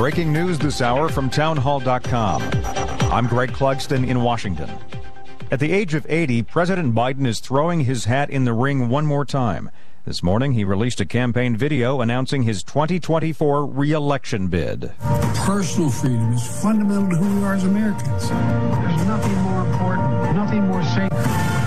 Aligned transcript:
Breaking 0.00 0.32
news 0.32 0.58
this 0.58 0.80
hour 0.80 1.10
from 1.10 1.28
townhall.com. 1.28 2.40
I'm 3.12 3.26
Greg 3.26 3.50
Clugston 3.50 4.08
in 4.08 4.22
Washington. 4.22 4.70
At 5.50 5.60
the 5.60 5.70
age 5.70 5.92
of 5.92 6.06
80, 6.08 6.44
President 6.44 6.94
Biden 6.94 7.26
is 7.26 7.38
throwing 7.38 7.80
his 7.80 8.06
hat 8.06 8.30
in 8.30 8.46
the 8.46 8.54
ring 8.54 8.88
one 8.88 9.04
more 9.04 9.26
time. 9.26 9.70
This 10.06 10.22
morning, 10.22 10.52
he 10.52 10.64
released 10.64 11.02
a 11.02 11.04
campaign 11.04 11.54
video 11.54 12.00
announcing 12.00 12.44
his 12.44 12.62
2024 12.62 13.66
reelection 13.66 14.46
bid. 14.46 14.90
Personal 15.34 15.90
freedom 15.90 16.32
is 16.32 16.62
fundamental 16.62 17.10
to 17.10 17.16
who 17.16 17.36
we 17.38 17.44
are 17.44 17.52
as 17.52 17.64
Americans. 17.64 18.30
There's 18.30 19.06
nothing 19.06 19.34
more 19.42 19.66
important, 19.66 20.34
nothing 20.34 20.62
more 20.66 20.82
sacred. 20.82 21.10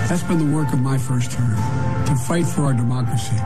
That's 0.08 0.24
been 0.24 0.50
the 0.50 0.56
work 0.56 0.72
of 0.72 0.80
my 0.80 0.98
first 0.98 1.30
term, 1.30 1.54
to 2.06 2.16
fight 2.16 2.46
for 2.46 2.62
our 2.62 2.74
democracy. 2.74 3.36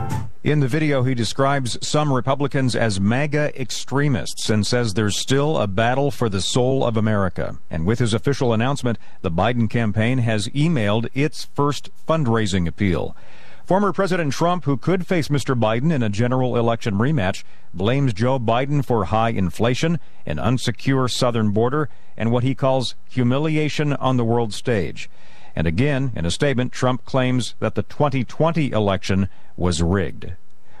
In 0.41 0.61
the 0.61 0.69
video, 0.69 1.03
he 1.03 1.15
describes 1.15 1.77
some 1.85 2.13
Republicans 2.13 2.73
as 2.73 2.97
MAGA 2.97 3.51
extremists 3.59 4.49
and 4.49 4.65
says 4.65 4.93
there's 4.93 5.19
still 5.19 5.57
a 5.57 5.67
battle 5.67 6.11
for 6.11 6.29
the 6.29 6.39
soul 6.39 6.85
of 6.85 6.95
America. 6.95 7.57
And 7.69 7.85
with 7.85 7.99
his 7.99 8.13
official 8.13 8.53
announcement, 8.53 8.97
the 9.21 9.31
Biden 9.31 9.69
campaign 9.69 10.19
has 10.19 10.47
emailed 10.49 11.09
its 11.13 11.43
first 11.53 11.89
fundraising 12.07 12.69
appeal. 12.69 13.17
Former 13.65 13.91
President 13.91 14.31
Trump, 14.31 14.63
who 14.63 14.77
could 14.77 15.05
face 15.05 15.27
Mr. 15.27 15.59
Biden 15.59 15.91
in 15.91 16.01
a 16.01 16.09
general 16.09 16.55
election 16.55 16.93
rematch, 16.93 17.43
blames 17.73 18.13
Joe 18.13 18.39
Biden 18.39 18.83
for 18.83 19.05
high 19.05 19.31
inflation, 19.31 19.99
an 20.25 20.37
unsecure 20.37 21.11
southern 21.11 21.51
border, 21.51 21.89
and 22.15 22.31
what 22.31 22.45
he 22.45 22.55
calls 22.55 22.95
humiliation 23.09 23.91
on 23.91 24.15
the 24.15 24.23
world 24.23 24.53
stage. 24.53 25.09
And 25.59 25.67
again, 25.67 26.13
in 26.15 26.25
a 26.25 26.31
statement, 26.31 26.71
Trump 26.71 27.03
claims 27.03 27.53
that 27.59 27.75
the 27.75 27.83
2020 27.83 28.71
election 28.71 29.27
was 29.57 29.83
rigged. 29.83 30.31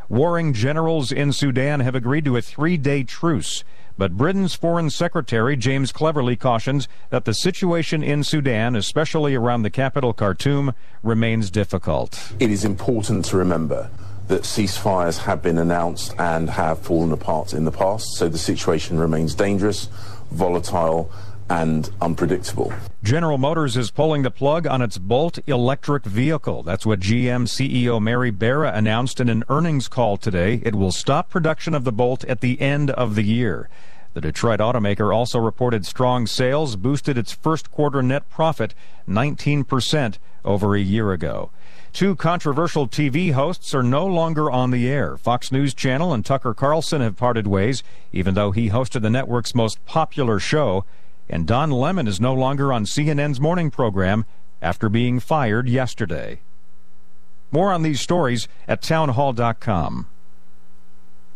Warring 0.07 0.53
generals 0.53 1.11
in 1.11 1.33
Sudan 1.33 1.81
have 1.81 1.95
agreed 1.95 2.23
to 2.23 2.37
a 2.37 2.41
three 2.41 2.77
day 2.77 3.03
truce. 3.03 3.65
But 3.97 4.15
Britain's 4.15 4.53
Foreign 4.53 4.89
Secretary 4.89 5.57
James 5.57 5.91
Cleverly 5.91 6.37
cautions 6.37 6.87
that 7.09 7.25
the 7.25 7.33
situation 7.33 8.01
in 8.01 8.23
Sudan, 8.23 8.77
especially 8.77 9.35
around 9.35 9.63
the 9.63 9.69
capital 9.69 10.13
Khartoum, 10.13 10.73
remains 11.03 11.51
difficult. 11.51 12.31
It 12.39 12.49
is 12.49 12.63
important 12.63 13.25
to 13.25 13.37
remember 13.37 13.89
that 14.29 14.43
ceasefires 14.43 15.17
have 15.17 15.41
been 15.41 15.57
announced 15.57 16.15
and 16.17 16.51
have 16.51 16.79
fallen 16.79 17.11
apart 17.11 17.53
in 17.53 17.65
the 17.65 17.71
past, 17.73 18.15
so 18.15 18.29
the 18.29 18.37
situation 18.37 18.97
remains 18.97 19.35
dangerous, 19.35 19.89
volatile, 20.31 21.11
and 21.49 21.89
unpredictable. 22.01 22.71
General 23.03 23.37
Motors 23.37 23.75
is 23.75 23.91
pulling 23.91 24.21
the 24.21 24.31
plug 24.31 24.67
on 24.67 24.81
its 24.81 24.97
Bolt 24.97 25.39
electric 25.47 26.05
vehicle. 26.05 26.63
That's 26.63 26.85
what 26.85 26.99
GM 26.99 27.47
CEO 27.47 28.01
Mary 28.01 28.31
Barra 28.31 28.71
announced 28.73 29.19
in 29.19 29.29
an 29.29 29.43
earnings 29.49 29.87
call 29.87 30.17
today. 30.17 30.61
It 30.63 30.75
will 30.75 30.91
stop 30.91 31.29
production 31.29 31.73
of 31.73 31.83
the 31.83 31.91
Bolt 31.91 32.23
at 32.25 32.41
the 32.41 32.61
end 32.61 32.91
of 32.91 33.15
the 33.15 33.23
year. 33.23 33.69
The 34.13 34.21
Detroit 34.21 34.59
automaker 34.59 35.15
also 35.15 35.39
reported 35.39 35.85
strong 35.85 36.25
sales, 36.25 36.75
boosted 36.75 37.17
its 37.17 37.31
first 37.31 37.71
quarter 37.71 38.01
net 38.01 38.29
profit 38.29 38.73
19% 39.07 40.17
over 40.43 40.75
a 40.75 40.79
year 40.79 41.11
ago. 41.11 41.51
Two 41.93 42.15
controversial 42.15 42.87
TV 42.87 43.33
hosts 43.33 43.73
are 43.73 43.83
no 43.83 44.05
longer 44.05 44.49
on 44.49 44.71
the 44.71 44.87
air. 44.87 45.17
Fox 45.17 45.51
News 45.51 45.73
Channel 45.73 46.13
and 46.13 46.25
Tucker 46.25 46.53
Carlson 46.53 47.01
have 47.01 47.17
parted 47.17 47.47
ways, 47.47 47.83
even 48.11 48.35
though 48.35 48.51
he 48.51 48.69
hosted 48.69 49.01
the 49.01 49.09
network's 49.09 49.55
most 49.55 49.83
popular 49.85 50.39
show 50.39 50.85
and 51.29 51.45
Don 51.45 51.71
Lemon 51.71 52.07
is 52.07 52.19
no 52.19 52.33
longer 52.33 52.73
on 52.73 52.85
CNN's 52.85 53.39
morning 53.39 53.69
program 53.69 54.25
after 54.61 54.89
being 54.89 55.19
fired 55.19 55.69
yesterday. 55.69 56.39
More 57.51 57.71
on 57.71 57.83
these 57.83 58.01
stories 58.01 58.47
at 58.67 58.81
townhall.com. 58.81 60.07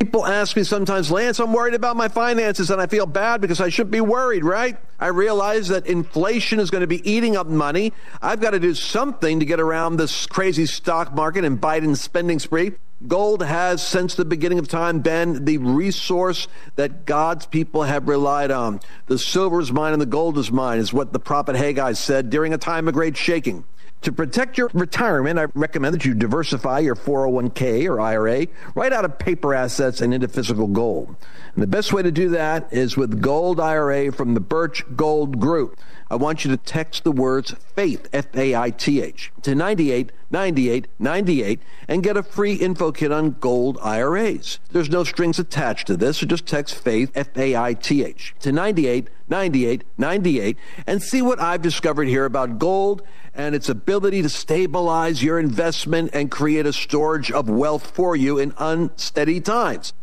People 0.03 0.25
ask 0.25 0.57
me 0.57 0.65
sometimes, 0.65 1.09
Lance, 1.11 1.39
I'm 1.39 1.53
worried 1.53 1.75
about 1.75 1.95
my 1.95 2.09
finances 2.09 2.69
and 2.69 2.81
I 2.81 2.87
feel 2.87 3.05
bad 3.05 3.39
because 3.39 3.61
I 3.61 3.69
shouldn't 3.69 3.91
be 3.91 4.01
worried, 4.01 4.43
right? 4.43 4.75
I 4.99 5.07
realize 5.07 5.69
that 5.69 5.87
inflation 5.87 6.59
is 6.59 6.69
going 6.69 6.81
to 6.81 6.87
be 6.87 7.09
eating 7.09 7.37
up 7.37 7.47
money. 7.47 7.93
I've 8.21 8.41
got 8.41 8.49
to 8.49 8.59
do 8.59 8.73
something 8.73 9.39
to 9.39 9.45
get 9.45 9.61
around 9.61 9.95
this 9.95 10.25
crazy 10.25 10.65
stock 10.65 11.13
market 11.15 11.45
and 11.45 11.57
Biden's 11.59 12.01
spending 12.01 12.39
spree. 12.39 12.73
Gold 13.07 13.43
has, 13.43 13.81
since 13.81 14.15
the 14.15 14.25
beginning 14.25 14.59
of 14.59 14.67
time, 14.67 14.99
been 14.99 15.45
the 15.45 15.57
resource 15.57 16.49
that 16.75 17.05
God's 17.05 17.45
people 17.45 17.83
have 17.83 18.09
relied 18.09 18.51
on. 18.51 18.81
The 19.05 19.17
silver 19.17 19.61
is 19.61 19.71
mine 19.71 19.93
and 19.93 20.01
the 20.01 20.05
gold 20.05 20.37
is 20.37 20.51
mine, 20.51 20.79
is 20.79 20.91
what 20.91 21.13
the 21.13 21.19
prophet 21.19 21.55
Haggai 21.55 21.93
said 21.93 22.29
during 22.29 22.53
a 22.53 22.57
time 22.57 22.89
of 22.89 22.93
great 22.93 23.15
shaking. 23.15 23.63
To 24.03 24.11
protect 24.11 24.57
your 24.57 24.69
retirement, 24.73 25.39
I 25.39 25.45
recommend 25.53 25.95
that 25.95 26.03
you 26.03 26.13
diversify 26.13 26.79
your 26.79 26.95
401k 26.95 27.89
or 27.89 28.01
IRA 28.01 28.47
right 28.75 28.91
out 28.91 29.05
of 29.05 29.17
paper 29.17 29.53
assets 29.53 30.01
and 30.01 30.13
into 30.13 30.27
physical 30.27 30.67
gold. 30.67 31.15
And 31.55 31.63
the 31.63 31.67
best 31.67 31.93
way 31.93 32.03
to 32.03 32.11
do 32.11 32.27
that 32.29 32.67
is 32.73 32.97
with 32.97 33.21
Gold 33.21 33.61
IRA 33.61 34.11
from 34.11 34.33
the 34.33 34.41
Birch 34.41 34.83
Gold 34.97 35.39
Group. 35.39 35.79
I 36.09 36.15
want 36.15 36.45
you 36.45 36.51
to 36.51 36.57
text 36.57 37.03
the 37.03 37.11
words 37.11 37.51
FAITH, 37.75 38.09
F 38.13 38.35
A 38.35 38.55
I 38.55 38.69
T 38.69 39.01
H, 39.01 39.31
to 39.41 39.55
98 39.55 40.11
98 40.29 40.87
98 40.99 41.61
and 41.87 42.03
get 42.03 42.17
a 42.17 42.23
free 42.23 42.53
info 42.53 42.91
kit 42.91 43.11
on 43.11 43.37
gold 43.39 43.77
IRAs. 43.81 44.59
There's 44.71 44.89
no 44.89 45.03
strings 45.03 45.39
attached 45.39 45.87
to 45.87 45.97
this, 45.97 46.17
so 46.17 46.25
just 46.25 46.45
text 46.45 46.75
FAITH, 46.75 47.11
F 47.15 47.37
A 47.37 47.55
I 47.55 47.73
T 47.73 48.03
H, 48.03 48.35
to 48.39 48.51
98 48.51 49.09
98 49.29 49.83
98 49.97 50.57
and 50.85 51.01
see 51.01 51.21
what 51.21 51.39
I've 51.39 51.61
discovered 51.61 52.07
here 52.07 52.25
about 52.25 52.59
gold 52.59 53.01
and 53.33 53.55
its 53.55 53.69
ability 53.69 54.21
to 54.21 54.29
stabilize 54.29 55.23
your 55.23 55.39
investment 55.39 56.11
and 56.13 56.29
create 56.29 56.65
a 56.65 56.73
storage 56.73 57.31
of 57.31 57.49
wealth 57.49 57.91
for 57.95 58.15
you 58.15 58.37
in 58.37 58.53
unsteady 58.57 59.41
times. 59.41 59.93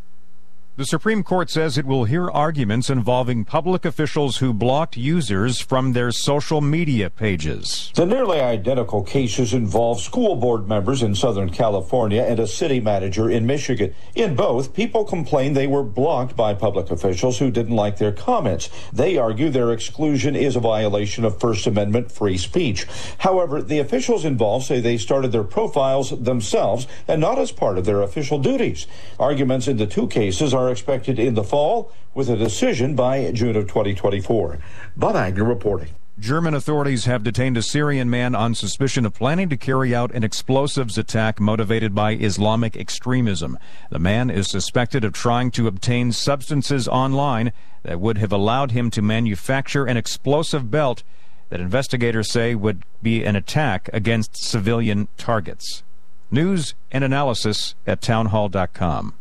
The 0.81 0.87
Supreme 0.87 1.23
Court 1.23 1.51
says 1.51 1.77
it 1.77 1.85
will 1.85 2.05
hear 2.05 2.31
arguments 2.31 2.89
involving 2.89 3.45
public 3.45 3.85
officials 3.85 4.39
who 4.39 4.55
blocked 4.55 4.97
users 4.97 5.61
from 5.61 5.93
their 5.93 6.11
social 6.11 6.63
media 6.63 7.11
pages. 7.11 7.93
The 7.95 8.07
nearly 8.07 8.41
identical 8.41 9.03
cases 9.03 9.53
involve 9.53 10.01
school 10.01 10.37
board 10.37 10.67
members 10.67 11.03
in 11.03 11.15
Southern 11.15 11.51
California 11.51 12.23
and 12.23 12.41
a 12.41 12.47
city 12.47 12.81
manager 12.81 13.29
in 13.29 13.45
Michigan. 13.45 13.95
In 14.15 14.35
both, 14.35 14.73
people 14.73 15.05
complained 15.05 15.55
they 15.55 15.67
were 15.67 15.83
blocked 15.83 16.35
by 16.35 16.55
public 16.55 16.91
officials 16.91 17.39
who 17.39 17.51
didn't 17.51 17.77
like 17.77 17.99
their 17.99 18.11
comments. 18.11 18.71
They 18.91 19.19
argue 19.19 19.51
their 19.51 19.73
exclusion 19.73 20.35
is 20.35 20.57
a 20.57 20.61
violation 20.61 21.27
of 21.27 21.39
First 21.39 21.67
Amendment 21.67 22.11
free 22.11 22.39
speech. 22.39 22.87
However, 23.19 23.61
the 23.61 23.81
officials 23.81 24.25
involved 24.25 24.65
say 24.65 24.81
they 24.81 24.97
started 24.97 25.31
their 25.31 25.45
profiles 25.45 26.09
themselves 26.19 26.87
and 27.07 27.21
not 27.21 27.39
as 27.39 27.53
part 27.53 27.77
of 27.77 27.85
their 27.85 28.01
official 28.01 28.39
duties. 28.39 28.87
Arguments 29.19 29.69
in 29.69 29.77
the 29.77 29.87
two 29.87 30.07
cases 30.09 30.55
are 30.55 30.70
expected 30.71 31.19
in 31.19 31.35
the 31.35 31.45
fall, 31.45 31.93
with 32.15 32.29
a 32.29 32.37
decision 32.37 32.95
by 32.95 33.31
June 33.33 33.57
of 33.57 33.67
2024. 33.69 34.59
Bob 34.97 35.17
Agnew 35.17 35.45
reporting. 35.45 35.89
German 36.19 36.53
authorities 36.53 37.07
have 37.07 37.23
detained 37.23 37.57
a 37.57 37.63
Syrian 37.63 38.11
man 38.11 38.35
on 38.35 38.55
suspicion 38.55 39.07
of 39.07 39.15
planning 39.15 39.49
to 39.49 39.57
carry 39.57 39.95
out 39.95 40.13
an 40.13 40.23
explosives 40.23 40.99
attack 40.99 41.41
motivated 41.41 41.95
by 41.95 42.13
Islamic 42.13 42.77
extremism. 42.77 43.59
The 43.89 43.99
man 43.99 44.29
is 44.29 44.51
suspected 44.51 45.03
of 45.03 45.15
trying 45.15 45.51
to 45.53 45.67
obtain 45.67 46.13
substances 46.13 46.87
online 46.87 47.53
that 47.85 48.01
would 48.01 48.19
have 48.19 48.33
allowed 48.33 48.73
him 48.73 48.91
to 48.91 49.01
manufacture 49.01 49.87
an 49.87 49.97
explosive 49.97 50.71
belt 50.71 51.03
that 51.49 51.61
investigators 51.61 52.31
say 52.31 52.55
would 52.55 52.85
be 53.03 53.25
an 53.25 53.35
attack 53.35 53.89
against 53.93 54.37
civilian 54.37 55.09
targets. 55.17 55.83
News 56.31 56.75
and 56.93 57.03
analysis 57.03 57.75
at 57.87 58.03
townhall.com. 58.03 59.15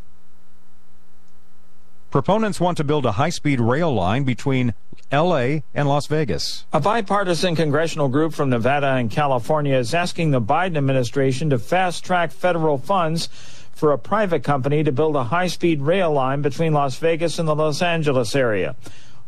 Proponents 2.10 2.58
want 2.58 2.76
to 2.78 2.82
build 2.82 3.06
a 3.06 3.12
high 3.12 3.28
speed 3.30 3.60
rail 3.60 3.94
line 3.94 4.24
between 4.24 4.74
LA 5.12 5.60
and 5.72 5.88
Las 5.88 6.08
Vegas. 6.08 6.64
A 6.72 6.80
bipartisan 6.80 7.54
congressional 7.54 8.08
group 8.08 8.32
from 8.32 8.50
Nevada 8.50 8.88
and 8.88 9.12
California 9.12 9.76
is 9.76 9.94
asking 9.94 10.32
the 10.32 10.40
Biden 10.40 10.76
administration 10.76 11.50
to 11.50 11.58
fast 11.58 12.04
track 12.04 12.32
federal 12.32 12.78
funds 12.78 13.28
for 13.72 13.92
a 13.92 13.98
private 13.98 14.42
company 14.42 14.82
to 14.82 14.90
build 14.90 15.14
a 15.14 15.22
high 15.22 15.46
speed 15.46 15.82
rail 15.82 16.12
line 16.12 16.42
between 16.42 16.72
Las 16.72 16.96
Vegas 16.96 17.38
and 17.38 17.46
the 17.46 17.54
Los 17.54 17.80
Angeles 17.80 18.34
area. 18.34 18.74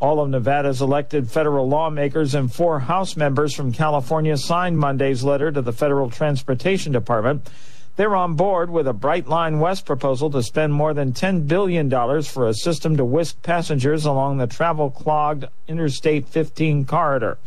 All 0.00 0.18
of 0.18 0.30
Nevada's 0.30 0.82
elected 0.82 1.30
federal 1.30 1.68
lawmakers 1.68 2.34
and 2.34 2.52
four 2.52 2.80
House 2.80 3.16
members 3.16 3.54
from 3.54 3.70
California 3.70 4.36
signed 4.36 4.76
Monday's 4.76 5.22
letter 5.22 5.52
to 5.52 5.62
the 5.62 5.72
Federal 5.72 6.10
Transportation 6.10 6.90
Department 6.90 7.48
they're 8.02 8.16
on 8.16 8.34
board 8.34 8.68
with 8.68 8.88
a 8.88 8.92
Brightline 8.92 9.60
West 9.60 9.86
proposal 9.86 10.28
to 10.28 10.42
spend 10.42 10.74
more 10.74 10.92
than 10.92 11.12
$10 11.12 11.46
billion 11.46 11.88
for 12.24 12.48
a 12.48 12.52
system 12.52 12.96
to 12.96 13.04
whisk 13.04 13.40
passengers 13.44 14.04
along 14.04 14.38
the 14.38 14.48
travel 14.48 14.90
clogged 14.90 15.44
Interstate 15.68 16.26
15 16.26 16.84
corridor. 16.84 17.38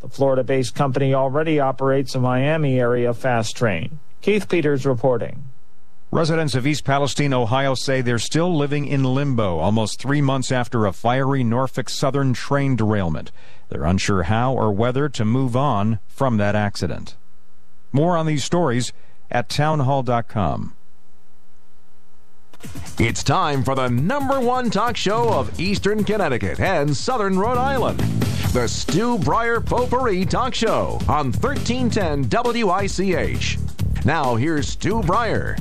The 0.00 0.08
Florida 0.08 0.42
based 0.42 0.74
company 0.74 1.14
already 1.14 1.60
operates 1.60 2.16
a 2.16 2.20
Miami 2.20 2.80
area 2.80 3.14
fast 3.14 3.56
train. 3.56 4.00
Keith 4.22 4.48
Peters 4.48 4.84
reporting. 4.84 5.44
Residents 6.10 6.56
of 6.56 6.66
East 6.66 6.82
Palestine, 6.82 7.32
Ohio 7.32 7.76
say 7.76 8.00
they're 8.00 8.18
still 8.18 8.52
living 8.52 8.86
in 8.86 9.04
limbo 9.04 9.60
almost 9.60 10.00
three 10.00 10.20
months 10.20 10.50
after 10.50 10.84
a 10.84 10.92
fiery 10.92 11.44
Norfolk 11.44 11.88
Southern 11.88 12.32
train 12.32 12.74
derailment. 12.74 13.30
They're 13.68 13.84
unsure 13.84 14.24
how 14.24 14.52
or 14.52 14.72
whether 14.72 15.08
to 15.10 15.24
move 15.24 15.54
on 15.54 16.00
from 16.08 16.38
that 16.38 16.56
accident. 16.56 17.14
More 17.92 18.16
on 18.16 18.26
these 18.26 18.42
stories 18.42 18.92
at 19.32 19.48
townhall.com. 19.48 20.74
It's 22.98 23.24
time 23.24 23.64
for 23.64 23.74
the 23.74 23.88
number 23.88 24.38
one 24.38 24.70
talk 24.70 24.96
show 24.96 25.32
of 25.32 25.58
Eastern 25.58 26.04
Connecticut 26.04 26.60
and 26.60 26.96
Southern 26.96 27.38
Rhode 27.38 27.58
Island. 27.58 27.98
The 28.52 28.68
Stu 28.68 29.18
Bryer 29.18 29.60
Potpourri 29.60 30.24
Talk 30.26 30.54
Show 30.54 31.00
on 31.08 31.32
1310 31.32 32.28
WICH. 32.64 33.58
Now, 34.04 34.36
here's 34.36 34.68
Stu 34.68 35.00
Bryer. 35.00 35.56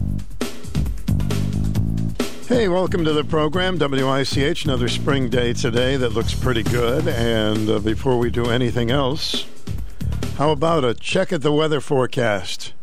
Hey, 2.47 2.67
welcome 2.67 3.05
to 3.05 3.13
the 3.13 3.23
program, 3.23 3.79
WICH. 3.79 4.65
Another 4.65 4.89
spring 4.89 5.29
day 5.29 5.53
today 5.53 5.95
that 5.95 6.09
looks 6.09 6.33
pretty 6.33 6.63
good. 6.63 7.07
And 7.07 7.69
uh, 7.69 7.79
before 7.79 8.19
we 8.19 8.29
do 8.29 8.49
anything 8.49 8.91
else, 8.91 9.47
how 10.35 10.51
about 10.51 10.83
a 10.83 10.93
check 10.93 11.31
at 11.31 11.43
the 11.43 11.53
weather 11.53 11.79
forecast? 11.79 12.73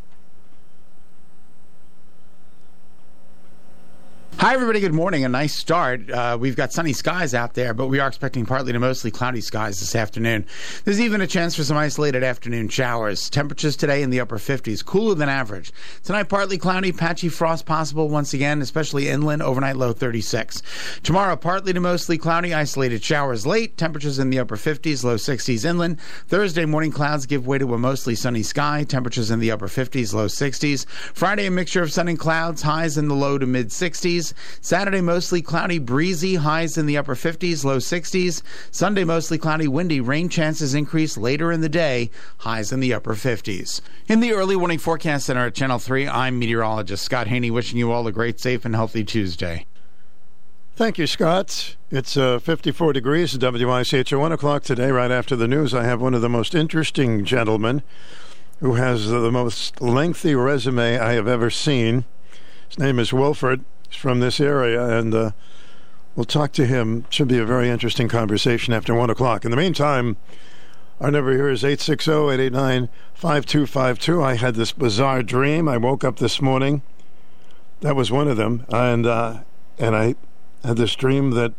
Hi, 4.40 4.55
everybody. 4.55 4.79
Good 4.79 4.94
morning. 4.94 5.25
A 5.25 5.29
nice 5.29 5.52
start. 5.52 6.08
Uh, 6.08 6.38
we've 6.40 6.55
got 6.55 6.73
sunny 6.73 6.93
skies 6.93 7.35
out 7.35 7.55
there, 7.55 7.75
but 7.75 7.88
we 7.88 7.99
are 7.99 8.06
expecting 8.06 8.46
partly 8.46 8.73
to 8.73 8.79
mostly 8.79 9.11
cloudy 9.11 9.40
skies 9.40 9.81
this 9.81 9.96
afternoon. 9.96 10.46
There's 10.85 11.00
even 11.00 11.20
a 11.20 11.26
chance 11.26 11.56
for 11.56 11.64
some 11.64 11.76
isolated 11.76 12.23
afternoon 12.23 12.69
showers. 12.69 13.29
Temperatures 13.29 13.75
today 13.75 14.00
in 14.00 14.11
the 14.11 14.20
upper 14.20 14.38
50s, 14.38 14.85
cooler 14.85 15.17
than 15.17 15.29
average. 15.29 15.73
Tonight, 16.05 16.29
partly 16.29 16.56
cloudy, 16.56 16.93
patchy 16.93 17.29
frost 17.29 17.67
possible 17.67 18.08
once 18.08 18.32
again, 18.32 18.62
especially 18.62 19.08
inland, 19.08 19.43
overnight 19.43 19.75
low 19.75 19.93
36. 19.93 20.62
Tomorrow, 21.02 21.34
partly 21.34 21.73
to 21.73 21.81
mostly 21.81 22.17
cloudy, 22.17 22.55
isolated 22.55 23.02
showers 23.02 23.44
late, 23.44 23.76
temperatures 23.76 24.20
in 24.20 24.31
the 24.31 24.38
upper 24.38 24.56
50s, 24.56 25.02
low 25.02 25.17
60s 25.17 25.64
inland. 25.64 26.00
Thursday, 26.29 26.64
morning 26.64 26.93
clouds 26.93 27.26
give 27.26 27.49
way 27.49 27.58
to 27.58 27.75
a 27.75 27.79
mostly 27.79 28.14
sunny 28.14 28.44
sky, 28.44 28.84
temperatures 28.84 29.32
in 29.32 29.41
the 29.41 29.50
upper 29.50 29.67
50s, 29.67 30.14
low 30.14 30.26
60s. 30.26 30.87
Friday, 30.88 31.46
a 31.46 31.50
mixture 31.50 31.82
of 31.82 31.93
sun 31.93 32.06
and 32.06 32.20
clouds, 32.20 32.62
highs 32.62 32.96
in 32.96 33.08
the 33.08 33.17
low 33.17 33.37
to 33.37 33.44
mid 33.44 33.70
60s. 33.70 34.28
Saturday, 34.61 35.01
mostly 35.01 35.43
cloudy, 35.43 35.79
breezy, 35.79 36.37
highs 36.37 36.79
in 36.79 36.87
the 36.87 36.97
upper 36.97 37.15
50s, 37.15 37.65
low 37.65 37.79
60s. 37.79 38.43
Sunday, 38.71 39.05
mostly 39.05 39.39
cloudy, 39.39 39.69
windy, 39.69 40.01
rain 40.01 40.29
chances 40.29 40.75
increase 40.75 41.17
later 41.17 41.53
in 41.53 41.61
the 41.61 41.69
day, 41.69 42.11
highs 42.39 42.73
in 42.73 42.81
the 42.81 42.95
upper 42.95 43.15
50s. 43.15 43.81
In 44.07 44.21
the 44.21 44.33
early 44.33 44.57
warning 44.57 44.79
forecast 44.79 45.27
center 45.27 45.47
at 45.47 45.55
Channel 45.55 45.79
3, 45.79 46.09
I'm 46.09 46.39
meteorologist 46.39 47.05
Scott 47.05 47.27
Haney, 47.27 47.51
wishing 47.51 47.79
you 47.79 47.93
all 47.93 48.07
a 48.07 48.13
great, 48.13 48.41
safe, 48.41 48.65
and 48.65 48.75
healthy 48.75 49.05
Tuesday. 49.05 49.67
Thank 50.79 50.97
you, 50.97 51.09
Scott. 51.09 51.75
It's 51.91 52.17
uh, 52.17 52.39
54 52.39 52.93
degrees 52.93 53.35
at 53.35 53.43
WICH 53.53 54.13
at 54.13 54.17
1 54.17 54.33
o'clock 54.33 54.63
today, 54.63 54.93
right 54.93 55.11
after 55.11 55.35
the 55.35 55.49
news. 55.49 55.75
I 55.75 55.83
have 55.83 56.01
one 56.01 56.15
of 56.15 56.23
the 56.23 56.29
most 56.29 56.55
interesting 56.55 57.25
gentlemen 57.25 57.83
who 58.61 58.75
has 58.75 59.09
the 59.09 59.33
most 59.33 59.81
lengthy 59.81 60.35
resume 60.35 60.99
I 60.99 61.15
have 61.15 61.27
ever 61.27 61.51
seen. 61.51 62.05
His 62.69 62.79
name 62.79 62.99
is 62.99 63.13
Wilford. 63.13 63.65
From 63.90 64.20
this 64.20 64.38
area, 64.40 64.99
and 64.99 65.14
uh, 65.14 65.31
we'll 66.14 66.25
talk 66.25 66.52
to 66.52 66.67
him. 66.67 67.05
Should 67.11 67.29
be 67.29 67.38
a 67.38 67.44
very 67.44 67.69
interesting 67.69 68.08
conversation 68.08 68.73
after 68.73 68.94
1 68.94 69.11
o'clock. 69.11 69.44
In 69.44 69.50
the 69.50 69.56
meantime, 69.56 70.17
our 71.00 71.11
number 71.11 71.32
here 71.32 71.49
is 71.49 71.64
860 71.64 72.11
889 72.11 72.88
5252. 73.14 74.23
I 74.23 74.35
had 74.35 74.55
this 74.55 74.73
bizarre 74.73 75.23
dream. 75.23 75.69
I 75.69 75.76
woke 75.76 76.05
up 76.05 76.19
this 76.19 76.43
morning. 76.43 76.82
That 77.81 77.96
was 77.96 78.11
one 78.11 78.29
of 78.29 78.37
them. 78.37 78.67
And, 78.69 79.06
uh, 79.06 79.40
and 79.79 79.96
I 79.96 80.17
had 80.64 80.76
this 80.76 80.94
dream 80.94 81.31
that 81.32 81.55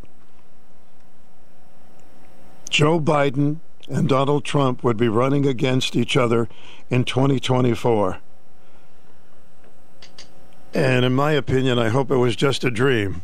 Joe 2.70 3.00
Biden 3.00 3.60
and 3.90 4.08
Donald 4.08 4.46
Trump 4.46 4.84
would 4.84 4.98
be 4.98 5.08
running 5.08 5.46
against 5.46 5.96
each 5.96 6.16
other 6.16 6.48
in 6.90 7.04
2024. 7.04 8.20
And 10.74 11.04
in 11.04 11.14
my 11.14 11.32
opinion, 11.32 11.80
I 11.80 11.90
hope 11.90 12.12
it 12.12 12.18
was 12.18 12.36
just 12.36 12.64
a 12.64 12.70
dream. 12.70 13.24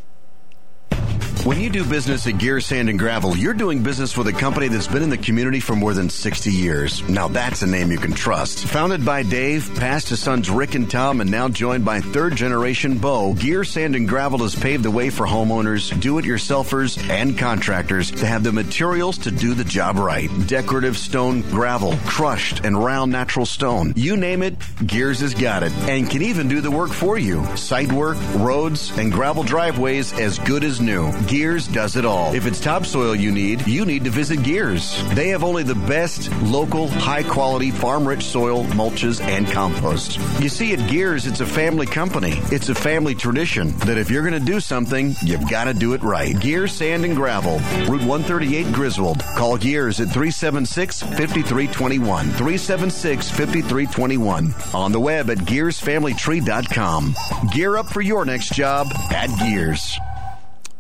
When 1.46 1.62
you 1.62 1.70
do 1.70 1.86
business 1.86 2.26
at 2.26 2.40
Gear 2.40 2.60
Sand 2.60 2.90
and 2.90 2.98
Gravel, 2.98 3.38
you're 3.38 3.54
doing 3.54 3.84
business 3.84 4.18
with 4.18 4.26
a 4.28 4.34
company 4.34 4.68
that's 4.68 4.88
been 4.88 5.04
in 5.04 5.12
the 5.12 5.18
community 5.20 5.60
for 5.60 5.76
more 5.76 5.94
than 5.94 6.10
60 6.10 6.50
years. 6.50 7.08
Now 7.08 7.28
that's 7.28 7.62
a 7.62 7.68
name 7.68 7.92
you 7.92 8.00
can 8.00 8.14
trust. 8.14 8.66
Founded 8.66 9.06
by 9.06 9.22
Dave, 9.22 9.70
passed 9.76 10.08
to 10.08 10.18
sons 10.18 10.50
Rick 10.50 10.74
and 10.74 10.90
Tom, 10.90 11.22
and 11.22 11.30
now 11.30 11.48
joined 11.48 11.86
by 11.86 12.02
third 12.02 12.36
generation 12.36 12.98
Bo, 12.98 13.36
Gear 13.36 13.64
Sand 13.64 13.96
and 13.96 14.10
Gravel 14.10 14.40
has 14.40 14.56
paved 14.56 14.82
the 14.82 14.90
way 14.90 15.12
for 15.12 15.28
homeowners, 15.28 15.92
do-it-yourselfers, 16.02 16.98
and 17.12 17.38
contractors 17.38 18.10
to 18.10 18.26
have 18.26 18.44
the 18.44 18.52
materials 18.52 19.20
to 19.20 19.30
do 19.30 19.54
the 19.54 19.64
job 19.64 20.00
right. 20.00 20.32
Decorative 20.48 20.98
stone, 20.98 21.42
gravel, 21.52 21.96
crushed 22.08 22.66
and 22.66 22.84
round 22.84 23.12
natural 23.12 23.46
stone. 23.46 23.94
You 23.96 24.18
name 24.18 24.42
it, 24.42 24.56
Gears 24.84 25.20
has 25.20 25.36
got 25.36 25.62
it, 25.62 25.72
and 25.88 26.10
can 26.10 26.24
even 26.24 26.48
do 26.48 26.60
the 26.60 26.72
work 26.72 26.90
for 26.90 27.20
you. 27.20 27.46
Site 27.56 27.92
work, 27.92 28.18
roads, 28.38 28.98
and 28.98 29.12
gravel 29.12 29.44
driveways 29.44 30.12
as 30.14 30.40
good 30.40 30.64
as 30.64 30.82
new. 30.82 31.14
Does 31.36 31.96
it 31.98 32.06
all. 32.06 32.34
If 32.34 32.46
it's 32.46 32.60
topsoil 32.60 33.14
you 33.14 33.32
need, 33.32 33.68
you 33.68 33.86
need 33.86 34.06
to 34.06 34.10
visit 34.10 34.42
Gears. 34.44 35.04
They 35.14 35.30
have 35.30 35.44
only 35.44 35.64
the 35.64 35.76
best 35.76 36.32
local, 36.44 36.88
high 36.88 37.24
quality, 37.24 37.72
farm 37.72 38.08
rich 38.08 38.24
soil, 38.24 38.64
mulches, 38.66 39.20
and 39.22 39.46
compost. 39.48 40.18
You 40.40 40.48
see, 40.48 40.72
at 40.74 40.90
Gears, 40.90 41.28
it's 41.28 41.42
a 41.42 41.46
family 41.46 41.88
company. 41.88 42.40
It's 42.52 42.70
a 42.70 42.76
family 42.76 43.16
tradition 43.16 43.78
that 43.80 43.98
if 43.98 44.10
you're 44.10 44.22
going 44.22 44.40
to 44.40 44.46
do 44.46 44.60
something, 44.62 45.14
you've 45.24 45.50
got 45.50 45.66
to 45.66 45.74
do 45.74 45.94
it 45.94 46.04
right. 46.04 46.40
Gears 46.40 46.72
Sand 46.72 47.04
and 47.04 47.16
Gravel, 47.16 47.60
Route 47.90 48.06
138 48.06 48.72
Griswold. 48.74 49.20
Call 49.36 49.58
Gears 49.58 50.00
at 50.00 50.08
376 50.08 51.02
5321. 51.02 52.26
376 52.28 53.30
5321. 53.30 54.54
On 54.74 54.92
the 54.92 55.00
web 55.00 55.30
at 55.30 55.40
gearsfamilytree.com. 55.40 57.16
Gear 57.52 57.78
up 57.78 57.88
for 57.88 58.02
your 58.02 58.24
next 58.24 58.54
job 58.54 58.88
at 59.12 59.28
Gears. 59.40 60.00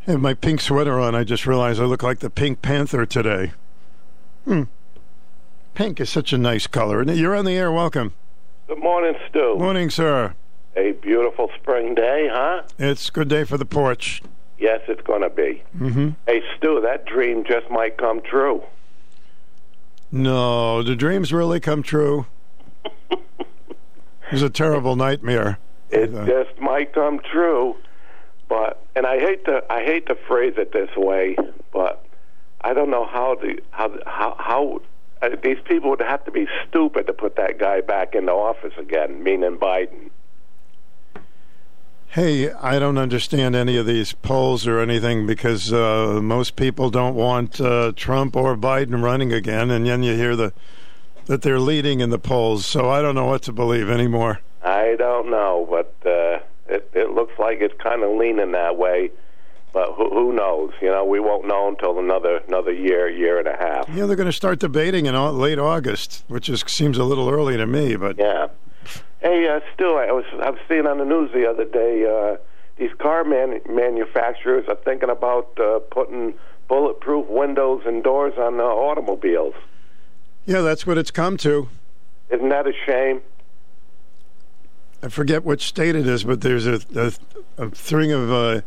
I 0.07 0.11
have 0.11 0.21
my 0.21 0.35
pink 0.35 0.61
sweater 0.61 0.99
on. 0.99 1.15
I 1.15 1.23
just 1.23 1.47
realized 1.47 1.81
I 1.81 1.85
look 1.85 2.03
like 2.03 2.19
the 2.19 2.29
Pink 2.29 2.61
Panther 2.61 3.07
today. 3.07 3.53
Hmm. 4.45 4.63
Pink 5.73 5.99
is 5.99 6.11
such 6.11 6.31
a 6.31 6.37
nice 6.37 6.67
color. 6.67 7.01
You're 7.03 7.35
on 7.35 7.45
the 7.45 7.57
air. 7.57 7.71
Welcome. 7.71 8.13
Good 8.67 8.77
morning, 8.77 9.15
Stu. 9.27 9.55
Morning, 9.57 9.89
sir. 9.89 10.35
A 10.75 10.91
beautiful 10.91 11.49
spring 11.59 11.95
day, 11.95 12.29
huh? 12.31 12.63
It's 12.77 13.09
a 13.09 13.11
good 13.11 13.29
day 13.29 13.45
for 13.45 13.57
the 13.57 13.65
porch. 13.65 14.21
Yes, 14.59 14.81
it's 14.87 15.01
going 15.01 15.23
to 15.23 15.29
be. 15.29 15.63
Mm-hmm. 15.75 16.09
Hey, 16.27 16.43
Stu, 16.55 16.81
that 16.81 17.05
dream 17.05 17.43
just 17.43 17.71
might 17.71 17.97
come 17.97 18.21
true. 18.21 18.63
No, 20.11 20.83
the 20.83 20.95
dreams 20.95 21.33
really 21.33 21.59
come 21.59 21.81
true. 21.81 22.27
it 23.09 23.19
was 24.31 24.43
a 24.43 24.51
terrible 24.51 24.95
nightmare. 24.95 25.57
It 25.89 26.13
uh, 26.13 26.25
just 26.25 26.59
might 26.61 26.93
come 26.93 27.19
true. 27.31 27.75
But 28.47 28.83
and 28.95 29.05
I 29.05 29.19
hate 29.19 29.45
to 29.45 29.63
I 29.69 29.83
hate 29.83 30.07
to 30.07 30.15
phrase 30.27 30.53
it 30.57 30.71
this 30.71 30.89
way, 30.95 31.35
but 31.73 32.05
I 32.61 32.73
don't 32.73 32.89
know 32.89 33.05
how 33.05 33.35
the 33.35 33.61
how 33.71 33.97
how 34.05 34.35
how 34.39 34.81
uh, 35.21 35.29
these 35.43 35.57
people 35.65 35.89
would 35.89 36.01
have 36.01 36.23
to 36.25 36.31
be 36.31 36.47
stupid 36.67 37.07
to 37.07 37.13
put 37.13 37.35
that 37.37 37.59
guy 37.59 37.81
back 37.81 38.15
into 38.15 38.31
office 38.31 38.73
again, 38.77 39.23
meaning 39.23 39.57
Biden. 39.57 40.09
Hey, 42.09 42.51
I 42.51 42.79
don't 42.79 42.97
understand 42.97 43.55
any 43.55 43.75
of 43.75 43.85
these 43.85 44.13
polls 44.13 44.65
or 44.67 44.79
anything 44.79 45.27
because 45.27 45.73
uh, 45.73 46.21
most 46.21 46.55
people 46.55 46.89
don't 46.89 47.15
want 47.15 47.59
uh, 47.59 47.91
Trump 47.95 48.37
or 48.37 48.55
Biden 48.55 49.03
running 49.03 49.33
again, 49.33 49.69
and 49.69 49.85
then 49.85 50.01
you 50.01 50.15
hear 50.15 50.35
the 50.35 50.53
that 51.25 51.41
they're 51.41 51.59
leading 51.59 51.99
in 51.99 52.11
the 52.11 52.19
polls. 52.19 52.65
So 52.65 52.89
I 52.89 53.01
don't 53.01 53.15
know 53.15 53.25
what 53.25 53.41
to 53.43 53.51
believe 53.51 53.89
anymore. 53.89 54.39
I 54.63 54.95
don't 54.97 55.29
know, 55.29 55.67
but 55.69 56.09
uh, 56.09 56.39
it, 56.67 56.89
it 56.93 57.04
looks 57.15 57.33
like 57.39 57.59
it's 57.61 57.73
kind 57.81 58.03
of 58.03 58.15
leaning 58.17 58.51
that 58.51 58.77
way. 58.77 59.09
But 59.73 59.93
who, 59.93 60.09
who 60.09 60.33
knows? 60.33 60.71
You 60.81 60.89
know, 60.89 61.03
we 61.03 61.19
won't 61.19 61.47
know 61.47 61.67
until 61.67 61.99
another 61.99 62.37
another 62.47 62.71
year, 62.71 63.09
year 63.09 63.39
and 63.39 63.47
a 63.47 63.57
half. 63.57 63.89
Yeah, 63.89 64.05
they're 64.05 64.15
going 64.15 64.27
to 64.27 64.33
start 64.33 64.59
debating 64.59 65.05
in 65.05 65.15
late 65.37 65.59
August, 65.59 66.23
which 66.27 66.47
is 66.47 66.63
seems 66.67 66.97
a 66.97 67.03
little 67.03 67.29
early 67.29 67.57
to 67.57 67.65
me. 67.65 67.95
But 67.95 68.17
yeah. 68.17 68.47
Hey, 69.21 69.47
uh, 69.47 69.59
Stu, 69.73 69.95
I 69.95 70.11
was 70.11 70.25
I 70.41 70.51
was 70.51 70.59
seeing 70.69 70.85
on 70.85 70.99
the 70.99 71.05
news 71.05 71.31
the 71.33 71.49
other 71.49 71.65
day. 71.65 72.05
Uh, 72.05 72.37
these 72.77 72.93
car 72.99 73.23
man- 73.23 73.61
manufacturers 73.69 74.65
are 74.67 74.75
thinking 74.75 75.09
about 75.09 75.57
uh, 75.59 75.79
putting 75.91 76.33
bulletproof 76.67 77.27
windows 77.27 77.81
and 77.85 78.03
doors 78.03 78.33
on 78.37 78.59
uh, 78.59 78.63
automobiles. 78.63 79.55
Yeah, 80.45 80.61
that's 80.61 80.85
what 80.85 80.97
it's 80.97 81.11
come 81.11 81.37
to. 81.37 81.67
Isn't 82.29 82.49
that 82.49 82.67
a 82.67 82.73
shame? 82.85 83.21
I 85.05 85.07
forget 85.07 85.43
which 85.43 85.67
state 85.67 85.95
it 85.95 86.07
is, 86.07 86.23
but 86.23 86.41
there's 86.41 86.65
a, 86.65 86.81
a, 86.95 87.11
a 87.63 87.75
string 87.75 88.11
of 88.11 88.31
uh, 88.31 88.61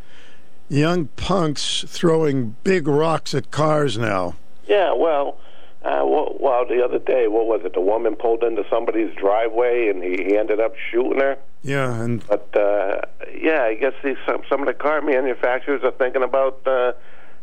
young 0.68 1.06
punks 1.16 1.84
throwing 1.88 2.54
big 2.62 2.86
rocks 2.86 3.34
at 3.34 3.50
cars 3.50 3.98
now. 3.98 4.36
Yeah, 4.68 4.92
well, 4.94 5.40
uh, 5.82 6.04
well, 6.04 6.36
well, 6.38 6.64
the 6.64 6.84
other 6.84 7.00
day, 7.00 7.26
what 7.26 7.46
was 7.46 7.62
it? 7.64 7.74
The 7.74 7.80
woman 7.80 8.14
pulled 8.14 8.44
into 8.44 8.64
somebody's 8.70 9.12
driveway, 9.16 9.88
and 9.88 10.00
he, 10.00 10.22
he 10.28 10.36
ended 10.36 10.60
up 10.60 10.74
shooting 10.92 11.18
her. 11.18 11.38
Yeah, 11.62 12.00
and 12.00 12.24
but 12.28 12.56
uh, 12.56 13.00
yeah, 13.36 13.64
I 13.64 13.74
guess 13.74 13.94
these 14.04 14.16
some 14.24 14.42
some 14.48 14.60
of 14.60 14.68
the 14.68 14.74
car 14.74 15.02
manufacturers 15.02 15.82
are 15.82 15.90
thinking 15.90 16.22
about 16.22 16.60
uh, 16.64 16.92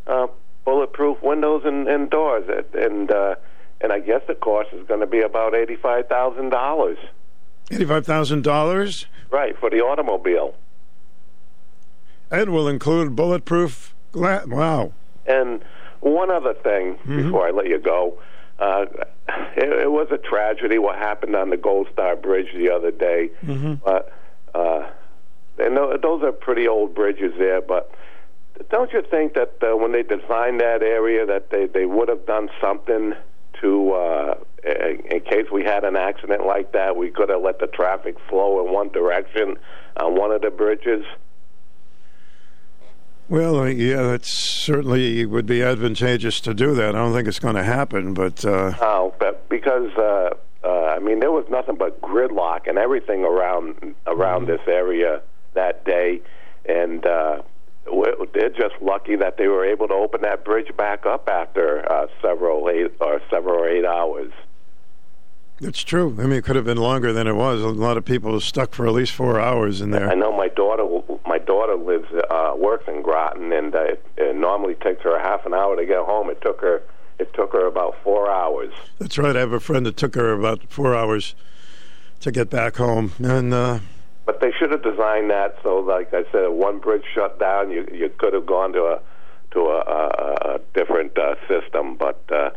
uh, 0.08 0.28
bulletproof 0.64 1.22
windows 1.22 1.64
and, 1.66 1.90
and 1.90 2.10
doors, 2.10 2.50
and 2.74 3.12
uh, 3.12 3.36
and 3.82 3.92
I 3.92 4.00
guess 4.00 4.22
the 4.26 4.36
cost 4.36 4.70
is 4.72 4.88
going 4.88 5.02
to 5.02 5.06
be 5.08 5.20
about 5.20 5.54
eighty 5.54 5.76
five 5.76 6.08
thousand 6.08 6.52
dollars. 6.52 6.98
Eighty-five 7.72 8.06
thousand 8.06 8.44
dollars, 8.44 9.08
right, 9.32 9.58
for 9.58 9.70
the 9.70 9.82
automobile. 9.82 10.56
And 12.32 12.52
will 12.52 12.68
include 12.68 13.16
bulletproof 13.16 13.94
glass. 14.12 14.46
Wow. 14.48 14.94
And 15.26 15.64
one 16.02 16.30
other 16.30 16.54
thing 16.54 16.98
before 17.06 17.48
I 17.48 17.52
let 17.52 17.68
you 17.68 17.80
go. 17.80 18.20
Uh, 18.60 18.86
it, 19.58 19.70
it 19.70 19.92
was 19.92 20.08
a 20.12 20.18
tragedy 20.18 20.78
what 20.78 20.98
happened 20.98 21.36
on 21.36 21.50
the 21.50 21.58
Gold 21.58 21.88
Star 21.92 22.16
Bridge 22.16 22.48
the 22.56 22.70
other 22.70 22.92
day. 22.92 23.30
But 23.84 24.14
uh, 24.54 24.88
and 25.58 25.76
tho- 25.76 25.98
those 26.02 26.24
are 26.24 26.32
pretty 26.32 26.68
old 26.68 26.94
bridges 26.94 27.34
there. 27.38 27.62
But 27.62 27.92
don't 28.70 28.94
you 28.94 29.02
think 29.02 29.34
that 29.34 29.56
uh, 29.64 29.76
when 29.76 29.92
they 29.92 30.04
designed 30.04 30.62
that 30.62 30.84
area, 30.84 31.26
that 31.26 31.50
they 31.50 31.66
they 31.66 31.86
would 31.86 32.10
have 32.10 32.26
done 32.26 32.50
something 32.62 33.14
to, 33.62 33.92
uh, 33.92 34.36
in 34.64 35.02
in 35.12 35.22
case 35.22 35.46
we 35.52 35.64
had 35.64 35.84
an 35.84 35.96
accident 35.96 36.46
like 36.46 36.72
that, 36.74 36.96
we 36.96 37.10
could 37.12 37.30
have 37.30 37.42
let 37.42 37.60
the 37.60 37.68
traffic 37.68 38.16
flow 38.30 38.66
in 38.66 38.74
one 38.74 38.90
direction 38.90 39.58
on 39.98 40.16
one 40.16 40.32
of 40.32 40.42
the 40.42 40.50
bridges. 40.50 41.06
Well, 43.28 43.60
uh, 43.60 43.66
yeah, 43.66 44.14
it 44.14 44.24
certainly 44.24 45.26
would 45.26 45.48
be 45.48 45.64
advantageous 45.64 46.40
to 46.42 46.54
do 46.54 46.76
that. 46.76 46.90
I 46.90 47.00
don't 47.00 47.14
think 47.14 47.28
it's 47.28 47.40
going 47.40 47.56
to 47.56 47.64
happen, 47.64 48.14
but 48.14 48.46
uh, 48.46 48.74
No, 48.80 49.16
but 49.20 49.50
because 49.50 49.92
uh, 49.98 50.30
uh, 50.64 50.68
I 50.68 51.00
mean 51.00 51.20
there 51.22 51.32
was 51.32 51.46
nothing 51.50 51.76
but 51.76 52.00
gridlock 52.02 52.68
and 52.68 52.78
everything 52.78 53.24
around 53.24 53.96
around 54.06 54.48
this 54.48 54.62
area 54.68 55.22
that 55.56 55.86
day, 55.86 56.22
and 56.66 57.06
uh, 57.06 57.42
they're 58.34 58.50
just 58.50 58.76
lucky 58.82 59.16
that 59.16 59.38
they 59.38 59.48
were 59.48 59.66
able 59.66 59.88
to 59.88 59.94
open 59.94 60.22
that 60.22 60.44
bridge 60.44 60.76
back 60.78 61.06
up 61.06 61.30
after 61.30 61.90
uh, 61.92 62.08
several 62.22 62.70
eight 62.70 62.92
or 63.00 63.22
several 63.30 63.56
or 63.56 63.70
eight 63.70 63.86
hours. 63.86 64.32
it's 65.62 65.84
true. 65.84 66.16
I 66.20 66.24
mean, 66.24 66.34
it 66.34 66.44
could 66.44 66.56
have 66.56 66.66
been 66.66 66.78
longer 66.78 67.14
than 67.14 67.28
it 67.28 67.36
was. 67.36 67.62
A 67.62 67.68
lot 67.68 67.98
of 67.98 68.06
people 68.06 68.32
were 68.32 68.40
stuck 68.40 68.74
for 68.74 68.88
at 68.88 68.94
least 68.94 69.14
four 69.14 69.40
hours 69.40 69.82
in 69.82 69.92
there. 69.92 70.10
I 70.10 70.16
know 70.16 70.36
my 70.36 70.50
daughter 70.50 70.84
my 71.26 71.38
daughter 71.38 71.76
lives 71.76 72.08
uh, 72.30 72.54
works 72.58 72.86
in 72.88 73.02
Groton, 73.02 73.52
and 73.54 73.76
uh, 73.76 73.82
it, 73.84 74.06
it 74.18 74.36
normally 74.36 74.76
takes 74.76 75.04
her 75.04 75.16
a 75.16 75.22
half 75.22 75.46
an 75.46 75.54
hour 75.54 75.76
to 75.76 75.86
get 75.86 76.00
home. 76.00 76.30
It 76.30 76.42
took 76.42 76.62
her 76.62 76.82
it 77.20 77.34
took 77.34 77.54
her 77.54 77.66
about 77.68 77.96
four 78.04 78.30
hours. 78.30 78.74
That's 79.00 79.18
right. 79.18 79.36
I 79.36 79.40
have 79.40 79.54
a 79.54 79.60
friend 79.60 79.86
that 79.86 79.96
took 79.96 80.16
her 80.16 80.34
about 80.34 80.64
four 80.70 80.96
hours 80.96 81.36
to 82.22 82.32
get 82.32 82.50
back 82.50 82.76
home, 82.78 83.14
and 83.20 83.54
uh, 83.54 83.80
But 84.26 84.42
they 84.42 84.52
should 84.58 84.72
have 84.72 84.84
designed 84.84 85.30
that 85.30 85.56
so, 85.62 85.78
like 85.78 86.14
I 86.14 86.24
said, 86.32 86.48
one 86.48 86.80
bridge 86.80 87.04
shut 87.14 87.40
down, 87.40 87.72
you 87.72 87.88
you 87.92 88.10
could 88.18 88.34
have 88.34 88.46
gone 88.46 88.74
to 88.74 88.84
a 88.86 89.02
to 89.52 89.60
a, 89.60 89.80
a, 89.80 90.56
a 90.56 90.60
different 90.74 91.18
uh, 91.18 91.36
system. 91.48 91.96
But 91.96 92.22
uh, 92.32 92.50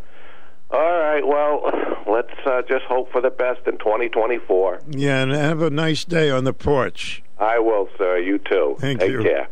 all 0.71 0.81
right, 0.81 1.27
well, 1.27 1.71
let's 2.07 2.33
uh, 2.47 2.63
just 2.63 2.85
hope 2.87 3.11
for 3.13 3.21
the 3.21 3.31
best 3.31 3.67
in 3.67 3.79
2024. 3.79 4.83
yeah, 4.91 5.23
and 5.23 5.33
have 5.33 5.63
a 5.63 5.71
nice 5.71 6.05
day 6.05 6.31
on 6.31 6.45
the 6.45 6.53
porch. 6.53 7.23
I 7.39 7.59
will, 7.59 7.89
sir. 7.97 8.19
You 8.19 8.39
too. 8.39 8.77
Thank 8.79 9.01
Take 9.01 9.11
you. 9.11 9.23
care. 9.23 9.49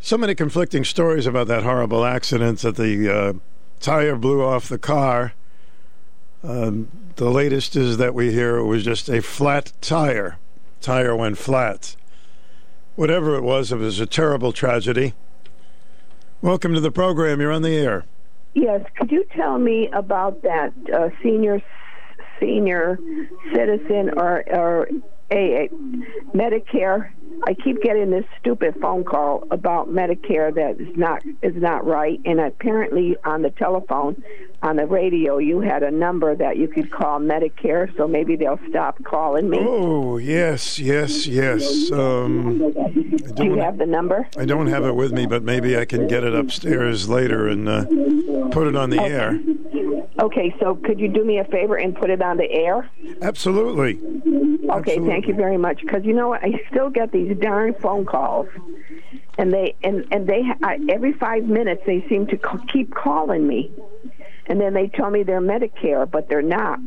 So 0.00 0.16
many 0.16 0.34
conflicting 0.34 0.84
stories 0.84 1.26
about 1.26 1.46
that 1.48 1.62
horrible 1.62 2.04
accident 2.04 2.60
that 2.60 2.76
the 2.76 3.14
uh, 3.14 3.32
tire 3.80 4.16
blew 4.16 4.42
off 4.42 4.68
the 4.68 4.78
car. 4.78 5.34
Um, 6.42 6.88
the 7.16 7.28
latest 7.28 7.76
is 7.76 7.98
that 7.98 8.14
we 8.14 8.32
hear 8.32 8.56
it 8.56 8.64
was 8.64 8.82
just 8.82 9.08
a 9.10 9.20
flat 9.20 9.72
tire. 9.82 10.38
Tire 10.80 11.14
went 11.14 11.36
flat. 11.36 11.94
Whatever 12.96 13.36
it 13.36 13.42
was, 13.42 13.70
it 13.70 13.76
was 13.76 14.00
a 14.00 14.06
terrible 14.06 14.52
tragedy. 14.52 15.14
Welcome 16.42 16.72
to 16.74 16.80
the 16.80 16.90
program. 16.90 17.40
You're 17.40 17.52
on 17.52 17.62
the 17.62 17.76
air. 17.76 18.04
Yes, 18.54 18.80
could 18.96 19.10
you 19.10 19.24
tell 19.36 19.58
me 19.58 19.88
about 19.92 20.42
that 20.42 20.72
uh, 20.92 21.10
senior 21.22 21.62
senior 22.40 22.98
citizen 23.54 24.10
or 24.16 24.42
or 24.50 24.88
a, 25.30 25.64
a 25.64 25.68
Medicare? 26.34 27.10
I 27.46 27.54
keep 27.54 27.82
getting 27.82 28.10
this 28.10 28.24
stupid 28.38 28.76
phone 28.80 29.04
call 29.04 29.46
about 29.50 29.88
Medicare 29.88 30.54
that 30.54 30.80
is 30.80 30.96
not 30.96 31.22
is 31.42 31.54
not 31.56 31.86
right, 31.86 32.20
and 32.24 32.40
apparently 32.40 33.16
on 33.24 33.42
the 33.42 33.50
telephone, 33.50 34.22
on 34.62 34.76
the 34.76 34.86
radio, 34.86 35.38
you 35.38 35.60
had 35.60 35.82
a 35.82 35.90
number 35.90 36.34
that 36.34 36.58
you 36.58 36.68
could 36.68 36.90
call 36.90 37.18
Medicare, 37.18 37.94
so 37.96 38.06
maybe 38.06 38.36
they'll 38.36 38.60
stop 38.68 39.02
calling 39.04 39.48
me. 39.48 39.58
Oh 39.60 40.18
yes, 40.18 40.78
yes, 40.78 41.26
yes. 41.26 41.90
Um, 41.90 42.58
Do 43.34 43.44
you 43.44 43.56
have 43.56 43.78
the 43.78 43.86
number? 43.86 44.28
I 44.36 44.44
don't 44.44 44.66
have 44.66 44.84
it 44.84 44.94
with 44.94 45.12
me, 45.12 45.26
but 45.26 45.42
maybe 45.42 45.78
I 45.78 45.84
can 45.84 46.06
get 46.06 46.24
it 46.24 46.34
upstairs 46.34 47.08
later 47.08 47.48
and 47.48 47.68
uh, 47.68 47.84
put 48.50 48.66
it 48.66 48.76
on 48.76 48.90
the 48.90 49.00
air. 49.00 49.40
Okay, 50.20 50.54
so 50.60 50.74
could 50.74 51.00
you 51.00 51.08
do 51.08 51.24
me 51.24 51.38
a 51.38 51.44
favor 51.44 51.76
and 51.76 51.96
put 51.96 52.10
it 52.10 52.20
on 52.20 52.36
the 52.36 52.50
air? 52.50 52.90
Absolutely. 53.22 53.98
Okay, 54.70 54.98
thank 54.98 55.26
you 55.26 55.34
very 55.34 55.56
much. 55.56 55.80
Because 55.80 56.04
you 56.04 56.12
know 56.12 56.28
what, 56.28 56.44
I 56.44 56.60
still 56.70 56.90
get 56.90 57.10
these 57.28 57.36
darn 57.38 57.74
phone 57.74 58.04
calls, 58.04 58.48
and 59.38 59.52
they 59.52 59.76
and 59.82 60.06
and 60.10 60.26
they 60.26 60.42
I, 60.62 60.78
every 60.90 61.12
five 61.12 61.44
minutes 61.44 61.82
they 61.86 62.04
seem 62.08 62.26
to 62.28 62.36
c- 62.36 62.66
keep 62.72 62.94
calling 62.94 63.46
me, 63.46 63.72
and 64.46 64.60
then 64.60 64.74
they 64.74 64.88
tell 64.88 65.10
me 65.10 65.22
they're 65.22 65.40
Medicare, 65.40 66.10
but 66.10 66.28
they're 66.28 66.42
not. 66.42 66.78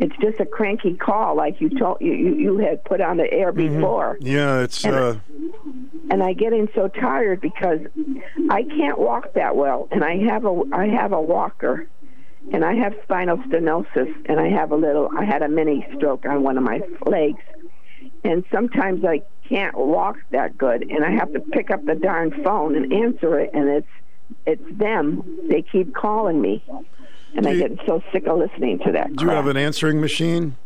It's 0.00 0.16
just 0.20 0.40
a 0.40 0.46
cranky 0.46 0.94
call, 0.94 1.36
like 1.36 1.60
you 1.60 1.70
told 1.78 1.98
you 2.00 2.12
you, 2.12 2.34
you 2.34 2.58
had 2.58 2.84
put 2.84 3.00
on 3.00 3.16
the 3.16 3.30
air 3.32 3.52
before. 3.52 4.18
Yeah, 4.20 4.60
it's 4.60 4.84
And- 4.84 4.94
uh, 4.94 5.14
and 6.10 6.22
I 6.22 6.32
get 6.34 6.52
in 6.52 6.68
so 6.74 6.88
tired 6.88 7.40
because 7.40 7.80
I 8.50 8.64
can't 8.64 8.98
walk 8.98 9.32
that 9.34 9.56
well, 9.56 9.88
and 9.90 10.04
I 10.04 10.16
have 10.30 10.44
a 10.44 10.62
I 10.72 10.88
have 10.88 11.12
a 11.12 11.20
walker, 11.20 11.86
and 12.52 12.64
I 12.64 12.74
have 12.74 12.94
spinal 13.04 13.38
stenosis, 13.38 14.12
and 14.26 14.38
I 14.38 14.48
have 14.50 14.72
a 14.72 14.76
little 14.76 15.08
I 15.16 15.24
had 15.24 15.42
a 15.42 15.48
mini 15.48 15.86
stroke 15.96 16.26
on 16.26 16.42
one 16.42 16.58
of 16.58 16.64
my 16.64 16.80
legs, 17.06 17.40
and 18.24 18.44
sometimes 18.52 19.04
I 19.04 19.22
can't 19.52 19.76
walk 19.76 20.16
that 20.30 20.56
good, 20.56 20.82
and 20.90 21.04
I 21.04 21.10
have 21.10 21.32
to 21.34 21.40
pick 21.40 21.70
up 21.70 21.84
the 21.84 21.94
darn 21.94 22.30
phone 22.42 22.74
and 22.74 22.90
answer 22.90 23.38
it, 23.38 23.50
and 23.52 23.68
it's 23.68 23.86
it's 24.46 24.78
them. 24.78 25.22
They 25.48 25.60
keep 25.60 25.94
calling 25.94 26.40
me, 26.40 26.64
and 27.36 27.46
I 27.46 27.56
get 27.56 27.72
so 27.86 28.02
sick 28.12 28.26
of 28.26 28.38
listening 28.38 28.78
to 28.86 28.92
that. 28.92 29.14
do 29.14 29.26
you 29.26 29.30
have 29.30 29.46
an 29.46 29.58
answering 29.58 30.00
machine? 30.00 30.56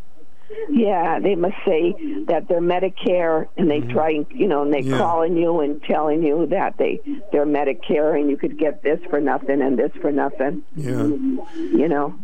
Yeah, 0.71 1.19
they 1.21 1.35
must 1.35 1.57
say 1.67 1.95
that 2.29 2.47
they're 2.49 2.61
Medicare, 2.61 3.49
and 3.57 3.71
they 3.71 3.81
try, 3.81 4.11
and 4.11 4.27
you 4.31 4.47
know, 4.49 4.63
and 4.63 4.73
they 4.73 4.77
Mm-hmm. 4.87 4.91
Yeah. 4.93 4.99
calling 4.99 5.37
you 5.37 5.61
and 5.61 5.83
telling 5.83 6.23
you 6.23 6.47
that 6.51 6.77
they 6.79 7.01
they're 7.33 7.47
Medicare, 7.47 8.19
and 8.21 8.31
you 8.31 8.37
could 8.37 8.57
get 8.59 8.83
this 8.83 9.01
for 9.11 9.21
nothing 9.21 9.61
and 9.63 9.77
this 9.79 9.91
for 10.01 10.13
nothing. 10.13 10.63
Yeah. 10.77 11.05
You 11.05 11.89
know. 11.89 12.15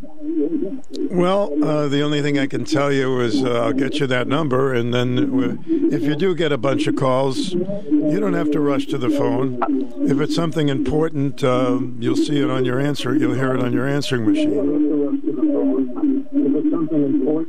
Well, 1.11 1.53
uh, 1.65 1.89
the 1.89 2.03
only 2.03 2.23
thing 2.23 2.39
I 2.39 2.47
can 2.47 2.65
tell 2.65 2.93
you 2.93 3.21
is 3.21 3.43
uh, 3.43 3.63
I'll 3.65 3.73
get 3.73 3.99
you 4.01 4.07
that 4.09 4.29
number, 4.29 4.73
and 4.73 4.93
then 4.95 5.65
if 5.91 6.03
you 6.03 6.15
do 6.15 6.35
get 6.35 6.53
a 6.53 6.59
bunch 6.59 6.87
of 6.87 6.95
calls, 6.97 7.53
you 7.55 8.19
don't 8.21 8.35
have 8.35 8.51
to 8.53 8.61
rush 8.61 8.87
to 8.87 8.99
the 8.99 9.11
phone. 9.11 9.59
If 10.09 10.21
it's 10.21 10.35
something 10.35 10.69
important, 10.69 11.43
uh, 11.43 11.81
you'll 11.99 12.17
see 12.17 12.39
it 12.41 12.51
on 12.51 12.65
your 12.65 12.79
answer. 12.79 13.15
You'll 13.17 13.35
hear 13.35 13.55
it 13.55 13.63
on 13.63 13.73
your 13.73 13.89
answering 13.89 14.27
machine. 14.27 14.53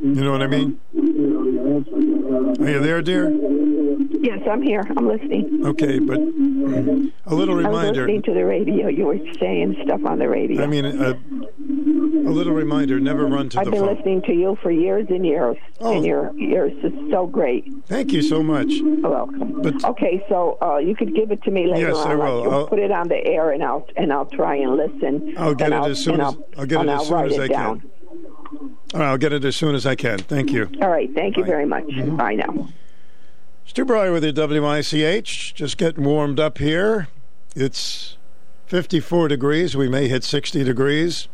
You 0.02 0.22
know 0.22 0.32
what 0.32 0.42
I 0.42 0.46
mean? 0.46 0.63
Are 2.60 2.70
you 2.70 2.80
there, 2.80 3.02
dear? 3.02 3.30
Yes, 4.20 4.40
I'm 4.50 4.62
here. 4.62 4.82
I'm 4.96 5.06
listening. 5.06 5.62
Okay, 5.66 5.98
but 5.98 6.18
a 6.18 7.34
little 7.34 7.54
reminder. 7.54 7.68
I 7.68 7.70
was 7.70 7.98
reminder. 7.98 8.00
listening 8.02 8.22
to 8.22 8.34
the 8.34 8.44
radio. 8.44 8.88
You 8.88 9.06
were 9.06 9.18
saying 9.38 9.76
stuff 9.84 10.04
on 10.06 10.18
the 10.18 10.28
radio. 10.28 10.62
I 10.62 10.66
mean, 10.66 10.84
uh, 10.86 11.14
a 12.26 12.32
little 12.32 12.54
reminder: 12.54 12.98
never 13.00 13.26
run 13.26 13.48
to 13.50 13.56
the 13.56 13.60
I've 13.60 13.70
been 13.70 13.80
phone. 13.84 13.94
listening 13.94 14.22
to 14.22 14.32
you 14.32 14.56
for 14.62 14.70
years 14.70 15.06
and 15.10 15.26
years, 15.26 15.56
and 15.80 16.04
your 16.06 16.32
yours 16.38 16.72
is 16.82 16.92
so 17.10 17.26
great. 17.26 17.66
Thank 17.86 18.12
you 18.12 18.22
so 18.22 18.42
much. 18.42 18.68
You're 18.68 19.10
welcome. 19.10 19.60
okay, 19.84 20.24
so 20.28 20.56
uh, 20.62 20.78
you 20.78 20.94
could 20.96 21.14
give 21.14 21.30
it 21.30 21.42
to 21.42 21.50
me 21.50 21.66
later 21.66 21.88
Yes, 21.88 21.96
on. 21.96 22.10
I 22.10 22.14
will. 22.14 22.50
I'll- 22.52 22.66
put 22.68 22.78
it 22.78 22.90
on 22.90 23.08
the 23.08 23.22
air, 23.26 23.50
and 23.50 23.62
I'll 23.62 23.86
and 23.96 24.10
I'll 24.12 24.26
try 24.26 24.56
and 24.56 24.76
listen. 24.76 25.34
I'll 25.36 25.54
get 25.54 25.68
it 25.72 25.74
I'll, 25.74 25.86
as 25.86 26.02
soon 26.02 26.20
as 26.20 26.34
I'll, 26.34 26.46
I'll 26.58 26.66
get 26.66 26.82
it 26.84 26.88
as 26.88 27.06
soon 27.08 27.26
as 27.26 27.38
I 27.38 27.48
down. 27.48 27.80
can. 27.80 27.90
All 28.94 29.00
right, 29.00 29.08
I'll 29.08 29.18
get 29.18 29.32
it 29.32 29.44
as 29.44 29.56
soon 29.56 29.74
as 29.74 29.86
I 29.86 29.94
can. 29.94 30.18
Thank 30.18 30.52
you. 30.52 30.70
All 30.80 30.88
right, 30.88 31.12
thank 31.14 31.36
you 31.36 31.44
very 31.44 31.66
much. 31.66 31.84
Mm-hmm. 31.84 32.16
Bye 32.16 32.34
now. 32.34 32.68
Stu 33.66 33.84
Bryer 33.84 34.12
with 34.12 34.22
the 34.22 34.32
WICH. 34.32 35.54
Just 35.54 35.78
getting 35.78 36.04
warmed 36.04 36.38
up 36.38 36.58
here. 36.58 37.08
It's 37.56 38.16
54 38.66 39.28
degrees. 39.28 39.76
We 39.76 39.88
may 39.88 40.08
hit 40.08 40.22
60 40.22 40.62
degrees. 40.64 41.28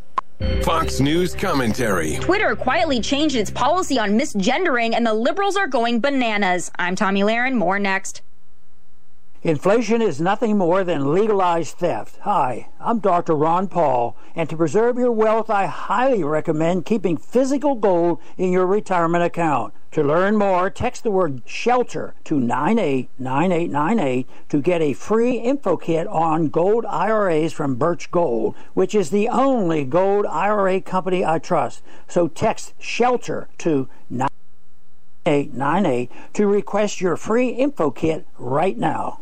Fox 0.62 1.00
News 1.00 1.34
commentary. 1.34 2.16
Twitter 2.16 2.56
quietly 2.56 3.00
changed 3.00 3.36
its 3.36 3.50
policy 3.50 3.98
on 3.98 4.18
misgendering, 4.18 4.94
and 4.94 5.06
the 5.06 5.12
liberals 5.12 5.56
are 5.56 5.66
going 5.66 6.00
bananas. 6.00 6.70
I'm 6.78 6.96
Tomi 6.96 7.20
Lahren. 7.20 7.54
More 7.56 7.78
next. 7.78 8.22
Inflation 9.42 10.02
is 10.02 10.20
nothing 10.20 10.58
more 10.58 10.84
than 10.84 11.14
legalized 11.14 11.78
theft. 11.78 12.18
Hi, 12.24 12.68
I'm 12.78 12.98
Dr. 12.98 13.34
Ron 13.34 13.68
Paul, 13.68 14.14
and 14.36 14.50
to 14.50 14.56
preserve 14.56 14.98
your 14.98 15.12
wealth, 15.12 15.48
I 15.48 15.64
highly 15.64 16.22
recommend 16.22 16.84
keeping 16.84 17.16
physical 17.16 17.74
gold 17.74 18.20
in 18.36 18.52
your 18.52 18.66
retirement 18.66 19.24
account. 19.24 19.72
To 19.92 20.02
learn 20.02 20.36
more, 20.36 20.68
text 20.68 21.04
the 21.04 21.10
word 21.10 21.40
shelter 21.46 22.12
to 22.24 22.38
989898 22.38 24.28
to 24.50 24.60
get 24.60 24.82
a 24.82 24.92
free 24.92 25.38
info 25.38 25.78
kit 25.78 26.06
on 26.06 26.50
gold 26.50 26.84
IRAs 26.84 27.54
from 27.54 27.76
Birch 27.76 28.10
Gold, 28.10 28.54
which 28.74 28.94
is 28.94 29.08
the 29.08 29.30
only 29.30 29.86
gold 29.86 30.26
IRA 30.26 30.82
company 30.82 31.24
I 31.24 31.38
trust. 31.38 31.80
So 32.08 32.28
text 32.28 32.74
shelter 32.78 33.48
to 33.56 33.88
9898 34.10 36.10
to 36.34 36.46
request 36.46 37.00
your 37.00 37.16
free 37.16 37.48
info 37.48 37.90
kit 37.90 38.26
right 38.36 38.76
now. 38.76 39.20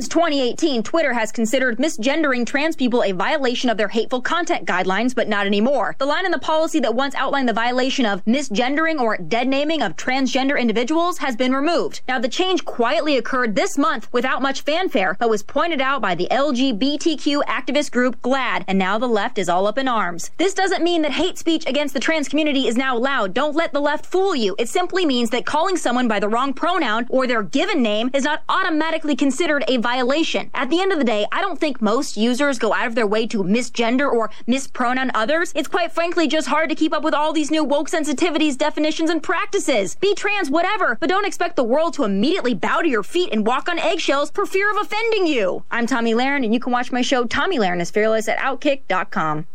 Since 0.00 0.08
2018, 0.08 0.82
Twitter 0.82 1.12
has 1.12 1.30
considered 1.30 1.78
misgendering 1.78 2.44
trans 2.44 2.74
people 2.74 3.04
a 3.04 3.12
violation 3.12 3.70
of 3.70 3.76
their 3.76 3.86
hateful 3.86 4.20
content 4.20 4.66
guidelines, 4.66 5.14
but 5.14 5.28
not 5.28 5.46
anymore. 5.46 5.94
The 6.00 6.04
line 6.04 6.26
in 6.26 6.32
the 6.32 6.38
policy 6.40 6.80
that 6.80 6.96
once 6.96 7.14
outlined 7.14 7.48
the 7.48 7.52
violation 7.52 8.04
of 8.04 8.24
misgendering 8.24 9.00
or 9.00 9.16
dead 9.16 9.46
naming 9.46 9.82
of 9.82 9.94
transgender 9.94 10.58
individuals 10.58 11.18
has 11.18 11.36
been 11.36 11.54
removed. 11.54 12.00
Now, 12.08 12.18
the 12.18 12.28
change 12.28 12.64
quietly 12.64 13.16
occurred 13.16 13.54
this 13.54 13.78
month 13.78 14.12
without 14.12 14.42
much 14.42 14.62
fanfare, 14.62 15.16
but 15.20 15.30
was 15.30 15.44
pointed 15.44 15.80
out 15.80 16.02
by 16.02 16.16
the 16.16 16.26
LGBTQ 16.28 17.44
activist 17.44 17.92
group 17.92 18.20
GLAAD, 18.20 18.64
and 18.66 18.76
now 18.76 18.98
the 18.98 19.06
left 19.06 19.38
is 19.38 19.48
all 19.48 19.68
up 19.68 19.78
in 19.78 19.86
arms. 19.86 20.32
This 20.38 20.54
doesn't 20.54 20.82
mean 20.82 21.02
that 21.02 21.12
hate 21.12 21.38
speech 21.38 21.66
against 21.68 21.94
the 21.94 22.00
trans 22.00 22.28
community 22.28 22.66
is 22.66 22.76
now 22.76 22.96
allowed. 22.96 23.32
Don't 23.32 23.54
let 23.54 23.72
the 23.72 23.80
left 23.80 24.06
fool 24.06 24.34
you. 24.34 24.56
It 24.58 24.68
simply 24.68 25.06
means 25.06 25.30
that 25.30 25.46
calling 25.46 25.76
someone 25.76 26.08
by 26.08 26.18
the 26.18 26.28
wrong 26.28 26.52
pronoun 26.52 27.06
or 27.10 27.28
their 27.28 27.44
given 27.44 27.80
name 27.80 28.10
is 28.12 28.24
not 28.24 28.42
automatically 28.48 29.14
considered 29.14 29.62
a 29.68 29.83
violation. 29.84 30.50
At 30.54 30.70
the 30.70 30.80
end 30.80 30.92
of 30.92 30.98
the 30.98 31.04
day, 31.04 31.26
I 31.30 31.42
don't 31.42 31.60
think 31.60 31.82
most 31.82 32.16
users 32.16 32.58
go 32.58 32.72
out 32.72 32.86
of 32.86 32.94
their 32.94 33.06
way 33.06 33.26
to 33.26 33.44
misgender 33.44 34.10
or 34.10 34.30
mispronoun 34.46 35.10
others. 35.14 35.52
It's 35.54 35.68
quite 35.68 35.92
frankly 35.92 36.26
just 36.26 36.48
hard 36.48 36.70
to 36.70 36.74
keep 36.74 36.94
up 36.94 37.04
with 37.04 37.12
all 37.12 37.34
these 37.34 37.50
new 37.50 37.62
woke 37.62 37.90
sensitivities, 37.90 38.56
definitions, 38.56 39.10
and 39.10 39.22
practices. 39.22 39.94
Be 39.96 40.14
trans, 40.14 40.50
whatever, 40.50 40.96
but 40.98 41.10
don't 41.10 41.26
expect 41.26 41.56
the 41.56 41.64
world 41.64 41.92
to 41.94 42.04
immediately 42.04 42.54
bow 42.54 42.80
to 42.80 42.88
your 42.88 43.02
feet 43.02 43.28
and 43.30 43.46
walk 43.46 43.68
on 43.68 43.78
eggshells 43.78 44.30
for 44.30 44.46
fear 44.46 44.70
of 44.70 44.78
offending 44.78 45.26
you. 45.26 45.64
I'm 45.70 45.86
Tomi 45.86 46.14
Lahren, 46.14 46.44
and 46.44 46.54
you 46.54 46.60
can 46.60 46.72
watch 46.72 46.90
my 46.90 47.02
show 47.02 47.26
Tomi 47.26 47.58
Lahren 47.58 47.82
is 47.82 47.90
Fearless 47.90 48.26
at 48.26 48.38
Outkick.com. 48.38 49.46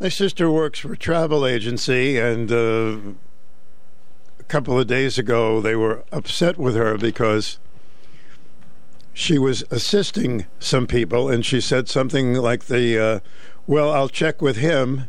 My 0.00 0.08
sister 0.08 0.50
works 0.50 0.78
for 0.78 0.94
a 0.94 0.96
travel 0.96 1.46
agency, 1.46 2.18
and 2.18 2.50
uh, 2.50 2.96
a 4.40 4.44
couple 4.48 4.80
of 4.80 4.86
days 4.86 5.18
ago 5.18 5.60
they 5.60 5.76
were 5.76 6.02
upset 6.10 6.56
with 6.56 6.74
her 6.76 6.96
because 6.96 7.58
she 9.14 9.38
was 9.38 9.64
assisting 9.70 10.46
some 10.58 10.86
people, 10.86 11.28
and 11.28 11.44
she 11.44 11.60
said 11.60 11.88
something 11.88 12.34
like 12.34 12.64
the, 12.64 12.98
uh, 12.98 13.20
"Well, 13.66 13.90
I'll 13.90 14.08
check 14.08 14.40
with 14.40 14.56
him," 14.56 15.08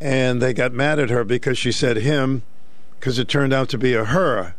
and 0.00 0.42
they 0.42 0.52
got 0.52 0.72
mad 0.72 0.98
at 0.98 1.10
her 1.10 1.24
because 1.24 1.58
she 1.58 1.72
said 1.72 1.98
him, 1.98 2.42
because 2.98 3.18
it 3.18 3.28
turned 3.28 3.52
out 3.52 3.68
to 3.70 3.78
be 3.78 3.94
a 3.94 4.04
her. 4.04 4.54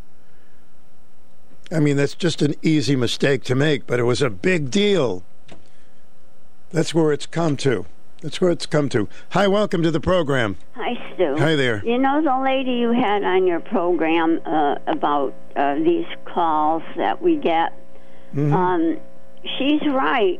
I 1.72 1.79
mean, 1.79 1.98
that's 1.98 2.15
just 2.15 2.41
an 2.41 2.55
easy 2.62 2.95
mistake 2.95 3.43
to 3.45 3.55
make, 3.55 3.88
but 3.88 4.00
it 4.00 4.03
was 4.03 4.22
a 4.22 4.29
big 4.29 4.69
deal. 4.69 5.24
That's 6.72 6.93
where 6.93 7.12
it's 7.12 7.25
come 7.25 7.57
to. 7.57 7.86
That's 8.22 8.39
where 8.39 8.51
it's 8.51 8.65
come 8.65 8.89
to. 8.89 9.07
Hi, 9.31 9.48
welcome 9.48 9.84
to 9.84 9.91
the 9.91 10.00
program. 10.00 10.57
Hi, 10.75 10.93
Stu. 11.13 11.36
Hi 11.38 11.55
there. 11.55 11.84
You 11.86 11.98
know 11.98 12.22
the 12.22 12.43
lady 12.43 12.74
you 12.74 12.91
had 12.91 13.24
on 13.24 13.45
your 13.45 13.60
program 13.60 14.39
uh, 14.45 14.75
about 14.88 15.34
uh, 15.55 15.75
these 15.75 16.07
calls 16.25 16.84
that 16.98 17.22
we 17.22 17.38
get? 17.38 17.74
Mhm. 18.36 18.54
Um, 18.54 18.98
she's 19.58 19.82
right. 19.88 20.39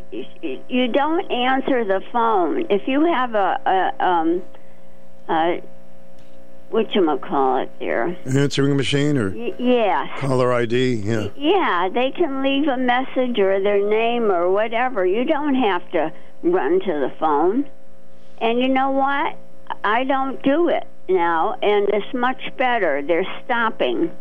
You 0.70 0.88
don't 0.90 1.32
answer 1.32 1.86
the 1.86 2.02
phone. 2.12 2.66
If 2.70 2.88
you 2.88 3.06
have 3.06 3.34
a, 3.36 3.60
a 4.00 4.06
um, 4.06 4.42
uh, 5.30 5.56
it 7.60 7.70
there? 7.80 8.18
Answering 8.26 8.76
machine 8.76 9.18
or 9.18 9.30
Y- 9.30 9.54
yes. 9.58 10.10
caller 10.20 10.52
ID? 10.52 10.96
Yeah. 10.96 11.28
Yeah, 11.38 11.90
they 11.94 12.12
can 12.12 12.42
leave 12.44 12.68
a 12.68 12.78
message 12.78 13.40
or 13.40 13.62
their 13.62 13.88
name 13.88 14.32
or 14.32 14.52
whatever. 14.52 15.06
You 15.06 15.24
don't 15.26 15.56
have 15.56 15.90
to 15.92 16.12
run 16.44 16.80
to 16.82 16.86
the 16.94 17.14
phone. 17.20 17.66
And 18.40 18.60
you 18.60 18.68
know 18.68 18.90
what? 18.92 19.38
I 19.84 20.04
don't 20.04 20.42
do 20.44 20.68
it 20.70 20.86
now, 21.08 21.56
and 21.62 21.88
it's 21.90 22.14
much 22.14 22.42
better. 22.58 23.02
They're 23.02 23.26
stopping. 23.46 24.12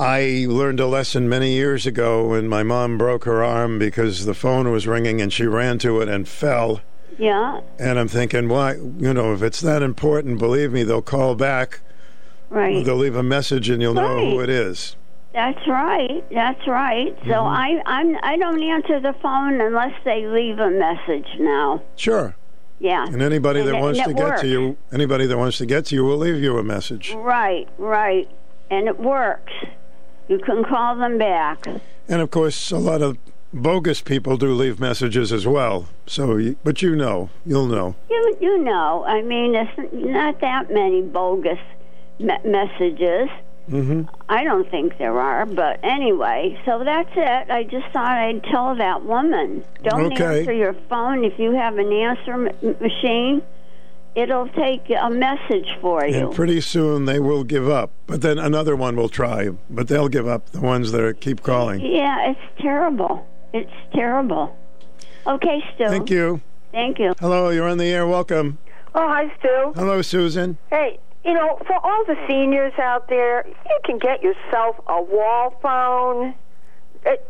I 0.00 0.46
learned 0.48 0.80
a 0.80 0.86
lesson 0.86 1.28
many 1.28 1.52
years 1.52 1.86
ago 1.86 2.28
when 2.28 2.48
my 2.48 2.62
mom 2.62 2.98
broke 2.98 3.24
her 3.24 3.44
arm 3.44 3.78
because 3.78 4.24
the 4.26 4.34
phone 4.34 4.70
was 4.72 4.86
ringing 4.86 5.20
and 5.20 5.32
she 5.32 5.46
ran 5.46 5.78
to 5.78 6.00
it 6.00 6.08
and 6.08 6.26
fell. 6.28 6.80
Yeah, 7.16 7.60
And 7.78 7.96
I'm 8.00 8.08
thinking, 8.08 8.48
why? 8.48 8.72
You 8.74 9.14
know, 9.14 9.32
if 9.34 9.40
it's 9.42 9.60
that 9.60 9.82
important, 9.82 10.40
believe 10.40 10.72
me, 10.72 10.82
they'll 10.82 11.00
call 11.00 11.36
back. 11.36 11.80
right. 12.50 12.84
They'll 12.84 12.96
leave 12.96 13.14
a 13.14 13.22
message 13.22 13.68
and 13.68 13.80
you'll 13.80 13.94
know 13.94 14.18
who 14.18 14.40
it 14.40 14.48
is. 14.50 14.96
That's 15.32 15.64
right. 15.68 16.24
That's 16.32 16.66
right. 16.66 17.16
So 17.22 17.30
Mm-hmm. 17.30 17.46
I 17.46 17.82
I'm 17.86 18.16
I 18.22 18.36
don't 18.36 18.60
answer 18.62 18.98
the 19.00 19.12
phone 19.22 19.60
unless 19.60 19.94
they 20.04 20.26
leave 20.26 20.58
a 20.58 20.70
message 20.70 21.26
now. 21.38 21.82
Sure. 21.96 22.34
Yeah. 22.80 23.04
And 23.06 23.22
anybody 23.22 23.60
And 23.60 23.68
that 23.68 23.76
it- 23.76 23.80
wants 23.80 24.00
to 24.02 24.12
get 24.12 24.24
works. 24.24 24.40
to 24.42 24.48
you, 24.48 24.76
anybody 24.92 25.26
that 25.26 25.38
wants 25.38 25.58
to 25.58 25.66
get 25.66 25.86
to 25.86 25.94
you 25.94 26.04
will 26.04 26.18
leave 26.18 26.40
you 26.42 26.58
a 26.58 26.64
message. 26.64 27.14
Right, 27.14 27.68
right. 27.78 28.28
And 28.72 28.88
it 28.88 28.98
works. 28.98 29.52
You 30.28 30.38
can 30.38 30.64
call 30.64 30.96
them 30.96 31.18
back. 31.18 31.66
And 32.08 32.20
of 32.22 32.30
course, 32.30 32.70
a 32.70 32.78
lot 32.78 33.02
of 33.02 33.18
bogus 33.52 34.00
people 34.00 34.36
do 34.36 34.52
leave 34.54 34.80
messages 34.80 35.32
as 35.32 35.46
well. 35.46 35.86
So, 36.06 36.36
you, 36.36 36.56
but 36.64 36.82
you 36.82 36.96
know, 36.96 37.30
you'll 37.46 37.66
know. 37.66 37.94
You 38.10 38.36
you 38.40 38.58
know, 38.64 39.04
I 39.06 39.22
mean, 39.22 39.54
it's 39.54 39.92
not 39.92 40.40
that 40.40 40.70
many 40.72 41.02
bogus 41.02 41.58
me- 42.18 42.38
messages. 42.44 43.28
hmm 43.68 44.02
I 44.28 44.44
don't 44.44 44.68
think 44.70 44.98
there 44.98 45.18
are, 45.20 45.46
but 45.46 45.78
anyway, 45.82 46.58
so 46.64 46.82
that's 46.84 47.10
it. 47.16 47.50
I 47.50 47.62
just 47.64 47.86
thought 47.92 48.18
I'd 48.18 48.42
tell 48.44 48.74
that 48.76 49.04
woman. 49.04 49.64
Don't 49.82 50.12
Okay. 50.12 50.40
answer 50.40 50.52
your 50.52 50.74
phone 50.88 51.24
if 51.24 51.38
you 51.38 51.52
have 51.52 51.78
an 51.78 51.92
answer 51.92 52.32
m- 52.48 52.76
machine. 52.80 53.42
It'll 54.16 54.48
take 54.50 54.88
a 54.90 55.10
message 55.10 55.66
for 55.80 56.06
you. 56.06 56.14
And 56.26 56.34
pretty 56.34 56.60
soon 56.60 57.04
they 57.04 57.18
will 57.18 57.42
give 57.42 57.68
up. 57.68 57.90
But 58.06 58.22
then 58.22 58.38
another 58.38 58.76
one 58.76 58.94
will 58.96 59.08
try, 59.08 59.50
but 59.68 59.88
they'll 59.88 60.08
give 60.08 60.28
up. 60.28 60.50
The 60.50 60.60
ones 60.60 60.92
that 60.92 61.00
are, 61.00 61.12
keep 61.12 61.42
calling. 61.42 61.80
yeah, 61.80 62.30
it's 62.30 62.62
terrible. 62.62 63.26
It's 63.52 63.72
terrible. 63.92 64.56
Okay, 65.26 65.62
Stu. 65.74 65.88
Thank 65.88 66.10
you. 66.10 66.40
Thank 66.70 66.98
you. 66.98 67.14
Hello, 67.18 67.50
you're 67.50 67.68
on 67.68 67.78
the 67.78 67.86
air. 67.86 68.06
Welcome. 68.06 68.58
Oh, 68.94 69.08
hi, 69.08 69.32
Stu. 69.38 69.72
Hello, 69.74 70.02
Susan. 70.02 70.58
Hey, 70.70 70.98
you 71.24 71.32
know, 71.32 71.58
for 71.66 71.74
all 71.84 72.04
the 72.06 72.16
seniors 72.28 72.72
out 72.78 73.08
there, 73.08 73.44
you 73.46 73.78
can 73.84 73.98
get 73.98 74.22
yourself 74.22 74.76
a 74.86 75.00
wall 75.02 75.58
phone. 75.62 76.34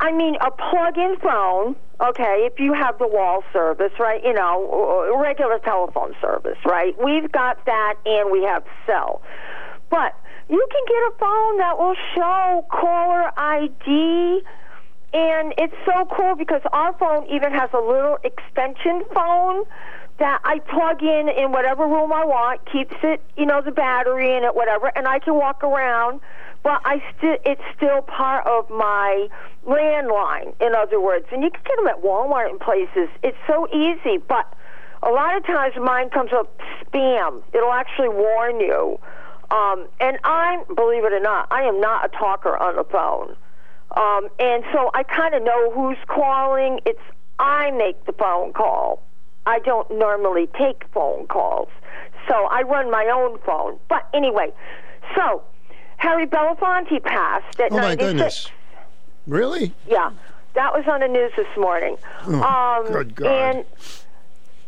I 0.00 0.12
mean, 0.12 0.36
a 0.40 0.50
plug-in 0.50 1.16
phone. 1.20 1.76
Okay, 2.00 2.48
if 2.50 2.58
you 2.58 2.72
have 2.72 2.98
the 2.98 3.06
wall 3.06 3.42
service, 3.52 3.92
right? 3.98 4.22
You 4.24 4.32
know, 4.32 5.16
regular 5.20 5.58
telephone 5.60 6.14
service, 6.20 6.58
right? 6.64 6.94
We've 7.02 7.30
got 7.30 7.64
that, 7.66 7.94
and 8.04 8.30
we 8.30 8.42
have 8.42 8.64
cell. 8.86 9.22
But 9.90 10.14
you 10.48 10.66
can 10.70 10.82
get 10.86 10.96
a 10.96 11.12
phone 11.18 11.58
that 11.58 11.78
will 11.78 11.96
show 12.14 12.66
caller 12.70 13.30
ID. 13.38 14.42
And 15.12 15.54
it's 15.56 15.74
so 15.86 16.06
cool 16.16 16.34
because 16.34 16.60
our 16.72 16.92
phone 16.98 17.26
even 17.30 17.52
has 17.52 17.70
a 17.72 17.78
little 17.78 18.18
extension 18.24 19.04
phone 19.14 19.64
that 20.18 20.40
I 20.44 20.58
plug 20.58 21.02
in 21.02 21.28
in 21.28 21.52
whatever 21.52 21.86
room 21.86 22.12
I 22.12 22.24
want, 22.24 22.60
keeps 22.70 22.94
it, 23.02 23.22
you 23.36 23.46
know, 23.46 23.60
the 23.60 23.72
battery 23.72 24.36
in 24.36 24.44
it, 24.44 24.54
whatever, 24.54 24.92
and 24.96 25.08
I 25.08 25.18
can 25.18 25.34
walk 25.34 25.62
around. 25.64 26.20
But 26.64 26.80
I 26.86 27.02
still, 27.16 27.36
it's 27.44 27.62
still 27.76 28.00
part 28.02 28.46
of 28.46 28.68
my 28.70 29.28
landline. 29.66 30.54
In 30.60 30.74
other 30.74 30.98
words, 30.98 31.26
and 31.30 31.44
you 31.44 31.50
can 31.50 31.60
get 31.62 31.76
them 31.76 31.86
at 31.86 32.02
Walmart 32.02 32.48
and 32.48 32.58
places. 32.58 33.08
It's 33.22 33.36
so 33.46 33.68
easy, 33.68 34.16
but 34.16 34.52
a 35.02 35.10
lot 35.10 35.36
of 35.36 35.44
times 35.44 35.74
mine 35.76 36.08
comes 36.08 36.32
up 36.32 36.58
spam. 36.80 37.42
It'll 37.52 37.72
actually 37.72 38.08
warn 38.08 38.60
you. 38.60 38.98
Um, 39.50 39.86
and 40.00 40.18
I'm, 40.24 40.64
believe 40.74 41.04
it 41.04 41.12
or 41.12 41.20
not, 41.20 41.48
I 41.50 41.64
am 41.64 41.80
not 41.80 42.06
a 42.06 42.08
talker 42.08 42.56
on 42.56 42.76
the 42.76 42.84
phone. 42.84 43.36
Um, 43.94 44.28
and 44.38 44.64
so 44.72 44.90
I 44.94 45.02
kind 45.02 45.34
of 45.34 45.42
know 45.42 45.70
who's 45.70 45.98
calling. 46.08 46.80
It's 46.86 46.98
I 47.38 47.72
make 47.72 48.06
the 48.06 48.12
phone 48.12 48.54
call. 48.54 49.02
I 49.44 49.58
don't 49.58 49.90
normally 49.90 50.48
take 50.58 50.84
phone 50.94 51.26
calls. 51.26 51.68
So 52.26 52.34
I 52.50 52.62
run 52.62 52.90
my 52.90 53.04
own 53.14 53.38
phone. 53.44 53.78
But 53.90 54.08
anyway, 54.14 54.52
so 55.14 55.42
Harry 56.04 56.26
Belafonte 56.26 57.02
passed 57.02 57.58
at 57.60 57.72
Oh, 57.72 57.76
my 57.76 57.94
96. 57.94 57.98
goodness. 58.12 58.48
Really? 59.26 59.72
Yeah, 59.88 60.10
that 60.52 60.74
was 60.74 60.84
on 60.86 61.00
the 61.00 61.08
news 61.08 61.32
this 61.34 61.46
morning. 61.56 61.96
Oh, 62.26 62.84
um, 62.86 62.92
good 62.92 63.14
God. 63.14 63.26
And 63.26 63.64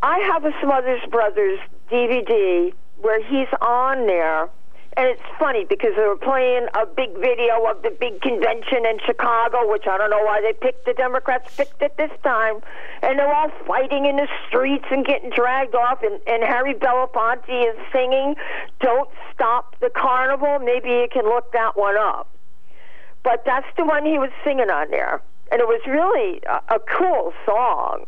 I 0.02 0.18
have 0.20 0.46
a 0.46 0.52
Smothers 0.62 1.02
Brothers 1.10 1.58
DVD 1.90 2.72
where 3.02 3.22
he's 3.22 3.48
on 3.60 4.06
there. 4.06 4.48
And 4.96 5.08
it's 5.08 5.22
funny 5.38 5.64
because 5.64 5.92
they 5.94 6.06
were 6.06 6.16
playing 6.16 6.68
a 6.74 6.86
big 6.86 7.12
video 7.18 7.66
of 7.68 7.82
the 7.82 7.90
big 7.90 8.22
convention 8.22 8.86
in 8.86 8.98
Chicago, 9.04 9.70
which 9.70 9.86
I 9.86 9.98
don't 9.98 10.08
know 10.08 10.24
why 10.24 10.40
they 10.40 10.54
picked 10.54 10.86
the 10.86 10.94
Democrats 10.94 11.54
picked 11.54 11.82
it 11.82 11.96
this 11.98 12.12
time. 12.22 12.60
And 13.02 13.18
they're 13.18 13.32
all 13.32 13.50
fighting 13.66 14.06
in 14.06 14.16
the 14.16 14.28
streets 14.48 14.86
and 14.90 15.04
getting 15.04 15.30
dragged 15.30 15.74
off. 15.74 16.02
And, 16.02 16.18
and 16.26 16.42
Harry 16.42 16.74
Belafonte 16.74 17.48
is 17.48 17.76
singing, 17.92 18.36
Don't 18.80 19.10
Stop 19.34 19.78
the 19.80 19.90
Carnival. 19.90 20.60
Maybe 20.60 20.88
you 20.88 21.08
can 21.12 21.24
look 21.24 21.52
that 21.52 21.76
one 21.76 21.96
up 21.98 22.28
but 23.26 23.42
that's 23.44 23.66
the 23.76 23.84
one 23.84 24.06
he 24.06 24.20
was 24.20 24.30
singing 24.44 24.70
on 24.70 24.88
there, 24.92 25.20
and 25.50 25.60
it 25.60 25.66
was 25.66 25.80
really 25.84 26.40
a, 26.48 26.76
a 26.76 26.78
cool 26.78 27.32
song. 27.44 28.06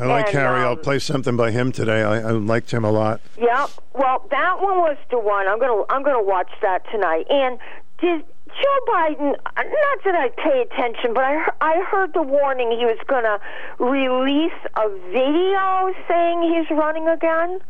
I 0.00 0.06
like 0.06 0.26
And, 0.26 0.34
Harry. 0.36 0.60
I'll 0.60 0.72
um, 0.72 0.80
play 0.80 0.98
something 0.98 1.36
by 1.36 1.50
him 1.50 1.72
today. 1.72 2.02
I, 2.02 2.20
I 2.20 2.30
liked 2.30 2.70
him 2.72 2.84
a 2.84 2.90
lot. 2.90 3.20
Yeah, 3.38 3.66
well, 3.94 4.26
that 4.30 4.60
one 4.60 4.78
was 4.78 4.96
the 5.10 5.18
one 5.18 5.46
I'm 5.46 5.58
gonna 5.58 5.84
I'm 5.90 6.02
gonna 6.02 6.22
watch 6.22 6.50
that 6.62 6.84
tonight. 6.90 7.26
And 7.28 7.58
did 8.00 8.24
Joe 8.48 8.78
Biden, 8.88 9.36
not 9.56 10.04
that 10.04 10.14
I 10.14 10.28
pay 10.30 10.62
attention, 10.62 11.14
but 11.14 11.22
I, 11.24 11.50
I 11.60 11.82
heard 11.84 12.14
the 12.14 12.22
warning 12.22 12.70
he 12.72 12.84
was 12.84 12.98
going 13.06 13.24
to 13.24 13.40
release 13.78 14.52
a 14.74 14.88
video 15.12 15.94
saying 16.08 16.42
he's 16.42 16.76
running 16.76 17.06
again. 17.08 17.60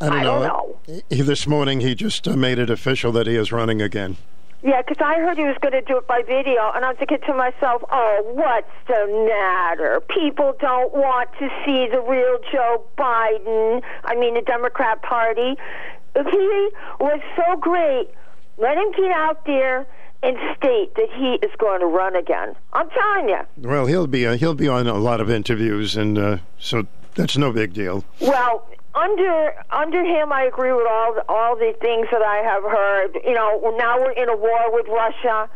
I 0.00 0.06
don't 0.08 0.18
I 0.18 0.22
know. 0.22 0.76
don't 0.86 1.04
He, 1.08 1.22
this 1.22 1.46
morning 1.46 1.80
he 1.80 1.94
just 1.94 2.26
uh, 2.28 2.36
made 2.36 2.58
it 2.58 2.70
official 2.70 3.12
that 3.12 3.26
he 3.26 3.36
is 3.36 3.52
running 3.52 3.80
again. 3.80 4.16
Yeah, 4.64 4.80
because 4.80 4.96
I 5.04 5.16
heard 5.20 5.36
he 5.36 5.44
was 5.44 5.58
going 5.60 5.72
to 5.72 5.82
do 5.82 5.98
it 5.98 6.06
by 6.06 6.22
video, 6.26 6.72
and 6.74 6.86
I'm 6.86 6.96
thinking 6.96 7.18
to 7.26 7.34
myself, 7.34 7.82
oh, 7.92 8.22
what's 8.32 8.66
the 8.88 9.28
matter? 9.28 10.00
People 10.08 10.54
don't 10.58 10.90
want 10.94 11.28
to 11.38 11.50
see 11.66 11.86
the 11.92 12.00
real 12.00 12.38
Joe 12.50 12.82
Biden, 12.96 13.82
I 14.04 14.14
mean, 14.16 14.32
the 14.32 14.40
Democrat 14.40 15.02
Party. 15.02 15.56
He 16.16 16.70
was 16.98 17.20
so 17.36 17.56
great, 17.58 18.08
let 18.56 18.78
him 18.78 18.90
get 18.92 19.10
out 19.12 19.44
there 19.44 19.86
and 20.22 20.38
state 20.56 20.94
that 20.94 21.08
he 21.14 21.34
is 21.46 21.52
going 21.58 21.80
to 21.80 21.86
run 21.86 22.16
again. 22.16 22.54
I'm 22.72 22.88
telling 22.88 23.28
you. 23.28 23.40
Well, 23.58 23.84
he'll 23.84 24.06
be 24.06 24.26
uh, 24.26 24.38
he'll 24.38 24.54
be 24.54 24.68
on 24.68 24.86
a 24.86 24.94
lot 24.94 25.20
of 25.20 25.28
interviews, 25.28 25.94
and 25.94 26.16
uh, 26.16 26.38
so 26.58 26.86
that's 27.14 27.36
no 27.36 27.52
big 27.52 27.74
deal. 27.74 28.02
Well, 28.20 28.66
under 28.94 29.54
under 29.70 30.04
him, 30.04 30.32
I 30.32 30.44
agree 30.44 30.72
with 30.72 30.86
all 30.88 31.14
the, 31.14 31.24
all 31.28 31.56
the 31.56 31.74
things 31.80 32.06
that 32.12 32.22
I 32.22 32.36
have 32.38 32.62
heard. 32.62 33.18
You 33.24 33.34
know, 33.34 33.74
now 33.76 34.00
we're 34.00 34.12
in 34.12 34.28
a 34.28 34.36
war 34.36 34.72
with 34.72 34.86
Russia. 34.88 35.48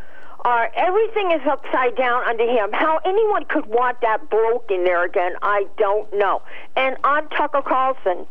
Uh, 0.45 0.67
everything 0.75 1.31
is 1.31 1.41
upside 1.45 1.97
down 1.97 2.23
under 2.23 2.45
him. 2.45 2.69
How 2.71 2.99
anyone 3.03 3.43
could 3.45 3.65
want 3.65 3.99
that 4.01 4.29
broken 4.29 4.85
there 4.85 5.03
again, 5.03 5.33
I 5.41 5.67
don't 5.77 6.11
know. 6.13 6.41
And 6.77 6.95
on 7.03 7.27
Tucker 7.29 7.61
Carlson, 7.61 8.25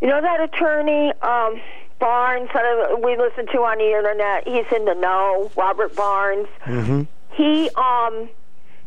you 0.00 0.08
know 0.08 0.20
that 0.20 0.40
attorney 0.40 1.12
um, 1.22 1.60
Barnes 1.98 2.50
that 2.52 3.00
we 3.02 3.16
listen 3.16 3.46
to 3.46 3.58
on 3.60 3.78
the 3.78 3.96
internet. 3.96 4.46
He's 4.46 4.66
in 4.76 4.84
the 4.84 4.94
know. 4.94 5.50
Robert 5.56 5.94
Barnes. 5.94 6.48
Mm-hmm. 6.66 7.02
He 7.34 7.70
um 7.76 8.28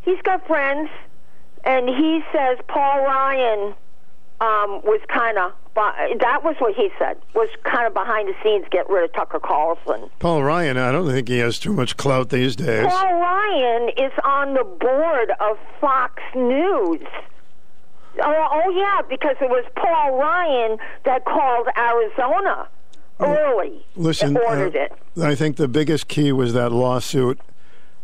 he's 0.01 0.21
got 0.21 0.45
friends, 0.45 0.89
and 1.63 1.87
he 1.87 2.21
says 2.31 2.59
Paul 2.67 3.05
Ryan 3.05 3.73
um 4.41 4.81
was 4.83 5.01
kind 5.07 5.37
of 5.37 5.53
that 5.75 6.41
was 6.43 6.55
what 6.59 6.73
he 6.73 6.89
said 6.97 7.17
was 7.33 7.49
kind 7.63 7.85
of 7.85 7.93
behind 7.93 8.29
the 8.29 8.33
scenes 8.41 8.65
get 8.71 8.89
rid 8.89 9.03
of 9.03 9.13
Tucker 9.13 9.39
Carlson. 9.39 10.09
Paul 10.19 10.43
Ryan, 10.43 10.77
I 10.77 10.91
don't 10.91 11.09
think 11.09 11.27
he 11.27 11.39
has 11.39 11.59
too 11.59 11.73
much 11.73 11.97
clout 11.97 12.29
these 12.29 12.55
days. 12.55 12.87
Paul 12.87 13.19
Ryan 13.19 13.89
is 13.97 14.11
on 14.23 14.53
the 14.53 14.63
board 14.63 15.31
of 15.39 15.57
Fox 15.81 16.21
News. 16.33 17.01
Oh, 18.21 18.47
oh 18.51 18.69
yeah, 18.69 19.01
because 19.09 19.35
it 19.41 19.49
was 19.49 19.65
Paul 19.75 20.17
Ryan 20.17 20.77
that 21.03 21.25
called 21.25 21.67
Arizona 21.77 22.69
early 23.19 23.85
Listen, 23.95 24.29
and 24.29 24.37
ordered 24.37 24.75
uh, 24.75 24.79
it. 24.79 24.93
I 25.21 25.35
think 25.35 25.57
the 25.57 25.67
biggest 25.67 26.07
key 26.07 26.31
was 26.31 26.53
that 26.53 26.71
lawsuit. 26.71 27.39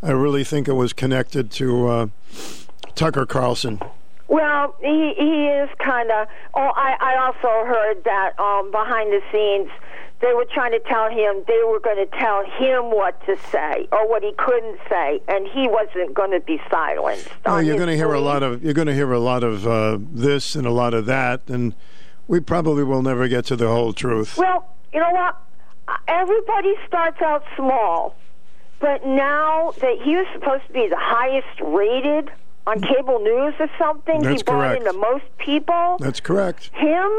I 0.04 0.12
really 0.12 0.44
think 0.44 0.68
it 0.68 0.74
was 0.74 0.94
connected 0.94 1.52
to 1.52 1.88
uh, 1.88 2.08
Tucker 2.96 3.26
Carlson. 3.26 3.80
Well, 4.32 4.74
he 4.80 5.14
he 5.18 5.48
is 5.48 5.70
kind 5.78 6.10
of. 6.10 6.28
Oh, 6.54 6.72
I 6.74 6.96
I 7.02 7.26
also 7.26 7.68
heard 7.68 8.04
that 8.06 8.40
um 8.40 8.72
behind 8.72 9.12
the 9.12 9.20
scenes 9.30 9.70
they 10.22 10.34
were 10.34 10.46
trying 10.46 10.72
to 10.72 10.80
tell 10.80 11.10
him 11.10 11.44
they 11.48 11.62
were 11.68 11.80
going 11.80 11.98
to 11.98 12.06
tell 12.18 12.46
him 12.46 12.92
what 12.92 13.20
to 13.26 13.36
say 13.52 13.88
or 13.92 14.08
what 14.08 14.24
he 14.24 14.32
couldn't 14.38 14.80
say, 14.88 15.20
and 15.28 15.48
he 15.48 15.68
wasn't 15.68 16.14
going 16.14 16.32
to 16.32 16.40
be 16.40 16.62
silenced. 16.70 17.28
Oh, 17.46 17.58
you're 17.58 17.76
going 17.76 17.90
to 17.90 17.96
hear 17.96 18.14
a 18.14 18.22
lot 18.22 18.42
of 18.42 18.64
you're 18.64 18.74
going 18.74 18.88
to 18.88 18.94
hear 18.94 19.12
a 19.12 19.20
lot 19.20 19.44
of 19.44 19.68
uh, 19.68 19.98
this 20.00 20.56
and 20.56 20.66
a 20.66 20.72
lot 20.72 20.94
of 20.94 21.08
that, 21.08 21.42
and 21.50 21.76
we 22.28 22.40
probably 22.40 22.86
will 22.86 23.02
never 23.02 23.28
get 23.28 23.46
to 23.46 23.58
the 23.58 23.68
whole 23.68 23.92
truth. 23.92 24.38
Well, 24.38 24.66
you 24.94 25.02
know 25.02 25.12
what? 25.12 25.38
Everybody 26.08 26.76
starts 26.88 27.22
out 27.22 27.44
small, 27.58 28.16
but 28.80 29.06
now 29.06 29.74
that 29.82 29.98
he 30.02 30.16
was 30.16 30.28
supposed 30.34 30.66
to 30.68 30.74
be 30.74 30.88
the 30.88 30.98
highest 30.98 31.60
rated 31.62 32.32
on 32.68 32.80
cable 32.82 33.20
news 33.20 33.54
or 33.60 33.68
something, 33.80 34.22
That's 34.22 34.42
he 34.42 34.44
brought 34.44 34.60
correct. 34.78 34.78
in 34.82 34.84
the 34.88 34.94
most 34.94 35.26
people. 35.38 35.98
That's 36.00 36.20
correct. 36.20 36.70
Him 36.74 37.10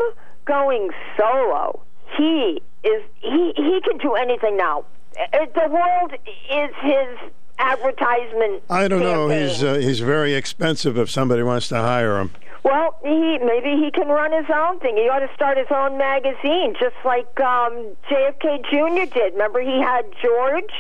going 0.45 0.91
solo, 1.17 1.83
he 2.17 2.63
is 2.85 3.03
he 3.21 3.53
he 3.57 3.81
can 3.85 3.99
do 3.99 4.15
anything 4.15 4.57
now. 4.57 4.85
Uh, 5.19 5.47
The 5.55 5.69
world 5.69 6.13
is 6.51 6.71
his 6.83 7.31
advertisement. 7.59 8.63
I 8.71 8.89
don't 8.89 9.01
know. 9.01 9.29
He's 9.29 9.63
uh, 9.63 9.75
he's 9.75 10.01
very 10.01 10.35
expensive 10.35 10.97
if 10.99 11.11
somebody 11.11 11.43
wants 11.43 11.69
to 11.69 11.77
hire 11.77 12.19
him. 12.21 12.31
Well, 12.65 12.97
he 13.03 13.39
maybe 13.39 13.83
he 13.83 13.91
can 13.93 14.09
run 14.09 14.33
his 14.33 14.47
own 14.55 14.79
thing. 14.81 14.97
He 14.97 15.09
ought 15.09 15.19
to 15.21 15.31
start 15.35 15.59
his 15.59 15.67
own 15.71 15.99
magazine, 15.99 16.75
just 16.79 16.95
like 17.05 17.39
um, 17.41 17.97
JFK 18.09 18.65
Jr. 18.71 19.13
did. 19.13 19.33
Remember, 19.33 19.61
he 19.61 19.81
had 19.81 20.05
George. 20.23 20.73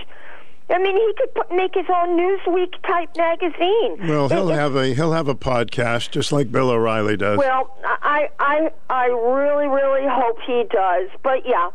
I 0.72 0.78
mean, 0.78 0.96
he 0.96 1.12
could 1.18 1.34
put, 1.34 1.52
make 1.54 1.74
his 1.74 1.86
own 1.94 2.16
Newsweek 2.18 2.72
type 2.86 3.10
magazine. 3.16 4.08
Well, 4.08 4.28
he'll 4.28 4.48
It- 4.50 4.54
have 4.54 4.74
a 4.74 4.86
he'll 4.94 5.12
have 5.12 5.28
a 5.28 5.34
podcast 5.34 6.10
just 6.10 6.32
like 6.32 6.50
Bill 6.50 6.70
O'Reilly 6.70 7.16
does. 7.16 7.38
Well, 7.38 7.76
I, 7.84 8.28
I, 8.40 8.70
I 8.88 9.06
really, 9.06 9.68
really 9.68 10.08
hope 10.08 10.38
he 10.46 10.64
does. 10.70 11.08
But 11.22 11.46
yeah, 11.46 11.70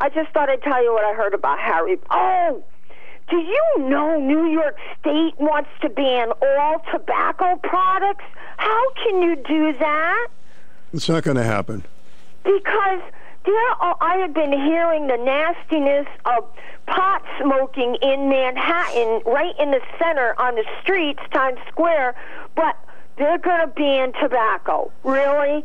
I 0.00 0.08
just 0.08 0.30
thought 0.32 0.50
I'd 0.50 0.62
tell 0.62 0.82
you 0.82 0.92
what 0.92 1.04
I 1.04 1.14
heard 1.14 1.34
about 1.34 1.58
Harry. 1.60 1.98
Oh, 2.10 2.62
do 3.30 3.36
you 3.36 3.64
know 3.78 4.18
New 4.18 4.46
York 4.46 4.76
State 5.00 5.34
wants 5.38 5.70
to 5.80 5.88
ban 5.88 6.32
all 6.42 6.82
tobacco 6.90 7.56
products? 7.62 8.24
How 8.56 8.92
can 8.94 9.22
you 9.22 9.36
do 9.36 9.72
that? 9.78 10.28
it's 10.92 11.08
not 11.08 11.22
going 11.22 11.36
to 11.38 11.42
happen. 11.44 11.84
Because 12.44 13.00
there 13.44 13.54
oh, 13.54 13.76
are, 13.80 13.96
I 14.00 14.16
have 14.18 14.34
been 14.34 14.52
hearing 14.52 15.06
the 15.06 15.16
nastiness 15.16 16.06
of 16.24 16.44
pot 16.86 17.22
smoking 17.40 17.96
in 18.02 18.28
Manhattan, 18.28 19.22
right 19.26 19.54
in 19.58 19.70
the 19.70 19.80
center 19.98 20.34
on 20.40 20.54
the 20.54 20.64
streets, 20.82 21.20
Times 21.32 21.58
Square, 21.68 22.14
but 22.54 22.76
they're 23.16 23.38
going 23.38 23.60
to 23.60 23.66
ban 23.66 24.12
tobacco. 24.20 24.90
Really? 25.04 25.64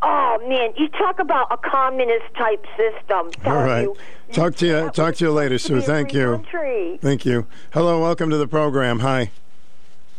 Oh 0.00 0.38
man, 0.48 0.72
you 0.76 0.88
talk 0.88 1.18
about 1.18 1.48
a 1.50 1.56
communist 1.56 2.32
type 2.36 2.64
system. 2.76 3.30
All 3.44 3.64
right. 3.64 3.82
you 3.82 3.96
Talk 4.32 4.54
to 4.56 4.66
you. 4.66 4.90
Talk 4.90 5.16
to 5.16 5.24
you 5.24 5.32
later, 5.32 5.58
Sue. 5.58 5.80
Thank 5.80 6.12
you. 6.12 6.36
country. 6.36 6.98
Thank 7.02 7.24
you. 7.24 7.46
Hello. 7.72 8.00
Welcome 8.00 8.30
to 8.30 8.36
the 8.36 8.46
program. 8.46 9.00
Hi. 9.00 9.30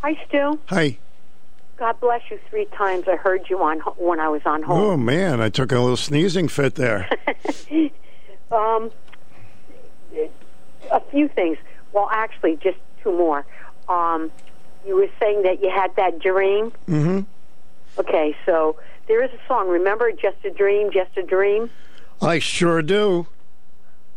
Hi, 0.02 0.20
Stu. 0.28 0.60
Hi. 0.68 0.98
God 1.80 1.98
bless 2.02 2.22
you 2.30 2.38
three 2.50 2.66
times. 2.66 3.08
I 3.08 3.16
heard 3.16 3.50
you 3.50 3.64
on 3.64 3.80
when 3.98 4.20
I 4.20 4.28
was 4.28 4.42
on 4.46 4.64
hold. 4.64 4.80
Oh 4.82 4.98
man, 4.98 5.40
I 5.40 5.48
took 5.48 5.72
a 5.72 5.80
little 5.80 5.96
sneezing 5.96 6.50
fit 6.50 6.76
there. 6.76 7.10
um, 8.52 8.92
a 10.92 11.00
few 11.10 11.30
things. 11.30 11.58
Well, 11.94 12.10
actually, 12.12 12.58
just 12.58 12.78
two 13.02 13.12
more. 13.18 13.46
Um, 13.88 14.30
you 14.86 14.96
were 14.96 15.08
saying 15.22 15.44
that 15.44 15.62
you 15.62 15.70
had 15.70 15.96
that 15.96 16.20
dream. 16.20 16.72
hmm 16.86 17.22
Okay, 17.98 18.36
so 18.46 18.78
there 19.08 19.24
is 19.24 19.32
a 19.32 19.48
song. 19.48 19.70
Remember, 19.70 20.12
"Just 20.12 20.38
a 20.44 20.50
Dream, 20.52 20.92
Just 20.92 21.16
a 21.18 21.24
Dream." 21.24 21.70
I 22.22 22.40
sure 22.40 22.82
do. 22.82 23.28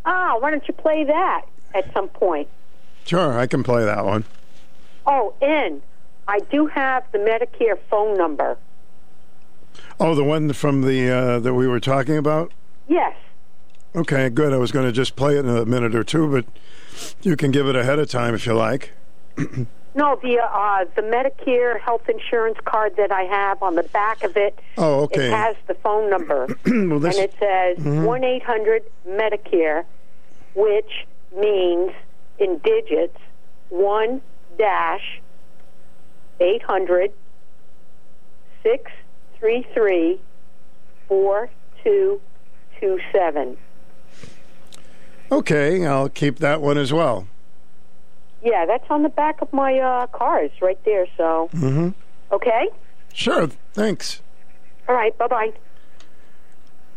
Ah, 0.05 0.35
why 0.41 0.51
don't 0.51 0.67
you 0.67 0.75
play 0.75 1.05
that 1.05 1.43
at 1.75 1.93
some 1.93 2.09
point? 2.09 2.49
Sure, 3.07 3.39
I 3.39 3.47
can 3.47 3.63
play 3.63 3.85
that 3.85 4.05
one. 4.05 4.25
Oh, 5.07 5.35
and 5.41 5.81
I 6.29 6.39
do 6.51 6.67
have 6.67 7.05
the 7.13 7.19
Medicare 7.19 7.79
phone 7.91 8.17
number. 8.17 8.57
Oh, 9.99 10.15
the 10.15 10.25
one 10.25 10.53
from 10.53 10.83
the 10.83 11.11
uh, 11.11 11.39
that 11.41 11.55
we 11.55 11.67
were 11.67 11.81
talking 11.81 12.17
about. 12.17 12.53
Yes. 12.89 13.15
Okay, 13.95 14.29
good. 14.31 14.53
I 14.53 14.57
was 14.57 14.73
going 14.73 14.87
to 14.87 14.93
just 14.93 15.17
play 15.17 15.37
it 15.37 15.41
in 15.41 15.49
a 15.49 15.65
minute 15.67 15.95
or 15.95 16.05
two, 16.05 16.31
but 16.31 16.45
you 17.23 17.37
can 17.37 17.51
give 17.51 17.67
it 17.67 17.77
ahead 17.77 17.99
of 17.99 18.09
time 18.09 18.35
if 18.35 18.47
you 18.47 18.55
like. 18.55 18.93
No, 19.95 20.19
the 20.23 20.39
uh, 20.39 20.87
the 20.97 21.03
Medicare 21.03 21.79
health 21.79 22.09
insurance 22.09 22.57
card 22.65 22.97
that 22.97 23.13
I 23.13 23.25
have 23.25 23.63
on 23.63 23.75
the 23.75 23.83
back 23.83 24.25
of 24.25 24.39
it. 24.39 24.59
Oh, 24.79 25.01
okay. 25.03 25.27
It 25.27 25.33
has 25.35 25.55
the 25.67 25.75
phone 25.75 26.09
number, 26.09 26.47
Well, 26.67 26.99
this- 26.99 27.19
and 27.19 27.25
it 27.27 27.35
says 27.39 27.77
Mhm. 27.77 28.05
one 28.07 28.25
eight 28.25 28.43
hundred 28.43 28.85
Medicare, 29.07 29.85
which 30.55 31.07
means 31.37 31.93
in 32.39 32.57
digits 32.65 33.19
one 33.69 34.23
dash 34.57 35.21
eight 36.43 36.63
hundred 36.63 37.13
six 38.63 38.91
three 39.39 39.67
three 39.75 40.21
four 41.09 41.49
two 41.83 42.21
two 42.81 42.99
seven. 43.13 43.57
Okay, 45.31 45.87
I'll 45.87 46.09
keep 46.11 46.39
that 46.41 46.61
one 46.61 46.77
as 46.77 46.93
well. 46.93 47.27
Yeah, 48.43 48.67
that's 48.67 48.85
on 48.91 49.03
the 49.03 49.09
back 49.09 49.41
of 49.41 49.53
my 49.53 49.79
uh, 49.79 50.07
cars 50.09 50.51
right 50.61 50.79
there. 50.85 51.07
So 51.17 51.49
hmm 51.53 51.91
okay, 52.31 52.69
Sure. 53.15 53.49
Thanks. 53.75 54.21
all 54.89 54.95
right, 54.95 55.17
bye 55.19 55.29
bye. 55.29 55.53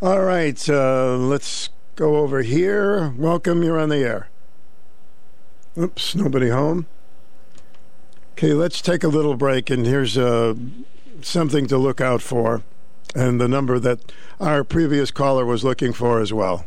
All 0.02 0.22
right, 0.22 0.70
uh, 0.70 1.16
let's 1.18 1.70
go 1.96 2.18
over 2.18 2.42
here. 2.42 3.14
Welcome, 3.18 3.64
you're 3.64 3.80
on 3.80 3.90
the 3.90 3.98
air. 3.98 4.30
Oops, 5.78 6.16
nobody 6.16 6.50
home. 6.50 6.86
Okay, 8.38 8.54
let's 8.54 8.82
take 8.82 9.06
a 9.06 9.08
little 9.08 9.38
break, 9.38 9.70
and 9.70 9.86
here's 9.86 10.18
uh, 10.18 10.56
something 11.22 11.68
to 11.68 11.78
look 11.78 12.02
out 12.02 12.22
for, 12.22 12.64
and 13.16 13.40
the 13.40 13.48
number 13.48 13.80
that 13.80 14.12
our 14.42 14.66
previous 14.66 15.10
caller 15.10 15.46
was 15.46 15.64
looking 15.64 15.94
for 15.94 16.20
as 16.20 16.34
well. 16.34 16.66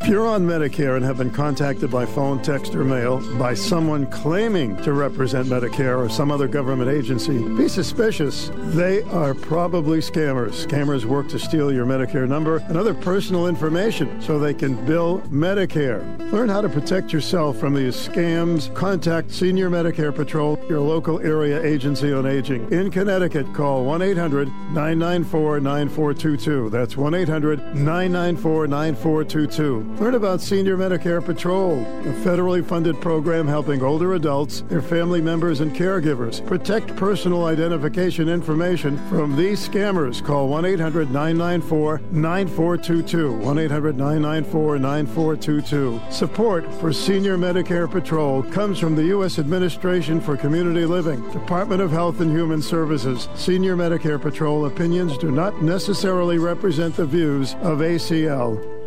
If 0.00 0.14
you're 0.14 0.26
on 0.26 0.46
Medicare 0.46 0.96
and 0.96 1.04
have 1.04 1.18
been 1.18 1.30
contacted 1.30 1.90
by 1.90 2.06
phone, 2.06 2.40
text, 2.40 2.74
or 2.74 2.82
mail 2.84 3.20
by 3.36 3.52
someone 3.52 4.06
claiming 4.06 4.76
to 4.84 4.92
represent 4.92 5.48
Medicare 5.48 5.98
or 5.98 6.08
some 6.08 6.30
other 6.30 6.48
government 6.48 6.88
agency, 6.88 7.36
be 7.56 7.68
suspicious. 7.68 8.50
They 8.56 9.02
are 9.02 9.34
probably 9.34 9.98
scammers. 9.98 10.66
Scammers 10.66 11.04
work 11.04 11.28
to 11.28 11.38
steal 11.38 11.70
your 11.72 11.84
Medicare 11.84 12.26
number 12.28 12.58
and 12.68 12.76
other 12.78 12.94
personal 12.94 13.48
information 13.48 14.22
so 14.22 14.38
they 14.38 14.54
can 14.54 14.82
bill 14.86 15.20
Medicare. 15.30 16.02
Learn 16.32 16.48
how 16.48 16.60
to 16.62 16.68
protect 16.70 17.12
yourself 17.12 17.58
from 17.58 17.74
these 17.74 17.94
scams. 17.94 18.74
Contact 18.74 19.30
Senior 19.30 19.68
Medicare 19.68 20.14
Patrol, 20.14 20.58
your 20.70 20.80
local 20.80 21.20
area 21.20 21.62
agency 21.62 22.12
on 22.12 22.24
aging. 22.24 22.70
In 22.72 22.90
Connecticut, 22.90 23.52
call 23.52 23.84
1 23.84 24.00
800 24.00 24.48
994 24.48 25.60
9422. 25.60 26.70
That's 26.70 26.96
1 26.96 27.14
800 27.14 27.74
994 27.74 28.68
9422. 28.68 29.87
Learn 29.96 30.14
about 30.14 30.40
Senior 30.40 30.76
Medicare 30.76 31.24
Patrol, 31.24 31.80
a 31.80 32.12
federally 32.22 32.64
funded 32.64 33.00
program 33.00 33.48
helping 33.48 33.82
older 33.82 34.14
adults, 34.14 34.62
their 34.68 34.80
family 34.80 35.20
members, 35.20 35.58
and 35.58 35.74
caregivers 35.74 36.46
protect 36.46 36.94
personal 36.94 37.46
identification 37.46 38.28
information 38.28 38.96
from 39.08 39.34
these 39.34 39.68
scammers. 39.68 40.24
Call 40.24 40.46
1 40.46 40.64
800 40.66 41.10
994 41.10 42.00
9422. 42.12 43.32
1 43.38 43.58
800 43.58 43.96
994 43.96 44.78
9422. 44.78 46.00
Support 46.12 46.72
for 46.74 46.92
Senior 46.92 47.36
Medicare 47.36 47.90
Patrol 47.90 48.44
comes 48.44 48.78
from 48.78 48.94
the 48.94 49.06
U.S. 49.06 49.40
Administration 49.40 50.20
for 50.20 50.36
Community 50.36 50.86
Living, 50.86 51.28
Department 51.32 51.82
of 51.82 51.90
Health 51.90 52.20
and 52.20 52.30
Human 52.30 52.62
Services. 52.62 53.28
Senior 53.34 53.74
Medicare 53.74 54.22
Patrol 54.22 54.66
opinions 54.66 55.18
do 55.18 55.32
not 55.32 55.60
necessarily 55.60 56.38
represent 56.38 56.94
the 56.94 57.06
views 57.06 57.54
of 57.54 57.78
ACL. 57.78 58.77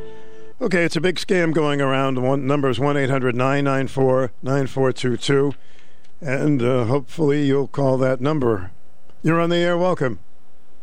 Okay, 0.62 0.84
it's 0.84 0.96
a 0.96 1.02
big 1.02 1.16
scam 1.16 1.54
going 1.54 1.82
around. 1.82 2.22
One 2.22 2.46
number 2.46 2.70
is 2.70 2.80
one 2.80 2.94
994 2.94 4.32
9422 4.44 5.56
and 6.22 6.62
uh, 6.62 6.86
hopefully 6.86 7.46
you'll 7.48 7.68
call 7.68 7.98
that 7.98 8.22
number. 8.22 8.70
You're 9.24 9.40
on 9.42 9.50
the 9.50 9.56
air. 9.58 9.76
Welcome. 9.76 10.20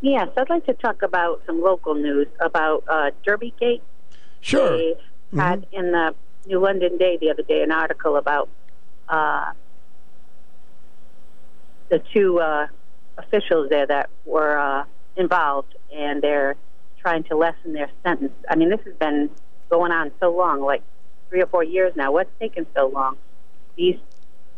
Yes, 0.01 0.31
I'd 0.37 0.51
like 0.51 0.67
to 0.67 0.75
talk 0.75 1.03
about 1.03 1.43
some 1.47 1.63
local 1.63 1.95
news 1.95 2.27
about 2.41 2.83
uh, 2.89 3.13
Derby 3.25 3.55
Sure. 4.41 4.77
They 4.77 4.95
had 5.37 5.61
Mm-hmm. 5.71 5.77
in 5.77 5.93
the 5.93 6.15
New 6.47 6.59
London 6.59 6.97
Day 6.97 7.19
the 7.21 7.31
other 7.31 7.43
day 7.43 7.63
an 7.63 7.71
article 7.71 8.17
about 8.17 8.49
uh, 9.09 9.53
the 11.89 12.03
two 12.13 12.41
uh, 12.41 12.67
officials 13.19 13.69
there 13.69 13.87
that 13.87 14.09
were 14.25 14.59
uh, 14.59 14.85
involved, 15.17 15.75
and 15.95 16.23
they're 16.23 16.57
trying 17.01 17.25
to 17.25 17.37
lessen 17.37 17.75
their 17.75 17.91
sentence. 18.03 18.33
I 18.49 18.57
mean, 18.57 18.71
this 18.71 18.81
has 18.87 18.95
been 18.95 19.29
going 19.69 19.93
on 19.93 20.11
so 20.21 20.31
long, 20.35 20.61
like 20.61 20.83
three 21.29 21.43
or 21.43 21.47
four 21.47 21.63
years 21.65 21.93
now. 21.97 22.13
What's 22.13 22.31
taken 22.41 22.67
so 22.75 22.89
long? 22.89 23.17
These 23.77 23.97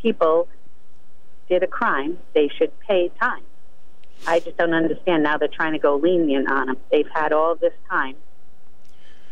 people 0.01 0.49
did 1.49 1.63
a 1.63 1.67
crime; 1.67 2.19
they 2.35 2.49
should 2.49 2.79
pay 2.81 3.11
time. 3.21 3.43
I 4.27 4.41
just 4.41 4.57
don't 4.57 4.75
understand. 4.75 5.23
Now 5.23 5.39
they're 5.39 5.49
trying 5.49 5.73
to 5.73 5.79
go 5.79 5.97
lenient 5.97 6.51
on 6.51 6.67
them. 6.67 6.77
They've 6.91 7.09
had 7.13 7.33
all 7.33 7.55
this 7.57 7.73
time, 7.89 8.17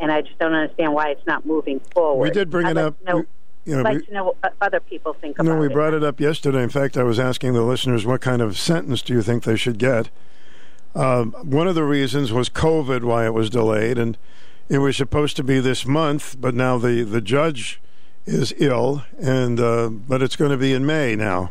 and 0.00 0.10
I 0.10 0.22
just 0.22 0.38
don't 0.38 0.54
understand 0.54 0.94
why 0.94 1.10
it's 1.10 1.26
not 1.26 1.44
moving 1.46 1.80
forward. 1.94 2.22
We 2.22 2.30
did 2.30 2.50
bring 2.50 2.66
I'd 2.66 2.72
it 2.72 2.74
like 2.76 2.86
up. 2.86 2.96
Know, 3.04 3.24
You 3.64 3.74
know, 3.74 3.80
I'd 3.80 3.84
like 3.84 3.94
we- 3.98 4.06
to 4.06 4.12
know 4.14 4.24
what 4.40 4.54
other 4.62 4.80
people 4.80 5.12
think 5.12 5.38
about 5.38 5.50
it. 5.50 5.54
No, 5.54 5.60
we 5.60 5.66
it. 5.66 5.72
brought 5.72 5.92
it 5.94 6.02
up 6.02 6.20
yesterday. 6.20 6.62
In 6.62 6.70
fact, 6.70 6.96
I 6.96 7.02
was 7.02 7.18
asking 7.20 7.52
the 7.52 7.62
listeners 7.62 8.06
what 8.06 8.20
kind 8.22 8.40
of 8.40 8.58
sentence 8.58 9.02
do 9.02 9.12
you 9.12 9.20
think 9.22 9.44
they 9.44 9.56
should 9.56 9.78
get. 9.78 10.08
Um, 10.94 11.32
one 11.42 11.68
of 11.68 11.74
the 11.74 11.84
reasons 11.84 12.32
was 12.32 12.48
COVID, 12.48 13.02
why 13.04 13.26
it 13.26 13.34
was 13.34 13.50
delayed, 13.50 13.98
and 13.98 14.16
it 14.68 14.78
was 14.78 14.96
supposed 14.96 15.36
to 15.36 15.44
be 15.44 15.60
this 15.60 15.86
month, 15.86 16.36
but 16.40 16.54
now 16.54 16.78
the, 16.78 17.02
the 17.02 17.20
judge 17.20 17.80
is 18.26 18.52
ill, 18.58 19.04
and 19.18 19.58
uh, 19.58 19.88
but 19.88 20.22
it's 20.22 20.36
going 20.36 20.50
to 20.50 20.56
be 20.56 20.72
in 20.72 20.84
May 20.84 21.16
now. 21.16 21.50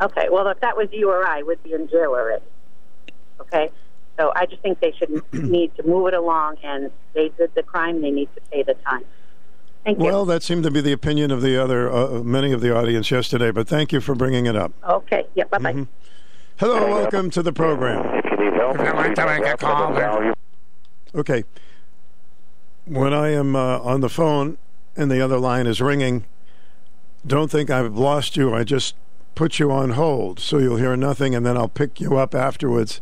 Okay, 0.00 0.28
well, 0.30 0.48
if 0.48 0.60
that 0.60 0.76
was 0.76 0.88
you 0.92 1.10
or 1.10 1.26
I, 1.26 1.42
we'd 1.42 1.62
be 1.62 1.72
in 1.72 1.88
jail 1.88 2.10
already. 2.10 2.44
Okay, 3.40 3.70
so 4.18 4.32
I 4.34 4.46
just 4.46 4.62
think 4.62 4.80
they 4.80 4.92
should 4.92 5.22
need 5.32 5.74
to 5.76 5.82
move 5.82 6.06
it 6.08 6.14
along, 6.14 6.58
and 6.62 6.90
they 7.14 7.30
did 7.36 7.54
the 7.54 7.62
crime; 7.62 8.00
they 8.00 8.10
need 8.10 8.28
to 8.34 8.40
pay 8.52 8.62
the 8.62 8.74
time. 8.74 9.04
Thank 9.84 9.98
you. 9.98 10.04
Well, 10.04 10.24
that 10.26 10.42
seemed 10.42 10.62
to 10.64 10.70
be 10.70 10.80
the 10.80 10.92
opinion 10.92 11.30
of 11.30 11.42
the 11.42 11.60
other 11.60 11.90
uh, 11.90 12.22
many 12.22 12.52
of 12.52 12.60
the 12.60 12.74
audience 12.74 13.10
yesterday. 13.10 13.50
But 13.50 13.66
thank 13.66 13.92
you 13.92 14.00
for 14.00 14.14
bringing 14.14 14.46
it 14.46 14.54
up. 14.54 14.72
Okay, 14.88 15.26
yeah, 15.34 15.44
bye 15.44 15.58
bye. 15.58 15.86
Hello, 16.58 16.86
welcome 16.88 17.30
to 17.30 17.42
the 17.42 17.52
program. 17.52 18.20
Okay. 21.14 21.44
When 22.90 23.14
I 23.14 23.28
am 23.28 23.54
uh, 23.54 23.78
on 23.78 24.00
the 24.00 24.08
phone 24.08 24.58
and 24.96 25.08
the 25.12 25.20
other 25.20 25.38
line 25.38 25.68
is 25.68 25.80
ringing, 25.80 26.24
don't 27.24 27.48
think 27.48 27.70
I've 27.70 27.94
lost 27.96 28.36
you. 28.36 28.52
I 28.52 28.64
just 28.64 28.96
put 29.36 29.60
you 29.60 29.70
on 29.70 29.90
hold 29.90 30.40
so 30.40 30.58
you'll 30.58 30.76
hear 30.76 30.96
nothing 30.96 31.32
and 31.36 31.46
then 31.46 31.56
I'll 31.56 31.68
pick 31.68 32.00
you 32.00 32.16
up 32.16 32.34
afterwards 32.34 33.00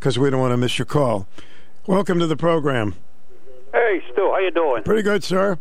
because 0.00 0.18
we 0.18 0.28
don't 0.28 0.40
want 0.40 0.50
to 0.52 0.56
miss 0.56 0.76
your 0.76 0.86
call. 0.86 1.28
Welcome 1.86 2.18
to 2.18 2.26
the 2.26 2.36
program. 2.36 2.96
Hey, 3.72 4.02
Stu, 4.12 4.22
how 4.32 4.38
you 4.38 4.50
doing? 4.50 4.82
Pretty 4.82 5.02
good, 5.02 5.22
sir. 5.22 5.56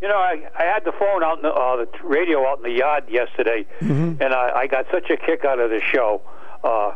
You 0.00 0.08
know, 0.08 0.16
I 0.18 0.48
I 0.58 0.64
had 0.64 0.84
the 0.84 0.90
phone 0.90 1.22
out, 1.22 1.36
in 1.36 1.42
the, 1.44 1.52
uh, 1.52 1.76
the 1.76 1.88
radio 2.02 2.44
out 2.48 2.56
in 2.58 2.64
the 2.64 2.76
yard 2.76 3.04
yesterday, 3.08 3.64
Mhm. 3.80 4.20
and 4.20 4.34
I, 4.34 4.50
I 4.62 4.66
got 4.66 4.86
such 4.90 5.08
a 5.08 5.16
kick 5.16 5.44
out 5.44 5.60
of 5.60 5.70
the 5.70 5.80
show. 5.80 6.20
Uh, 6.64 6.94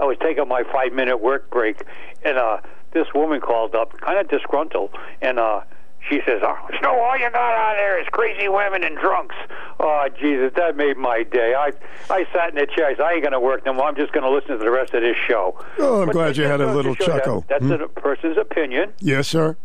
I 0.00 0.04
was 0.04 0.16
taking 0.20 0.48
my 0.48 0.64
five 0.64 0.92
minute 0.92 1.18
work 1.20 1.48
break, 1.50 1.84
and 2.24 2.36
uh, 2.36 2.58
this 2.98 3.12
woman 3.14 3.40
called 3.40 3.74
up, 3.74 3.92
kind 4.00 4.18
of 4.18 4.28
disgruntled, 4.28 4.90
and 5.22 5.38
uh, 5.38 5.60
she 6.08 6.20
says, 6.26 6.40
oh, 6.42 6.56
"Stu, 6.78 6.86
all 6.88 7.16
you 7.18 7.30
got 7.30 7.54
on 7.70 7.76
there 7.76 8.00
is 8.00 8.06
crazy 8.10 8.48
women 8.48 8.82
and 8.84 8.96
drunks." 8.98 9.36
Oh, 9.80 10.08
Jesus, 10.20 10.52
that 10.56 10.76
made 10.76 10.96
my 10.96 11.22
day. 11.22 11.54
I 11.54 11.70
I 12.10 12.26
sat 12.32 12.50
in 12.50 12.56
the 12.56 12.66
chair. 12.66 12.86
I 12.88 12.92
said, 12.96 13.02
"I 13.02 13.12
ain't 13.14 13.22
going 13.22 13.32
to 13.32 13.40
work 13.40 13.64
no 13.64 13.72
more. 13.72 13.86
I'm 13.86 13.96
just 13.96 14.12
going 14.12 14.24
to 14.24 14.30
listen 14.30 14.50
to 14.52 14.58
the 14.58 14.70
rest 14.70 14.92
of 14.94 15.02
this 15.02 15.16
show." 15.28 15.58
Oh, 15.78 16.00
I'm 16.02 16.06
But 16.06 16.12
glad 16.14 16.36
you 16.36 16.44
had 16.44 16.60
a 16.60 16.72
little 16.74 16.94
show 16.94 17.06
that 17.06 17.18
chuckle. 17.24 17.44
That's 17.48 17.64
Hmm? 17.64 17.72
a 17.72 17.88
person's 17.88 18.36
opinion 18.38 18.92
Yes, 19.00 19.28
sir. 19.28 19.56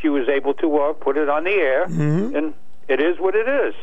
she 0.00 0.08
was 0.08 0.28
able 0.28 0.54
to 0.54 0.76
uh, 0.78 0.92
put 0.94 1.16
it 1.16 1.28
on 1.28 1.44
the 1.44 1.50
air, 1.52 1.86
Mhm. 1.86 2.36
and 2.36 2.54
it 2.88 3.00
is 3.00 3.18
what 3.18 3.34
it 3.34 3.48
is. 3.48 3.74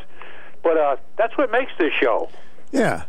But 0.61 0.77
uh, 0.77 0.95
that's 1.17 1.37
what 1.37 1.51
makes 1.51 1.71
this 1.79 1.93
show. 1.93 2.29
Yeah. 2.71 3.03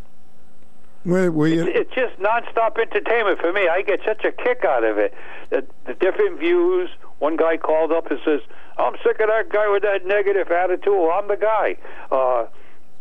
We, 1.04 1.28
we, 1.30 1.58
It's 1.58 1.92
just 1.94 2.18
nonstop 2.18 2.78
entertainment 2.78 3.40
for 3.40 3.52
me. 3.52 3.68
I 3.68 3.80
get 3.82 4.00
such 4.04 4.22
a 4.24 4.32
kick 4.32 4.64
out 4.64 4.84
of 4.84 4.98
it. 4.98 5.14
The, 5.48 5.64
the 5.86 5.94
different 5.94 6.38
views. 6.38 6.90
One 7.20 7.36
guy 7.36 7.56
called 7.56 7.90
up 7.90 8.10
and 8.10 8.20
says, 8.24 8.40
"I'm 8.78 8.94
sick 9.02 9.18
of 9.20 9.28
that 9.28 9.48
guy 9.48 9.68
with 9.68 9.82
that 9.82 10.04
negative 10.06 10.50
attitude." 10.50 10.92
Well, 10.92 11.10
I'm 11.10 11.28
the 11.28 11.36
guy. 11.36 11.76
Uh, 12.10 12.46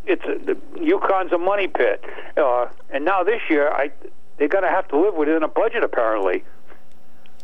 it's 0.06 0.24
the 0.24 0.56
UConn's 0.78 1.34
a 1.34 1.38
money 1.38 1.68
pit, 1.68 2.04
uh, 2.38 2.68
and 2.90 3.04
now 3.04 3.24
this 3.24 3.42
year, 3.50 3.70
I 3.70 3.92
they're 4.38 4.48
going 4.48 4.64
to 4.64 4.70
have 4.70 4.88
to 4.90 4.98
live 4.98 5.16
within 5.16 5.44
a 5.44 5.48
budget. 5.50 5.84
Apparently, 5.84 6.44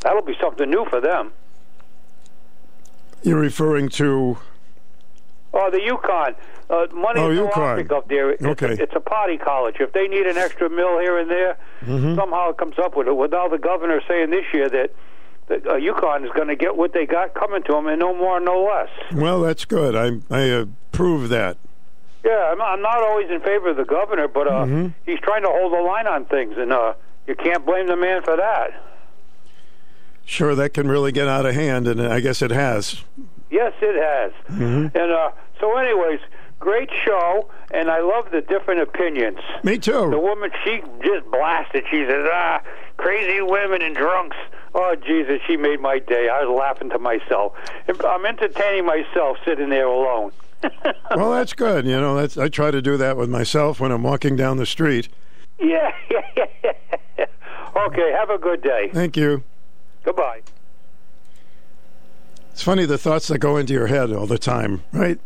that'll 0.02 0.22
be 0.22 0.36
something 0.42 0.70
new 0.70 0.86
for 0.90 1.02
them. 1.02 1.34
you're 3.24 3.40
referring 3.40 3.90
to. 3.90 4.38
Oh, 5.54 5.70
the 5.72 5.80
UConn. 5.80 6.36
Uh, 6.70 6.88
money 6.94 7.20
Oh, 7.22 7.30
UConn. 7.30 7.58
object 7.58 7.92
up 7.92 8.08
there. 8.08 8.32
It's, 8.32 8.44
Okay. 8.44 8.74
it's 8.80 8.94
a 8.96 9.00
party 9.00 9.38
college. 9.38 9.76
If 9.80 9.94
they 9.94 10.08
need 10.08 10.26
an 10.26 10.38
extra 10.38 10.68
mill 10.70 10.98
here 11.00 11.18
and 11.20 11.30
there, 11.30 11.58
Mhm. 11.86 12.16
somehow 12.16 12.50
it 12.50 12.58
comes 12.58 12.80
up 12.80 12.96
with 12.98 13.08
it. 13.08 13.16
Without 13.16 13.52
the 13.52 13.60
governor 13.60 14.02
saying 14.08 14.32
this 14.32 14.46
year 14.52 14.68
that, 14.70 14.90
that 15.48 15.68
uh, 15.68 15.74
UConn 15.76 16.26
is 16.26 16.32
going 16.32 16.48
to 16.48 16.56
get 16.56 16.76
what 16.76 16.92
they 16.94 17.06
got 17.06 17.36
coming 17.36 17.62
to 17.64 17.72
them 17.74 17.86
and 17.86 18.00
no 18.00 18.16
more, 18.16 18.40
no 18.40 18.64
less. 18.64 18.90
Well, 19.14 19.42
that's 19.42 19.64
good. 19.66 19.96
I, 19.96 20.20
I 20.36 20.42
approve 20.42 21.30
that. 21.30 21.58
Yeah, 22.24 22.50
I'm, 22.52 22.60
I'm 22.60 22.82
not 22.82 23.04
always 23.04 23.30
in 23.30 23.42
favor 23.42 23.70
of 23.70 23.78
the 23.78 23.86
governor, 23.86 24.28
but 24.28 24.48
uh, 24.48 24.66
Mhm. 24.66 24.94
he's 25.06 25.20
trying 25.20 25.44
to 25.44 25.50
hold 25.50 25.72
the 25.72 25.82
line 25.82 26.08
on 26.08 26.26
things, 26.26 26.56
and 26.58 26.74
uh, 26.74 26.94
you 27.28 27.36
can't 27.36 27.64
blame 27.64 27.86
the 27.86 27.96
man 27.96 28.24
for 28.24 28.36
that. 28.36 28.72
Sure, 30.26 30.56
that 30.56 30.74
can 30.74 30.88
really 30.88 31.12
get 31.12 31.28
out 31.28 31.46
of 31.46 31.54
hand, 31.54 31.88
and 31.88 32.02
I 32.02 32.20
guess 32.20 32.42
it 32.42 32.50
has. 32.50 33.04
Yes, 33.52 33.74
it 33.80 33.96
has. 34.02 34.32
Mhm. 34.58 34.96
And 34.96 35.12
uh, 35.12 35.30
so, 35.60 35.78
anyways, 35.78 36.20
great 36.60 36.90
show, 37.06 37.50
and 37.72 37.90
I 37.90 38.00
love 38.02 38.32
the 38.32 38.42
different 38.42 38.82
opinions. 38.82 39.40
Me 39.64 39.78
too. 39.78 40.10
The 40.10 40.20
woman, 40.20 40.52
she 40.64 40.82
just 41.04 41.30
blasted. 41.32 41.84
She 41.90 42.06
says, 42.06 42.28
"Ah, 42.32 42.62
crazy 42.98 43.42
women 43.42 43.82
and 43.82 43.96
drunks." 43.96 44.38
Oh 44.74 44.96
Jesus, 44.96 45.40
she 45.48 45.58
made 45.58 45.80
my 45.80 46.00
day. 46.00 46.28
I 46.30 46.44
was 46.44 46.58
laughing 46.58 46.90
to 46.90 47.00
myself. 47.00 47.54
I'm 48.06 48.26
entertaining 48.26 48.86
myself 48.86 49.38
sitting 49.46 49.70
there 49.70 49.88
alone. 49.88 50.32
well, 51.16 51.32
that's 51.32 51.54
good. 51.54 51.86
You 51.86 52.00
know, 52.00 52.16
that's 52.16 52.38
I 52.38 52.50
try 52.50 52.72
to 52.72 52.82
do 52.82 52.98
that 52.98 53.18
with 53.18 53.30
myself 53.30 53.80
when 53.80 53.92
I'm 53.92 54.04
walking 54.04 54.36
down 54.36 54.58
the 54.58 54.66
street. 54.66 55.10
Yeah. 55.58 55.92
Okay, 57.76 58.12
have 58.12 58.30
a 58.30 58.38
good 58.38 58.62
day. 58.62 58.90
Thank 58.94 59.18
you. 59.18 59.44
Goodbye. 60.04 60.42
It's 62.52 62.62
funny 62.62 62.86
the 62.86 62.98
thoughts 62.98 63.28
that 63.28 63.40
go 63.40 63.58
into 63.58 63.74
your 63.74 63.88
head 63.88 64.12
all 64.14 64.28
the 64.28 64.38
time, 64.38 64.84
right? 64.94 65.20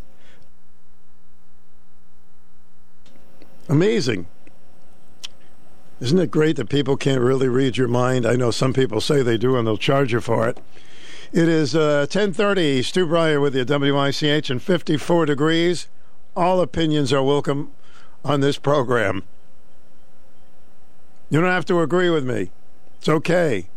Amazing. 3.70 4.26
Isn't 6.00 6.18
it 6.18 6.32
great 6.32 6.56
that 6.56 6.70
people 6.70 6.98
can't 6.98 7.22
really 7.22 7.48
read 7.48 7.78
your 7.78 7.88
mind? 7.88 8.26
I 8.26 8.36
know 8.36 8.50
some 8.50 8.74
people 8.74 9.00
say 9.00 9.22
they 9.22 9.38
do 9.38 9.56
and 9.56 9.68
they'll 9.68 9.78
charge 9.78 10.12
you 10.12 10.22
for 10.22 10.48
it. 10.48 10.58
It 11.32 11.48
is 11.48 11.76
uh, 11.76 12.08
1030, 12.10 12.82
Stu 12.82 13.06
Bryer 13.06 13.40
with 13.40 13.56
you, 13.56 13.64
WICH, 13.64 14.50
and 14.50 14.62
54 14.62 15.28
degrees. 15.28 15.88
All 16.36 16.62
opinions 16.62 17.14
are 17.14 17.22
welcome 17.22 17.72
on 18.26 18.40
this 18.40 18.58
program. 18.58 19.24
You 21.30 21.40
don't 21.40 21.52
have 21.52 21.66
to 21.66 21.82
agree 21.82 22.10
with 22.10 22.26
me. 22.26 22.50
It's 22.98 23.10
okay. 23.10 23.70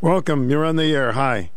Welcome. 0.00 0.48
You're 0.48 0.64
on 0.64 0.76
the 0.76 0.94
air. 0.94 1.12
Hi. 1.12 1.50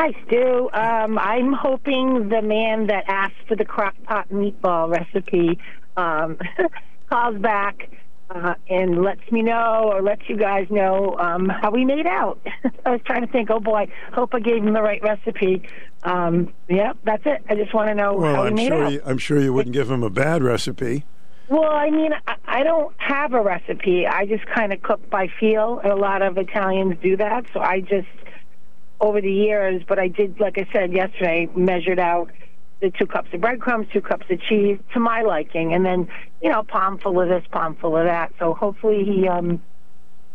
Hi, 0.00 0.12
Stu. 0.28 0.70
Um, 0.74 1.18
I'm 1.18 1.52
hoping 1.52 2.28
the 2.28 2.40
man 2.40 2.86
that 2.86 3.02
asked 3.08 3.34
for 3.48 3.56
the 3.56 3.64
crock 3.64 3.96
pot 4.04 4.28
meatball 4.28 4.88
recipe 4.96 5.58
um, 5.96 6.38
calls 7.10 7.36
back 7.38 7.90
uh, 8.30 8.54
and 8.70 9.02
lets 9.02 9.28
me 9.32 9.42
know 9.42 9.90
or 9.92 10.00
lets 10.00 10.22
you 10.28 10.36
guys 10.36 10.68
know 10.70 11.16
um, 11.18 11.48
how 11.48 11.72
we 11.72 11.84
made 11.84 12.06
out. 12.06 12.38
I 12.86 12.90
was 12.90 13.00
trying 13.06 13.22
to 13.26 13.32
think, 13.32 13.50
oh 13.50 13.58
boy, 13.58 13.88
hope 14.12 14.34
I 14.34 14.38
gave 14.38 14.58
him 14.62 14.72
the 14.72 14.82
right 14.82 15.02
recipe. 15.02 15.68
Um, 16.04 16.54
yeah, 16.68 16.92
that's 17.02 17.24
it. 17.26 17.42
I 17.48 17.56
just 17.56 17.74
want 17.74 17.88
to 17.88 17.94
know 17.96 18.14
Well, 18.14 18.36
how 18.36 18.42
we 18.42 18.48
I'm 18.50 18.54
made 18.54 18.68
sure, 18.68 18.84
out. 18.84 18.92
you, 18.92 19.02
I'm 19.04 19.18
sure 19.18 19.40
you 19.40 19.52
wouldn't 19.52 19.74
give 19.74 19.90
him 19.90 20.04
a 20.04 20.10
bad 20.10 20.44
recipe. 20.44 21.06
Well, 21.48 21.72
I 21.72 21.90
mean, 21.90 22.12
I, 22.28 22.36
I 22.46 22.62
don't 22.62 22.94
have 22.98 23.32
a 23.34 23.42
recipe. 23.42 24.06
I 24.06 24.26
just 24.26 24.46
kind 24.46 24.72
of 24.72 24.80
cook 24.80 25.10
by 25.10 25.26
feel. 25.40 25.80
and 25.82 25.90
A 25.90 25.96
lot 25.96 26.22
of 26.22 26.38
Italians 26.38 26.94
do 27.02 27.16
that, 27.16 27.46
so 27.52 27.58
I 27.58 27.80
just 27.80 28.06
over 29.00 29.20
the 29.20 29.32
years. 29.32 29.82
But 29.86 29.98
I 29.98 30.08
did, 30.08 30.40
like 30.40 30.58
I 30.58 30.66
said 30.72 30.92
yesterday, 30.92 31.48
measured 31.54 31.98
out 31.98 32.30
the 32.80 32.90
two 32.90 33.06
cups 33.06 33.28
of 33.32 33.40
breadcrumbs, 33.40 33.88
two 33.92 34.00
cups 34.00 34.26
of 34.30 34.40
cheese 34.42 34.78
to 34.94 35.00
my 35.00 35.22
liking, 35.22 35.74
and 35.74 35.84
then 35.84 36.08
you 36.42 36.50
know, 36.50 36.62
palm 36.62 36.98
full 36.98 37.20
of 37.20 37.28
this, 37.28 37.44
palm 37.50 37.76
full 37.76 37.96
of 37.96 38.04
that. 38.04 38.32
So 38.38 38.54
hopefully 38.54 39.04
he 39.04 39.28
um 39.28 39.60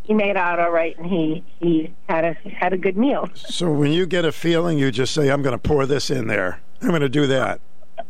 he 0.03 0.13
made 0.13 0.35
out 0.35 0.59
all 0.59 0.71
right, 0.71 0.97
and 0.97 1.05
he 1.05 1.43
he 1.59 1.93
had 2.09 2.25
a 2.25 2.33
had 2.49 2.73
a 2.73 2.77
good 2.77 2.97
meal. 2.97 3.29
So 3.33 3.71
when 3.71 3.91
you 3.91 4.05
get 4.05 4.25
a 4.25 4.31
feeling, 4.31 4.77
you 4.77 4.91
just 4.91 5.13
say, 5.13 5.29
I'm 5.29 5.41
going 5.41 5.57
to 5.57 5.57
pour 5.57 5.85
this 5.85 6.09
in 6.09 6.27
there. 6.27 6.59
I'm 6.81 6.89
going 6.89 7.01
to 7.01 7.09
do 7.09 7.27
that. 7.27 7.61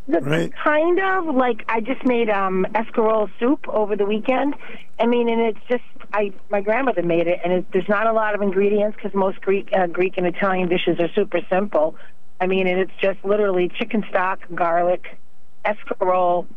Right? 0.08 0.54
Kind 0.64 1.00
of 1.00 1.34
like 1.36 1.64
I 1.68 1.80
just 1.80 2.06
made 2.06 2.30
um 2.30 2.66
escarole 2.74 3.30
soup 3.40 3.68
over 3.68 3.96
the 3.96 4.06
weekend. 4.06 4.56
I 5.00 5.06
mean, 5.06 5.30
and 5.30 5.42
it's 5.42 5.60
just 5.70 5.84
I 6.14 6.34
my 6.50 6.62
grandmother 6.62 7.04
made 7.04 7.28
it, 7.28 7.40
and 7.44 7.54
it, 7.54 7.66
there's 7.72 7.90
not 7.90 8.08
a 8.08 8.14
lot 8.14 8.36
of 8.36 8.42
ingredients 8.42 8.96
because 8.96 9.14
most 9.14 9.42
Greek 9.42 9.70
uh, 9.74 9.88
Greek 9.88 10.18
and 10.18 10.28
Italian 10.28 10.70
dishes 10.70 11.00
are 11.00 11.10
super 11.14 11.40
simple. 11.50 11.96
I 12.40 12.48
mean, 12.48 12.68
and 12.68 12.80
it's 12.80 12.92
just 13.02 13.24
literally 13.24 13.70
chicken 13.70 14.04
stock, 14.10 14.40
garlic, 14.54 15.18
escarole, 15.66 16.48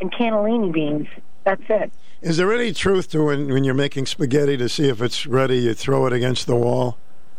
and 0.00 0.12
cannellini 0.12 0.72
beans. 0.72 1.06
That's 1.44 1.62
it. 1.68 1.92
Is 2.20 2.36
there 2.36 2.52
any 2.52 2.72
truth 2.72 3.10
to 3.10 3.24
when, 3.24 3.48
when 3.48 3.62
you're 3.62 3.74
making 3.74 4.06
spaghetti 4.06 4.56
to 4.56 4.68
see 4.68 4.88
if 4.88 5.00
it's 5.00 5.26
ready, 5.26 5.58
you 5.58 5.74
throw 5.74 6.06
it 6.06 6.12
against 6.12 6.48
the 6.48 6.56
wall? 6.56 6.98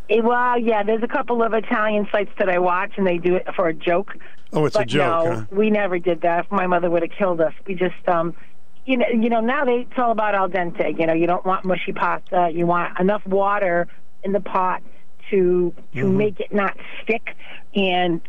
Eh, 0.10 0.22
Well, 0.22 0.58
yeah, 0.60 0.84
there's 0.84 1.04
a 1.04 1.08
couple 1.08 1.44
of 1.44 1.54
Italian 1.54 2.08
sites 2.12 2.32
that 2.40 2.50
I 2.50 2.60
watch, 2.60 2.94
and 2.98 3.06
they 3.06 3.18
do 3.18 3.36
it 3.36 3.48
for 3.56 3.68
a 3.68 3.74
joke. 3.74 4.16
Oh, 4.52 4.66
it's 4.66 4.76
a 4.76 4.86
joke, 4.86 5.26
No, 5.26 5.36
huh? 5.36 5.46
we 5.52 5.70
never 5.70 6.00
did 6.00 6.22
that. 6.22 6.52
My 6.52 6.66
mother 6.68 6.90
would 6.90 7.04
have 7.04 7.12
killed 7.12 7.40
us. 7.42 7.54
We 7.68 7.76
just, 7.76 8.08
um, 8.08 8.34
you 8.86 8.98
know, 8.98 9.06
you 9.14 9.30
know, 9.30 9.42
now 9.42 9.66
they, 9.66 9.82
it's 9.90 9.98
all 9.98 10.12
about 10.12 10.34
al 10.34 10.50
dente. 10.50 11.00
You 11.00 11.06
know, 11.06 11.14
you 11.14 11.28
don't 11.28 11.46
want 11.46 11.66
mushy 11.66 11.94
pasta. 11.94 12.50
You 12.52 12.66
want 12.66 13.00
enough 13.00 13.26
water 13.28 13.88
in 14.24 14.32
the 14.32 14.40
pot 14.40 14.82
to 15.30 15.74
to 15.94 16.00
Mm-hmm. 16.00 16.18
make 16.18 16.40
it 16.40 16.52
not 16.52 16.76
stick. 17.04 17.36
And 17.76 18.22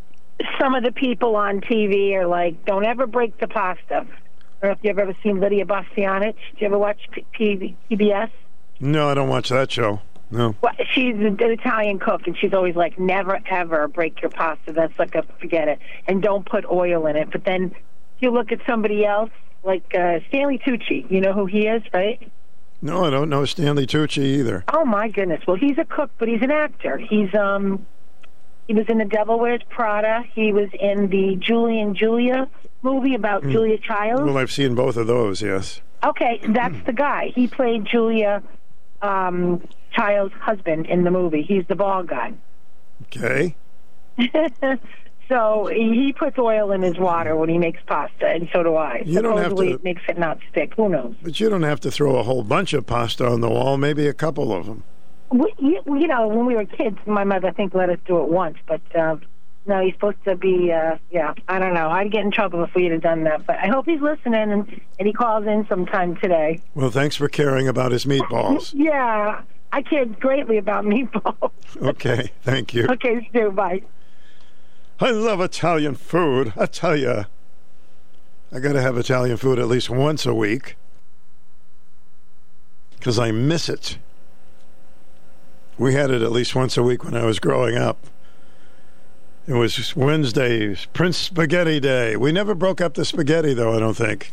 some 0.60 0.74
of 0.74 0.84
the 0.84 0.92
people 0.92 1.36
on 1.36 1.62
TV 1.62 2.12
are 2.14 2.26
like, 2.26 2.66
"Don't 2.66 2.84
ever 2.84 3.06
break 3.06 3.38
the 3.38 3.48
pasta." 3.48 3.80
I 3.94 3.96
don't 3.96 4.62
know 4.62 4.70
if 4.72 4.78
you've 4.82 4.98
ever 4.98 5.14
seen 5.22 5.40
Lydia 5.40 5.64
Bastianich. 5.64 6.34
Do 6.34 6.58
you 6.58 6.66
ever 6.66 6.78
watch 6.78 7.00
P- 7.12 7.24
P- 7.32 7.76
PBS? 7.90 8.30
No, 8.80 9.08
I 9.08 9.14
don't 9.14 9.30
watch 9.30 9.48
that 9.48 9.72
show. 9.72 10.00
No. 10.30 10.54
Well, 10.60 10.72
she's 10.94 11.16
an 11.16 11.36
Italian 11.40 11.98
cook, 11.98 12.26
and 12.26 12.36
she's 12.38 12.52
always 12.54 12.76
like, 12.76 12.98
never 12.98 13.40
ever 13.50 13.88
break 13.88 14.20
your 14.22 14.30
pasta. 14.30 14.72
That's 14.72 14.96
like 14.98 15.14
a 15.14 15.22
forget 15.40 15.68
it, 15.68 15.78
and 16.06 16.22
don't 16.22 16.46
put 16.46 16.64
oil 16.66 17.06
in 17.06 17.16
it. 17.16 17.30
But 17.32 17.44
then 17.44 17.74
you 18.20 18.30
look 18.30 18.52
at 18.52 18.60
somebody 18.66 19.04
else, 19.04 19.30
like 19.64 19.92
uh, 19.94 20.20
Stanley 20.28 20.58
Tucci. 20.58 21.10
You 21.10 21.20
know 21.20 21.32
who 21.32 21.46
he 21.46 21.66
is, 21.66 21.82
right? 21.92 22.30
No, 22.82 23.04
I 23.04 23.10
don't 23.10 23.28
know 23.28 23.44
Stanley 23.44 23.86
Tucci 23.86 24.18
either. 24.38 24.64
Oh 24.72 24.84
my 24.84 25.08
goodness! 25.08 25.42
Well, 25.46 25.56
he's 25.56 25.78
a 25.78 25.84
cook, 25.84 26.10
but 26.18 26.28
he's 26.28 26.42
an 26.42 26.50
actor. 26.50 26.96
He's 26.96 27.34
um, 27.34 27.84
he 28.68 28.74
was 28.74 28.86
in 28.88 28.98
The 28.98 29.04
Devil 29.04 29.38
Wears 29.40 29.62
Prada. 29.68 30.22
He 30.32 30.52
was 30.52 30.68
in 30.78 31.08
the 31.08 31.36
Julie 31.40 31.80
and 31.80 31.96
Julia 31.96 32.48
movie 32.82 33.14
about 33.16 33.42
Hmm. 33.42 33.50
Julia 33.50 33.78
Child. 33.78 34.24
Well, 34.24 34.38
I've 34.38 34.52
seen 34.52 34.74
both 34.76 34.96
of 34.96 35.06
those, 35.08 35.42
yes. 35.42 35.80
Okay, 36.04 36.40
that's 36.48 36.76
the 36.86 36.92
guy. 36.94 37.32
He 37.34 37.46
played 37.48 37.84
Julia 37.84 38.42
um, 39.02 39.62
Child's 39.92 40.34
husband 40.34 40.86
in 40.86 41.04
the 41.04 41.10
movie. 41.10 41.42
He's 41.42 41.64
the 41.68 41.74
ball 41.76 42.02
guy. 42.02 42.32
Okay. 43.04 43.56
so 45.28 45.66
he 45.72 46.12
puts 46.16 46.38
oil 46.38 46.72
in 46.72 46.82
his 46.82 46.98
water 46.98 47.36
when 47.36 47.48
he 47.48 47.58
makes 47.58 47.80
pasta, 47.86 48.26
and 48.26 48.48
so 48.52 48.62
do 48.62 48.74
I. 48.76 49.02
You 49.04 49.22
don't 49.22 49.36
have 49.36 49.50
Supposedly 49.50 49.68
to- 49.68 49.74
it 49.74 49.84
makes 49.84 50.02
it 50.08 50.18
not 50.18 50.38
stick. 50.50 50.74
Who 50.76 50.88
knows? 50.88 51.14
But 51.22 51.40
you 51.40 51.48
don't 51.48 51.62
have 51.62 51.80
to 51.80 51.90
throw 51.90 52.16
a 52.16 52.22
whole 52.22 52.42
bunch 52.42 52.72
of 52.72 52.86
pasta 52.86 53.26
on 53.26 53.40
the 53.40 53.48
wall, 53.48 53.76
maybe 53.76 54.06
a 54.06 54.14
couple 54.14 54.52
of 54.52 54.66
them. 54.66 54.84
We, 55.30 55.52
you, 55.58 55.80
you 55.86 56.08
know, 56.08 56.26
when 56.26 56.44
we 56.46 56.56
were 56.56 56.64
kids, 56.64 56.98
my 57.06 57.22
mother 57.24 57.48
I 57.48 57.52
think 57.52 57.72
let 57.74 57.88
us 57.88 57.98
do 58.04 58.20
it 58.22 58.28
once, 58.28 58.58
but 58.66 58.80
uh, 58.96 59.16
no, 59.66 59.80
he's 59.84 59.92
supposed 59.94 60.22
to 60.24 60.36
be. 60.36 60.72
Uh, 60.72 60.96
yeah, 61.10 61.34
I 61.48 61.58
don't 61.58 61.74
know. 61.74 61.88
I'd 61.90 62.10
get 62.10 62.24
in 62.24 62.30
trouble 62.30 62.64
if 62.64 62.74
we'd 62.74 62.92
have 62.92 63.02
done 63.02 63.24
that. 63.24 63.46
But 63.46 63.56
I 63.58 63.66
hope 63.68 63.84
he's 63.86 64.00
listening 64.00 64.50
and, 64.52 64.80
and 64.98 65.06
he 65.06 65.12
calls 65.12 65.46
in 65.46 65.66
sometime 65.68 66.16
today. 66.16 66.60
Well, 66.74 66.90
thanks 66.90 67.16
for 67.16 67.28
caring 67.28 67.68
about 67.68 67.92
his 67.92 68.04
meatballs. 68.04 68.74
Yeah, 68.80 69.42
I 69.72 69.82
cared 69.82 70.18
greatly 70.18 70.58
about 70.58 70.84
meatballs. 70.84 71.50
Okay, 71.82 72.32
thank 72.42 72.74
you. 72.74 72.86
okay, 72.88 73.26
Stu, 73.30 73.52
bye. 73.52 73.80
I 74.98 75.10
love 75.12 75.40
Italian 75.40 75.94
food. 75.94 76.52
I 76.56 76.66
tell 76.66 76.96
you, 76.96 77.26
I 78.52 78.58
got 78.58 78.72
to 78.72 78.82
have 78.82 78.98
Italian 78.98 79.36
food 79.36 79.58
at 79.60 79.68
least 79.68 79.88
once 79.88 80.26
a 80.26 80.34
week 80.34 80.76
because 82.98 83.18
I 83.18 83.30
miss 83.30 83.68
it. 83.68 83.98
We 85.78 85.94
had 85.94 86.10
it 86.10 86.20
at 86.22 86.32
least 86.32 86.54
once 86.54 86.76
a 86.76 86.82
week 86.82 87.04
when 87.04 87.14
I 87.16 87.24
was 87.24 87.38
growing 87.38 87.76
up. 87.76 87.98
It 89.50 89.54
was 89.54 89.96
Wednesdays, 89.96 90.86
Prince 90.92 91.16
Spaghetti 91.16 91.80
Day. 91.80 92.16
We 92.16 92.30
never 92.30 92.54
broke 92.54 92.80
up 92.80 92.94
the 92.94 93.04
spaghetti, 93.04 93.52
though, 93.52 93.74
I 93.74 93.80
don't 93.80 93.96
think. 93.96 94.32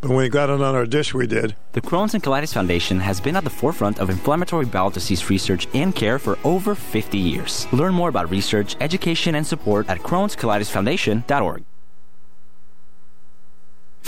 But 0.00 0.10
when 0.10 0.18
we 0.18 0.28
got 0.28 0.50
it 0.50 0.60
on 0.60 0.76
our 0.76 0.86
dish, 0.86 1.12
we 1.12 1.26
did. 1.26 1.56
The 1.72 1.80
Crohn's 1.80 2.14
and 2.14 2.22
Colitis 2.22 2.54
Foundation 2.54 3.00
has 3.00 3.20
been 3.20 3.34
at 3.34 3.42
the 3.42 3.50
forefront 3.50 3.98
of 3.98 4.08
inflammatory 4.08 4.66
bowel 4.66 4.90
disease 4.90 5.28
research 5.28 5.66
and 5.74 5.96
care 5.96 6.20
for 6.20 6.38
over 6.44 6.76
50 6.76 7.18
years. 7.18 7.66
Learn 7.72 7.92
more 7.92 8.08
about 8.08 8.30
research, 8.30 8.76
education, 8.78 9.34
and 9.34 9.44
support 9.44 9.88
at 9.88 9.98
Crohn'sColitisFoundation.org. 9.98 11.64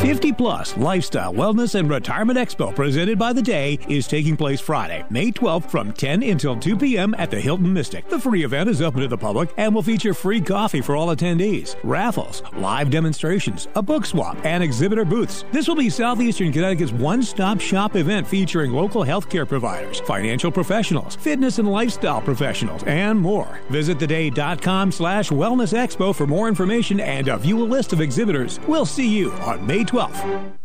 50 0.00 0.32
Plus 0.32 0.78
Lifestyle, 0.78 1.34
Wellness, 1.34 1.74
and 1.74 1.90
Retirement 1.90 2.38
Expo 2.38 2.74
presented 2.74 3.18
by 3.18 3.34
The 3.34 3.42
Day 3.42 3.78
is 3.86 4.08
taking 4.08 4.34
place 4.34 4.58
Friday, 4.58 5.04
May 5.10 5.30
12th 5.30 5.70
from 5.70 5.92
10 5.92 6.22
until 6.22 6.56
2 6.56 6.78
p.m. 6.78 7.14
at 7.18 7.30
the 7.30 7.38
Hilton 7.38 7.70
Mystic. 7.70 8.08
The 8.08 8.18
free 8.18 8.42
event 8.42 8.70
is 8.70 8.80
open 8.80 9.02
to 9.02 9.08
the 9.08 9.18
public 9.18 9.50
and 9.58 9.74
will 9.74 9.82
feature 9.82 10.14
free 10.14 10.40
coffee 10.40 10.80
for 10.80 10.96
all 10.96 11.14
attendees, 11.14 11.76
raffles, 11.84 12.42
live 12.56 12.88
demonstrations, 12.88 13.68
a 13.74 13.82
book 13.82 14.06
swap, 14.06 14.42
and 14.42 14.64
exhibitor 14.64 15.04
booths. 15.04 15.44
This 15.52 15.68
will 15.68 15.76
be 15.76 15.90
Southeastern 15.90 16.50
Connecticut's 16.50 16.92
one 16.92 17.22
stop 17.22 17.60
shop 17.60 17.94
event 17.94 18.26
featuring 18.26 18.72
local 18.72 19.04
healthcare 19.04 19.46
providers, 19.46 20.00
financial 20.00 20.50
professionals, 20.50 21.16
fitness 21.16 21.58
and 21.58 21.70
lifestyle 21.70 22.22
professionals, 22.22 22.82
and 22.84 23.20
more. 23.20 23.60
Visit 23.68 23.98
theday.com 23.98 24.92
slash 24.92 25.28
wellness 25.28 25.76
expo 25.76 26.14
for 26.14 26.26
more 26.26 26.48
information 26.48 27.00
and 27.00 27.28
a 27.28 27.36
view 27.36 27.62
a 27.62 27.64
list 27.64 27.92
of 27.92 28.00
exhibitors. 28.00 28.58
We'll 28.66 28.86
see 28.86 29.06
you 29.06 29.30
on 29.32 29.66
May 29.66 29.84
12th. 29.90 30.59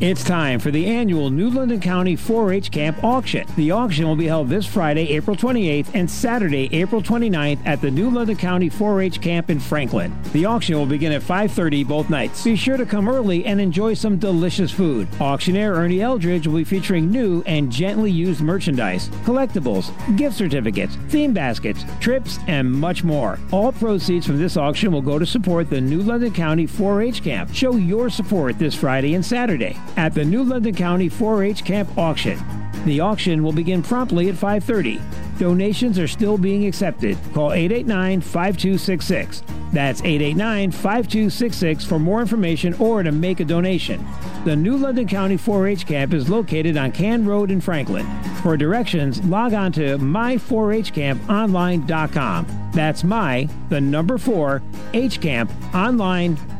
It's 0.00 0.24
time 0.24 0.60
for 0.60 0.70
the 0.70 0.86
annual 0.86 1.28
New 1.28 1.50
London 1.50 1.78
County 1.78 2.16
4 2.16 2.54
H 2.54 2.70
Camp 2.70 3.04
Auction. 3.04 3.46
The 3.56 3.72
auction 3.72 4.08
will 4.08 4.16
be 4.16 4.28
held 4.28 4.48
this 4.48 4.64
Friday, 4.64 5.10
April 5.10 5.36
28th, 5.36 5.88
and 5.92 6.10
Saturday, 6.10 6.70
April 6.72 7.02
29th 7.02 7.58
at 7.66 7.82
the 7.82 7.90
New 7.90 8.08
London 8.08 8.34
County 8.34 8.70
4 8.70 9.02
H 9.02 9.20
Camp 9.20 9.50
in 9.50 9.60
Franklin. 9.60 10.16
The 10.32 10.46
auction 10.46 10.78
will 10.78 10.86
begin 10.86 11.12
at 11.12 11.20
5.30 11.20 11.86
both 11.86 12.08
nights. 12.08 12.42
Be 12.42 12.56
sure 12.56 12.78
to 12.78 12.86
come 12.86 13.10
early 13.10 13.44
and 13.44 13.60
enjoy 13.60 13.92
some 13.92 14.16
delicious 14.16 14.70
food. 14.70 15.06
Auctioneer 15.20 15.74
Ernie 15.74 16.00
Eldridge 16.00 16.46
will 16.46 16.56
be 16.56 16.64
featuring 16.64 17.10
new 17.10 17.42
and 17.44 17.70
gently 17.70 18.10
used 18.10 18.40
merchandise, 18.40 19.10
collectibles, 19.26 19.92
gift 20.16 20.34
certificates, 20.34 20.96
theme 21.10 21.34
baskets, 21.34 21.84
trips, 22.00 22.38
and 22.46 22.72
much 22.72 23.04
more. 23.04 23.38
All 23.52 23.70
proceeds 23.70 24.24
from 24.24 24.38
this 24.38 24.56
auction 24.56 24.92
will 24.92 25.02
go 25.02 25.18
to 25.18 25.26
support 25.26 25.68
the 25.68 25.78
New 25.78 26.00
London 26.00 26.32
County 26.32 26.66
4 26.66 27.02
H 27.02 27.22
Camp. 27.22 27.52
Show 27.52 27.76
your 27.76 28.08
support 28.08 28.58
this 28.58 28.74
Friday 28.74 29.12
and 29.14 29.22
Saturday 29.22 29.76
at 29.96 30.14
the 30.14 30.24
New 30.24 30.44
London 30.44 30.74
County 30.74 31.08
4-H 31.08 31.64
Camp 31.64 31.96
Auction. 31.98 32.38
The 32.84 33.00
auction 33.00 33.42
will 33.42 33.52
begin 33.52 33.82
promptly 33.82 34.28
at 34.30 34.34
5:30. 34.34 35.00
Donations 35.38 35.98
are 35.98 36.08
still 36.08 36.38
being 36.38 36.66
accepted. 36.66 37.18
Call 37.32 37.50
889-5266. 37.50 39.42
That's 39.72 40.00
889-5266 40.02 41.86
for 41.86 41.98
more 41.98 42.20
information 42.20 42.74
or 42.74 43.02
to 43.02 43.10
make 43.12 43.40
a 43.40 43.44
donation. 43.44 44.06
The 44.44 44.56
new 44.56 44.76
London 44.76 45.06
County 45.06 45.36
4 45.36 45.68
H 45.68 45.86
camp 45.86 46.12
is 46.12 46.28
located 46.28 46.76
on 46.76 46.90
Can 46.92 47.24
Road 47.26 47.50
in 47.50 47.60
Franklin. 47.60 48.06
For 48.42 48.56
directions, 48.56 49.22
log 49.24 49.54
on 49.54 49.72
to 49.72 49.98
my4hcamponline.com. 49.98 52.46
That's 52.72 53.02
my, 53.04 53.48
the 53.68 53.80
number 53.80 54.18
4, 54.18 54.62
hcamponline.com. 54.92 56.59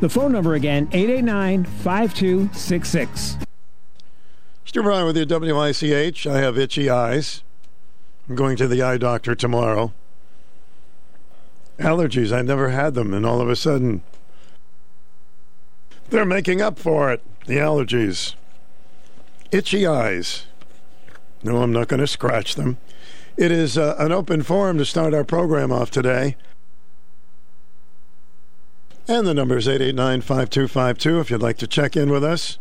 The 0.00 0.08
phone 0.08 0.32
number 0.32 0.54
again, 0.54 0.88
889 0.92 1.64
5266. 1.64 3.36
Stu 4.64 4.82
Bryer 4.82 5.06
with 5.06 5.16
your 5.16 5.26
WICH. 5.26 6.26
I 6.26 6.38
have 6.38 6.58
itchy 6.58 6.90
eyes. 6.90 7.42
I'm 8.28 8.34
going 8.34 8.56
to 8.56 8.68
the 8.68 8.82
eye 8.82 8.98
doctor 8.98 9.34
tomorrow. 9.34 9.92
Allergies, 11.78 12.36
I 12.36 12.42
never 12.42 12.70
had 12.70 12.94
them, 12.94 13.14
and 13.14 13.24
all 13.24 13.40
of 13.40 13.48
a 13.48 13.56
sudden, 13.56 14.02
they're 16.10 16.24
making 16.24 16.60
up 16.60 16.78
for 16.78 17.12
it. 17.12 17.22
The 17.46 17.56
allergies. 17.56 18.34
Itchy 19.50 19.86
eyes. 19.86 20.46
No, 21.42 21.62
I'm 21.62 21.72
not 21.72 21.88
going 21.88 22.00
to 22.00 22.06
scratch 22.06 22.54
them. 22.54 22.78
It 23.36 23.52
is 23.52 23.78
uh, 23.78 23.94
an 23.98 24.12
open 24.12 24.42
forum 24.42 24.78
to 24.78 24.84
start 24.84 25.14
our 25.14 25.24
program 25.24 25.70
off 25.70 25.90
today. 25.90 26.36
And 29.10 29.26
the 29.26 29.32
number 29.32 29.56
is 29.56 29.66
889 29.66 30.20
5252 30.20 31.18
if 31.18 31.30
you'd 31.30 31.40
like 31.40 31.56
to 31.58 31.66
check 31.66 31.96
in 31.96 32.10
with 32.10 32.22
us. 32.22 32.58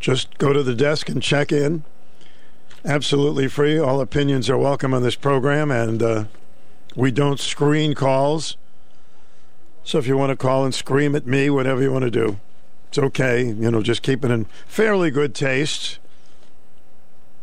Just 0.00 0.38
go 0.38 0.54
to 0.54 0.62
the 0.62 0.74
desk 0.74 1.10
and 1.10 1.22
check 1.22 1.52
in. 1.52 1.84
Absolutely 2.82 3.48
free. 3.48 3.78
All 3.78 4.00
opinions 4.00 4.48
are 4.48 4.56
welcome 4.56 4.94
on 4.94 5.02
this 5.02 5.14
program, 5.14 5.70
and 5.70 6.02
uh, 6.02 6.24
we 6.94 7.10
don't 7.10 7.38
screen 7.38 7.94
calls. 7.94 8.56
So 9.84 9.98
if 9.98 10.06
you 10.06 10.16
want 10.16 10.30
to 10.30 10.36
call 10.36 10.64
and 10.64 10.74
scream 10.74 11.14
at 11.14 11.26
me, 11.26 11.50
whatever 11.50 11.82
you 11.82 11.92
want 11.92 12.04
to 12.04 12.10
do, 12.10 12.40
it's 12.88 12.98
okay. 12.98 13.44
You 13.44 13.70
know, 13.70 13.82
just 13.82 14.02
keep 14.02 14.24
it 14.24 14.30
in 14.30 14.46
fairly 14.66 15.10
good 15.10 15.34
taste. 15.34 15.98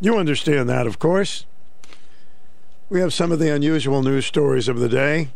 You 0.00 0.18
understand 0.18 0.68
that, 0.68 0.88
of 0.88 0.98
course. 0.98 1.46
We 2.90 3.00
have 3.00 3.14
some 3.14 3.30
of 3.30 3.38
the 3.38 3.54
unusual 3.54 4.02
news 4.02 4.26
stories 4.26 4.66
of 4.66 4.80
the 4.80 4.88
day. 4.88 5.28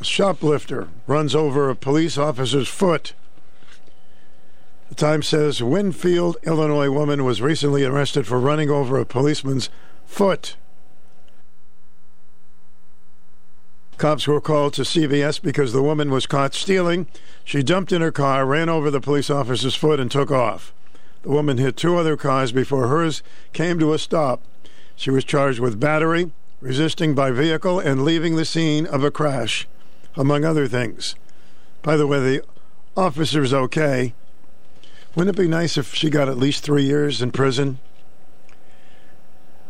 Shoplifter 0.00 0.88
runs 1.06 1.34
over 1.34 1.68
a 1.68 1.76
police 1.76 2.16
officer's 2.16 2.68
foot. 2.68 3.14
The 4.88 4.94
Times 4.94 5.26
says 5.26 5.62
Winfield, 5.62 6.36
Illinois 6.44 6.90
woman 6.90 7.24
was 7.24 7.42
recently 7.42 7.84
arrested 7.84 8.26
for 8.26 8.38
running 8.38 8.70
over 8.70 8.98
a 8.98 9.04
policeman's 9.04 9.68
foot. 10.06 10.56
Cops 13.98 14.28
were 14.28 14.40
called 14.40 14.74
to 14.74 14.82
CVS 14.82 15.42
because 15.42 15.72
the 15.72 15.82
woman 15.82 16.10
was 16.10 16.26
caught 16.26 16.54
stealing. 16.54 17.08
She 17.44 17.64
jumped 17.64 17.90
in 17.90 18.00
her 18.00 18.12
car, 18.12 18.46
ran 18.46 18.68
over 18.68 18.92
the 18.92 19.00
police 19.00 19.28
officer's 19.28 19.74
foot, 19.74 19.98
and 19.98 20.08
took 20.08 20.30
off. 20.30 20.72
The 21.22 21.30
woman 21.30 21.58
hit 21.58 21.76
two 21.76 21.96
other 21.96 22.16
cars 22.16 22.52
before 22.52 22.86
hers 22.86 23.24
came 23.52 23.80
to 23.80 23.92
a 23.92 23.98
stop. 23.98 24.40
She 24.94 25.10
was 25.10 25.24
charged 25.24 25.58
with 25.58 25.80
battery, 25.80 26.30
resisting 26.60 27.16
by 27.16 27.32
vehicle, 27.32 27.80
and 27.80 28.04
leaving 28.04 28.36
the 28.36 28.44
scene 28.44 28.86
of 28.86 29.02
a 29.02 29.10
crash, 29.10 29.66
among 30.18 30.44
other 30.44 30.66
things. 30.66 31.14
By 31.80 31.96
the 31.96 32.06
way, 32.06 32.18
the 32.18 32.44
officer's 32.96 33.54
okay. 33.54 34.12
Wouldn't 35.14 35.38
it 35.38 35.40
be 35.40 35.48
nice 35.48 35.78
if 35.78 35.94
she 35.94 36.10
got 36.10 36.28
at 36.28 36.36
least 36.36 36.62
three 36.62 36.82
years 36.82 37.22
in 37.22 37.30
prison? 37.30 37.78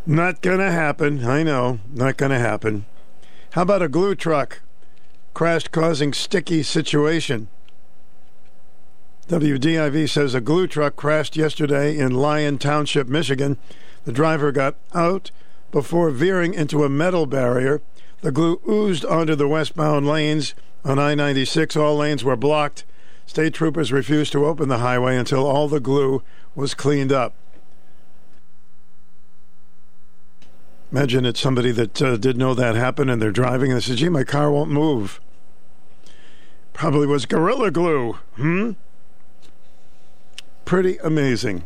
Not 0.07 0.41
gonna 0.41 0.73
happen. 0.73 1.25
I 1.25 1.43
know. 1.43 1.81
Not 1.93 2.17
gonna 2.17 2.39
happen. 2.39 2.87
How 3.53 3.63
about 3.63 3.83
a 3.83 3.89
glue 3.89 4.15
truck 4.15 4.63
crashed 5.35 5.71
causing 5.71 6.15
sticky 6.15 6.63
situation? 6.63 7.49
WDIV 9.29 10.09
says 10.09 10.35
a 10.35 10.41
glue 10.41 10.67
truck 10.67 10.97
crashed 10.97 11.37
yesterday 11.37 11.99
in 11.99 12.15
Lyon 12.15 12.57
Township, 12.57 13.07
Michigan. 13.07 13.59
The 14.05 14.13
driver 14.13 14.51
got 14.51 14.77
out 14.95 15.31
before 15.71 16.09
veering 16.09 16.55
into 16.55 16.85
a 16.85 16.89
metal 16.89 17.27
barrier. 17.27 17.83
The 18.21 18.33
glue 18.33 18.61
oozed 18.69 19.05
onto 19.05 19.35
the 19.35 19.49
westbound 19.49 20.07
lanes 20.07 20.55
on 20.85 20.99
I 20.99 21.15
96. 21.15 21.77
All 21.77 21.97
lanes 21.97 22.25
were 22.25 22.37
blocked. 22.37 22.85
State 23.27 23.55
troopers 23.55 23.93
refused 23.93 24.33
to 24.33 24.47
open 24.47 24.69
the 24.69 24.79
highway 24.79 25.17
until 25.17 25.47
all 25.47 25.69
the 25.69 25.81
glue 25.81 26.23
was 26.55 26.75
cleaned 26.75 27.13
up. 27.13 27.35
Imagine 30.91 31.27
it's 31.27 31.41
somebody 31.41 31.71
that 31.71 32.01
uh, 32.01 32.17
did 32.17 32.39
know 32.39 32.55
that 32.55 32.75
happened 32.75 33.11
and 33.11 33.21
they're 33.21 33.31
driving 33.31 33.71
and 33.71 33.77
they 33.81 33.85
say, 33.85 33.95
gee, 33.95 34.09
my 34.09 34.25
car 34.25 34.51
won't 34.51 34.71
move. 34.71 35.21
Probably 36.73 37.07
was 37.07 37.27
Gorilla 37.27 37.71
Glue. 37.71 38.15
Hmm? 38.37 38.73
Pretty 40.65 40.97
amazing. 40.99 41.65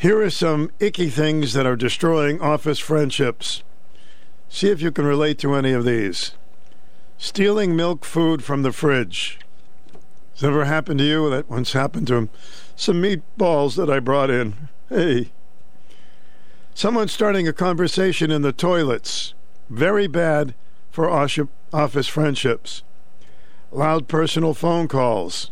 Here 0.00 0.22
are 0.22 0.30
some 0.30 0.70
icky 0.78 1.10
things 1.10 1.54
that 1.54 1.66
are 1.66 1.74
destroying 1.74 2.40
office 2.40 2.78
friendships. 2.78 3.64
See 4.48 4.70
if 4.70 4.80
you 4.80 4.92
can 4.92 5.04
relate 5.04 5.40
to 5.40 5.56
any 5.56 5.72
of 5.72 5.84
these. 5.84 6.36
Stealing 7.16 7.74
milk 7.74 8.04
food 8.04 8.44
from 8.44 8.62
the 8.62 8.70
fridge. 8.70 9.40
Has 10.34 10.44
ever 10.44 10.66
happened 10.66 11.00
to 11.00 11.04
you? 11.04 11.28
That 11.30 11.50
once 11.50 11.72
happened 11.72 12.06
to 12.06 12.14
him. 12.14 12.30
Some 12.76 13.02
meatballs 13.02 13.74
that 13.74 13.90
I 13.90 13.98
brought 13.98 14.30
in. 14.30 14.68
Hey. 14.88 15.32
Someone 16.74 17.08
starting 17.08 17.48
a 17.48 17.52
conversation 17.52 18.30
in 18.30 18.42
the 18.42 18.52
toilets. 18.52 19.34
Very 19.68 20.06
bad 20.06 20.54
for 20.92 21.10
office 21.10 22.06
friendships. 22.06 22.84
Loud 23.72 24.06
personal 24.06 24.54
phone 24.54 24.86
calls. 24.86 25.50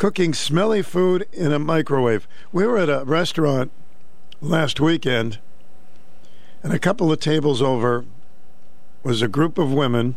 Cooking 0.00 0.32
smelly 0.32 0.80
food 0.80 1.26
in 1.30 1.52
a 1.52 1.58
microwave. 1.58 2.26
We 2.52 2.66
were 2.66 2.78
at 2.78 2.88
a 2.88 3.04
restaurant 3.04 3.70
last 4.40 4.80
weekend, 4.80 5.38
and 6.62 6.72
a 6.72 6.78
couple 6.78 7.12
of 7.12 7.20
tables 7.20 7.60
over 7.60 8.06
was 9.02 9.20
a 9.20 9.28
group 9.28 9.58
of 9.58 9.74
women 9.74 10.16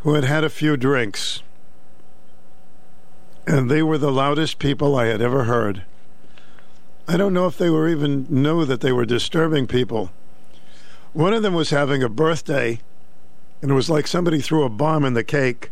who 0.00 0.14
had 0.14 0.24
had 0.24 0.42
a 0.42 0.50
few 0.50 0.76
drinks. 0.76 1.44
And 3.46 3.70
they 3.70 3.84
were 3.84 3.98
the 3.98 4.10
loudest 4.10 4.58
people 4.58 4.96
I 4.96 5.06
had 5.06 5.22
ever 5.22 5.44
heard. 5.44 5.84
I 7.06 7.16
don't 7.16 7.32
know 7.32 7.46
if 7.46 7.56
they 7.56 7.70
were 7.70 7.88
even 7.88 8.26
knew 8.28 8.64
that 8.64 8.80
they 8.80 8.90
were 8.90 9.06
disturbing 9.06 9.68
people. 9.68 10.10
One 11.12 11.32
of 11.32 11.44
them 11.44 11.54
was 11.54 11.70
having 11.70 12.02
a 12.02 12.08
birthday, 12.08 12.80
and 13.62 13.70
it 13.70 13.74
was 13.74 13.88
like 13.88 14.08
somebody 14.08 14.40
threw 14.40 14.64
a 14.64 14.68
bomb 14.68 15.04
in 15.04 15.14
the 15.14 15.22
cake. 15.22 15.70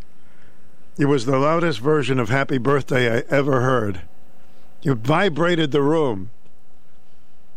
It 1.00 1.08
was 1.08 1.24
the 1.24 1.38
loudest 1.38 1.78
version 1.78 2.18
of 2.18 2.28
Happy 2.28 2.58
Birthday 2.58 3.10
I 3.10 3.24
ever 3.30 3.62
heard. 3.62 4.02
It 4.82 4.98
vibrated 4.98 5.70
the 5.70 5.80
room. 5.80 6.28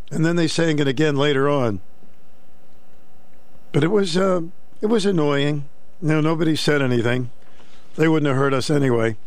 And 0.09 0.25
then 0.25 0.37
they 0.37 0.47
sang 0.47 0.79
it 0.79 0.87
again 0.87 1.17
later 1.17 1.49
on. 1.49 1.81
But 3.73 3.83
it 3.83 3.89
was 3.89 4.15
uh, 4.15 4.43
it 4.79 4.85
was 4.85 5.05
annoying. 5.05 5.65
No, 6.01 6.21
nobody 6.21 6.55
said 6.55 6.81
anything. 6.81 7.31
They 7.97 8.07
wouldn't 8.07 8.27
have 8.29 8.37
heard 8.37 8.53
us 8.53 8.69
anyway. 8.69 9.17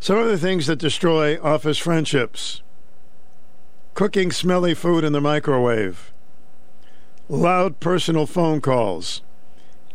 Some 0.00 0.16
of 0.16 0.28
the 0.28 0.38
things 0.38 0.66
that 0.66 0.78
destroy 0.78 1.38
office 1.42 1.76
friendships 1.76 2.62
cooking 3.92 4.32
smelly 4.32 4.72
food 4.72 5.04
in 5.04 5.12
the 5.12 5.20
microwave, 5.20 6.14
loud 7.28 7.78
personal 7.78 8.24
phone 8.24 8.62
calls, 8.62 9.20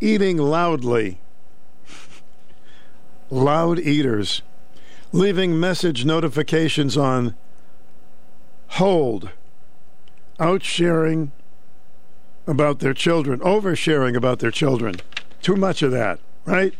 eating 0.00 0.36
loudly, 0.36 1.20
loud 3.30 3.78
eaters, 3.78 4.42
leaving 5.12 5.58
message 5.58 6.04
notifications 6.04 6.96
on 6.96 7.34
hold, 8.68 9.30
outsharing 10.38 11.30
about 12.46 12.80
their 12.80 12.94
children, 12.94 13.40
oversharing 13.40 14.16
about 14.16 14.40
their 14.40 14.50
children. 14.50 14.96
Too 15.42 15.56
much 15.56 15.82
of 15.82 15.90
that, 15.92 16.18
right? 16.44 16.74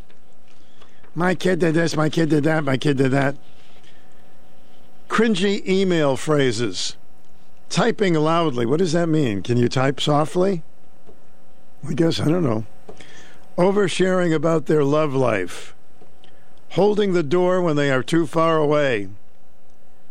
My 1.15 1.35
kid 1.35 1.61
did 1.61 1.75
this, 1.75 1.97
my 1.97 2.09
kid 2.09 2.31
did 2.31 2.45
that, 2.45 2.65
my 2.65 2.77
kid 2.77 2.97
did 2.97 3.11
that. 3.11 3.37
Cringy 5.09 5.67
email 5.67 6.17
phrases 6.17 6.97
Typing 7.71 8.15
loudly. 8.15 8.67
What 8.67 8.81
does 8.81 8.93
that 8.93 9.09
mean? 9.09 9.43
Can 9.43 9.57
you 9.57 9.69
type 9.69 10.01
softly? 10.01 10.65
I 11.89 11.95
guess, 11.95 12.19
I 12.19 12.25
don't 12.25 12.43
know. 12.43 12.67
Oversharing 13.57 14.35
about 14.35 14.67
their 14.67 14.83
love 14.83 15.15
life. 15.15 15.73
Holding 16.75 17.15
the 17.15 17.25
door 17.25 17.61
when 17.61 17.75
they 17.75 17.91
are 17.91 18.03
too 18.03 18.29
far 18.29 18.57
away. 18.57 19.09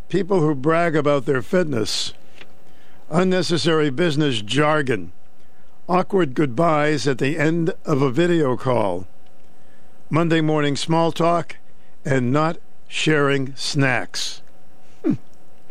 People 0.10 0.42
who 0.42 0.54
brag 0.54 0.94
about 0.94 1.26
their 1.26 1.42
fitness. 1.42 2.14
Unnecessary 3.10 3.90
business 3.90 4.42
jargon. 4.42 5.14
Awkward 5.88 6.34
goodbyes 6.34 7.08
at 7.08 7.18
the 7.18 7.38
end 7.38 7.74
of 7.86 8.02
a 8.02 8.12
video 8.12 8.58
call. 8.58 9.08
Monday 10.10 10.42
morning 10.42 10.76
small 10.76 11.14
talk 11.14 11.56
and 12.04 12.34
not 12.34 12.58
sharing 12.90 13.56
snacks. 13.56 14.42
Hmm. 15.06 15.14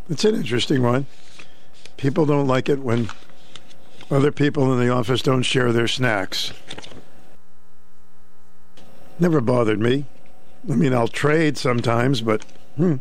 It's 0.09 0.25
an 0.25 0.37
interesting 0.37 0.83
one. 0.83 1.05
People 1.99 2.25
don't 2.25 2.47
like 2.47 2.71
it 2.71 2.79
when 2.79 3.11
other 4.11 4.33
people 4.33 4.73
in 4.73 4.81
the 4.81 4.93
office 4.93 5.21
don't 5.21 5.43
share 5.43 5.71
their 5.71 5.89
snacks. 5.89 6.55
Never 9.19 9.43
bothered 9.43 9.81
me. 9.81 10.07
I 10.71 10.75
mean, 10.75 10.95
I'll 10.95 11.09
trade 11.09 11.59
sometimes, 11.59 12.21
but 12.21 12.45
hmm. 12.77 12.97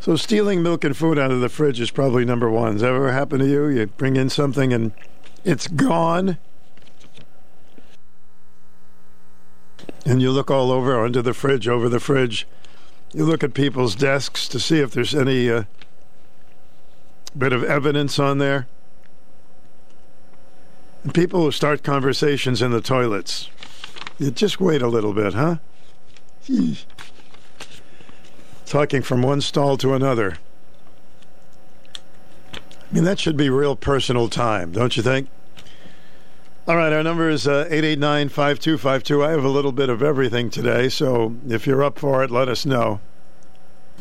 So 0.00 0.14
stealing 0.16 0.62
milk 0.62 0.84
and 0.84 0.96
food 0.96 1.18
out 1.18 1.32
of 1.32 1.40
the 1.40 1.48
fridge 1.48 1.80
is 1.80 1.90
probably 1.90 2.24
number 2.24 2.48
one. 2.48 2.74
Has 2.74 2.82
ever 2.82 3.12
happened 3.12 3.40
to 3.40 3.48
you? 3.48 3.66
You 3.66 3.86
bring 3.86 4.16
in 4.16 4.30
something 4.30 4.72
and 4.72 4.92
it's 5.44 5.66
gone, 5.66 6.38
and 10.04 10.22
you 10.22 10.30
look 10.30 10.50
all 10.50 10.70
over 10.70 11.04
under 11.04 11.22
the 11.22 11.34
fridge, 11.34 11.66
over 11.66 11.88
the 11.88 12.00
fridge. 12.00 12.46
You 13.12 13.24
look 13.24 13.42
at 13.42 13.54
people's 13.54 13.94
desks 13.94 14.46
to 14.48 14.60
see 14.60 14.80
if 14.80 14.92
there's 14.92 15.14
any 15.14 15.50
uh, 15.50 15.64
bit 17.36 17.52
of 17.52 17.64
evidence 17.64 18.18
on 18.18 18.38
there. 18.38 18.66
And 21.02 21.14
people 21.14 21.42
will 21.42 21.52
start 21.52 21.82
conversations 21.82 22.62
in 22.62 22.70
the 22.70 22.80
toilets. 22.80 23.48
You 24.18 24.30
just 24.30 24.60
wait 24.60 24.82
a 24.82 24.88
little 24.88 25.12
bit, 25.12 25.34
huh? 25.34 25.56
Talking 28.66 29.02
from 29.02 29.22
one 29.22 29.40
stall 29.40 29.76
to 29.78 29.94
another. 29.94 30.38
I 32.54 32.94
mean, 32.94 33.04
that 33.04 33.18
should 33.18 33.36
be 33.36 33.50
real 33.50 33.76
personal 33.76 34.28
time, 34.28 34.72
don't 34.72 34.96
you 34.96 35.02
think? 35.02 35.28
All 36.68 36.76
right, 36.76 36.92
our 36.92 37.02
number 37.02 37.28
is 37.28 37.46
uh, 37.46 37.66
889 37.70 38.28
5252. 38.28 39.24
I 39.24 39.30
have 39.30 39.44
a 39.44 39.48
little 39.48 39.72
bit 39.72 39.88
of 39.88 40.02
everything 40.02 40.50
today, 40.50 40.88
so 40.88 41.36
if 41.48 41.66
you're 41.66 41.84
up 41.84 41.98
for 41.98 42.24
it, 42.24 42.30
let 42.30 42.48
us 42.48 42.66
know. 42.66 43.00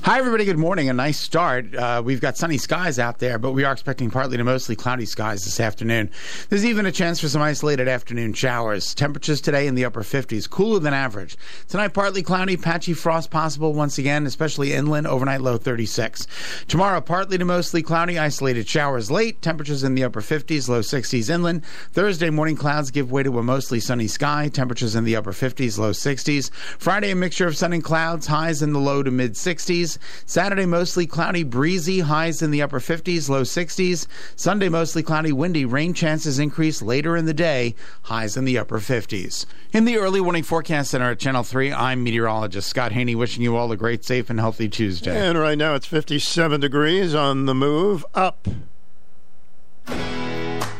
Hi, 0.02 0.20
everybody. 0.20 0.46
Good 0.46 0.60
morning. 0.60 0.88
A 0.88 0.94
nice 0.94 1.20
start. 1.20 1.74
Uh, 1.74 2.00
we've 2.06 2.22
got 2.22 2.38
sunny 2.38 2.60
skies 2.60 3.00
out 3.00 3.18
there, 3.18 3.40
but 3.40 3.54
we 3.54 3.64
are 3.64 3.74
expecting 3.74 4.12
partly 4.12 4.38
to 4.38 4.44
mostly 4.44 4.76
cloudy 4.76 5.06
skies 5.06 5.44
this 5.46 5.60
afternoon. 5.60 6.12
There's 6.50 6.64
even 6.64 6.86
a 6.86 6.92
chance 6.92 7.20
for 7.20 7.28
some 7.28 7.42
isolated 7.42 7.88
afternoon 7.88 8.34
showers. 8.34 8.94
Temperatures 8.94 9.42
today 9.42 9.66
in 9.66 9.74
the 9.74 9.84
upper 9.84 10.04
50s, 10.04 10.48
cooler 10.48 10.78
than 10.78 10.94
average. 10.94 11.38
Tonight, 11.70 11.96
partly 11.96 12.22
cloudy, 12.22 12.56
patchy 12.56 12.94
frost 12.94 13.32
possible 13.32 13.74
once 13.74 13.98
again, 13.98 14.28
especially 14.28 14.74
inland, 14.74 15.08
overnight 15.08 15.42
low 15.42 15.58
36. 15.58 16.28
Tomorrow, 16.68 17.02
partly 17.02 17.40
to 17.40 17.46
mostly 17.46 17.82
cloudy, 17.82 18.20
isolated 18.20 18.68
showers 18.68 19.10
late, 19.10 19.42
temperatures 19.42 19.84
in 19.84 19.96
the 19.96 20.04
upper 20.04 20.22
50s, 20.22 20.70
low 20.70 20.82
60s 20.82 21.32
inland. 21.32 21.66
Thursday, 21.94 22.30
morning 22.30 22.58
clouds 22.58 22.92
give 22.92 23.12
way 23.12 23.24
to 23.24 23.40
a 23.40 23.44
mostly 23.44 23.80
sunny 23.80 24.08
sky, 24.08 24.50
temperatures 24.50 24.94
in 24.94 25.04
the 25.04 25.16
upper 25.16 25.34
50s, 25.34 25.80
low 25.80 25.92
60s. 25.92 26.52
Friday, 26.78 27.10
a 27.10 27.16
mixture 27.16 27.48
of 27.48 27.58
sun 27.58 27.74
and 27.74 27.84
clouds, 27.84 28.28
highs 28.28 28.62
in 28.62 28.72
the 28.72 28.80
low 28.80 29.02
to 29.02 29.10
mid 29.10 29.34
60s. 29.34 29.85
Saturday, 30.26 30.66
mostly 30.66 31.06
cloudy, 31.08 31.44
breezy, 31.44 32.02
highs 32.02 32.42
in 32.42 32.52
the 32.52 32.62
upper 32.62 32.80
50s, 32.80 33.30
low 33.30 33.44
60s. 33.44 34.08
Sunday, 34.36 34.70
mostly 34.70 35.04
cloudy, 35.04 35.32
windy, 35.32 35.66
rain 35.66 35.94
chances 35.94 36.40
increase 36.40 36.82
later 36.82 37.16
in 37.16 37.26
the 37.26 37.34
day, 37.34 37.76
highs 38.04 38.38
in 38.38 38.46
the 38.46 38.58
upper 38.58 38.80
50s. 38.80 39.46
In 39.72 39.86
the 39.86 39.98
early 39.98 40.22
warning 40.22 40.44
forecast 40.44 40.92
center 40.92 41.12
at 41.12 41.20
Channel 41.20 41.44
3, 41.44 41.74
I'm 41.74 42.04
meteorologist 42.04 42.68
Scott 42.70 42.92
Haney, 42.92 43.16
wishing 43.16 43.44
you 43.44 43.56
all 43.56 43.72
a 43.72 43.78
great, 43.78 44.04
safe, 44.04 44.30
and 44.30 44.40
healthy 44.40 44.70
Tuesday. 44.70 45.16
And 45.16 45.38
right 45.38 45.58
now 45.58 45.76
it's 45.76 45.86
57 45.86 46.62
degrees 46.62 47.16
on 47.16 47.46
the 47.46 47.56
move 47.56 48.06
up. 48.14 48.48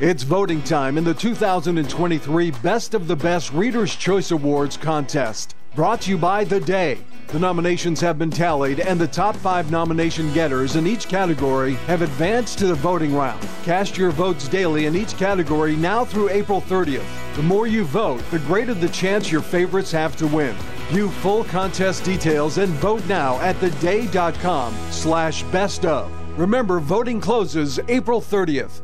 It's 0.02 0.24
voting 0.24 0.62
time 0.62 0.98
in 0.98 1.06
the 1.06 1.14
2023 1.14 2.52
Best 2.52 2.94
of 2.94 3.08
the 3.08 3.16
Best 3.16 3.54
Reader's 3.54 3.96
Choice 3.96 4.32
Awards 4.32 4.76
contest. 4.76 5.56
Brought 5.76 6.00
to 6.02 6.10
you 6.10 6.18
by 6.18 6.46
The 6.46 6.62
Day. 6.62 7.00
The 7.28 7.40
nominations 7.40 8.00
have 8.00 8.18
been 8.18 8.32
tallied, 8.32 8.80
and 8.80 8.98
the 8.98 9.10
top 9.10 9.36
five 9.36 9.72
nomination 9.72 10.32
getters 10.34 10.78
in 10.78 10.88
each 10.88 11.10
category 11.10 11.74
have 11.88 12.02
advanced 12.02 12.60
to 12.60 12.68
the 12.68 12.76
voting 12.76 13.14
round. 13.14 13.46
Cast 13.66 13.98
your 13.98 14.12
votes 14.12 14.48
daily 14.48 14.86
in 14.86 14.96
each 14.96 15.18
category 15.18 15.76
now 15.76 16.06
through 16.06 16.30
April 16.30 16.62
30th. 16.62 17.04
The 17.36 17.44
more 17.44 17.68
you 17.68 17.84
vote, 17.84 18.24
the 18.32 18.40
greater 18.40 18.74
the 18.74 18.88
chance 18.88 19.30
your 19.30 19.42
favorites 19.42 19.92
have 19.92 20.16
to 20.16 20.28
win. 20.28 20.56
View 20.92 21.10
full 21.10 21.44
contest 21.44 22.06
details 22.06 22.58
and 22.58 22.72
vote 22.76 23.06
now 23.08 23.38
at 23.42 23.58
theday.com 23.58 24.74
slash 24.92 25.44
best 25.44 25.86
of. 25.86 26.10
Remember, 26.40 26.80
voting 26.80 27.20
closes 27.20 27.82
April 27.90 28.22
30th. 28.22 28.82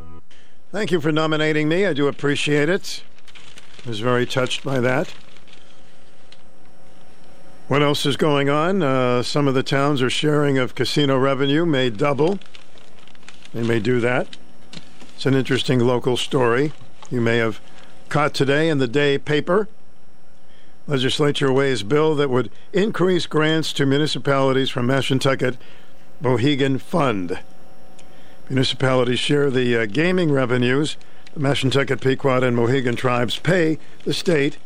Thank 0.72 0.92
you 0.92 1.00
for 1.00 1.14
nominating 1.14 1.70
me. 1.70 1.86
I 1.86 1.94
do 1.94 2.10
appreciate 2.10 2.68
it. 2.68 3.04
I 3.86 3.90
was 3.90 4.02
very 4.02 4.26
touched 4.26 4.66
by 4.66 4.82
that. 4.82 5.14
What 7.72 7.82
else 7.82 8.06
is 8.06 8.18
going 8.18 8.50
on? 8.50 8.84
Uh, 8.84 9.24
some 9.24 9.48
of 9.48 9.54
the 9.54 9.64
towns 9.64 10.02
are 10.02 10.10
sharing 10.10 10.58
of 10.58 10.76
casino 10.76 11.18
revenue 11.18 11.66
may 11.66 11.90
double. 11.90 12.38
They 13.54 13.64
may 13.64 13.80
do 13.80 14.02
that. 14.02 14.36
It's 15.16 15.26
an 15.26 15.36
interesting 15.36 15.80
local 15.80 16.18
story. 16.18 16.74
You 17.10 17.22
may 17.22 17.38
have 17.38 17.62
caught 18.10 18.34
today 18.34 18.68
in 18.68 18.80
the 18.80 18.90
day 18.90 19.18
paper. 19.18 19.70
Legislature 20.86 21.50
weighs 21.50 21.82
bill 21.82 22.14
that 22.16 22.30
would 22.30 22.52
increase 22.74 23.26
grants 23.26 23.72
to 23.72 23.86
municipalities 23.86 24.70
from 24.70 24.88
Mashantucket 24.88 25.56
Mohegan 26.20 26.78
Fund. 26.78 27.40
Municipalities 28.50 29.20
share 29.20 29.50
the 29.50 29.78
uh, 29.78 29.86
gaming 29.86 30.30
revenues 30.30 30.98
the 31.34 31.40
Mashantucket, 31.40 32.02
Pequot, 32.02 32.44
and 32.44 32.54
Mohegan 32.54 32.98
tribes 32.98 33.40
pay 33.40 33.80
the 34.04 34.14
state 34.14 34.58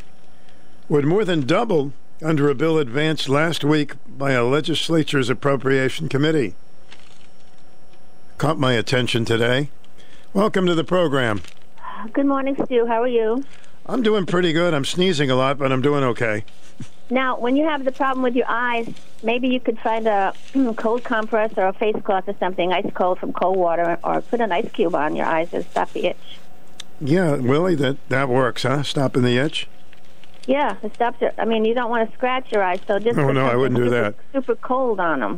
would 0.89 1.05
more 1.05 1.23
than 1.23 1.41
double 1.41 1.93
under 2.23 2.49
a 2.49 2.55
bill 2.55 2.77
advanced 2.77 3.27
last 3.27 3.63
week 3.63 3.93
by 4.07 4.31
a 4.31 4.43
legislature's 4.43 5.29
appropriation 5.29 6.07
committee. 6.07 6.55
Caught 8.37 8.57
my 8.57 8.73
attention 8.73 9.25
today. 9.25 9.69
Welcome 10.33 10.65
to 10.67 10.75
the 10.75 10.83
program. 10.83 11.41
Good 12.13 12.25
morning, 12.25 12.55
Stu. 12.65 12.85
How 12.85 13.01
are 13.01 13.07
you? 13.07 13.43
I'm 13.85 14.01
doing 14.01 14.25
pretty 14.25 14.53
good. 14.53 14.73
I'm 14.73 14.85
sneezing 14.85 15.29
a 15.29 15.35
lot, 15.35 15.57
but 15.57 15.71
I'm 15.71 15.81
doing 15.81 16.03
okay. 16.03 16.43
Now, 17.09 17.37
when 17.37 17.55
you 17.55 17.65
have 17.65 17.85
the 17.85 17.91
problem 17.91 18.23
with 18.23 18.35
your 18.35 18.49
eyes, 18.49 18.89
maybe 19.21 19.47
you 19.47 19.59
could 19.59 19.79
find 19.79 20.07
a 20.07 20.33
cold 20.75 21.03
compress 21.03 21.53
or 21.57 21.67
a 21.67 21.73
face 21.73 21.95
cloth 22.03 22.27
or 22.27 22.35
something, 22.39 22.73
ice 22.73 22.89
cold 22.93 23.19
from 23.19 23.31
cold 23.31 23.57
water, 23.57 23.99
or 24.03 24.21
put 24.21 24.41
an 24.41 24.51
ice 24.51 24.69
cube 24.71 24.95
on 24.95 25.15
your 25.15 25.25
eyes 25.25 25.51
to 25.51 25.63
stop 25.63 25.91
the 25.91 26.07
itch. 26.07 26.39
Yeah, 26.99 27.35
Willie, 27.35 27.75
that 27.75 27.97
that 28.09 28.29
works, 28.29 28.63
huh? 28.63 28.83
Stopping 28.83 29.23
the 29.23 29.37
itch. 29.37 29.67
Yeah, 30.47 30.75
it 30.83 30.93
stops 30.95 31.21
it. 31.21 31.33
I 31.37 31.45
mean, 31.45 31.65
you 31.65 31.73
don't 31.73 31.89
want 31.89 32.07
to 32.09 32.15
scratch 32.15 32.51
your 32.51 32.61
eyes, 32.63 32.79
so 32.87 32.99
just 32.99 33.17
Oh, 33.17 33.31
no, 33.31 33.45
I 33.47 33.55
wouldn't 33.55 33.77
do 33.79 33.85
super, 33.85 34.01
that. 34.01 34.15
Super 34.33 34.55
cold 34.55 34.99
on 34.99 35.19
them. 35.21 35.37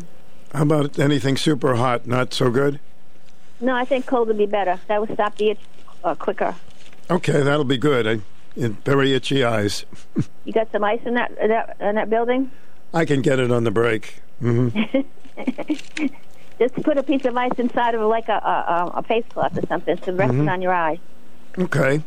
How 0.53 0.63
about 0.63 0.99
anything 0.99 1.37
super 1.37 1.75
hot? 1.75 2.05
Not 2.07 2.33
so 2.33 2.49
good. 2.49 2.79
No, 3.61 3.73
I 3.75 3.85
think 3.85 4.05
cold 4.05 4.27
would 4.27 4.37
be 4.37 4.45
better. 4.45 4.79
That 4.87 4.99
would 5.01 5.13
stop 5.13 5.35
the 5.37 5.51
itch 5.51 5.59
uh, 6.03 6.15
quicker. 6.15 6.55
Okay, 7.09 7.41
that'll 7.41 7.63
be 7.63 7.77
good. 7.77 8.05
I, 8.07 8.19
in 8.55 8.73
very 8.85 9.13
itchy 9.13 9.43
eyes. 9.43 9.85
You 10.45 10.53
got 10.53 10.71
some 10.71 10.83
ice 10.83 11.01
in 11.05 11.15
that 11.15 11.31
in 11.41 11.49
that, 11.49 11.75
in 11.81 11.95
that 11.95 12.09
building? 12.09 12.49
I 12.93 13.03
can 13.03 13.21
get 13.21 13.37
it 13.37 13.51
on 13.51 13.65
the 13.65 13.71
break. 13.71 14.21
hmm 14.39 14.69
Just 16.59 16.73
put 16.83 16.97
a 16.97 17.03
piece 17.03 17.25
of 17.25 17.35
ice 17.37 17.51
inside 17.57 17.93
of 17.95 18.01
like 18.09 18.29
a 18.29 18.33
a, 18.33 18.91
a 18.95 19.03
face 19.03 19.25
cloth 19.29 19.57
or 19.57 19.65
something 19.67 19.97
to 19.97 20.13
rest 20.13 20.33
it 20.33 20.37
Mhm. 20.37 20.51
on 20.51 20.61
your 20.61 20.73
eye. 20.73 20.99
Okay. 21.59 22.01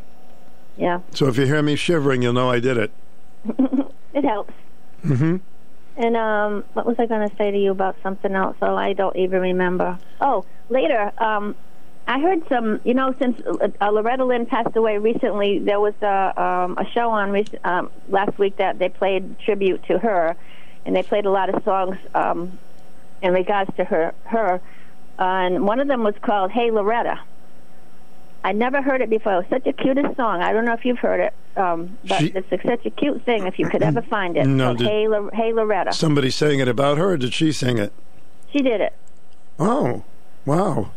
Yeah, 0.80 1.00
So 1.12 1.26
if 1.28 1.36
you 1.36 1.44
hear 1.44 1.62
me 1.62 1.76
shivering, 1.76 2.22
you'll 2.22 2.32
know 2.32 2.48
I 2.48 2.58
did 2.58 2.78
it. 2.78 2.90
it 4.14 4.24
helps. 4.24 4.54
hmm 5.02 5.36
And 5.98 6.16
um, 6.16 6.64
what 6.72 6.86
was 6.86 6.96
I 6.98 7.04
going 7.04 7.28
to 7.28 7.36
say 7.36 7.50
to 7.50 7.58
you 7.58 7.70
about 7.70 7.96
something 8.02 8.34
else? 8.34 8.56
Oh, 8.62 8.76
I 8.76 8.94
don't 8.94 9.14
even 9.14 9.42
remember. 9.42 9.98
Oh, 10.22 10.46
later, 10.70 11.12
um, 11.18 11.54
I 12.08 12.18
heard 12.18 12.48
some. 12.48 12.80
You 12.84 12.94
know, 12.94 13.14
since 13.18 13.38
uh, 13.46 13.90
Loretta 13.90 14.24
Lynn 14.24 14.46
passed 14.46 14.74
away 14.74 14.96
recently, 14.96 15.58
there 15.58 15.80
was 15.80 15.92
a 16.00 16.32
um, 16.42 16.78
a 16.78 16.86
show 16.92 17.10
on 17.10 17.30
rec- 17.30 17.62
um, 17.62 17.90
last 18.08 18.38
week 18.38 18.56
that 18.56 18.78
they 18.78 18.88
played 18.88 19.38
tribute 19.40 19.84
to 19.88 19.98
her, 19.98 20.34
and 20.86 20.96
they 20.96 21.02
played 21.02 21.26
a 21.26 21.30
lot 21.30 21.54
of 21.54 21.62
songs 21.62 21.98
um, 22.14 22.58
in 23.20 23.34
regards 23.34 23.70
to 23.76 23.84
her. 23.84 24.14
Her, 24.24 24.54
uh, 25.18 25.22
and 25.22 25.66
one 25.66 25.78
of 25.78 25.88
them 25.88 26.02
was 26.04 26.14
called 26.22 26.50
"Hey 26.50 26.70
Loretta." 26.70 27.20
I 28.42 28.52
never 28.52 28.80
heard 28.80 29.00
it 29.02 29.10
before. 29.10 29.34
It 29.34 29.36
was 29.36 29.46
such 29.50 29.66
a 29.66 29.72
cutest 29.72 30.16
song. 30.16 30.42
I 30.42 30.52
don't 30.52 30.64
know 30.64 30.72
if 30.72 30.84
you've 30.84 30.98
heard 30.98 31.20
it, 31.20 31.34
um, 31.58 31.98
but 32.08 32.18
She- 32.20 32.32
it's 32.34 32.48
such 32.62 32.86
a 32.86 32.90
cute 32.90 33.22
thing. 33.24 33.46
If 33.46 33.58
you 33.58 33.68
could 33.68 33.82
ever 33.82 34.00
find 34.16 34.36
it, 34.36 34.46
No, 34.46 34.74
did- 34.74 34.86
"Hey, 34.86 35.08
Lo- 35.08 35.30
hey 35.32 35.52
Loretta." 35.52 35.92
Somebody 35.92 36.30
saying 36.30 36.60
it 36.60 36.68
about 36.68 36.96
her, 36.98 37.10
or 37.10 37.16
did 37.16 37.34
she 37.34 37.52
sing 37.52 37.76
it? 37.78 37.92
She 38.52 38.62
did 38.62 38.80
it. 38.80 38.94
Oh, 39.58 40.04
wow. 40.46 40.90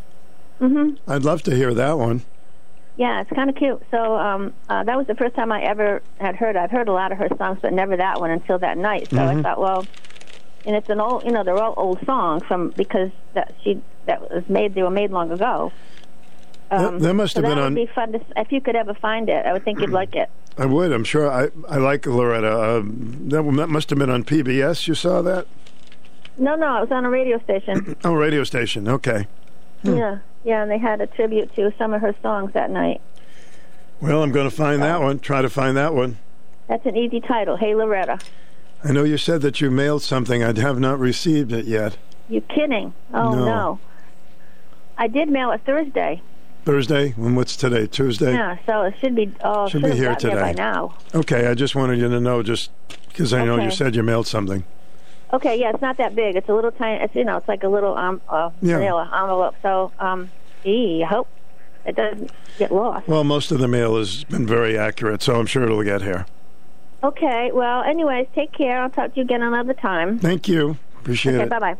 hmm 0.59 0.91
I'd 1.07 1.23
love 1.23 1.43
to 1.43 1.55
hear 1.55 1.73
that 1.73 1.97
one. 1.97 2.21
Yeah, 2.95 3.21
it's 3.21 3.29
kind 3.31 3.49
of 3.49 3.55
cute. 3.55 3.81
So 3.91 4.15
um, 4.17 4.53
uh, 4.69 4.83
that 4.83 4.95
was 4.95 5.07
the 5.07 5.15
first 5.15 5.35
time 5.35 5.51
I 5.51 5.63
ever 5.63 6.01
had 6.19 6.35
heard. 6.35 6.55
I've 6.55 6.71
heard 6.71 6.87
a 6.87 6.93
lot 6.93 7.11
of 7.11 7.17
her 7.17 7.27
songs, 7.37 7.59
but 7.61 7.73
never 7.73 7.97
that 7.97 8.19
one 8.21 8.29
until 8.31 8.59
that 8.59 8.77
night. 8.77 9.09
So 9.09 9.17
I 9.17 9.33
Mhm. 9.35 9.41
thought, 9.43 9.59
well, 9.59 9.85
and 10.65 10.75
it's 10.75 10.87
an 10.89 11.01
old, 11.01 11.25
you 11.25 11.31
know, 11.31 11.43
they're 11.43 11.57
all 11.61 11.73
old 11.75 12.05
songs 12.05 12.43
from 12.47 12.69
because 12.69 13.09
that 13.33 13.53
she 13.63 13.81
that 14.05 14.21
was 14.31 14.43
made. 14.47 14.75
They 14.75 14.83
were 14.83 14.89
made 14.91 15.11
long 15.11 15.31
ago. 15.31 15.71
Um, 16.75 16.93
That- 16.99 17.01
that 17.07 17.13
must 17.13 17.33
so 17.35 17.41
have 17.41 17.49
been 17.49 17.57
that 17.57 17.63
on- 17.65 17.73
would 17.75 17.87
be 17.87 17.91
fun 17.93 18.11
to, 18.13 18.21
if 18.37 18.51
you 18.51 18.61
could 18.61 18.75
ever 18.75 18.93
find 18.93 19.29
it. 19.29 19.45
I 19.45 19.53
would 19.53 19.63
think 19.63 19.79
you'd 19.79 19.89
like 19.91 20.15
it. 20.15 20.29
I 20.57 20.65
would. 20.65 20.91
I'm 20.91 21.03
sure. 21.03 21.29
I 21.31 21.49
I 21.69 21.77
like 21.77 22.05
Loretta. 22.05 22.77
Um, 22.77 23.29
that 23.29 23.43
that 23.43 23.67
must 23.69 23.89
have 23.89 23.99
been 23.99 24.09
on 24.09 24.23
PBS. 24.23 24.87
You 24.87 24.95
saw 24.95 25.21
that? 25.21 25.47
No, 26.37 26.55
no, 26.55 26.77
it 26.77 26.81
was 26.81 26.91
on 26.91 27.05
a 27.05 27.09
radio 27.09 27.39
station. 27.43 27.95
Oh, 28.03 28.13
radio 28.13 28.43
station. 28.43 28.87
Okay. 28.87 29.27
Yeah, 29.83 30.19
yeah, 30.45 30.61
and 30.63 30.71
they 30.71 30.77
had 30.77 31.01
a 31.01 31.07
tribute 31.07 31.53
to 31.55 31.71
some 31.77 31.93
of 31.93 32.01
her 32.01 32.15
songs 32.21 32.53
that 32.53 32.69
night. 32.71 33.01
Well, 34.01 34.23
I'm 34.23 34.31
going 34.31 34.49
to 34.49 34.55
find 34.55 34.81
that 34.81 35.01
one. 35.01 35.19
Try 35.19 35.41
to 35.41 35.49
find 35.49 35.75
that 35.77 35.93
one. 35.93 36.17
That's 36.67 36.85
an 36.85 36.95
easy 36.97 37.19
title. 37.19 37.57
Hey 37.57 37.75
Loretta. 37.75 38.19
I 38.83 38.91
know 38.91 39.03
you 39.03 39.17
said 39.17 39.41
that 39.41 39.59
you 39.61 39.69
mailed 39.71 40.01
something. 40.01 40.43
I 40.43 40.57
have 40.59 40.79
not 40.79 40.99
received 40.99 41.51
it 41.51 41.65
yet. 41.65 41.97
You 42.29 42.41
kidding? 42.41 42.93
Oh 43.13 43.31
No. 43.33 43.45
no. 43.45 43.79
I 44.97 45.07
did 45.07 45.29
mail 45.29 45.51
it 45.51 45.61
Thursday. 45.65 46.21
Thursday? 46.65 47.13
And 47.17 47.35
what's 47.35 47.55
today? 47.55 47.87
Tuesday? 47.87 48.33
Yeah, 48.33 48.57
so 48.65 48.83
it 48.83 48.95
should 48.99 49.15
be. 49.15 49.31
Oh, 49.43 49.67
Should 49.67 49.81
should 49.81 49.91
be 49.91 49.97
here 49.97 50.15
there 50.15 50.31
by 50.35 50.47
today. 50.51 50.53
now. 50.53 50.95
Okay, 51.13 51.47
I 51.47 51.53
just 51.53 51.75
wanted 51.75 51.99
you 51.99 52.09
to 52.09 52.19
know, 52.19 52.41
just 52.43 52.71
because 53.09 53.33
I 53.33 53.43
know 53.45 53.57
you 53.57 53.71
said 53.71 53.95
you 53.95 54.03
mailed 54.03 54.27
something. 54.27 54.63
Okay, 55.33 55.59
yeah, 55.59 55.71
it's 55.71 55.81
not 55.81 55.97
that 55.97 56.15
big. 56.15 56.35
It's 56.35 56.47
a 56.47 56.53
little 56.53 56.71
tiny. 56.71 57.03
It's 57.03 57.15
you 57.15 57.23
know, 57.25 57.37
it's 57.37 57.47
like 57.47 57.63
a 57.63 57.67
little 57.67 57.97
um, 57.97 58.21
uh, 58.29 58.51
Yeah. 58.61 58.77
manila 58.77 59.09
envelope. 59.21 59.55
So, 59.61 59.91
um, 59.99 60.29
gee, 60.63 61.03
I 61.03 61.07
hope 61.07 61.27
it 61.85 61.95
doesn't 61.95 62.31
get 62.59 62.71
lost. 62.71 63.07
Well, 63.07 63.23
most 63.23 63.51
of 63.51 63.59
the 63.59 63.67
mail 63.67 63.97
has 63.97 64.23
been 64.25 64.45
very 64.45 64.77
accurate, 64.77 65.21
so 65.23 65.35
I'm 65.39 65.47
sure 65.47 65.63
it'll 65.63 65.83
get 65.83 66.01
here. 66.01 66.25
Okay, 67.03 67.51
well, 67.51 67.83
anyways, 67.83 68.27
take 68.33 68.53
care. 68.53 68.79
I'll 68.81 68.89
talk 68.89 69.11
to 69.13 69.17
you 69.17 69.23
again 69.23 69.41
another 69.41 69.73
time. 69.73 70.19
Thank 70.19 70.47
you. 70.47 70.77
Appreciate 70.99 71.35
okay, 71.35 71.43
it. 71.43 71.49
bye 71.49 71.59
bye. 71.59 71.77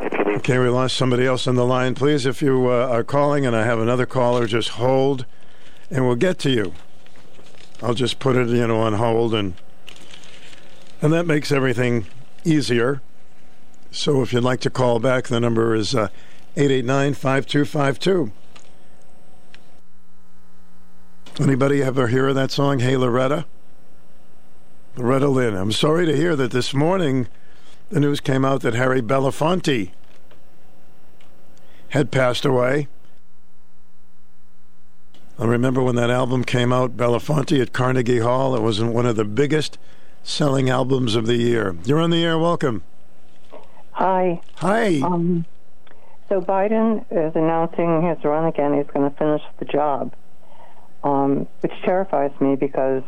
Okay, 0.00 0.58
we 0.58 0.68
lost 0.68 0.96
somebody 0.96 1.26
else 1.26 1.46
on 1.46 1.54
the 1.54 1.64
line. 1.64 1.94
Please, 1.94 2.26
if 2.26 2.42
you 2.42 2.68
uh, 2.68 2.88
are 2.88 3.04
calling 3.04 3.46
and 3.46 3.54
I 3.54 3.64
have 3.64 3.78
another 3.78 4.06
caller, 4.06 4.46
just 4.46 4.70
hold 4.70 5.24
and 5.90 6.06
we'll 6.06 6.16
get 6.16 6.38
to 6.40 6.50
you. 6.50 6.74
I'll 7.82 7.94
just 7.94 8.18
put 8.18 8.36
it, 8.36 8.48
you 8.48 8.66
know, 8.66 8.80
on 8.80 8.94
hold 8.94 9.34
and 9.34 9.54
and 11.00 11.12
that 11.12 11.26
makes 11.26 11.52
everything 11.52 12.06
easier. 12.44 13.02
So 13.90 14.22
if 14.22 14.32
you'd 14.32 14.42
like 14.42 14.60
to 14.60 14.70
call 14.70 14.98
back, 14.98 15.28
the 15.28 15.38
number 15.38 15.74
is 15.74 15.94
uh, 15.94 16.08
889-5252. 16.56 18.32
Anybody 21.40 21.82
ever 21.82 22.08
hear 22.08 22.28
of 22.28 22.34
that 22.36 22.50
song, 22.50 22.78
Hey 22.78 22.96
Loretta? 22.96 23.44
Loretta 24.96 25.28
Lynn. 25.28 25.54
I'm 25.54 25.72
sorry 25.72 26.06
to 26.06 26.16
hear 26.16 26.36
that 26.36 26.52
this 26.52 26.72
morning 26.72 27.28
the 27.94 28.00
news 28.00 28.18
came 28.18 28.44
out 28.44 28.62
that 28.62 28.74
Harry 28.74 29.00
Belafonte 29.00 29.92
had 31.90 32.10
passed 32.10 32.44
away. 32.44 32.88
I 35.38 35.44
remember 35.44 35.80
when 35.80 35.94
that 35.94 36.10
album 36.10 36.42
came 36.42 36.72
out, 36.72 36.96
Belafonte 36.96 37.62
at 37.62 37.72
Carnegie 37.72 38.18
Hall. 38.18 38.56
It 38.56 38.62
was 38.62 38.82
one 38.82 39.06
of 39.06 39.14
the 39.14 39.24
biggest 39.24 39.78
selling 40.24 40.68
albums 40.68 41.14
of 41.14 41.26
the 41.26 41.36
year. 41.36 41.76
You're 41.84 42.00
on 42.00 42.10
the 42.10 42.24
air. 42.24 42.36
Welcome. 42.36 42.82
Hi. 43.92 44.40
Hi. 44.56 45.00
Um, 45.00 45.46
so 46.28 46.40
Biden 46.40 47.04
is 47.12 47.36
announcing 47.36 48.02
his 48.02 48.18
run 48.24 48.46
again. 48.46 48.74
He's 48.74 48.88
going 48.92 49.08
to 49.08 49.16
finish 49.16 49.42
the 49.60 49.66
job, 49.66 50.12
um, 51.04 51.46
which 51.60 51.72
terrifies 51.84 52.32
me 52.40 52.56
because 52.56 53.04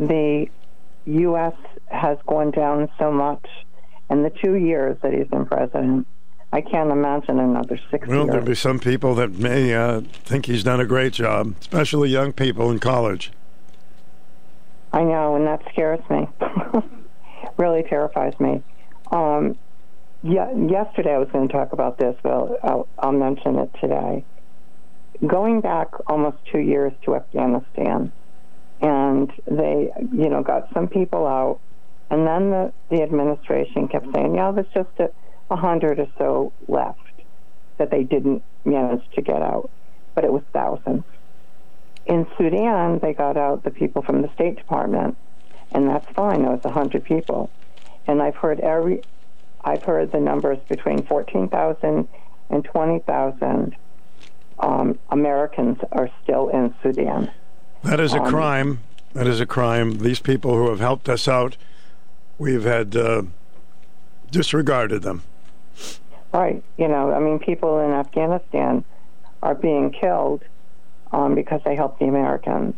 the 0.00 0.46
U.S. 1.04 1.54
has 1.88 2.16
gone 2.26 2.52
down 2.52 2.88
so 2.98 3.12
much 3.12 3.44
in 4.10 4.22
the 4.22 4.30
two 4.30 4.54
years 4.54 4.96
that 5.02 5.12
he's 5.12 5.28
been 5.28 5.46
president. 5.46 6.06
I 6.50 6.62
can't 6.62 6.90
imagine 6.90 7.38
another 7.38 7.78
six 7.90 8.08
Well, 8.08 8.20
years. 8.20 8.30
there'll 8.30 8.46
be 8.46 8.54
some 8.54 8.78
people 8.78 9.14
that 9.16 9.32
may 9.32 9.74
uh, 9.74 10.00
think 10.24 10.46
he's 10.46 10.64
done 10.64 10.80
a 10.80 10.86
great 10.86 11.12
job, 11.12 11.54
especially 11.60 12.08
young 12.08 12.32
people 12.32 12.70
in 12.70 12.78
college. 12.78 13.30
I 14.92 15.04
know, 15.04 15.36
and 15.36 15.46
that 15.46 15.60
scares 15.70 16.00
me. 16.08 16.26
really 17.58 17.82
terrifies 17.82 18.38
me. 18.40 18.62
Um, 19.12 19.58
yeah, 20.22 20.50
yesterday 20.56 21.14
I 21.14 21.18
was 21.18 21.28
going 21.30 21.46
to 21.48 21.52
talk 21.52 21.74
about 21.74 21.98
this, 21.98 22.16
but 22.22 22.32
I'll, 22.32 22.56
I'll, 22.62 22.88
I'll 22.98 23.12
mention 23.12 23.58
it 23.58 23.70
today. 23.80 24.24
Going 25.26 25.60
back 25.60 25.88
almost 26.06 26.38
two 26.50 26.60
years 26.60 26.92
to 27.04 27.16
Afghanistan, 27.16 28.10
and 28.80 29.30
they, 29.46 29.90
you 30.12 30.28
know, 30.30 30.42
got 30.42 30.72
some 30.72 30.88
people 30.88 31.26
out, 31.26 31.60
and 32.10 32.26
then 32.26 32.50
the, 32.50 32.72
the 32.90 33.02
administration 33.02 33.88
kept 33.88 34.06
saying, 34.14 34.34
yeah, 34.34 34.50
there's 34.50 34.66
just 34.74 34.90
a, 34.98 35.10
a 35.50 35.56
hundred 35.56 35.98
or 36.00 36.08
so 36.16 36.52
left 36.66 36.98
that 37.78 37.90
they 37.90 38.02
didn't 38.02 38.42
manage 38.64 39.02
to 39.14 39.22
get 39.22 39.42
out, 39.42 39.70
but 40.14 40.24
it 40.24 40.32
was 40.32 40.42
thousands. 40.52 41.04
In 42.06 42.26
Sudan, 42.36 42.98
they 43.00 43.12
got 43.12 43.36
out 43.36 43.64
the 43.64 43.70
people 43.70 44.02
from 44.02 44.22
the 44.22 44.32
State 44.34 44.56
Department, 44.56 45.16
and 45.72 45.88
that's 45.88 46.08
fine. 46.12 46.42
It 46.44 46.48
was 46.48 46.64
a 46.64 46.70
hundred 46.70 47.04
people, 47.04 47.50
and 48.06 48.22
I've 48.22 48.36
heard 48.36 48.60
every, 48.60 49.02
I've 49.62 49.82
heard 49.82 50.10
the 50.12 50.20
numbers 50.20 50.58
between 50.68 51.04
fourteen 51.04 51.48
thousand 51.48 52.08
and 52.48 52.64
twenty 52.64 53.00
thousand 53.00 53.76
um, 54.58 54.98
Americans 55.10 55.78
are 55.92 56.10
still 56.22 56.48
in 56.48 56.74
Sudan. 56.82 57.30
That 57.84 58.00
is 58.00 58.14
a 58.14 58.22
Um, 58.22 58.30
crime. 58.30 58.80
That 59.12 59.26
is 59.26 59.40
a 59.40 59.46
crime. 59.46 59.98
These 59.98 60.20
people 60.20 60.54
who 60.54 60.70
have 60.70 60.80
helped 60.80 61.08
us 61.08 61.28
out, 61.28 61.56
we've 62.38 62.64
had 62.64 62.96
uh, 62.96 63.22
disregarded 64.30 65.02
them. 65.02 65.22
Right. 66.32 66.62
You 66.76 66.88
know, 66.88 67.12
I 67.12 67.20
mean, 67.20 67.38
people 67.38 67.80
in 67.80 67.90
Afghanistan 67.90 68.84
are 69.42 69.54
being 69.54 69.90
killed 69.90 70.42
um, 71.12 71.34
because 71.34 71.60
they 71.64 71.74
helped 71.74 72.00
the 72.00 72.06
Americans. 72.06 72.74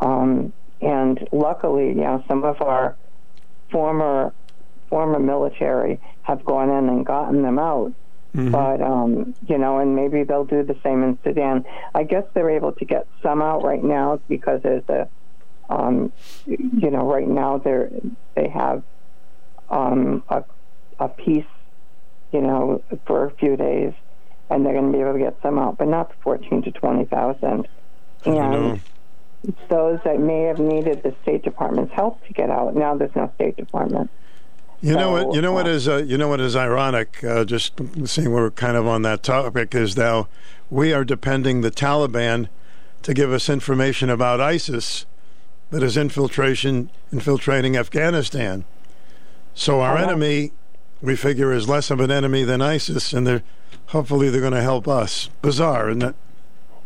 Um, 0.00 0.52
and 0.80 1.26
luckily, 1.32 1.88
you 1.88 1.94
know, 1.94 2.22
some 2.28 2.44
of 2.44 2.60
our 2.60 2.96
former 3.70 4.32
former 4.90 5.18
military 5.18 5.98
have 6.22 6.44
gone 6.44 6.70
in 6.70 6.88
and 6.88 7.06
gotten 7.06 7.42
them 7.42 7.58
out. 7.58 7.92
Mm-hmm. 8.34 8.50
But 8.50 8.82
um, 8.82 9.34
you 9.48 9.56
know, 9.56 9.78
and 9.78 9.96
maybe 9.96 10.24
they'll 10.24 10.44
do 10.44 10.62
the 10.62 10.76
same 10.82 11.02
in 11.02 11.18
Sudan. 11.24 11.64
I 11.94 12.02
guess 12.02 12.24
they're 12.34 12.50
able 12.50 12.72
to 12.72 12.84
get 12.84 13.06
some 13.22 13.40
out 13.40 13.62
right 13.62 13.82
now 13.82 14.20
because 14.28 14.60
there's 14.62 14.86
a, 14.88 15.08
um, 15.68 16.12
you 16.46 16.90
know, 16.90 17.06
right 17.06 17.28
now 17.28 17.58
they're 17.58 17.90
they 18.34 18.48
have 18.48 18.82
um, 19.70 20.22
a 20.28 20.44
a 20.98 21.08
peace 21.08 21.44
you 22.34 22.40
know, 22.40 22.82
for 23.06 23.26
a 23.26 23.30
few 23.30 23.56
days, 23.56 23.92
and 24.50 24.66
they're 24.66 24.72
going 24.72 24.90
to 24.90 24.92
be 24.92 25.00
able 25.00 25.12
to 25.12 25.18
get 25.20 25.36
some 25.40 25.56
out, 25.56 25.78
but 25.78 25.86
not 25.86 26.08
the 26.08 26.16
14 26.22 26.62
to 26.62 26.72
20,000. 26.72 27.68
And 28.26 28.80
those 29.68 30.00
that 30.04 30.18
may 30.18 30.42
have 30.42 30.58
needed 30.58 31.04
the 31.04 31.14
State 31.22 31.44
Department's 31.44 31.94
help 31.94 32.26
to 32.26 32.32
get 32.32 32.50
out, 32.50 32.74
now 32.74 32.96
there's 32.96 33.14
no 33.14 33.30
State 33.36 33.56
Department. 33.56 34.10
You 34.80 34.96
know 34.96 35.12
what? 35.12 35.34
You 35.34 35.40
know 35.40 35.52
what 35.52 35.66
uh, 35.66 35.94
uh, 35.94 35.96
you 35.98 36.18
know 36.18 36.28
what 36.28 36.40
is 36.40 36.54
ironic? 36.54 37.24
Uh, 37.24 37.44
just 37.44 37.80
seeing 38.04 38.32
we're 38.32 38.50
kind 38.50 38.76
of 38.76 38.86
on 38.86 39.00
that 39.00 39.22
topic 39.22 39.74
is 39.74 39.96
now 39.96 40.28
we 40.68 40.92
are 40.92 41.04
depending 41.04 41.62
the 41.62 41.70
Taliban 41.70 42.48
to 43.02 43.14
give 43.14 43.32
us 43.32 43.48
information 43.48 44.10
about 44.10 44.42
ISIS 44.42 45.06
that 45.70 45.82
is 45.82 45.96
infiltration 45.96 46.90
infiltrating 47.12 47.76
Afghanistan. 47.76 48.64
So 49.54 49.80
our 49.80 49.98
know. 49.98 50.08
enemy, 50.08 50.52
we 51.00 51.16
figure, 51.16 51.52
is 51.52 51.68
less 51.68 51.90
of 51.90 52.00
an 52.00 52.10
enemy 52.10 52.44
than 52.44 52.60
ISIS, 52.60 53.12
and 53.12 53.26
they're 53.26 53.42
hopefully 53.86 54.30
they're 54.30 54.40
going 54.40 54.52
to 54.52 54.62
help 54.62 54.88
us. 54.88 55.28
Bizarre, 55.42 55.90
isn't 55.90 56.02
it? 56.02 56.14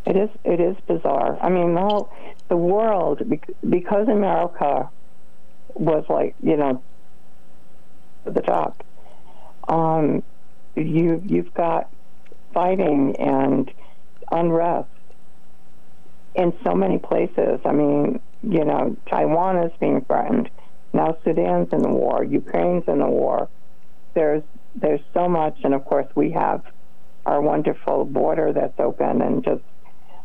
It 0.07 0.17
is. 0.17 0.31
It 0.45 0.61
is 0.61 0.77
bizarre. 0.87 1.39
I 1.41 1.49
mean, 1.49 1.75
the 1.75 1.81
whole 1.81 2.13
the 2.49 2.57
world 2.57 3.23
because 3.69 4.09
America 4.09 4.89
was 5.75 6.05
like 6.09 6.35
you 6.43 6.57
know 6.57 6.83
at 8.27 8.35
the 8.35 8.41
top. 8.41 8.85
Um, 9.69 10.23
you 10.77 11.23
you've 11.27 11.53
got 11.55 11.91
fighting 12.55 13.17
and 13.17 13.71
unrest 14.31 14.89
in 16.35 16.53
so 16.65 16.75
many 16.75 16.99
places. 16.99 17.61
I 17.65 17.73
mean, 17.73 18.21
you 18.49 18.65
know, 18.65 18.97
Taiwan 19.11 19.59
is 19.59 19.73
being 19.79 20.05
threatened. 20.07 20.49
Now 20.93 21.17
Sudan's 21.25 21.69
in 21.73 21.83
the 21.83 21.91
war. 21.91 22.25
Ukraine's 22.25 22.85
in 22.89 22.99
the 22.99 23.07
war. 23.07 23.49
There's 24.15 24.43
there's 24.75 25.01
so 25.13 25.29
much, 25.29 25.59
and 25.65 25.75
of 25.75 25.85
course 25.85 26.07
we 26.15 26.31
have 26.33 26.63
our 27.27 27.41
wonderful 27.41 28.05
border 28.07 28.53
that's 28.53 28.79
open, 28.79 29.21
and 29.23 29.45
just 29.45 29.63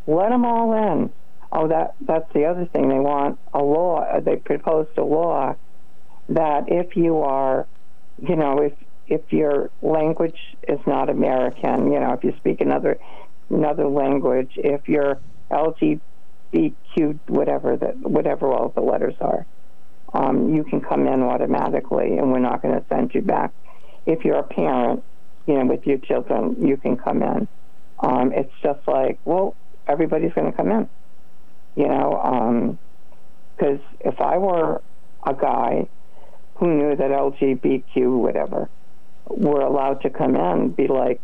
let 0.08 0.30
them 0.30 0.46
all 0.46 0.74
in. 0.74 1.12
Oh, 1.52 1.68
that 1.68 1.96
that's 2.02 2.32
the 2.34 2.46
other 2.46 2.66
thing. 2.66 2.88
They 2.90 3.00
want 3.00 3.40
a 3.54 3.62
law. 3.62 4.02
uh, 4.02 4.22
They 4.22 4.38
proposed 4.38 4.98
a 4.98 5.04
law 5.04 5.56
that 6.30 6.64
if 6.68 6.96
you 6.96 7.20
are, 7.20 7.68
you 8.22 8.36
know, 8.36 8.60
if 8.60 8.74
if 9.08 9.34
your 9.34 9.70
language 9.82 10.40
is 10.68 10.80
not 10.88 11.10
American, 11.10 11.92
you 11.92 12.00
know, 12.00 12.14
if 12.14 12.24
you 12.24 12.34
speak 12.38 12.62
another 12.62 12.98
another 13.50 13.88
language, 13.88 14.54
if 14.56 14.88
you're 14.88 15.20
LGBTQ, 16.54 17.20
whatever 17.28 17.78
that 17.78 17.96
whatever 17.98 18.52
all 18.52 18.72
the 18.76 18.82
letters 18.82 19.16
are, 19.22 19.46
um, 20.14 20.54
you 20.54 20.64
can 20.64 20.82
come 20.82 21.08
in 21.08 21.22
automatically, 21.22 22.18
and 22.18 22.32
we're 22.32 22.40
not 22.40 22.62
going 22.62 22.76
to 22.76 22.86
send 22.90 23.12
you 23.14 23.22
back. 23.22 23.52
If 24.06 24.24
you're 24.26 24.40
a 24.40 24.44
parent, 24.44 25.04
you 25.48 25.56
know, 25.56 25.66
with 25.66 25.86
your 25.86 25.98
children, 26.00 26.56
you 26.66 26.78
can 26.78 26.98
come 26.98 27.24
in. 27.24 27.48
Um, 28.04 28.32
it's 28.34 28.52
just 28.62 28.80
like, 28.88 29.20
well, 29.26 29.56
everybody's 29.88 30.34
going 30.34 30.52
to 30.52 30.58
come 30.58 30.72
in, 30.72 30.90
you 31.76 31.88
know, 31.88 32.78
because 33.56 33.80
if 34.02 34.20
I 34.20 34.38
were 34.38 34.82
a 35.26 35.34
guy 35.34 35.88
who 36.56 36.76
knew 36.76 36.96
that 36.96 37.10
LGBTQ, 37.12 38.20
whatever, 38.20 38.70
were 39.30 39.62
allowed 39.62 40.02
to 40.02 40.10
come 40.10 40.36
in, 40.36 40.74
be 40.74 40.88
like, 40.88 41.22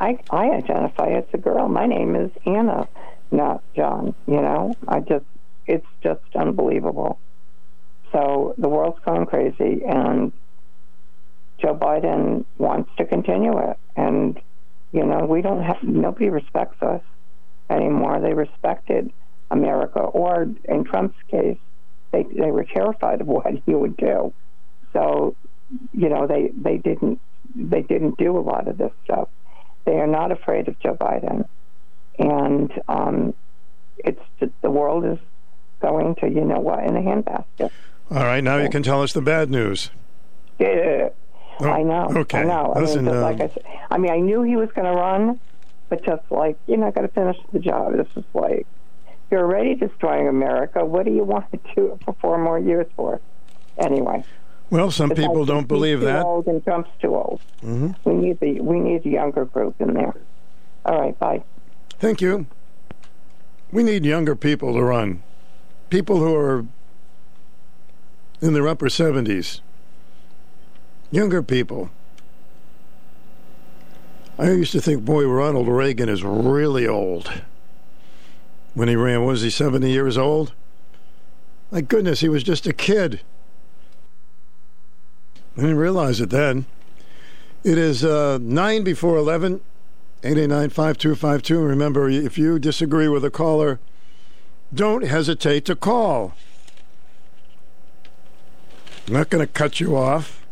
I, 0.00 0.18
I 0.30 0.50
identify 0.50 1.10
as 1.10 1.24
a 1.34 1.38
girl. 1.38 1.68
My 1.68 1.86
name 1.86 2.14
is 2.16 2.30
Anna, 2.46 2.88
not 3.30 3.62
John. 3.74 4.14
You 4.26 4.40
know, 4.40 4.74
I 4.86 5.00
just, 5.00 5.24
it's 5.66 5.86
just 6.02 6.20
unbelievable. 6.34 7.18
So 8.12 8.54
the 8.58 8.68
world's 8.68 8.98
going 9.04 9.26
crazy, 9.26 9.82
and 9.86 10.32
Joe 11.58 11.74
Biden 11.74 12.44
wants 12.56 12.90
to 12.96 13.04
continue 13.04 13.58
it. 13.58 13.78
And 13.96 14.40
you 14.92 15.04
know, 15.04 15.26
we 15.26 15.42
don't 15.42 15.62
have 15.62 15.82
nobody 15.82 16.30
respects 16.30 16.82
us 16.82 17.02
anymore. 17.68 18.20
They 18.20 18.32
respected 18.32 19.12
America, 19.50 20.00
or 20.00 20.48
in 20.64 20.84
Trump's 20.84 21.18
case, 21.30 21.58
they 22.12 22.22
they 22.22 22.50
were 22.50 22.64
terrified 22.64 23.20
of 23.20 23.26
what 23.26 23.46
he 23.66 23.74
would 23.74 23.96
do. 23.96 24.32
So, 24.92 25.36
you 25.92 26.08
know, 26.08 26.26
they 26.26 26.50
they 26.56 26.78
didn't 26.78 27.20
they 27.54 27.82
didn't 27.82 28.18
do 28.18 28.36
a 28.36 28.40
lot 28.40 28.68
of 28.68 28.78
this 28.78 28.92
stuff. 29.04 29.28
They 29.84 29.94
are 29.94 30.06
not 30.06 30.32
afraid 30.32 30.68
of 30.68 30.78
Joe 30.80 30.94
Biden, 30.94 31.48
and 32.18 32.72
um, 32.88 33.34
it's 33.98 34.20
the 34.62 34.70
world 34.70 35.04
is 35.04 35.18
going 35.80 36.14
to 36.16 36.28
you 36.28 36.44
know 36.44 36.60
what 36.60 36.84
in 36.84 36.96
a 36.96 37.00
handbasket. 37.00 37.70
All 38.10 38.24
right, 38.24 38.42
now 38.42 38.56
you 38.56 38.68
can 38.70 38.82
tell 38.82 39.02
us 39.02 39.12
the 39.12 39.22
bad 39.22 39.50
news. 39.50 39.90
Yeah, 40.58 41.10
Oh, 41.60 41.68
I 41.68 41.82
know. 41.82 42.08
okay. 42.20 42.38
I 42.38 42.44
know. 42.44 42.72
I 42.74 42.80
Listen, 42.80 43.04
mean, 43.04 43.14
just 43.14 43.16
uh, 43.16 43.22
like 43.22 43.40
I 43.40 43.48
said, 43.48 43.64
I 43.90 43.98
mean, 43.98 44.12
I 44.12 44.18
knew 44.18 44.42
he 44.42 44.54
was 44.56 44.70
going 44.76 44.86
to 44.86 44.92
run, 44.98 45.40
but 45.88 46.04
just 46.04 46.22
like 46.30 46.56
you 46.66 46.76
know, 46.76 46.90
got 46.90 47.02
to 47.02 47.08
finish 47.08 47.36
the 47.52 47.58
job. 47.58 47.96
This 47.96 48.06
is 48.16 48.24
like 48.34 48.66
you're 49.30 49.42
already 49.44 49.74
destroying 49.74 50.28
America. 50.28 50.84
What 50.84 51.04
do 51.04 51.10
you 51.12 51.24
want 51.34 51.50
to 51.52 51.58
do 51.74 51.92
it 51.92 52.04
for 52.04 52.14
four 52.20 52.38
more 52.38 52.58
years 52.58 52.86
for? 52.96 53.20
Anyway. 53.76 54.24
Well, 54.70 54.90
some 54.90 55.10
people 55.10 55.44
don't 55.46 55.66
believe 55.66 56.00
too 56.00 56.06
that. 56.06 56.24
Old 56.26 56.46
and 56.46 56.62
Trump's 56.62 56.90
too 57.00 57.14
old. 57.16 57.40
hmm 57.60 57.92
We 58.04 58.14
need 58.14 58.38
the 58.40 58.60
we 58.60 58.78
need 58.80 59.04
a 59.06 59.08
younger 59.08 59.44
group 59.46 59.74
in 59.80 59.94
there. 59.94 60.14
All 60.84 61.00
right, 61.00 61.18
bye. 61.18 61.42
Thank 61.98 62.20
you. 62.20 62.46
We 63.72 63.82
need 63.82 64.04
younger 64.04 64.36
people 64.36 64.74
to 64.74 64.82
run. 64.82 65.22
People 65.90 66.18
who 66.18 66.34
are 66.34 66.64
in 68.40 68.54
their 68.54 68.68
upper 68.68 68.86
70s. 68.86 69.60
Younger 71.10 71.42
people. 71.42 71.90
I 74.38 74.50
used 74.50 74.72
to 74.72 74.80
think, 74.80 75.04
boy, 75.04 75.26
Ronald 75.26 75.66
Reagan 75.66 76.08
is 76.08 76.22
really 76.22 76.86
old. 76.86 77.42
When 78.74 78.88
he 78.88 78.94
ran, 78.94 79.24
was 79.24 79.42
he 79.42 79.50
70 79.50 79.90
years 79.90 80.16
old? 80.16 80.52
My 81.72 81.80
goodness, 81.80 82.20
he 82.20 82.28
was 82.28 82.44
just 82.44 82.66
a 82.66 82.72
kid. 82.72 83.20
I 85.56 85.62
didn't 85.62 85.78
realize 85.78 86.20
it 86.20 86.30
then. 86.30 86.66
It 87.64 87.76
is 87.76 88.04
uh, 88.04 88.38
9 88.40 88.84
before 88.84 89.16
11. 89.16 89.60
889-5252. 90.22 91.68
Remember, 91.68 92.08
if 92.08 92.38
you 92.38 92.58
disagree 92.58 93.08
with 93.08 93.24
a 93.24 93.30
caller, 93.30 93.78
don't 94.74 95.04
hesitate 95.04 95.64
to 95.66 95.76
call. 95.76 96.34
I'm 99.06 99.14
not 99.14 99.30
going 99.30 99.46
to 99.46 99.52
cut 99.52 99.80
you 99.80 99.96
off. 99.96 100.44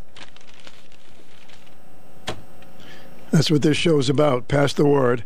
That's 3.31 3.51
what 3.51 3.63
this 3.63 3.77
show 3.77 3.99
is 3.99 4.09
about. 4.09 4.49
Pass 4.49 4.73
the 4.73 4.87
word. 4.87 5.25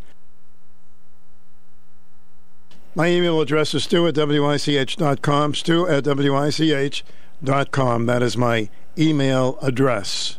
My 2.93 3.07
email 3.07 3.39
address 3.39 3.73
is 3.73 3.85
stu 3.85 4.05
at 4.07 4.15
wich.com. 4.15 5.55
Stu 5.55 5.87
at 5.87 6.03
wich.com. 6.03 8.05
That 8.05 8.21
is 8.21 8.35
my 8.35 8.69
email 8.97 9.57
address. 9.61 10.37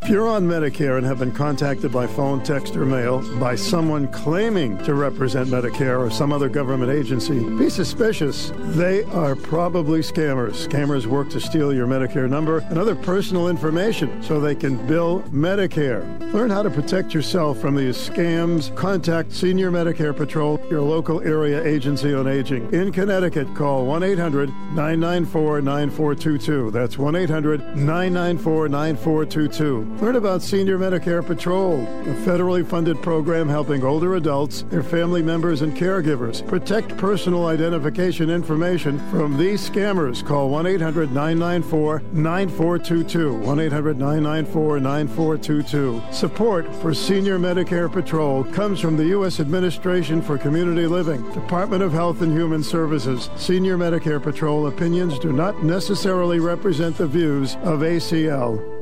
If 0.00 0.14
you're 0.14 0.28
on 0.28 0.48
Medicare 0.48 0.96
and 0.96 1.04
have 1.04 1.18
been 1.18 1.32
contacted 1.32 1.92
by 1.92 2.06
phone, 2.06 2.42
text, 2.42 2.74
or 2.76 2.86
mail 2.86 3.22
by 3.38 3.56
someone 3.56 4.08
claiming 4.08 4.78
to 4.84 4.94
represent 4.94 5.50
Medicare 5.50 5.98
or 5.98 6.10
some 6.10 6.32
other 6.32 6.48
government 6.48 6.90
agency, 6.90 7.40
be 7.58 7.68
suspicious. 7.68 8.50
They 8.56 9.02
are 9.04 9.36
probably 9.36 10.00
scammers. 10.00 10.66
Scammers 10.66 11.04
work 11.04 11.28
to 11.30 11.40
steal 11.40 11.74
your 11.74 11.86
Medicare 11.86 12.30
number 12.30 12.58
and 12.70 12.78
other 12.78 12.94
personal 12.94 13.48
information 13.48 14.22
so 14.22 14.40
they 14.40 14.54
can 14.54 14.78
bill 14.86 15.20
Medicare. 15.24 16.02
Learn 16.32 16.48
how 16.48 16.62
to 16.62 16.70
protect 16.70 17.12
yourself 17.12 17.58
from 17.58 17.74
these 17.74 17.96
scams. 17.98 18.74
Contact 18.76 19.30
Senior 19.30 19.70
Medicare 19.70 20.16
Patrol, 20.16 20.58
your 20.70 20.80
local 20.80 21.20
area 21.20 21.62
agency 21.62 22.14
on 22.14 22.26
aging. 22.26 22.72
In 22.72 22.92
Connecticut, 22.92 23.54
call 23.54 23.84
1 23.84 24.02
800 24.02 24.48
994 24.48 25.60
9422. 25.60 26.70
That's 26.70 26.96
1 26.96 27.14
800 27.14 27.76
994 27.76 28.68
9422. 28.68 29.87
Learn 30.00 30.14
about 30.14 30.42
Senior 30.42 30.78
Medicare 30.78 31.26
Patrol, 31.26 31.80
a 31.82 32.14
federally 32.24 32.64
funded 32.64 33.02
program 33.02 33.48
helping 33.48 33.82
older 33.82 34.14
adults, 34.14 34.62
their 34.70 34.84
family 34.84 35.22
members, 35.22 35.62
and 35.62 35.76
caregivers 35.76 36.46
protect 36.46 36.96
personal 36.98 37.46
identification 37.46 38.30
information 38.30 39.00
from 39.10 39.36
these 39.36 39.68
scammers. 39.68 40.24
Call 40.24 40.50
1 40.50 40.66
800 40.66 41.10
994 41.10 42.02
9422. 42.12 43.34
1 43.38 43.60
800 43.60 43.98
994 43.98 44.78
9422. 44.78 46.02
Support 46.12 46.72
for 46.76 46.94
Senior 46.94 47.40
Medicare 47.40 47.92
Patrol 47.92 48.44
comes 48.44 48.78
from 48.78 48.96
the 48.96 49.06
U.S. 49.06 49.40
Administration 49.40 50.22
for 50.22 50.38
Community 50.38 50.86
Living, 50.86 51.28
Department 51.32 51.82
of 51.82 51.92
Health 51.92 52.22
and 52.22 52.30
Human 52.30 52.62
Services. 52.62 53.30
Senior 53.36 53.76
Medicare 53.76 54.22
Patrol 54.22 54.68
opinions 54.68 55.18
do 55.18 55.32
not 55.32 55.64
necessarily 55.64 56.38
represent 56.38 56.96
the 56.96 57.06
views 57.08 57.56
of 57.56 57.80
ACL. 57.80 58.77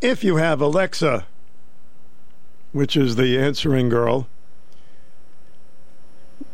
If 0.00 0.24
you 0.24 0.36
have 0.36 0.60
Alexa, 0.62 1.26
which 2.72 2.96
is 2.96 3.16
the 3.16 3.38
answering 3.38 3.88
girl, 3.90 4.28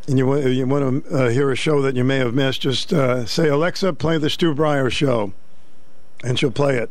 and 0.09 0.19
you, 0.19 0.37
you 0.49 0.67
want 0.67 1.05
to 1.05 1.17
uh, 1.17 1.29
hear 1.31 1.51
a 1.51 1.57
show 1.57 1.81
that 1.83 1.97
you 1.97 2.05
may 2.05 2.19
have 2.19 2.35
missed, 2.35 2.63
just 2.63 2.93
uh, 2.93 3.25
say, 3.27 3.49
Alexa, 3.49 3.93
play 3.95 4.19
the 4.19 4.31
Stu 4.31 4.55
Bryer 4.55 4.91
show. 4.91 5.33
And 6.25 6.39
she'll 6.39 6.51
play 6.51 6.77
it. 6.77 6.91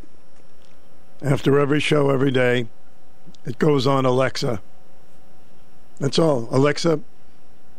After 1.21 1.59
every 1.59 1.79
show, 1.79 2.09
every 2.09 2.31
day, 2.31 2.67
it 3.45 3.57
goes 3.57 3.87
on 3.87 4.05
Alexa. 4.05 4.61
That's 5.99 6.19
all. 6.19 6.47
Alexa, 6.51 6.99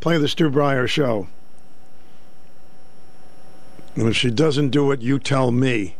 play 0.00 0.18
the 0.18 0.28
Stu 0.28 0.50
Bryer 0.50 0.88
show. 0.88 1.28
And 3.94 4.08
if 4.08 4.16
she 4.16 4.30
doesn't 4.30 4.70
do 4.70 4.90
it, 4.90 5.00
you 5.00 5.18
tell 5.18 5.50
me. 5.50 5.96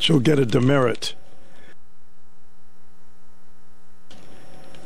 She'll 0.00 0.18
get 0.20 0.38
a 0.38 0.46
demerit. 0.46 1.14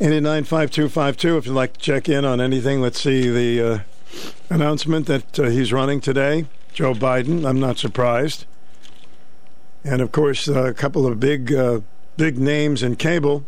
8895252 0.01 1.39
if 1.39 1.47
you'd 1.47 1.53
like 1.53 1.75
to 1.75 1.81
check 1.81 2.09
in 2.09 2.25
on 2.25 2.41
anything. 2.41 2.81
Let's 2.81 3.01
see 3.01 3.31
the 3.31 3.75
uh, 3.75 3.79
announcement 4.51 5.07
that 5.07 5.39
uh, 5.39 5.45
he's 5.45 5.73
running 5.73 6.01
today. 6.01 6.47
Joe 6.73 6.95
Biden, 6.95 7.49
I'm 7.49 7.61
not 7.61 7.79
surprised. 7.79 8.45
And 9.85 10.03
of 10.03 10.11
course, 10.11 10.49
uh, 10.49 10.65
a 10.65 10.75
couple 10.75 11.07
of 11.07 11.21
big 11.21 11.53
uh, 11.55 11.81
big 12.17 12.39
names 12.39 12.83
in 12.83 12.97
cable 12.97 13.45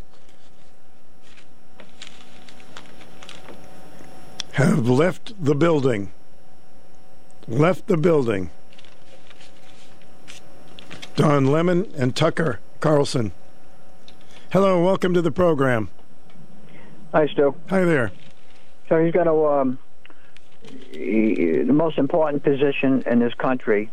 have 4.52 4.88
left 4.88 5.32
the 5.44 5.54
building. 5.54 6.12
Left 7.48 7.88
the 7.88 7.96
building. 7.96 8.50
Don 11.16 11.46
Lemon 11.46 11.90
and 11.96 12.14
Tucker 12.14 12.60
Carlson. 12.80 13.32
Hello, 14.52 14.84
welcome 14.84 15.14
to 15.14 15.22
the 15.22 15.30
program. 15.32 15.88
Hi, 17.12 17.26
Stu. 17.28 17.54
Hi 17.70 17.84
there. 17.84 18.12
So 18.90 19.02
he's 19.02 19.14
got 19.14 19.26
um, 19.26 19.78
he- 20.90 21.62
the 21.66 21.72
most 21.72 21.96
important 21.96 22.42
position 22.42 23.02
in 23.06 23.18
this 23.18 23.32
country, 23.32 23.90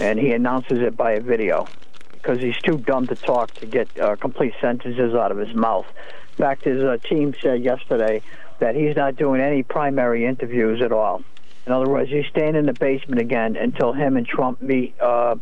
and 0.00 0.18
he 0.18 0.32
announces 0.32 0.80
it 0.80 0.96
by 0.96 1.12
a 1.12 1.20
video 1.20 1.68
because 2.14 2.40
he's 2.40 2.56
too 2.58 2.78
dumb 2.78 3.06
to 3.06 3.14
talk 3.14 3.54
to 3.54 3.66
get 3.66 3.88
uh, 4.00 4.16
complete 4.16 4.52
sentences 4.60 5.14
out 5.14 5.30
of 5.30 5.38
his 5.38 5.54
mouth. 5.54 5.86
In 6.32 6.36
fact, 6.36 6.64
his 6.64 6.82
uh, 6.82 6.96
team 7.04 7.32
said 7.40 7.62
yesterday 7.62 8.22
that 8.58 8.74
he's 8.74 8.96
not 8.96 9.14
doing 9.14 9.40
any 9.40 9.62
primary 9.62 10.26
interviews 10.26 10.82
at 10.82 10.90
all. 10.90 11.22
In 11.66 11.72
other 11.72 11.88
words, 11.88 12.10
he's 12.10 12.26
staying 12.26 12.56
in 12.56 12.66
the 12.66 12.72
basement 12.72 13.20
again 13.20 13.54
until 13.54 13.92
him 13.92 14.16
and 14.16 14.26
Trump 14.26 14.60
meet 14.60 15.00
uh, 15.00 15.36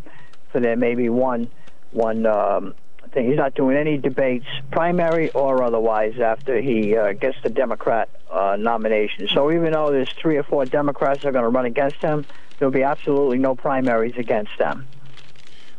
for 0.50 0.60
their 0.60 0.76
maybe 0.76 1.08
one 1.08 1.48
one 1.92 2.26
um, 2.26 2.74
thing. 3.12 3.28
He's 3.28 3.36
not 3.36 3.54
doing 3.54 3.76
any 3.76 3.96
debates, 3.98 4.46
primary 4.70 5.30
or 5.30 5.62
otherwise, 5.62 6.18
after 6.20 6.60
he 6.60 6.96
uh, 6.96 7.12
gets 7.14 7.36
the 7.42 7.50
Democrat 7.50 8.08
uh, 8.30 8.56
nomination. 8.58 9.28
So 9.28 9.50
even 9.50 9.72
though 9.72 9.90
there's 9.90 10.10
three 10.12 10.36
or 10.36 10.42
four 10.42 10.64
Democrats 10.66 11.22
that 11.22 11.28
are 11.28 11.32
going 11.32 11.44
to 11.44 11.48
run 11.48 11.64
against 11.64 11.96
him, 11.96 12.26
there'll 12.58 12.72
be 12.72 12.82
absolutely 12.82 13.38
no 13.38 13.54
primaries 13.54 14.14
against 14.16 14.52
them. 14.58 14.86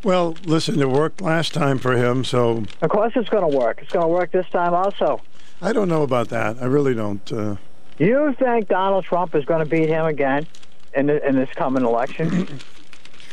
Well, 0.04 0.36
listen, 0.46 0.80
it 0.82 0.90
worked 0.90 1.22
last 1.22 1.54
time 1.54 1.78
for 1.78 1.94
him, 1.96 2.24
so 2.24 2.64
Of 2.82 2.90
course, 2.90 3.14
it's 3.16 3.30
going 3.30 3.50
to 3.50 3.58
work. 3.58 3.80
It's 3.82 3.92
going 3.92 4.06
to 4.06 4.12
work 4.12 4.32
this 4.32 4.48
time 4.50 4.74
also. 4.74 5.22
I 5.62 5.74
don't 5.74 5.90
know 5.90 6.04
about 6.04 6.30
that. 6.30 6.62
I 6.62 6.66
really 6.66 6.96
don't. 6.96 7.32
Uh, 7.32 7.58
You 7.98 8.34
think 8.40 8.70
Donald 8.70 9.04
Trump 9.04 9.36
is 9.36 9.44
going 9.44 9.60
to 9.60 9.70
beat 9.70 9.90
him 9.90 10.06
again 10.06 10.48
in, 10.94 11.08
the, 11.08 11.28
in 11.28 11.36
this 11.36 11.50
coming 11.50 11.84
election? 11.84 12.48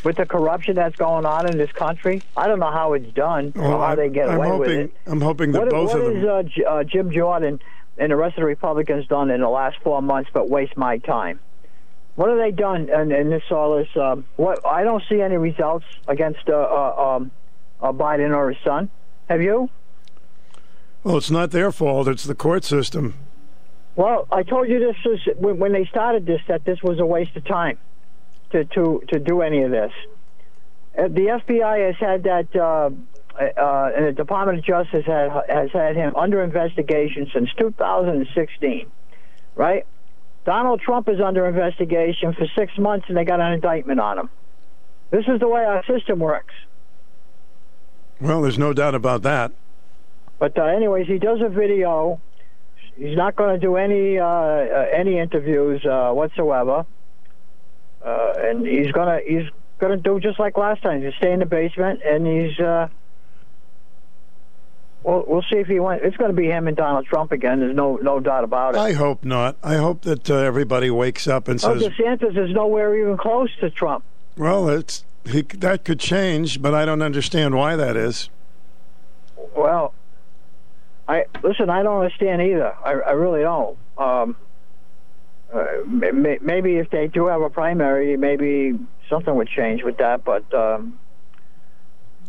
With 0.06 0.18
the 0.18 0.24
corruption 0.24 0.76
that's 0.76 0.94
going 0.94 1.26
on 1.26 1.50
in 1.50 1.58
this 1.58 1.72
country, 1.72 2.22
I 2.36 2.46
don't 2.46 2.60
know 2.60 2.70
how 2.70 2.92
it's 2.92 3.12
done 3.12 3.52
or 3.56 3.76
how 3.84 3.96
they 3.96 4.04
I'm, 4.04 4.12
get 4.12 4.28
I'm 4.30 4.36
away 4.36 4.50
with 4.52 4.68
hoping. 4.68 4.80
it. 4.82 4.92
I'm 5.04 5.20
hoping 5.20 5.50
that 5.50 5.62
What, 5.62 5.70
both 5.70 5.94
what 5.94 6.00
of 6.00 6.14
them. 6.14 6.22
has 6.22 6.64
uh, 6.64 6.70
uh, 6.70 6.84
Jim 6.84 7.10
Jordan 7.10 7.58
and 7.98 8.12
the 8.12 8.14
rest 8.14 8.36
of 8.36 8.42
the 8.42 8.46
Republicans 8.46 9.08
done 9.08 9.32
in 9.32 9.40
the 9.40 9.48
last 9.48 9.78
four 9.82 10.00
months 10.00 10.30
but 10.32 10.48
waste 10.48 10.76
my 10.76 10.98
time? 10.98 11.40
What 12.14 12.28
have 12.28 12.38
they 12.38 12.52
done 12.52 12.88
in, 12.88 13.10
in 13.10 13.30
this 13.30 13.42
all 13.50 13.78
this? 13.78 13.88
Um, 13.96 14.24
what 14.36 14.64
I 14.64 14.84
don't 14.84 15.02
see 15.08 15.20
any 15.20 15.38
results 15.38 15.86
against 16.06 16.48
uh, 16.48 16.52
uh, 16.52 17.16
um, 17.16 17.32
uh, 17.82 17.90
Biden 17.90 18.32
or 18.32 18.52
his 18.52 18.62
son. 18.62 18.88
Have 19.28 19.42
you? 19.42 19.68
Well, 21.02 21.16
it's 21.16 21.32
not 21.32 21.50
their 21.50 21.72
fault. 21.72 22.06
It's 22.06 22.22
the 22.22 22.36
court 22.36 22.62
system. 22.62 23.14
Well, 23.96 24.28
I 24.30 24.44
told 24.44 24.68
you 24.68 24.78
this 24.78 24.96
was 25.04 25.18
when 25.58 25.72
they 25.72 25.84
started 25.86 26.26
this 26.26 26.42
that 26.46 26.64
this 26.64 26.80
was 26.80 27.00
a 27.00 27.06
waste 27.06 27.34
of 27.34 27.44
time 27.44 27.76
to 28.56 28.64
to 28.64 29.02
to 29.08 29.18
do 29.18 29.42
any 29.42 29.62
of 29.62 29.70
this. 29.70 29.92
Uh, 30.98 31.08
the 31.08 31.40
FBI 31.44 31.86
has 31.86 31.96
had 31.96 32.22
that, 32.22 32.56
uh, 32.56 32.90
uh, 33.38 33.90
and 33.94 34.06
the 34.06 34.12
Department 34.12 34.58
of 34.58 34.64
Justice 34.64 35.04
had, 35.04 35.30
has 35.48 35.70
had 35.72 35.94
him 35.94 36.16
under 36.16 36.42
investigation 36.42 37.30
since 37.34 37.50
2016, 37.58 38.90
right? 39.54 39.86
Donald 40.46 40.80
Trump 40.80 41.08
is 41.08 41.20
under 41.20 41.46
investigation 41.46 42.32
for 42.32 42.46
six 42.56 42.72
months, 42.78 43.06
and 43.08 43.16
they 43.16 43.24
got 43.24 43.40
an 43.40 43.52
indictment 43.52 44.00
on 44.00 44.18
him. 44.18 44.30
This 45.10 45.24
is 45.28 45.38
the 45.40 45.48
way 45.48 45.64
our 45.64 45.84
system 45.84 46.18
works. 46.18 46.54
Well, 48.20 48.42
there's 48.42 48.58
no 48.58 48.72
doubt 48.72 48.94
about 48.94 49.22
that. 49.22 49.52
But 50.38 50.56
uh, 50.58 50.64
anyways, 50.64 51.06
he 51.06 51.18
does 51.18 51.40
a 51.42 51.48
video. 51.48 52.20
He's 52.96 53.16
not 53.16 53.36
going 53.36 53.54
to 53.54 53.60
do 53.60 53.76
any 53.76 54.18
uh, 54.18 54.24
uh, 54.24 54.86
any 54.94 55.18
interviews 55.18 55.84
uh, 55.84 56.12
whatsoever, 56.12 56.86
uh, 58.06 58.32
and 58.38 58.64
he's 58.66 58.92
gonna 58.92 59.20
he's 59.26 59.44
gonna 59.78 59.96
do 59.96 60.20
just 60.20 60.38
like 60.38 60.56
last 60.56 60.82
time. 60.82 61.02
He's 61.02 61.12
stay 61.18 61.32
in 61.32 61.40
the 61.40 61.46
basement, 61.46 62.00
and 62.04 62.26
he's. 62.26 62.58
Uh, 62.58 62.88
well, 65.02 65.24
we'll 65.26 65.42
see 65.42 65.58
if 65.58 65.68
he 65.68 65.78
went. 65.78 66.02
It's 66.02 66.16
going 66.16 66.32
to 66.32 66.36
be 66.36 66.46
him 66.46 66.66
and 66.66 66.76
Donald 66.76 67.06
Trump 67.06 67.30
again. 67.30 67.60
There's 67.60 67.76
no 67.76 67.96
no 67.96 68.18
doubt 68.18 68.42
about 68.42 68.74
it. 68.74 68.78
I 68.78 68.92
hope 68.92 69.24
not. 69.24 69.56
I 69.62 69.76
hope 69.76 70.02
that 70.02 70.28
uh, 70.28 70.34
everybody 70.36 70.90
wakes 70.90 71.28
up 71.28 71.46
and 71.46 71.62
Oh, 71.64 71.78
says, 71.78 71.92
DeSantis 71.92 72.36
is 72.36 72.50
nowhere 72.52 72.96
even 72.96 73.16
close 73.16 73.50
to 73.60 73.70
Trump. 73.70 74.02
"Well, 74.36 74.68
it's 74.68 75.04
he, 75.24 75.42
that 75.42 75.84
could 75.84 76.00
change," 76.00 76.60
but 76.60 76.74
I 76.74 76.84
don't 76.84 77.02
understand 77.02 77.54
why 77.54 77.76
that 77.76 77.96
is. 77.96 78.30
Well, 79.56 79.94
I 81.06 81.26
listen. 81.42 81.70
I 81.70 81.84
don't 81.84 81.98
understand 82.00 82.42
either. 82.42 82.74
I, 82.84 82.90
I 82.92 83.12
really 83.12 83.42
don't. 83.42 83.78
Um, 83.96 84.36
maybe 85.86 86.76
if 86.76 86.90
they 86.90 87.08
do 87.08 87.26
have 87.26 87.42
a 87.42 87.50
primary, 87.50 88.16
maybe 88.16 88.78
something 89.08 89.34
would 89.34 89.48
change 89.48 89.82
with 89.82 89.98
that. 89.98 90.24
But 90.24 90.52
um, 90.54 90.98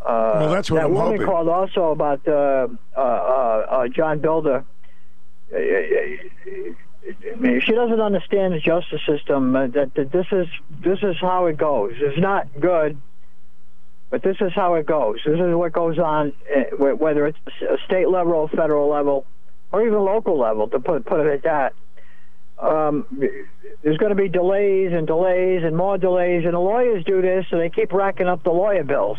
uh, 0.00 0.38
Well, 0.40 0.50
that's 0.50 0.70
what 0.70 0.78
that 0.78 0.86
I'm 0.86 0.94
woman 0.94 1.12
hoping. 1.12 1.26
called 1.26 1.48
also 1.48 1.90
about 1.90 2.26
uh, 2.26 2.68
uh, 2.96 3.00
uh, 3.00 3.66
uh, 3.70 3.88
John. 3.88 4.24
Uh, 4.24 4.62
mean, 7.38 7.60
she 7.64 7.72
doesn't 7.72 8.00
understand 8.00 8.52
the 8.54 8.60
justice 8.60 9.00
system. 9.06 9.54
Uh, 9.56 9.66
that, 9.68 9.94
that 9.94 10.12
this 10.12 10.26
is 10.32 10.46
this 10.82 10.98
is 11.02 11.16
how 11.20 11.46
it 11.46 11.56
goes. 11.56 11.92
It's 11.96 12.18
not 12.18 12.48
good, 12.60 13.00
but 14.10 14.22
this 14.22 14.36
is 14.40 14.52
how 14.54 14.74
it 14.74 14.86
goes. 14.86 15.20
This 15.24 15.38
is 15.38 15.54
what 15.54 15.72
goes 15.72 15.98
on, 15.98 16.32
uh, 16.54 16.76
whether 16.76 17.26
it's 17.26 17.38
a 17.62 17.78
state 17.86 18.08
level, 18.08 18.32
or 18.34 18.48
federal 18.48 18.88
level, 18.88 19.26
or 19.72 19.86
even 19.86 19.98
local 20.00 20.38
level. 20.38 20.68
To 20.68 20.80
put 20.80 21.06
put 21.06 21.20
it 21.26 21.32
at 21.32 21.42
that, 21.44 21.72
um, 22.60 23.06
there's 23.82 23.98
going 23.98 24.10
to 24.10 24.20
be 24.20 24.28
delays 24.28 24.92
and 24.92 25.06
delays 25.06 25.62
and 25.64 25.76
more 25.76 25.98
delays, 25.98 26.44
and 26.44 26.54
the 26.54 26.58
lawyers 26.58 27.04
do 27.04 27.22
this, 27.22 27.46
so 27.50 27.58
they 27.58 27.70
keep 27.70 27.92
racking 27.92 28.26
up 28.26 28.42
the 28.42 28.50
lawyer 28.50 28.84
bills. 28.84 29.18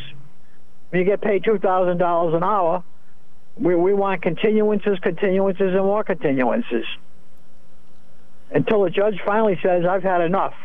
You 0.91 1.03
get 1.03 1.21
paid 1.21 1.43
two 1.43 1.59
thousand 1.59 1.97
dollars 1.97 2.33
an 2.33 2.43
hour, 2.43 2.83
we 3.55 3.75
we 3.75 3.93
want 3.93 4.21
continuances, 4.21 4.99
continuances, 5.01 5.75
and 5.75 5.85
more 5.85 6.03
continuances 6.03 6.85
until 8.51 8.83
the 8.83 8.89
judge 8.89 9.19
finally 9.25 9.59
says, 9.61 9.85
"I've 9.85 10.03
had 10.03 10.21
enough." 10.21 10.55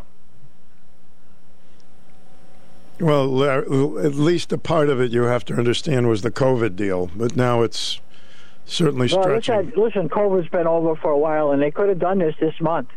Well, 3.00 3.42
at 3.98 4.14
least 4.14 4.52
a 4.52 4.58
part 4.58 4.88
of 4.88 5.00
it 5.00 5.10
you 5.10 5.22
have 5.22 5.44
to 5.46 5.54
understand 5.54 6.08
was 6.08 6.22
the 6.22 6.30
COVID 6.30 6.76
deal, 6.76 7.10
but 7.16 7.36
now 7.36 7.62
it's 7.62 8.00
certainly 8.64 9.08
Well, 9.12 9.22
stretching. 9.22 9.56
listen, 9.56 9.82
listen, 9.82 10.08
COVID's 10.08 10.48
been 10.48 10.66
over 10.66 10.96
for 10.96 11.10
a 11.10 11.18
while, 11.18 11.52
and 11.52 11.62
they 11.62 11.70
could 11.70 11.88
have 11.88 11.98
done 11.98 12.18
this 12.18 12.34
this 12.40 12.54
month. 12.60 12.88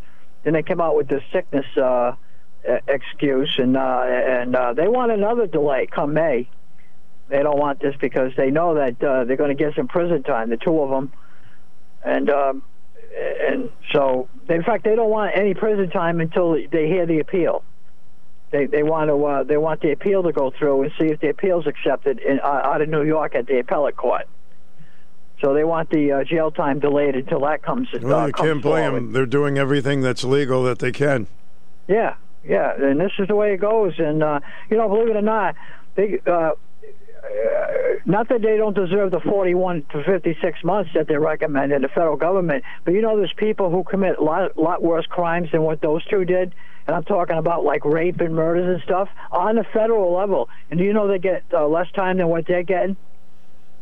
Then 0.43 0.53
they 0.53 0.63
came 0.63 0.80
out 0.80 0.95
with 0.95 1.07
this 1.07 1.24
sickness 1.32 1.65
uh, 1.78 2.15
excuse, 2.88 3.53
and 3.57 3.76
uh, 3.78 4.03
and 4.07 4.55
uh, 4.55 4.74
they 4.74 4.88
want 4.88 5.11
another 5.11 5.47
delay 5.47 5.88
come 5.88 6.13
May. 6.13 6.49
They 7.30 7.43
don't 7.43 7.57
want 7.59 7.82
this 7.82 7.95
because 7.99 8.32
they 8.38 8.51
know 8.51 8.76
that 8.76 9.03
uh, 9.03 9.26
they're 9.26 9.36
going 9.36 9.55
to 9.55 9.61
get 9.63 9.76
some 9.76 9.88
prison 9.88 10.24
time, 10.24 10.49
the 10.49 10.57
two 10.57 10.80
of 10.80 10.89
them, 10.89 11.11
and 12.03 12.30
um, 12.30 12.63
and 13.47 13.70
so 13.91 14.30
in 14.47 14.63
fact 14.63 14.84
they 14.84 14.95
don't 14.95 15.09
want 15.09 15.36
any 15.36 15.53
prison 15.53 15.89
time 15.89 16.22
until 16.22 16.53
they 16.53 16.88
hear 16.88 17.05
the 17.05 17.20
appeal. 17.20 17.63
They 18.51 18.65
they 18.65 18.84
want 18.84 19.09
to 19.09 19.26
uh, 19.26 19.43
they 19.43 19.57
want 19.57 19.82
the 19.82 19.91
appeal 19.91 20.24
to 20.24 20.32
go 20.32 20.51
through 20.51 20.84
and 20.84 20.91
see 20.99 21.07
if 21.07 21.20
the 21.20 21.30
appeal's 21.30 21.68
accepted 21.68 22.20
in, 22.20 22.39
uh, 22.39 22.61
out 22.63 22.82
of 22.82 22.88
New 22.88 23.03
York 23.03 23.36
at 23.36 23.47
the 23.47 23.59
appellate 23.59 23.97
court. 23.97 24.28
So 25.41 25.53
they 25.53 25.63
want 25.63 25.89
the 25.91 26.11
uh, 26.11 26.23
jail 26.23 26.49
time 26.51 26.79
delayed 26.79 27.15
until 27.15 27.41
that 27.41 27.61
comes. 27.61 27.89
well, 28.01 28.19
uh, 28.19 28.27
you 28.27 28.33
comes 28.33 28.47
can't 28.47 28.61
blame 28.61 28.85
forward. 28.85 28.97
them. 28.97 29.13
They're 29.13 29.25
doing 29.25 29.57
everything 29.57 30.01
that's 30.01 30.23
legal 30.23 30.63
that 30.63 30.79
they 30.79 30.91
can. 30.91 31.27
Yeah, 31.88 32.15
yeah, 32.43 32.73
and 32.75 32.99
this 32.99 33.11
is 33.19 33.27
the 33.27 33.35
way 33.35 33.53
it 33.53 33.57
goes. 33.57 33.93
And 33.99 34.23
uh, 34.23 34.39
you 34.69 34.77
know, 34.77 34.88
believe 34.89 35.09
it 35.09 35.15
or 35.15 35.21
not, 35.21 35.55
they 35.95 36.19
uh, 36.25 36.31
uh, 36.31 36.53
not 38.05 38.29
that 38.29 38.41
they 38.41 38.57
don't 38.57 38.75
deserve 38.75 39.11
the 39.11 39.19
41 39.19 39.85
to 39.91 40.03
56 40.03 40.63
months 40.63 40.91
that 40.93 41.07
they 41.07 41.17
recommend 41.17 41.71
in 41.71 41.81
the 41.81 41.88
federal 41.89 42.15
government, 42.15 42.63
but 42.85 42.93
you 42.93 43.01
know, 43.01 43.17
there's 43.17 43.33
people 43.33 43.69
who 43.69 43.83
commit 43.83 44.17
a 44.17 44.23
lot, 44.23 44.57
lot 44.57 44.81
worse 44.81 45.05
crimes 45.05 45.51
than 45.51 45.61
what 45.61 45.81
those 45.81 46.05
two 46.05 46.25
did. 46.25 46.53
And 46.88 46.95
I'm 46.95 47.03
talking 47.03 47.38
about 47.38 47.65
like 47.65 47.83
rape 47.83 48.21
and 48.21 48.33
murders 48.33 48.75
and 48.75 48.83
stuff 48.83 49.09
on 49.31 49.55
the 49.55 49.65
federal 49.65 50.13
level. 50.13 50.49
And 50.71 50.79
do 50.79 50.85
you 50.85 50.93
know 50.93 51.07
they 51.07 51.19
get 51.19 51.43
uh, 51.51 51.67
less 51.67 51.91
time 51.91 52.17
than 52.17 52.29
what 52.29 52.47
they're 52.47 52.63
getting? 52.63 52.95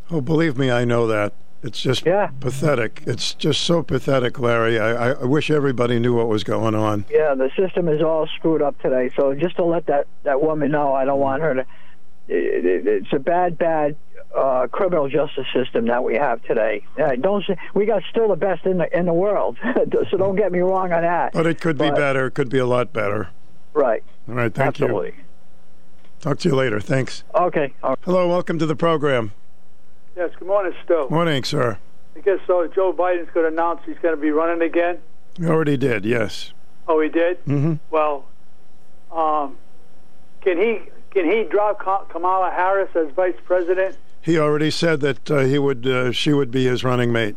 Oh, 0.09 0.21
believe 0.21 0.57
me, 0.57 0.71
I 0.71 0.85
know 0.85 1.05
that. 1.07 1.33
It's 1.65 1.81
just 1.81 2.03
pathetic. 2.03 3.01
It's 3.07 3.33
just 3.33 3.61
so 3.61 3.81
pathetic, 3.81 4.37
Larry. 4.39 4.79
I, 4.79 5.13
I 5.13 5.23
wish 5.23 5.49
everybody 5.49 5.97
knew 5.97 6.13
what 6.13 6.27
was 6.27 6.43
going 6.43 6.75
on. 6.75 7.05
Yeah, 7.09 7.33
the 7.33 7.49
system 7.57 7.87
is 7.89 8.03
all 8.03 8.27
screwed 8.37 8.61
up 8.61 8.79
today. 8.81 9.09
So 9.15 9.33
just 9.33 9.55
to 9.55 9.65
let 9.65 9.87
that 9.87 10.05
that 10.23 10.43
woman 10.43 10.71
know, 10.71 10.93
I 10.93 11.05
don't 11.05 11.19
want 11.19 11.41
her 11.41 11.55
to. 11.55 11.65
It, 12.27 12.65
it, 12.65 12.87
it's 12.87 13.13
a 13.13 13.19
bad, 13.19 13.57
bad 13.57 13.95
uh, 14.35 14.67
criminal 14.71 15.09
justice 15.09 15.47
system 15.53 15.87
that 15.87 16.03
we 16.03 16.15
have 16.15 16.41
today. 16.43 16.85
Uh, 16.99 17.15
don't 17.15 17.43
say, 17.45 17.57
we 17.73 17.85
got 17.87 18.03
still 18.11 18.29
the 18.29 18.35
best 18.35 18.65
in 18.65 18.77
the 18.77 18.97
in 18.97 19.05
the 19.07 19.13
world. 19.13 19.57
so 20.11 20.17
don't 20.17 20.35
get 20.35 20.51
me 20.51 20.59
wrong 20.59 20.91
on 20.93 21.01
that. 21.01 21.33
But 21.33 21.47
it 21.47 21.59
could 21.59 21.79
be 21.79 21.89
better. 21.89 22.27
It 22.27 22.35
could 22.35 22.49
be 22.49 22.59
a 22.59 22.67
lot 22.67 22.93
better. 22.93 23.29
Right. 23.73 24.03
All 24.29 24.35
right. 24.35 24.53
Thank 24.53 24.67
Absolutely. 24.67 25.15
you. 25.17 25.23
Talk 26.19 26.37
to 26.39 26.49
you 26.49 26.55
later. 26.55 26.79
Thanks. 26.79 27.23
Okay. 27.33 27.73
Hello. 28.03 28.27
Welcome 28.27 28.59
to 28.59 28.67
the 28.67 28.75
program. 28.75 29.31
Yes, 30.15 30.31
good 30.39 30.47
morning, 30.47 30.73
Stu. 30.83 31.07
Morning, 31.09 31.43
sir. 31.43 31.77
I 32.15 32.19
guess 32.21 32.39
so. 32.47 32.67
Joe 32.67 32.93
Biden's 32.93 33.29
going 33.33 33.45
to 33.45 33.51
announce 33.51 33.81
he's 33.85 33.97
going 34.01 34.15
to 34.15 34.21
be 34.21 34.31
running 34.31 34.61
again. 34.61 34.99
He 35.37 35.45
already 35.45 35.75
did. 35.77 36.05
Yes. 36.05 36.53
Oh, 36.87 37.01
he 37.01 37.09
did. 37.09 37.43
Mm-hmm. 37.45 37.73
Well, 37.91 38.25
um, 39.11 39.57
can 40.41 40.57
he 40.57 40.81
can 41.11 41.29
he 41.29 41.43
drop 41.43 41.79
Kamala 42.09 42.51
Harris 42.51 42.89
as 42.95 43.11
vice 43.13 43.35
president? 43.43 43.97
He 44.21 44.37
already 44.39 44.71
said 44.71 45.01
that 45.01 45.29
uh, 45.29 45.39
he 45.39 45.59
would. 45.59 45.85
Uh, 45.85 46.11
she 46.11 46.31
would 46.31 46.51
be 46.51 46.65
his 46.65 46.83
running 46.83 47.11
mate. 47.11 47.35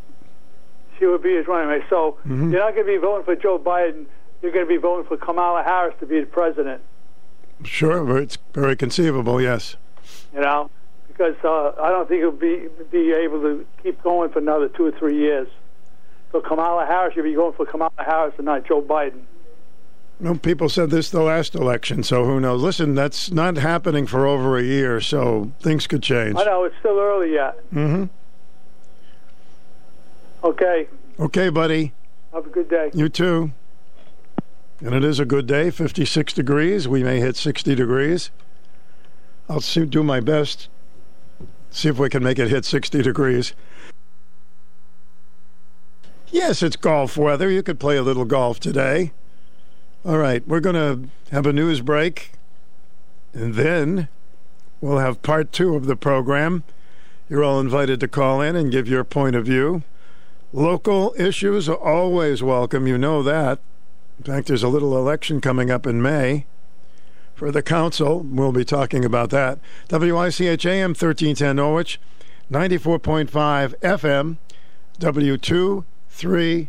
She 0.98 1.06
would 1.06 1.22
be 1.22 1.34
his 1.34 1.46
running 1.48 1.68
mate. 1.68 1.84
So 1.90 2.18
Mhm. 2.26 2.52
you're 2.52 2.60
not 2.60 2.74
going 2.74 2.86
to 2.86 2.92
be 2.92 2.98
voting 2.98 3.24
for 3.24 3.34
Joe 3.34 3.58
Biden. 3.58 4.06
You're 4.42 4.52
going 4.52 4.64
to 4.64 4.68
be 4.68 4.76
voting 4.76 5.06
for 5.08 5.16
Kamala 5.16 5.64
Harris 5.64 5.94
to 6.00 6.06
be 6.06 6.20
the 6.20 6.26
president. 6.26 6.80
Sure. 7.64 8.18
It's 8.18 8.38
very 8.54 8.76
conceivable. 8.76 9.40
Yes. 9.40 9.74
You 10.32 10.40
know, 10.42 10.70
because 11.18 11.34
uh, 11.44 11.72
I 11.82 11.90
don't 11.90 12.08
think 12.08 12.20
he'll 12.20 12.30
be 12.30 12.68
be 12.92 13.12
able 13.12 13.40
to 13.42 13.66
keep 13.82 14.00
going 14.02 14.30
for 14.30 14.38
another 14.38 14.68
two 14.68 14.86
or 14.86 14.92
three 14.92 15.16
years. 15.18 15.48
So 16.30 16.40
Kamala 16.40 16.86
Harris, 16.86 17.16
you'll 17.16 17.24
be 17.24 17.34
going 17.34 17.54
for 17.54 17.66
Kamala 17.66 17.90
Harris 17.98 18.34
and 18.36 18.44
not 18.46 18.64
Joe 18.66 18.80
Biden. 18.80 19.22
Well, 20.20 20.36
people 20.36 20.68
said 20.68 20.90
this 20.90 21.10
the 21.10 21.22
last 21.22 21.54
election, 21.54 22.02
so 22.02 22.24
who 22.24 22.40
knows? 22.40 22.60
Listen, 22.62 22.94
that's 22.94 23.30
not 23.30 23.56
happening 23.56 24.06
for 24.06 24.26
over 24.26 24.58
a 24.58 24.62
year, 24.62 25.00
so 25.00 25.52
things 25.60 25.86
could 25.86 26.02
change. 26.02 26.36
I 26.36 26.44
know 26.44 26.64
it's 26.64 26.74
still 26.80 26.98
early 26.98 27.32
yet. 27.34 27.56
Mm-hmm. 27.72 28.04
Okay, 30.44 30.88
Okay, 31.18 31.48
buddy. 31.48 31.92
have 32.32 32.46
a 32.46 32.50
good 32.50 32.68
day. 32.70 32.90
You 32.94 33.08
too. 33.08 33.50
And 34.80 34.94
it 34.94 35.02
is 35.02 35.18
a 35.18 35.24
good 35.24 35.46
day, 35.48 35.70
56 35.70 36.32
degrees. 36.32 36.86
We 36.86 37.02
may 37.02 37.18
hit 37.18 37.34
60 37.36 37.74
degrees. 37.74 38.30
I'll 39.48 39.60
see, 39.60 39.84
do 39.84 40.04
my 40.04 40.20
best. 40.20 40.68
See 41.70 41.88
if 41.88 41.98
we 41.98 42.08
can 42.08 42.22
make 42.22 42.38
it 42.38 42.48
hit 42.48 42.64
60 42.64 43.02
degrees. 43.02 43.54
Yes, 46.30 46.62
it's 46.62 46.76
golf 46.76 47.16
weather. 47.16 47.50
You 47.50 47.62
could 47.62 47.80
play 47.80 47.96
a 47.96 48.02
little 48.02 48.24
golf 48.24 48.60
today. 48.60 49.12
All 50.04 50.18
right, 50.18 50.46
we're 50.46 50.60
going 50.60 50.74
to 50.74 51.08
have 51.30 51.46
a 51.46 51.52
news 51.52 51.80
break. 51.80 52.32
And 53.32 53.54
then 53.54 54.08
we'll 54.80 54.98
have 54.98 55.22
part 55.22 55.52
two 55.52 55.74
of 55.74 55.86
the 55.86 55.96
program. 55.96 56.64
You're 57.28 57.44
all 57.44 57.60
invited 57.60 58.00
to 58.00 58.08
call 58.08 58.40
in 58.40 58.56
and 58.56 58.72
give 58.72 58.88
your 58.88 59.04
point 59.04 59.36
of 59.36 59.46
view. 59.46 59.82
Local 60.52 61.14
issues 61.18 61.68
are 61.68 61.76
always 61.76 62.42
welcome, 62.42 62.86
you 62.86 62.96
know 62.96 63.22
that. 63.22 63.58
In 64.18 64.24
fact, 64.24 64.48
there's 64.48 64.62
a 64.62 64.68
little 64.68 64.96
election 64.96 65.40
coming 65.40 65.70
up 65.70 65.86
in 65.86 66.00
May 66.00 66.46
for 67.38 67.50
the 67.52 67.62
council. 67.62 68.20
We'll 68.20 68.52
be 68.52 68.64
talking 68.64 69.04
about 69.04 69.30
that. 69.30 69.60
WICH 69.90 70.66
AM 70.66 70.90
1310 70.90 71.56
Norwich, 71.56 72.00
94.5 72.50 73.76
FM, 73.80 74.36
W233 74.98 76.68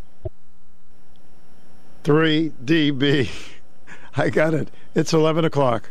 DB. 2.04 3.30
I 4.16 4.30
got 4.30 4.54
it. 4.54 4.70
It's 4.94 5.12
11 5.12 5.46
o'clock. 5.46 5.90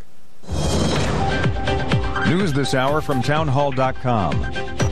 News 2.29 2.53
this 2.53 2.75
hour 2.75 3.01
from 3.01 3.23
townhall.com. 3.23 4.45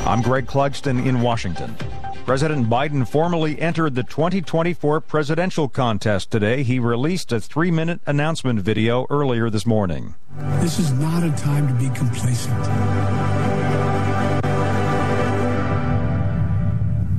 I'm 0.06 0.22
Greg 0.22 0.46
Clugston 0.46 1.04
in 1.06 1.20
Washington. 1.20 1.76
President 2.26 2.68
Biden 2.68 3.06
formally 3.06 3.56
entered 3.60 3.94
the 3.94 4.02
2024 4.02 5.00
presidential 5.00 5.68
contest 5.68 6.28
today. 6.28 6.64
He 6.64 6.80
released 6.80 7.30
a 7.30 7.40
three 7.40 7.70
minute 7.70 8.00
announcement 8.04 8.58
video 8.58 9.06
earlier 9.10 9.48
this 9.48 9.64
morning. 9.64 10.16
This 10.58 10.80
is 10.80 10.90
not 10.90 11.22
a 11.22 11.30
time 11.36 11.68
to 11.68 11.74
be 11.74 11.88
complacent. 11.96 12.64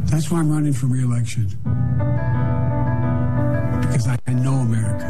That's 0.07 0.29
why 0.29 0.39
I'm 0.39 0.51
running 0.51 0.73
for 0.73 0.87
reelection. 0.87 1.47
Because 3.79 4.09
I 4.09 4.17
know 4.33 4.55
America. 4.55 5.07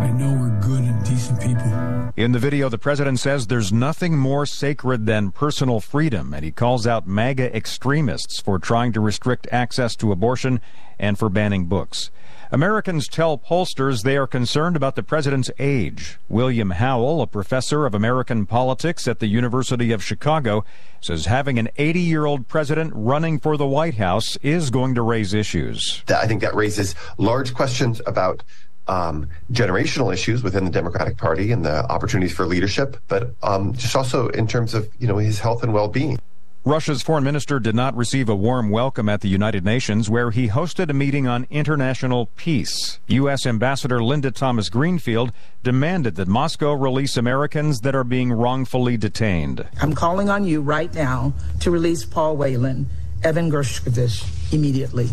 I 0.00 0.10
know 0.12 0.32
we're 0.40 0.58
good 0.62 0.80
and 0.80 1.04
decent 1.04 1.38
people. 1.38 1.81
In 2.14 2.32
the 2.32 2.38
video, 2.38 2.68
the 2.68 2.76
president 2.76 3.20
says 3.20 3.46
there's 3.46 3.72
nothing 3.72 4.18
more 4.18 4.44
sacred 4.44 5.06
than 5.06 5.30
personal 5.30 5.80
freedom, 5.80 6.34
and 6.34 6.44
he 6.44 6.50
calls 6.50 6.86
out 6.86 7.06
MAGA 7.06 7.56
extremists 7.56 8.38
for 8.38 8.58
trying 8.58 8.92
to 8.92 9.00
restrict 9.00 9.48
access 9.50 9.96
to 9.96 10.12
abortion 10.12 10.60
and 10.98 11.18
for 11.18 11.30
banning 11.30 11.64
books. 11.64 12.10
Americans 12.50 13.08
tell 13.08 13.38
pollsters 13.38 14.02
they 14.02 14.18
are 14.18 14.26
concerned 14.26 14.76
about 14.76 14.94
the 14.94 15.02
president's 15.02 15.50
age. 15.58 16.18
William 16.28 16.72
Howell, 16.72 17.22
a 17.22 17.26
professor 17.26 17.86
of 17.86 17.94
American 17.94 18.44
politics 18.44 19.08
at 19.08 19.18
the 19.18 19.26
University 19.26 19.90
of 19.90 20.04
Chicago, 20.04 20.66
says 21.00 21.24
having 21.24 21.58
an 21.58 21.70
80 21.78 22.00
year 22.00 22.26
old 22.26 22.46
president 22.46 22.92
running 22.94 23.40
for 23.40 23.56
the 23.56 23.66
White 23.66 23.94
House 23.94 24.36
is 24.42 24.68
going 24.68 24.94
to 24.96 25.02
raise 25.02 25.32
issues. 25.32 26.04
I 26.14 26.26
think 26.26 26.42
that 26.42 26.54
raises 26.54 26.94
large 27.16 27.54
questions 27.54 28.02
about 28.06 28.42
um, 28.88 29.28
generational 29.52 30.12
issues 30.12 30.42
within 30.42 30.64
the 30.64 30.70
Democratic 30.70 31.16
Party 31.16 31.52
and 31.52 31.64
the 31.64 31.84
opportunities 31.90 32.34
for 32.34 32.46
leadership, 32.46 32.96
but 33.08 33.34
um, 33.42 33.72
just 33.74 33.94
also 33.96 34.28
in 34.28 34.46
terms 34.46 34.74
of 34.74 34.88
you 34.98 35.06
know 35.06 35.18
his 35.18 35.38
health 35.38 35.62
and 35.62 35.72
well-being. 35.72 36.18
Russia's 36.64 37.02
foreign 37.02 37.24
minister 37.24 37.58
did 37.58 37.74
not 37.74 37.96
receive 37.96 38.28
a 38.28 38.36
warm 38.36 38.70
welcome 38.70 39.08
at 39.08 39.20
the 39.20 39.28
United 39.28 39.64
Nations, 39.64 40.08
where 40.08 40.30
he 40.30 40.46
hosted 40.46 40.90
a 40.90 40.92
meeting 40.92 41.26
on 41.26 41.44
international 41.50 42.26
peace. 42.36 43.00
U.S. 43.08 43.46
Ambassador 43.46 44.00
Linda 44.00 44.30
Thomas 44.30 44.68
Greenfield 44.68 45.32
demanded 45.64 46.14
that 46.14 46.28
Moscow 46.28 46.72
release 46.72 47.16
Americans 47.16 47.80
that 47.80 47.96
are 47.96 48.04
being 48.04 48.32
wrongfully 48.32 48.96
detained. 48.96 49.66
I'm 49.80 49.92
calling 49.92 50.28
on 50.28 50.44
you 50.44 50.60
right 50.60 50.94
now 50.94 51.32
to 51.60 51.72
release 51.72 52.04
Paul 52.04 52.36
Whelan, 52.36 52.88
Evan 53.24 53.50
Gershkovich 53.50 54.52
immediately, 54.52 55.08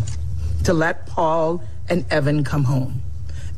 to 0.62 0.72
let 0.72 1.08
Paul 1.08 1.64
and 1.88 2.04
Evan 2.12 2.44
come 2.44 2.62
home 2.62 3.02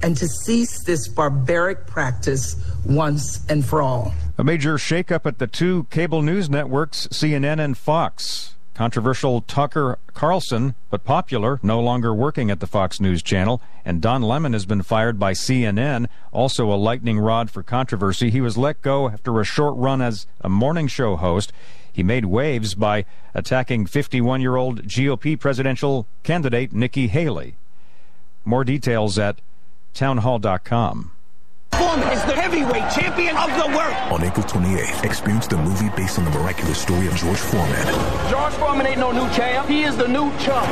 and 0.02 0.16
to 0.16 0.26
cease 0.28 0.82
this 0.84 1.08
barbaric 1.08 1.86
practice 1.86 2.56
once 2.84 3.44
and 3.48 3.64
for 3.64 3.82
all. 3.82 4.12
A 4.38 4.44
major 4.44 4.74
shakeup 4.74 5.26
at 5.26 5.38
the 5.38 5.46
two 5.46 5.86
cable 5.90 6.22
news 6.22 6.48
networks, 6.50 7.06
CNN 7.08 7.62
and 7.62 7.76
Fox. 7.76 8.54
Controversial 8.74 9.42
Tucker 9.42 9.98
Carlson, 10.14 10.74
but 10.88 11.04
popular, 11.04 11.60
no 11.62 11.78
longer 11.78 12.14
working 12.14 12.50
at 12.50 12.60
the 12.60 12.66
Fox 12.66 13.00
News 13.00 13.22
channel, 13.22 13.60
and 13.84 14.00
Don 14.00 14.22
Lemon 14.22 14.54
has 14.54 14.64
been 14.64 14.82
fired 14.82 15.18
by 15.18 15.32
CNN, 15.32 16.06
also 16.32 16.72
a 16.72 16.74
lightning 16.74 17.18
rod 17.18 17.50
for 17.50 17.62
controversy. 17.62 18.30
He 18.30 18.40
was 18.40 18.56
let 18.56 18.80
go 18.80 19.10
after 19.10 19.38
a 19.38 19.44
short 19.44 19.76
run 19.76 20.00
as 20.00 20.26
a 20.40 20.48
morning 20.48 20.88
show 20.88 21.16
host. 21.16 21.52
He 21.92 22.02
made 22.02 22.24
waves 22.24 22.74
by 22.74 23.04
attacking 23.34 23.86
51 23.86 24.40
year 24.40 24.56
old 24.56 24.84
GOP 24.84 25.38
presidential 25.38 26.06
candidate 26.22 26.72
Nikki 26.72 27.08
Haley. 27.08 27.56
More 28.44 28.64
details 28.64 29.18
at 29.18 29.38
townhall.com. 29.94 31.12
Foreman 31.72 32.08
is 32.08 32.22
the 32.24 32.34
heavyweight 32.34 32.90
champion 32.92 33.36
of 33.36 33.48
the 33.56 33.76
world. 33.76 34.12
On 34.12 34.22
April 34.22 34.44
28th, 34.44 35.04
experience 35.04 35.46
the 35.46 35.56
movie 35.56 35.88
based 35.96 36.18
on 36.18 36.24
the 36.24 36.30
miraculous 36.30 36.78
story 36.78 37.06
of 37.06 37.14
George 37.14 37.38
Foreman. 37.38 37.86
George 38.30 38.52
Foreman 38.54 38.86
ain't 38.86 38.98
no 38.98 39.10
new 39.10 39.28
champ. 39.34 39.66
He 39.68 39.82
is 39.84 39.96
the 39.96 40.06
new 40.06 40.30
chump. 40.38 40.68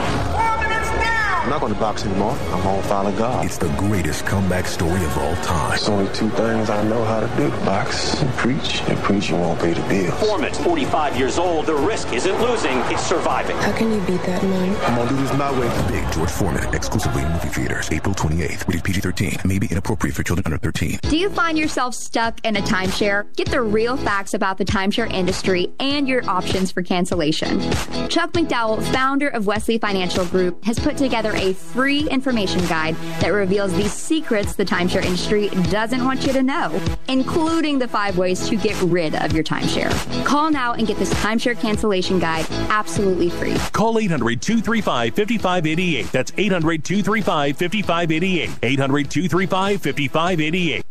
Foreman 1.41 1.51
is 1.51 1.51
now. 1.51 1.51
I'm 1.51 1.51
not 1.51 1.61
going 1.61 1.74
to 1.74 1.80
box 1.80 2.05
anymore. 2.05 2.32
I'm 2.32 2.62
going 2.62 2.82
to 2.82 2.88
follow 2.88 3.12
God. 3.12 3.45
It's 3.45 3.59
the 3.59 3.68
greatest 3.76 4.26
comeback 4.26 4.66
story 4.66 5.05
of 5.05 5.18
all 5.18 5.34
time. 5.36 5.74
It's 5.74 5.88
only 5.88 6.12
two 6.14 6.30
things 6.30 6.70
I 6.70 6.82
know 6.84 7.05
how 7.05 7.20
to 7.20 7.26
do 7.36 7.51
box 7.64 8.20
and 8.20 8.30
preach. 8.34 8.82
And 8.88 8.99
preaching 8.99 9.41
won't 9.41 9.61
pay 9.61 9.72
the 9.72 9.82
bills. 9.88 10.18
Foreman's 10.20 10.59
45 10.59 11.16
years 11.16 11.38
old. 11.38 11.66
The 11.66 11.74
risk 11.74 12.12
isn't 12.12 12.41
losing, 12.41 12.78
it's 12.93 13.03
surviving. 13.03 13.57
How 13.59 13.76
can 13.76 13.93
you 13.93 14.01
beat 14.01 14.22
that 14.22 14.43
man? 14.43 14.76
I'm 14.86 14.97
going 14.97 15.09
to 15.09 15.14
do 15.14 15.20
this 15.22 15.36
my 15.36 15.51
way. 15.59 15.68
Big 15.88 16.12
George 16.12 16.30
Foreman, 16.30 16.74
exclusively 16.74 17.22
in 17.22 17.32
movie 17.32 17.49
theaters, 17.49 17.91
April 17.91 18.14
28th. 18.14 18.68
Rated 18.68 18.84
PG 18.84 19.01
13. 19.01 19.36
May 19.45 19.59
be 19.59 19.66
inappropriate 19.70 20.14
for 20.14 20.22
children 20.22 20.45
under 20.47 20.59
13. 20.59 21.01
Do 21.03 21.16
you 21.16 21.30
find 21.30 21.59
yourself 21.59 21.95
stuck 21.95 22.45
in 22.45 22.57
a 22.57 22.61
timeshare? 22.62 23.24
Get 23.36 23.51
the 23.51 23.62
real 23.62 23.97
facts 23.97 24.34
about 24.34 24.59
the 24.59 24.64
timeshare 24.64 25.11
industry 25.12 25.72
and 25.80 26.09
your 26.09 26.28
options 26.28 26.70
for 26.70 26.82
cancellation. 26.82 27.61
Chuck 28.09 28.32
McDowell, 28.32 28.82
founder 28.93 29.28
of 29.28 29.47
Wesley 29.47 29.78
Financial 29.78 30.24
Group, 30.26 30.64
has 30.64 30.78
put 30.78 30.97
together 30.97 31.30
a 31.37 31.55
free 31.55 32.09
information 32.09 32.61
guide 32.66 32.95
that 33.20 33.28
reveals 33.28 33.72
the 33.74 33.89
secrets 33.89 34.55
the 34.55 34.64
timeshare 34.64 35.05
industry 35.05 35.49
doesn't 35.70 36.05
want 36.05 36.26
you 36.26 36.33
to 36.33 36.43
know, 36.43 36.81
including 37.09 37.78
the 37.78 37.89
five 37.89 38.16
ways 38.18 38.49
to 38.49 38.57
get 38.57 38.81
rid 38.83 39.14
of 39.14 39.33
your 39.33 39.45
timeshare. 39.45 39.91
Call 40.24 40.51
now 40.51 40.72
and 40.74 40.87
get 40.87 40.99
this 40.99 41.12
timeshare 41.14 41.59
cancellation 41.59 42.18
guide 42.18 42.47
absolutely 42.68 43.31
free. 43.31 43.57
Call 43.72 43.99
800 43.99 44.41
235 44.41 45.14
5588. 45.14 46.12
That's 46.12 46.33
800 46.37 46.85
235 46.85 47.57
5588. 47.57 48.51
800 48.62 49.11
235 49.11 49.83
5588. 49.83 50.85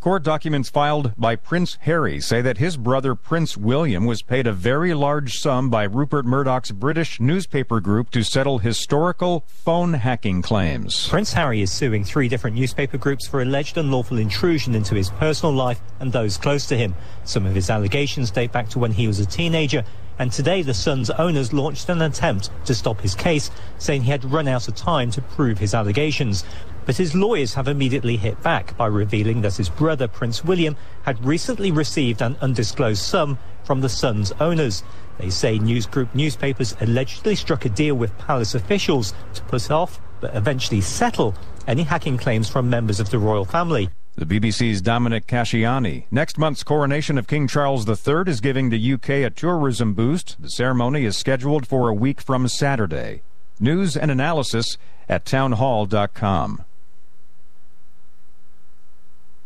Court 0.00 0.22
documents 0.22 0.68
filed 0.68 1.12
by 1.16 1.34
Prince 1.34 1.78
Harry 1.80 2.20
say 2.20 2.40
that 2.40 2.58
his 2.58 2.76
brother 2.76 3.14
Prince 3.14 3.56
William 3.56 4.04
was 4.04 4.22
paid 4.22 4.46
a 4.46 4.52
very 4.52 4.94
large 4.94 5.34
sum 5.34 5.68
by 5.68 5.82
Rupert 5.82 6.24
Murdoch's 6.24 6.70
British 6.70 7.18
newspaper 7.18 7.80
group 7.80 8.10
to 8.10 8.22
settle 8.22 8.58
historical 8.58 9.44
phone 9.48 9.94
hacking 9.94 10.42
claims. 10.42 11.08
Prince 11.08 11.32
Harry 11.32 11.60
is 11.60 11.72
suing 11.72 12.04
three 12.04 12.28
different 12.28 12.56
newspaper 12.56 12.98
groups 12.98 13.26
for 13.26 13.42
alleged 13.42 13.78
unlawful 13.78 14.18
intrusion 14.18 14.74
into 14.74 14.94
his 14.94 15.10
personal 15.10 15.52
life 15.52 15.80
and 15.98 16.12
those 16.12 16.36
close 16.36 16.66
to 16.66 16.76
him. 16.76 16.94
Some 17.24 17.44
of 17.44 17.54
his 17.54 17.68
allegations 17.68 18.30
date 18.30 18.52
back 18.52 18.68
to 18.70 18.78
when 18.78 18.92
he 18.92 19.08
was 19.08 19.18
a 19.18 19.26
teenager 19.26 19.84
and 20.18 20.32
today 20.32 20.62
the 20.62 20.74
Sun's 20.74 21.10
owners 21.10 21.52
launched 21.52 21.88
an 21.88 22.02
attempt 22.02 22.50
to 22.64 22.74
stop 22.74 23.00
his 23.00 23.14
case, 23.14 23.50
saying 23.78 24.02
he 24.02 24.10
had 24.10 24.24
run 24.24 24.48
out 24.48 24.68
of 24.68 24.74
time 24.74 25.10
to 25.10 25.20
prove 25.20 25.58
his 25.58 25.74
allegations. 25.74 26.44
But 26.86 26.96
his 26.96 27.16
lawyers 27.16 27.54
have 27.54 27.66
immediately 27.66 28.16
hit 28.16 28.40
back 28.42 28.76
by 28.76 28.86
revealing 28.86 29.42
that 29.42 29.56
his 29.56 29.68
brother, 29.68 30.06
Prince 30.06 30.44
William, 30.44 30.76
had 31.02 31.22
recently 31.24 31.72
received 31.72 32.22
an 32.22 32.36
undisclosed 32.40 33.02
sum 33.02 33.38
from 33.64 33.80
the 33.80 33.88
Sun's 33.88 34.32
owners. 34.38 34.84
They 35.18 35.30
say 35.30 35.58
News 35.58 35.84
Group 35.84 36.14
newspapers 36.14 36.76
allegedly 36.80 37.34
struck 37.34 37.64
a 37.64 37.68
deal 37.68 37.96
with 37.96 38.16
palace 38.18 38.54
officials 38.54 39.14
to 39.34 39.42
put 39.42 39.68
off, 39.68 40.00
but 40.20 40.34
eventually 40.36 40.80
settle, 40.80 41.34
any 41.66 41.82
hacking 41.82 42.18
claims 42.18 42.48
from 42.48 42.70
members 42.70 43.00
of 43.00 43.10
the 43.10 43.18
royal 43.18 43.44
family. 43.44 43.90
The 44.14 44.24
BBC's 44.24 44.80
Dominic 44.80 45.26
Casciani. 45.26 46.04
Next 46.10 46.38
month's 46.38 46.62
coronation 46.62 47.18
of 47.18 47.26
King 47.26 47.48
Charles 47.48 47.86
III 47.86 48.22
is 48.28 48.40
giving 48.40 48.70
the 48.70 48.92
UK 48.92 49.10
a 49.10 49.30
tourism 49.30 49.92
boost. 49.92 50.40
The 50.40 50.48
ceremony 50.48 51.04
is 51.04 51.18
scheduled 51.18 51.66
for 51.66 51.88
a 51.88 51.94
week 51.94 52.20
from 52.20 52.46
Saturday. 52.46 53.22
News 53.58 53.96
and 53.96 54.10
analysis 54.10 54.78
at 55.08 55.24
townhall.com. 55.26 56.64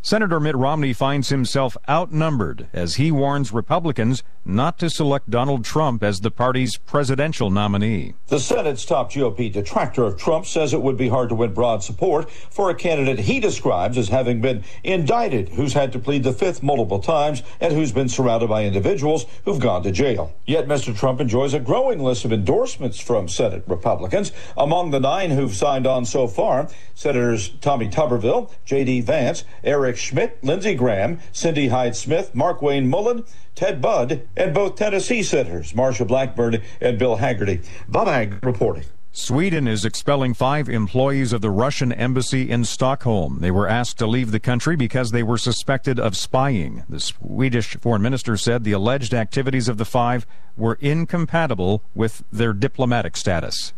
Senator 0.02 0.40
Mitt 0.40 0.56
Romney 0.56 0.94
finds 0.94 1.28
himself 1.28 1.76
outnumbered 1.86 2.68
as 2.72 2.94
he 2.94 3.12
warns 3.12 3.52
Republicans 3.52 4.22
not 4.46 4.78
to 4.78 4.88
select 4.88 5.28
Donald 5.28 5.62
Trump 5.62 6.02
as 6.02 6.20
the 6.20 6.30
party's 6.30 6.78
presidential 6.78 7.50
nominee. 7.50 8.14
The 8.28 8.40
Senate's 8.40 8.86
top 8.86 9.12
GOP 9.12 9.52
detractor 9.52 10.04
of 10.04 10.16
Trump 10.16 10.46
says 10.46 10.72
it 10.72 10.80
would 10.80 10.96
be 10.96 11.08
hard 11.08 11.28
to 11.28 11.34
win 11.34 11.52
broad 11.52 11.82
support 11.82 12.30
for 12.30 12.70
a 12.70 12.74
candidate 12.74 13.18
he 13.20 13.40
describes 13.40 13.98
as 13.98 14.08
having 14.08 14.40
been 14.40 14.64
indicted, 14.82 15.50
who's 15.50 15.74
had 15.74 15.92
to 15.92 15.98
plead 15.98 16.22
the 16.22 16.32
fifth 16.32 16.62
multiple 16.62 17.00
times, 17.00 17.42
and 17.60 17.74
who's 17.74 17.92
been 17.92 18.08
surrounded 18.08 18.48
by 18.48 18.64
individuals 18.64 19.26
who've 19.44 19.60
gone 19.60 19.82
to 19.82 19.92
jail. 19.92 20.34
Yet 20.46 20.66
Mr. 20.66 20.96
Trump 20.96 21.20
enjoys 21.20 21.52
a 21.52 21.60
growing 21.60 21.98
list 21.98 22.24
of 22.24 22.32
endorsements 22.32 22.98
from 22.98 23.28
Senate 23.28 23.64
Republicans. 23.66 24.32
Among 24.56 24.90
the 24.90 25.00
nine 25.00 25.30
who've 25.30 25.54
signed 25.54 25.86
on 25.86 26.06
so 26.06 26.26
far, 26.26 26.68
Senators 26.94 27.50
Tommy 27.60 27.88
Tuberville, 27.88 28.50
J.D. 28.64 29.02
Vance, 29.02 29.44
Eric 29.62 29.89
Schmitt, 29.96 30.38
Lindsey 30.42 30.74
Graham, 30.74 31.20
Cindy 31.32 31.68
Hyde 31.68 31.96
Smith, 31.96 32.34
Mark 32.34 32.62
Wayne 32.62 32.88
Mullin, 32.88 33.24
Ted 33.54 33.80
Budd, 33.80 34.28
and 34.36 34.54
both 34.54 34.76
Tennessee 34.76 35.22
senators, 35.22 35.72
Marsha 35.72 36.06
Blackburn 36.06 36.62
and 36.80 36.98
Bill 36.98 37.18
Hagerty. 37.18 37.64
Bob 37.88 38.08
Haggerty 38.08 38.46
reporting. 38.46 38.84
Sweden 39.12 39.66
is 39.66 39.84
expelling 39.84 40.34
five 40.34 40.68
employees 40.68 41.32
of 41.32 41.40
the 41.40 41.50
Russian 41.50 41.92
embassy 41.92 42.48
in 42.48 42.64
Stockholm. 42.64 43.38
They 43.40 43.50
were 43.50 43.66
asked 43.66 43.98
to 43.98 44.06
leave 44.06 44.30
the 44.30 44.38
country 44.38 44.76
because 44.76 45.10
they 45.10 45.24
were 45.24 45.36
suspected 45.36 45.98
of 45.98 46.16
spying. 46.16 46.84
The 46.88 47.00
Swedish 47.00 47.76
foreign 47.78 48.02
minister 48.02 48.36
said 48.36 48.62
the 48.62 48.70
alleged 48.70 49.12
activities 49.12 49.68
of 49.68 49.78
the 49.78 49.84
five 49.84 50.26
were 50.56 50.78
incompatible 50.80 51.82
with 51.92 52.22
their 52.30 52.52
diplomatic 52.52 53.16
status. 53.16 53.72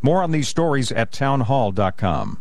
More 0.00 0.22
on 0.22 0.30
these 0.30 0.48
stories 0.48 0.90
at 0.90 1.12
townhall.com. 1.12 2.40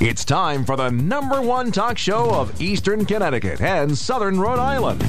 It's 0.00 0.24
time 0.24 0.64
for 0.64 0.76
the 0.76 0.90
number 0.90 1.40
one 1.40 1.70
talk 1.70 1.98
show 1.98 2.34
of 2.34 2.60
Eastern 2.60 3.04
Connecticut 3.04 3.60
and 3.60 3.96
Southern 3.96 4.40
Rhode 4.40 4.58
Island. 4.58 5.00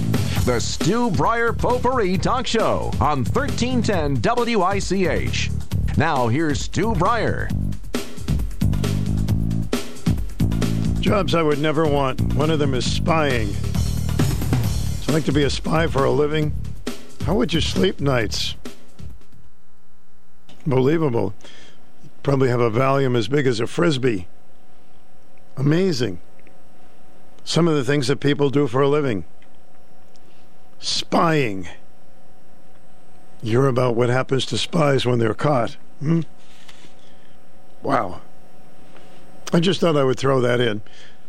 The 0.45 0.59
Stu 0.59 1.09
Bryer 1.09 1.53
Potpourri 1.53 2.19
Talk 2.19 2.45
Show 2.45 2.91
on 3.01 3.25
1310 3.25 4.21
WICH. 4.55 5.49
Now 5.97 6.27
here's 6.27 6.61
Stu 6.61 6.93
Bryer. 6.93 7.49
Jobs 10.99 11.33
I 11.33 11.41
would 11.41 11.59
never 11.59 11.87
want. 11.87 12.21
One 12.35 12.51
of 12.51 12.59
them 12.59 12.75
is 12.75 12.89
spying. 12.89 13.49
It's 13.49 15.09
like 15.09 15.25
to 15.25 15.31
be 15.31 15.43
a 15.43 15.49
spy 15.49 15.87
for 15.87 16.05
a 16.05 16.11
living. 16.11 16.53
How 17.25 17.33
would 17.33 17.51
you 17.53 17.61
sleep 17.61 18.01
nights? 18.01 18.53
Believable. 20.67 21.33
Probably 22.21 22.49
have 22.49 22.61
a 22.61 22.69
volume 22.69 23.15
as 23.15 23.27
big 23.27 23.47
as 23.47 23.59
a 23.59 23.65
frisbee. 23.65 24.27
Amazing. 25.57 26.19
Some 27.43 27.67
of 27.67 27.75
the 27.75 27.83
things 27.83 28.07
that 28.07 28.19
people 28.19 28.49
do 28.49 28.67
for 28.67 28.81
a 28.81 28.89
living 28.89 29.25
spying. 30.79 31.67
You're 33.41 33.67
about 33.67 33.95
what 33.95 34.09
happens 34.09 34.45
to 34.47 34.57
spies 34.57 35.05
when 35.05 35.19
they're 35.19 35.33
caught. 35.33 35.77
Hmm? 35.99 36.21
Wow. 37.81 38.21
I 39.53 39.59
just 39.59 39.79
thought 39.79 39.97
I 39.97 40.03
would 40.03 40.19
throw 40.19 40.41
that 40.41 40.59
in. 40.59 40.81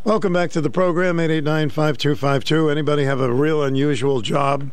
Welcome 0.04 0.32
back 0.32 0.50
to 0.52 0.60
the 0.60 0.70
program, 0.70 1.18
889 1.18 1.70
5252. 1.70 2.70
Anybody 2.70 3.04
have 3.04 3.20
a 3.20 3.32
real 3.32 3.62
unusual 3.62 4.20
job 4.20 4.70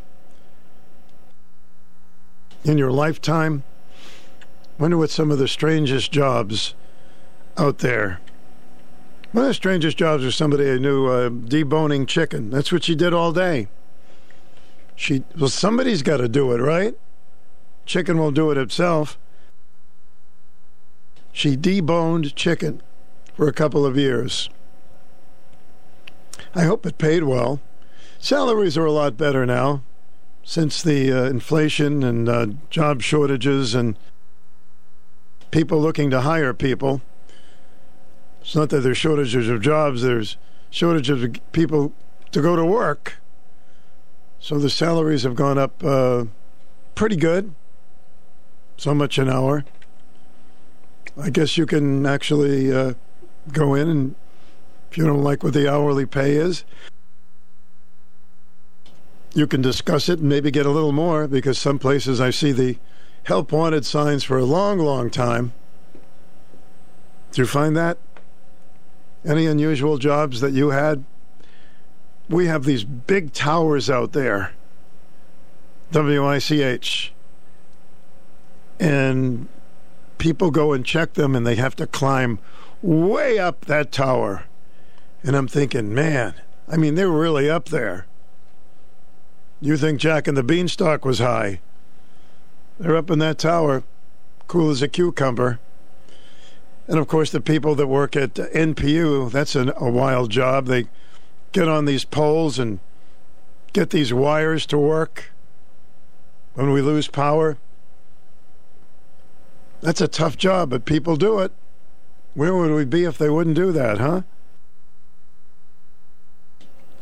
in 2.62 2.78
your 2.78 2.92
lifetime? 2.92 3.64
Wonder 4.78 4.96
what 4.96 5.10
some 5.10 5.30
of 5.30 5.38
the 5.38 5.48
strangest 5.48 6.12
jobs 6.12 6.74
out 7.56 7.78
there. 7.78 8.20
One 9.34 9.46
of 9.46 9.48
the 9.48 9.54
strangest 9.54 9.96
jobs 9.96 10.24
was 10.24 10.36
somebody 10.36 10.70
I 10.70 10.78
knew 10.78 11.08
uh, 11.08 11.28
deboning 11.28 12.06
chicken. 12.06 12.50
That's 12.50 12.70
what 12.70 12.84
she 12.84 12.94
did 12.94 13.12
all 13.12 13.32
day. 13.32 13.66
She 14.94 15.24
well, 15.36 15.48
somebody's 15.48 16.02
got 16.02 16.18
to 16.18 16.28
do 16.28 16.52
it, 16.52 16.58
right? 16.58 16.96
Chicken 17.84 18.16
won't 18.16 18.36
do 18.36 18.52
it 18.52 18.56
itself. 18.56 19.18
She 21.32 21.56
deboned 21.56 22.36
chicken 22.36 22.80
for 23.34 23.48
a 23.48 23.52
couple 23.52 23.84
of 23.84 23.96
years. 23.98 24.50
I 26.54 26.62
hope 26.62 26.86
it 26.86 26.96
paid 26.96 27.24
well. 27.24 27.60
Salaries 28.20 28.78
are 28.78 28.86
a 28.86 28.92
lot 28.92 29.16
better 29.16 29.44
now 29.44 29.82
since 30.44 30.80
the 30.80 31.10
uh, 31.10 31.24
inflation 31.24 32.04
and 32.04 32.28
uh, 32.28 32.46
job 32.70 33.02
shortages 33.02 33.74
and 33.74 33.98
people 35.50 35.80
looking 35.80 36.08
to 36.10 36.20
hire 36.20 36.54
people. 36.54 37.02
It's 38.44 38.54
not 38.54 38.68
that 38.68 38.80
there's 38.80 38.98
shortages 38.98 39.48
of 39.48 39.62
jobs, 39.62 40.02
there's 40.02 40.36
shortages 40.68 41.22
of 41.22 41.52
people 41.52 41.94
to 42.30 42.42
go 42.42 42.54
to 42.54 42.64
work. 42.64 43.16
So 44.38 44.58
the 44.58 44.68
salaries 44.68 45.22
have 45.22 45.34
gone 45.34 45.56
up 45.56 45.82
uh, 45.82 46.26
pretty 46.94 47.16
good. 47.16 47.54
So 48.76 48.94
much 48.94 49.16
an 49.16 49.30
hour. 49.30 49.64
I 51.18 51.30
guess 51.30 51.56
you 51.56 51.64
can 51.64 52.04
actually 52.04 52.70
uh, 52.70 52.94
go 53.50 53.74
in 53.74 53.88
and 53.88 54.14
if 54.90 54.98
you 54.98 55.06
don't 55.06 55.22
like 55.22 55.42
what 55.42 55.54
the 55.54 55.72
hourly 55.72 56.04
pay 56.04 56.32
is, 56.32 56.64
you 59.32 59.46
can 59.46 59.62
discuss 59.62 60.08
it 60.10 60.18
and 60.18 60.28
maybe 60.28 60.50
get 60.50 60.66
a 60.66 60.70
little 60.70 60.92
more 60.92 61.26
because 61.26 61.58
some 61.58 61.78
places 61.78 62.20
I 62.20 62.30
see 62.30 62.52
the 62.52 62.76
help 63.22 63.52
wanted 63.52 63.86
signs 63.86 64.22
for 64.22 64.38
a 64.38 64.44
long, 64.44 64.78
long 64.78 65.08
time. 65.08 65.54
Do 67.32 67.40
you 67.40 67.46
find 67.46 67.74
that? 67.76 67.96
Any 69.24 69.46
unusual 69.46 69.98
jobs 69.98 70.40
that 70.40 70.52
you 70.52 70.70
had? 70.70 71.04
we 72.28 72.46
have 72.46 72.64
these 72.64 72.84
big 72.84 73.32
towers 73.32 73.90
out 73.90 74.12
there, 74.12 74.52
WICH, 75.92 77.12
and 78.80 79.48
people 80.18 80.50
go 80.50 80.72
and 80.72 80.84
check 80.84 81.14
them 81.14 81.36
and 81.36 81.46
they 81.46 81.56
have 81.56 81.76
to 81.76 81.86
climb 81.86 82.38
way 82.82 83.38
up 83.38 83.66
that 83.66 83.92
tower. 83.92 84.44
And 85.22 85.36
I'm 85.36 85.48
thinking, 85.48 85.94
man, 85.94 86.34
I 86.68 86.76
mean, 86.76 86.94
they're 86.94 87.08
really 87.08 87.48
up 87.48 87.66
there. 87.66 88.06
You 89.60 89.76
think 89.76 90.00
Jack 90.00 90.26
and 90.26 90.36
the 90.36 90.42
Beanstalk 90.42 91.04
was 91.04 91.18
high? 91.18 91.60
They're 92.78 92.96
up 92.96 93.10
in 93.10 93.18
that 93.20 93.38
tower, 93.38 93.84
cool 94.48 94.70
as 94.70 94.82
a 94.82 94.88
cucumber. 94.88 95.60
And 96.86 96.98
of 96.98 97.08
course, 97.08 97.30
the 97.30 97.40
people 97.40 97.74
that 97.76 97.86
work 97.86 98.14
at 98.14 98.34
NPU, 98.34 99.30
that's 99.30 99.54
an, 99.54 99.72
a 99.76 99.90
wild 99.90 100.30
job. 100.30 100.66
They 100.66 100.86
get 101.52 101.68
on 101.68 101.86
these 101.86 102.04
poles 102.04 102.58
and 102.58 102.80
get 103.72 103.90
these 103.90 104.12
wires 104.12 104.66
to 104.66 104.78
work 104.78 105.30
when 106.54 106.72
we 106.72 106.82
lose 106.82 107.08
power. 107.08 107.56
That's 109.80 110.00
a 110.00 110.08
tough 110.08 110.36
job, 110.36 110.70
but 110.70 110.84
people 110.84 111.16
do 111.16 111.40
it. 111.40 111.52
Where 112.34 112.54
would 112.54 112.72
we 112.72 112.84
be 112.84 113.04
if 113.04 113.16
they 113.18 113.30
wouldn't 113.30 113.56
do 113.56 113.70
that, 113.72 113.98
huh? 113.98 114.22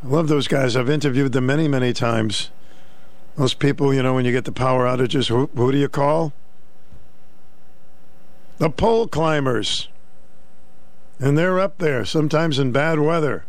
I 0.04 0.06
love 0.06 0.28
those 0.28 0.48
guys. 0.48 0.76
I've 0.76 0.90
interviewed 0.90 1.32
them 1.32 1.46
many, 1.46 1.68
many 1.68 1.92
times. 1.92 2.50
Those 3.36 3.54
people, 3.54 3.94
you 3.94 4.02
know, 4.02 4.14
when 4.14 4.24
you 4.24 4.32
get 4.32 4.44
the 4.44 4.52
power 4.52 4.84
outages, 4.84 5.28
who, 5.28 5.48
who 5.54 5.72
do 5.72 5.78
you 5.78 5.88
call? 5.88 6.32
The 8.58 8.70
pole 8.70 9.08
climbers. 9.08 9.88
And 11.18 11.38
they're 11.38 11.60
up 11.60 11.78
there, 11.78 12.04
sometimes 12.04 12.58
in 12.58 12.72
bad 12.72 12.98
weather. 12.98 13.44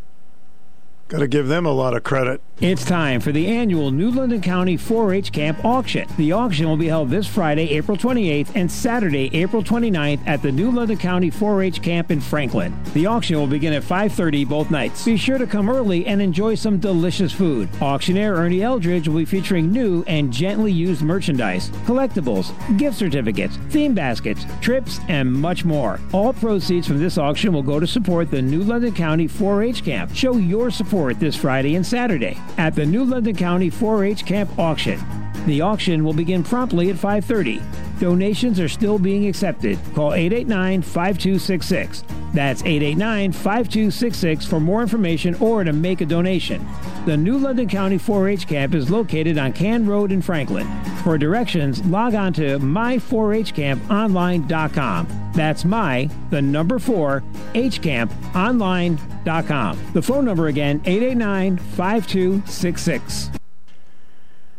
Got 1.08 1.18
to 1.18 1.28
give 1.28 1.48
them 1.48 1.66
a 1.66 1.72
lot 1.72 1.94
of 1.94 2.02
credit. 2.02 2.40
It's 2.60 2.84
time 2.84 3.20
for 3.20 3.32
the 3.32 3.48
annual 3.48 3.90
New 3.90 4.12
London 4.12 4.40
County 4.40 4.76
4 4.76 5.12
H 5.12 5.32
Camp 5.32 5.64
Auction. 5.64 6.08
The 6.16 6.30
auction 6.30 6.68
will 6.68 6.76
be 6.76 6.86
held 6.86 7.10
this 7.10 7.26
Friday, 7.26 7.68
April 7.70 7.96
28th, 7.96 8.52
and 8.54 8.70
Saturday, 8.70 9.28
April 9.32 9.60
29th 9.60 10.20
at 10.24 10.40
the 10.40 10.52
New 10.52 10.70
London 10.70 10.96
County 10.96 11.30
4 11.30 11.64
H 11.64 11.82
Camp 11.82 12.12
in 12.12 12.20
Franklin. 12.20 12.72
The 12.94 13.06
auction 13.06 13.40
will 13.40 13.48
begin 13.48 13.72
at 13.72 13.82
5.30 13.82 14.48
both 14.48 14.70
nights. 14.70 15.04
Be 15.04 15.16
sure 15.16 15.36
to 15.36 15.48
come 15.48 15.68
early 15.68 16.06
and 16.06 16.22
enjoy 16.22 16.54
some 16.54 16.78
delicious 16.78 17.32
food. 17.32 17.68
Auctioneer 17.82 18.36
Ernie 18.36 18.62
Eldridge 18.62 19.08
will 19.08 19.16
be 19.16 19.24
featuring 19.24 19.72
new 19.72 20.04
and 20.06 20.32
gently 20.32 20.70
used 20.70 21.02
merchandise, 21.02 21.70
collectibles, 21.86 22.54
gift 22.78 22.96
certificates, 22.96 23.56
theme 23.70 23.94
baskets, 23.94 24.46
trips, 24.60 25.00
and 25.08 25.30
much 25.30 25.64
more. 25.64 25.98
All 26.12 26.32
proceeds 26.32 26.86
from 26.86 27.00
this 27.00 27.18
auction 27.18 27.52
will 27.52 27.64
go 27.64 27.80
to 27.80 27.86
support 27.86 28.30
the 28.30 28.40
New 28.40 28.62
London 28.62 28.94
County 28.94 29.26
4 29.26 29.64
H 29.64 29.84
Camp. 29.84 30.14
Show 30.14 30.36
your 30.36 30.70
support 30.70 31.18
this 31.18 31.34
Friday 31.34 31.74
and 31.74 31.84
Saturday 31.84 32.38
at 32.58 32.74
the 32.74 32.86
New 32.86 33.04
London 33.04 33.36
County 33.36 33.70
4-H 33.70 34.26
Camp 34.26 34.58
Auction. 34.58 35.00
The 35.46 35.60
auction 35.60 36.04
will 36.04 36.14
begin 36.14 36.42
promptly 36.42 36.90
at 36.90 36.96
5:30. 36.96 37.62
Donations 38.00 38.58
are 38.58 38.68
still 38.68 38.98
being 38.98 39.28
accepted. 39.28 39.78
Call 39.94 40.10
889-5266. 40.12 42.23
That's 42.34 42.60
889-5266 42.62 44.46
for 44.46 44.60
more 44.60 44.82
information 44.82 45.34
or 45.36 45.64
to 45.64 45.72
make 45.72 46.02
a 46.02 46.06
donation. 46.06 46.66
The 47.06 47.16
New 47.16 47.38
London 47.38 47.68
County 47.68 47.96
4-H 47.96 48.48
camp 48.48 48.74
is 48.74 48.90
located 48.90 49.38
on 49.38 49.52
Can 49.52 49.86
Road 49.86 50.10
in 50.10 50.20
Franklin. 50.20 50.66
For 51.04 51.16
directions, 51.16 51.84
log 51.86 52.14
on 52.14 52.32
to 52.34 52.58
my4hcamponline.com. 52.58 55.30
That's 55.34 55.64
my, 55.64 56.10
the 56.30 56.42
number 56.42 56.80
4, 56.80 57.22
hcamponline.com. 57.54 59.78
The 59.92 60.02
phone 60.02 60.24
number 60.24 60.48
again, 60.48 60.80
889-5266. 60.80 63.38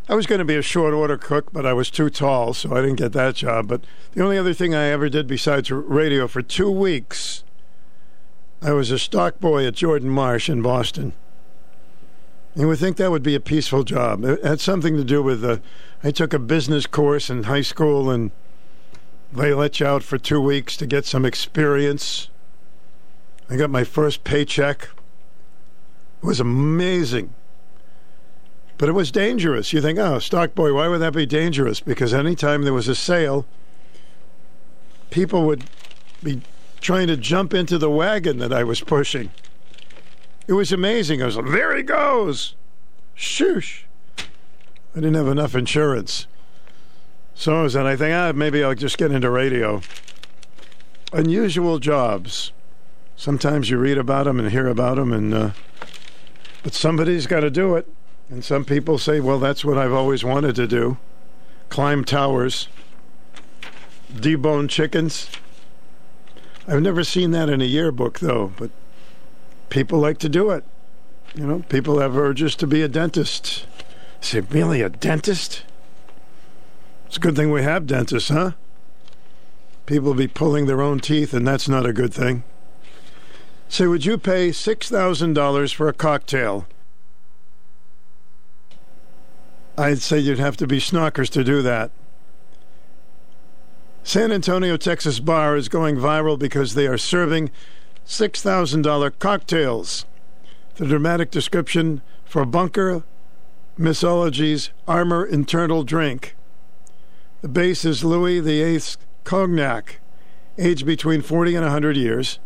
I 0.08 0.14
was 0.14 0.28
going 0.28 0.38
to 0.40 0.46
be 0.46 0.56
a 0.56 0.62
short 0.62 0.94
order 0.94 1.18
cook, 1.18 1.52
but 1.52 1.66
I 1.66 1.74
was 1.74 1.90
too 1.90 2.12
tall, 2.12 2.54
so 2.54 2.76
I 2.76 2.82
didn't 2.82 2.98
get 2.98 3.12
that 3.14 3.34
job. 3.36 3.68
But 3.68 3.82
the 4.14 4.24
only 4.24 4.38
other 4.38 4.54
thing 4.54 4.76
I 4.76 4.90
ever 4.90 5.10
did 5.10 5.26
besides 5.26 5.72
radio 5.72 6.28
for 6.28 6.44
two 6.44 6.70
weeks, 6.70 7.44
I 8.66 8.74
was 8.74 8.90
a 8.90 8.98
stock 8.98 9.40
boy 9.40 9.68
at 9.68 9.76
Jordan 9.76 10.10
Marsh 10.10 10.50
in 10.50 10.64
Boston. 10.64 11.14
You 12.56 12.68
would 12.68 12.80
think 12.80 12.98
that 12.98 13.12
would 13.12 13.22
be 13.22 13.36
a 13.36 13.40
peaceful 13.40 13.84
job. 13.84 14.26
It 14.26 14.44
had 14.44 14.60
something 14.60 14.98
to 14.98 15.04
do 15.04 15.22
with 15.22 15.46
uh, 15.46 15.58
I 16.04 16.10
took 16.10 16.34
a 16.34 16.40
business 16.40 16.88
course 16.88 17.30
in 17.30 17.44
high 17.44 17.62
school, 17.62 18.10
and 18.10 18.32
they 19.32 19.54
let 19.54 19.80
you 19.80 19.86
out 19.86 20.02
for 20.02 20.18
two 20.18 20.42
weeks 20.42 20.76
to 20.78 20.88
get 20.88 21.06
some 21.06 21.26
experience. 21.26 22.30
I 23.52 23.56
got 23.56 23.70
my 23.70 23.84
first 23.84 24.24
paycheck. 24.24 24.90
It 26.24 26.26
was 26.26 26.40
amazing. 26.40 27.36
But 28.80 28.90
it 28.90 28.94
was 28.94 29.12
dangerous. 29.12 29.74
You 29.74 29.82
think, 29.82 30.00
oh, 30.00 30.18
stock 30.18 30.56
boy, 30.56 30.74
why 30.74 30.88
would 30.88 31.02
that 31.02 31.14
be 31.14 31.28
dangerous? 31.28 31.82
Because 31.82 32.16
anytime 32.16 32.64
there 32.64 32.74
was 32.74 32.88
a 32.88 32.96
sale, 32.96 33.46
people 35.12 35.46
would 35.46 35.66
be 36.24 36.42
trying 36.86 37.08
to 37.08 37.18
jump 37.18 37.52
into 37.52 37.80
the 37.80 37.90
wagon 37.90 38.38
that 38.38 38.54
I 38.54 38.64
was 38.64 38.80
pushing. 38.80 39.32
It 40.48 40.54
was 40.54 40.72
amazing. 40.72 41.20
I 41.20 41.26
was 41.26 41.36
like, 41.36 41.52
there 41.52 41.76
he 41.76 41.82
goes. 41.82 42.54
Shoosh. 43.18 43.86
I 44.20 45.00
didn't 45.00 45.16
have 45.16 45.28
enough 45.28 45.56
insurance. 45.56 46.28
So 47.34 47.60
I 47.60 47.64
was 47.64 47.74
and 47.74 47.88
I 47.88 47.96
think, 47.96 48.14
ah, 48.14 48.34
maybe 48.36 48.64
I'll 48.64 48.76
just 48.76 49.00
get 49.00 49.12
into 49.12 49.32
radio. 49.32 49.82
Unusual 51.12 51.80
jobs. 51.80 52.52
Sometimes 53.16 53.72
you 53.72 53.80
read 53.80 53.98
about 53.98 54.26
them 54.26 54.40
and 54.40 54.52
hear 54.52 54.68
about 54.68 54.98
them, 54.98 55.12
and 55.12 55.34
uh, 55.34 55.52
but 56.62 56.76
somebody's 56.76 57.26
got 57.26 57.40
to 57.40 57.50
do 57.50 57.76
it. 57.76 57.88
And 58.30 58.46
some 58.46 58.64
people 58.64 59.00
say, 59.00 59.20
well, 59.20 59.40
that's 59.40 59.66
what 59.66 59.78
I've 59.78 59.94
always 59.94 60.24
wanted 60.24 60.56
to 60.56 60.68
do: 60.68 60.98
climb 61.70 62.06
towers, 62.06 62.68
debone 64.14 64.70
chickens. 64.70 65.30
I've 66.68 66.82
never 66.82 67.04
seen 67.04 67.32
that 67.32 67.50
in 67.50 67.62
a 67.62 67.66
yearbook, 67.66 68.20
though. 68.20 68.54
But 68.58 68.72
people 69.70 70.00
like 70.00 70.18
to 70.20 70.30
do 70.30 70.52
it. 70.52 70.64
You 71.36 71.46
know, 71.46 71.60
people 71.70 72.00
have 72.00 72.18
urges 72.18 72.56
to 72.58 72.68
be 72.68 72.82
a 72.82 72.88
dentist. 72.88 73.66
I 73.80 74.24
say, 74.24 74.40
really, 74.40 74.82
a 74.82 74.90
dentist? 74.90 75.64
It's 77.08 77.18
a 77.18 77.20
good 77.20 77.36
thing 77.36 77.52
we 77.52 77.64
have 77.64 77.86
dentists, 77.86 78.30
huh? 78.30 78.52
People 79.86 80.14
be 80.14 80.28
pulling 80.28 80.66
their 80.66 80.82
own 80.82 81.00
teeth, 81.00 81.34
and 81.34 81.48
that's 81.48 81.70
not 81.70 81.86
a 81.86 81.94
good 81.94 82.14
thing. 82.14 82.44
Say, 83.70 83.86
would 83.88 84.06
you 84.06 84.18
pay 84.18 84.50
$6,000 84.50 85.74
for 85.74 85.88
a 85.88 85.94
cocktail? 85.94 86.66
I'd 89.78 90.00
say 90.00 90.20
you'd 90.20 90.40
have 90.40 90.58
to 90.58 90.68
be 90.68 90.80
snockers 90.80 91.30
to 91.32 91.44
do 91.44 91.62
that. 91.62 91.92
San 94.06 94.32
Antonio, 94.32 94.78
Texas 94.78 95.20
bar 95.20 95.56
is 95.56 95.68
going 95.68 95.96
viral 95.96 96.38
because 96.38 96.76
they 96.76 96.86
are 96.86 96.96
serving 96.96 97.50
$6,000 98.06 99.18
cocktails. 99.18 100.06
The 100.76 100.86
dramatic 100.86 101.32
description 101.32 102.04
for 102.24 102.46
Bunker 102.46 103.04
Mixology's 103.80 104.70
Armour 104.88 105.26
Eternal 105.26 105.82
drink. 105.84 106.36
The 107.42 107.48
base 107.48 107.84
is 107.84 108.04
Louis 108.04 108.42
VIII's 108.42 109.00
cognac, 109.24 110.00
aged 110.60 110.86
between 110.86 111.24
40 111.24 111.56
and 111.56 111.66
100 111.66 111.98
years. 111.98 112.38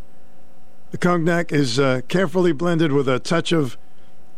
The 0.91 0.97
cognac 0.97 1.51
is 1.51 1.77
uh, 1.77 2.01
carefully 2.07 2.53
blended 2.53 2.93
with 2.93 3.09
a 3.09 3.19
touch 3.19 3.51
of 3.51 3.77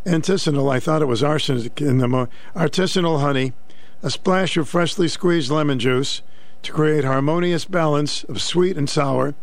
artisanal, 0.07 0.73
I 0.73 0.79
thought 0.79 1.03
it 1.03 1.07
was 1.07 1.21
arsenic 1.21 1.81
in 1.81 1.99
the 1.99 2.07
mo- 2.07 2.29
artisanal 2.55 3.21
honey, 3.21 3.53
a 4.01 4.09
splash 4.09 4.57
of 4.57 4.67
freshly 4.67 5.07
squeezed 5.07 5.51
lemon 5.51 5.77
juice 5.77 6.23
to 6.63 6.71
create 6.71 7.03
harmonious 7.03 7.65
balance 7.65 8.23
of 8.25 8.41
sweet 8.41 8.77
and 8.77 8.89
sour. 8.89 9.33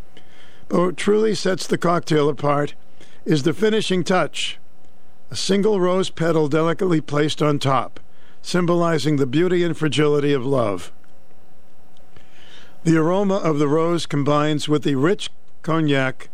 But 0.68 0.80
what 0.80 0.96
truly 0.96 1.34
sets 1.34 1.66
the 1.66 1.78
cocktail 1.78 2.28
apart 2.28 2.74
is 3.24 3.42
the 3.42 3.52
finishing 3.52 4.04
touch 4.04 4.58
a 5.30 5.36
single 5.36 5.80
rose 5.80 6.08
petal 6.08 6.48
delicately 6.48 7.00
placed 7.00 7.42
on 7.42 7.58
top, 7.58 8.00
symbolizing 8.40 9.16
the 9.16 9.26
beauty 9.26 9.62
and 9.62 9.76
fragility 9.76 10.32
of 10.32 10.46
love. 10.46 10.90
The 12.84 12.96
aroma 12.96 13.36
of 13.36 13.58
the 13.58 13.68
rose 13.68 14.06
combines 14.06 14.68
with 14.68 14.84
the 14.84 14.94
rich 14.94 15.30
cognac, 15.62 16.30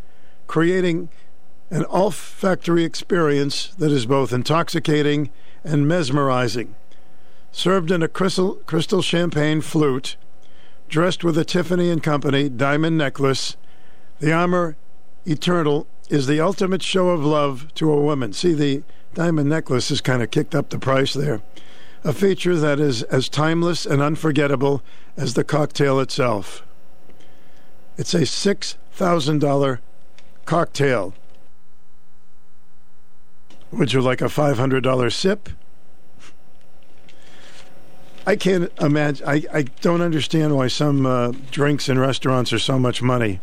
creating 0.47 1.09
an 1.71 1.85
olfactory 1.87 2.85
experience 2.85 3.75
that 3.79 3.91
is 3.91 4.07
both 4.07 4.33
intoxicating 4.33 5.31
and 5.65 5.89
mesmerizing. 5.89 6.77
Served 7.51 7.91
in 7.91 8.03
a 8.03 8.09
crystal, 8.09 8.57
crystal 8.67 9.03
champagne 9.03 9.61
flute, 9.61 10.17
dressed 10.95 11.25
with 11.25 11.37
a 11.37 11.45
Tiffany 11.45 11.91
and 11.91 12.01
Company 12.05 12.49
diamond 12.49 12.97
necklace, 12.97 13.57
the 14.21 14.33
Armour 14.33 14.77
Eternal 15.27 15.89
is 16.09 16.29
the 16.29 16.39
ultimate 16.39 16.85
show 16.85 17.09
of 17.09 17.25
love 17.25 17.67
to 17.75 17.91
a 17.91 18.01
woman. 18.01 18.33
See, 18.33 18.53
the 18.53 18.85
diamond 19.13 19.49
necklace 19.49 19.89
has 19.89 20.01
kind 20.01 20.23
of 20.23 20.31
kicked 20.31 20.55
up 20.55 20.69
the 20.69 20.79
price 20.79 21.13
there. 21.13 21.43
A 22.05 22.13
feature 22.13 22.55
that 22.55 22.79
is 22.79 23.03
as 23.03 23.29
timeless 23.29 23.85
and 23.85 24.01
unforgettable 24.01 24.83
as 25.17 25.35
the 25.35 25.43
cocktail 25.43 25.99
itself. 25.99 26.65
It's 27.99 28.15
a 28.15 28.21
$6,000 28.21 29.79
cocktail. 30.45 31.15
Would 33.73 33.93
you 33.93 34.01
like 34.01 34.21
a 34.21 34.27
$500 34.27 35.13
sip? 35.13 35.49
I 38.27 38.37
can't 38.37 38.73
imagine. 38.81 39.27
I, 39.27 39.43
I 39.53 39.63
don't 39.63 40.01
understand 40.01 40.57
why 40.57 40.69
some 40.69 41.05
uh, 41.05 41.33
drinks 41.51 41.89
in 41.89 41.99
restaurants 41.99 42.53
are 42.53 42.59
so 42.59 42.79
much 42.79 43.03
money. 43.03 43.41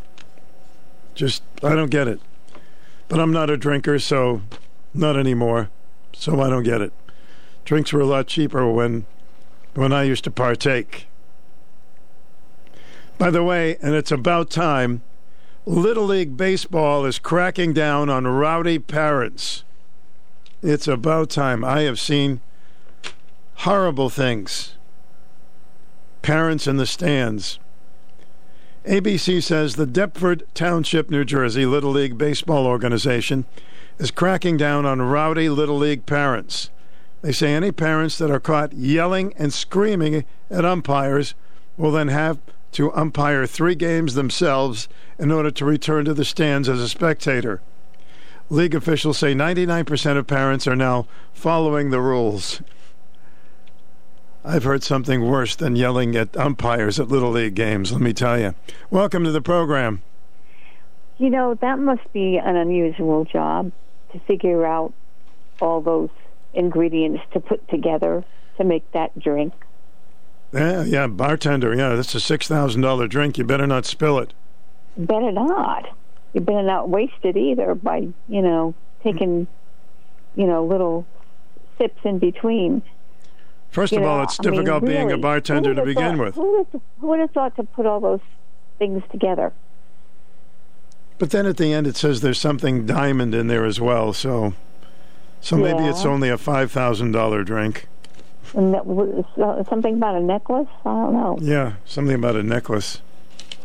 Just, 1.14 1.44
I 1.64 1.76
don't 1.76 1.91
get 1.91 2.08
it. 2.08 2.20
But 3.08 3.20
I'm 3.20 3.32
not 3.32 3.49
a 3.49 3.58
drinker, 3.58 3.99
so 3.99 4.41
not 4.94 5.18
anymore. 5.18 5.70
So 6.14 6.41
I 6.41 6.49
don't 6.49 6.64
get 6.64 6.82
it. 6.82 6.94
Drinks 7.66 7.94
were 7.94 8.02
a 8.02 8.06
lot 8.06 8.28
cheaper 8.28 8.70
when 8.72 9.06
when 9.74 9.94
I 9.94 10.03
used 10.03 10.24
to 10.26 10.32
partake. 10.32 11.08
By 13.18 13.30
the 13.30 13.44
way, 13.44 13.78
and 13.82 13.94
it's 13.95 14.12
about 14.12 14.49
time, 14.49 15.02
Little 15.66 16.06
League 16.06 16.36
Baseball 16.36 17.06
is 17.06 17.20
cracking 17.20 17.72
down 17.72 18.10
on 18.10 18.28
rowdy 18.28 18.80
parents. 18.80 19.64
It's 20.62 20.88
about 20.88 21.30
time. 21.30 21.64
I 21.64 21.82
have 21.82 21.99
seen 21.99 22.41
horrible 23.61 24.09
things. 24.09 24.73
Parents 26.23 26.65
in 26.65 26.77
the 26.77 26.85
stands. 26.88 27.59
ABC 28.88 29.43
says 29.43 29.75
the 29.75 29.85
Deptford 29.85 30.41
Township, 30.55 31.11
New 31.11 31.23
Jersey 31.23 31.67
Little 31.67 31.91
League 31.91 32.17
Baseball 32.17 32.65
organization 32.65 33.45
is 33.99 34.09
cracking 34.09 34.57
down 34.57 34.88
on 34.88 34.99
rowdy 34.99 35.47
Little 35.47 35.77
League 35.77 36.07
parents. 36.07 36.71
They 37.21 37.31
say 37.31 37.53
any 37.53 37.71
parents 37.71 38.17
that 38.17 38.31
are 38.31 38.39
caught 38.39 38.73
yelling 38.73 39.31
and 39.38 39.53
screaming 39.53 40.25
at 40.49 40.65
umpires 40.65 41.35
will 41.77 41.91
then 41.91 42.07
have 42.07 42.39
to 42.71 42.91
umpire 42.93 43.45
three 43.45 43.75
games 43.75 44.15
themselves 44.15 44.89
in 45.19 45.31
order 45.31 45.51
to 45.51 45.65
return 45.65 46.05
to 46.05 46.15
the 46.15 46.25
stands 46.25 46.67
as 46.67 46.79
a 46.79 46.89
spectator. 46.89 47.61
League 48.49 48.73
officials 48.73 49.19
say 49.19 49.35
99% 49.35 50.17
of 50.17 50.25
parents 50.25 50.67
are 50.67 50.75
now 50.75 51.05
following 51.31 51.91
the 51.91 52.01
rules. 52.01 52.59
I've 54.43 54.63
heard 54.63 54.84
something 54.84 55.27
worse 55.30 55.55
than 55.55 55.76
yelling 55.76 56.15
at 56.15 56.35
umpires 56.35 56.99
at 56.99 57.09
Little 57.09 57.31
League 57.31 57.53
games, 57.53 57.91
let 57.91 58.01
me 58.01 58.11
tell 58.11 58.39
you. 58.39 58.55
Welcome 58.89 59.23
to 59.23 59.31
the 59.31 59.41
program. 59.41 60.01
You 61.19 61.30
know, 61.30 61.53
that 61.55 61.77
must 61.77 62.11
be 62.11 62.38
an 62.38 62.55
unusual 62.55 63.26
job 63.26 63.72
to 64.11 64.19
figure 64.22 64.65
out 64.65 64.93
all 65.61 65.81
those 65.81 66.09
ingredients 66.55 67.22
to 67.34 67.39
put 67.39 67.68
together 67.69 68.23
to 68.57 68.63
make 68.63 68.89
that 68.93 69.18
drink. 69.19 69.53
Yeah, 70.51 70.84
yeah, 70.84 71.07
bartender. 71.07 71.76
Yeah, 71.76 71.95
that's 71.95 72.15
a 72.15 72.19
six 72.19 72.47
thousand 72.47 72.81
dollar 72.81 73.07
drink. 73.07 73.38
You 73.38 73.43
better 73.43 73.68
not 73.68 73.85
spill 73.85 74.18
it. 74.18 74.34
Better 74.97 75.31
not. 75.31 75.95
You 76.34 76.41
better 76.41 76.63
not 76.63 76.89
waste 76.89 77.23
it 77.23 77.38
either 77.38 77.76
by 77.76 78.07
you 78.27 78.41
know 78.41 78.73
taking 79.03 79.47
you 80.35 80.47
know 80.47 80.65
little 80.65 81.05
sips 81.77 81.99
in 82.03 82.19
between. 82.19 82.81
First 83.72 83.93
you 83.93 83.99
of 83.99 84.03
know, 84.03 84.10
all, 84.10 84.23
it's 84.23 84.38
difficult 84.38 84.84
I 84.84 84.85
being 84.85 85.07
really, 85.07 85.19
a 85.19 85.23
bartender 85.23 85.73
to 85.73 85.84
begin 85.84 86.18
thought, 86.18 86.26
with. 86.26 86.35
Who 86.35 86.52
would, 86.57 86.68
have, 86.72 86.81
who 86.99 87.07
would 87.07 87.19
have 87.19 87.31
thought 87.31 87.56
to 87.56 87.64
put 87.64 87.85
all 87.85 87.99
those 87.99 88.19
things 88.77 89.02
together? 89.11 89.53
But 91.18 91.30
then 91.31 91.45
at 91.45 91.57
the 91.57 91.72
end, 91.72 91.88
it 91.88 91.95
says 91.95 92.22
there's 92.22 92.39
something 92.39 92.85
diamond 92.85 93.34
in 93.34 93.48
there 93.48 93.65
as 93.65 93.80
well. 93.80 94.11
So, 94.11 94.53
so 95.39 95.56
maybe 95.56 95.85
it's 95.85 96.03
only 96.06 96.30
a 96.30 96.38
five 96.38 96.72
thousand 96.72 97.11
dollar 97.11 97.43
drink. 97.43 97.88
And 98.53 98.73
that 98.73 98.85
uh, 98.85 99.64
something 99.69 99.95
about 99.95 100.15
a 100.15 100.19
necklace. 100.19 100.68
I 100.84 100.89
don't 100.89 101.14
know. 101.14 101.38
Yeah, 101.39 101.73
something 101.85 102.15
about 102.15 102.35
a 102.35 102.43
necklace. 102.43 103.02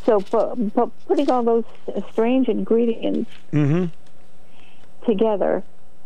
So, 0.04 0.20
but, 0.30 0.54
but 0.74 0.90
putting 1.08 1.28
all 1.30 1.42
those 1.42 1.64
strange 2.12 2.48
ingredients 2.48 3.28
Mm-hmm. 3.52 3.86
together, 5.04 5.64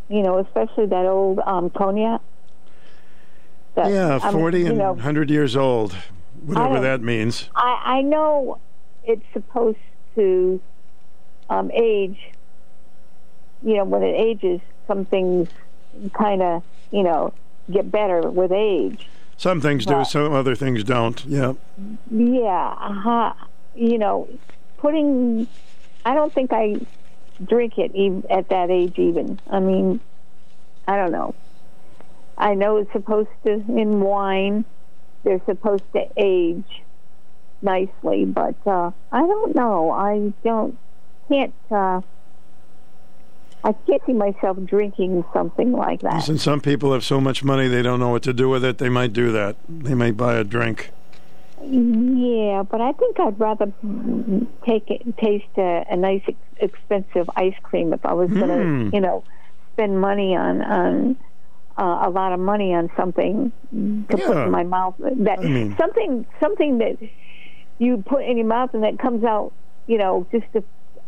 you 0.09 0.23
know, 0.23 0.39
especially 0.39 0.87
that 0.87 1.05
old 1.05 1.41
um, 1.41 1.69
cognac. 1.71 2.23
That, 3.75 3.91
Yeah, 3.91 4.19
forty 4.31 4.61
you 4.61 4.67
and 4.67 4.79
know, 4.79 4.95
hundred 4.97 5.31
years 5.31 5.57
old, 5.57 5.95
whatever 6.45 6.81
that 6.81 7.03
means. 7.03 7.49
I, 7.55 7.99
I 7.99 8.03
know 8.03 8.59
it's 9.05 9.25
supposed 9.33 9.79
to 10.17 10.61
um, 11.49 11.71
age. 11.73 12.19
You 13.63 13.77
know, 13.77 13.85
when 13.85 14.03
it 14.03 14.15
ages, 14.15 14.61
some 14.87 15.05
things 15.05 15.49
kind 16.15 16.43
of, 16.43 16.63
you 16.91 17.03
know, 17.03 17.35
get 17.71 17.91
better 17.91 18.23
with 18.31 18.53
age. 18.53 19.07
Some 19.37 19.61
things 19.61 19.87
do, 19.87 20.05
some 20.05 20.33
other 20.33 20.55
things 20.55 20.85
don't. 20.85 21.25
Yeah. 21.25 21.55
Yeah, 22.11 22.75
uh-huh. 22.79 23.33
you 23.75 23.99
know, 23.99 24.29
putting. 24.79 25.47
I 26.05 26.15
don't 26.15 26.33
think 26.33 26.53
I 26.53 26.81
drink 27.47 27.79
it 27.79 27.93
ev 27.95 28.27
at 28.31 28.49
that 28.49 28.71
age. 28.71 28.99
Even. 28.99 29.41
I 29.51 29.61
mean, 29.61 30.01
I 30.89 30.97
don't 30.97 31.13
know. 31.13 31.35
I 32.41 32.55
know 32.55 32.79
it's 32.79 32.93
supposed 32.93 33.29
to 33.47 33.53
in 33.53 34.01
wine. 34.01 34.65
They're 35.25 35.43
supposed 35.47 35.85
to 35.93 36.07
age 36.17 36.83
nicely, 37.63 38.25
but 38.25 38.55
uh, 38.67 38.91
I 39.13 39.21
don't 39.21 39.55
know. 39.55 39.91
I 39.91 40.33
don't 40.43 40.77
can't. 41.29 41.55
Uh, 41.71 42.01
I 43.63 43.73
can't 43.87 44.01
see 44.07 44.15
myself 44.15 44.57
drinking 44.65 45.23
something 45.35 45.73
like 45.73 46.01
that. 46.01 46.15
Listen, 46.15 46.39
some 46.39 46.63
people 46.63 46.95
have 46.95 47.05
so 47.05 47.21
much 47.21 47.45
money 47.45 47.69
they 47.69 47.83
don't 47.83 48.01
know 48.01 48.09
what 48.09 48.23
to 48.23 48.33
do 48.33 48.49
with 48.49 48.65
it. 48.65 48.79
They 48.79 48.89
might 48.89 49.13
do 49.13 49.31
that. 49.33 49.57
They 49.69 49.93
might 49.95 50.17
buy 50.17 50.37
a 50.37 50.45
drink. 50.45 50.91
Yeah, 51.63 52.63
but 52.63 52.81
I 52.81 52.93
think 52.93 53.21
I'd 53.21 53.39
rather 53.39 53.71
take 54.65 54.91
it, 54.91 55.15
taste 55.19 55.45
a, 55.59 55.85
a 55.91 55.97
nice, 55.97 56.23
expensive 56.57 57.29
ice 57.37 57.55
cream 57.63 57.93
if 57.93 58.07
I 58.07 58.15
was 58.15 58.31
going 58.31 58.49
to, 58.49 58.55
Mm. 58.55 58.95
you 58.95 59.01
know, 59.03 59.25
spend 59.75 60.01
money 60.01 60.35
on 60.35 60.63
on 60.63 61.17
uh, 61.81 62.03
a 62.07 62.11
lot 62.11 62.33
of 62.33 62.41
money 62.41 62.75
on 62.75 62.91
something 62.97 63.51
to 63.73 64.17
put 64.17 64.37
in 64.37 64.51
my 64.51 64.63
mouth. 64.65 64.95
That 64.99 65.39
I 65.39 65.43
mean- 65.43 65.77
something 65.79 66.27
something 66.39 66.79
that 66.79 66.99
you 67.79 68.05
put 68.07 68.23
in 68.25 68.37
your 68.37 68.47
mouth 68.47 68.75
and 68.75 68.83
that 68.85 68.99
comes 68.99 69.25
out, 69.25 69.53
you 69.87 69.97
know, 69.97 70.27
just 70.31 70.45
a, 70.55 70.63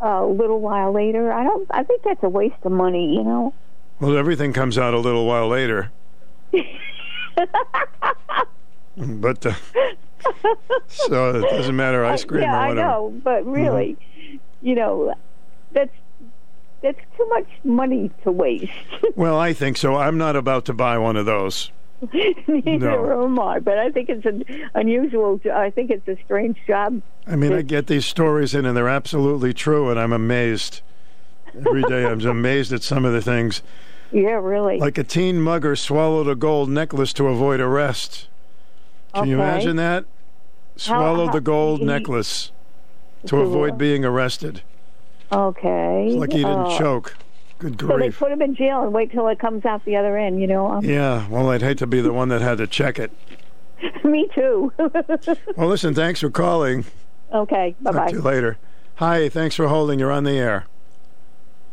a 0.05 0.25
little 0.25 0.61
while 0.61 0.93
later. 0.93 1.31
I 1.31 1.45
don't. 1.45 1.69
I 1.71 1.83
think 1.83 2.03
that's 2.03 2.23
a 2.23 2.29
waste 2.29 2.55
of 2.65 2.73
money. 2.73 3.15
You 3.15 3.23
know. 3.23 3.55
Well, 4.01 4.17
everything 4.17 4.55
comes 4.55 4.79
out 4.79 4.95
a 4.95 4.99
little 4.99 5.27
while 5.27 5.49
later. 5.49 5.93
but 8.97 9.47
uh, 9.47 9.55
so 10.89 11.37
it 11.37 11.51
doesn't 11.51 11.77
matter 11.77 12.05
ice 12.05 12.25
cream 12.25 12.43
yeah, 12.43 12.55
or 12.55 12.57
I 12.57 12.69
whatever. 12.69 12.89
know, 12.89 13.21
but 13.23 13.47
really, 13.47 13.97
you 14.63 14.75
know, 14.75 15.15
that's 15.73 15.95
that's 16.83 16.99
too 17.17 17.27
much 17.29 17.47
money 17.65 18.11
to 18.25 18.31
waste. 18.33 18.73
Well, 19.17 19.39
I 19.39 19.53
think 19.53 19.77
so. 19.77 19.97
I'm 19.97 20.17
not 20.19 20.37
about 20.37 20.65
to 20.67 20.73
buy 20.73 20.97
one 20.99 21.17
of 21.17 21.27
those. 21.27 21.71
Neither 22.13 22.79
No. 22.79 23.25
am 23.25 23.39
I. 23.39 23.59
But 23.61 23.79
I 23.79 23.91
think 23.91 24.09
it's 24.09 24.25
an 24.27 24.45
unusual. 24.75 25.39
I 25.53 25.71
think 25.71 25.91
it's 25.91 26.07
a 26.09 26.17
strange 26.25 26.57
job. 26.67 27.03
I 27.27 27.37
mean, 27.37 27.53
I 27.53 27.63
get 27.63 27.87
these 27.89 28.07
stories 28.07 28.55
in, 28.55 28.65
and 28.65 28.77
they're 28.77 28.89
absolutely 28.89 29.53
true, 29.53 29.91
and 29.91 30.01
I'm 30.01 30.13
amazed. 30.13 30.81
Every 31.55 31.83
day, 31.83 32.07
I'm 32.07 32.21
amazed 32.27 32.73
at 32.73 32.83
some 32.83 33.05
of 33.05 33.13
the 33.13 33.21
things. 33.21 33.63
Yeah, 34.11 34.41
really. 34.43 34.79
Like 34.79 34.99
a 34.99 35.05
teen 35.05 35.41
mugger 35.41 35.77
swallowed 35.77 36.27
a 36.29 36.35
gold 36.35 36.69
necklace 36.71 37.13
to 37.15 37.29
avoid 37.29 37.61
arrest. 37.61 38.29
Can 39.15 39.29
you 39.29 39.35
imagine 39.37 39.77
that? 39.77 40.07
Swallowed 40.77 41.27
how- 41.29 41.33
the 41.35 41.41
gold 41.43 41.81
he- 41.81 41.87
necklace 41.87 42.51
To- 43.27 43.41
avoid 43.41 43.77
being 43.79 44.05
arrested. 44.05 44.63
Okay. 45.33 46.07
It's 46.09 46.17
like 46.17 46.33
he 46.33 46.39
didn't 46.39 46.67
Uh, 46.67 46.79
choke. 46.79 47.17
Good 47.59 47.79
grief. 47.79 47.91
So 47.91 47.99
they 47.99 48.11
put 48.11 48.33
him 48.33 48.43
in 48.43 48.55
jail 48.55 48.83
and 48.83 48.93
wait 48.93 49.13
till 49.13 49.29
it 49.29 49.39
comes 49.39 49.65
out 49.65 49.85
the 49.85 49.97
other 49.97 50.17
end. 50.19 50.41
You 50.41 50.47
know. 50.47 50.69
Um, 50.71 50.85
Yeah, 50.85 51.27
well, 51.29 51.51
I'd 51.51 51.63
hate 51.63 51.79
to 51.79 51.87
be 51.87 52.01
the 52.01 52.13
one 52.13 52.29
that 52.29 52.41
had 52.43 52.59
to 52.59 52.67
check 52.67 52.99
it. 52.99 53.13
Me 54.05 54.29
too. 54.35 54.73
Well, 55.57 55.69
listen, 55.69 55.95
thanks 55.95 56.21
for 56.21 56.31
calling. 56.31 56.85
okay. 57.33 57.75
Bye 57.81 57.93
Talk 57.93 58.09
to 58.09 58.15
you 58.17 58.21
later. 58.23 58.59
Hi, 58.97 59.29
thanks 59.29 59.55
for 59.57 59.69
holding. 59.69 59.99
You're 59.99 60.13
on 60.13 60.25
the 60.25 60.33
air. 60.33 60.67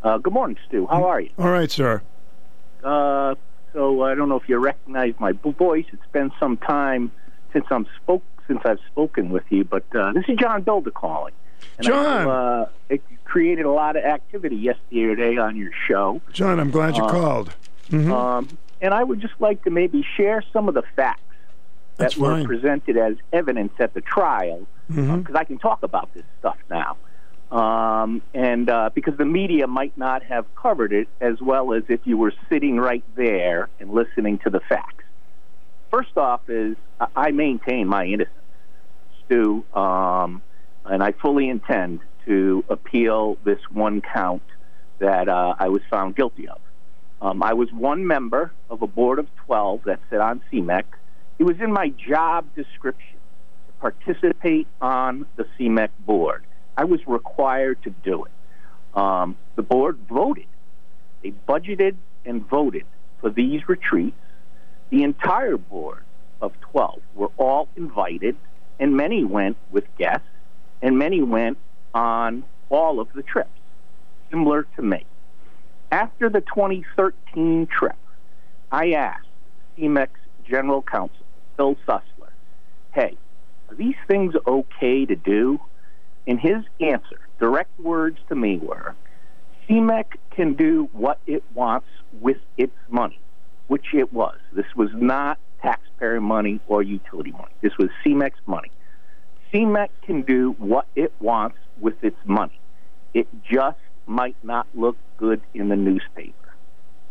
Uh, 0.03 0.17
good 0.17 0.33
morning, 0.33 0.57
Stu. 0.67 0.87
How 0.87 1.03
are 1.05 1.19
you? 1.21 1.29
All 1.37 1.49
right, 1.49 1.69
sir. 1.69 2.01
Uh, 2.83 3.35
so 3.73 4.01
I 4.03 4.15
don't 4.15 4.29
know 4.29 4.37
if 4.37 4.47
you 4.47 4.57
recognize 4.57 5.13
my 5.19 5.33
voice. 5.33 5.85
It's 5.91 6.07
been 6.13 6.31
some 6.39 6.55
time 6.57 7.11
since 7.51 7.65
I'm 7.69 7.85
spoke 8.01 8.23
since 8.47 8.61
I've 8.65 8.79
spoken 8.91 9.29
with 9.29 9.43
you, 9.49 9.63
but 9.63 9.83
uh, 9.93 10.13
this 10.13 10.23
is 10.27 10.37
John 10.37 10.63
Bilda 10.63 10.91
calling. 10.93 11.33
And 11.77 11.87
I 11.87 11.89
John! 11.89 12.23
know, 12.25 12.31
uh, 12.31 12.69
it 12.89 13.01
created 13.25 13.65
a 13.65 13.71
lot 13.71 13.95
of 13.95 14.03
activity 14.03 14.55
yesterday 14.55 15.37
on 15.37 15.55
your 15.55 15.71
show. 15.87 16.21
John, 16.33 16.59
I'm 16.59 16.71
glad 16.71 16.97
you 16.97 17.03
Uh, 17.03 17.09
called. 17.11 17.53
Mhm. 17.91 18.11
Um, 18.11 18.47
and 18.81 18.93
I 18.93 19.03
would 19.03 19.19
just 19.21 19.33
like 19.39 19.63
to 19.63 19.69
maybe 19.69 20.05
share 20.17 20.43
some 20.53 20.67
of 20.67 20.73
the 20.73 20.83
facts 20.95 21.21
That's 21.97 22.15
that 22.15 22.21
were 22.21 22.31
fine. 22.35 22.45
presented 22.45 22.97
as 22.97 23.15
evidence 23.33 23.73
at 23.79 23.93
the 23.93 24.01
trial, 24.01 24.65
because 24.87 25.05
Mhm. 25.07 25.35
I 25.35 25.43
can 25.43 25.57
talk 25.57 25.83
about 25.83 26.13
this 26.13 26.23
stuff 26.39 26.57
now. 26.69 26.97
Um, 27.51 28.21
and 28.35 28.69
uh, 28.69 28.91
because 28.93 29.17
the 29.17 29.25
media 29.25 29.65
might 29.65 29.97
not 29.97 30.21
have 30.23 30.45
covered 30.55 30.93
it 30.93 31.07
as 31.19 31.41
well 31.41 31.73
as 31.73 31.83
if 31.89 31.99
you 32.05 32.15
were 32.15 32.31
sitting 32.47 32.77
right 32.77 33.03
there 33.15 33.69
and 33.79 33.91
listening 33.91 34.37
to 34.39 34.51
the 34.51 34.59
facts. 34.59 35.03
First 35.89 36.15
off, 36.15 36.41
is 36.47 36.77
I- 37.01 37.07
I 37.15 37.31
maintain 37.31 37.87
my 37.87 38.05
innocence, 38.05 38.35
Stu, 39.25 39.63
um, 39.73 40.43
and 40.89 41.03
I 41.03 41.11
fully 41.13 41.49
intend 41.49 41.99
to 42.25 42.63
appeal 42.69 43.37
this 43.43 43.59
one 43.71 44.01
count 44.01 44.43
that 44.99 45.29
uh, 45.29 45.55
I 45.57 45.69
was 45.69 45.81
found 45.89 46.15
guilty 46.15 46.47
of. 46.47 46.59
Um, 47.21 47.43
I 47.43 47.53
was 47.53 47.71
one 47.71 48.07
member 48.07 48.51
of 48.69 48.81
a 48.81 48.87
board 48.87 49.19
of 49.19 49.27
12 49.45 49.83
that 49.85 49.99
sit 50.09 50.19
on 50.19 50.41
CMEEC. 50.51 50.83
It 51.37 51.43
was 51.43 51.59
in 51.59 51.71
my 51.71 51.89
job 51.89 52.45
description 52.55 53.17
to 53.67 53.73
participate 53.79 54.67
on 54.81 55.25
the 55.35 55.45
CMEEC 55.57 55.89
board. 56.05 56.43
I 56.77 56.85
was 56.85 56.99
required 57.07 57.81
to 57.83 57.89
do 57.89 58.25
it. 58.25 58.31
Um, 58.97 59.37
the 59.55 59.63
board 59.63 59.99
voted. 60.09 60.47
They 61.21 61.31
budgeted 61.47 61.95
and 62.25 62.47
voted 62.47 62.85
for 63.21 63.29
these 63.29 63.67
retreats. 63.67 64.15
The 64.89 65.03
entire 65.03 65.57
board 65.57 66.03
of 66.41 66.53
12 66.71 67.01
were 67.15 67.31
all 67.37 67.67
invited, 67.75 68.37
and 68.79 68.95
many 68.95 69.23
went 69.23 69.57
with 69.71 69.83
guests, 69.97 70.25
and 70.81 70.97
many 70.97 71.21
went 71.21 71.57
on 71.93 72.43
all 72.69 72.99
of 72.99 73.07
the 73.13 73.23
trips, 73.23 73.49
similar 74.29 74.67
to 74.75 74.81
me. 74.81 75.05
After 75.91 76.29
the 76.29 76.41
2013 76.41 77.67
trip, 77.67 77.95
I 78.71 78.91
asked 78.91 79.27
CMEEC's 79.77 80.19
General 80.47 80.81
Counsel, 80.81 81.25
Phil 81.57 81.75
Sussler, 81.87 82.29
hey, 82.93 83.17
are 83.69 83.75
these 83.75 83.95
things 84.07 84.33
okay 84.47 85.05
to 85.05 85.15
do? 85.15 85.59
And 86.27 86.39
his 86.39 86.63
answer, 86.79 87.19
direct 87.39 87.79
words 87.79 88.19
to 88.29 88.35
me 88.35 88.57
were, 88.57 88.95
CMEEC 89.67 90.05
can 90.31 90.53
do 90.53 90.89
what 90.93 91.19
it 91.25 91.43
wants 91.53 91.87
with 92.21 92.37
its 92.57 92.75
money, 92.89 93.19
which 93.67 93.93
it 93.93 94.13
was. 94.13 94.37
This 94.53 94.65
was 94.75 94.89
not 94.93 95.39
taxpayer 95.61 96.21
money 96.21 96.59
or 96.67 96.81
utility 96.83 97.31
money. 97.31 97.51
This 97.61 97.77
was 97.77 97.89
CMEEC's 98.05 98.41
money. 98.45 98.71
CMEEC 99.53 99.89
can 100.03 100.21
do 100.21 100.51
what 100.57 100.87
it 100.95 101.13
wants 101.19 101.57
with 101.79 102.03
its 102.03 102.17
money. 102.25 102.59
It 103.13 103.27
just 103.43 103.79
might 104.05 104.35
not 104.43 104.67
look 104.73 104.97
good 105.17 105.41
in 105.53 105.69
the 105.69 105.75
newspaper. 105.75 106.33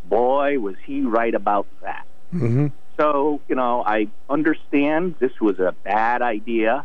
Boy, 0.05 0.59
was 0.59 0.77
he 0.85 1.03
right 1.03 1.35
about 1.35 1.67
that. 1.83 2.07
Mm-hmm. 2.35 2.69
So, 2.99 3.41
you 3.49 3.55
know, 3.55 3.83
I 3.85 4.09
understand 4.29 5.15
this 5.19 5.41
was 5.41 5.59
a 5.59 5.75
bad 5.85 6.23
idea. 6.23 6.85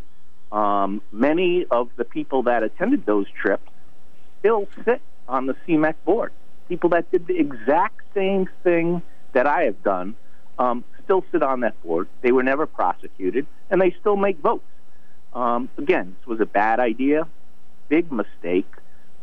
Um, 0.52 1.02
many 1.12 1.66
of 1.72 1.90
the 1.96 2.06
people 2.06 2.44
that 2.44 2.64
attended 2.64 3.06
those 3.06 3.26
trips 3.30 3.70
still 4.40 4.68
sit 4.86 5.02
on 5.28 5.48
the 5.48 5.56
CMEEC 5.68 5.96
board. 6.06 6.32
People 6.70 6.92
that 6.92 7.10
did 7.12 7.28
the 7.28 7.38
exact 7.38 8.02
same 8.14 8.48
thing 8.64 9.02
that 9.34 9.48
I 9.48 9.64
have 9.64 9.82
done 9.84 10.16
um, 10.60 10.84
still 11.04 11.26
sit 11.32 11.42
on 11.42 11.62
that 11.62 11.82
board. 11.84 12.08
They 12.22 12.32
were 12.32 12.44
never 12.44 12.66
prosecuted, 12.66 13.48
and 13.70 13.82
they 13.82 13.96
still 14.00 14.16
make 14.16 14.38
votes. 14.40 14.64
Um, 15.34 15.70
again, 15.78 16.16
this 16.20 16.28
was 16.28 16.40
a 16.40 16.46
bad 16.46 16.80
idea, 16.80 17.28
big 17.90 18.12
mistake. 18.12 18.68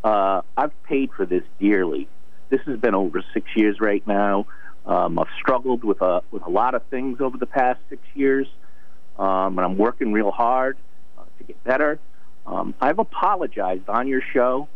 Uh, 0.03 0.43
I've 0.57 0.82
paid 0.85 1.11
for 1.16 1.27
this 1.27 1.43
dearly. 1.61 2.09
This 2.49 2.61
has 2.66 2.78
been 2.81 2.95
over 2.95 3.23
six 3.32 3.47
years 3.55 3.81
right 3.81 4.05
now. 4.07 4.47
Um, 4.87 5.19
I've 5.19 5.28
struggled 5.39 5.85
with 5.85 6.01
a 6.01 6.23
with 6.31 6.43
a 6.47 6.51
lot 6.51 6.74
of 6.74 6.82
things 6.87 7.20
over 7.20 7.37
the 7.37 7.47
past 7.47 7.78
six 7.89 8.03
years, 8.15 8.49
um, 9.19 9.59
and 9.59 9.61
I'm 9.61 9.78
working 9.78 10.12
real 10.12 10.31
hard 10.31 10.78
uh, 11.19 11.23
to 11.39 11.45
get 11.45 11.62
better. 11.65 12.01
Um, 12.47 12.74
I've 12.81 12.99
apologized 12.99 13.89
on 13.89 14.09
your 14.09 14.23
show 14.32 14.69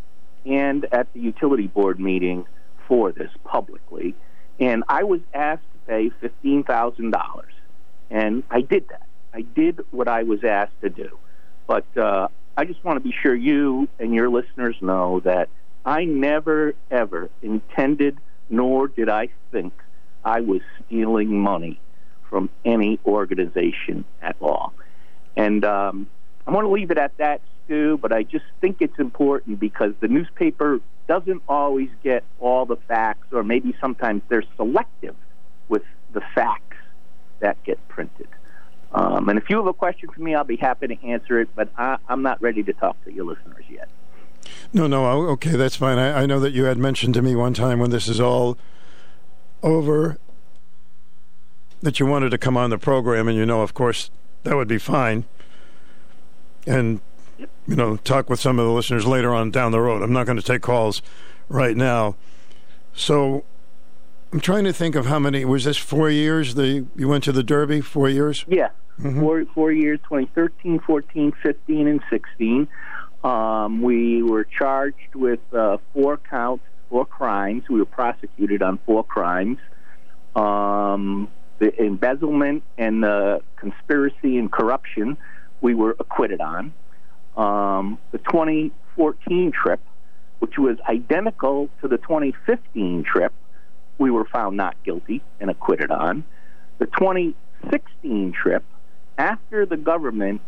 and 0.44 0.86
at 0.92 1.12
the 1.14 1.20
utility 1.20 1.66
board 1.66 1.98
meeting 1.98 2.44
for 2.86 3.10
this 3.12 3.30
publicly, 3.44 4.14
and 4.60 4.84
I 4.88 5.04
was 5.04 5.20
asked 5.32 5.64
to 5.72 5.78
pay 5.88 6.10
fifteen 6.20 6.62
thousand 6.62 7.10
dollars, 7.10 7.52
and 8.10 8.44
I 8.50 8.60
did 8.60 8.88
that. 8.90 9.06
I 9.34 9.42
did 9.42 9.80
what 9.90 10.06
I 10.06 10.22
was 10.22 10.44
asked 10.44 10.80
to 10.82 10.88
do, 10.88 11.18
but 11.66 11.84
uh, 11.96 12.28
I 12.56 12.64
just 12.64 12.84
want 12.84 12.96
to 12.96 13.00
be 13.00 13.12
sure 13.22 13.34
you 13.34 13.88
and 13.98 14.14
your 14.14 14.30
listeners 14.30 14.76
know 14.80 15.20
that 15.24 15.48
I 15.84 16.04
never 16.04 16.74
ever 16.88 17.30
intended, 17.42 18.16
nor 18.48 18.86
did 18.86 19.08
I 19.08 19.28
think 19.50 19.72
I 20.24 20.40
was 20.40 20.60
stealing 20.86 21.36
money 21.36 21.80
from 22.30 22.48
any 22.64 23.00
organization 23.04 24.04
at 24.22 24.36
all. 24.40 24.72
And 25.36 25.64
um, 25.64 26.06
I 26.46 26.52
want 26.52 26.66
to 26.66 26.70
leave 26.70 26.92
it 26.92 26.98
at 26.98 27.16
that, 27.16 27.40
Stu, 27.64 27.98
but 28.00 28.12
I 28.12 28.22
just 28.22 28.44
think 28.60 28.76
it's 28.80 28.98
important 29.00 29.58
because 29.58 29.94
the 30.00 30.08
newspaper 30.08 30.78
doesn't 31.08 31.42
always 31.48 31.90
get 32.04 32.22
all 32.38 32.66
the 32.66 32.76
facts, 32.76 33.26
or 33.32 33.42
maybe 33.42 33.74
sometimes 33.80 34.22
they're 34.28 34.44
selective 34.56 35.16
with 35.68 35.82
the 36.12 36.22
facts 36.36 36.76
that 37.40 37.62
get 37.64 37.86
printed. 37.88 38.28
Um, 38.94 39.28
and 39.28 39.38
if 39.38 39.50
you 39.50 39.56
have 39.56 39.66
a 39.66 39.72
question 39.74 40.08
for 40.08 40.20
me, 40.22 40.34
I'll 40.34 40.44
be 40.44 40.56
happy 40.56 40.86
to 40.86 41.06
answer 41.06 41.40
it, 41.40 41.48
but 41.56 41.68
I, 41.76 41.98
I'm 42.08 42.22
not 42.22 42.40
ready 42.40 42.62
to 42.62 42.72
talk 42.72 43.02
to 43.04 43.12
your 43.12 43.24
listeners 43.26 43.64
yet. 43.68 43.88
No, 44.72 44.86
no, 44.86 45.04
okay, 45.30 45.56
that's 45.56 45.76
fine. 45.76 45.98
I, 45.98 46.22
I 46.22 46.26
know 46.26 46.38
that 46.40 46.52
you 46.52 46.64
had 46.64 46.78
mentioned 46.78 47.14
to 47.14 47.22
me 47.22 47.34
one 47.34 47.54
time 47.54 47.80
when 47.80 47.90
this 47.90 48.08
is 48.08 48.20
all 48.20 48.56
over 49.62 50.18
that 51.82 51.98
you 51.98 52.06
wanted 52.06 52.30
to 52.30 52.38
come 52.38 52.56
on 52.56 52.70
the 52.70 52.78
program, 52.78 53.26
and 53.28 53.36
you 53.36 53.44
know, 53.44 53.62
of 53.62 53.74
course, 53.74 54.10
that 54.44 54.56
would 54.56 54.68
be 54.68 54.78
fine. 54.78 55.24
and 56.66 57.00
you 57.66 57.74
know 57.76 57.96
talk 57.96 58.30
with 58.30 58.38
some 58.40 58.58
of 58.58 58.66
the 58.66 58.72
listeners 58.72 59.06
later 59.06 59.34
on 59.34 59.50
down 59.50 59.72
the 59.72 59.80
road. 59.80 60.02
I'm 60.02 60.12
not 60.12 60.24
going 60.26 60.38
to 60.38 60.42
take 60.42 60.62
calls 60.62 61.02
right 61.48 61.76
now. 61.76 62.16
So 62.94 63.44
I'm 64.34 64.40
trying 64.40 64.64
to 64.64 64.72
think 64.72 64.96
of 64.96 65.06
how 65.06 65.20
many 65.20 65.44
was 65.44 65.62
this 65.62 65.76
four 65.76 66.10
years 66.10 66.56
the 66.56 66.84
you 66.96 67.06
went 67.06 67.22
to 67.22 67.30
the 67.30 67.44
Derby 67.44 67.80
four 67.80 68.08
years? 68.08 68.44
Yeah. 68.48 68.70
Four, 69.00 69.44
four 69.54 69.70
years 69.70 70.00
2013, 70.02 70.80
14, 70.80 71.32
15, 71.40 71.86
and 71.86 72.00
16. 72.10 72.66
Um, 73.22 73.80
we 73.80 74.24
were 74.24 74.42
charged 74.42 75.14
with 75.14 75.38
uh, 75.52 75.78
four 75.92 76.16
counts, 76.16 76.64
four 76.90 77.06
crimes. 77.06 77.62
We 77.68 77.78
were 77.78 77.84
prosecuted 77.84 78.60
on 78.60 78.80
four 78.84 79.04
crimes. 79.04 79.58
Um, 80.34 81.28
the 81.60 81.72
embezzlement 81.80 82.64
and 82.76 83.04
the 83.04 83.40
conspiracy 83.54 84.36
and 84.38 84.50
corruption, 84.50 85.16
we 85.60 85.76
were 85.76 85.94
acquitted 86.00 86.40
on. 86.40 86.74
Um, 87.36 87.98
the 88.10 88.18
2014 88.18 89.52
trip, 89.52 89.80
which 90.40 90.58
was 90.58 90.76
identical 90.88 91.68
to 91.82 91.88
the 91.88 91.98
2015 91.98 93.04
trip, 93.04 93.32
we 93.98 94.10
were 94.10 94.24
found 94.24 94.56
not 94.56 94.76
guilty 94.84 95.22
and 95.40 95.50
acquitted 95.50 95.90
on. 95.90 96.24
The 96.78 96.86
2016 96.86 98.32
trip, 98.32 98.64
after 99.18 99.66
the 99.66 99.76
government 99.76 100.40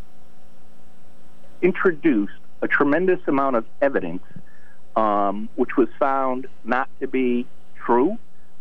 introduced 1.63 2.33
a 2.63 2.69
tremendous 2.69 3.21
amount 3.27 3.57
of 3.57 3.65
evidence, 3.81 4.23
um, 4.97 5.49
which 5.57 5.77
was 5.77 5.89
found 5.99 6.47
not 6.65 6.89
to 7.01 7.07
be 7.07 7.47
true, 7.77 8.19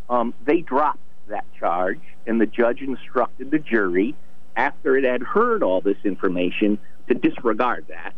um, 0.09 0.33
they 0.45 0.61
dropped 0.61 0.99
that 1.27 1.45
charge, 1.57 2.01
and 2.27 2.39
the 2.39 2.45
judge 2.45 2.81
instructed 2.81 3.51
the 3.51 3.59
jury, 3.59 4.15
after 4.55 4.95
it 4.95 5.03
had 5.03 5.21
heard 5.21 5.63
all 5.63 5.81
this 5.81 5.97
information, 6.03 6.77
to 7.07 7.13
disregard 7.13 7.85
that. 7.89 8.13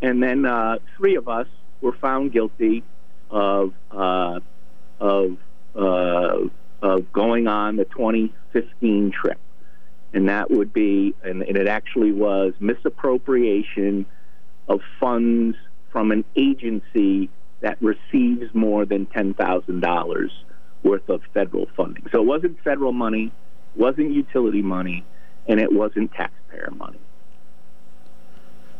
And 0.00 0.22
then 0.22 0.44
uh, 0.44 0.78
three 0.96 1.16
of 1.16 1.28
us 1.28 1.46
were 1.80 1.92
found 1.92 2.32
guilty 2.32 2.82
of 3.30 3.74
uh, 3.90 4.40
of 5.00 5.36
uh, 5.74 6.48
of 6.82 7.12
going 7.12 7.46
on 7.46 7.76
the 7.76 7.84
2015 7.84 9.10
trip, 9.10 9.38
and 10.12 10.28
that 10.28 10.50
would 10.50 10.72
be, 10.72 11.14
and, 11.22 11.42
and 11.42 11.56
it 11.56 11.68
actually 11.68 12.12
was 12.12 12.54
misappropriation 12.60 14.06
of 14.68 14.80
funds 15.00 15.56
from 15.90 16.12
an 16.12 16.24
agency 16.36 17.30
that 17.60 17.78
receives 17.80 18.54
more 18.54 18.84
than 18.84 19.06
ten 19.06 19.34
thousand 19.34 19.80
dollars 19.80 20.30
worth 20.82 21.08
of 21.08 21.20
federal 21.34 21.66
funding. 21.76 22.04
So 22.12 22.20
it 22.20 22.26
wasn't 22.26 22.60
federal 22.62 22.92
money, 22.92 23.32
wasn't 23.74 24.12
utility 24.12 24.62
money, 24.62 25.04
and 25.48 25.58
it 25.58 25.72
wasn't 25.72 26.12
taxpayer 26.12 26.70
money. 26.76 27.00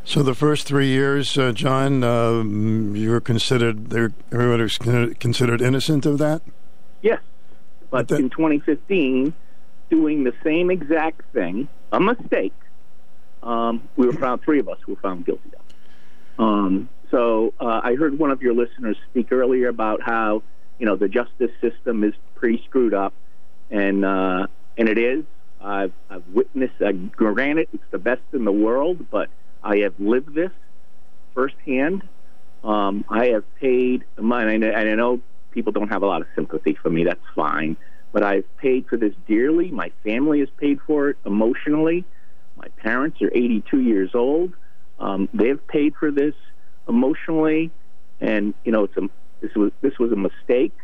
So 0.05 0.23
the 0.23 0.35
first 0.35 0.67
three 0.67 0.87
years, 0.87 1.37
uh, 1.37 1.53
John, 1.53 2.03
um, 2.03 2.97
you 2.97 3.11
were 3.11 3.21
considered 3.21 3.93
everyone 4.33 4.61
was 4.63 4.79
considered 4.79 5.61
innocent 5.61 6.07
of 6.07 6.19
that. 6.19 6.43
Yes, 7.03 7.21
but 7.91 8.11
in 8.11 8.31
2015, 8.31 9.33
doing 9.91 10.25
the 10.25 10.35
same 10.45 10.71
exact 10.71 11.23
thing, 11.33 11.69
a 11.93 12.01
mistake, 12.01 12.55
um, 13.43 13.89
we 13.97 14.07
were 14.07 14.13
found. 14.15 14.43
Three 14.43 14.61
of 14.61 14.69
us 14.69 14.79
were 14.87 14.97
found 14.97 15.25
guilty 15.25 15.51
of. 15.55 16.45
Um, 16.45 16.89
so 17.11 17.55
uh, 17.61 17.81
I 17.83 17.95
heard 17.95 18.19
one 18.19 18.31
of 18.31 18.43
your 18.43 18.55
listeners 18.55 18.97
speak 19.11 19.33
earlier 19.33 19.69
about 19.69 20.03
how 20.03 20.43
you 20.79 20.87
know 20.87 20.97
the 20.97 21.09
justice 21.09 21.51
system 21.61 22.05
is 22.05 22.15
pretty 22.35 22.63
screwed 22.67 22.95
up, 22.95 23.15
and 23.71 24.05
uh, 24.05 24.47
and 24.77 24.89
it 24.89 24.99
is. 24.99 25.25
I've, 25.61 25.93
I've 26.09 26.27
witnessed. 26.29 26.81
Uh, 26.81 26.93
granted, 26.93 27.69
it's 27.73 27.91
the 27.91 27.99
best 27.99 28.23
in 28.33 28.45
the 28.45 28.53
world, 28.53 29.11
but 29.11 29.29
I 29.63 29.79
have 29.79 29.99
lived 29.99 30.35
this 30.35 30.53
firsthand. 31.35 32.03
Um, 32.63 33.05
I 33.09 33.29
have 33.29 33.45
paid 33.57 34.05
and 34.17 34.33
I 34.33 34.95
know 34.95 35.21
people 35.51 35.73
don't 35.73 35.89
have 35.89 36.03
a 36.03 36.07
lot 36.07 36.21
of 36.21 36.29
sympathy 36.35 36.77
for 36.81 36.91
me. 36.91 37.05
That's 37.05 37.21
fine, 37.35 37.77
but 38.13 38.23
I've 38.23 38.45
paid 38.59 38.87
for 38.89 38.97
this 38.97 39.15
dearly. 39.27 39.71
My 39.71 39.91
family 40.05 40.41
has 40.41 40.49
paid 40.59 40.79
for 40.87 41.11
it 41.11 41.17
emotionally. 41.25 42.05
My 42.57 42.69
parents 42.79 43.21
are 43.23 43.31
82 43.33 43.81
years 43.81 44.11
old. 44.15 44.53
Um, 44.99 45.29
they've 45.33 45.65
paid 45.69 45.95
for 45.99 46.11
this 46.11 46.35
emotionally, 46.89 47.71
and 48.21 48.55
you 48.65 48.73
know, 48.73 48.85
it's 48.85 48.97
a 48.97 49.09
this 49.41 49.55
was 49.55 49.71
this 49.81 49.99
was 49.99 50.13
a 50.13 50.17
mistake. 50.17 50.75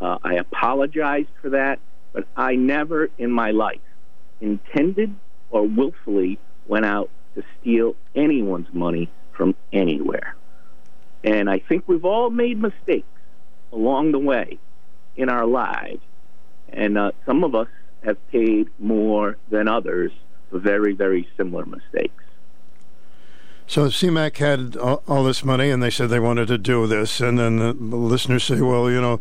Uh, 0.00 0.18
I 0.22 0.34
apologized 0.34 1.28
for 1.42 1.50
that, 1.50 1.80
but 2.12 2.26
I 2.36 2.54
never 2.54 3.10
in 3.18 3.30
my 3.30 3.50
life 3.50 3.80
intended 4.40 5.14
or 5.50 5.66
willfully 5.66 6.38
went 6.66 6.86
out 6.86 7.10
to 7.34 7.42
steal 7.60 7.96
anyone's 8.14 8.72
money 8.72 9.10
from 9.36 9.54
anywhere. 9.72 10.34
And 11.24 11.50
I 11.50 11.58
think 11.58 11.84
we've 11.86 12.04
all 12.04 12.30
made 12.30 12.60
mistakes 12.60 13.06
along 13.72 14.12
the 14.12 14.18
way 14.18 14.58
in 15.16 15.28
our 15.28 15.46
lives, 15.46 16.00
and 16.68 16.96
uh, 16.96 17.12
some 17.26 17.44
of 17.44 17.54
us 17.54 17.68
have 18.04 18.16
paid 18.30 18.68
more 18.78 19.36
than 19.50 19.68
others 19.68 20.12
for 20.50 20.58
very, 20.58 20.92
very 20.94 21.28
similar 21.36 21.66
mistakes. 21.66 22.24
So 23.66 23.88
CMEEC 23.88 24.36
had 24.38 24.76
all, 24.76 25.02
all, 25.06 25.24
this 25.24 25.44
money, 25.44 25.68
and 25.68 25.82
they 25.82 25.90
said 25.90 26.08
they 26.08 26.20
wanted 26.20 26.48
to 26.48 26.56
do 26.56 26.86
this, 26.86 27.20
and 27.20 27.38
then 27.38 27.58
the, 27.58 27.74
the 27.74 27.96
listeners 27.96 28.44
say, 28.44 28.62
"Well, 28.62 28.90
you 28.90 29.00
know, 29.00 29.20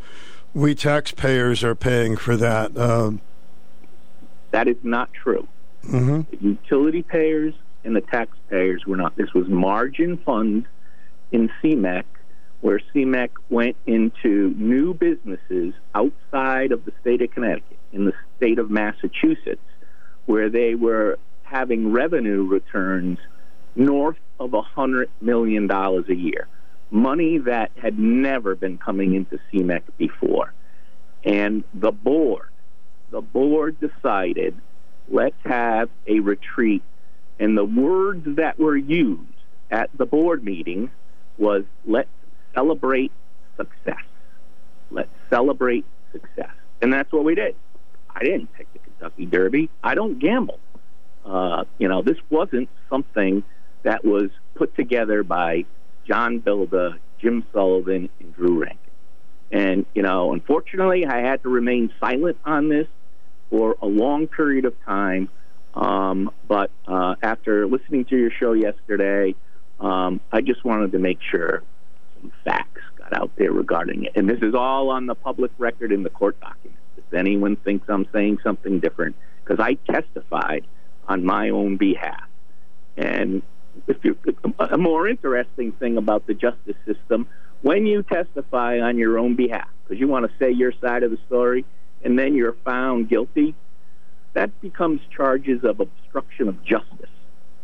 we 0.54 0.74
taxpayers 0.74 1.66
are 1.66 1.76
paying 1.76 2.16
for 2.16 2.38
that." 2.38 2.78
Uh, 2.78 3.12
that 4.52 4.70
is 4.70 4.78
not 4.84 5.12
true. 5.12 5.48
Mm-hmm. 5.84 6.22
The 6.32 6.44
utility 6.44 7.02
payers 7.02 7.54
and 7.84 7.96
the 7.96 8.02
taxpayers 8.02 8.86
were 8.86 8.98
not. 8.98 9.18
This 9.18 9.34
was 9.34 9.48
margin 9.48 10.18
funds 10.18 10.66
in 11.32 11.50
CMEEC, 11.62 12.04
where 12.62 12.82
CMEEC 12.94 13.30
went 13.50 13.76
into 13.86 14.54
new 14.58 14.94
businesses 14.94 15.74
outside 15.94 16.72
of 16.72 16.86
the 16.86 16.92
state 17.02 17.22
of 17.22 17.32
Connecticut, 17.32 17.78
in 17.94 18.06
the 18.06 18.14
state 18.38 18.60
of 18.60 18.70
Massachusetts, 18.70 19.62
where 20.26 20.50
they 20.50 20.76
were 20.76 21.20
having 21.44 21.92
revenue 21.92 22.46
returns 22.46 23.20
north 23.76 24.18
of 24.40 24.54
a 24.54 24.62
hundred 24.62 25.10
million 25.22 25.68
dollars 25.68 26.06
a 26.10 26.16
year, 26.16 26.48
money 26.92 27.38
that 27.38 27.72
had 27.76 27.98
never 27.98 28.56
been 28.56 28.78
coming 28.78 29.14
into 29.14 29.40
CMEEC 29.52 29.84
before. 29.98 30.54
And 31.24 31.64
the 31.74 31.92
board, 31.92 32.50
the 33.12 33.22
board 33.22 33.78
decided, 33.80 34.58
let's 35.10 35.36
have 35.46 35.90
a 36.08 36.20
retreat. 36.20 36.84
And 37.40 37.58
the 37.58 37.66
words 37.66 38.26
that 38.36 38.60
were 38.60 38.76
used 38.76 39.22
at 39.70 39.90
the 39.98 40.06
board 40.06 40.44
meeting 40.44 40.90
was, 41.38 41.64
let's 41.86 42.10
celebrate 42.58 43.12
success. 43.56 44.04
Let's 44.90 45.10
celebrate 45.30 45.86
success. 46.12 46.52
And 46.82 46.92
that's 46.92 47.12
what 47.12 47.24
we 47.24 47.36
did. 47.36 47.56
I 48.10 48.24
didn't 48.24 48.52
pick 48.54 48.72
the 48.74 48.80
Kentucky 48.80 49.26
Derby. 49.26 49.70
I 49.84 49.94
don't 49.96 50.18
gamble. 50.18 50.60
Uh, 51.26 51.66
you 51.78 51.88
know, 51.88 52.02
this 52.02 52.18
wasn't 52.30 52.70
something 52.90 53.44
that 53.84 54.04
was 54.04 54.30
put 54.56 54.76
together 54.76 55.24
by 55.24 55.66
John 56.08 56.42
Bilda, 56.42 56.98
Jim 57.20 57.46
Sullivan, 57.54 58.10
and 58.20 58.36
Drew 58.36 58.60
Rankin. 58.60 58.80
And, 59.52 59.86
you 59.94 60.02
know, 60.02 60.34
unfortunately, 60.34 61.06
I 61.06 61.20
had 61.20 61.44
to 61.44 61.50
remain 61.50 61.92
silent 62.00 62.38
on 62.44 62.70
this 62.70 62.88
for 63.50 63.78
a 63.82 63.86
long 63.86 64.28
period 64.28 64.66
of 64.66 64.74
time. 64.84 65.30
Um, 65.74 66.32
but 66.48 66.72
uh, 66.88 67.16
after 67.22 67.68
listening 67.68 68.06
to 68.06 68.18
your 68.18 68.32
show 68.32 68.54
yesterday, 68.54 69.36
um, 69.80 70.22
I 70.32 70.42
just 70.42 70.66
wanted 70.66 70.94
to 70.94 71.00
make 71.00 71.20
sure 71.22 71.64
facts 72.44 72.82
got 72.98 73.14
out 73.14 73.32
there 73.38 73.52
regarding 73.52 74.06
it. 74.06 74.14
And 74.16 74.30
this 74.30 74.40
is 74.42 74.54
all 74.54 74.90
on 74.90 75.06
the 75.06 75.16
public 75.16 75.52
record 75.58 75.92
in 75.92 76.04
the 76.04 76.10
court 76.10 76.40
documents. 76.40 76.80
If 76.98 77.14
anyone 77.14 77.56
thinks 77.56 77.88
I'm 77.90 78.08
saying 78.12 78.40
something 78.44 78.80
different, 78.80 79.16
because 79.44 79.64
I 79.64 79.76
testified 79.92 80.66
on 81.08 81.24
my 81.24 81.50
own 81.50 81.78
behalf. 81.78 82.28
And 82.98 83.42
if 83.88 83.98
you, 84.04 84.18
a 84.60 84.78
more 84.78 85.08
interesting 85.08 85.72
thing 85.74 85.98
about 85.98 86.28
the 86.28 86.34
justice 86.34 86.76
system 86.86 87.28
when 87.62 87.86
you 87.86 88.04
testify 88.04 88.80
on 88.80 88.98
your 88.98 89.18
own 89.20 89.36
behalf 89.36 89.68
because 89.84 90.00
you 90.00 90.08
want 90.08 90.26
to 90.26 90.32
say 90.40 90.52
your 90.52 90.74
side 90.82 91.04
of 91.04 91.12
the 91.12 91.18
story 91.28 91.66
and 92.04 92.18
then 92.18 92.36
you're 92.36 92.58
found 92.66 93.10
guilty 93.10 93.56
that 94.34 94.62
becomes 94.62 95.02
charges 95.16 95.64
of 95.64 95.80
obstruction 95.80 96.48
of 96.48 96.64
justice 96.64 97.10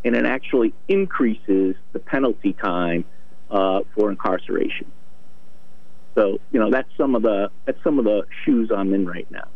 and 0.04 0.14
it 0.14 0.24
actually 0.24 0.72
increases 0.88 1.74
the 1.92 1.98
penalty 1.98 2.52
time 2.52 3.04
uh, 3.54 3.80
for 3.94 4.10
incarceration 4.10 4.90
so 6.14 6.38
you 6.52 6.60
know 6.60 6.70
that's 6.70 6.90
some 6.98 7.14
of 7.14 7.22
the 7.22 7.50
that's 7.64 7.82
some 7.82 7.98
of 7.98 8.04
the 8.04 8.26
shoes 8.44 8.70
i'm 8.76 8.92
in 8.92 9.06
right 9.06 9.30
now 9.30 9.48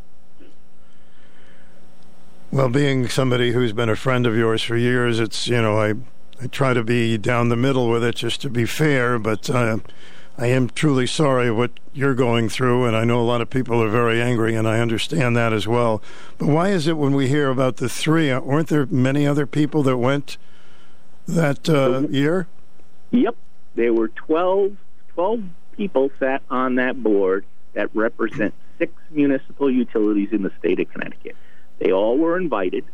well 2.50 2.70
being 2.70 3.06
somebody 3.08 3.52
who's 3.52 3.72
been 3.72 3.90
a 3.90 3.96
friend 3.96 4.26
of 4.26 4.34
yours 4.34 4.62
for 4.62 4.76
years 4.76 5.20
it's 5.20 5.46
you 5.48 5.60
know 5.60 5.78
i 5.78 5.92
I 6.40 6.46
try 6.46 6.72
to 6.72 6.84
be 6.84 7.18
down 7.18 7.48
the 7.48 7.56
middle 7.56 7.88
with 7.88 8.04
it 8.04 8.14
just 8.14 8.40
to 8.42 8.50
be 8.50 8.64
fair, 8.64 9.18
but 9.18 9.50
uh, 9.50 9.78
I 10.36 10.46
am 10.46 10.68
truly 10.68 11.06
sorry 11.06 11.50
what 11.50 11.72
you're 11.92 12.14
going 12.14 12.48
through, 12.48 12.84
and 12.84 12.96
I 12.96 13.02
know 13.02 13.20
a 13.20 13.26
lot 13.26 13.40
of 13.40 13.50
people 13.50 13.82
are 13.82 13.88
very 13.88 14.22
angry, 14.22 14.54
and 14.54 14.68
I 14.68 14.78
understand 14.78 15.36
that 15.36 15.52
as 15.52 15.66
well. 15.66 16.00
But 16.36 16.46
why 16.46 16.68
is 16.68 16.86
it 16.86 16.96
when 16.96 17.14
we 17.14 17.28
hear 17.28 17.50
about 17.50 17.78
the 17.78 17.88
three, 17.88 18.30
uh, 18.30 18.40
weren't 18.40 18.68
there 18.68 18.86
many 18.86 19.26
other 19.26 19.46
people 19.46 19.82
that 19.82 19.96
went 19.96 20.36
that 21.26 21.68
uh, 21.68 22.06
year? 22.08 22.46
Yep. 23.10 23.36
There 23.78 23.94
were 23.94 24.08
12, 24.08 24.76
12 25.14 25.40
people 25.76 26.10
sat 26.18 26.42
on 26.50 26.74
that 26.74 27.00
board 27.00 27.44
that 27.74 27.94
represent 27.94 28.52
six 28.76 28.92
municipal 29.08 29.70
utilities 29.70 30.30
in 30.32 30.42
the 30.42 30.50
state 30.58 30.80
of 30.80 30.90
Connecticut. 30.90 31.36
They 31.78 31.92
all 31.92 32.18
were 32.18 32.36
invited. 32.36 32.84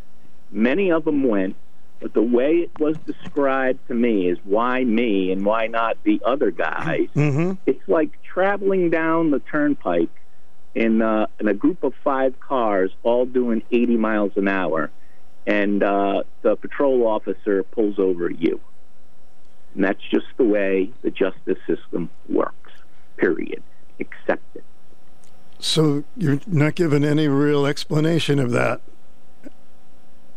Many 0.50 0.92
of 0.92 1.06
them 1.06 1.26
went, 1.26 1.56
but 2.00 2.12
the 2.12 2.20
way 2.20 2.56
it 2.56 2.70
was 2.78 2.98
described 3.06 3.88
to 3.88 3.94
me 3.94 4.28
is 4.28 4.36
why 4.44 4.84
me 4.84 5.32
and 5.32 5.46
why 5.46 5.68
not 5.68 5.96
the 6.04 6.20
other 6.22 6.50
guys. 6.50 7.08
Mm-hmm. 7.16 7.52
It's 7.64 7.88
like 7.88 8.22
traveling 8.22 8.90
down 8.90 9.30
the 9.30 9.38
turnpike 9.40 10.10
in 10.74 11.00
uh, 11.00 11.28
in 11.40 11.48
a 11.48 11.54
group 11.54 11.82
of 11.82 11.94
five 12.04 12.38
cars, 12.40 12.90
all 13.02 13.24
doing 13.24 13.62
80 13.72 13.96
miles 13.96 14.32
an 14.36 14.48
hour, 14.48 14.90
and 15.46 15.82
uh, 15.82 16.24
the 16.42 16.56
patrol 16.56 17.06
officer 17.06 17.62
pulls 17.62 17.98
over 17.98 18.30
you. 18.30 18.60
And 19.74 19.84
that's 19.84 20.02
just 20.10 20.26
the 20.36 20.44
way 20.44 20.90
the 21.02 21.10
justice 21.10 21.58
system 21.66 22.10
works. 22.28 22.72
Period. 23.16 23.62
Accept 24.00 24.56
it. 24.56 24.64
So 25.58 26.04
you're 26.16 26.40
not 26.46 26.74
given 26.74 27.04
any 27.04 27.28
real 27.28 27.66
explanation 27.66 28.38
of 28.38 28.50
that. 28.52 28.80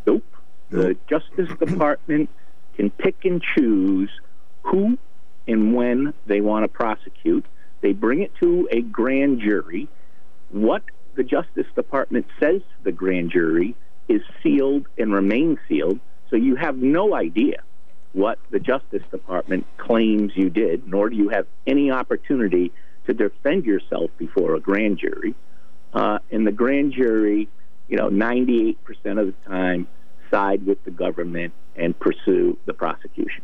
Nope. 0.06 0.24
The 0.70 0.96
Justice 1.10 1.50
Department 1.60 2.30
can 2.76 2.90
pick 2.92 3.26
and 3.26 3.42
choose 3.56 4.10
who 4.64 4.98
and 5.48 5.76
when 5.76 6.14
they 6.26 6.42
want 6.42 6.64
to 6.64 6.68
prosecute. 6.68 7.46
They 7.82 7.94
bring 7.94 8.22
it 8.22 8.34
to 8.40 8.68
a 8.72 8.82
grand 8.82 9.42
jury. 9.42 9.88
What 10.50 10.84
the 11.16 11.24
Justice 11.24 11.68
Department 11.76 12.26
says 12.40 12.62
to 12.62 12.84
the 12.84 12.92
grand 12.92 13.32
jury 13.32 13.76
is 14.08 14.22
sealed 14.42 14.88
and 14.98 15.12
remains 15.12 15.58
sealed, 15.68 16.00
so 16.30 16.36
you 16.36 16.56
have 16.56 16.78
no 16.78 17.14
idea 17.16 17.64
what 18.14 18.40
the 18.50 18.60
Justice 18.60 19.04
Department 19.12 19.66
claims 19.78 20.32
you 20.36 20.50
did, 20.50 20.88
nor 20.88 21.10
do 21.10 21.16
you 21.16 21.30
have 21.30 21.46
any 21.66 21.92
opportunity 21.92 22.72
to 23.06 23.14
defend 23.14 23.66
yourself 23.66 24.12
before 24.18 24.56
a 24.56 24.60
grand 24.60 25.00
jury. 25.00 25.34
Uh, 25.94 26.20
and 26.32 26.46
the 26.46 26.52
grand 26.52 26.94
jury, 26.94 27.48
you 27.88 27.98
know, 27.98 28.10
98% 28.10 28.78
of 29.20 29.28
the 29.28 29.34
time 29.48 29.88
side 30.30 30.66
with 30.66 30.84
the 30.84 30.92
government 30.92 31.54
and 31.76 31.98
pursue 32.00 32.58
the 32.66 32.74
prosecution. 32.74 33.44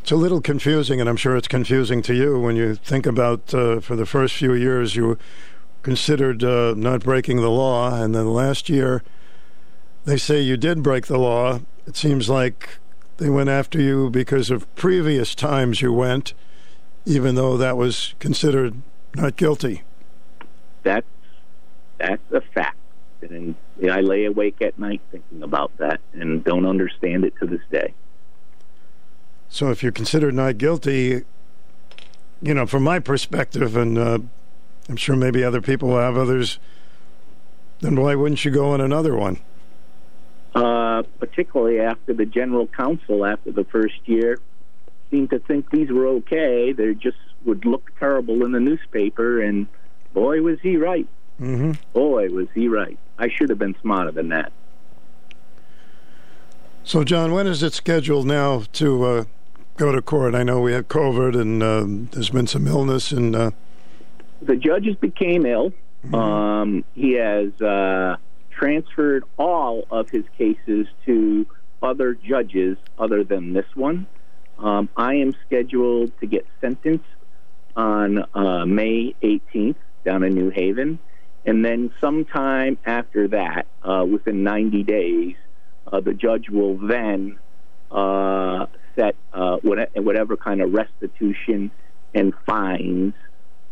It's 0.00 0.10
a 0.10 0.16
little 0.16 0.40
confusing, 0.40 1.00
and 1.00 1.08
I'm 1.08 1.16
sure 1.16 1.36
it's 1.36 1.46
confusing 1.46 2.02
to 2.02 2.14
you 2.14 2.40
when 2.40 2.56
you 2.56 2.74
think 2.74 3.06
about 3.06 3.54
uh, 3.54 3.78
for 3.78 3.94
the 3.94 4.06
first 4.06 4.34
few 4.34 4.52
years 4.52 4.96
you 4.96 5.16
considered 5.82 6.42
uh, 6.42 6.74
not 6.76 7.04
breaking 7.04 7.36
the 7.36 7.50
law, 7.50 8.02
and 8.02 8.12
then 8.12 8.32
last 8.32 8.68
year 8.68 9.04
they 10.04 10.16
say 10.16 10.40
you 10.40 10.56
did 10.56 10.82
break 10.82 11.06
the 11.06 11.18
law. 11.18 11.60
It 11.86 11.96
seems 11.96 12.28
like 12.28 12.78
they 13.18 13.30
went 13.30 13.48
after 13.48 13.80
you 13.80 14.10
because 14.10 14.50
of 14.50 14.72
previous 14.74 15.34
times 15.34 15.80
you 15.80 15.92
went, 15.92 16.34
even 17.04 17.34
though 17.34 17.56
that 17.56 17.76
was 17.76 18.14
considered 18.18 18.74
not 19.14 19.36
guilty. 19.36 19.82
That's 20.82 21.06
that's 21.98 22.32
a 22.32 22.40
fact, 22.40 22.76
and 23.22 23.54
I 23.88 24.00
lay 24.00 24.24
awake 24.24 24.60
at 24.60 24.78
night 24.78 25.00
thinking 25.12 25.42
about 25.42 25.76
that, 25.78 26.00
and 26.12 26.42
don't 26.42 26.66
understand 26.66 27.24
it 27.24 27.34
to 27.40 27.46
this 27.46 27.60
day. 27.70 27.94
So 29.48 29.70
if 29.70 29.82
you're 29.82 29.92
considered 29.92 30.34
not 30.34 30.58
guilty, 30.58 31.22
you 32.40 32.54
know, 32.54 32.66
from 32.66 32.82
my 32.82 32.98
perspective, 32.98 33.76
and 33.76 33.98
uh, 33.98 34.18
I'm 34.88 34.96
sure 34.96 35.14
maybe 35.14 35.44
other 35.44 35.60
people 35.60 35.96
have 35.96 36.16
others, 36.16 36.58
then 37.80 38.00
why 38.00 38.14
wouldn't 38.16 38.44
you 38.44 38.50
go 38.50 38.70
on 38.70 38.80
another 38.80 39.14
one? 39.14 39.38
Uh, 40.54 41.02
particularly 41.18 41.80
after 41.80 42.12
the 42.12 42.26
general 42.26 42.66
counsel, 42.66 43.24
after 43.24 43.50
the 43.50 43.64
first 43.64 43.94
year, 44.04 44.38
seemed 45.10 45.30
to 45.30 45.38
think 45.38 45.70
these 45.70 45.90
were 45.90 46.06
okay. 46.06 46.72
They 46.72 46.92
just 46.92 47.16
would 47.46 47.64
look 47.64 47.90
terrible 47.98 48.44
in 48.44 48.52
the 48.52 48.60
newspaper, 48.60 49.40
and 49.40 49.66
boy, 50.12 50.42
was 50.42 50.60
he 50.60 50.76
right. 50.76 51.08
Mm-hmm. 51.40 51.72
Boy, 51.94 52.28
was 52.28 52.48
he 52.54 52.68
right. 52.68 52.98
I 53.18 53.28
should 53.30 53.48
have 53.48 53.58
been 53.58 53.74
smarter 53.80 54.10
than 54.10 54.28
that. 54.28 54.52
So, 56.84 57.02
John, 57.02 57.32
when 57.32 57.46
is 57.46 57.62
it 57.62 57.72
scheduled 57.72 58.26
now 58.26 58.64
to 58.74 59.04
uh, 59.04 59.24
go 59.78 59.92
to 59.92 60.02
court? 60.02 60.34
I 60.34 60.42
know 60.42 60.60
we 60.60 60.72
had 60.72 60.88
COVID, 60.88 61.40
and 61.40 61.62
uh, 61.62 61.84
there's 62.12 62.30
been 62.30 62.46
some 62.46 62.66
illness, 62.66 63.10
and 63.10 63.34
uh... 63.34 63.50
the 64.42 64.56
judges 64.56 64.96
became 64.96 65.46
ill. 65.46 65.72
Mm-hmm. 66.04 66.14
Um, 66.14 66.84
he 66.94 67.12
has 67.12 67.58
uh, 67.62 68.16
transferred 68.62 69.24
all 69.38 69.84
of 69.90 70.08
his 70.10 70.24
cases 70.38 70.86
to 71.04 71.44
other 71.82 72.14
judges 72.14 72.76
other 72.96 73.24
than 73.24 73.52
this 73.52 73.66
one. 73.74 74.06
Um, 74.56 74.88
I 74.96 75.14
am 75.14 75.34
scheduled 75.46 76.12
to 76.20 76.26
get 76.26 76.46
sentenced 76.60 77.04
on 77.74 78.24
uh, 78.34 78.64
May 78.64 79.14
18th 79.20 79.74
down 80.04 80.22
in 80.22 80.34
New 80.34 80.50
Haven. 80.50 81.00
And 81.44 81.64
then 81.64 81.90
sometime 82.00 82.78
after 82.86 83.26
that, 83.28 83.66
uh, 83.82 84.06
within 84.08 84.44
90 84.44 84.84
days, 84.84 85.34
uh, 85.90 85.98
the 85.98 86.14
judge 86.14 86.48
will 86.48 86.76
then 86.76 87.38
uh, 87.90 88.66
set 88.94 89.16
uh, 89.32 89.56
whatever 89.56 90.36
kind 90.36 90.62
of 90.62 90.72
restitution 90.72 91.72
and 92.14 92.32
fines 92.46 93.14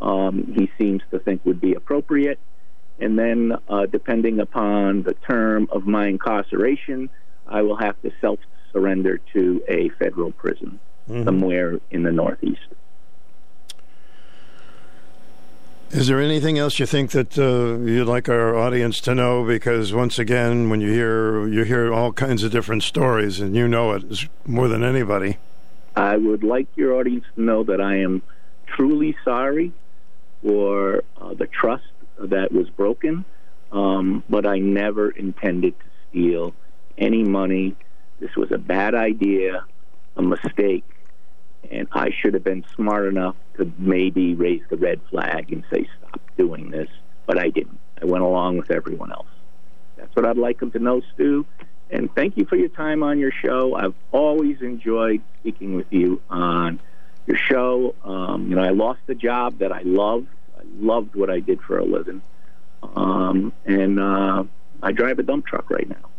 um, 0.01 0.53
he 0.57 0.69
seems 0.79 1.03
to 1.13 1.21
think 1.21 1.45
would 1.45 1.61
be 1.61 1.75
appropriate. 1.75 2.41
And 3.01 3.19
then, 3.19 3.57
uh, 3.69 3.87
depending 3.87 4.41
upon 4.41 5.03
the 5.03 5.15
term 5.15 5.69
of 5.73 5.87
my 5.87 6.07
incarceration, 6.07 7.09
I 7.49 7.63
will 7.63 7.77
have 7.77 8.01
to 8.03 8.13
self 8.21 8.39
surrender 8.73 9.19
to 9.33 9.63
a 9.69 9.89
federal 9.99 10.31
prison 10.33 10.79
Mhm. 11.09 11.25
somewhere 11.25 11.81
in 11.91 12.03
the 12.05 12.13
Northeast. 12.13 12.61
Is 15.91 16.07
there 16.07 16.21
anything 16.21 16.57
else 16.57 16.79
you 16.79 16.87
think 16.87 17.11
that 17.11 17.37
uh, 17.37 17.83
you'd 17.85 18.07
like 18.07 18.29
our 18.29 18.55
audience 18.55 19.01
to 19.01 19.15
know? 19.15 19.45
Because 19.45 19.93
once 19.93 20.21
again, 20.21 20.71
when 20.71 20.81
you 20.81 20.93
hear 20.93 21.49
you 21.49 21.65
hear 21.65 21.93
all 21.93 22.13
kinds 22.13 22.45
of 22.45 22.53
different 22.53 22.85
stories, 22.85 23.41
and 23.41 23.57
you 23.57 23.67
know 23.67 23.93
it 23.93 24.29
more 24.47 24.69
than 24.69 24.85
anybody. 24.85 25.39
I 25.97 26.17
would 26.17 26.45
like 26.45 26.69
your 26.77 26.95
audience 26.95 27.25
to 27.35 27.43
know 27.43 27.65
that 27.65 27.81
I 27.81 27.97
am 27.97 28.23
truly 28.67 29.17
sorry 29.25 29.73
for 30.45 31.03
uh, 31.21 31.35
the 31.35 31.49
trust 31.49 31.90
that 32.27 32.53
was 32.53 32.69
broken, 32.71 33.25
um, 33.73 34.23
but 34.29 34.47
I 34.47 34.59
never 34.59 35.11
intended 35.11 35.79
to 35.79 35.87
steal 36.09 36.55
any 36.99 37.23
money. 37.23 37.77
This 38.19 38.35
was 38.37 38.51
a 38.53 38.59
bad 38.59 38.95
idea, 38.95 39.65
a 40.17 40.23
mistake, 40.23 40.85
and 41.71 41.89
I 41.93 42.11
should 42.11 42.35
have 42.35 42.45
been 42.45 42.65
smart 42.75 43.07
enough 43.07 43.37
to 43.57 43.71
maybe 43.79 44.35
raise 44.35 44.63
the 44.71 44.77
red 44.77 45.01
flag 45.11 45.53
and 45.53 45.65
say, 45.73 45.87
stop 45.99 46.21
doing 46.37 46.71
this, 46.71 46.89
but 47.27 47.39
I 47.39 47.49
didn't. 47.49 47.79
I 48.01 48.07
went 48.07 48.25
along 48.25 48.59
with 48.59 48.71
everyone 48.71 49.13
else. 49.13 49.27
That's 49.97 50.15
what 50.17 50.25
I'd 50.25 50.39
like 50.39 50.61
them 50.61 50.71
to 50.73 50.79
know, 50.79 51.03
Stu. 51.15 51.47
And 51.91 52.13
thank 52.15 52.37
you 52.37 52.47
for 52.47 52.57
your 52.57 52.69
time 52.69 53.03
on 53.03 53.19
your 53.19 53.33
show. 53.33 53.75
I've 53.75 53.95
always 54.13 54.61
enjoyed 54.63 55.23
speaking 55.41 55.75
with 55.75 55.89
you 55.91 56.21
on 56.31 56.81
your 57.27 57.37
show. 57.37 57.95
Um, 58.05 58.49
you 58.49 58.57
know, 58.57 58.63
I 58.63 58.71
lost 58.71 59.01
a 59.09 59.15
job 59.15 59.59
that 59.59 59.73
I 59.73 59.83
loved. 59.83 60.29
I 60.61 60.85
loved 60.85 61.15
what 61.15 61.31
I 61.31 61.41
did 61.41 61.61
for 61.63 61.79
a 61.79 61.85
living. 61.85 62.23
Um, 62.95 63.53
and 63.67 63.99
uh, 63.99 64.45
I 64.83 64.93
drive 64.93 65.19
a 65.19 65.23
dump 65.23 65.47
truck 65.47 65.71
right 65.71 65.89
now. 65.89 66.11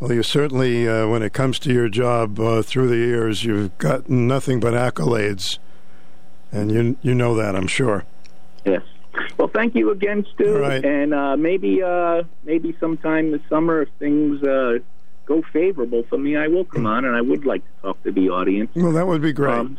Well, 0.00 0.12
you 0.12 0.22
certainly, 0.22 0.86
uh, 0.86 1.08
when 1.08 1.22
it 1.22 1.32
comes 1.32 1.58
to 1.60 1.72
your 1.72 1.88
job 1.88 2.38
uh, 2.38 2.62
through 2.62 2.88
the 2.88 2.96
years, 2.96 3.44
you've 3.44 3.76
got 3.78 4.10
nothing 4.10 4.60
but 4.60 4.74
accolades, 4.74 5.58
and 6.52 6.70
you 6.70 6.98
you 7.00 7.14
know 7.14 7.34
that, 7.34 7.56
I'm 7.56 7.66
sure. 7.66 8.04
Yes. 8.66 8.82
Well, 9.38 9.48
thank 9.48 9.74
you 9.74 9.90
again, 9.90 10.26
Stu. 10.34 10.58
Right. 10.58 10.84
And 10.84 11.14
uh, 11.14 11.38
maybe 11.38 11.82
uh, 11.82 12.24
maybe 12.44 12.76
sometime 12.78 13.32
this 13.32 13.40
summer, 13.48 13.82
if 13.82 13.88
things 13.98 14.42
uh, 14.42 14.80
go 15.24 15.42
favorable 15.50 16.02
for 16.10 16.18
me, 16.18 16.36
I 16.36 16.48
will 16.48 16.66
come 16.66 16.84
on, 16.84 17.06
and 17.06 17.16
I 17.16 17.22
would 17.22 17.46
like 17.46 17.62
to 17.64 17.82
talk 17.82 18.02
to 18.02 18.12
the 18.12 18.28
audience. 18.28 18.70
Well, 18.74 18.92
that 18.92 19.06
would 19.06 19.22
be 19.22 19.32
great. 19.32 19.54
Um, 19.54 19.78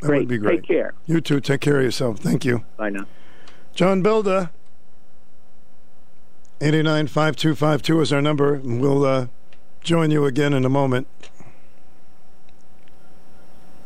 that 0.00 0.06
great. 0.06 0.18
would 0.20 0.28
be 0.28 0.38
great. 0.38 0.60
Take 0.60 0.68
care. 0.68 0.94
You 1.06 1.20
too. 1.20 1.40
Take 1.40 1.60
care 1.60 1.78
of 1.78 1.84
yourself. 1.84 2.18
Thank 2.18 2.44
you. 2.44 2.64
Bye 2.76 2.90
now. 2.90 3.06
John 3.74 4.02
Bilda. 4.02 4.50
895252 6.60 8.00
is 8.00 8.12
our 8.12 8.20
number. 8.22 8.54
and 8.54 8.80
We'll 8.80 9.04
uh, 9.04 9.26
join 9.80 10.10
you 10.10 10.24
again 10.24 10.52
in 10.52 10.64
a 10.64 10.68
moment. 10.68 11.06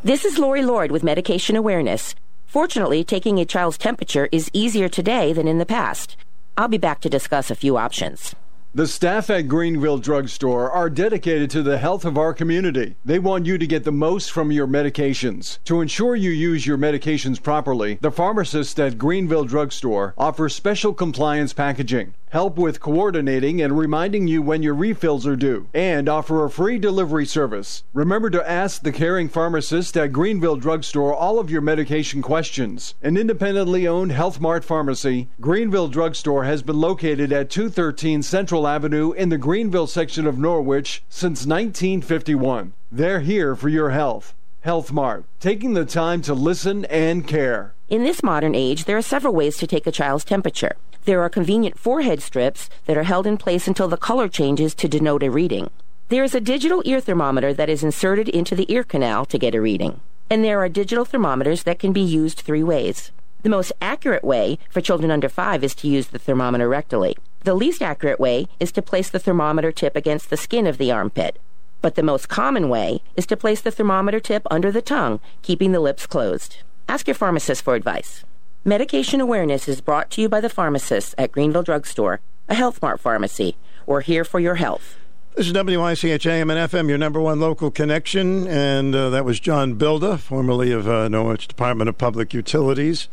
This 0.03 0.25
is 0.25 0.39
Lori 0.39 0.63
Lord 0.63 0.91
with 0.91 1.03
Medication 1.03 1.55
Awareness. 1.55 2.15
Fortunately, 2.47 3.05
taking 3.05 3.39
a 3.39 3.45
child's 3.45 3.79
temperature 3.79 4.29
is 4.33 4.51
easier 4.53 4.89
today 4.89 5.33
than 5.33 5.47
in 5.47 5.59
the 5.59 5.67
past. 5.67 6.17
I'll 6.57 6.69
be 6.69 6.79
back 6.79 7.01
to 7.03 7.09
discuss 7.09 7.51
a 7.51 7.55
few 7.55 7.77
options. 7.77 8.35
The 8.74 8.86
staff 8.86 9.28
at 9.28 9.49
Greenville 9.49 9.99
Drugstore 9.99 10.70
are 10.70 10.89
dedicated 10.89 11.51
to 11.51 11.62
the 11.62 11.77
health 11.77 12.07
of 12.07 12.16
our 12.16 12.32
community. 12.32 12.97
They 13.05 13.19
want 13.19 13.44
you 13.44 13.59
to 13.59 13.66
get 13.66 13.85
the 13.85 13.93
most 13.93 14.32
from 14.32 14.51
your 14.51 14.66
medications. 14.66 15.59
To 15.65 15.82
ensure 15.82 16.16
you 16.16 16.31
use 16.31 16.66
your 16.66 16.78
medications 16.78 17.43
properly, 17.43 17.99
the 18.01 18.11
pharmacists 18.11 18.78
at 18.78 18.97
Greenville 18.97 19.44
Drugstore 19.44 20.15
offer 20.16 20.49
special 20.49 20.94
compliance 20.94 21.53
packaging. 21.53 22.15
Help 22.33 22.57
with 22.57 22.81
coordinating 22.81 23.61
and 23.61 23.77
reminding 23.77 24.27
you 24.27 24.41
when 24.41 24.63
your 24.63 24.75
refills 24.75 25.27
are 25.27 25.37
due, 25.37 25.69
and 25.75 26.09
offer 26.09 26.45
a 26.45 26.51
free 26.51 26.79
delivery 26.79 27.27
service. 27.27 27.85
Remember 27.93 28.31
to 28.31 28.51
ask 28.51 28.83
the 28.83 28.91
caring 28.91 29.29
pharmacist 29.29 29.95
at 29.99 30.13
Greenville 30.13 30.57
Drugstore 30.57 31.15
all 31.15 31.39
of 31.39 31.51
your 31.51 31.61
medication 31.61 32.23
questions. 32.23 32.95
An 33.03 33.19
independently 33.19 33.87
owned 33.87 34.13
Health 34.13 34.41
Mart 34.41 34.65
pharmacy, 34.65 35.29
Greenville 35.43 35.89
Drugstore 35.89 36.45
has 36.45 36.63
been 36.63 36.81
located 36.81 37.35
at 37.35 37.51
213 37.51 38.23
Central 38.23 38.67
Avenue 38.67 39.13
in 39.13 39.29
the 39.29 39.37
Greenville 39.37 39.87
section 39.87 40.27
of 40.27 40.39
Norwich 40.39 41.03
since 41.11 41.45
1951. 41.45 42.73
They're 42.91 43.21
here 43.21 43.55
for 43.55 43.69
your 43.69 43.91
health. 43.91 44.33
Health 44.63 44.91
Mart, 44.91 45.27
taking 45.39 45.75
the 45.75 45.85
time 45.85 46.23
to 46.23 46.33
listen 46.33 46.87
and 46.87 47.29
care. 47.29 47.75
In 47.91 48.05
this 48.05 48.23
modern 48.23 48.55
age, 48.55 48.87
there 48.87 48.97
are 48.97 49.03
several 49.03 49.35
ways 49.35 49.59
to 49.59 49.67
take 49.67 49.87
a 49.87 49.93
child's 49.93 50.25
temperature. 50.25 50.77
There 51.05 51.20
are 51.20 51.29
convenient 51.29 51.81
forehead 51.81 52.23
strips 52.23 52.70
that 52.87 52.97
are 52.97 53.03
held 53.03 53.27
in 53.27 53.37
place 53.37 53.66
until 53.66 53.89
the 53.89 53.97
color 53.97 54.29
changes 54.29 54.73
to 54.77 54.87
denote 54.87 55.24
a 55.24 55.33
reading. 55.33 55.70
There 56.11 56.23
is 56.23 56.33
a 56.33 56.41
digital 56.41 56.81
ear 56.85 57.01
thermometer 57.01 57.53
that 57.55 57.69
is 57.69 57.83
inserted 57.83 58.29
into 58.29 58.55
the 58.55 58.73
ear 58.73 58.85
canal 58.85 59.24
to 59.24 59.39
get 59.39 59.57
a 59.57 59.61
reading. 59.61 60.01
And 60.31 60.45
there 60.45 60.61
are 60.61 60.69
digital 60.69 61.05
thermometers 61.05 61.65
that 61.65 61.81
can 61.81 61.93
be 61.93 62.01
used 62.01 62.39
three 62.39 62.62
ways. 62.62 63.11
The 63.43 63.49
most 63.49 63.73
accurate 63.83 64.23
way 64.23 64.61
for 64.70 64.81
children 64.81 65.11
under 65.11 65.29
five 65.29 65.65
is 65.65 65.74
to 65.77 65.89
use 65.89 66.07
the 66.07 66.20
thermometer 66.20 66.69
rectally. 66.69 67.16
The 67.41 67.55
least 67.55 67.83
accurate 67.83 68.20
way 68.20 68.47
is 68.61 68.70
to 68.73 68.81
place 68.81 69.11
the 69.11 69.19
thermometer 69.19 69.73
tip 69.73 69.97
against 69.97 70.31
the 70.31 70.37
skin 70.37 70.69
of 70.69 70.79
the 70.79 70.93
armpit. 70.93 71.41
But 71.81 71.97
the 71.97 72.05
most 72.05 72.29
common 72.29 72.69
way 72.69 73.03
is 73.16 73.27
to 73.27 73.37
place 73.37 73.61
the 73.61 73.73
thermometer 73.73 74.20
tip 74.20 74.47
under 74.53 74.70
the 74.70 74.81
tongue, 74.81 75.19
keeping 75.43 75.73
the 75.73 75.81
lips 75.81 76.07
closed. 76.07 76.59
Ask 76.89 77.09
your 77.09 77.16
pharmacist 77.16 77.65
for 77.65 77.74
advice. 77.74 78.23
Medication 78.65 79.21
awareness 79.21 79.67
is 79.67 79.81
brought 79.81 80.09
to 80.13 80.23
you 80.23 80.29
by 80.29 80.41
the 80.41 80.49
pharmacists 80.49 81.17
at 81.19 81.33
Greenville 81.33 81.65
Drugstore, 81.65 82.21
a 82.49 82.55
Health 82.55 82.81
Mart 82.81 83.01
pharmacy. 83.01 83.57
We're 83.87 84.03
here 84.03 84.25
for 84.25 84.39
your 84.39 84.55
health. 84.55 84.99
This 85.35 85.49
is 85.49 85.53
WICH 85.53 86.27
AM 86.27 86.49
and 86.49 86.71
FM, 86.71 86.89
your 86.89 86.97
number 86.97 87.21
one 87.21 87.41
local 87.41 87.73
connection, 87.73 88.47
and 88.47 88.95
uh, 88.95 89.11
that 89.11 89.25
was 89.25 89.41
John 89.41 89.75
Bilda, 89.77 90.17
formerly 90.17 90.71
of 90.71 90.87
uh, 90.87 91.09
Norwich 91.09 91.49
Department 91.49 91.89
of 91.89 91.99
Public 91.99 92.33
Utilities, 92.33 93.09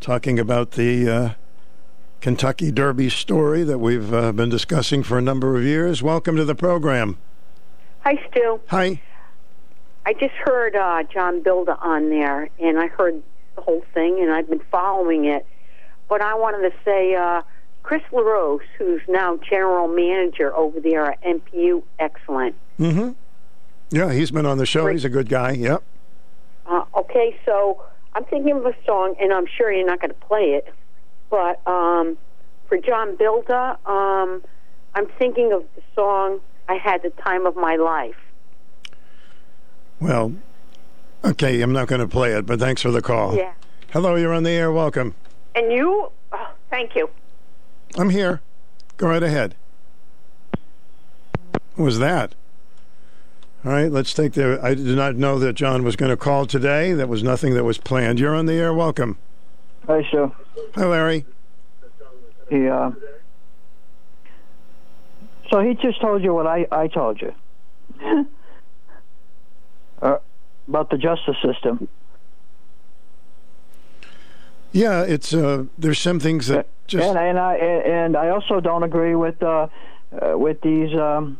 talking 0.00 0.40
about 0.40 0.72
the 0.72 1.08
uh, 1.08 1.30
Kentucky 2.20 2.72
Derby 2.72 3.10
story 3.10 3.62
that 3.62 3.78
we've 3.78 4.12
uh, 4.12 4.32
been 4.32 4.48
discussing 4.48 5.04
for 5.04 5.16
a 5.16 5.22
number 5.22 5.56
of 5.56 5.62
years. 5.62 6.02
Welcome 6.02 6.34
to 6.34 6.44
the 6.44 6.56
program. 6.56 7.16
Hi, 8.00 8.20
Stu. 8.28 8.60
Hi. 8.66 9.00
I 10.04 10.14
just 10.14 10.34
heard 10.34 10.74
uh, 10.74 11.04
John 11.04 11.44
Bilda 11.44 11.80
on 11.80 12.10
there, 12.10 12.48
and 12.58 12.80
I 12.80 12.88
heard 12.88 13.22
the 13.54 13.62
whole 13.62 13.84
thing, 13.92 14.20
and 14.20 14.32
I've 14.32 14.48
been 14.48 14.62
following 14.70 15.26
it. 15.26 15.46
But 16.08 16.20
I 16.20 16.34
wanted 16.34 16.68
to 16.70 16.74
say, 16.84 17.14
uh, 17.14 17.42
Chris 17.82 18.02
LaRose, 18.12 18.60
who's 18.78 19.02
now 19.08 19.36
general 19.38 19.88
manager 19.88 20.54
over 20.54 20.80
there 20.80 21.10
at 21.10 21.22
NPU, 21.22 21.82
excellent. 21.98 22.54
Mm-hmm. 22.78 23.12
Yeah, 23.90 24.12
he's 24.12 24.30
been 24.30 24.46
on 24.46 24.58
the 24.58 24.66
show. 24.66 24.86
He's 24.86 25.04
a 25.04 25.08
good 25.08 25.28
guy. 25.28 25.52
Yep. 25.52 25.82
Uh, 26.66 26.84
okay, 26.96 27.38
so 27.44 27.82
I'm 28.14 28.24
thinking 28.24 28.56
of 28.56 28.66
a 28.66 28.74
song, 28.86 29.14
and 29.20 29.32
I'm 29.32 29.46
sure 29.46 29.72
you're 29.72 29.86
not 29.86 30.00
going 30.00 30.10
to 30.10 30.26
play 30.26 30.54
it, 30.54 30.72
but 31.30 31.60
um, 31.66 32.16
for 32.68 32.78
John 32.78 33.16
Bilda, 33.16 33.78
um, 33.86 34.42
I'm 34.94 35.06
thinking 35.18 35.52
of 35.52 35.64
the 35.76 35.82
song 35.94 36.40
I 36.68 36.74
had 36.74 37.02
the 37.02 37.10
time 37.10 37.46
of 37.46 37.56
my 37.56 37.76
life. 37.76 38.16
Well, 40.00 40.32
okay, 41.24 41.60
I'm 41.60 41.72
not 41.72 41.88
going 41.88 42.00
to 42.00 42.08
play 42.08 42.32
it, 42.32 42.46
but 42.46 42.58
thanks 42.58 42.82
for 42.82 42.90
the 42.90 43.02
call. 43.02 43.36
Yeah. 43.36 43.52
Hello, 43.90 44.16
you're 44.16 44.32
on 44.32 44.42
the 44.42 44.50
air. 44.50 44.72
Welcome. 44.72 45.14
And 45.54 45.72
you, 45.72 46.10
oh, 46.32 46.50
thank 46.70 46.94
you. 46.94 47.08
I'm 47.96 48.10
here. 48.10 48.40
Go 48.96 49.08
right 49.08 49.22
ahead. 49.22 49.54
What 51.76 51.84
was 51.84 51.98
that? 51.98 52.34
All 53.64 53.72
right, 53.72 53.90
let's 53.90 54.12
take 54.12 54.34
the. 54.34 54.60
I 54.62 54.74
did 54.74 54.96
not 54.96 55.16
know 55.16 55.38
that 55.38 55.54
John 55.54 55.84
was 55.84 55.96
going 55.96 56.10
to 56.10 56.16
call 56.16 56.44
today. 56.44 56.92
That 56.92 57.08
was 57.08 57.22
nothing 57.22 57.54
that 57.54 57.64
was 57.64 57.78
planned. 57.78 58.20
You're 58.20 58.34
on 58.34 58.46
the 58.46 58.52
air. 58.52 58.74
Welcome. 58.74 59.16
Hi, 59.86 60.06
Sue. 60.10 60.32
Hi, 60.74 60.86
Larry. 60.86 61.24
He, 62.50 62.68
uh, 62.68 62.90
so 65.50 65.60
he 65.60 65.74
just 65.74 66.00
told 66.00 66.22
you 66.22 66.34
what 66.34 66.46
I, 66.46 66.66
I 66.70 66.88
told 66.88 67.20
you 67.22 67.34
uh, 70.02 70.18
about 70.68 70.90
the 70.90 70.98
justice 70.98 71.36
system. 71.42 71.88
Yeah, 74.72 75.02
it's 75.02 75.32
uh, 75.32 75.64
there's 75.78 76.00
some 76.00 76.18
things 76.18 76.48
that 76.48 76.66
just 76.88 77.06
and 77.06 77.16
and 77.16 77.38
I 77.38 77.54
and 77.54 78.16
I 78.16 78.30
also 78.30 78.60
don't 78.60 78.82
agree 78.82 79.14
with 79.14 79.40
uh, 79.40 79.68
uh, 80.12 80.36
with 80.36 80.60
these 80.62 80.92
um, 80.98 81.38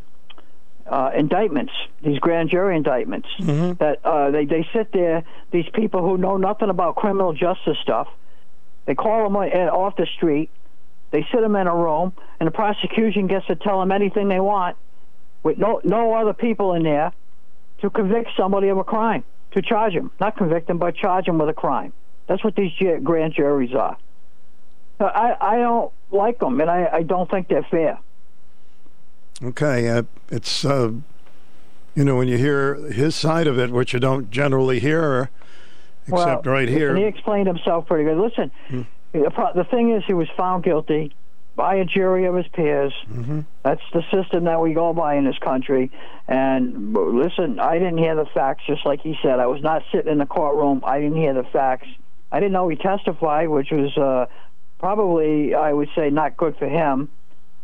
uh, 0.87 1.11
indictments, 1.15 1.73
these 2.01 2.17
grand 2.19 2.49
jury 2.49 2.77
indictments. 2.77 3.27
Mm-hmm. 3.39 3.73
That 3.73 3.99
uh, 4.05 4.31
they 4.31 4.45
they 4.45 4.65
sit 4.73 4.91
there, 4.93 5.23
these 5.51 5.65
people 5.73 6.01
who 6.01 6.17
know 6.17 6.37
nothing 6.37 6.69
about 6.69 6.95
criminal 6.95 7.33
justice 7.33 7.77
stuff. 7.81 8.07
They 8.85 8.95
call 8.95 9.23
them 9.25 9.35
uh, 9.35 9.41
off 9.41 9.97
the 9.97 10.07
street. 10.15 10.49
They 11.11 11.27
sit 11.31 11.41
them 11.41 11.55
in 11.55 11.67
a 11.67 11.75
room, 11.75 12.13
and 12.39 12.47
the 12.47 12.51
prosecution 12.51 13.27
gets 13.27 13.47
to 13.47 13.55
tell 13.55 13.79
them 13.79 13.91
anything 13.91 14.29
they 14.29 14.39
want, 14.39 14.77
with 15.43 15.57
no 15.57 15.81
no 15.83 16.13
other 16.13 16.33
people 16.33 16.73
in 16.73 16.83
there, 16.83 17.11
to 17.81 17.89
convict 17.89 18.29
somebody 18.37 18.69
of 18.69 18.77
a 18.77 18.83
crime, 18.83 19.23
to 19.51 19.61
charge 19.61 19.93
them, 19.93 20.11
not 20.19 20.37
convict 20.37 20.67
them, 20.67 20.77
but 20.77 20.95
charge 20.95 21.25
them 21.25 21.37
with 21.37 21.49
a 21.49 21.53
crime. 21.53 21.93
That's 22.27 22.43
what 22.43 22.55
these 22.55 22.71
grand 23.03 23.33
juries 23.33 23.73
are. 23.73 23.97
I 24.99 25.35
I 25.39 25.57
don't 25.57 25.91
like 26.11 26.39
them, 26.39 26.59
and 26.61 26.69
I 26.69 26.87
I 26.91 27.03
don't 27.03 27.29
think 27.29 27.47
they're 27.49 27.67
fair. 27.69 27.99
Okay, 29.43 29.89
uh, 29.89 30.03
it's 30.29 30.63
uh, 30.63 30.91
you 31.95 32.03
know 32.05 32.15
when 32.15 32.27
you 32.27 32.37
hear 32.37 32.75
his 32.75 33.15
side 33.15 33.47
of 33.47 33.59
it, 33.59 33.71
which 33.71 33.93
you 33.93 33.99
don't 33.99 34.31
generally 34.31 34.79
hear, 34.79 35.29
except 36.07 36.45
well, 36.45 36.55
right 36.55 36.69
here. 36.69 36.89
And 36.89 36.97
he 36.97 37.03
explained 37.03 37.47
himself 37.47 37.87
pretty 37.87 38.05
good. 38.05 38.17
Listen, 38.17 38.51
Hmm. 38.69 38.81
the 39.11 39.51
the 39.53 39.65
thing 39.65 39.91
is, 39.91 40.03
he 40.05 40.13
was 40.13 40.29
found 40.37 40.63
guilty 40.63 41.13
by 41.55 41.75
a 41.75 41.85
jury 41.85 42.25
of 42.25 42.35
his 42.35 42.47
peers. 42.49 42.93
Mm-hmm. 43.09 43.41
That's 43.63 43.81
the 43.93 44.03
system 44.11 44.45
that 44.45 44.59
we 44.59 44.73
go 44.73 44.93
by 44.93 45.15
in 45.15 45.25
this 45.25 45.37
country. 45.37 45.91
And 46.27 46.93
listen, 46.93 47.59
I 47.59 47.79
didn't 47.79 47.97
hear 47.97 48.15
the 48.15 48.25
facts, 48.25 48.63
just 48.67 48.85
like 48.85 49.01
he 49.01 49.17
said. 49.21 49.39
I 49.39 49.47
was 49.47 49.61
not 49.61 49.83
sitting 49.91 50.11
in 50.11 50.17
the 50.17 50.25
courtroom. 50.25 50.81
I 50.85 50.99
didn't 50.99 51.17
hear 51.17 51.33
the 51.33 51.43
facts. 51.43 51.87
I 52.31 52.39
didn't 52.39 52.53
know 52.53 52.67
he 52.67 52.75
testified, 52.75 53.47
which 53.49 53.71
was 53.71 53.97
uh, 53.97 54.25
probably, 54.79 55.53
I 55.53 55.71
would 55.71 55.89
say, 55.95 56.09
not 56.09 56.35
good 56.35 56.57
for 56.57 56.67
him. 56.67 57.09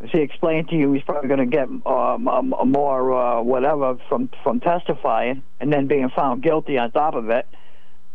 As 0.02 0.10
he 0.12 0.20
explained 0.20 0.70
to 0.70 0.76
you, 0.76 0.94
he's 0.94 1.04
probably 1.04 1.28
going 1.28 1.42
to 1.42 1.46
get 1.46 1.68
um, 1.86 2.28
um, 2.28 2.54
more 2.66 3.14
uh, 3.14 3.42
whatever 3.42 3.98
from 4.10 4.30
from 4.42 4.60
testifying 4.60 5.44
and 5.60 5.72
then 5.72 5.86
being 5.86 6.10
found 6.10 6.42
guilty 6.42 6.80
on 6.80 6.92
top 6.92 7.14
of 7.14 7.30
it. 7.30 7.48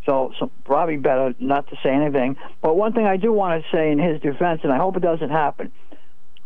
So, 0.06 0.32
so 0.38 0.50
probably 0.64 0.96
better 0.96 1.34
not 1.40 1.68
to 1.68 1.76
say 1.82 1.90
anything. 1.90 2.36
But 2.62 2.76
one 2.76 2.92
thing 2.92 3.06
I 3.06 3.16
do 3.16 3.32
want 3.32 3.62
to 3.62 3.70
say 3.76 3.90
in 3.90 3.98
his 3.98 4.20
defense, 4.20 4.60
and 4.62 4.72
I 4.72 4.76
hope 4.76 4.96
it 4.96 5.02
doesn't 5.02 5.30
happen, 5.30 5.72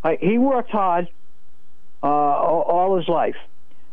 I, 0.03 0.19
he 0.21 0.39
worked 0.39 0.71
hard 0.71 1.09
uh, 2.03 2.07
all, 2.07 2.63
all 2.63 2.97
his 2.97 3.07
life, 3.07 3.37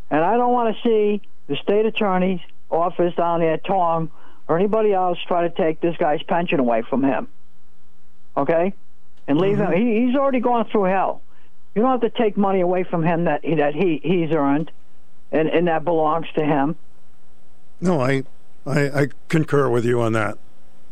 and 0.09 0.23
I 0.23 0.37
don't 0.37 0.53
want 0.53 0.75
to 0.75 0.81
see 0.81 1.21
the 1.47 1.57
state 1.57 1.85
attorney's 1.85 2.39
office 2.71 3.13
down 3.15 3.41
there, 3.41 3.57
Tom, 3.57 4.09
or 4.47 4.57
anybody 4.57 4.93
else 4.93 5.17
try 5.27 5.47
to 5.47 5.53
take 5.53 5.81
this 5.81 5.97
guy's 5.97 6.23
pension 6.23 6.61
away 6.61 6.83
from 6.89 7.03
him. 7.03 7.27
Okay, 8.37 8.73
and 9.27 9.37
leave 9.37 9.57
him. 9.57 9.73
He, 9.73 10.05
he's 10.05 10.15
already 10.15 10.39
gone 10.39 10.69
through 10.71 10.85
hell. 10.85 11.21
You 11.75 11.81
don't 11.81 12.01
have 12.01 12.11
to 12.11 12.17
take 12.17 12.37
money 12.37 12.61
away 12.61 12.83
from 12.83 13.03
him 13.03 13.25
that 13.25 13.41
that 13.41 13.75
he 13.75 13.99
he's 14.01 14.31
earned, 14.31 14.71
and 15.33 15.49
and 15.49 15.67
that 15.67 15.83
belongs 15.83 16.27
to 16.35 16.45
him. 16.45 16.77
No, 17.81 17.99
I, 17.99 18.23
I 18.67 19.01
I 19.01 19.07
concur 19.29 19.69
with 19.69 19.85
you 19.85 20.01
on 20.01 20.13
that. 20.13 20.37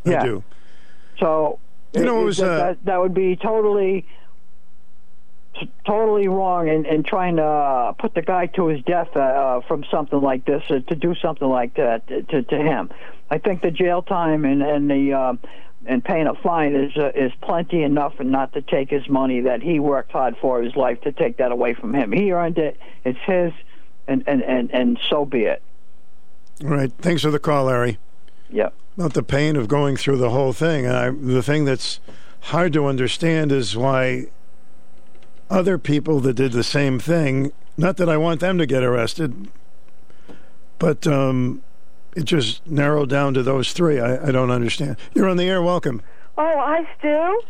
Yeah. 0.04 0.22
I 0.22 0.26
do. 0.26 0.44
So 1.20 1.60
You 1.94 2.06
know, 2.06 2.22
it 2.22 2.26
was, 2.26 2.38
that, 2.38 2.52
uh, 2.52 2.58
that, 2.58 2.86
that 2.86 3.02
would 3.02 3.14
be 3.14 3.36
totally 3.36 4.06
totally 5.86 6.28
wrong 6.28 6.68
in, 6.68 6.86
in 6.86 7.04
trying 7.04 7.38
to 7.38 7.96
put 7.98 8.14
the 8.14 8.22
guy 8.22 8.46
to 8.48 8.68
his 8.68 8.84
death 8.84 9.08
uh, 9.16 9.20
uh, 9.20 9.62
from 9.62 9.86
something 9.90 10.22
like 10.22 10.46
this 10.46 10.62
uh, 10.70 10.80
to 10.88 10.96
do 10.96 11.16
something 11.16 11.48
like 11.48 11.76
that 11.76 12.06
to, 12.08 12.44
to 12.44 12.58
him. 12.58 12.90
I 13.30 13.38
think 13.38 13.62
the 13.62 13.72
jail 13.72 14.02
time 14.02 14.46
and 14.46 14.62
and 14.62 14.90
the 14.90 15.14
uh, 15.14 15.34
and 15.86 16.04
paying 16.04 16.28
a 16.28 16.36
fine 16.36 16.76
is 16.76 16.98
uh, 16.98 17.12
is 17.16 17.32
plenty 17.42 17.84
enough, 17.84 18.20
and 18.20 18.32
not 18.32 18.54
to 18.54 18.62
take 18.62 18.90
his 18.90 19.08
money 19.08 19.42
that 19.42 19.62
he 19.62 19.80
worked 19.80 20.12
hard 20.12 20.36
for 20.42 20.62
his 20.62 20.76
life 20.76 21.02
to 21.02 21.12
take 21.12 21.38
that 21.38 21.52
away 21.52 21.74
from 21.74 21.94
him. 21.94 22.12
He 22.12 22.32
earned 22.32 22.58
it; 22.58 22.78
it's 23.06 23.20
his, 23.26 23.54
and 24.08 24.24
and 24.28 24.44
and, 24.44 24.72
and 24.72 25.00
so 25.10 25.26
be 25.26 25.44
it. 25.44 25.62
All 26.64 26.70
right. 26.70 26.92
Thanks 27.00 27.22
for 27.24 27.32
the 27.32 27.40
call, 27.40 27.66
Larry. 27.66 27.98
Yep. 28.50 28.74
About 28.98 29.14
the 29.14 29.24
pain 29.24 29.56
of 29.56 29.68
going 29.68 29.98
through 29.98 30.18
the 30.18 30.30
whole 30.30 30.54
thing. 30.54 30.86
And 30.86 30.96
I, 30.96 31.10
the 31.10 31.44
thing 31.44 31.66
that's 31.66 32.00
hard 32.42 32.72
to 32.74 32.86
understand 32.86 33.52
is 33.52 33.76
why 33.76 34.28
other 35.50 35.78
people 35.78 36.20
that 36.22 36.36
did 36.36 36.54
the 36.54 36.64
same 36.64 37.00
thing, 37.00 37.52
not 37.78 37.98
that 37.98 38.08
I 38.08 38.18
want 38.18 38.40
them 38.40 38.58
to 38.58 38.66
get 38.66 38.84
arrested, 38.84 39.50
but 40.80 41.06
um, 41.08 41.62
it 42.16 42.24
just 42.24 42.66
narrowed 42.66 43.10
down 43.10 43.34
to 43.34 43.44
those 43.44 43.74
three. 43.74 44.00
I, 44.00 44.28
I 44.28 44.32
don't 44.32 44.52
understand. 44.52 44.96
You're 45.14 45.28
on 45.28 45.38
the 45.38 45.48
air. 45.50 45.62
Welcome. 45.62 46.02
Oh, 46.38 46.44
I 46.44 46.88
Stu. 47.00 47.42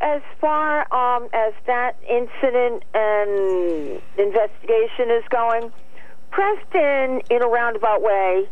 as 0.00 0.20
far 0.40 0.80
um, 0.92 1.28
as 1.32 1.54
that 1.66 1.96
incident 2.08 2.84
and 2.92 4.00
investigation 4.18 5.10
is 5.10 5.24
going, 5.30 5.72
Preston, 6.32 7.20
in 7.30 7.42
a 7.42 7.46
roundabout 7.46 8.02
way, 8.02 8.48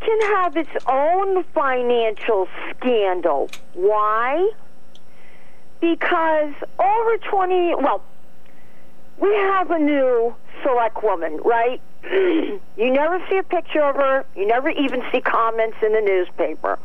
can 0.00 0.20
have 0.36 0.56
its 0.56 0.70
own 0.88 1.44
financial 1.54 2.48
scandal. 2.70 3.50
Why? 3.74 4.50
Because 5.80 6.54
over 6.78 7.18
20, 7.18 7.74
well, 7.76 8.02
we 9.20 9.28
have 9.34 9.70
a 9.70 9.78
new 9.78 10.34
select 10.62 11.02
woman, 11.02 11.36
right? 11.44 11.80
you 12.10 12.60
never 12.78 13.22
see 13.28 13.36
a 13.36 13.42
picture 13.42 13.82
of 13.82 13.96
her, 13.96 14.24
you 14.34 14.46
never 14.46 14.70
even 14.70 15.02
see 15.12 15.20
comments 15.20 15.76
in 15.82 15.92
the 15.92 16.00
newspaper. 16.00 16.78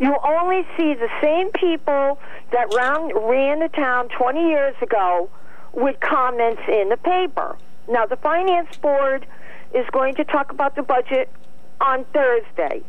You 0.00 0.16
only 0.24 0.66
see 0.76 0.94
the 0.94 1.08
same 1.20 1.52
people 1.52 2.18
that 2.50 2.74
ran, 2.74 3.14
ran 3.14 3.60
the 3.60 3.68
town 3.68 4.08
20 4.08 4.40
years 4.40 4.74
ago 4.82 5.30
with 5.72 6.00
comments 6.00 6.62
in 6.66 6.88
the 6.88 6.96
paper. 6.96 7.56
Now, 7.88 8.06
the 8.06 8.16
finance 8.16 8.76
board 8.78 9.24
is 9.74 9.86
going 9.92 10.14
to 10.16 10.24
talk 10.24 10.50
about 10.50 10.76
the 10.76 10.82
budget 10.82 11.28
on 11.80 12.04
Thursday. 12.06 12.82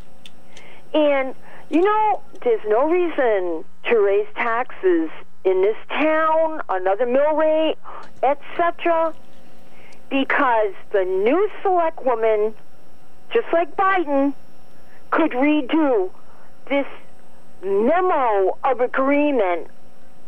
And, 0.93 1.35
you 1.69 1.81
know, 1.81 2.21
there's 2.43 2.61
no 2.67 2.89
reason 2.89 3.63
to 3.89 3.99
raise 3.99 4.27
taxes 4.35 5.09
in 5.43 5.61
this 5.61 5.77
town, 5.89 6.61
another 6.69 7.05
mill 7.05 7.35
rate, 7.35 7.75
etc., 8.23 9.13
because 10.09 10.73
the 10.91 11.03
new 11.03 11.49
select 11.61 12.03
woman, 12.03 12.53
just 13.31 13.47
like 13.53 13.75
Biden, 13.75 14.33
could 15.11 15.31
redo 15.31 16.09
this 16.67 16.87
memo 17.63 18.57
of 18.63 18.81
agreement 18.81 19.67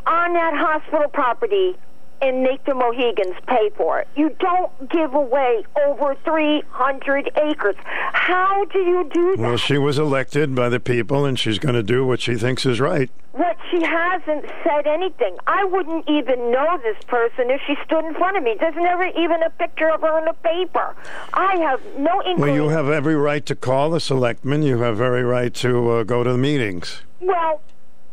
on 0.05 0.33
that 0.33 0.53
hospital 0.55 1.09
property 1.09 1.75
and 2.21 2.43
make 2.43 2.63
the 2.65 2.75
Mohegans 2.75 3.35
pay 3.47 3.69
for 3.75 3.99
it. 3.99 4.07
You 4.15 4.35
don't 4.39 4.89
give 4.89 5.13
away 5.13 5.63
over 5.85 6.15
300 6.23 7.31
acres. 7.35 7.75
How 8.13 8.65
do 8.65 8.79
you 8.79 9.09
do 9.11 9.35
that? 9.35 9.41
Well, 9.41 9.57
she 9.57 9.77
was 9.77 9.97
elected 9.97 10.53
by 10.53 10.69
the 10.69 10.79
people, 10.79 11.25
and 11.25 11.37
she's 11.37 11.59
going 11.59 11.75
to 11.75 11.83
do 11.83 12.05
what 12.05 12.21
she 12.21 12.35
thinks 12.35 12.65
is 12.65 12.79
right. 12.79 13.09
What 13.31 13.57
she 13.71 13.81
hasn't 13.81 14.45
said 14.63 14.85
anything. 14.85 15.37
I 15.47 15.63
wouldn't 15.63 16.07
even 16.09 16.51
know 16.51 16.79
this 16.83 17.01
person 17.07 17.49
if 17.49 17.61
she 17.65 17.75
stood 17.85 18.05
in 18.05 18.13
front 18.13 18.37
of 18.37 18.43
me. 18.43 18.55
There's 18.59 18.75
never 18.75 19.05
even 19.05 19.41
a 19.43 19.49
picture 19.51 19.89
of 19.89 20.01
her 20.01 20.19
in 20.19 20.25
the 20.25 20.33
paper. 20.33 20.95
I 21.33 21.55
have 21.57 21.81
no 21.97 22.21
inkling. 22.23 22.39
Well, 22.39 22.53
you 22.53 22.69
have 22.69 22.89
every 22.89 23.15
right 23.15 23.45
to 23.45 23.55
call 23.55 23.89
the 23.89 23.99
selectmen. 23.99 24.63
You 24.63 24.79
have 24.79 24.99
every 24.99 25.23
right 25.23 25.53
to 25.55 25.89
uh, 25.91 26.03
go 26.03 26.23
to 26.23 26.31
the 26.33 26.37
meetings. 26.37 27.01
Well, 27.21 27.61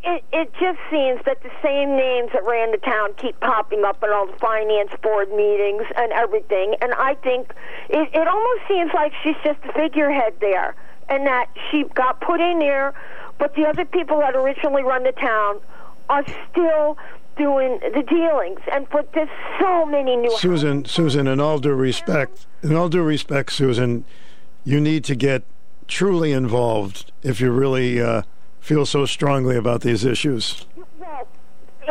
it, 0.05 0.25
it 0.33 0.53
just 0.61 0.79
seems 0.91 1.21
that 1.27 1.43
the 1.43 1.51
same 1.63 1.97
names 1.97 2.31
that 2.33 2.45
ran 2.45 2.71
the 2.71 2.79
town 2.79 3.15
keep 3.15 3.39
popping 3.41 3.85
up 3.85 4.03
in 4.03 4.11
all 4.11 4.27
the 4.27 4.39
finance 4.39 4.91
board 5.03 5.31
meetings 5.31 5.83
and 5.97 6.13
everything. 6.13 6.75
And 6.81 6.95
I 6.95 7.15
think 7.15 7.53
it, 7.89 8.09
it 8.15 8.29
almost 8.29 8.61
seems 8.69 8.93
like 8.95 9.13
she's 9.23 9.37
just 9.43 9.59
a 9.69 9.73
figurehead 9.73 10.35
there, 10.41 10.75
and 11.09 11.27
that 11.27 11.49
she 11.71 11.85
got 11.95 12.21
put 12.21 12.41
in 12.41 12.59
there, 12.59 12.95
but 13.39 13.55
the 13.55 13.67
other 13.67 13.85
people 13.85 14.19
that 14.21 14.37
originally 14.37 14.83
run 14.83 15.03
the 15.03 15.13
town 15.13 15.61
are 16.09 16.25
still 16.51 16.97
doing 17.37 17.81
the 17.95 18.03
dealings. 18.03 18.61
And 18.73 18.89
but 18.91 19.13
there's 19.13 19.29
so 19.61 19.85
many 19.85 20.17
new. 20.17 20.37
Susan, 20.39 20.85
Susan, 20.85 21.27
in 21.27 21.41
all 21.41 21.59
due 21.59 21.75
respect, 21.75 22.47
in 22.63 22.77
all 22.77 22.89
due 22.89 23.03
respect, 23.03 23.53
Susan, 23.53 24.05
you 24.65 24.81
need 24.81 25.03
to 25.05 25.17
get 25.17 25.43
truly 25.89 26.33
involved 26.33 27.11
if 27.23 27.41
you're 27.41 27.53
really. 27.53 28.01
Uh, 28.01 28.23
feel 28.69 28.85
so 28.85 29.07
strongly 29.07 29.57
about 29.57 29.81
these 29.81 30.05
issues? 30.05 30.67
Well, 30.77 31.27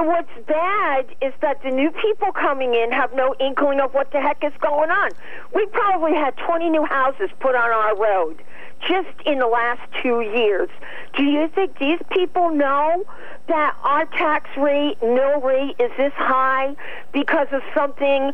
what's 0.05 0.29
bad 0.47 1.07
is 1.21 1.33
that 1.41 1.63
the 1.63 1.71
new 1.71 1.89
people 1.89 2.31
coming 2.31 2.75
in 2.75 2.91
have 2.91 3.15
no 3.15 3.33
inkling 3.39 3.79
of 3.79 3.95
what 3.95 4.11
the 4.11 4.21
heck 4.21 4.43
is 4.43 4.53
going 4.61 4.91
on. 4.91 5.09
We 5.55 5.65
probably 5.65 6.13
had 6.13 6.37
20 6.37 6.69
new 6.69 6.85
houses 6.85 7.31
put 7.39 7.55
on 7.55 7.71
our 7.71 7.97
road 7.97 8.43
just 8.87 9.09
in 9.25 9.39
the 9.39 9.47
last 9.47 9.81
two 10.03 10.21
years. 10.21 10.69
Do 11.15 11.23
you 11.23 11.47
think 11.47 11.79
these 11.79 11.99
people 12.11 12.51
know 12.51 13.03
that 13.47 13.75
our 13.81 14.05
tax 14.05 14.47
rate, 14.55 15.01
mill 15.01 15.41
rate, 15.41 15.75
is 15.79 15.89
this 15.97 16.13
high 16.13 16.75
because 17.11 17.47
of 17.51 17.63
something 17.73 18.31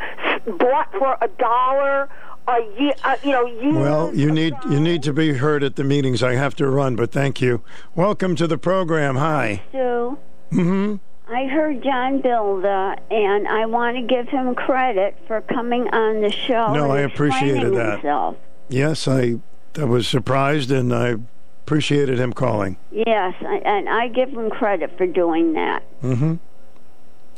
bought 0.57 0.91
for 0.91 1.17
a 1.21 1.29
dollar 1.39 2.09
a 2.47 2.59
year, 2.79 2.93
uh, 3.03 3.15
you 3.23 3.31
know, 3.31 3.45
years 3.45 3.75
Well, 3.75 4.15
you 4.15 4.31
need 4.31 4.53
you 4.69 4.79
need 4.79 5.03
to 5.03 5.13
be 5.13 5.33
heard 5.33 5.63
at 5.63 5.75
the 5.75 5.83
meetings. 5.83 6.21
I 6.23 6.33
have 6.33 6.55
to 6.57 6.67
run, 6.67 6.95
but 6.95 7.11
thank 7.11 7.41
you. 7.41 7.61
Welcome 7.95 8.35
to 8.37 8.47
the 8.47 8.57
program. 8.57 9.15
Hi. 9.15 9.61
Sue. 9.71 10.17
Mm-hmm. 10.51 10.95
I 11.33 11.45
heard 11.45 11.81
John 11.83 12.21
Bilda, 12.21 12.99
and 13.09 13.47
I 13.47 13.65
want 13.65 13.95
to 13.95 14.03
give 14.03 14.27
him 14.27 14.53
credit 14.55 15.17
for 15.25 15.41
coming 15.41 15.87
on 15.93 16.21
the 16.21 16.31
show. 16.31 16.73
No, 16.73 16.91
I 16.91 16.99
appreciated 17.01 17.73
that. 17.75 17.93
Himself. 17.99 18.35
Yes, 18.67 19.07
I, 19.07 19.35
I 19.79 19.85
was 19.85 20.07
surprised, 20.07 20.69
and 20.69 20.93
I 20.93 21.15
appreciated 21.63 22.19
him 22.19 22.33
calling. 22.33 22.77
Yes, 22.91 23.33
I- 23.41 23.61
and 23.65 23.87
I 23.87 24.09
give 24.09 24.29
him 24.29 24.49
credit 24.49 24.97
for 24.97 25.07
doing 25.07 25.53
that. 25.53 25.83
Mm-hmm. 26.01 26.35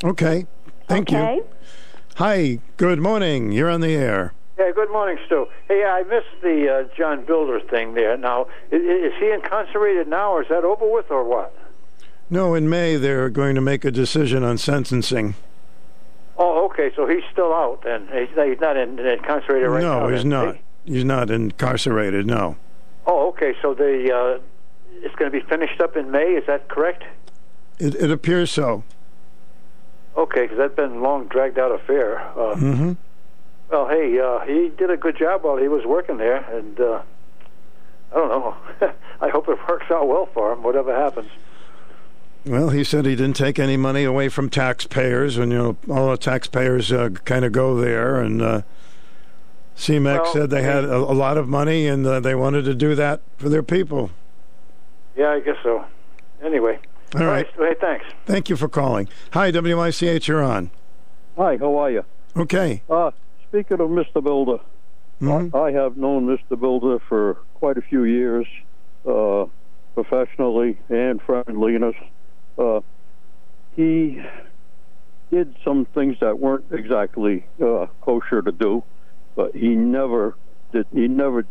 Okay. 0.04 0.46
Thank 0.88 1.10
okay? 1.10 1.36
you. 1.36 1.46
Hi. 2.16 2.58
Good 2.76 2.98
morning. 2.98 3.52
You're 3.52 3.70
on 3.70 3.80
the 3.80 3.94
air. 3.94 4.34
Yeah, 4.58 4.70
good 4.74 4.90
morning, 4.90 5.18
Stu. 5.26 5.46
Hey, 5.68 5.84
I 5.84 6.02
missed 6.04 6.40
the 6.42 6.86
uh, 6.90 6.96
John 6.96 7.26
Bilda 7.26 7.68
thing 7.68 7.92
there. 7.94 8.16
Now, 8.16 8.46
is, 8.70 8.80
is 8.82 9.12
he 9.20 9.30
incarcerated 9.30 10.08
now, 10.08 10.32
or 10.32 10.42
is 10.42 10.48
that 10.48 10.64
over 10.64 10.90
with, 10.90 11.10
or 11.10 11.24
what? 11.24 11.54
No, 12.30 12.54
in 12.54 12.68
May 12.68 12.96
they're 12.96 13.28
going 13.28 13.54
to 13.54 13.60
make 13.60 13.84
a 13.84 13.90
decision 13.90 14.42
on 14.42 14.56
sentencing. 14.56 15.34
Oh, 16.38 16.64
okay, 16.66 16.90
so 16.96 17.06
he's 17.06 17.22
still 17.30 17.52
out, 17.52 17.82
then. 17.84 18.08
He's 18.12 18.34
not, 18.36 18.48
he's 18.48 18.60
not 18.60 18.76
in, 18.76 18.98
incarcerated 18.98 19.68
right 19.68 19.82
now. 19.82 20.06
no, 20.06 20.08
he's 20.14 20.24
not. 20.24 20.56
he? 20.84 20.94
He's 20.94 21.04
not 21.04 21.30
incarcerated. 21.30 22.26
No. 22.26 22.56
Oh, 23.06 23.28
okay, 23.28 23.54
so 23.60 23.74
the 23.74 24.10
uh, 24.12 24.40
it's 25.02 25.14
going 25.16 25.30
to 25.30 25.38
be 25.38 25.44
finished 25.46 25.80
up 25.80 25.96
in 25.96 26.10
May. 26.10 26.32
Is 26.32 26.46
that 26.46 26.68
correct? 26.68 27.04
It, 27.78 27.94
it 27.94 28.10
appears 28.10 28.50
so. 28.50 28.84
Okay, 30.16 30.42
because 30.42 30.56
that's 30.56 30.74
been 30.74 30.92
a 30.92 31.00
long, 31.02 31.26
dragged 31.28 31.58
out 31.58 31.72
affair. 31.72 32.20
Uh, 32.20 32.54
Mm-hmm. 32.56 32.92
Well, 33.70 33.88
hey, 33.88 34.18
uh, 34.20 34.40
he 34.40 34.70
did 34.76 34.90
a 34.90 34.96
good 34.96 35.16
job 35.18 35.42
while 35.42 35.56
he 35.56 35.68
was 35.68 35.84
working 35.84 36.18
there, 36.18 36.36
and 36.36 36.78
uh, 36.78 37.02
I 38.12 38.14
don't 38.14 38.28
know. 38.28 38.56
I 39.20 39.28
hope 39.28 39.48
it 39.48 39.58
works 39.68 39.86
out 39.90 40.06
well 40.06 40.26
for 40.32 40.52
him, 40.52 40.62
whatever 40.62 40.94
happens. 40.94 41.30
Well, 42.44 42.70
he 42.70 42.84
said 42.84 43.06
he 43.06 43.16
didn't 43.16 43.34
take 43.34 43.58
any 43.58 43.76
money 43.76 44.04
away 44.04 44.28
from 44.28 44.50
taxpayers, 44.50 45.36
and 45.36 45.50
you 45.50 45.58
know 45.58 45.76
all 45.90 46.10
the 46.10 46.16
taxpayers 46.16 46.92
uh, 46.92 47.10
kind 47.24 47.44
of 47.44 47.50
go 47.50 47.76
there. 47.76 48.20
And 48.20 48.40
uh, 48.40 48.62
CMEEC 49.76 50.22
Well, 50.22 50.32
said 50.32 50.50
they 50.50 50.62
had 50.62 50.84
a, 50.84 50.96
a 50.96 51.16
lot 51.16 51.36
of 51.36 51.48
money, 51.48 51.88
and 51.88 52.06
uh, 52.06 52.20
they 52.20 52.36
wanted 52.36 52.64
to 52.66 52.74
do 52.74 52.94
that 52.94 53.20
for 53.36 53.48
their 53.48 53.64
people. 53.64 54.10
Yeah, 55.16 55.30
I 55.30 55.40
guess 55.40 55.56
so. 55.64 55.84
Anyway. 56.42 56.78
All 57.16 57.24
right. 57.24 57.46
Hey, 57.56 57.74
thanks. 57.80 58.04
Thank 58.26 58.48
you 58.48 58.56
for 58.56 58.68
calling. 58.68 59.08
Hi, 59.32 59.50
WICH, 59.50 60.28
you're 60.28 60.42
on. 60.42 60.70
Hi, 61.36 61.56
how 61.56 61.76
are 61.76 61.90
you? 61.90 62.04
Okay. 62.36 62.82
Uh, 62.88 63.10
speaking 63.56 63.80
of 63.80 63.88
Mr. 63.88 64.22
Bilda, 64.22 64.60
Mhm. 65.22 65.54
I 65.54 65.70
have 65.70 65.96
known 65.96 66.26
Mr. 66.26 66.58
Bilda 66.60 67.00
for 67.08 67.38
quite 67.54 67.78
a 67.78 67.80
few 67.80 68.04
years, 68.04 68.46
uh, 69.06 69.46
professionally 69.94 70.76
and 70.90 71.22
friendliness. 71.22 71.96
Uh, 72.58 72.80
he 73.74 74.20
did 75.30 75.54
some 75.64 75.86
things 75.86 76.18
that 76.20 76.38
weren't 76.38 76.66
exactly 76.70 77.46
uh, 77.58 77.86
kosher 78.02 78.42
to 78.42 78.52
do, 78.52 78.82
but 79.34 79.54
he 79.56 79.74
never 79.74 80.34
did. 80.72 80.86
He 80.92 81.08
never 81.08 81.46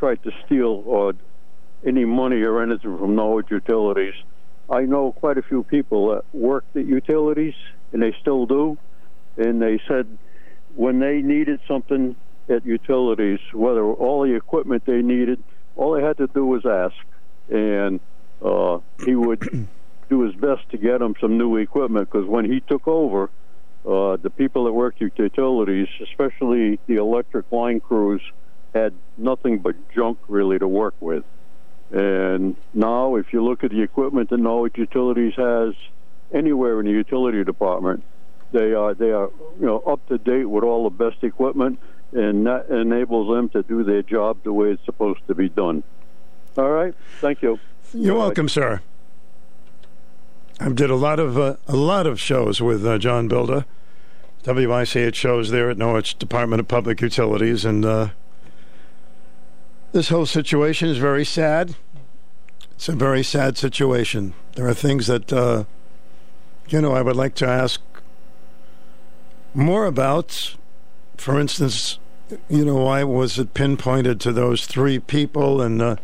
tried 0.00 0.24
to 0.24 0.32
steal 0.44 0.82
or 0.84 1.12
any 1.86 2.04
money 2.04 2.42
or 2.42 2.62
anything 2.62 2.98
from 2.98 3.14
Norwich 3.14 3.52
Utilities. 3.52 4.14
I 4.68 4.86
know 4.86 5.12
quite 5.12 5.38
a 5.38 5.42
few 5.42 5.62
people 5.62 6.08
that 6.08 6.24
worked 6.32 6.76
at 6.76 6.86
utilities, 6.86 7.54
and 7.92 8.02
they 8.02 8.12
still 8.20 8.44
do. 8.44 8.76
And 9.36 9.62
they 9.62 9.78
said 9.86 10.06
when 10.76 10.98
they 10.98 11.22
needed 11.22 11.60
something 11.66 12.16
at 12.48 12.64
utilities, 12.64 13.40
whether 13.52 13.84
all 13.84 14.22
the 14.22 14.34
equipment 14.34 14.84
they 14.86 15.02
needed, 15.02 15.42
all 15.76 15.94
they 15.94 16.02
had 16.02 16.16
to 16.18 16.26
do 16.28 16.44
was 16.44 16.64
ask, 16.66 16.94
and 17.48 18.00
uh, 18.44 18.78
he 19.04 19.14
would 19.14 19.40
do 20.08 20.22
his 20.22 20.34
best 20.34 20.68
to 20.70 20.78
get 20.78 20.98
them 20.98 21.14
some 21.20 21.38
new 21.38 21.56
equipment. 21.56 22.10
Because 22.10 22.28
when 22.28 22.44
he 22.44 22.60
took 22.60 22.86
over, 22.86 23.30
uh, 23.86 24.16
the 24.16 24.30
people 24.30 24.64
that 24.64 24.72
worked 24.72 25.02
at 25.02 25.18
utilities, 25.18 25.88
especially 26.02 26.78
the 26.86 26.96
electric 26.96 27.50
line 27.52 27.80
crews, 27.80 28.22
had 28.74 28.92
nothing 29.16 29.58
but 29.58 29.74
junk 29.94 30.18
really 30.28 30.58
to 30.58 30.66
work 30.66 30.94
with. 31.00 31.24
And 31.90 32.56
now, 32.72 33.16
if 33.16 33.32
you 33.32 33.44
look 33.44 33.62
at 33.62 33.70
the 33.70 33.82
equipment 33.82 34.30
that 34.30 34.38
Norwich 34.38 34.76
Utilities 34.76 35.34
has 35.36 35.74
anywhere 36.32 36.80
in 36.80 36.86
the 36.86 36.92
utility 36.92 37.44
department, 37.44 38.02
they 38.54 38.72
are 38.72 38.94
they 38.94 39.10
are 39.10 39.30
you 39.60 39.66
know 39.66 39.80
up 39.80 40.06
to 40.08 40.16
date 40.16 40.46
with 40.46 40.64
all 40.64 40.84
the 40.84 40.90
best 40.90 41.22
equipment, 41.22 41.78
and 42.12 42.46
that 42.46 42.68
enables 42.70 43.28
them 43.28 43.50
to 43.50 43.62
do 43.64 43.84
their 43.84 44.02
job 44.02 44.38
the 44.44 44.52
way 44.52 44.70
it's 44.70 44.84
supposed 44.84 45.20
to 45.26 45.34
be 45.34 45.48
done. 45.48 45.82
All 46.56 46.70
right, 46.70 46.94
thank 47.20 47.42
you. 47.42 47.58
You're 47.92 48.16
welcome, 48.16 48.48
sir. 48.48 48.80
I 50.60 50.68
did 50.68 50.88
a 50.88 50.94
lot 50.94 51.18
of 51.18 51.36
uh, 51.36 51.56
a 51.66 51.76
lot 51.76 52.06
of 52.06 52.20
shows 52.20 52.62
with 52.62 52.86
uh, 52.86 52.96
John 52.96 53.28
Bilda, 53.28 53.64
WICH 54.46 55.16
shows 55.16 55.50
there 55.50 55.68
at 55.68 55.76
Norwich 55.76 56.16
Department 56.16 56.60
of 56.60 56.68
Public 56.68 57.00
Utilities, 57.00 57.64
and 57.64 57.84
uh, 57.84 58.08
this 59.90 60.08
whole 60.10 60.26
situation 60.26 60.88
is 60.88 60.98
very 60.98 61.24
sad. 61.24 61.74
It's 62.72 62.88
a 62.88 62.92
very 62.92 63.24
sad 63.24 63.58
situation. 63.58 64.32
There 64.54 64.68
are 64.68 64.74
things 64.74 65.08
that 65.08 65.32
uh, 65.32 65.64
you 66.68 66.80
know 66.80 66.92
I 66.92 67.02
would 67.02 67.16
like 67.16 67.34
to 67.36 67.48
ask 67.48 67.80
more 69.54 69.86
about. 69.86 70.56
For 71.16 71.38
instance, 71.38 71.98
you 72.48 72.64
know, 72.64 72.76
why 72.76 73.04
was 73.04 73.38
it 73.38 73.54
pinpointed 73.54 74.20
to 74.20 74.32
those 74.32 74.66
three 74.66 74.98
people? 74.98 75.60
And 75.60 75.80
uh, 75.80 75.96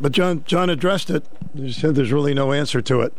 but 0.00 0.12
John 0.12 0.44
John 0.44 0.70
addressed 0.70 1.10
it. 1.10 1.24
He 1.54 1.72
said 1.72 1.94
there's 1.94 2.12
really 2.12 2.34
no 2.34 2.52
answer 2.52 2.80
to 2.82 3.00
it. 3.00 3.14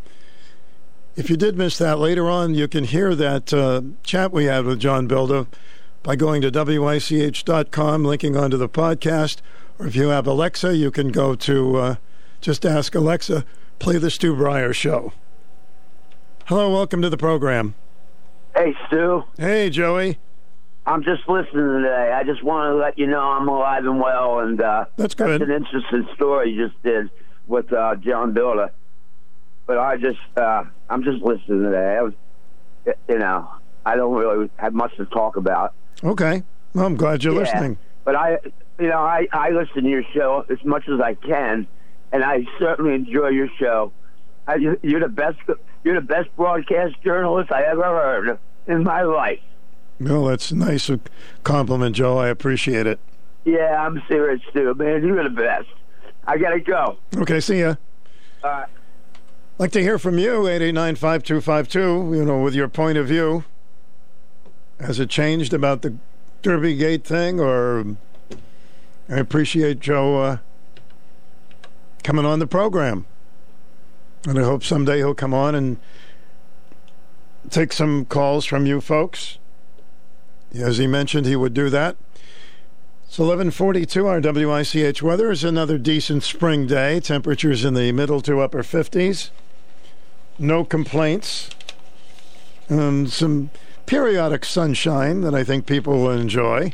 If 1.16 1.30
you 1.30 1.38
did 1.38 1.58
miss 1.58 1.78
that 1.78 2.00
later 2.00 2.30
on, 2.30 2.56
you 2.56 2.68
can 2.68 2.86
hear 2.86 3.14
that 3.14 3.54
uh, 3.54 3.82
chat 4.04 4.32
we 4.32 4.46
had 4.46 4.66
with 4.66 4.80
John 4.80 5.08
Bilda 5.08 5.48
by 6.02 6.16
going 6.16 6.42
to 6.42 6.50
wich.com, 6.52 8.04
linking 8.04 8.36
onto 8.36 8.58
the 8.58 8.70
podcast. 8.70 9.38
Or 9.80 9.88
if 9.88 9.96
you 9.96 10.10
have 10.10 10.28
Alexa, 10.28 10.76
you 10.76 10.92
can 10.92 11.10
go 11.10 11.36
to 11.36 11.78
uh, 11.78 11.96
just 12.42 12.66
ask 12.66 12.96
Alexa, 12.96 13.46
play 13.80 13.98
the 13.98 14.10
Stu 14.10 14.36
Bryer 14.36 14.74
show. 14.74 15.14
Hello, 16.46 16.72
welcome 16.74 17.02
to 17.02 17.10
the 17.10 17.18
program. 17.18 17.76
Hey, 18.56 18.76
Stu. 18.88 19.24
Hey, 19.38 19.70
Joey. 19.70 20.20
I'm 20.86 21.04
just 21.04 21.28
listening 21.28 21.82
today. 21.82 22.12
I 22.14 22.24
just 22.24 22.44
want 22.44 22.74
to 22.74 22.76
let 22.76 23.00
you 23.00 23.08
know 23.08 23.22
I'm 23.22 23.48
alive 23.48 23.86
and 23.86 24.00
well, 24.00 24.40
and 24.40 24.62
uh, 24.62 24.86
that's 24.98 25.16
good. 25.16 25.42
That's 25.42 25.50
an 25.50 25.56
interesting 25.56 26.08
story 26.16 26.52
you 26.52 26.68
just 26.68 26.82
did 26.84 27.10
with 27.48 27.72
uh, 27.72 27.96
John 27.96 28.34
Bilda. 28.34 28.70
But 29.66 29.78
I 29.78 29.96
just, 29.98 30.20
uh, 30.36 30.66
I'm 30.90 31.04
just 31.04 31.24
listening 31.24 31.64
today. 31.64 31.98
I 31.98 32.02
was, 32.02 32.14
you 33.08 33.18
know, 33.18 33.50
I 33.86 33.96
don't 33.96 34.14
really 34.14 34.50
have 34.58 34.74
much 34.74 34.96
to 34.98 35.06
talk 35.06 35.38
about. 35.38 35.74
Okay. 36.04 36.44
Well, 36.74 36.86
I'm 36.86 36.96
glad 36.96 37.24
you're 37.24 37.34
Yeah. 37.34 37.40
listening. 37.40 37.78
But 38.04 38.16
I, 38.18 38.38
you 38.78 38.90
know, 38.90 39.00
I, 39.00 39.28
I 39.32 39.52
listen 39.52 39.84
to 39.84 39.90
your 39.90 40.04
show 40.14 40.46
as 40.50 40.58
much 40.66 40.90
as 40.90 41.00
I 41.00 41.14
can, 41.14 41.66
and 42.12 42.24
I 42.26 42.46
certainly 42.60 42.94
enjoy 42.94 43.30
your 43.30 43.48
show. 43.58 43.94
I, 44.46 44.56
you're 44.82 45.00
the 45.00 45.08
best, 45.08 45.38
you're 45.84 45.96
the 45.96 46.02
best 46.02 46.36
broadcast 46.36 47.02
journalist 47.04 47.52
I 47.52 47.64
ever 47.64 47.84
heard 47.84 48.40
in 48.68 48.84
my 48.84 49.02
life. 49.04 49.40
Well, 50.00 50.26
that's 50.26 50.52
a 50.52 50.56
nice 50.56 50.90
compliment, 51.44 51.96
Joe. 51.96 52.18
I 52.18 52.30
appreciate 52.30 52.88
it. 52.88 53.00
Yeah, 53.46 53.86
I'm 53.86 54.02
serious, 54.08 54.42
too, 54.54 54.74
man. 54.76 55.06
You're 55.06 55.24
the 55.24 55.30
best. 55.30 55.68
I 56.26 56.38
gotta 56.38 56.60
go. 56.60 56.98
Okay, 57.16 57.40
see 57.40 57.60
ya. 57.60 57.76
Uh, 58.44 58.66
like 59.58 59.72
to 59.74 59.82
hear 59.82 60.00
from 60.00 60.18
you, 60.18 60.44
889-5252, 60.44 62.18
you 62.18 62.26
know, 62.26 62.42
with 62.42 62.56
your 62.56 62.68
point 62.68 62.98
of 62.98 63.08
view. 63.08 63.44
Has 64.80 65.00
it 65.00 65.10
changed 65.10 65.54
about 65.54 65.82
the 65.82 65.96
Derby 66.42 66.76
Gate 66.76 67.06
thing, 67.06 67.40
or 67.40 67.96
I 69.10 69.18
appreciate 69.18 69.80
Joe 69.80 70.22
uh, 70.22 70.38
coming 72.04 72.26
on 72.26 72.40
the 72.40 72.48
program. 72.48 73.06
And 74.26 74.40
I 74.40 74.44
hope 74.44 74.64
someday 74.64 74.98
he'll 74.98 75.14
come 75.14 75.34
on 75.34 75.54
and 75.54 75.78
take 77.50 77.74
some 77.74 78.06
calls 78.06 78.46
from 78.46 78.66
you 78.66 78.80
folks. 78.80 79.38
As 80.54 80.78
he 80.78 80.88
mentioned, 80.88 81.26
he 81.26 81.36
would 81.36 81.54
do 81.54 81.70
that. 81.70 81.98
It's 83.08 83.20
1142. 83.20 84.08
Our 84.08 84.22
WICH 84.22 85.04
weather 85.04 85.30
is 85.30 85.44
another 85.44 85.78
decent 85.78 86.24
spring 86.24 86.68
day. 86.68 87.00
Temperatures 87.00 87.66
in 87.66 87.74
the 87.74 87.92
middle 87.92 88.22
to 88.22 88.40
upper 88.40 88.64
50s. 88.64 89.30
No 90.40 90.64
complaints. 90.64 91.50
And 92.70 93.12
some 93.12 93.50
periodic 93.86 94.46
sunshine 94.46 95.22
that 95.22 95.36
I 95.36 95.44
think 95.44 95.66
people 95.66 96.00
will 96.00 96.12
enjoy. 96.12 96.74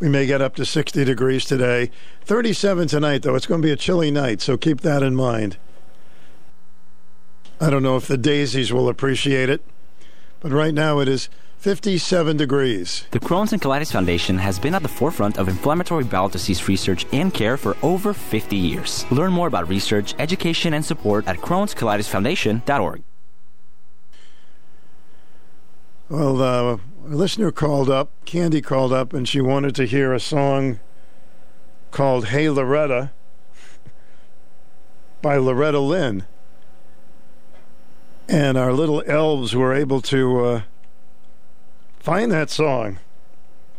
We 0.00 0.08
may 0.08 0.26
get 0.26 0.42
up 0.42 0.54
to 0.56 0.64
60 0.64 1.04
degrees 1.04 1.44
today. 1.44 1.90
37 2.24 2.86
tonight, 2.88 3.22
though. 3.22 3.34
It's 3.34 3.46
going 3.46 3.62
to 3.62 3.66
be 3.66 3.72
a 3.72 3.76
chilly 3.76 4.10
night, 4.10 4.40
so 4.40 4.56
keep 4.56 4.82
that 4.82 5.02
in 5.02 5.16
mind. 5.16 5.56
I 7.60 7.70
don't 7.70 7.82
know 7.82 7.96
if 7.96 8.06
the 8.06 8.16
daisies 8.16 8.72
will 8.72 8.88
appreciate 8.88 9.50
it, 9.50 9.62
but 10.40 10.52
right 10.52 10.72
now 10.72 11.00
it 11.00 11.08
is 11.08 11.28
57 11.58 12.36
degrees. 12.36 13.04
The 13.10 13.18
Crohn's 13.18 13.52
and 13.52 13.60
Colitis 13.60 13.90
Foundation 13.90 14.38
has 14.38 14.60
been 14.60 14.76
at 14.76 14.82
the 14.82 14.88
forefront 14.88 15.38
of 15.38 15.48
inflammatory 15.48 16.04
bowel 16.04 16.28
disease 16.28 16.68
research 16.68 17.04
and 17.12 17.34
care 17.34 17.56
for 17.56 17.76
over 17.82 18.14
50 18.14 18.54
years. 18.54 19.04
Learn 19.10 19.32
more 19.32 19.48
about 19.48 19.68
research, 19.68 20.14
education, 20.20 20.72
and 20.72 20.84
support 20.84 21.26
at 21.26 21.38
Crohn'sColitisFoundation.org. 21.38 23.02
Well, 26.08 26.40
uh, 26.40 26.78
a 27.10 27.14
listener 27.14 27.50
called 27.50 27.90
up, 27.90 28.12
Candy 28.24 28.62
called 28.62 28.92
up, 28.92 29.12
and 29.12 29.28
she 29.28 29.40
wanted 29.40 29.74
to 29.74 29.84
hear 29.84 30.14
a 30.14 30.20
song 30.20 30.78
called 31.90 32.26
Hey 32.26 32.48
Loretta 32.48 33.10
by 35.22 35.36
Loretta 35.38 35.80
Lynn. 35.80 36.24
And 38.28 38.58
our 38.58 38.72
little 38.72 39.02
elves 39.06 39.56
were 39.56 39.72
able 39.72 40.02
to 40.02 40.44
uh, 40.44 40.62
find 41.98 42.30
that 42.30 42.50
song. 42.50 42.98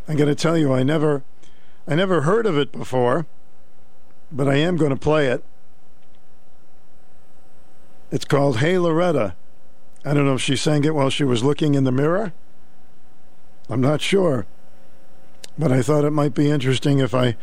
I'm 0.08 0.16
going 0.16 0.28
to 0.28 0.36
tell 0.36 0.58
you, 0.58 0.74
I 0.74 0.82
never, 0.82 1.24
I 1.88 1.94
never 1.94 2.22
heard 2.22 2.48
of 2.48 2.58
it 2.58 2.72
before, 2.72 3.28
but 4.32 4.48
I 4.48 4.56
am 4.56 4.76
going 4.76 4.90
to 4.90 4.96
play 4.96 5.28
it. 5.28 5.44
It's 8.12 8.26
called 8.26 8.58
Hey 8.58 8.80
Loretta. 8.80 9.36
I 10.04 10.16
don't 10.16 10.26
know 10.26 10.34
if 10.34 10.42
she 10.42 10.56
sang 10.56 10.84
it 10.84 10.96
while 10.96 11.12
she 11.12 11.24
was 11.24 11.44
looking 11.44 11.76
in 11.76 11.84
the 11.84 11.92
mirror. 11.92 12.34
I'm 13.70 13.82
not 13.82 14.02
sure. 14.02 14.48
But 15.60 15.72
I 15.72 15.84
thought 15.84 16.06
it 16.06 16.12
might 16.12 16.34
be 16.34 16.50
interesting 16.50 17.00
if 17.00 17.14
I, 17.14 17.36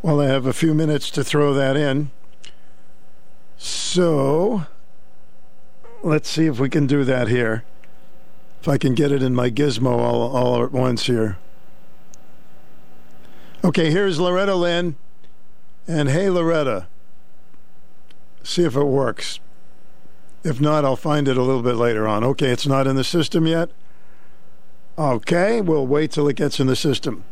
well, 0.00 0.20
I 0.20 0.26
have 0.26 0.46
a 0.46 0.54
few 0.54 0.72
minutes 0.72 1.10
to 1.10 1.24
throw 1.24 1.52
that 1.52 1.76
in. 1.76 2.10
So, 3.58 4.66
let's 6.02 6.28
see 6.28 6.46
if 6.46 6.58
we 6.58 6.68
can 6.68 6.86
do 6.86 7.04
that 7.04 7.28
here. 7.28 7.64
If 8.60 8.68
I 8.68 8.78
can 8.78 8.94
get 8.94 9.12
it 9.12 9.22
in 9.22 9.34
my 9.34 9.50
gizmo 9.50 9.98
all, 9.98 10.36
all 10.36 10.62
at 10.62 10.72
once 10.72 11.06
here. 11.06 11.38
Okay, 13.64 13.90
here's 13.90 14.18
Loretta 14.18 14.54
Lynn. 14.54 14.96
And 15.86 16.08
hey, 16.08 16.30
Loretta. 16.30 16.86
See 18.42 18.64
if 18.64 18.76
it 18.76 18.84
works. 18.84 19.40
If 20.42 20.60
not, 20.60 20.84
I'll 20.84 20.96
find 20.96 21.28
it 21.28 21.36
a 21.36 21.42
little 21.42 21.62
bit 21.62 21.76
later 21.76 22.08
on. 22.08 22.24
Okay, 22.24 22.50
it's 22.50 22.66
not 22.66 22.86
in 22.86 22.96
the 22.96 23.04
system 23.04 23.46
yet. 23.46 23.70
Okay, 24.98 25.60
we'll 25.60 25.86
wait 25.86 26.12
till 26.12 26.28
it 26.28 26.36
gets 26.36 26.60
in 26.60 26.66
the 26.66 26.76
system. 26.76 27.24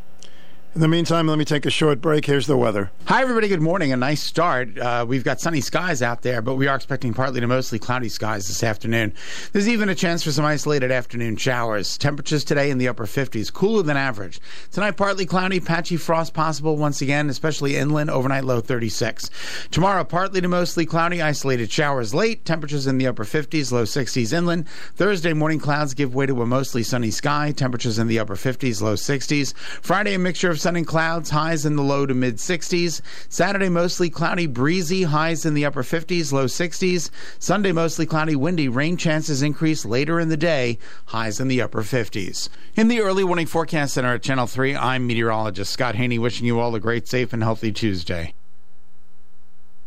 In 0.78 0.82
the 0.82 0.86
meantime, 0.86 1.26
let 1.26 1.38
me 1.38 1.44
take 1.44 1.66
a 1.66 1.70
short 1.70 2.00
break. 2.00 2.24
Here's 2.24 2.46
the 2.46 2.56
weather. 2.56 2.92
Hi, 3.06 3.20
everybody. 3.22 3.48
Good 3.48 3.60
morning. 3.60 3.92
A 3.92 3.96
nice 3.96 4.22
start. 4.22 4.78
Uh, 4.78 5.04
we've 5.08 5.24
got 5.24 5.40
sunny 5.40 5.60
skies 5.60 6.02
out 6.02 6.22
there, 6.22 6.40
but 6.40 6.54
we 6.54 6.68
are 6.68 6.76
expecting 6.76 7.12
partly 7.12 7.40
to 7.40 7.48
mostly 7.48 7.80
cloudy 7.80 8.08
skies 8.08 8.46
this 8.46 8.62
afternoon. 8.62 9.12
There's 9.50 9.68
even 9.68 9.88
a 9.88 9.94
chance 9.96 10.22
for 10.22 10.30
some 10.30 10.44
isolated 10.44 10.92
afternoon 10.92 11.36
showers. 11.36 11.98
Temperatures 11.98 12.44
today 12.44 12.70
in 12.70 12.78
the 12.78 12.86
upper 12.86 13.06
50s, 13.06 13.52
cooler 13.52 13.82
than 13.82 13.96
average. 13.96 14.40
Tonight, 14.70 14.92
partly 14.92 15.26
cloudy, 15.26 15.58
patchy 15.58 15.96
frost 15.96 16.32
possible 16.32 16.76
once 16.76 17.02
again, 17.02 17.28
especially 17.28 17.74
inland, 17.74 18.08
overnight 18.08 18.44
low 18.44 18.60
36. 18.60 19.30
Tomorrow, 19.72 20.04
partly 20.04 20.40
to 20.40 20.46
mostly 20.46 20.86
cloudy, 20.86 21.20
isolated 21.20 21.72
showers 21.72 22.14
late, 22.14 22.44
temperatures 22.44 22.86
in 22.86 22.98
the 22.98 23.08
upper 23.08 23.24
50s, 23.24 23.72
low 23.72 23.82
60s 23.82 24.32
inland. 24.32 24.68
Thursday, 24.94 25.32
morning 25.32 25.58
clouds 25.58 25.94
give 25.94 26.14
way 26.14 26.26
to 26.26 26.40
a 26.40 26.46
mostly 26.46 26.84
sunny 26.84 27.10
sky, 27.10 27.50
temperatures 27.50 27.98
in 27.98 28.06
the 28.06 28.20
upper 28.20 28.36
50s, 28.36 28.80
low 28.80 28.94
60s. 28.94 29.56
Friday, 29.56 30.14
a 30.14 30.20
mixture 30.20 30.50
of 30.50 30.60
sun 30.67 30.67
and 30.76 30.86
clouds, 30.86 31.30
highs 31.30 31.64
in 31.64 31.76
the 31.76 31.82
low 31.82 32.06
to 32.06 32.14
mid 32.14 32.36
60s. 32.36 33.00
Saturday, 33.28 33.68
mostly 33.68 34.10
cloudy, 34.10 34.46
breezy, 34.46 35.04
highs 35.04 35.44
in 35.44 35.54
the 35.54 35.64
upper 35.64 35.82
50s, 35.82 36.32
low 36.32 36.46
60s. 36.46 37.10
Sunday, 37.38 37.72
mostly 37.72 38.06
cloudy, 38.06 38.36
windy, 38.36 38.68
rain 38.68 38.96
chances 38.96 39.42
increase 39.42 39.84
later 39.84 40.18
in 40.20 40.28
the 40.28 40.36
day, 40.36 40.78
highs 41.06 41.40
in 41.40 41.48
the 41.48 41.62
upper 41.62 41.82
50s. 41.82 42.48
In 42.76 42.88
the 42.88 43.00
early 43.00 43.24
warning 43.24 43.46
forecast 43.46 43.94
center 43.94 44.14
at 44.14 44.22
Channel 44.22 44.46
3, 44.46 44.76
I'm 44.76 45.06
meteorologist 45.06 45.72
Scott 45.72 45.94
Haney, 45.94 46.18
wishing 46.18 46.46
you 46.46 46.60
all 46.60 46.74
a 46.74 46.80
great, 46.80 47.08
safe, 47.08 47.32
and 47.32 47.42
healthy 47.42 47.72
Tuesday. 47.72 48.34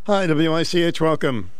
Hi, 0.06 0.26
WICH, 0.26 1.00
welcome. 1.00 1.50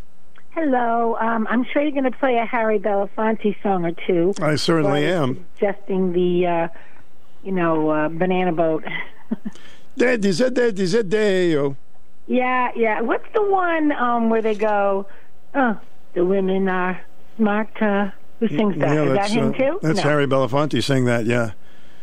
Hello. 0.55 1.17
Um, 1.19 1.47
I'm 1.49 1.65
sure 1.65 1.81
you're 1.81 1.93
going 1.93 2.05
to 2.05 2.19
play 2.19 2.37
a 2.37 2.45
Harry 2.45 2.79
Belafonte 2.79 3.57
song 3.63 3.87
or 3.87 3.93
two. 4.07 4.35
I 4.43 4.57
certainly 4.57 5.07
am. 5.07 5.47
Suggesting 5.55 6.13
the, 6.13 6.47
uh, 6.47 6.69
you 7.43 7.53
know, 7.53 7.91
uh, 7.91 8.09
banana 8.09 8.53
boat. 8.53 8.85
Daddy 9.97 10.33
said, 10.33 10.55
Daddy 10.55 10.87
said, 10.87 11.11
Deo. 11.11 11.77
yeah, 12.27 12.71
yeah. 12.75 13.01
What's 13.01 13.27
the 13.35 13.43
one 13.43 13.93
um, 13.93 14.31
where 14.31 14.43
they 14.43 14.55
go, 14.55 15.07
oh, 15.55 15.79
the 16.15 16.25
women 16.25 16.69
are 16.69 17.01
smarter? 17.37 18.15
Who 18.41 18.49
sings 18.49 18.79
that? 18.79 18.95
Yeah, 18.95 19.05
Is 19.05 19.15
that 19.15 19.31
him 19.31 19.49
uh, 19.51 19.53
too? 19.53 19.79
That's 19.83 19.97
no. 19.99 20.03
Harry 20.03 20.27
Belafonte 20.27 20.83
saying 20.83 21.05
that, 21.05 21.27
yeah. 21.27 21.53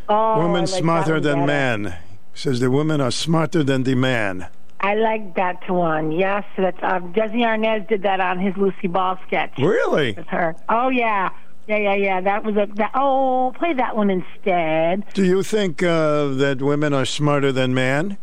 Oh, 0.07 0.15
I 0.15 0.37
woman 0.37 0.61
like 0.61 0.69
smarter 0.69 1.19
than 1.19 1.45
better. 1.45 1.47
man. 1.47 1.95
Says 2.33 2.59
the 2.59 2.71
women 2.71 3.01
are 3.01 3.11
smarter 3.11 3.63
than 3.63 3.83
the 3.83 3.95
man. 3.95 4.47
I 4.79 4.95
like 4.95 5.35
that 5.35 5.69
one. 5.69 6.11
Yes, 6.13 6.45
that's 6.57 6.77
uh, 6.81 6.99
Desi 6.99 7.41
Arnaz 7.41 7.85
did 7.89 8.03
that 8.03 8.21
on 8.21 8.39
his 8.39 8.55
Lucy 8.55 8.87
Ball 8.87 9.19
sketch. 9.27 9.57
Really? 9.57 10.13
With 10.13 10.27
her. 10.27 10.55
Oh 10.69 10.87
yeah, 10.87 11.31
yeah, 11.69 11.77
yeah, 11.77 11.93
yeah. 11.93 12.21
That 12.21 12.43
was 12.43 12.55
a 12.55 12.67
that. 12.77 12.91
Oh, 12.95 13.53
play 13.55 13.73
that 13.73 13.95
one 13.95 14.09
instead. 14.09 15.05
Do 15.13 15.23
you 15.23 15.43
think 15.43 15.83
uh, 15.83 16.29
that 16.29 16.63
women 16.63 16.93
are 16.93 17.05
smarter 17.05 17.51
than 17.51 17.75
men? 17.75 18.17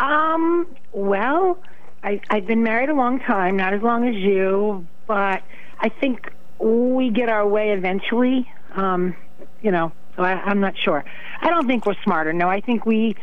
Um. 0.00 0.66
Well, 0.90 1.58
I 2.02 2.20
I've 2.28 2.46
been 2.46 2.64
married 2.64 2.88
a 2.88 2.94
long 2.94 3.20
time, 3.20 3.56
not 3.56 3.72
as 3.72 3.82
long 3.82 4.08
as 4.08 4.16
you, 4.16 4.84
but 5.06 5.42
I 5.78 5.88
think 5.88 6.32
we 6.58 7.10
get 7.10 7.28
our 7.28 7.46
way 7.46 7.70
eventually. 7.70 8.50
Um. 8.74 9.14
You 9.62 9.70
know. 9.70 9.92
So 10.16 10.24
I, 10.24 10.32
I'm 10.32 10.58
not 10.58 10.76
sure. 10.76 11.04
I 11.40 11.50
don't 11.50 11.68
think 11.68 11.86
we're 11.86 11.94
smarter. 12.02 12.32
No, 12.32 12.48
I 12.48 12.60
think 12.60 12.84
we 12.84 13.14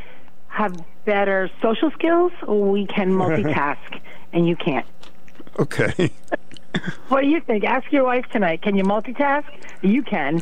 have 0.48 0.74
better 1.04 1.52
social 1.62 1.92
skills. 1.92 2.32
We 2.48 2.86
can 2.86 3.12
multitask, 3.24 4.00
and 4.32 4.48
you 4.48 4.56
can't. 4.56 4.88
Okay. 5.60 6.12
What 7.10 7.22
do 7.22 7.28
you 7.28 7.42
think? 7.42 7.64
Ask 7.64 7.92
your 7.92 8.04
wife 8.04 8.26
tonight. 8.32 8.62
Can 8.62 8.76
you 8.76 8.84
multitask? 8.84 9.46
You 9.82 10.04
can. 10.04 10.42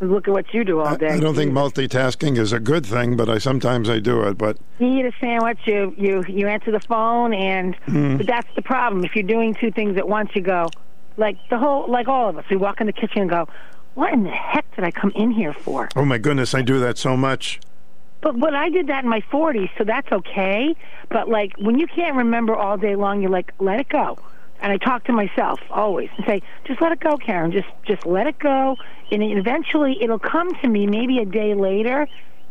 Look 0.00 0.26
at 0.26 0.34
what 0.34 0.52
you 0.52 0.64
do 0.64 0.80
all 0.80 0.96
day. 0.96 1.10
I 1.10 1.20
don't 1.20 1.36
think 1.36 1.52
multitasking 1.52 2.36
is 2.36 2.52
a 2.52 2.58
good 2.58 2.84
thing, 2.84 3.16
but 3.16 3.28
I 3.28 3.38
sometimes 3.38 3.88
I 3.88 4.00
do 4.00 4.22
it. 4.22 4.36
But 4.36 4.58
You 4.78 4.98
eat 4.98 5.06
a 5.06 5.12
sandwich. 5.20 5.60
You 5.66 5.94
you 5.96 6.24
you 6.28 6.48
answer 6.48 6.72
the 6.72 6.80
phone, 6.80 7.32
and 7.32 7.76
hmm. 7.86 8.16
but 8.16 8.26
that's 8.26 8.48
the 8.56 8.62
problem. 8.62 9.04
If 9.04 9.14
you're 9.14 9.22
doing 9.22 9.54
two 9.54 9.70
things 9.70 9.96
at 9.96 10.08
once, 10.08 10.30
you 10.34 10.42
go 10.42 10.68
like 11.16 11.38
the 11.48 11.58
whole 11.58 11.88
like 11.88 12.08
all 12.08 12.28
of 12.28 12.36
us. 12.38 12.44
We 12.50 12.56
walk 12.56 12.80
in 12.80 12.86
the 12.86 12.92
kitchen 12.92 13.22
and 13.22 13.30
go, 13.30 13.48
"What 13.94 14.12
in 14.12 14.24
the 14.24 14.30
heck 14.30 14.66
did 14.74 14.84
I 14.84 14.90
come 14.90 15.12
in 15.14 15.30
here 15.30 15.52
for?" 15.52 15.88
oh 15.94 16.04
my 16.04 16.18
goodness, 16.18 16.54
I 16.54 16.62
do 16.62 16.80
that 16.80 16.98
so 16.98 17.16
much. 17.16 17.60
But 18.20 18.40
but 18.40 18.54
I 18.54 18.70
did 18.70 18.86
that 18.88 19.04
in 19.04 19.10
my 19.10 19.20
40s, 19.20 19.70
so 19.76 19.84
that's 19.84 20.10
okay. 20.10 20.74
But 21.08 21.28
like 21.28 21.52
when 21.58 21.78
you 21.78 21.86
can't 21.86 22.16
remember 22.16 22.56
all 22.56 22.76
day 22.76 22.96
long, 22.96 23.20
you're 23.20 23.30
like, 23.30 23.52
let 23.58 23.78
it 23.78 23.88
go. 23.88 24.18
And 24.60 24.72
I 24.72 24.78
talk 24.78 25.04
to 25.04 25.12
myself 25.12 25.60
always 25.70 26.08
and 26.16 26.24
say, 26.26 26.42
just 26.64 26.80
let 26.80 26.90
it 26.92 27.00
go, 27.00 27.16
Karen. 27.18 27.52
Just 27.52 27.68
just 27.84 28.06
let 28.06 28.26
it 28.26 28.38
go, 28.38 28.76
and 29.10 29.22
eventually 29.22 29.98
it'll 30.02 30.18
come 30.18 30.54
to 30.62 30.68
me. 30.68 30.86
Maybe 30.86 31.18
a 31.18 31.26
day 31.26 31.54
later, 31.54 32.08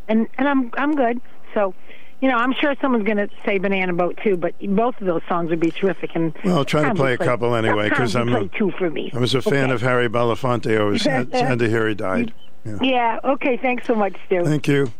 and 0.07 0.27
and 0.37 0.47
I'm 0.47 0.71
I'm 0.77 0.95
good. 0.95 1.19
So. 1.53 1.73
You 2.21 2.29
know, 2.29 2.37
I'm 2.37 2.53
sure 2.53 2.73
someone's 2.79 3.03
going 3.03 3.17
to 3.17 3.27
say 3.45 3.57
Banana 3.57 3.91
Boat 3.91 4.17
too, 4.23 4.37
but 4.37 4.53
both 4.61 4.95
of 5.01 5.05
those 5.07 5.23
songs 5.27 5.49
would 5.49 5.59
be 5.59 5.71
terrific. 5.71 6.11
And 6.15 6.33
Well, 6.45 6.59
I'll 6.59 6.63
try 6.63 6.87
to 6.87 6.95
play 6.95 7.15
a 7.15 7.17
couple 7.17 7.53
anyway 7.53 7.89
because 7.89 8.15
I'm 8.15 8.29
play 8.29 8.45
a, 8.45 8.57
two 8.57 8.71
for 8.77 8.89
me. 8.89 9.11
I 9.13 9.17
was 9.19 9.35
a 9.35 9.41
fan 9.41 9.65
Okay. 9.65 9.73
of 9.73 9.81
Harry 9.81 10.07
Belafonte. 10.07 10.79
I 10.79 10.83
was 10.85 11.01
sad, 11.01 11.31
sad 11.33 11.59
to 11.59 11.67
hear 11.67 11.85
he 11.89 11.95
died. 11.95 12.33
Yeah. 12.63 12.77
Yeah. 12.81 13.19
Okay. 13.25 13.57
Thanks 13.57 13.85
so 13.85 13.93
much, 13.93 14.15
Stu. 14.27 14.45
Thank 14.45 14.69
you. 14.69 14.93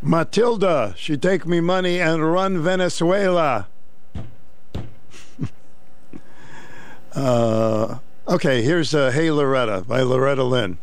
Matilda, 0.00 0.94
she 0.96 1.16
take 1.16 1.46
me 1.46 1.60
money 1.60 2.00
and 2.00 2.30
run 2.32 2.62
Venezuela. 2.62 3.66
Uh, 7.14 7.98
okay, 8.28 8.62
here's 8.62 8.94
uh, 8.94 9.10
Hey 9.10 9.30
Loretta 9.30 9.84
by 9.86 10.02
Loretta 10.02 10.44
Lynn. 10.44 10.78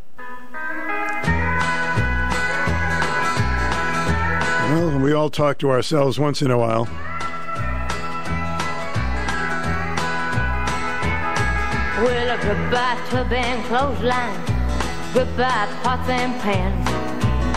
Well, 4.71 4.99
we 4.99 5.11
all 5.11 5.29
talk 5.29 5.57
to 5.59 5.69
ourselves 5.69 6.17
once 6.17 6.41
in 6.41 6.49
a 6.49 6.57
while. 6.57 6.85
Well, 12.01 12.37
goodbye 12.37 12.97
tub 13.09 13.31
and 13.33 13.63
clothesline, 13.65 14.45
goodbye 15.13 15.67
pots 15.83 16.09
and 16.09 16.39
pans. 16.41 16.87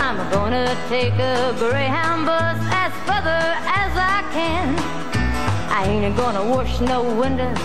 I'm 0.01 0.19
gonna 0.31 0.77
take 0.89 1.15
a 1.15 1.55
Greyhound 1.59 2.27
bus 2.27 2.59
as 2.71 2.93
further 3.07 3.43
as 3.81 3.97
I 3.97 4.23
can. 4.33 4.77
I 5.71 5.87
ain't 5.87 6.17
gonna 6.17 6.45
wash 6.45 6.81
no 6.81 7.03
windows, 7.15 7.59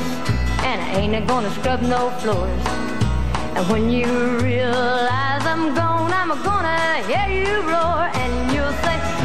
and 0.63 0.81
I 0.81 0.99
ain't 0.99 1.27
gonna 1.27 1.51
scrub 1.51 1.81
no 1.81 2.09
floors. 2.21 2.65
And 3.55 3.67
when 3.69 3.89
you 3.89 4.39
realize 4.39 5.43
I'm 5.45 5.73
gone, 5.75 6.13
I'm 6.13 6.29
gonna 6.43 7.03
hear 7.09 7.27
you 7.43 7.61
roar, 7.61 8.09
and 8.21 8.51
you'll 8.53 8.77
say, 8.83 9.18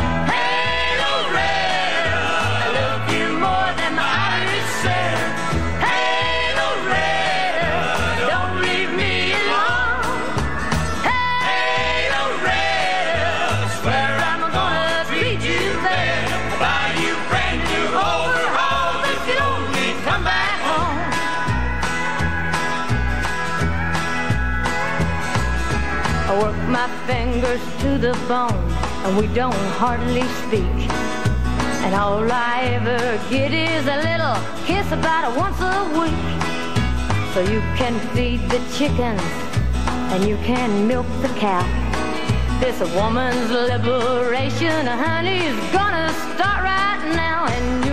my 26.86 27.06
fingers 27.06 27.60
to 27.80 27.96
the 27.96 28.12
bone, 28.28 28.52
and 29.04 29.16
we 29.16 29.26
don't 29.34 29.64
hardly 29.80 30.24
speak. 30.42 30.78
And 31.84 31.94
all 31.94 32.30
I 32.30 32.56
ever 32.78 33.00
get 33.30 33.52
is 33.52 33.86
a 33.86 33.98
little 34.08 34.36
kiss 34.66 34.86
about 34.92 35.34
once 35.34 35.58
a 35.60 35.78
week. 36.00 36.24
So 37.32 37.40
you 37.40 37.60
can 37.80 37.94
feed 38.14 38.40
the 38.50 38.60
chickens, 38.76 39.22
and 40.12 40.28
you 40.28 40.36
can 40.48 40.86
milk 40.86 41.06
the 41.22 41.32
cow. 41.40 41.64
This 42.60 42.78
woman's 42.94 43.50
liberation, 43.50 44.86
honey, 44.86 45.38
is 45.50 45.58
gonna 45.72 46.12
start 46.34 46.60
right 46.64 47.02
now, 47.14 47.46
and 47.46 47.83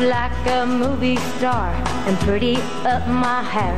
like 0.00 0.46
a 0.46 0.64
movie 0.64 1.16
star 1.36 1.70
and 2.06 2.16
pretty 2.20 2.56
up 2.86 3.06
my 3.08 3.42
hair. 3.42 3.74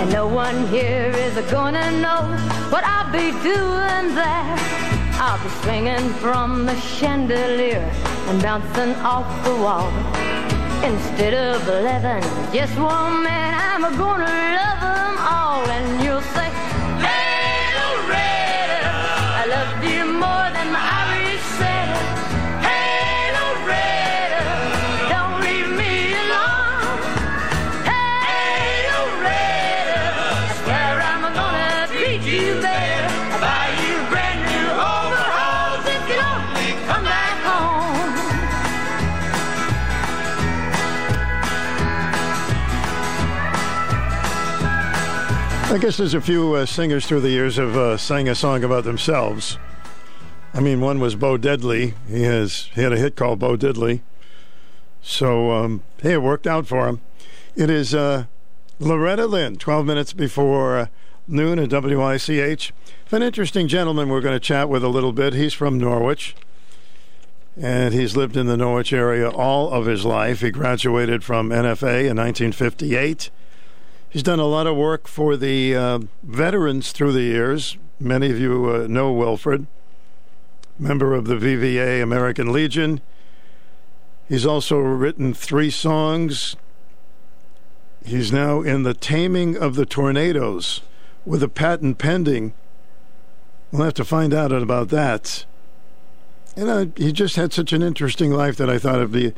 And 0.00 0.10
no 0.10 0.26
one 0.26 0.66
here 0.68 1.12
is 1.14 1.34
gonna 1.50 1.90
know 2.00 2.22
what 2.70 2.82
I'll 2.84 3.12
be 3.12 3.30
doing 3.42 4.14
there. 4.14 4.56
I'll 5.20 5.42
be 5.42 5.50
swinging 5.62 6.08
from 6.14 6.64
the 6.64 6.74
chandelier 6.80 7.88
and 8.28 8.40
bouncing 8.40 8.94
off 9.04 9.28
the 9.44 9.54
wall. 9.56 9.92
Instead 10.82 11.34
of 11.34 11.68
eleven, 11.68 12.22
just 12.52 12.76
one 12.78 13.22
man, 13.22 13.54
I'm 13.54 13.82
gonna 13.98 14.24
love 14.24 14.80
them 14.80 15.16
all. 15.20 15.64
And 15.68 16.02
you'll 16.02 16.22
say, 16.34 16.48
I 45.72 45.78
guess 45.78 45.96
there's 45.96 46.12
a 46.12 46.20
few 46.20 46.52
uh, 46.52 46.66
singers 46.66 47.06
through 47.06 47.22
the 47.22 47.30
years 47.30 47.56
have 47.56 47.74
uh, 47.74 47.96
sang 47.96 48.28
a 48.28 48.34
song 48.34 48.62
about 48.62 48.84
themselves. 48.84 49.56
I 50.52 50.60
mean, 50.60 50.82
one 50.82 51.00
was 51.00 51.14
Bo 51.14 51.38
Diddley. 51.38 51.94
He 52.06 52.24
has 52.24 52.68
he 52.74 52.82
had 52.82 52.92
a 52.92 52.98
hit 52.98 53.16
called 53.16 53.38
Bo 53.38 53.56
Diddley. 53.56 54.02
So 55.00 55.50
um, 55.50 55.82
hey, 56.02 56.12
it 56.12 56.22
worked 56.22 56.46
out 56.46 56.66
for 56.66 56.88
him. 56.88 57.00
It 57.56 57.70
is 57.70 57.94
uh, 57.94 58.26
Loretta 58.78 59.24
Lynn, 59.24 59.56
12 59.56 59.86
minutes 59.86 60.12
before 60.12 60.78
uh, 60.78 60.86
noon 61.26 61.58
at 61.58 61.70
WICH. 61.70 62.74
An 63.10 63.22
interesting 63.22 63.66
gentleman 63.66 64.10
we're 64.10 64.20
going 64.20 64.36
to 64.36 64.40
chat 64.40 64.68
with 64.68 64.84
a 64.84 64.88
little 64.88 65.14
bit. 65.14 65.32
He's 65.32 65.54
from 65.54 65.78
Norwich, 65.78 66.36
and 67.56 67.94
he's 67.94 68.14
lived 68.14 68.36
in 68.36 68.44
the 68.44 68.58
Norwich 68.58 68.92
area 68.92 69.30
all 69.30 69.70
of 69.70 69.86
his 69.86 70.04
life. 70.04 70.42
He 70.42 70.50
graduated 70.50 71.24
from 71.24 71.48
NFA 71.48 72.10
in 72.10 72.18
1958. 72.18 73.30
He's 74.12 74.22
done 74.22 74.40
a 74.40 74.44
lot 74.44 74.66
of 74.66 74.76
work 74.76 75.08
for 75.08 75.38
the 75.38 75.74
uh, 75.74 76.00
veterans 76.22 76.92
through 76.92 77.12
the 77.12 77.22
years. 77.22 77.78
Many 77.98 78.30
of 78.30 78.38
you 78.38 78.68
uh, 78.68 78.86
know 78.86 79.10
Wilfred, 79.10 79.66
member 80.78 81.14
of 81.14 81.24
the 81.24 81.36
VVA 81.36 82.02
American 82.02 82.52
Legion. 82.52 83.00
He's 84.28 84.44
also 84.44 84.76
written 84.76 85.32
three 85.32 85.70
songs. 85.70 86.56
He's 88.04 88.30
now 88.30 88.60
in 88.60 88.82
The 88.82 88.92
Taming 88.92 89.56
of 89.56 89.76
the 89.76 89.86
Tornadoes 89.86 90.82
with 91.24 91.42
a 91.42 91.48
patent 91.48 91.96
pending. 91.96 92.52
We'll 93.70 93.84
have 93.84 93.94
to 93.94 94.04
find 94.04 94.34
out 94.34 94.52
about 94.52 94.90
that. 94.90 95.46
And 96.54 96.68
uh, 96.68 96.86
he 96.96 97.12
just 97.12 97.36
had 97.36 97.54
such 97.54 97.72
an 97.72 97.82
interesting 97.82 98.30
life 98.30 98.58
that 98.58 98.68
I 98.68 98.76
thought 98.76 98.96
it'd 98.96 99.10
be 99.10 99.32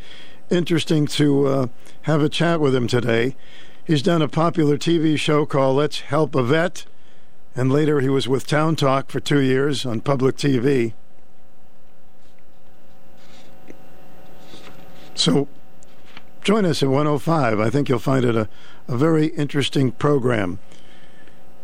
interesting 0.51 1.07
to 1.07 1.47
uh, 1.47 1.67
have 2.03 2.23
a 2.23 2.29
chat 2.29 2.59
with 2.59 2.75
him 2.75 2.89
today. 2.89 3.37
He's 3.86 4.01
done 4.01 4.23
a 4.23 4.28
popular 4.28 4.78
TV 4.78 5.19
show 5.19 5.44
called 5.44 5.77
Let's 5.77 6.01
Help 6.01 6.35
a 6.35 6.43
Vet, 6.43 6.86
and 7.55 7.70
later 7.70 8.01
he 8.01 8.09
was 8.09 8.27
with 8.27 8.47
Town 8.47 8.77
Talk 8.77 9.11
for 9.11 9.20
two 9.20 9.40
years 9.40 9.85
on 9.85 10.01
public 10.01 10.39
TV. 10.39 10.94
So 15.15 15.48
join 16.43 16.65
us 16.65 16.82
at 16.82 16.89
105. 16.89 17.61
I 17.61 17.69
think 17.69 17.90
you'll 17.90 17.98
find 17.98 18.24
it 18.24 18.35
a, 18.35 18.48
a 18.89 18.97
very 18.97 19.27
interesting 19.27 19.93
program. 19.93 20.61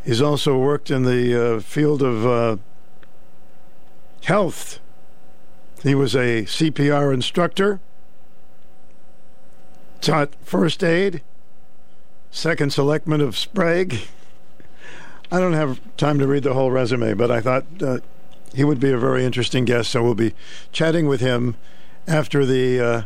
He's 0.04 0.20
also 0.20 0.58
worked 0.58 0.90
in 0.90 1.04
the 1.04 1.56
uh, 1.56 1.60
field 1.60 2.02
of 2.02 2.26
uh, 2.26 2.56
health. 4.24 4.78
He 5.82 5.94
was 5.94 6.14
a 6.14 6.42
CPR 6.42 7.14
instructor, 7.14 7.80
taught 10.02 10.34
first 10.44 10.84
aid, 10.84 11.22
second 12.30 12.72
selectman 12.72 13.20
of 13.20 13.36
Sprague. 13.36 13.98
I 15.32 15.38
don't 15.38 15.52
have 15.52 15.80
time 15.96 16.18
to 16.18 16.26
read 16.26 16.42
the 16.42 16.54
whole 16.54 16.70
resume, 16.70 17.14
but 17.14 17.30
I 17.30 17.40
thought 17.40 17.64
uh, 17.80 17.98
he 18.54 18.64
would 18.64 18.80
be 18.80 18.90
a 18.90 18.98
very 18.98 19.24
interesting 19.24 19.64
guest, 19.64 19.90
so 19.90 20.02
we'll 20.02 20.14
be 20.14 20.34
chatting 20.72 21.06
with 21.06 21.20
him 21.20 21.56
after 22.06 22.44
the 22.44 22.80
uh, 22.80 23.02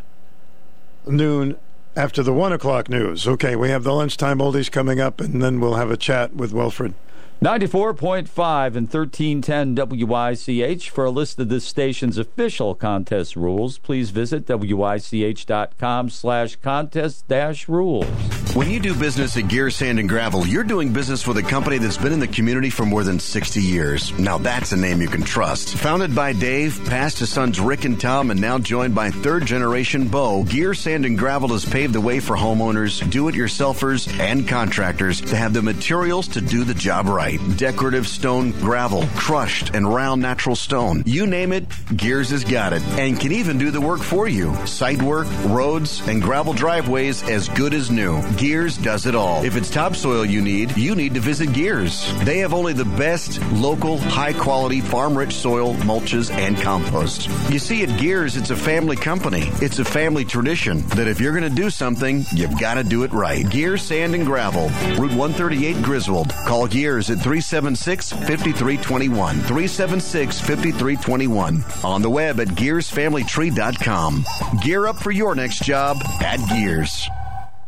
noon 1.06 1.56
after 1.96 2.22
the 2.22 2.32
one 2.32 2.52
o'clock 2.52 2.88
news. 2.88 3.28
Okay, 3.28 3.54
we 3.54 3.68
have 3.68 3.84
the 3.84 3.92
lunchtime 3.92 4.38
oldies 4.38 4.70
coming 4.70 5.00
up, 5.00 5.20
and 5.20 5.42
then 5.42 5.60
we'll 5.60 5.74
have 5.74 5.90
a 5.90 5.96
chat 5.96 6.34
with 6.34 6.52
Wilfred. 6.52 6.94
94.5 7.42 8.76
and 8.76 8.88
1310 8.88 9.74
WICH. 9.74 10.90
For 10.90 11.04
a 11.04 11.10
list 11.10 11.38
of 11.38 11.48
this 11.48 11.64
station's 11.64 12.16
official 12.16 12.74
contest 12.74 13.36
rules, 13.36 13.76
please 13.78 14.10
visit 14.10 14.46
WICH.com 14.46 16.10
slash 16.10 16.56
contest 16.56 17.28
dash 17.28 17.68
rules. 17.68 18.06
When 18.54 18.70
you 18.70 18.78
do 18.78 18.94
business 18.94 19.36
at 19.36 19.48
Gear 19.48 19.68
Sand 19.68 19.98
and 19.98 20.08
Gravel, 20.08 20.46
you're 20.46 20.62
doing 20.62 20.92
business 20.92 21.26
with 21.26 21.36
a 21.38 21.42
company 21.42 21.78
that's 21.78 21.98
been 21.98 22.12
in 22.12 22.20
the 22.20 22.28
community 22.28 22.70
for 22.70 22.86
more 22.86 23.02
than 23.02 23.18
60 23.18 23.60
years. 23.60 24.16
Now 24.16 24.38
that's 24.38 24.70
a 24.70 24.76
name 24.76 25.02
you 25.02 25.08
can 25.08 25.22
trust. 25.22 25.74
Founded 25.78 26.14
by 26.14 26.32
Dave, 26.34 26.80
passed 26.86 27.18
to 27.18 27.26
sons 27.26 27.58
Rick 27.58 27.84
and 27.84 28.00
Tom, 28.00 28.30
and 28.30 28.40
now 28.40 28.58
joined 28.58 28.94
by 28.94 29.10
third 29.10 29.44
generation 29.44 30.06
Bo, 30.06 30.44
Gear 30.44 30.72
Sand 30.72 31.04
and 31.04 31.18
Gravel 31.18 31.48
has 31.48 31.64
paved 31.64 31.94
the 31.94 32.00
way 32.00 32.20
for 32.20 32.36
homeowners, 32.36 33.10
do-it-yourselfers, 33.10 34.20
and 34.20 34.46
contractors 34.46 35.20
to 35.22 35.36
have 35.36 35.52
the 35.52 35.60
materials 35.62 36.28
to 36.28 36.40
do 36.40 36.62
the 36.62 36.74
job 36.74 37.08
right. 37.08 37.33
Decorative 37.56 38.06
stone 38.06 38.52
gravel, 38.52 39.06
crushed 39.14 39.74
and 39.74 39.92
round 39.92 40.22
natural 40.22 40.56
stone. 40.56 41.02
You 41.06 41.26
name 41.26 41.52
it, 41.52 41.64
Gears 41.96 42.30
has 42.30 42.44
got 42.44 42.72
it 42.72 42.82
and 42.98 43.18
can 43.18 43.32
even 43.32 43.58
do 43.58 43.70
the 43.70 43.80
work 43.80 44.00
for 44.00 44.28
you. 44.28 44.54
Site 44.66 45.02
work, 45.02 45.26
roads, 45.46 46.06
and 46.06 46.22
gravel 46.22 46.52
driveways 46.52 47.22
as 47.22 47.48
good 47.50 47.74
as 47.74 47.90
new. 47.90 48.22
Gears 48.36 48.76
does 48.78 49.06
it 49.06 49.14
all. 49.14 49.44
If 49.44 49.56
it's 49.56 49.70
topsoil 49.70 50.24
you 50.24 50.42
need, 50.42 50.76
you 50.76 50.94
need 50.94 51.14
to 51.14 51.20
visit 51.20 51.52
Gears. 51.52 52.12
They 52.24 52.38
have 52.38 52.54
only 52.54 52.72
the 52.72 52.84
best 52.84 53.40
local, 53.52 53.98
high 53.98 54.32
quality, 54.32 54.80
farm 54.80 55.16
rich 55.16 55.34
soil, 55.34 55.74
mulches, 55.74 56.30
and 56.30 56.56
compost. 56.56 57.28
You 57.50 57.58
see, 57.58 57.82
at 57.82 57.98
Gears, 57.98 58.36
it's 58.36 58.50
a 58.50 58.56
family 58.56 58.96
company. 58.96 59.50
It's 59.62 59.78
a 59.78 59.84
family 59.84 60.24
tradition 60.24 60.80
that 60.88 61.08
if 61.08 61.20
you're 61.20 61.32
going 61.38 61.48
to 61.48 61.62
do 61.62 61.70
something, 61.70 62.24
you've 62.34 62.58
got 62.58 62.74
to 62.74 62.84
do 62.84 63.02
it 63.02 63.12
right. 63.12 63.48
Gears 63.48 63.82
Sand 63.82 64.14
and 64.14 64.26
Gravel, 64.26 64.68
Route 64.98 65.14
138 65.14 65.82
Griswold. 65.82 66.30
Call 66.46 66.66
Gears 66.66 67.10
at 67.14 67.22
376 67.22 68.10
5321. 68.10 69.36
376 69.36 70.40
5321. 70.40 71.64
On 71.84 72.02
the 72.02 72.10
web 72.10 72.40
at 72.40 72.48
gearsfamilytree.com. 72.48 74.24
Gear 74.62 74.86
up 74.86 74.96
for 74.96 75.12
your 75.12 75.34
next 75.34 75.62
job 75.62 75.98
at 76.20 76.38
Gears. 76.48 77.08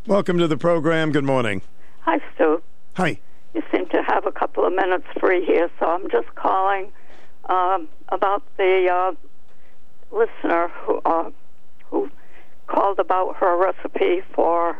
Welcome 0.07 0.39
to 0.39 0.49
the 0.49 0.57
program. 0.57 1.13
Good 1.13 1.25
morning. 1.25 1.63
Hi, 2.01 2.21
Stu. 2.35 2.63
Hi. 2.95 3.21
You 3.55 3.63
seem 3.73 3.87
to 3.89 4.03
have 4.03 4.27
a 4.27 4.33
couple 4.33 4.67
of 4.67 4.75
minutes 4.75 5.07
free 5.19 5.45
here, 5.45 5.71
so 5.79 5.87
I'm 5.87 6.11
just 6.11 6.35
calling 6.35 6.93
um, 7.49 7.89
about 8.09 8.43
the 8.57 8.89
uh, 8.91 10.17
listener 10.17 10.69
who 10.69 11.01
uh, 11.05 11.31
who 11.91 12.11
called 12.67 12.99
about 12.99 13.37
her 13.37 13.57
recipe 13.57 14.23
for 14.35 14.77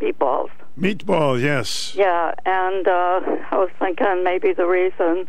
meatballs. 0.00 0.50
Meatball, 0.78 1.40
yes. 1.40 1.94
Yeah, 1.94 2.34
and 2.44 2.86
uh, 2.86 3.20
I 3.50 3.56
was 3.56 3.70
thinking 3.78 4.22
maybe 4.24 4.52
the 4.52 4.66
reason 4.66 5.26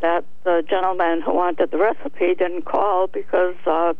that 0.00 0.24
the 0.44 0.64
gentleman 0.68 1.20
who 1.20 1.34
wanted 1.34 1.70
the 1.70 1.78
recipe 1.78 2.34
didn't 2.34 2.64
call 2.64 3.06
because 3.06 3.54
uh, 3.66 3.94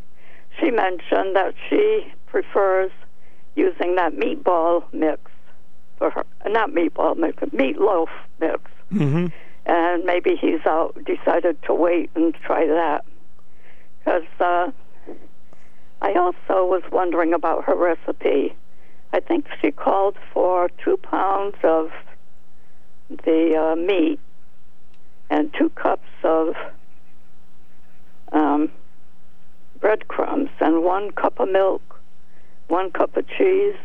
she 0.58 0.70
mentioned 0.70 1.36
that 1.36 1.54
she 1.68 2.12
prefers 2.26 2.90
using 3.54 3.96
that 3.96 4.14
meatball 4.14 4.84
mix 4.92 5.20
for 5.98 6.10
her, 6.10 6.24
not 6.46 6.70
meatball 6.70 7.16
mix, 7.16 7.36
meatloaf 7.54 8.08
mix. 8.40 8.62
Mm-hmm. 8.92 9.26
And 9.64 10.04
maybe 10.04 10.36
he's 10.40 10.64
out, 10.66 10.98
decided 11.04 11.62
to 11.64 11.74
wait 11.74 12.10
and 12.16 12.34
try 12.34 12.66
that. 12.66 13.04
Because 13.98 14.24
uh, 14.40 14.70
I 16.00 16.14
also 16.14 16.66
was 16.66 16.82
wondering 16.90 17.32
about 17.32 17.64
her 17.64 17.76
recipe. 17.76 18.56
I 19.12 19.20
think 19.20 19.46
she 19.60 19.70
called 19.70 20.16
for 20.32 20.70
two 20.82 20.96
pounds 20.96 21.56
of 21.62 21.90
the 23.24 23.56
uh, 23.56 23.76
meat 23.76 24.18
and 25.28 25.52
two 25.58 25.68
cups 25.70 26.08
of 26.24 26.54
um, 28.32 28.70
breadcrumbs 29.80 30.50
and 30.60 30.82
one 30.82 31.10
cup 31.10 31.40
of 31.40 31.50
milk, 31.50 32.00
one 32.68 32.90
cup 32.90 33.16
of 33.16 33.26
cheese, 33.28 33.76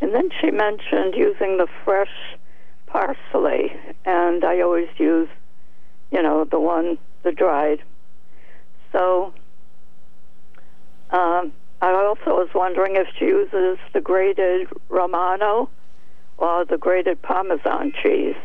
and 0.00 0.14
then 0.14 0.30
she 0.40 0.50
mentioned 0.50 1.14
using 1.14 1.58
the 1.58 1.66
fresh 1.84 2.36
parsley, 2.86 3.72
and 4.06 4.44
I 4.44 4.60
always 4.62 4.88
use, 4.96 5.28
you 6.10 6.22
know, 6.22 6.44
the 6.44 6.58
one 6.58 6.96
the 7.22 7.32
dried. 7.32 7.82
So 8.92 9.34
um, 11.10 11.52
I 11.82 11.92
also 11.92 12.36
was 12.36 12.48
wondering 12.54 12.96
if 12.96 13.06
she 13.18 13.26
uses 13.26 13.78
the 13.92 14.00
grated 14.00 14.68
Romano 14.88 15.70
or 16.38 16.64
the 16.64 16.76
grated 16.76 17.20
Parmesan 17.22 17.92
cheese. 18.02 18.36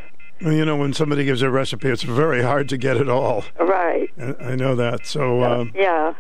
Well, 0.42 0.54
you 0.54 0.66
know, 0.66 0.76
when 0.76 0.94
somebody 0.94 1.26
gives 1.26 1.42
a 1.42 1.50
recipe, 1.50 1.90
it's 1.90 2.04
very 2.04 2.42
hard 2.44 2.68
to 2.70 2.78
get 2.78 2.98
it 2.98 3.10
all. 3.10 3.46
Right. 3.60 4.10
I 4.42 4.56
know 4.56 4.76
that. 4.76 5.06
So, 5.06 5.44
um, 5.44 5.72
Yeah. 5.74 6.14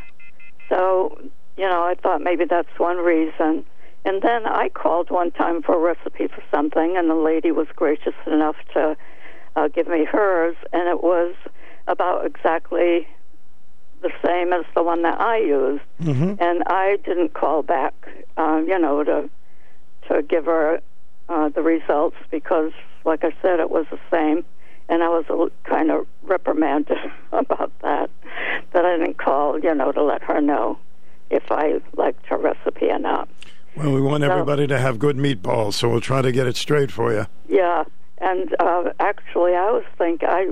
So, 0.69 1.17
you 1.57 1.67
know, 1.67 1.83
I 1.83 1.95
thought 1.95 2.21
maybe 2.21 2.45
that's 2.45 2.69
one 2.77 2.97
reason. 2.97 3.65
And 4.05 4.21
then 4.21 4.45
I 4.45 4.69
called 4.69 5.09
one 5.09 5.31
time 5.31 5.61
for 5.63 5.75
a 5.75 5.79
recipe 5.79 6.27
for 6.27 6.43
something, 6.51 6.95
and 6.95 7.09
the 7.09 7.15
lady 7.15 7.51
was 7.51 7.67
gracious 7.75 8.13
enough 8.27 8.55
to 8.73 8.95
uh, 9.55 9.67
give 9.67 9.87
me 9.87 10.05
hers, 10.05 10.55
and 10.71 10.87
it 10.87 11.03
was 11.03 11.33
about 11.87 12.25
exactly 12.25 13.07
the 14.05 14.27
same 14.27 14.53
as 14.53 14.65
the 14.75 14.83
one 14.83 15.01
that 15.03 15.19
I 15.19 15.37
used. 15.37 15.83
Mm-hmm. 16.01 16.35
And 16.39 16.63
I 16.67 16.97
didn't 17.03 17.33
call 17.33 17.63
back, 17.63 17.93
um, 18.37 18.67
you 18.67 18.77
know, 18.79 19.03
to 19.03 19.29
to 20.09 20.21
give 20.21 20.45
her 20.45 20.79
uh, 21.29 21.49
the 21.49 21.61
results 21.63 22.17
because, 22.29 22.71
like 23.05 23.23
I 23.23 23.31
said, 23.41 23.59
it 23.59 23.71
was 23.71 23.85
the 23.89 23.99
same. 24.11 24.45
And 24.87 25.01
I 25.01 25.09
was 25.09 25.25
a, 25.29 25.67
kind 25.67 25.89
of 25.89 26.05
reprimanded 26.21 26.97
about 27.31 27.71
that, 27.81 28.11
that 28.73 28.85
I 28.85 28.97
didn't 28.97 29.17
call, 29.17 29.59
you 29.59 29.73
know, 29.73 29.91
to 29.91 30.03
let 30.03 30.21
her 30.23 30.39
know 30.41 30.77
if 31.31 31.51
I 31.51 31.81
liked 31.97 32.23
her 32.27 32.37
recipe 32.37 32.89
or 32.91 32.99
not. 32.99 33.27
well, 33.75 33.91
we 33.91 33.99
want 34.01 34.23
So- 34.23 34.31
everybody 34.31 34.67
to 34.67 34.77
have 34.77 34.99
good 34.99 35.17
meatballs, 35.17 35.73
so 35.73 35.89
we'll 35.89 36.01
try 36.01 36.21
to 36.21 36.31
get 36.31 36.45
it 36.45 36.55
straight 36.55 36.91
for 36.91 37.11
you. 37.11 37.25
Yeah, 37.49 37.85
and 38.19 38.55
uh, 38.59 38.91
actually, 38.99 39.55
I 39.55 39.71
was 39.71 39.83
think 39.97 40.23
I, 40.23 40.49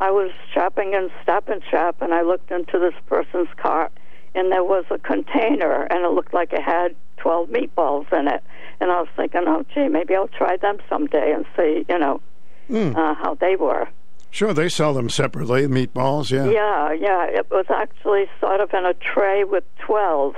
I 0.00 0.10
was 0.10 0.30
shopping 0.52 0.94
in 0.94 1.10
Stop 1.22 1.48
and 1.48 1.62
Shop, 1.70 1.96
and 2.00 2.12
I 2.14 2.22
looked 2.22 2.50
into 2.50 2.78
this 2.78 2.94
person's 3.06 3.48
car, 3.58 3.90
and 4.34 4.50
there 4.50 4.64
was 4.64 4.84
a 4.90 4.98
container, 4.98 5.82
and 5.90 6.04
it 6.04 6.10
looked 6.12 6.32
like 6.34 6.52
it 6.52 6.62
had 6.62 6.96
twelve 7.18 7.50
meatballs 7.50 8.10
in 8.12 8.26
it, 8.26 8.42
and 8.80 8.90
I 8.90 9.00
was 9.00 9.08
thinking, 9.14 9.42
oh, 9.46 9.64
gee, 9.74 9.88
maybe 9.88 10.16
I'll 10.16 10.28
try 10.28 10.56
them 10.56 10.78
someday 10.88 11.32
and 11.32 11.44
see, 11.56 11.84
you 11.88 11.98
know, 11.98 12.20
Mm. 12.70 12.96
uh, 12.96 13.14
how 13.14 13.34
they 13.34 13.56
were. 13.56 13.88
Sure, 14.30 14.54
they 14.54 14.68
sell 14.68 14.94
them 14.94 15.10
separately, 15.10 15.66
meatballs, 15.66 16.30
yeah. 16.30 16.46
Yeah, 16.48 16.92
yeah. 16.92 17.24
It 17.24 17.50
was 17.50 17.66
actually 17.68 18.26
sort 18.40 18.60
of 18.60 18.72
in 18.72 18.86
a 18.86 18.94
tray 18.94 19.42
with 19.42 19.64
12. 19.80 20.36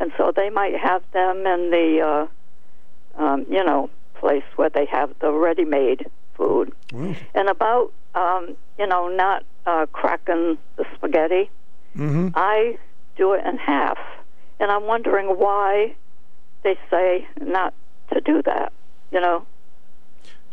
And 0.00 0.10
so 0.16 0.32
they 0.34 0.48
might 0.48 0.74
have 0.76 1.02
them 1.12 1.46
in 1.46 1.70
the, 1.70 2.00
uh, 2.00 3.22
um, 3.22 3.44
you 3.50 3.62
know, 3.62 3.90
place 4.14 4.44
where 4.56 4.70
they 4.70 4.86
have 4.86 5.10
the 5.20 5.30
ready 5.30 5.66
made 5.66 6.06
food. 6.36 6.72
Well, 6.92 7.14
And 7.34 7.48
about, 7.48 7.92
um, 8.14 8.56
you 8.78 8.86
know, 8.86 9.08
not 9.08 9.44
uh, 9.66 9.86
cracking 9.92 10.58
the 10.76 10.84
spaghetti, 10.94 11.50
mm-hmm. 11.96 12.28
I 12.34 12.78
do 13.16 13.32
it 13.34 13.44
in 13.46 13.56
half. 13.58 13.98
And 14.60 14.70
I'm 14.70 14.84
wondering 14.84 15.26
why 15.38 15.94
they 16.62 16.78
say 16.90 17.26
not 17.40 17.74
to 18.12 18.20
do 18.20 18.42
that. 18.42 18.72
You 19.10 19.20
know. 19.20 19.46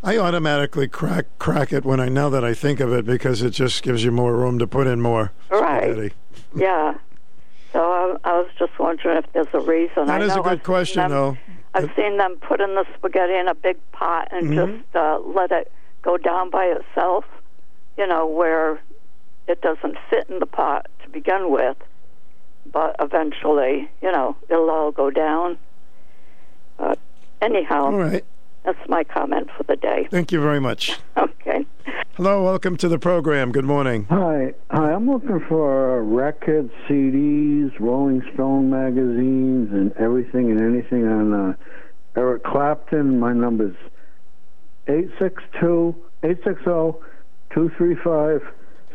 I 0.04 0.18
automatically 0.18 0.88
crack 0.88 1.26
crack 1.38 1.72
it 1.72 1.86
when 1.86 2.00
I 2.00 2.10
now 2.10 2.30
that 2.30 2.44
I 2.44 2.56
think 2.56 2.80
of 2.80 2.92
it 2.92 3.06
because 3.06 3.44
it 3.44 3.52
just 3.52 3.84
gives 3.84 4.04
you 4.04 4.12
more 4.12 4.36
room 4.36 4.58
to 4.60 4.66
put 4.68 4.88
in 4.88 5.00
more 5.00 5.32
Right. 5.52 5.84
spaghetti. 5.84 6.14
Yeah. 6.56 6.96
So 7.72 7.80
I, 7.80 8.30
I 8.30 8.38
was 8.40 8.50
just 8.58 8.78
wondering 8.80 9.18
if 9.18 9.26
there's 9.34 9.48
a 9.54 9.60
reason. 9.60 10.08
That 10.08 10.22
I 10.22 10.26
is 10.26 10.36
a 10.36 10.42
good 10.42 10.64
question, 10.64 11.10
though. 11.10 11.38
I've 11.74 11.90
seen 11.96 12.18
them 12.18 12.36
put 12.38 12.60
in 12.60 12.76
the 12.76 12.86
spaghetti 12.98 13.36
in 13.36 13.48
a 13.48 13.56
big 13.56 13.78
pot 13.94 14.28
and 14.32 14.50
Mhm. 14.50 14.56
just 14.56 14.96
uh, 14.96 15.20
let 15.20 15.52
it 15.52 15.72
go 16.02 16.18
down 16.18 16.50
by 16.50 16.66
itself. 16.66 17.26
You 17.98 18.08
know 18.08 18.26
where 18.26 18.80
it 19.48 19.62
doesn't 19.62 19.98
fit 20.10 20.30
in 20.30 20.40
the 20.40 20.46
pot 20.46 20.88
to 21.04 21.10
begin 21.10 21.50
with, 21.50 21.78
but 22.72 22.96
eventually, 23.00 23.90
you 24.02 24.12
know, 24.12 24.36
it'll 24.50 24.70
all 24.70 24.92
go 24.92 25.10
down. 25.10 25.58
But 26.78 27.00
anyhow, 27.42 27.86
All 27.86 27.92
right. 28.00 28.26
That's 28.64 28.78
my 28.90 29.04
comment 29.04 29.50
for 29.58 29.64
the 29.64 29.76
day. 29.76 30.08
Thank 30.12 30.32
you 30.32 30.42
very 30.42 30.60
much. 30.60 30.98
Okay. 31.18 31.66
Hello, 32.16 32.44
welcome 32.44 32.78
to 32.78 32.88
the 32.88 33.00
program. 33.00 33.52
Good 33.52 33.66
morning. 33.66 34.06
Hi, 34.10 34.54
hi. 34.70 34.94
I'm 34.94 35.10
looking 35.10 35.44
for 35.50 36.04
records, 36.04 36.72
CDs, 36.88 37.72
Rolling 37.80 38.22
Stone 38.34 38.70
magazines, 38.70 39.70
and 39.72 39.92
everything 39.94 40.52
and 40.52 40.62
anything 40.62 41.08
on 41.08 41.34
uh, 41.34 41.54
Eric 42.16 42.44
Clapton. 42.44 43.20
My 43.20 43.34
number's 43.34 43.76
862 44.88 45.96
860 46.24 46.64
235 47.54 48.42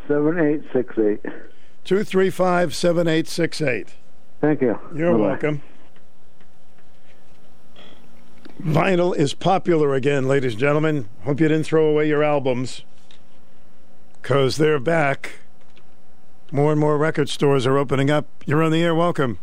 7868. 0.08 1.22
235 1.84 2.74
7868. 2.74 3.88
Thank 4.40 4.60
you. 4.62 4.78
You're 4.94 5.12
Bye-bye. 5.12 5.26
welcome. 5.26 5.62
Vinyl 8.60 9.16
is 9.16 9.34
popular 9.34 9.94
again, 9.94 10.26
ladies 10.26 10.52
and 10.52 10.60
gentlemen. 10.60 11.08
Hope 11.24 11.40
you 11.40 11.48
didn't 11.48 11.64
throw 11.64 11.86
away 11.86 12.08
your 12.08 12.22
albums 12.24 12.82
because 14.20 14.56
they're 14.56 14.80
back. 14.80 15.32
More 16.50 16.72
and 16.72 16.80
more 16.80 16.96
record 16.96 17.28
stores 17.28 17.66
are 17.66 17.76
opening 17.76 18.10
up. 18.10 18.26
You're 18.46 18.62
on 18.62 18.72
the 18.72 18.82
air. 18.82 18.94
Welcome. 18.94 19.38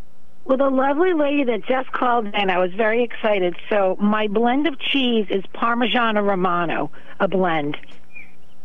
Well, 0.45 0.57
the 0.57 0.69
lovely 0.69 1.13
lady 1.13 1.43
that 1.45 1.65
just 1.65 1.91
called 1.91 2.27
in, 2.27 2.49
I 2.49 2.57
was 2.57 2.73
very 2.73 3.03
excited. 3.03 3.55
So 3.69 3.95
my 3.99 4.27
blend 4.27 4.67
of 4.67 4.77
cheese 4.79 5.27
is 5.29 5.43
Parmigiano 5.53 6.25
Romano, 6.25 6.91
a 7.19 7.27
blend, 7.27 7.77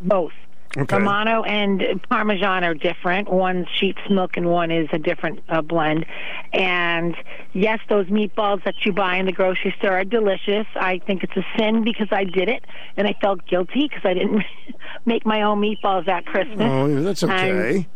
both. 0.00 0.32
Okay. 0.78 0.96
Romano 0.96 1.42
and 1.42 1.82
Parmesan 2.08 2.62
are 2.62 2.74
different. 2.74 3.28
One's 3.32 3.66
sheep's 3.74 4.00
milk 4.08 4.36
and 4.36 4.48
one 4.48 4.70
is 4.70 4.88
a 4.92 4.98
different 4.98 5.40
uh, 5.48 5.60
blend. 5.60 6.06
And 6.52 7.16
yes, 7.52 7.80
those 7.88 8.06
meatballs 8.06 8.62
that 8.64 8.74
you 8.84 8.92
buy 8.92 9.16
in 9.16 9.26
the 9.26 9.32
grocery 9.32 9.74
store 9.78 9.98
are 9.98 10.04
delicious. 10.04 10.66
I 10.76 11.00
think 11.04 11.24
it's 11.24 11.36
a 11.36 11.44
sin 11.58 11.82
because 11.82 12.08
I 12.12 12.24
did 12.24 12.48
it 12.48 12.64
and 12.96 13.08
I 13.08 13.14
felt 13.20 13.44
guilty 13.46 13.88
because 13.88 14.04
I 14.04 14.14
didn't 14.14 14.44
make 15.04 15.26
my 15.26 15.42
own 15.42 15.60
meatballs 15.60 16.06
at 16.06 16.26
Christmas. 16.26 16.60
Oh, 16.60 17.02
that's 17.02 17.22
And- 17.24 17.32
okay. 17.32 17.88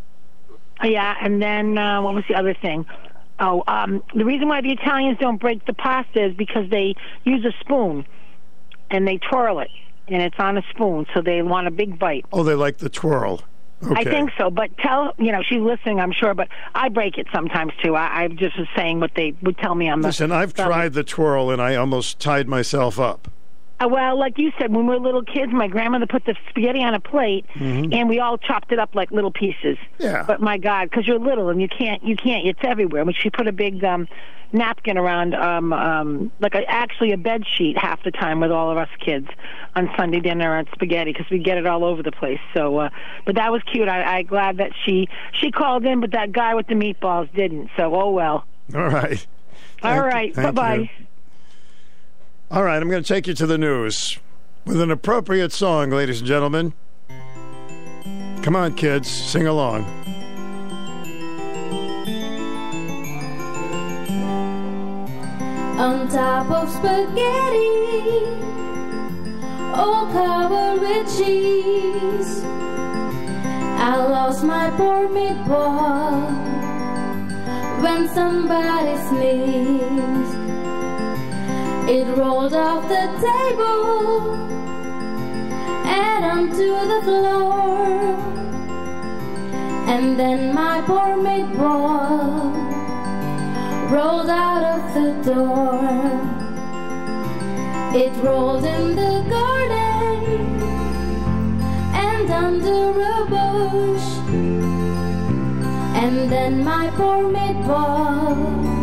yeah, 0.83 1.15
and 1.21 1.41
then 1.41 1.79
uh, 1.79 2.03
what 2.03 2.15
was 2.15 2.25
the 2.29 2.35
other 2.35 2.55
thing? 2.55 2.85
Oh, 3.39 3.63
um, 3.69 4.03
the 4.15 4.25
reason 4.25 4.49
why 4.49 4.61
the 4.61 4.71
Italians 4.73 5.19
don't 5.21 5.41
break 5.41 5.65
the 5.67 5.73
pasta 5.73 6.27
is 6.27 6.35
because 6.37 6.69
they 6.71 6.95
use 7.25 7.45
a 7.45 7.53
spoon 7.61 8.05
and 8.91 9.07
they 9.07 9.19
twirl 9.19 9.61
it, 9.61 9.71
and 10.13 10.23
it's 10.23 10.39
on 10.39 10.59
a 10.59 10.63
spoon, 10.71 11.07
so 11.15 11.23
they 11.23 11.43
want 11.43 11.67
a 11.67 11.71
big 11.71 11.99
bite. 11.99 12.25
Oh, 12.33 12.43
they 12.43 12.55
like 12.55 12.79
the 12.79 12.89
twirl. 12.89 13.43
Okay. 13.85 14.01
I 14.01 14.05
think 14.05 14.31
so, 14.39 14.49
but 14.49 14.77
tell 14.79 15.13
you 15.19 15.33
know 15.33 15.43
she's 15.43 15.61
listening, 15.61 15.99
I'm 15.99 16.13
sure, 16.13 16.35
but 16.35 16.49
I 16.75 16.89
break 16.89 17.19
it 17.19 17.27
sometimes 17.33 17.73
too. 17.83 17.97
I, 17.97 18.23
I 18.23 18.29
just 18.29 18.57
was 18.57 18.69
saying 18.77 19.01
what 19.01 19.11
they 19.17 19.35
would 19.43 19.59
tell 19.59 19.75
me 19.75 19.89
on 19.89 20.03
the. 20.03 20.09
Listen, 20.09 20.31
I've 20.31 20.55
tried 20.55 20.93
the 20.93 21.03
twirl 21.03 21.51
and 21.51 21.61
I 21.61 21.75
almost 21.75 22.21
tied 22.21 22.49
myself 22.49 23.01
up. 23.01 23.29
Uh, 23.83 23.89
well, 23.89 24.19
like 24.19 24.39
you 24.39 24.53
said, 24.59 24.73
when 24.75 24.87
we 24.87 24.95
were 24.95 25.01
little 25.01 25.25
kids, 25.25 25.53
my 25.53 25.67
grandmother 25.67 26.07
put 26.07 26.25
the 26.25 26.35
spaghetti 26.51 26.83
on 26.85 26.95
a 26.95 27.01
plate, 27.01 27.45
Mhm. 27.55 27.95
and 27.95 28.09
we 28.09 28.19
all 28.21 28.39
chopped 28.39 28.71
it 28.73 28.79
up 28.79 28.95
like 28.95 29.11
little 29.11 29.31
pieces. 29.33 29.77
Yeah. 29.99 30.25
But 30.27 30.41
my 30.41 30.59
God, 30.59 30.91
because 30.91 31.07
you're 31.07 31.19
little 31.19 31.49
and 31.49 31.61
you 31.61 31.69
can't, 31.69 32.03
you 32.05 32.15
can't. 32.17 32.47
It's 32.47 32.61
everywhere. 32.63 33.05
But 33.05 33.17
she 33.17 33.31
put 33.31 33.49
a 33.49 33.53
big 33.53 33.83
um, 33.85 34.07
napkin 34.53 34.99
around, 34.99 35.35
um, 35.35 35.73
um, 35.73 36.31
like 36.39 36.55
a, 36.55 36.63
actually 36.71 37.13
a 37.13 37.17
bed 37.17 37.45
sheet 37.47 37.77
half 37.79 38.03
the 38.05 38.11
time 38.11 38.41
with 38.41 38.53
all 38.53 38.71
of 38.71 38.77
us 38.77 38.89
kids 39.01 39.27
on 39.75 39.91
Sunday 39.97 40.21
dinner 40.21 40.57
on 40.57 40.67
spaghetti 40.75 41.13
because 41.13 41.29
we 41.31 41.39
get 41.39 41.57
it 41.59 41.67
all 41.67 41.85
over 41.85 42.03
the 42.03 42.13
place. 42.13 42.41
So, 42.55 42.79
uh, 42.79 42.91
but 43.25 43.35
that 43.37 43.51
was 43.51 43.63
cute. 43.65 43.89
I, 43.89 44.19
I 44.19 44.23
glad 44.23 44.59
that 44.59 44.73
she 44.85 45.09
she 45.33 45.51
called 45.51 45.85
in, 45.87 46.01
but 46.01 46.13
that 46.13 46.33
guy 46.33 46.55
with 46.55 46.67
the 46.67 46.75
meatballs 46.75 47.33
didn't. 47.35 47.71
So, 47.77 47.95
oh 47.95 48.11
well. 48.11 48.45
All 48.75 48.81
right. 48.83 49.27
all 49.83 50.01
right. 50.01 50.35
Bye 50.35 50.51
bye. 50.51 50.91
All 52.53 52.65
right, 52.65 52.83
I'm 52.83 52.91
going 52.91 53.03
to 53.03 53.09
take 53.09 53.27
you 53.27 53.33
to 53.33 53.47
the 53.47 53.57
news 53.57 54.19
with 54.67 54.79
an 54.79 54.91
appropriate 54.91 55.53
song, 55.53 55.89
ladies 55.89 56.19
and 56.19 56.29
gentlemen. 56.29 56.75
Come 58.43 58.55
on, 58.55 58.75
kids, 58.75 59.09
sing 59.09 59.47
along. 59.47 59.85
on 65.79 66.09
top 66.09 66.51
of 66.51 66.69
spaghetti, 66.69 68.27
all 69.73 70.07
covered 70.13 70.83
with 70.83 71.07
cheese. 71.17 72.45
I 73.81 73.97
lost 73.97 74.45
my 74.45 74.69
poor 74.77 75.09
meatball 75.09 76.29
when 77.83 78.09
somebody 78.11 78.97
sneezed. 79.09 80.52
It 81.85 82.07
rolled 82.17 82.55
off 82.55 82.89
the 82.89 83.07
table 83.21 84.35
and 85.85 86.25
onto 86.25 86.71
the 86.93 87.01
floor. 87.03 87.89
And 89.89 90.19
then 90.19 90.55
my 90.55 90.81
poor 90.83 91.17
meatball 91.17 92.55
rolled 93.91 94.31
out 94.31 94.63
of 94.75 94.95
the 94.95 95.35
door. 95.35 95.83
It 97.95 98.13
rolled 98.23 98.65
in 98.65 98.95
the 98.95 99.27
garden 99.29 100.63
and 101.95 102.31
under 102.31 103.01
a 103.01 103.27
bush. 103.27 104.09
And 106.03 106.31
then 106.31 106.63
my 106.63 106.91
poor 106.91 107.25
meatball 107.25 108.82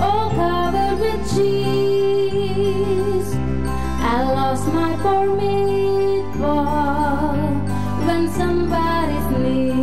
all 0.00 0.30
covered 0.30 0.98
with 1.00 1.22
cheese. 1.32 3.30
I 4.14 4.22
lost 4.36 4.66
my 4.72 4.96
poor 5.02 5.26
meatball 5.38 7.36
when 8.06 8.28
somebody 8.30 9.16
sneezed. 9.28 9.81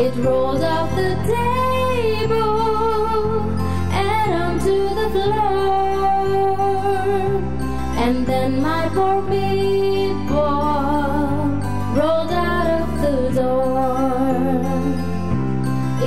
It 0.00 0.14
rolled 0.14 0.62
off 0.62 0.94
the 0.94 1.16
table 1.26 2.60
and 3.90 4.32
onto 4.44 4.94
the 4.94 5.08
floor. 5.10 6.54
And 8.04 8.24
then 8.24 8.62
my 8.62 8.88
poor 8.94 9.22
meatball 9.22 10.38
rolled 11.96 12.30
out 12.30 12.68
of 12.80 13.00
the 13.02 13.30
door. 13.40 14.12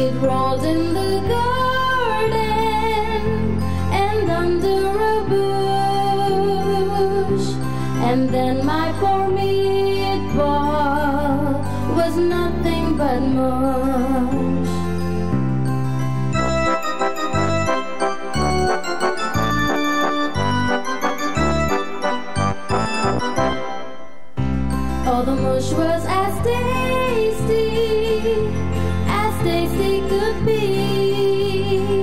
It 0.02 0.14
rolled 0.22 0.64
in 0.64 0.94
the 0.94 1.20
garden 1.36 2.40
and 3.92 4.30
under 4.30 4.88
a 5.16 5.22
bush. 7.28 7.48
And 8.10 8.30
then 8.30 8.66
my 8.66 8.94
poor 9.02 9.28
meatball 9.38 10.80
was 11.98 12.16
nothing 12.16 12.96
but 12.96 13.20
mush. 13.20 13.61
The 25.24 25.36
mush 25.36 25.72
was 25.74 26.04
as 26.08 26.34
tasty 26.44 27.70
as 29.06 29.34
tasty 29.44 30.02
could 30.10 30.46
be. 30.48 32.02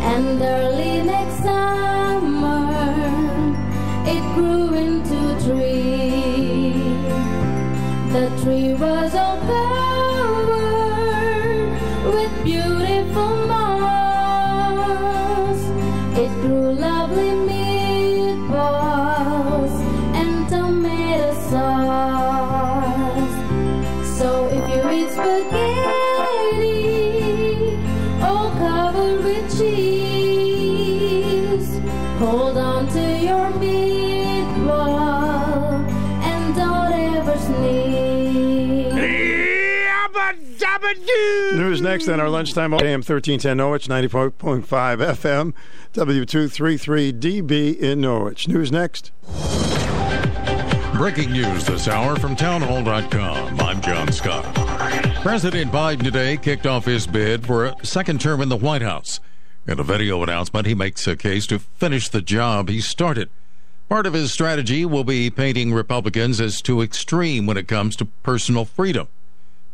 And 0.00 0.40
early 0.40 1.02
next 1.02 1.42
summer, 1.42 2.72
it 4.06 4.24
grew 4.34 4.72
into 4.74 5.16
a 5.34 5.38
tree. 5.44 6.72
The 8.14 8.30
tree 8.42 8.72
was 8.72 9.14
all 9.14 9.36
News 41.76 41.82
next 41.82 42.08
on 42.08 42.20
our 42.20 42.30
lunchtime. 42.30 42.72
AM 42.72 43.02
1310 43.02 43.58
Norwich, 43.58 43.86
90.5 43.86 44.62
FM, 44.64 45.52
W233DB 45.92 47.78
in 47.78 48.00
Norwich. 48.00 48.48
News 48.48 48.72
next. 48.72 49.12
Breaking 50.94 51.32
news 51.32 51.66
this 51.66 51.86
hour 51.86 52.16
from 52.16 52.34
townhall.com. 52.34 53.60
I'm 53.60 53.82
John 53.82 54.10
Scott. 54.10 54.46
President 55.20 55.70
Biden 55.70 56.02
today 56.02 56.38
kicked 56.38 56.66
off 56.66 56.86
his 56.86 57.06
bid 57.06 57.46
for 57.46 57.66
a 57.66 57.84
second 57.84 58.22
term 58.22 58.40
in 58.40 58.48
the 58.48 58.56
White 58.56 58.80
House. 58.80 59.20
In 59.66 59.78
a 59.78 59.82
video 59.82 60.22
announcement, 60.22 60.66
he 60.66 60.74
makes 60.74 61.06
a 61.06 61.14
case 61.14 61.46
to 61.48 61.58
finish 61.58 62.08
the 62.08 62.22
job 62.22 62.70
he 62.70 62.80
started. 62.80 63.28
Part 63.90 64.06
of 64.06 64.14
his 64.14 64.32
strategy 64.32 64.86
will 64.86 65.04
be 65.04 65.28
painting 65.28 65.74
Republicans 65.74 66.40
as 66.40 66.62
too 66.62 66.80
extreme 66.80 67.44
when 67.44 67.58
it 67.58 67.68
comes 67.68 67.96
to 67.96 68.06
personal 68.06 68.64
freedom. 68.64 69.08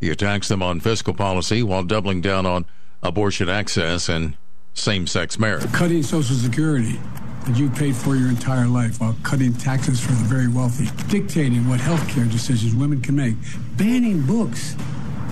He 0.03 0.11
attacks 0.11 0.49
them 0.49 0.65
on 0.65 0.81
fiscal 0.81 1.15
policy 1.15 1.63
while 1.63 1.85
doubling 1.85 2.21
down 2.21 2.45
on 2.45 2.67
abortion 3.05 3.49
access 3.49 4.09
and 4.09 4.37
same 4.75 5.07
sex 5.07 5.39
marriage. 5.39 5.73
Cutting 5.73 6.03
Social 6.03 6.35
Security 6.35 6.99
that 7.47 7.57
you 7.57 7.71
paid 7.71 7.95
for 7.95 8.17
your 8.17 8.29
entire 8.29 8.67
life 8.67 9.01
while 9.01 9.17
cutting 9.23 9.55
taxes 9.55 10.01
for 10.01 10.11
the 10.11 10.25
very 10.25 10.49
wealthy, 10.49 10.89
dictating 11.09 11.69
what 11.69 11.79
health 11.79 12.07
care 12.09 12.25
decisions 12.25 12.75
women 12.75 13.01
can 13.01 13.15
make, 13.15 13.37
banning 13.77 14.21
books, 14.23 14.75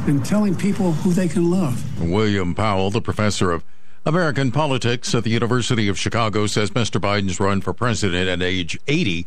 and 0.06 0.24
telling 0.24 0.54
people 0.54 0.92
who 0.92 1.12
they 1.12 1.26
can 1.26 1.50
love. 1.50 2.00
William 2.00 2.54
Howell, 2.54 2.92
the 2.92 3.02
professor 3.02 3.50
of 3.50 3.64
American 4.06 4.52
politics 4.52 5.12
at 5.16 5.24
the 5.24 5.30
University 5.30 5.88
of 5.88 5.98
Chicago, 5.98 6.46
says 6.46 6.70
Mr. 6.70 7.00
Biden's 7.00 7.40
run 7.40 7.60
for 7.60 7.72
president 7.72 8.28
at 8.28 8.40
age 8.40 8.78
80 8.86 9.26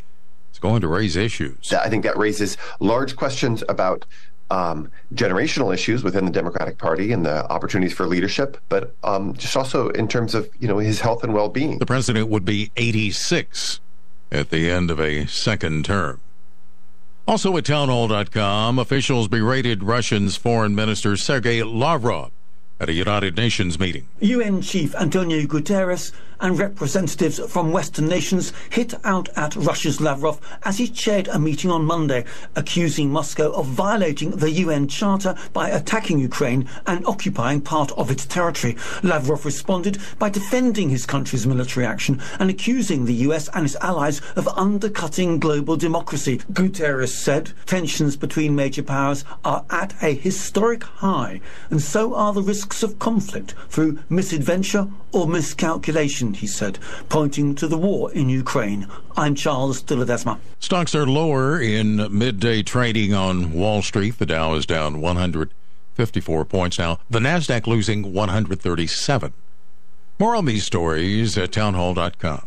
is 0.54 0.58
going 0.58 0.80
to 0.80 0.88
raise 0.88 1.16
issues. 1.16 1.70
I 1.70 1.90
think 1.90 2.04
that 2.04 2.16
raises 2.16 2.56
large 2.80 3.14
questions 3.14 3.62
about 3.68 4.06
um, 4.50 4.90
generational 5.14 5.72
issues 5.72 6.02
within 6.02 6.24
the 6.24 6.30
Democratic 6.30 6.78
Party 6.78 7.12
and 7.12 7.24
the 7.24 7.50
opportunities 7.50 7.92
for 7.92 8.06
leadership, 8.06 8.58
but 8.68 8.94
um, 9.04 9.34
just 9.34 9.56
also 9.56 9.88
in 9.90 10.08
terms 10.08 10.34
of 10.34 10.48
you 10.60 10.68
know 10.68 10.78
his 10.78 11.00
health 11.00 11.24
and 11.24 11.34
well-being. 11.34 11.78
The 11.78 11.86
president 11.86 12.28
would 12.28 12.44
be 12.44 12.70
86 12.76 13.80
at 14.30 14.50
the 14.50 14.70
end 14.70 14.90
of 14.90 15.00
a 15.00 15.26
second 15.26 15.84
term. 15.84 16.20
Also 17.26 17.56
at 17.56 17.64
townhall.com, 17.64 18.78
officials 18.78 19.28
berated 19.28 19.82
Russian's 19.82 20.36
foreign 20.36 20.74
minister 20.74 21.16
Sergei 21.16 21.62
Lavrov 21.62 22.30
at 22.78 22.88
a 22.88 22.92
United 22.92 23.36
Nations 23.36 23.78
meeting. 23.78 24.08
UN 24.20 24.60
Chief 24.60 24.94
Antonio 24.96 25.42
Guterres 25.46 26.12
and 26.40 26.58
representatives 26.58 27.38
from 27.50 27.72
Western 27.72 28.06
nations 28.06 28.52
hit 28.70 28.94
out 29.04 29.28
at 29.36 29.56
Russia's 29.56 30.00
Lavrov 30.00 30.40
as 30.62 30.78
he 30.78 30.88
chaired 30.88 31.28
a 31.28 31.38
meeting 31.38 31.70
on 31.70 31.84
Monday, 31.84 32.24
accusing 32.56 33.10
Moscow 33.10 33.52
of 33.52 33.66
violating 33.66 34.30
the 34.30 34.50
UN 34.50 34.88
Charter 34.88 35.34
by 35.52 35.68
attacking 35.70 36.18
Ukraine 36.18 36.68
and 36.86 37.06
occupying 37.06 37.60
part 37.60 37.92
of 37.92 38.10
its 38.10 38.26
territory. 38.26 38.76
Lavrov 39.02 39.44
responded 39.44 39.98
by 40.18 40.28
defending 40.28 40.90
his 40.90 41.06
country's 41.06 41.46
military 41.46 41.86
action 41.86 42.20
and 42.38 42.50
accusing 42.50 43.04
the 43.04 43.14
US 43.26 43.48
and 43.54 43.64
its 43.64 43.76
allies 43.80 44.20
of 44.36 44.48
undercutting 44.48 45.38
global 45.38 45.76
democracy. 45.76 46.38
Guterres 46.52 47.14
said 47.14 47.52
tensions 47.66 48.16
between 48.16 48.56
major 48.56 48.82
powers 48.82 49.24
are 49.44 49.64
at 49.70 49.94
a 50.02 50.14
historic 50.14 50.82
high, 50.84 51.40
and 51.70 51.80
so 51.80 52.14
are 52.14 52.32
the 52.32 52.42
risks 52.42 52.82
of 52.82 52.98
conflict 52.98 53.54
through 53.68 53.98
misadventure 54.08 54.88
or 55.12 55.28
miscalculation, 55.28 56.23
he 56.32 56.46
said, 56.46 56.78
pointing 57.10 57.54
to 57.56 57.68
the 57.68 57.76
war 57.76 58.10
in 58.12 58.30
Ukraine. 58.30 58.88
I'm 59.16 59.34
Charles 59.34 59.82
de. 59.82 60.38
Stocks 60.58 60.94
are 60.94 61.06
lower 61.06 61.60
in 61.60 62.08
midday 62.10 62.62
trading 62.62 63.12
on 63.12 63.52
Wall 63.52 63.82
Street. 63.82 64.18
The 64.18 64.26
Dow 64.26 64.54
is 64.54 64.64
down 64.64 65.02
154 65.02 66.44
points 66.46 66.78
now. 66.78 66.98
The 67.10 67.18
Nasdaq 67.18 67.66
losing 67.66 68.14
137. 68.14 69.34
More 70.18 70.34
on 70.34 70.46
these 70.46 70.64
stories 70.64 71.36
at 71.36 71.52
townhall.com. 71.52 72.46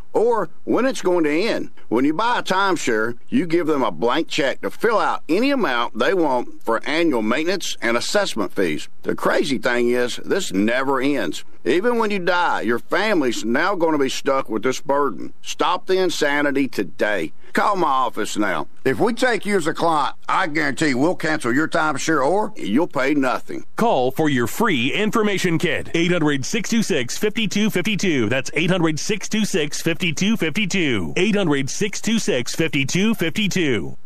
or 0.13 0.49
when 0.63 0.85
it's 0.85 1.01
going 1.01 1.23
to 1.23 1.31
end. 1.31 1.71
When 1.89 2.05
you 2.05 2.13
buy 2.13 2.39
a 2.39 2.43
timeshare, 2.43 3.17
you 3.29 3.45
give 3.45 3.67
them 3.67 3.83
a 3.83 3.91
blank 3.91 4.27
check 4.27 4.61
to 4.61 4.71
fill 4.71 4.97
out 4.97 5.23
any 5.29 5.51
amount 5.51 5.97
they 5.97 6.13
want 6.13 6.63
for 6.63 6.81
annual 6.85 7.21
maintenance 7.21 7.77
and 7.81 7.97
assessment 7.97 8.53
fees. 8.53 8.89
The 9.03 9.15
crazy 9.15 9.57
thing 9.57 9.89
is, 9.89 10.17
this 10.17 10.51
never 10.51 11.01
ends. 11.01 11.43
Even 11.63 11.99
when 11.99 12.09
you 12.09 12.17
die, 12.17 12.61
your 12.61 12.79
family's 12.79 13.45
now 13.45 13.75
going 13.75 13.91
to 13.91 13.99
be 13.99 14.09
stuck 14.09 14.49
with 14.49 14.63
this 14.63 14.81
burden. 14.81 15.31
Stop 15.43 15.85
the 15.85 15.97
insanity 15.97 16.67
today. 16.67 17.33
Call 17.53 17.75
my 17.75 17.87
office 17.87 18.35
now. 18.35 18.67
If 18.83 18.99
we 18.99 19.13
take 19.13 19.45
you 19.45 19.57
as 19.57 19.67
a 19.67 19.73
client, 19.73 20.15
I 20.27 20.47
guarantee 20.47 20.95
we'll 20.95 21.15
cancel 21.15 21.53
your 21.53 21.67
timeshare 21.67 22.25
or 22.25 22.51
you'll 22.55 22.87
pay 22.87 23.13
nothing. 23.13 23.65
Call 23.75 24.09
for 24.09 24.27
your 24.27 24.47
free 24.47 24.91
information 24.91 25.59
kit. 25.59 25.91
800 25.93 26.45
626 26.45 27.17
5252. 27.17 28.29
That's 28.29 28.49
800 28.55 28.99
626 28.99 29.81
5252. 29.81 31.13
800 31.15 31.69
626 31.69 32.55
5252. 32.55 33.97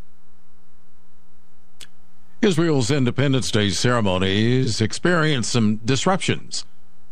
Israel's 2.42 2.92
Independence 2.92 3.50
Day 3.50 3.70
ceremonies 3.70 4.82
experienced 4.82 5.52
some 5.52 5.78
disruptions. 5.78 6.66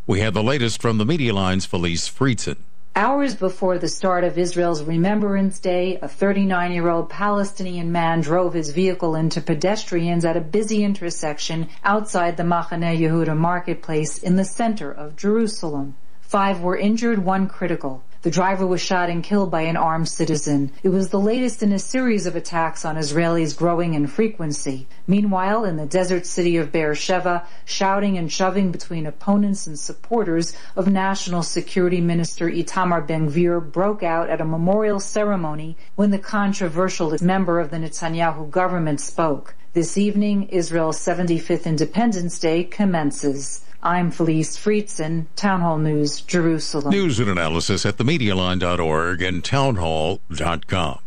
We 0.06 0.20
have 0.20 0.34
the 0.34 0.42
latest 0.42 0.82
from 0.82 0.98
the 0.98 1.06
Media 1.06 1.32
Line's 1.32 1.64
Felice 1.64 2.10
Friedson. 2.10 2.56
Hours 2.94 3.34
before 3.34 3.78
the 3.78 3.88
start 3.88 4.22
of 4.22 4.36
Israel's 4.36 4.82
Remembrance 4.82 5.58
Day, 5.58 5.98
a 6.02 6.08
39 6.08 6.72
year 6.72 6.90
old 6.90 7.08
Palestinian 7.08 7.90
man 7.90 8.20
drove 8.20 8.52
his 8.52 8.68
vehicle 8.68 9.14
into 9.14 9.40
pedestrians 9.40 10.26
at 10.26 10.36
a 10.36 10.42
busy 10.42 10.84
intersection 10.84 11.68
outside 11.84 12.36
the 12.36 12.42
Machane 12.42 12.98
Yehuda 12.98 13.34
marketplace 13.34 14.18
in 14.18 14.36
the 14.36 14.44
center 14.44 14.92
of 14.92 15.16
Jerusalem. 15.16 15.94
Five 16.20 16.60
were 16.60 16.76
injured, 16.76 17.24
one 17.24 17.48
critical. 17.48 18.02
The 18.24 18.30
driver 18.30 18.66
was 18.66 18.80
shot 18.80 19.10
and 19.10 19.22
killed 19.22 19.50
by 19.50 19.60
an 19.60 19.76
armed 19.76 20.08
citizen. 20.08 20.72
It 20.82 20.88
was 20.88 21.10
the 21.10 21.20
latest 21.20 21.62
in 21.62 21.72
a 21.72 21.78
series 21.78 22.24
of 22.24 22.34
attacks 22.34 22.82
on 22.82 22.96
Israelis 22.96 23.54
growing 23.54 23.92
in 23.92 24.06
frequency. 24.06 24.88
Meanwhile, 25.06 25.66
in 25.66 25.76
the 25.76 25.84
desert 25.84 26.24
city 26.24 26.56
of 26.56 26.72
Beersheba, 26.72 27.46
shouting 27.66 28.16
and 28.16 28.32
shoving 28.32 28.72
between 28.72 29.04
opponents 29.04 29.66
and 29.66 29.78
supporters 29.78 30.56
of 30.74 30.90
National 30.90 31.42
Security 31.42 32.00
Minister 32.00 32.48
Itamar 32.48 33.06
Ben-Gvir 33.06 33.70
broke 33.70 34.02
out 34.02 34.30
at 34.30 34.40
a 34.40 34.46
memorial 34.46 35.00
ceremony 35.00 35.76
when 35.94 36.10
the 36.10 36.18
controversial 36.18 37.14
member 37.20 37.60
of 37.60 37.70
the 37.70 37.76
Netanyahu 37.76 38.48
government 38.48 39.02
spoke. 39.02 39.54
This 39.74 39.98
evening, 39.98 40.44
Israel's 40.44 40.98
75th 40.98 41.66
Independence 41.66 42.38
Day 42.38 42.64
commences. 42.64 43.63
I'm 43.84 44.10
Felice 44.10 44.56
Friedson, 44.56 45.26
Town 45.36 45.60
Hall 45.60 45.76
News, 45.76 46.22
Jerusalem. 46.22 46.90
News 46.90 47.20
and 47.20 47.28
analysis 47.28 47.84
at 47.84 47.98
themedialine.org 47.98 49.20
and 49.20 49.44
townhall.com. 49.44 51.00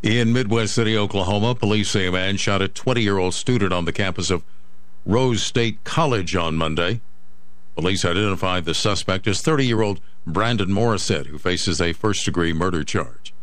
In 0.00 0.32
Midwest 0.32 0.76
City, 0.76 0.96
Oklahoma, 0.96 1.56
police 1.56 1.90
say 1.90 2.06
a 2.06 2.12
man 2.12 2.36
shot 2.36 2.62
a 2.62 2.68
20 2.68 3.02
year 3.02 3.18
old 3.18 3.34
student 3.34 3.72
on 3.72 3.84
the 3.84 3.92
campus 3.92 4.30
of 4.30 4.44
Rose 5.04 5.42
State 5.42 5.82
College 5.82 6.36
on 6.36 6.54
Monday. 6.54 7.00
Police 7.74 8.04
identified 8.04 8.64
the 8.64 8.74
suspect 8.74 9.26
as 9.26 9.42
30 9.42 9.66
year 9.66 9.82
old 9.82 10.00
Brandon 10.24 10.68
Morissette, 10.68 11.26
who 11.26 11.38
faces 11.38 11.80
a 11.80 11.92
first 11.92 12.24
degree 12.24 12.52
murder 12.52 12.84
charge. 12.84 13.34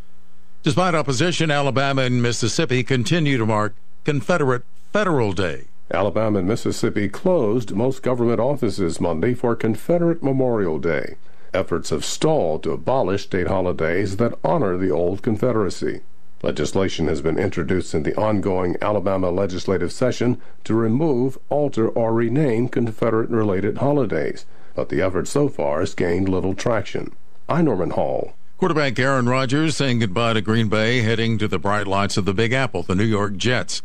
Despite 0.63 0.95
opposition, 0.95 1.51
Alabama 1.51 2.03
and 2.03 2.21
Mississippi 2.23 2.83
continue 2.83 3.37
to 3.37 3.45
mark 3.45 3.75
Confederate 4.05 4.63
Federal 4.93 5.33
Day. 5.33 5.65
Alabama 5.93 6.39
and 6.39 6.47
Mississippi 6.47 7.07
closed 7.07 7.75
most 7.75 8.01
government 8.01 8.39
offices 8.39 8.99
Monday 8.99 9.35
for 9.35 9.55
Confederate 9.55 10.23
Memorial 10.23 10.79
Day. 10.79 11.15
Efforts 11.53 11.91
have 11.91 12.03
stalled 12.03 12.63
to 12.63 12.71
abolish 12.71 13.25
state 13.25 13.47
holidays 13.47 14.17
that 14.17 14.37
honor 14.43 14.77
the 14.77 14.89
old 14.89 15.21
Confederacy. 15.21 16.01
Legislation 16.41 17.07
has 17.07 17.21
been 17.21 17.37
introduced 17.37 17.93
in 17.93 18.01
the 18.01 18.15
ongoing 18.15 18.75
Alabama 18.81 19.29
legislative 19.29 19.91
session 19.91 20.41
to 20.63 20.73
remove, 20.73 21.37
alter, 21.49 21.87
or 21.87 22.13
rename 22.13 22.67
Confederate 22.67 23.29
related 23.29 23.77
holidays, 23.77 24.45
but 24.73 24.89
the 24.89 25.01
effort 25.01 25.27
so 25.27 25.47
far 25.47 25.81
has 25.81 25.93
gained 25.93 26.27
little 26.27 26.55
traction. 26.55 27.11
I'm 27.47 27.65
Norman 27.65 27.91
Hall. 27.91 28.33
Quarterback 28.57 28.97
Aaron 28.97 29.29
Rodgers 29.29 29.77
saying 29.77 29.99
goodbye 29.99 30.33
to 30.33 30.41
Green 30.41 30.67
Bay, 30.67 31.01
heading 31.01 31.37
to 31.37 31.47
the 31.47 31.59
bright 31.59 31.87
lights 31.87 32.17
of 32.17 32.25
the 32.25 32.33
Big 32.33 32.53
Apple. 32.53 32.81
The 32.83 32.95
New 32.95 33.03
York 33.03 33.37
Jets 33.37 33.81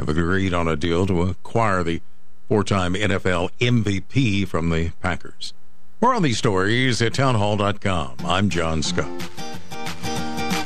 have 0.00 0.08
agreed 0.08 0.54
on 0.54 0.66
a 0.66 0.76
deal 0.76 1.06
to 1.06 1.22
acquire 1.22 1.84
the 1.84 2.00
four 2.48 2.64
time 2.64 2.94
NFL 2.94 3.50
MVP 3.60 4.48
from 4.48 4.70
the 4.70 4.90
Packers. 5.00 5.52
More 6.00 6.14
on 6.14 6.22
these 6.22 6.38
stories 6.38 7.02
at 7.02 7.14
townhall.com. 7.14 8.16
I'm 8.24 8.48
John 8.48 8.82
Scott. 8.82 9.10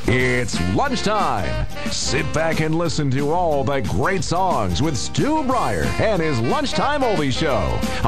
It's 0.06 0.60
lunchtime. 0.74 1.66
Sit 1.90 2.30
back 2.32 2.60
and 2.60 2.76
listen 2.76 3.10
to 3.12 3.32
all 3.32 3.64
the 3.64 3.80
great 3.80 4.22
songs 4.22 4.80
with 4.80 4.96
Stu 4.96 5.42
Bryer 5.44 5.84
and 5.98 6.22
his 6.22 6.38
Lunchtime 6.38 7.02
Oldie 7.02 7.32
Show 7.32 7.56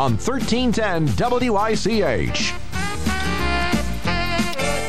on 0.00 0.12
1310 0.12 1.06
WICH. 1.50 2.50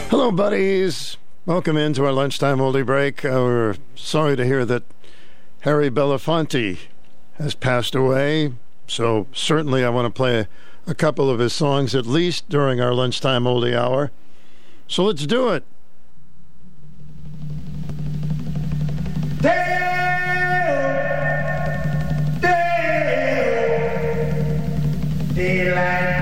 Hello, 0.09 0.31
buddies. 0.31 1.17
Welcome 1.47 1.77
into 1.77 2.05
our 2.05 2.11
lunchtime 2.11 2.59
oldie 2.59 2.85
break. 2.85 3.25
Uh, 3.25 3.29
we're 3.29 3.75
sorry 3.95 4.35
to 4.35 4.45
hear 4.45 4.65
that 4.65 4.83
Harry 5.67 5.91
Belafonte 5.91 6.77
has 7.33 7.53
passed 7.53 7.93
away. 7.93 8.53
So 8.87 9.27
certainly, 9.33 9.83
I 9.83 9.89
want 9.89 10.05
to 10.05 10.17
play 10.17 10.47
a, 10.87 10.95
couple 10.95 11.29
of 11.29 11.39
his 11.39 11.51
songs 11.51 11.93
at 11.93 12.05
least 12.05 12.47
during 12.47 12.79
our 12.79 12.93
lunchtime 12.93 13.43
oldie 13.43 13.75
hour. 13.75 14.11
So 14.87 15.03
let's 15.03 15.25
do 15.25 15.49
it. 15.49 15.65
Daylight 25.35 26.16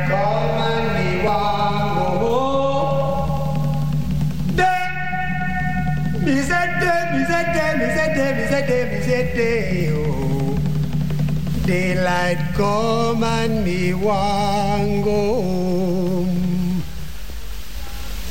Daylight 11.65 12.53
come 12.53 13.23
and 13.23 13.65
me 13.65 13.93
want 13.95 15.03
go 15.03 15.41
home. 15.41 16.83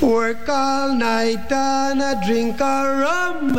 Work 0.00 0.48
all 0.48 0.94
night 0.94 1.50
and 1.50 2.00
a 2.00 2.20
drink 2.24 2.60
a 2.60 3.00
rum. 3.02 3.54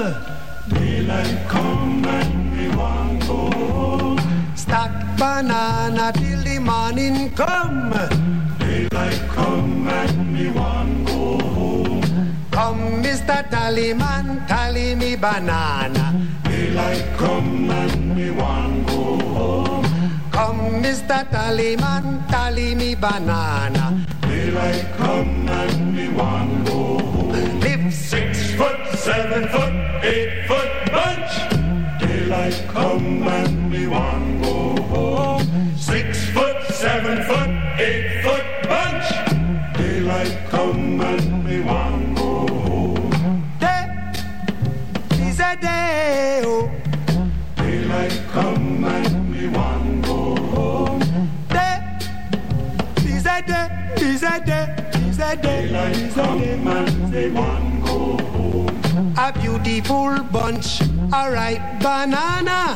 Daylight 0.69 1.49
come 1.49 2.05
and 2.05 2.57
me 2.57 2.69
want 2.73 3.19
go 3.27 3.51
home. 3.51 4.55
Stack 4.55 5.17
banana 5.17 6.13
till 6.13 6.41
the 6.41 6.57
morning 6.59 7.31
come. 7.35 7.91
Daylight 8.59 9.21
come 9.29 9.87
and 9.89 10.33
me 10.33 10.49
want. 10.51 10.94
Come, 12.55 13.03
Mr. 13.03 13.43
Tallyman, 13.51 14.47
tally 14.47 14.95
me 14.95 15.17
banana. 15.17 16.05
Daylight 16.45 17.03
come 17.17 17.69
and 17.69 18.15
me 18.15 18.31
want 18.31 18.87
go 18.87 19.19
home. 19.35 19.85
Come, 20.31 20.81
Mr. 20.81 21.29
Tallyman, 21.29 22.25
tally 22.29 22.73
me 22.73 22.95
banana. 22.95 24.05
Daylight 24.21 24.85
come 24.95 25.49
and 25.49 25.95
me 25.95 26.07
want 26.07 26.65
go 26.65 26.97
home. 26.99 27.59
Live 27.59 27.93
six 27.93 28.51
foot, 28.55 28.79
seven 28.97 29.49
foot, 29.49 29.73
eight 30.05 30.47
foot 30.47 30.71
bunch. 30.95 31.33
Daylight 31.99 32.57
come 32.69 33.27
and 33.27 33.69
me 33.69 33.85
want 33.87 34.34
come 48.35 48.83
and 48.83 49.31
me 49.31 49.47
want 49.47 50.05
go 50.05 50.35
home. 50.53 50.99
Day 51.47 51.79
is 53.07 53.25
a 53.25 53.41
day, 53.49 53.67
is 53.95 54.23
a 54.23 54.35
day, 54.49 54.65
is 55.07 55.19
a 55.19 55.35
day, 55.37 55.63
is 56.03 56.17
a 56.17 56.27
day, 56.39 56.57
me 57.13 57.29
want 57.29 57.85
go 57.85 58.17
home. 58.33 59.13
A 59.17 59.31
beautiful 59.31 60.21
bunch, 60.35 60.81
a 61.13 61.31
ripe 61.31 61.79
banana. 61.79 62.75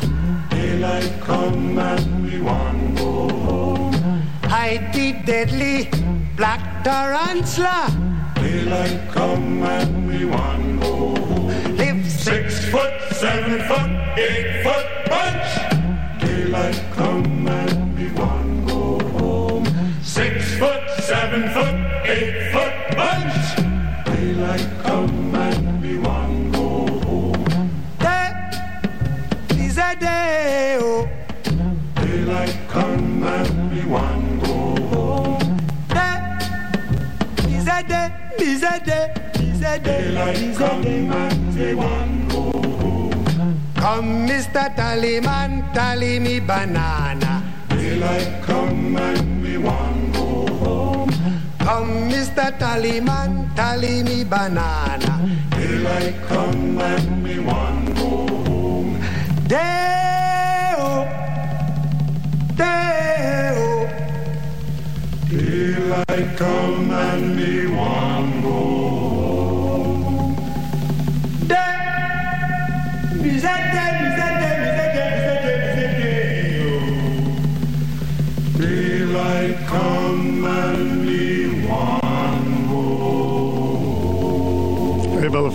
Daylight 0.50 1.12
come 1.20 1.78
and 1.78 2.08
we 2.24 2.40
want 2.40 2.98
go 2.98 3.28
home. 3.46 3.94
Hide 4.44 4.94
the 4.94 5.12
deadly 5.26 5.90
black 6.38 6.86
tarantula. 6.86 7.92
Daylight 8.36 9.12
come 9.12 9.64
and 9.64 10.08
we 10.08 10.24
want 10.24 10.82
go 10.82 11.16
home. 11.16 11.29
Foot, 12.72 12.94
seven 13.14 13.68
foot, 13.68 13.90
eight 14.20 14.62
foot 14.64 14.86
bunch. 15.10 16.22
Daylight 16.22 16.80
come 16.92 17.48
and 17.48 17.98
we 17.98 18.12
want 18.12 18.68
go 18.68 19.00
home. 19.18 19.66
Six 20.04 20.56
foot, 20.60 20.84
seven 21.02 21.50
foot, 21.50 21.76
eight 22.06 22.52
foot 22.52 22.74
bunch. 22.96 23.56
Daylight 24.06 24.68
come 24.84 25.34
and 25.34 25.82
we 25.82 25.98
want 25.98 26.54
go 26.54 26.86
home. 27.08 27.72
Day 27.98 28.34
is 29.58 29.78
a 29.80 29.96
day, 30.00 30.78
oh. 30.80 31.10
Daylight 31.96 32.56
come 32.68 33.24
and 33.24 33.72
we 33.74 33.84
want 33.86 34.44
go 34.44 34.76
home. 34.94 35.58
Day 35.88 36.38
is 37.48 37.68
a 37.68 37.82
day, 37.82 38.14
is 38.38 38.62
a 38.62 38.80
day, 38.86 39.14
is 39.40 39.62
a 39.64 39.80
day, 39.80 40.06
is 40.36 40.62
a 40.62 40.82
day, 40.84 41.08
and 41.08 41.56
we 41.56 41.74
want 41.74 41.84
go 41.84 41.88
home. 41.88 42.19
Come, 43.90 44.28
Mr. 44.30 44.70
Tallyman, 44.78 45.74
tally 45.74 46.20
me 46.20 46.40
banana. 46.40 47.42
Daylight 47.70 48.44
come 48.44 48.96
and 48.96 49.42
we 49.42 49.58
want 49.58 50.14
go 50.14 50.46
home. 50.64 51.10
Come, 51.58 52.12
Mr. 52.12 52.54
Tallyman, 52.62 53.32
tally 53.56 54.04
me 54.04 54.24
banana. 54.24 55.14
Daylight 55.58 56.22
come 56.28 56.78
and 56.78 57.24
we 57.24 57.40
want 57.40 57.96
go 57.96 58.28
home. 58.46 59.02
Day-o, 59.48 61.10
day-o. 62.62 63.90
Daylight 65.32 66.38
come 66.38 66.92
and 66.92 67.36
me 67.36 67.66
want 67.66 68.44
go 68.44 68.50
home. 68.50 68.99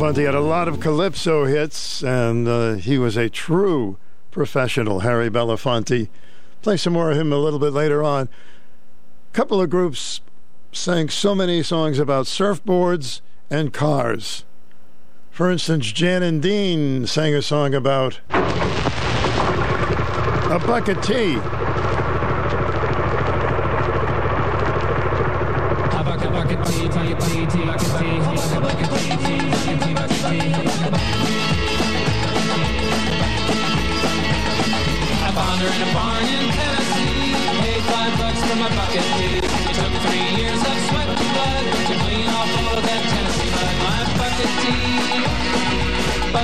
Belafonte 0.05 0.25
had 0.27 0.35
a 0.35 0.41
lot 0.41 0.69
of 0.69 0.81
calypso 0.81 1.45
hits, 1.45 2.03
and 2.03 2.47
uh, 2.47 2.75
he 2.75 2.99
was 2.99 3.17
a 3.17 3.29
true 3.29 3.97
professional, 4.31 5.01
Harry 5.01 5.31
Belafonte. 5.31 6.09
Play 6.63 6.77
some 6.77 6.93
more 6.93 7.11
of 7.11 7.17
him 7.17 7.33
a 7.33 7.39
little 7.39 7.59
bit 7.59 7.73
later 7.73 8.03
on. 8.03 8.29
A 9.33 9.33
couple 9.33 9.61
of 9.61 9.71
groups 9.71 10.21
sang 10.73 11.09
so 11.09 11.35
many 11.35 11.63
songs 11.63 11.99
about 11.99 12.27
surfboards 12.27 13.21
and 13.51 13.73
cars. 13.73 14.45
For 15.35 15.51
instance, 15.51 15.91
Jan 15.91 16.23
and 16.23 16.41
Dean 16.41 17.09
sang 17.09 17.35
a 17.35 17.43
song 17.43 17.75
about 17.75 18.21
a 18.31 18.39
bucket 20.65 21.03
T. 21.03 21.41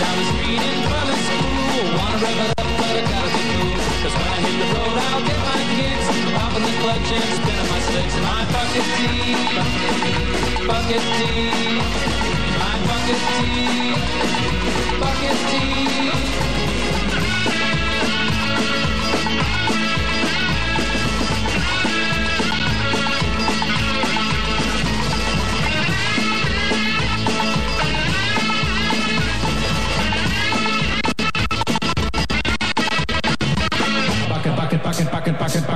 the 0.00 0.24
street 0.32 0.62
in 0.64 0.80
front 0.88 1.08
of 1.12 1.18
school, 1.28 1.84
wanna 1.98 2.24
rev 2.24 2.38
it 2.40 2.50
up, 2.56 2.68
but 2.80 2.88
I 2.88 3.02
gotta 3.04 3.30
be 3.36 3.44
when 4.16 4.28
I 4.32 4.38
hit 4.40 4.56
the 4.60 4.68
road, 4.72 4.96
I'll 4.96 5.22
get 5.28 5.38
my 5.44 5.60
kicks, 5.76 6.06
popping 6.36 6.64
the 6.64 6.74
clutch 6.80 7.10
spinning 7.36 7.68
my 7.68 7.80
my 8.24 8.40
bucket 8.48 8.86
T, 8.96 9.02
bucket 10.66 11.04
my 12.60 12.76
bucket 12.88 13.20
T, 13.36 13.40
bucket 15.00 15.38
tea. 15.50 16.49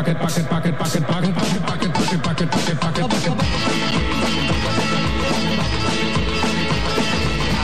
Bucket, 0.04 0.20
bucket, 0.20 0.50
bucket, 0.50 0.78
bucket, 0.78 1.06
bucket, 1.08 1.32
bucket, 1.64 2.20
bucket, 2.22 2.52
bucket, 2.52 2.76
bucket. 2.78 3.32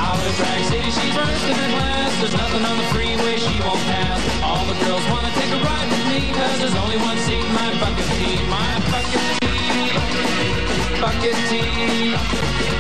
Out 0.01 0.17
of 0.17 0.33
Drag 0.41 0.65
City, 0.65 0.89
she's 0.89 1.13
first 1.13 1.45
in 1.45 1.53
her. 1.53 2.09
There's 2.17 2.33
nothing 2.33 2.65
on 2.65 2.79
the 2.79 2.85
freeway 2.95 3.37
she 3.37 3.61
won't 3.61 3.85
pass. 3.93 4.25
All 4.43 4.65
the 4.65 4.73
girls 4.87 5.05
wanna 5.13 5.31
take 5.37 5.53
a 5.53 5.61
ride 5.61 5.89
with 5.93 6.07
me, 6.09 6.33
there's 6.33 6.77
only 6.77 6.97
one 6.97 7.19
seat 7.29 7.45
my 7.53 7.77
bucket 7.77 8.09
T. 8.09 8.41
My 8.49 8.81
bucket 8.89 9.21
T, 9.37 9.45
bucket 10.97 11.37
T, 11.51 11.53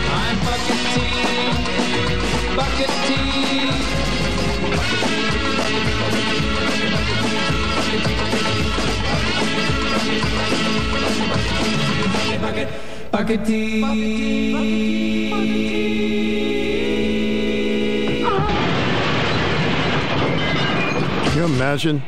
my 0.08 0.28
bucket 0.40 0.80
T, 0.94 1.04
bucket. 2.56 3.09
Bucket. 13.20 13.44
Can 13.44 13.52
you 21.36 21.44
imagine 21.44 22.02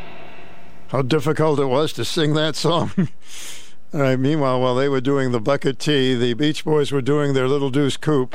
how 0.89 1.03
difficult 1.03 1.61
it 1.61 1.67
was 1.67 1.93
to 1.93 2.07
sing 2.07 2.33
that 2.33 2.57
song? 2.57 2.93
All 3.93 4.01
right, 4.01 4.19
meanwhile, 4.19 4.59
while 4.59 4.75
they 4.75 4.89
were 4.89 5.03
doing 5.03 5.33
the 5.33 5.41
bucket 5.41 5.79
T, 5.79 6.15
the 6.15 6.33
Beach 6.33 6.65
Boys 6.65 6.91
were 6.91 7.03
doing 7.03 7.35
their 7.35 7.47
Little 7.47 7.69
Deuce 7.69 7.99
Coupe. 7.99 8.35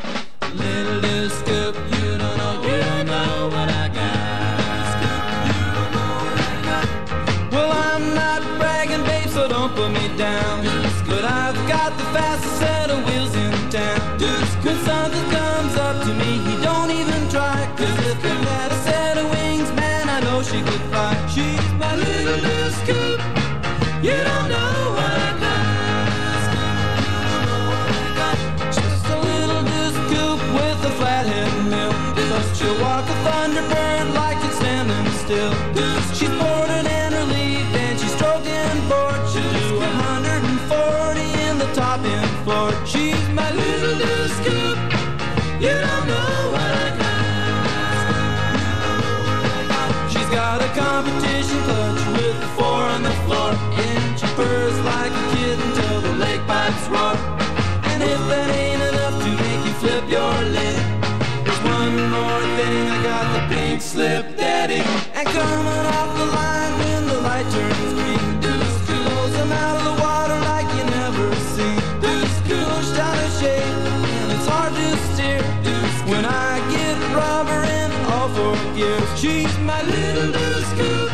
Slip 63.98 64.38
daddy. 64.38 64.82
And 65.18 65.28
coming 65.28 65.86
off 65.98 66.10
the 66.22 66.28
line 66.40 66.74
when 66.82 67.02
the 67.08 67.20
light 67.28 67.48
turns 67.56 67.94
green. 67.98 68.26
Deuce 68.46 68.78
blows 68.86 69.34
them 69.38 69.52
out 69.52 69.76
of 69.80 69.84
the 69.90 69.96
water 70.06 70.40
like 70.52 70.70
you 70.78 70.84
never 71.00 71.26
seen. 71.56 71.82
Deuce 72.04 72.38
pushed 72.46 72.98
out 73.08 73.18
of 73.26 73.32
shape 73.42 73.74
and 74.18 74.28
it's 74.36 74.48
hard 74.54 74.74
to 74.80 74.88
steer. 75.10 75.42
Deuce 75.66 76.00
when 76.12 76.26
I 76.26 76.52
get 76.76 76.96
rubber 77.22 77.62
in 77.80 77.90
all 78.14 78.30
four 78.36 78.56
gears. 78.78 79.10
She's 79.20 79.56
my 79.72 79.82
little 79.82 80.30
deuce 80.38 80.72
coupe. 80.78 81.12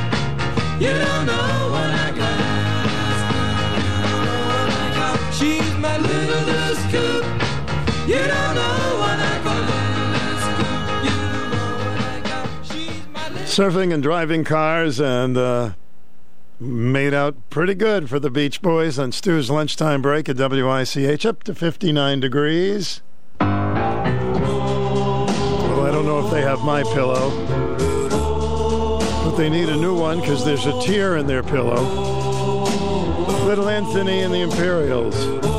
You 0.83 0.93
don't 1.05 1.25
know 1.31 1.51
what 1.73 1.89
I 2.05 2.09
got. 2.19 2.43
She's 5.37 5.73
my 5.85 5.95
little 6.09 6.43
deuce 6.51 6.83
coupe. 6.91 7.27
You 8.11 8.21
don't 8.33 8.55
know 8.57 8.62
Surfing 13.53 13.93
and 13.93 14.01
driving 14.01 14.43
cars 14.43 14.99
and 14.99 15.37
uh, 15.37 15.73
made 16.59 17.13
out 17.13 17.35
pretty 17.51 17.75
good 17.75 18.09
for 18.09 18.19
the 18.19 18.31
Beach 18.31 18.63
Boys 18.63 18.97
on 18.97 19.11
Stu's 19.11 19.51
lunchtime 19.51 20.01
break 20.01 20.27
at 20.27 20.37
WICH, 20.37 21.23
up 21.23 21.43
to 21.43 21.53
59 21.53 22.19
degrees. 22.19 23.03
Well, 23.39 23.51
I 25.85 25.91
don't 25.91 26.07
know 26.07 26.25
if 26.25 26.31
they 26.31 26.41
have 26.41 26.61
my 26.61 26.81
pillow, 26.81 27.29
but 29.23 29.35
they 29.35 29.51
need 29.51 29.69
a 29.69 29.77
new 29.77 29.95
one 29.95 30.19
because 30.19 30.43
there's 30.43 30.65
a 30.65 30.81
tear 30.81 31.17
in 31.17 31.27
their 31.27 31.43
pillow. 31.43 31.83
Little 33.45 33.69
Anthony 33.69 34.21
and 34.21 34.33
the 34.33 34.41
Imperials. 34.41 35.52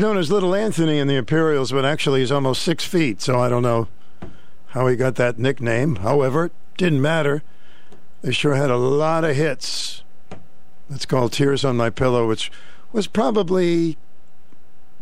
He's 0.00 0.06
known 0.06 0.16
as 0.16 0.32
Little 0.32 0.54
Anthony 0.54 0.98
in 0.98 1.08
the 1.08 1.16
Imperials, 1.16 1.72
but 1.72 1.84
actually 1.84 2.20
he's 2.20 2.32
almost 2.32 2.62
six 2.62 2.86
feet, 2.86 3.20
so 3.20 3.38
I 3.38 3.50
don't 3.50 3.62
know 3.62 3.88
how 4.68 4.86
he 4.86 4.96
got 4.96 5.16
that 5.16 5.38
nickname. 5.38 5.96
However, 5.96 6.46
it 6.46 6.52
didn't 6.78 7.02
matter. 7.02 7.42
They 8.22 8.32
sure 8.32 8.54
had 8.54 8.70
a 8.70 8.78
lot 8.78 9.24
of 9.24 9.36
hits. 9.36 10.02
It's 10.88 11.04
called 11.04 11.34
Tears 11.34 11.66
on 11.66 11.76
My 11.76 11.90
Pillow, 11.90 12.26
which 12.26 12.50
was 12.92 13.06
probably 13.06 13.98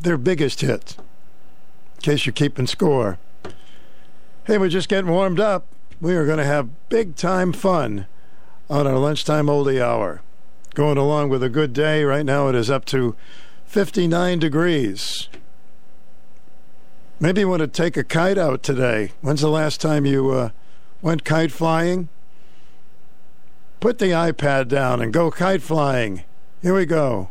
their 0.01 0.19
biggest 0.19 0.63
hit, 0.63 0.97
in 0.99 2.03
case 2.03 2.27
you're 2.27 2.33
keeping 2.33 2.67
score. 2.67 3.21
Hey, 4.49 4.59
we're 4.59 4.69
just 4.69 4.89
getting 4.89 5.13
warmed 5.13 5.39
up. 5.39 5.65
We 6.01 6.17
are 6.17 6.27
going 6.27 6.39
to 6.39 6.45
have 6.45 6.89
big 6.89 7.15
time 7.15 7.53
fun 7.53 8.09
on 8.69 8.89
our 8.89 8.99
lunchtime 8.99 9.47
oldie 9.47 9.81
hour. 9.81 10.23
Going 10.75 10.99
along 10.99 11.29
with 11.29 11.45
a 11.45 11.49
good 11.49 11.73
day. 11.73 12.03
Right 12.03 12.27
now 12.27 12.49
it 12.49 12.57
is 12.57 12.69
up 12.69 12.85
to 12.87 13.15
59 13.69 14.39
degrees. 14.39 15.29
Maybe 17.21 17.43
you 17.43 17.49
want 17.49 17.61
to 17.61 17.69
take 17.69 17.99
a 17.99 18.03
kite 18.03 18.39
out 18.39 18.63
today. 18.63 19.13
When's 19.21 19.43
the 19.43 19.51
last 19.51 19.79
time 19.79 20.07
you 20.07 20.31
uh, 20.31 20.51
went 21.03 21.23
kite 21.23 21.53
flying? 21.53 22.09
Put 23.81 23.99
the 23.99 24.07
iPad 24.07 24.69
down 24.69 25.03
and 25.03 25.13
go 25.13 25.31
kite 25.31 25.61
flying. 25.61 26.23
Here 26.63 26.75
we 26.75 26.87
go. 26.87 27.29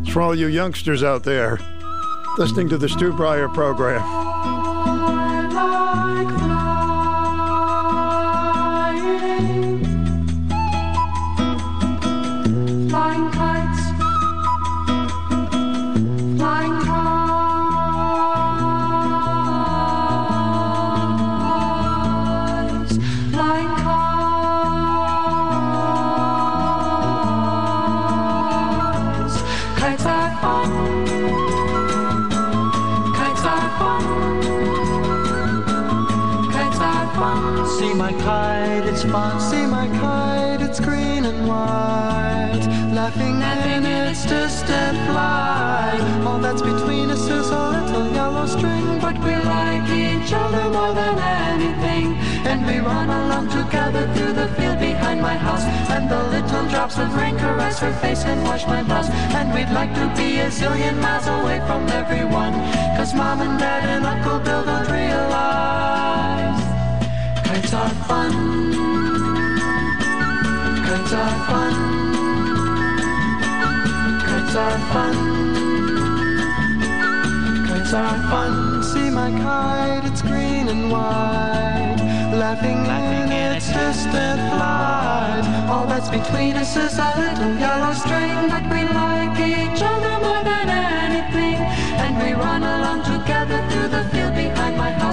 It's 0.00 0.10
for 0.12 0.20
all 0.20 0.34
you 0.34 0.48
youngsters 0.48 1.04
out 1.04 1.22
there 1.22 1.60
listening 2.38 2.68
to 2.70 2.76
the 2.76 2.88
Stu 2.88 3.12
Bryer 3.12 3.48
program. 3.48 4.02
Kite, 38.60 38.86
it's 38.86 39.02
fun. 39.02 39.40
See 39.40 39.66
my 39.66 39.86
kite, 40.00 40.60
it's 40.60 40.80
green 40.80 41.24
and 41.24 41.46
white. 41.48 42.64
Laughing, 42.92 43.36
in 43.76 43.84
its 43.86 44.24
distant 44.24 44.96
flight. 45.08 46.00
All 46.26 46.38
that's 46.38 46.62
between 46.62 47.10
us 47.10 47.24
is 47.38 47.48
a 47.50 47.64
little 47.76 48.06
yellow 48.12 48.46
string, 48.46 48.86
but 49.00 49.16
we 49.24 49.34
like 49.54 49.88
each 49.88 50.32
other 50.32 50.64
more 50.76 50.92
than 51.00 51.16
anything. 51.48 52.06
And 52.50 52.66
we 52.66 52.78
run 52.78 53.08
along 53.20 53.48
together 53.48 54.04
through 54.14 54.34
the 54.40 54.48
field 54.56 54.78
behind 54.78 55.20
my 55.20 55.36
house. 55.46 55.64
And 55.94 56.10
the 56.10 56.22
little 56.34 56.64
drops 56.68 56.98
of 56.98 57.14
rain 57.14 57.36
caress 57.38 57.78
her 57.80 57.92
face 58.02 58.24
and 58.24 58.42
wash 58.42 58.66
my 58.66 58.82
blouse. 58.82 59.10
And 59.38 59.46
we'd 59.54 59.72
like 59.80 59.92
to 59.94 60.06
be 60.18 60.40
a 60.40 60.48
zillion 60.48 60.96
miles 61.00 61.26
away 61.26 61.58
from 61.68 61.88
everyone. 62.00 62.54
Cause 62.96 63.14
mom 63.14 63.40
and 63.40 63.58
dad 63.58 63.84
and 63.94 64.04
Uncle 64.04 64.38
Bill 64.40 64.64
don't 64.64 64.88
realize. 64.90 66.29
Kites 67.60 67.74
are 67.74 67.90
fun. 68.08 68.32
Kites 70.86 71.12
are 71.12 71.34
fun. 71.46 71.74
Kites 74.24 74.56
are 74.56 74.78
fun. 74.92 75.16
Kites 77.66 77.92
are 77.92 78.18
fun. 78.30 78.82
See 78.82 79.10
my 79.10 79.30
kite, 79.42 80.06
it's 80.06 80.22
green 80.22 80.68
and 80.68 80.90
white. 80.90 81.98
Laughing, 82.32 82.82
laughing 82.86 83.30
in 83.30 83.52
its 83.52 83.66
distant 83.66 84.40
flight. 84.52 85.44
All 85.68 85.86
that's 85.86 86.08
between 86.08 86.56
us 86.56 86.74
is 86.78 86.98
a 86.98 87.12
little 87.18 87.54
yellow 87.58 87.92
string. 87.92 88.48
But 88.48 88.64
we 88.72 88.84
like 88.88 89.38
each 89.38 89.82
other 89.82 90.18
more 90.24 90.42
than 90.44 90.70
anything. 90.70 90.89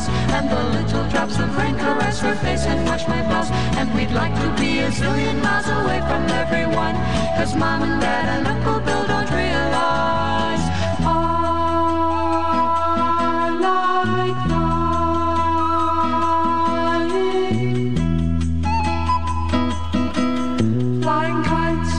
And 0.08 0.50
the 0.50 0.64
little 0.77 1.08
drops 1.10 1.40
of 1.40 1.56
rain 1.58 1.77
caress 1.77 2.19
her 2.19 2.36
face 2.36 2.66
and 2.66 2.86
wash 2.86 3.08
my 3.08 3.22
blouse. 3.24 3.50
And 3.77 3.94
we'd 3.95 4.11
like 4.11 4.36
to 4.36 4.53
be 4.60 4.80
a 4.80 4.90
zillion 4.90 5.42
miles 5.42 5.68
away 5.68 6.02
from 6.02 6.27
everyone. 6.30 6.95
Cause 7.38 7.56
mom 7.56 7.84
and 7.84 8.02
dad 8.02 8.27
and 8.38 8.48
Uncle 8.48 8.82
Bill 8.82 9.08
don't 9.08 9.32
realize. 9.32 10.68
I 11.00 11.02
like 13.68 14.58
flying. 20.77 21.02
Flying 21.02 21.44
kites. 21.44 21.94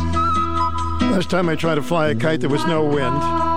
Last 1.13 1.31
time 1.31 1.49
I 1.49 1.57
tried 1.57 1.77
to 1.77 1.83
fly 1.83 2.09
a 2.09 2.15
kite, 2.15 2.41
there 2.41 2.51
was 2.51 2.67
no 2.67 2.85
wind. 2.85 3.48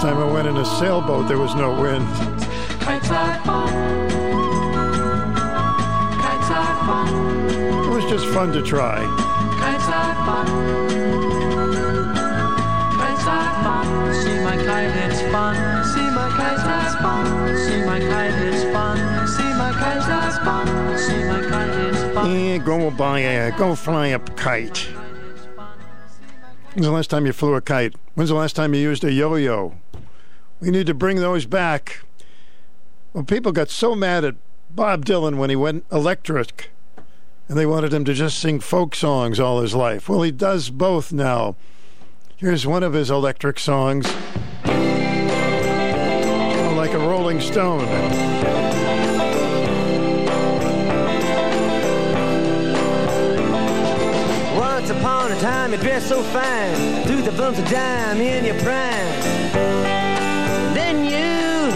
Last 0.00 0.14
time 0.14 0.28
I 0.30 0.32
went 0.32 0.48
in 0.48 0.56
a 0.56 0.64
sailboat, 0.64 1.28
there 1.28 1.36
was 1.36 1.54
no 1.54 1.78
wind. 1.78 2.08
Kites 2.80 3.10
are 3.10 3.36
fun. 3.44 4.08
Kites 6.22 6.50
are 6.50 6.74
fun. 6.88 7.84
It 7.84 7.90
was 7.90 8.04
just 8.06 8.24
fun 8.32 8.50
to 8.52 8.62
try. 8.62 8.96
Kites 9.60 9.88
are 9.92 10.14
fun. 10.24 10.46
Kites 12.96 13.26
are 13.26 13.52
fun. 13.62 14.14
See 14.14 14.40
my 14.42 14.56
kite, 14.64 14.96
it's 15.04 15.20
fun. 15.30 15.84
See 15.92 16.08
my 16.16 16.30
kite, 16.38 16.64
it's 16.80 16.94
fun. 17.02 17.58
See 17.58 17.84
my 17.84 18.00
kite, 18.00 18.42
it's 18.48 18.64
fun. 18.72 19.28
See 19.28 19.52
my 19.52 19.70
kite, 19.70 20.26
it's 20.26 20.38
fun. 20.38 20.98
See 20.98 21.24
my 21.24 21.40
kite, 21.50 21.78
it's 21.92 22.14
fun. 22.14 22.30
Eh, 22.30 22.56
go 22.56 22.90
buy 22.90 23.20
a, 23.20 23.50
go 23.50 23.74
fly 23.74 24.06
a 24.06 24.18
kite. 24.18 24.88
When's 26.72 26.86
the 26.86 26.92
last 26.92 27.10
time 27.10 27.26
you 27.26 27.32
flew 27.32 27.54
a 27.54 27.60
kite? 27.60 27.96
When's 28.14 28.30
the 28.30 28.36
last 28.36 28.54
time 28.54 28.74
you 28.74 28.80
used 28.80 29.02
a 29.02 29.10
yo-yo? 29.10 29.74
We 30.60 30.70
need 30.70 30.86
to 30.86 30.94
bring 30.94 31.16
those 31.16 31.44
back. 31.44 32.02
Well, 33.12 33.24
people 33.24 33.50
got 33.50 33.70
so 33.70 33.96
mad 33.96 34.24
at 34.24 34.36
Bob 34.70 35.04
Dylan 35.04 35.36
when 35.36 35.50
he 35.50 35.56
went 35.56 35.84
electric, 35.90 36.70
and 37.48 37.58
they 37.58 37.66
wanted 37.66 37.92
him 37.92 38.04
to 38.04 38.14
just 38.14 38.38
sing 38.38 38.60
folk 38.60 38.94
songs 38.94 39.40
all 39.40 39.60
his 39.60 39.74
life. 39.74 40.08
Well, 40.08 40.22
he 40.22 40.30
does 40.30 40.70
both 40.70 41.12
now. 41.12 41.56
Here's 42.36 42.68
one 42.68 42.84
of 42.84 42.92
his 42.92 43.10
electric 43.10 43.58
songs. 43.58 44.06
Oh, 44.64 44.78
like 46.76 46.92
a 46.92 46.98
Rolling 46.98 47.40
Stone. 47.40 47.88
Once 54.90 55.02
upon 55.02 55.30
a 55.30 55.40
time, 55.40 55.70
you 55.70 55.78
dressed 55.78 56.08
so 56.08 56.20
fine, 56.20 57.04
threw 57.04 57.22
the 57.22 57.30
bumps 57.30 57.60
of 57.60 57.68
dime 57.70 58.20
in 58.20 58.44
your 58.44 58.56
prime. 58.56 59.06
Then 60.74 61.04
you, 61.04 61.70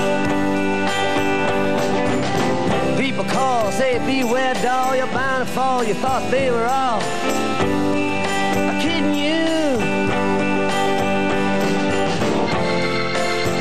people 3.01 3.23
call, 3.27 3.71
say, 3.71 3.99
beware, 4.05 4.55
doll, 4.55 4.97
you're 4.97 5.07
bound 5.07 5.47
to 5.47 5.55
fall. 5.55 5.85
You 5.85 5.95
thought 5.95 6.29
they 6.33 6.51
were 6.51 6.67
all 6.67 7.01
kidding 8.81 9.15
you. 9.15 9.79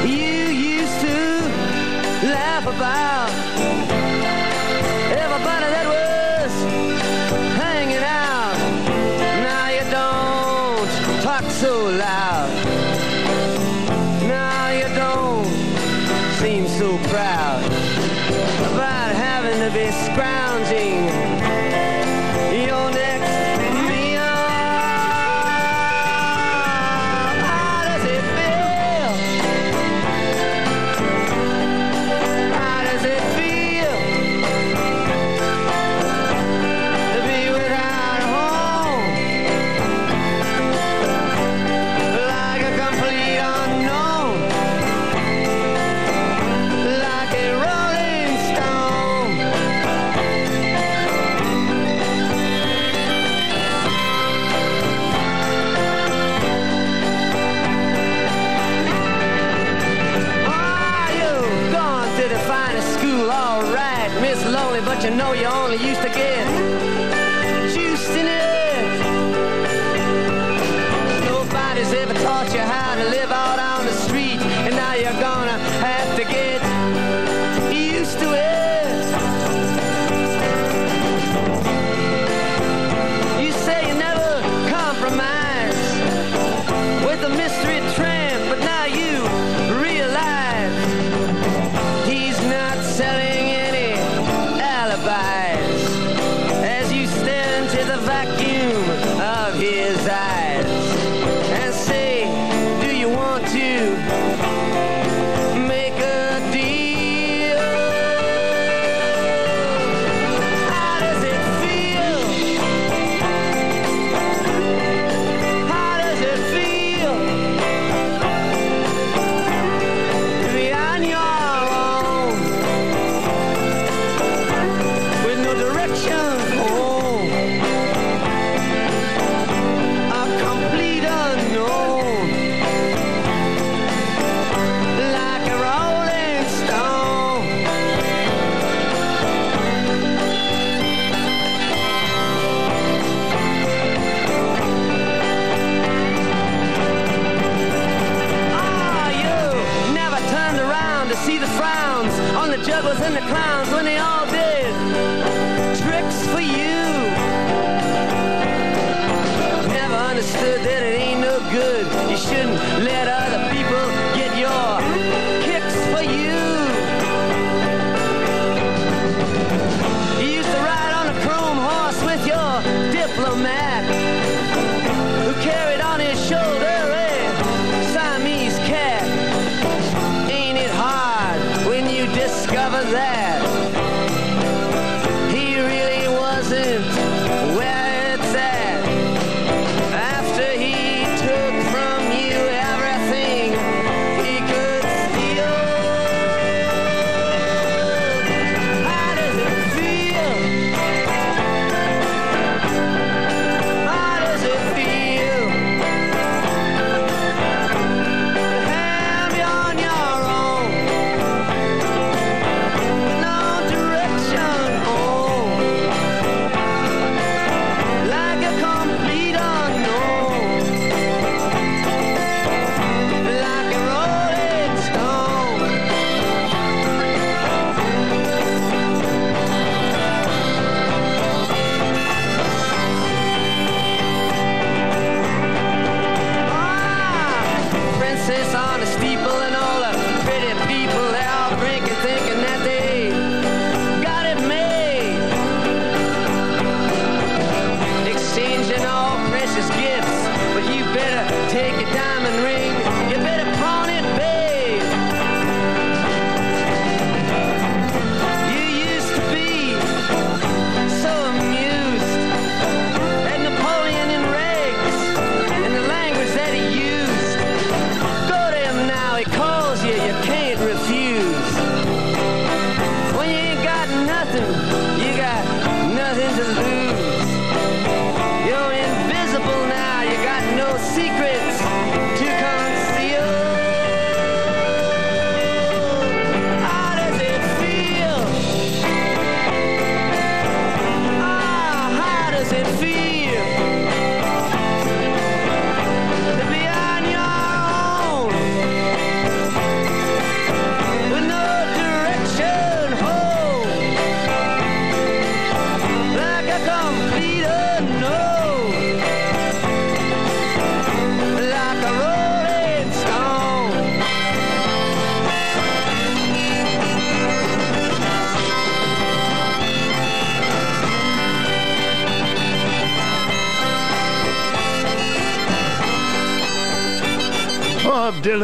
You 0.09 0.49
used 0.49 0.99
to 1.01 1.41
laugh 2.27 2.65
about 2.65 3.42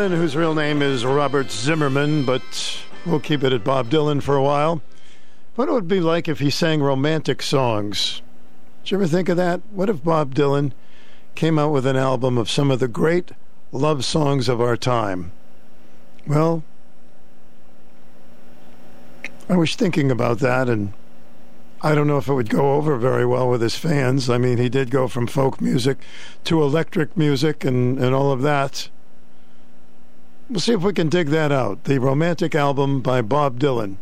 Dylan, 0.10 0.18
whose 0.18 0.36
real 0.36 0.56
name 0.56 0.82
is 0.82 1.06
Robert 1.06 1.52
Zimmerman, 1.52 2.26
but 2.26 2.82
we'll 3.06 3.20
keep 3.20 3.44
it 3.44 3.54
at 3.54 3.64
Bob 3.64 3.92
Dylan 3.92 4.24
for 4.24 4.36
a 4.36 4.42
while. 4.42 4.82
What 5.54 5.70
it 5.70 5.72
would 5.72 5.88
be 5.88 6.00
like 6.00 6.28
if 6.28 6.40
he 6.40 6.50
sang 6.50 6.82
romantic 6.82 7.44
songs? 7.44 8.24
Did 8.84 8.92
you 8.92 8.98
ever 8.98 9.08
think 9.08 9.30
of 9.30 9.38
that? 9.38 9.62
What 9.70 9.88
if 9.88 10.04
Bob 10.04 10.34
Dylan 10.34 10.72
came 11.36 11.60
out 11.60 11.72
with 11.72 11.86
an 11.86 11.96
album 11.96 12.40
of 12.40 12.50
some 12.50 12.72
of 12.72 12.80
the 12.80 12.88
great 12.88 13.34
love 13.72 14.04
songs 14.04 14.50
of 14.50 14.60
our 14.60 14.76
time? 14.76 15.32
Well, 16.26 16.64
I 19.48 19.58
was 19.58 19.76
thinking 19.76 20.10
about 20.10 20.40
that, 20.40 20.70
and 20.70 20.94
I 21.84 21.94
don't 21.94 22.08
know 22.08 22.18
if 22.18 22.28
it 22.28 22.34
would 22.34 22.50
go 22.50 22.74
over 22.74 22.98
very 22.98 23.28
well 23.28 23.48
with 23.48 23.62
his 23.62 23.76
fans. 23.76 24.28
I 24.28 24.40
mean, 24.40 24.58
he 24.58 24.70
did 24.70 24.90
go 24.90 25.08
from 25.08 25.28
folk 25.28 25.62
music 25.62 26.00
to 26.46 26.64
electric 26.64 27.16
music 27.16 27.64
and, 27.64 28.00
and 28.00 28.16
all 28.16 28.32
of 28.32 28.42
that. 28.42 28.90
We'll 30.50 30.60
see 30.60 30.74
if 30.74 30.82
we 30.82 30.94
can 30.94 31.10
dig 31.10 31.28
that 31.28 31.52
out. 31.52 31.84
The 31.84 32.00
Romantic 32.00 32.56
Album 32.56 33.02
by 33.02 33.22
Bob 33.22 33.60
Dylan. 33.60 33.98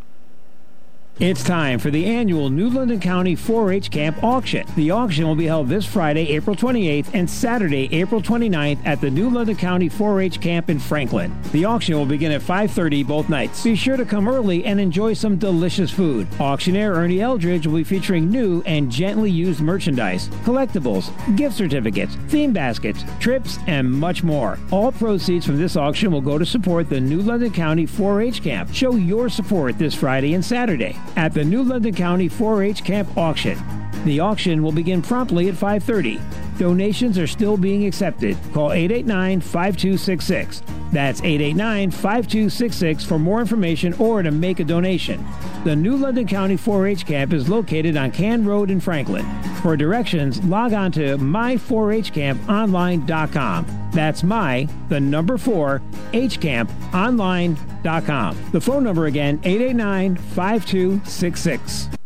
It's 1.19 1.43
time 1.43 1.79
for 1.79 1.89
the 1.89 2.05
annual 2.05 2.51
New 2.51 2.69
London 2.69 2.99
County 2.99 3.35
4 3.35 3.71
H 3.71 3.89
Camp 3.89 4.23
Auction. 4.23 4.67
The 4.75 4.91
auction 4.91 5.27
will 5.27 5.35
be 5.35 5.47
held 5.47 5.67
this 5.67 5.83
Friday, 5.83 6.29
April 6.29 6.55
28th 6.55 7.07
and 7.15 7.27
Saturday, 7.27 7.89
April 7.91 8.21
29th 8.21 8.85
at 8.85 9.01
the 9.01 9.09
New 9.09 9.31
London 9.31 9.55
County 9.55 9.89
4 9.89 10.21
H 10.21 10.39
Camp 10.39 10.69
in 10.69 10.77
Franklin. 10.77 11.35
The 11.53 11.65
auction 11.65 11.97
will 11.97 12.05
begin 12.05 12.31
at 12.33 12.41
5.30 12.41 13.07
both 13.07 13.29
nights. 13.29 13.63
Be 13.63 13.75
sure 13.75 13.97
to 13.97 14.05
come 14.05 14.27
early 14.27 14.63
and 14.65 14.79
enjoy 14.79 15.13
some 15.13 15.37
delicious 15.37 15.89
food. 15.89 16.27
Auctioneer 16.39 16.93
Ernie 16.93 17.21
Eldridge 17.21 17.65
will 17.65 17.77
be 17.77 17.83
featuring 17.83 18.29
new 18.29 18.61
and 18.67 18.91
gently 18.91 19.31
used 19.31 19.59
merchandise, 19.59 20.27
collectibles, 20.45 21.09
gift 21.35 21.55
certificates, 21.55 22.13
theme 22.27 22.53
baskets, 22.53 23.03
trips, 23.19 23.57
and 23.65 23.91
much 23.91 24.23
more. 24.23 24.59
All 24.69 24.91
proceeds 24.91 25.47
from 25.47 25.57
this 25.57 25.77
auction 25.77 26.11
will 26.11 26.21
go 26.21 26.37
to 26.37 26.45
support 26.45 26.89
the 26.89 27.01
New 27.01 27.23
London 27.23 27.51
County 27.51 27.87
4 27.87 28.21
H 28.21 28.43
Camp. 28.43 28.71
Show 28.71 28.97
your 28.97 29.29
support 29.29 29.79
this 29.79 29.95
Friday 29.95 30.35
and 30.35 30.45
Saturday 30.45 30.95
at 31.15 31.33
the 31.33 31.43
New 31.43 31.63
London 31.63 31.93
County 31.93 32.29
4-H 32.29 32.83
Camp 32.83 33.17
Auction. 33.17 33.86
The 34.05 34.19
auction 34.19 34.63
will 34.63 34.71
begin 34.71 35.01
promptly 35.01 35.49
at 35.49 35.55
5:30. 35.55 36.19
Donations 36.57 37.19
are 37.19 37.27
still 37.27 37.57
being 37.57 37.85
accepted. 37.85 38.37
Call 38.53 38.69
889-5266. 38.69 40.61
That's 40.91 41.21
889-5266 41.21 43.05
for 43.05 43.19
more 43.19 43.39
information 43.41 43.93
or 43.95 44.23
to 44.23 44.31
make 44.31 44.59
a 44.59 44.63
donation. 44.63 45.23
The 45.63 45.75
New 45.75 45.97
London 45.97 46.25
County 46.25 46.55
4-H 46.55 47.05
camp 47.05 47.31
is 47.33 47.47
located 47.49 47.95
on 47.97 48.09
Can 48.11 48.45
Road 48.45 48.71
in 48.71 48.79
Franklin. 48.79 49.25
For 49.61 49.75
directions, 49.75 50.41
log 50.45 50.71
on 50.73 50.91
to 50.93 51.17
my4hcamponline.com. 51.17 53.89
That's 53.91 54.23
my, 54.23 54.69
the 54.89 54.99
number 54.99 55.37
4, 55.37 55.81
hcamponline.com. 56.13 58.37
The 58.51 58.61
phone 58.61 58.83
number 58.83 59.05
again, 59.07 59.39
889-5266. 59.39 61.96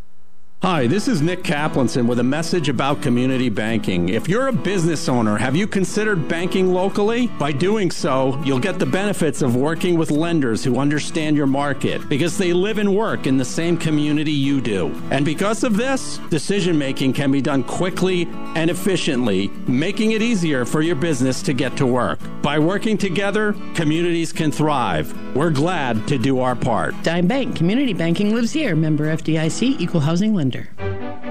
Hi, 0.64 0.85
this 0.85 1.07
is 1.07 1.23
Nick 1.23 1.41
Kaplanson 1.41 2.06
with 2.06 2.19
a 2.19 2.23
message 2.23 2.69
about 2.69 3.01
community 3.01 3.49
banking. 3.49 4.09
If 4.09 4.30
you're 4.30 4.49
a 4.49 4.53
business 4.53 5.09
owner, 5.09 5.35
have 5.35 5.56
you 5.56 5.65
considered 5.65 6.27
banking 6.27 6.72
locally? 6.72 7.25
By 7.40 7.51
doing 7.51 7.90
so, 7.90 8.40
you'll 8.45 8.59
get 8.59 8.77
the 8.77 8.85
benefits 8.85 9.41
of 9.41 9.56
working 9.56 9.98
with 9.98 10.11
lenders 10.11 10.64
who 10.64 10.77
understand 10.77 11.35
your 11.35 11.48
market 11.48 12.07
because 12.07 12.38
they 12.38 12.53
live 12.53 12.77
and 12.77 12.95
work 12.95 13.25
in 13.25 13.38
the 13.38 13.43
same 13.43 13.75
community 13.75 14.31
you 14.31 14.61
do. 14.61 14.90
And 15.09 15.25
because 15.25 15.64
of 15.64 15.77
this, 15.77 16.19
decision 16.30 16.77
making 16.77 17.14
can 17.14 17.31
be 17.31 17.41
done 17.41 17.64
quickly 17.64 18.27
and 18.53 18.69
efficiently, 18.69 19.48
making 19.65 20.11
it 20.11 20.22
easier 20.22 20.64
for 20.64 20.83
your 20.83 20.95
business 20.95 21.41
to 21.41 21.53
get 21.53 21.75
to 21.77 21.88
work. 21.88 22.19
By 22.43 22.59
working 22.59 22.99
together, 22.99 23.56
communities 23.73 24.31
can 24.31 24.51
thrive. 24.51 25.11
We're 25.35 25.49
glad 25.49 26.07
to 26.07 26.19
do 26.19 26.40
our 26.40 26.56
part. 26.56 26.93
Dime 27.01 27.25
Bank 27.25 27.56
Community 27.56 27.93
Banking 27.93 28.35
lives 28.35 28.51
here. 28.51 28.75
Member 28.75 29.06
FDIC, 29.06 29.80
Equal 29.80 30.01
Housing 30.01 30.35
Lender. 30.35 30.50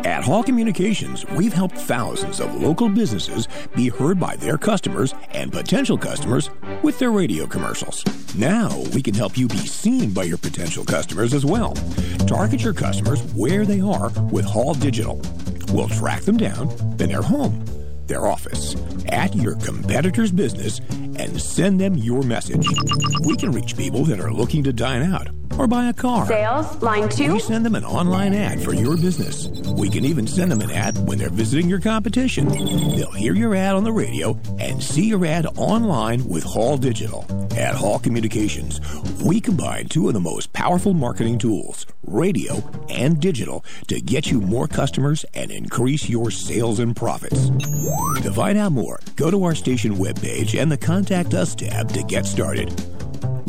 At 0.04 0.24
Hall 0.24 0.42
Communications, 0.42 1.26
we've 1.30 1.52
helped 1.52 1.76
thousands 1.76 2.40
of 2.40 2.54
local 2.54 2.88
businesses 2.88 3.48
be 3.76 3.88
heard 3.88 4.18
by 4.18 4.36
their 4.36 4.56
customers 4.56 5.14
and 5.32 5.52
potential 5.52 5.98
customers 5.98 6.50
with 6.82 6.98
their 6.98 7.10
radio 7.10 7.46
commercials. 7.46 8.04
Now 8.34 8.76
we 8.94 9.02
can 9.02 9.14
help 9.14 9.36
you 9.36 9.46
be 9.48 9.58
seen 9.58 10.12
by 10.12 10.24
your 10.24 10.38
potential 10.38 10.84
customers 10.84 11.34
as 11.34 11.44
well. 11.44 11.74
Target 12.26 12.62
your 12.62 12.72
customers 12.72 13.22
where 13.34 13.66
they 13.66 13.80
are 13.80 14.10
with 14.30 14.44
Hall 14.44 14.74
Digital. 14.74 15.20
We'll 15.72 15.88
track 15.88 16.22
them 16.22 16.36
down 16.36 16.70
in 16.98 17.10
their 17.10 17.22
home, 17.22 17.64
their 18.06 18.26
office, 18.26 18.76
at 19.08 19.34
your 19.34 19.56
competitor's 19.56 20.32
business, 20.32 20.80
and 21.18 21.40
send 21.40 21.80
them 21.80 21.94
your 21.94 22.22
message. 22.22 22.66
We 23.24 23.36
can 23.36 23.52
reach 23.52 23.76
people 23.76 24.04
that 24.04 24.20
are 24.20 24.32
looking 24.32 24.64
to 24.64 24.72
dine 24.72 25.02
out 25.12 25.28
or 25.58 25.66
buy 25.66 25.86
a 25.86 25.92
car. 25.92 26.26
Sales, 26.26 26.80
line 26.82 27.08
two. 27.08 27.34
We 27.34 27.40
send 27.40 27.64
them 27.66 27.74
an 27.74 27.84
online 27.84 28.34
ad 28.34 28.62
for 28.62 28.74
your 28.74 28.96
business. 28.96 29.48
We 29.70 29.88
can 29.88 30.04
even 30.04 30.26
send 30.26 30.50
them 30.50 30.60
an 30.60 30.70
ad 30.70 30.98
when 31.06 31.18
they're 31.18 31.30
visiting 31.30 31.68
your 31.68 31.80
competition. 31.80 32.48
They'll 32.48 33.12
hear 33.12 33.34
your 33.34 33.54
ad 33.54 33.74
on 33.74 33.84
the 33.84 33.92
radio 33.92 34.38
and 34.58 34.82
see 34.82 35.06
your 35.06 35.24
ad 35.26 35.46
online 35.56 36.26
with 36.26 36.44
Hall 36.44 36.76
Digital. 36.76 37.24
At 37.56 37.74
Hall 37.74 37.98
Communications, 37.98 38.80
we 39.22 39.40
combine 39.40 39.86
two 39.86 40.08
of 40.08 40.14
the 40.14 40.20
most 40.20 40.52
powerful 40.52 40.94
marketing 40.94 41.38
tools, 41.38 41.86
radio 42.06 42.62
and 42.88 43.20
digital, 43.20 43.64
to 43.88 44.00
get 44.00 44.30
you 44.30 44.40
more 44.40 44.66
customers 44.66 45.24
and 45.34 45.50
increase 45.50 46.08
your 46.08 46.30
sales 46.30 46.78
and 46.78 46.96
profits. 46.96 47.50
To 48.22 48.32
find 48.32 48.56
out 48.56 48.72
more, 48.72 49.00
go 49.16 49.30
to 49.30 49.44
our 49.44 49.54
station 49.54 49.96
webpage 49.96 50.60
and 50.60 50.70
the 50.70 50.78
Contact 50.78 51.34
Us 51.34 51.54
tab 51.54 51.90
to 51.90 52.02
get 52.02 52.24
started. 52.26 52.72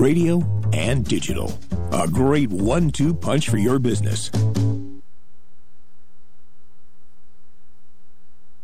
Radio 0.01 0.41
and 0.73 1.05
digital. 1.05 1.55
A 1.91 2.07
great 2.07 2.49
one 2.49 2.89
two 2.89 3.13
punch 3.13 3.49
for 3.49 3.59
your 3.59 3.77
business. 3.77 4.31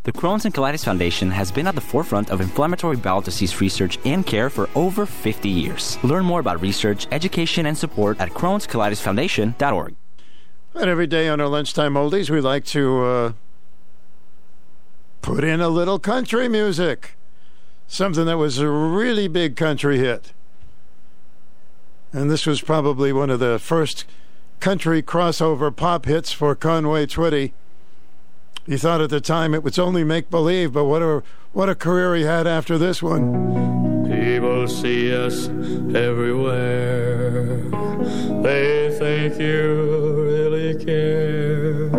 The 0.06 0.12
Crohn's 0.12 0.46
and 0.46 0.54
Colitis 0.54 0.84
Foundation 0.84 1.30
has 1.30 1.52
been 1.52 1.68
at 1.68 1.76
the 1.76 1.82
forefront 1.82 2.32
of 2.32 2.42
inflammatory 2.42 2.96
bowel 2.96 3.22
disease 3.22 3.62
research 3.62 4.00
and 4.04 4.26
care 4.26 4.50
for 4.50 4.68
over 4.74 5.06
50 5.06 5.48
years. 5.48 6.00
Learn 6.04 6.26
more 6.26 6.40
about 6.40 6.60
research, 6.60 7.06
education, 7.12 7.68
and 7.68 7.78
support 7.78 8.20
at 8.20 8.30
Crohn'sColitisFoundation.org. 8.30 9.96
And 10.74 10.90
every 10.90 11.06
day 11.06 11.30
on 11.30 11.40
our 11.40 11.50
lunchtime 11.50 11.94
oldies, 11.94 12.32
we 12.32 12.42
like 12.42 12.66
to 12.66 13.04
uh, 13.04 13.34
put 15.22 15.44
in 15.44 15.62
a 15.62 15.70
little 15.70 16.00
country 16.00 16.50
music. 16.50 17.16
Something 17.86 18.26
that 18.26 18.38
was 18.38 18.58
a 18.58 18.68
really 18.68 19.28
big 19.28 19.56
country 19.56 20.00
hit. 20.00 20.34
And 22.14 22.32
this 22.32 22.46
was 22.46 22.62
probably 22.62 23.12
one 23.12 23.30
of 23.30 23.40
the 23.40 23.60
first 23.60 24.06
country 24.60 25.04
crossover 25.04 25.76
pop 25.76 26.06
hits 26.06 26.32
for 26.32 26.56
Conway 26.56 27.06
Twitty. 27.06 27.52
He 28.66 28.78
thought 28.78 29.02
at 29.02 29.10
the 29.10 29.22
time 29.22 29.54
it 29.54 29.64
was 29.64 29.78
only 29.80 30.04
make 30.04 30.30
believe, 30.30 30.74
but 30.74 30.86
what 30.86 31.02
a 31.02 31.24
what 31.54 31.70
a 31.70 31.76
career 31.76 32.16
he 32.16 32.24
had 32.24 32.46
after 32.48 32.78
this 32.78 33.02
one. 33.02 34.06
People 34.10 34.68
see 34.68 35.14
us 35.14 35.48
everywhere. 35.96 37.60
They 38.42 38.96
think 38.98 39.40
you 39.40 40.24
really 40.24 40.84
care. 40.84 41.90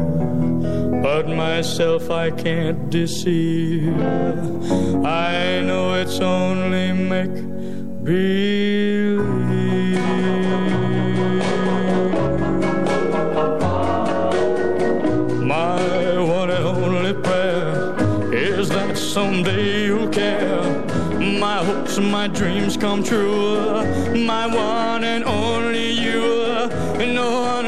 But 1.03 1.29
myself 1.29 2.11
I 2.11 2.31
can't 2.31 2.91
deceive. 2.91 3.97
I 5.05 5.63
know 5.63 5.95
it's 5.95 6.21
only 6.21 6.93
make 6.93 7.35
believe. 8.05 9.48
Someday 19.09 19.87
you'll 19.87 20.09
care. 20.09 20.63
My 21.19 21.65
hopes 21.65 21.97
and 21.97 22.13
my 22.13 22.29
dreams 22.29 22.77
come 22.77 23.03
true. 23.03 23.83
My 24.15 24.47
one 24.47 25.03
and 25.03 25.25
only 25.25 25.91
you. 25.93 26.69
No 27.15 27.41
one 27.41 27.67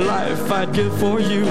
life 0.00 0.50
I'd 0.50 0.72
give 0.72 0.98
for 0.98 1.20
you. 1.20 1.44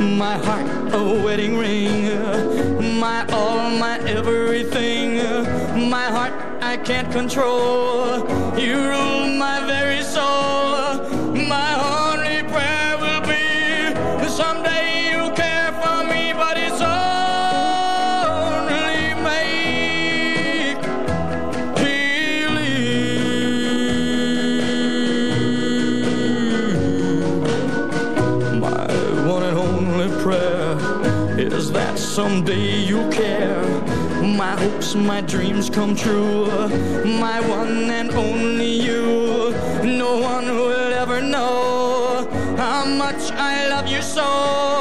My 0.00 0.36
heart 0.38 0.66
a 0.92 1.02
wedding 1.24 1.56
ring. 1.56 3.00
My 3.00 3.26
all, 3.32 3.70
my 3.70 3.98
everything. 4.00 5.16
My 5.88 6.04
heart 6.04 6.34
I 6.62 6.76
can't 6.76 7.10
control. 7.10 8.18
You 8.58 8.76
rule 8.88 9.28
my 9.28 9.64
very 9.66 10.02
someday 32.16 32.78
you'll 32.78 33.12
care. 33.12 33.62
My 34.22 34.52
hopes, 34.52 34.94
my 34.94 35.20
dreams 35.20 35.68
come 35.68 35.94
true. 35.94 36.46
My 37.04 37.46
one 37.46 37.90
and 37.90 38.10
only 38.12 38.72
you. 38.88 39.52
No 39.84 40.16
one 40.16 40.46
will 40.46 40.94
ever 40.94 41.20
know 41.20 42.26
how 42.56 42.86
much 42.86 43.30
I 43.32 43.68
love 43.68 43.86
you 43.86 44.00
so. 44.00 44.75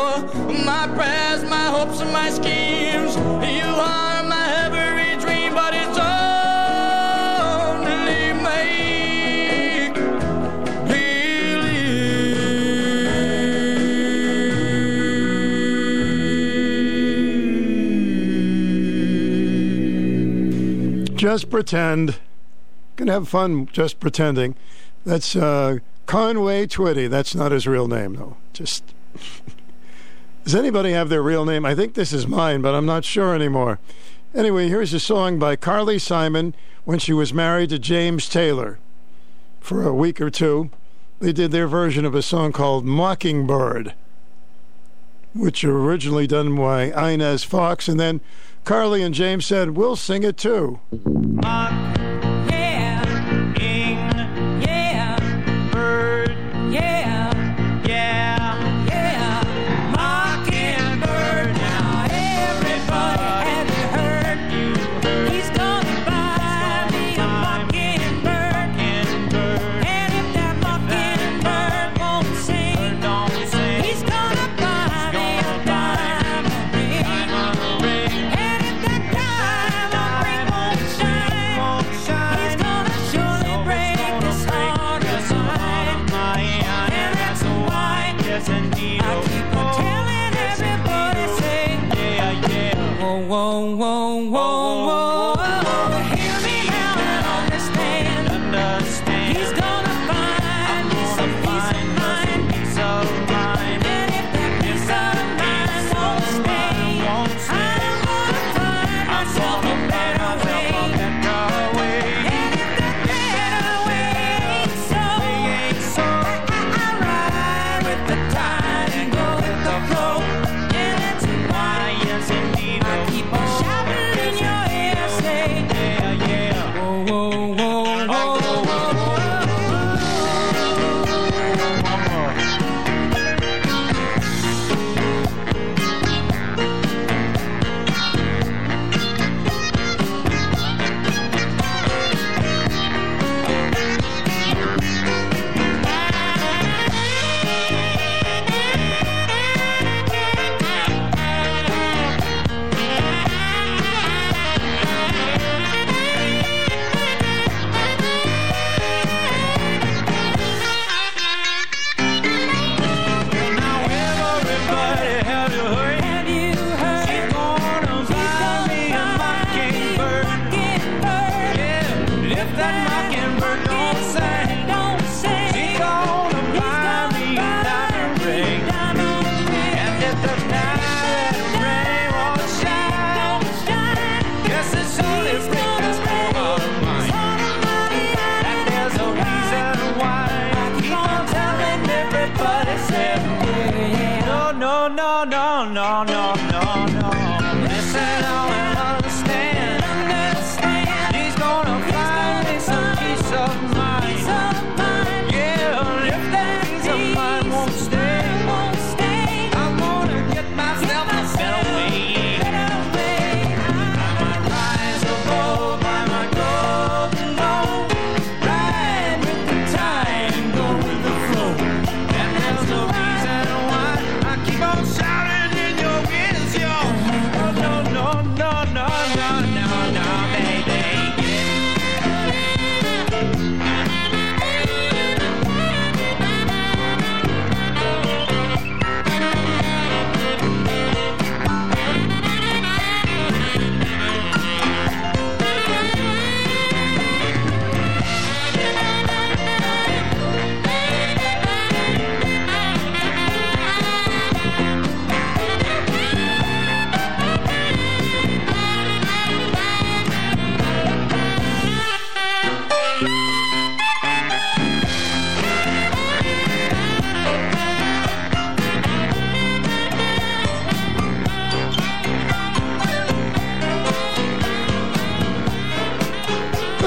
Just 21.36 21.50
pretend. 21.50 22.16
Gonna 22.96 23.12
have 23.12 23.28
fun 23.28 23.66
just 23.66 24.00
pretending. 24.00 24.56
That's 25.06 25.36
uh, 25.36 25.80
Conway 26.06 26.66
Twitty. 26.66 27.10
That's 27.10 27.36
not 27.36 27.52
his 27.52 27.68
real 27.68 27.90
name, 27.90 28.14
though. 28.14 28.38
Just. 28.54 28.86
Does 30.46 30.56
anybody 30.56 30.94
have 30.94 31.10
their 31.10 31.22
real 31.22 31.44
name? 31.44 31.66
I 31.66 31.76
think 31.76 31.94
this 31.94 32.14
is 32.14 32.26
mine, 32.26 32.62
but 32.62 32.74
I'm 32.74 32.86
not 32.86 33.04
sure 33.04 33.36
anymore. 33.36 33.80
Anyway, 34.34 34.70
here's 34.70 34.94
a 34.94 35.00
song 35.02 35.38
by 35.38 35.58
Carly 35.58 36.00
Simon 36.00 36.56
when 36.86 37.00
she 37.00 37.12
was 37.12 37.34
married 37.34 37.72
to 37.72 37.80
James 37.80 38.30
Taylor 38.30 38.80
for 39.60 39.86
a 39.86 39.94
week 39.94 40.22
or 40.22 40.30
two. 40.30 40.70
They 41.20 41.34
did 41.34 41.52
their 41.52 41.68
version 41.68 42.06
of 42.06 42.16
a 42.16 42.22
song 42.22 42.54
called 42.54 42.86
Mockingbird, 42.86 43.94
which 45.34 45.66
originally 45.66 46.28
done 46.28 46.56
by 46.56 46.84
Inez 46.94 47.44
Foxx, 47.44 47.90
and 47.90 48.00
then 48.00 48.22
Carly 48.66 49.04
and 49.04 49.14
James 49.14 49.46
said, 49.46 49.78
We'll 49.78 49.96
sing 49.96 50.24
it 50.24 50.38
too. 50.38 50.80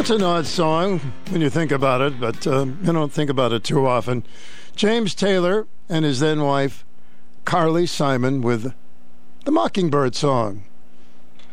That's 0.09 0.23
an 0.23 0.27
odd 0.27 0.47
song 0.47 1.01
when 1.29 1.43
you 1.43 1.51
think 1.51 1.71
about 1.71 2.01
it, 2.01 2.19
but 2.19 2.47
uh, 2.47 2.65
you 2.65 2.95
don't 2.95 3.13
think 3.13 3.29
about 3.29 3.53
it 3.53 3.63
too 3.63 3.87
often. 3.87 4.25
James 4.75 5.15
Taylor 5.15 5.67
and 5.87 6.03
his 6.03 6.21
then 6.21 6.41
wife, 6.41 6.87
Carly 7.45 7.85
Simon, 7.85 8.41
with 8.41 8.73
the 9.45 9.53
Mockingbird 9.53 10.15
song. 10.15 10.63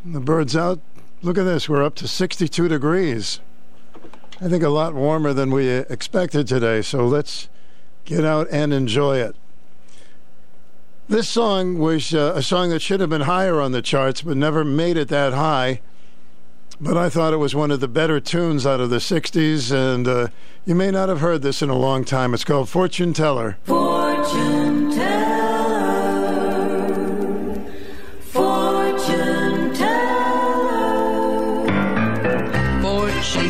The 0.06 0.22
bird's 0.22 0.56
out. 0.56 0.80
Look 1.22 1.38
at 1.38 1.44
this. 1.44 1.68
We're 1.68 1.84
up 1.84 1.96
to 1.96 2.08
62 2.08 2.70
degrees. 2.70 3.42
I 4.40 4.48
think 4.48 4.64
a 4.64 4.70
lot 4.70 4.94
warmer 4.94 5.34
than 5.34 5.52
we 5.52 5.68
expected 5.68 6.48
today, 6.48 6.82
so 6.82 7.06
let's 7.06 7.50
get 8.06 8.24
out 8.24 8.48
and 8.52 8.72
enjoy 8.72 9.18
it. 9.18 9.36
This 11.10 11.28
song 11.28 11.78
was 11.78 12.14
uh, 12.14 12.32
a 12.38 12.42
song 12.42 12.70
that 12.70 12.82
should 12.82 13.02
have 13.02 13.10
been 13.10 13.24
higher 13.24 13.60
on 13.60 13.74
the 13.74 13.82
charts, 13.82 14.22
but 14.22 14.38
never 14.38 14.64
made 14.64 14.96
it 14.96 15.10
that 15.10 15.34
high. 15.34 15.82
But 16.80 16.98
I 16.98 17.10
thought 17.10 17.34
it 17.34 17.38
was 17.38 17.56
one 17.56 17.72
of 17.72 17.80
the 17.80 17.88
better 17.88 18.20
tunes 18.20 18.66
out 18.66 18.82
of 18.82 18.90
the 18.90 18.98
60s, 18.98 19.72
and 19.72 20.08
uh, 20.08 20.28
you 20.66 20.76
may 20.76 20.92
not 20.92 21.08
have 21.08 21.22
heard 21.22 21.42
this 21.42 21.62
in 21.62 21.70
a 21.70 21.78
long 21.78 22.04
time. 22.04 22.34
It's 22.34 22.44
called 22.44 22.68
Fortune 22.68 23.14
Teller. 23.14 23.58
Fortune 23.64 24.92
teller, 24.92 25.26
fortune 28.20 29.74
teller. 29.74 30.06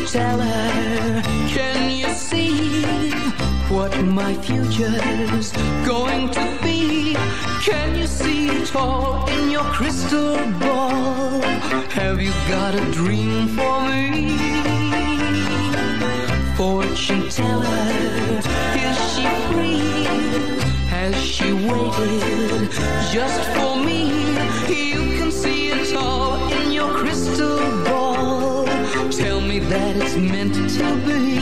tell 0.06 0.40
her, 0.40 1.22
can 1.48 1.90
you 1.90 2.08
see 2.14 3.10
what 3.68 3.92
my 4.04 4.34
future's 4.34 5.52
going 5.84 6.30
to 6.30 6.58
be? 6.62 7.14
Can 7.64 7.96
you 7.98 8.06
see 8.06 8.48
it 8.50 8.76
all 8.76 9.28
in 9.28 9.50
your 9.50 9.64
crystal 9.64 10.36
ball? 10.60 11.15
Have 12.16 12.24
you 12.24 12.32
got 12.48 12.74
a 12.74 12.80
dream 12.92 13.46
for 13.48 13.78
me? 13.90 14.38
Fortune 16.56 17.28
teller, 17.28 17.66
is 18.74 18.96
she 19.12 19.26
free? 19.52 20.04
Has 20.88 21.14
she 21.22 21.52
waited 21.52 22.70
just 23.12 23.42
for 23.50 23.76
me? 23.76 24.32
You 24.66 25.18
can 25.18 25.30
see 25.30 25.68
it 25.68 25.94
all 25.94 26.36
in 26.54 26.72
your 26.72 26.90
crystal 26.94 27.58
ball. 27.84 28.64
Tell 29.10 29.42
me 29.42 29.58
that 29.58 29.96
it's 29.98 30.16
meant 30.16 30.54
to 30.54 30.96
be. 31.04 31.35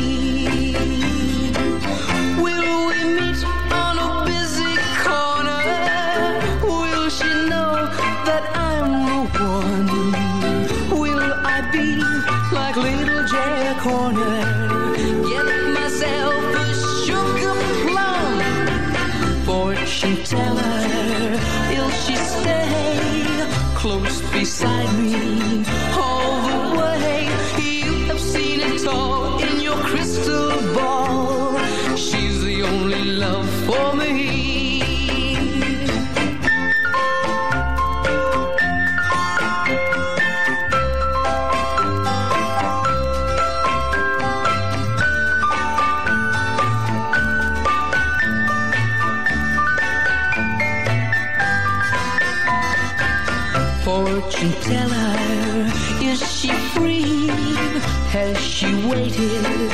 Waited 59.25 59.71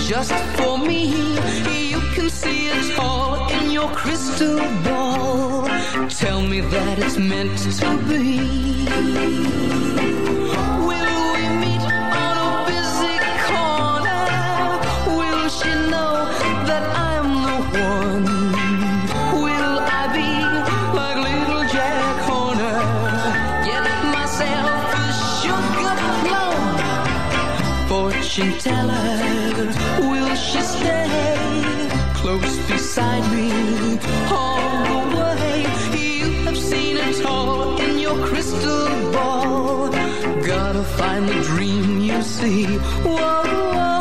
just 0.00 0.32
for 0.56 0.78
me? 0.78 1.08
You 1.90 2.00
can 2.14 2.30
see 2.30 2.68
it 2.68 2.98
all 2.98 3.50
in 3.50 3.70
your 3.70 3.88
crystal 3.88 4.58
ball. 4.82 5.68
Tell 6.08 6.40
me 6.42 6.60
that 6.60 6.98
it's 6.98 7.18
meant 7.18 7.58
to 7.80 7.96
be. 8.08 10.13
Fortune 28.34 28.58
teller, 28.58 29.70
will 30.00 30.34
she 30.34 30.60
stay 30.60 31.88
close 32.14 32.58
beside 32.66 33.22
me 33.32 33.96
all 34.28 35.06
the 35.08 35.16
way? 35.16 35.60
You 35.96 36.42
have 36.42 36.58
seen 36.58 36.96
it 36.96 37.24
all 37.24 37.80
in 37.80 38.00
your 38.00 38.26
crystal 38.26 38.88
ball. 39.12 39.88
Gotta 40.42 40.82
find 40.82 41.28
the 41.28 41.40
dream 41.44 42.00
you 42.00 42.20
see. 42.22 42.64
Whoa, 43.04 43.14
whoa, 43.14 43.93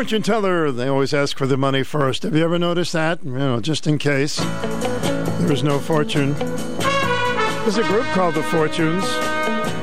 Fortune 0.00 0.22
teller, 0.22 0.72
they 0.72 0.88
always 0.88 1.12
ask 1.12 1.36
for 1.36 1.46
the 1.46 1.58
money 1.58 1.82
first. 1.82 2.22
Have 2.22 2.34
you 2.34 2.42
ever 2.42 2.58
noticed 2.58 2.94
that? 2.94 3.22
You 3.22 3.32
know, 3.32 3.60
just 3.60 3.86
in 3.86 3.98
case 3.98 4.36
there 4.38 5.52
is 5.52 5.62
no 5.62 5.78
fortune. 5.78 6.32
There's 6.32 7.76
a 7.76 7.82
group 7.82 8.06
called 8.14 8.34
the 8.34 8.42
Fortunes. 8.44 9.04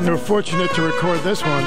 They 0.02 0.10
were 0.10 0.18
fortunate 0.18 0.72
to 0.72 0.82
record 0.82 1.20
this 1.20 1.44
one. 1.44 1.64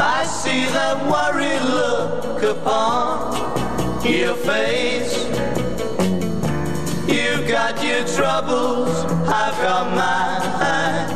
I 0.00 0.24
see 0.24 0.64
that 0.72 0.96
worried 1.04 1.60
look 1.70 2.42
upon 2.44 4.06
your 4.10 4.36
face. 4.36 5.17
Troubles, 8.16 9.04
I've 9.28 9.56
got 9.62 9.86
mine. 9.94 11.08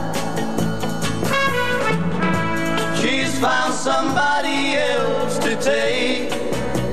She's 2.97 3.39
found 3.41 3.75
somebody 3.75 4.75
else 4.77 5.39
to 5.39 5.57
take 5.57 6.31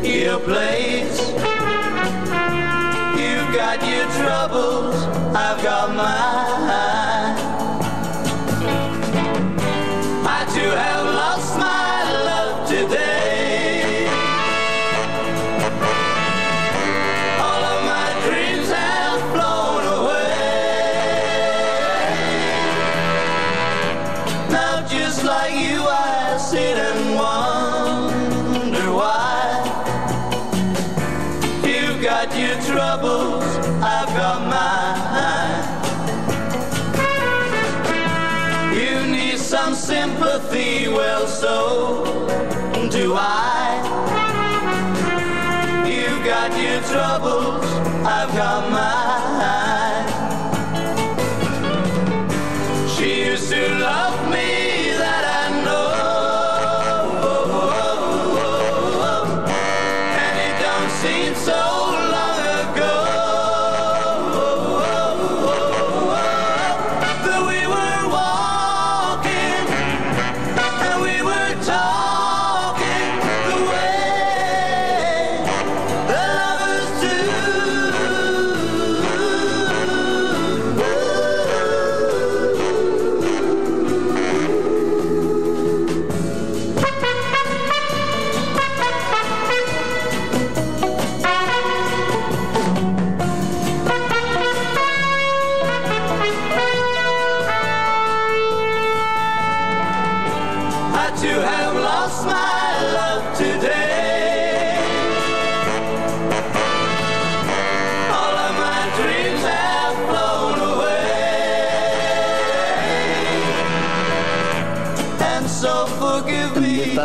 your 0.03 0.39
place. 0.39 1.19
You've 3.19 3.51
got 3.55 3.79
your 3.87 4.07
troubles, 4.19 4.95
I've 5.35 5.61
got 5.63 5.95
mine. 5.95 6.98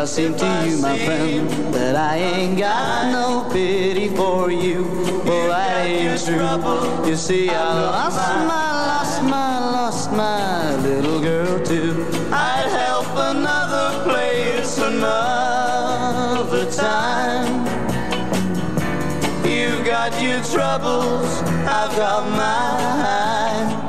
I 0.05 0.07
seem 0.07 0.35
to 0.35 0.45
you, 0.69 0.77
my 0.77 0.99
friend, 0.99 1.49
that 1.73 1.95
I 1.95 2.17
ain't 2.17 2.59
got 2.59 3.11
no 3.11 3.49
pity 3.51 4.07
for 4.09 4.51
you. 4.51 4.83
Well, 5.25 5.47
that 5.47 5.87
ain't 5.87 6.23
true. 6.23 7.09
You 7.09 7.15
see, 7.15 7.49
I 7.49 7.73
lost 7.73 8.15
my, 8.45 8.85
lost 8.85 9.23
my, 9.23 9.59
lost 9.71 10.11
my 10.11 10.75
little 10.83 11.19
girl 11.19 11.59
too. 11.65 12.05
I'd 12.31 12.69
help 12.69 13.07
another 13.17 14.03
place 14.03 14.77
another 14.77 16.69
time. 16.71 17.65
You've 19.43 19.83
got 19.87 20.13
your 20.21 20.43
troubles, 20.43 21.41
I've 21.65 21.95
got 21.97 22.29
mine. 22.29 23.85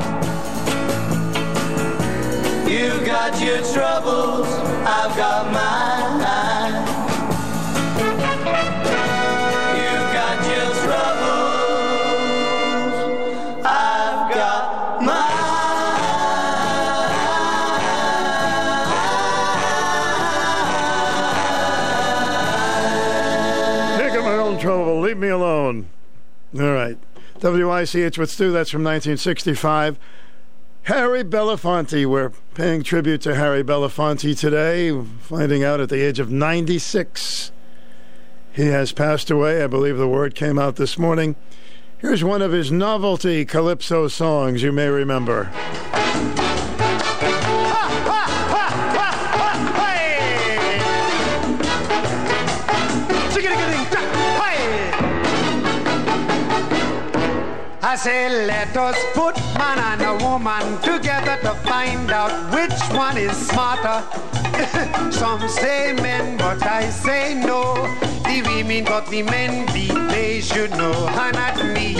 You've 2.67 3.05
got 3.05 3.39
your 3.39 3.59
troubles, 3.75 4.49
I've 4.87 5.15
got 5.15 5.53
mine. 5.53 6.06
WICH 27.53 28.19
with 28.19 28.31
Stu. 28.31 28.51
That's 28.53 28.71
from 28.71 28.83
1965. 28.83 29.99
Harry 30.85 31.25
Belafonte. 31.25 32.07
We're 32.07 32.31
paying 32.55 32.83
tribute 32.83 33.21
to 33.23 33.35
Harry 33.35 33.63
Belafonte 33.63 34.39
today, 34.39 34.93
finding 35.21 35.65
out 35.65 35.81
at 35.81 35.89
the 35.89 36.01
age 36.01 36.19
of 36.19 36.31
96 36.31 37.53
he 38.57 38.69
has 38.69 38.91
passed 38.91 39.31
away. 39.31 39.63
I 39.63 39.67
believe 39.67 39.99
the 39.99 40.09
word 40.09 40.35
came 40.35 40.59
out 40.59 40.77
this 40.77 40.99
morning. 40.99 41.37
Here's 41.99 42.25
one 42.25 42.41
of 42.41 42.53
his 42.53 42.73
novelty 42.73 43.45
calypso 43.45 44.09
songs 44.09 44.63
you 44.63 44.73
may 44.73 44.89
remember. 44.89 45.53
I 57.97 57.99
say, 57.99 58.47
let 58.47 58.77
us 58.77 58.99
put 59.15 59.37
man 59.57 59.79
and 59.79 60.03
a 60.03 60.23
woman 60.23 60.79
together 60.83 61.39
to 61.41 61.55
find 61.67 62.11
out 62.11 62.31
which 62.53 62.79
one 62.95 63.17
is 63.17 63.35
smarter. 63.49 64.05
Some 65.11 65.41
say 65.49 65.95
men, 65.95 66.37
but 66.37 66.63
I 66.63 66.91
say 66.91 67.33
no. 67.33 67.73
The 68.25 68.43
women, 68.45 68.85
but 68.85 69.07
the 69.07 69.23
men, 69.23 69.65
be 69.73 69.89
they 70.11 70.43
should 70.43 70.73
know, 70.73 70.93
and 71.09 71.37
not 71.37 71.57
me. 71.73 71.95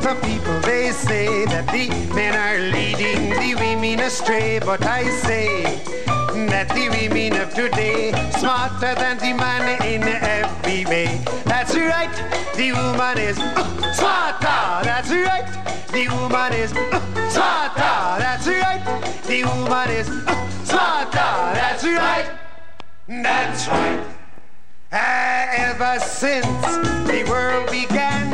The 0.00 0.18
people, 0.22 0.58
they 0.60 0.92
say 0.92 1.44
that 1.44 1.66
the 1.66 1.90
men 2.14 2.32
are 2.34 2.58
leading 2.72 3.28
the 3.38 3.60
women 3.60 4.00
astray, 4.00 4.60
but 4.60 4.82
I 4.86 5.10
say 5.10 6.09
that 6.46 6.68
the 6.70 6.88
women 6.88 7.40
of 7.40 7.52
today 7.54 8.12
smarter 8.38 8.94
than 8.94 9.18
the 9.18 9.32
man 9.32 9.82
in 9.82 10.02
every 10.02 10.84
way. 10.86 11.20
That's 11.44 11.74
right, 11.76 12.12
the 12.56 12.72
woman 12.72 13.18
is 13.18 13.38
uh, 13.38 13.92
smarter. 13.92 14.84
That's 14.84 15.10
right, 15.10 15.46
the 15.92 16.08
woman 16.08 16.52
is 16.52 16.72
uh, 16.72 17.00
smarter. 17.30 18.22
That's 18.22 18.46
right, 18.46 18.82
the 19.26 19.44
woman 19.44 19.90
is 19.90 20.08
uh, 20.08 20.64
smarter. 20.64 21.32
That's 21.58 21.84
right, 21.84 22.30
that's 23.08 23.68
right. 23.68 24.06
Ah, 24.92 25.46
ever 25.52 26.00
since 26.00 26.46
the 27.06 27.24
world 27.28 27.70
began, 27.70 28.30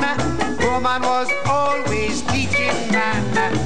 woman 0.61 1.03
was 1.03 1.31
always 1.47 2.23
teaching 2.23 2.93
man. 2.93 3.66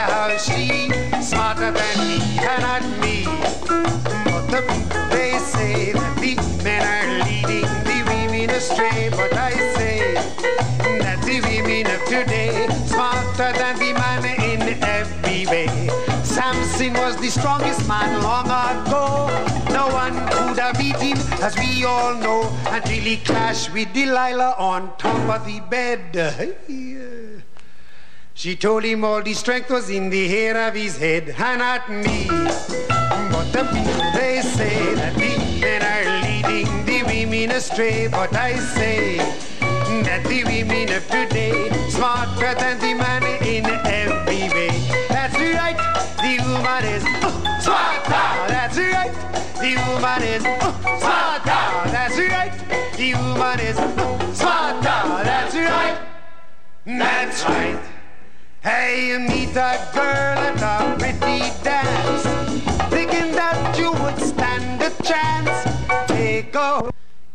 How 0.00 0.36
she 0.36 0.90
smarter 1.20 1.70
than 1.70 1.98
me 1.98 2.18
and 2.38 2.62
not 2.62 2.82
me. 3.00 3.24
But 4.24 4.46
the 4.48 4.62
people 4.68 5.04
they 5.10 5.38
say 5.38 5.92
that 5.92 6.16
the 6.16 6.34
men 6.64 6.82
are 6.94 7.24
leading 7.24 7.68
the 7.84 7.98
women 8.08 8.50
astray. 8.50 9.10
But 9.10 9.32
I 9.36 9.52
say 9.76 10.14
that 11.04 11.20
the 11.22 11.40
women 11.42 11.86
of 11.94 12.00
today 12.06 12.66
smarter 12.86 13.52
than 13.52 13.78
the 13.78 13.92
man 13.92 14.24
in 14.24 14.82
every 14.82 15.46
way. 15.46 15.68
Samson 16.24 16.94
was 16.94 17.16
the 17.16 17.30
strongest 17.30 17.86
man 17.86 18.22
long 18.22 18.46
ago. 18.46 19.28
No 19.70 19.88
one 19.88 20.14
could 20.30 20.58
have 20.58 20.78
beat 20.78 20.96
him, 20.96 21.18
as 21.42 21.56
we 21.56 21.84
all 21.84 22.14
know, 22.14 22.42
until 22.68 23.02
he 23.02 23.16
clashed 23.18 23.72
with 23.72 23.92
Delilah 23.92 24.54
on 24.58 24.96
top 24.96 25.40
of 25.40 25.46
the 25.46 25.60
bed. 25.60 26.16
She 28.40 28.56
told 28.56 28.84
him 28.84 29.04
all 29.04 29.20
the 29.20 29.34
strength 29.34 29.68
was 29.68 29.90
in 29.90 30.08
the 30.08 30.26
hair 30.26 30.66
of 30.66 30.74
his 30.74 30.96
head, 30.96 31.34
and 31.36 31.58
not 31.58 31.90
me. 31.90 32.26
But 32.26 33.52
the 33.52 33.68
people 33.68 34.12
they 34.14 34.40
say 34.40 34.94
that 34.94 35.12
the 35.14 35.60
men 35.60 35.82
are 35.84 36.08
leading 36.24 36.86
the 36.86 37.02
women 37.02 37.50
astray. 37.50 38.08
But 38.08 38.34
I 38.34 38.56
say 38.56 39.18
that 39.18 40.24
the 40.24 40.44
women 40.44 40.90
of 40.90 41.06
today 41.08 41.68
smarter 41.90 42.54
than 42.54 42.78
the 42.78 42.94
man 42.94 43.22
in 43.44 43.66
every 43.84 44.48
way. 44.56 44.88
That's 45.10 45.36
right, 45.36 45.76
the 46.24 46.40
woman 46.40 46.84
is 46.96 47.04
uh, 47.04 47.60
smarter. 47.60 48.24
That's 48.48 48.78
right, 48.78 49.12
the 49.60 49.76
woman 49.84 50.22
is 50.22 50.44
uh, 50.46 50.72
smarter. 50.96 51.90
That's 51.92 52.16
right, 52.16 52.52
the 52.96 53.14
woman 53.20 53.60
is 53.60 53.76
uh, 53.78 54.32
smarter. 54.32 55.24
That's 55.28 55.54
right, 55.54 55.98
that's 56.86 57.44
right. 57.44 57.89
Hey, 58.62 59.08
you 59.08 59.18
meet 59.20 59.56
a 59.56 59.88
girl 59.94 60.36
at 60.36 60.60
a 60.60 60.94
pretty 60.98 61.40
dance, 61.64 62.24
thinking 62.92 63.32
that 63.32 63.74
you 63.78 63.90
would 63.90 64.18
stand 64.20 64.82
a 64.82 64.90
chance. 65.02 65.64
Take 66.06 66.54
a 66.54 66.90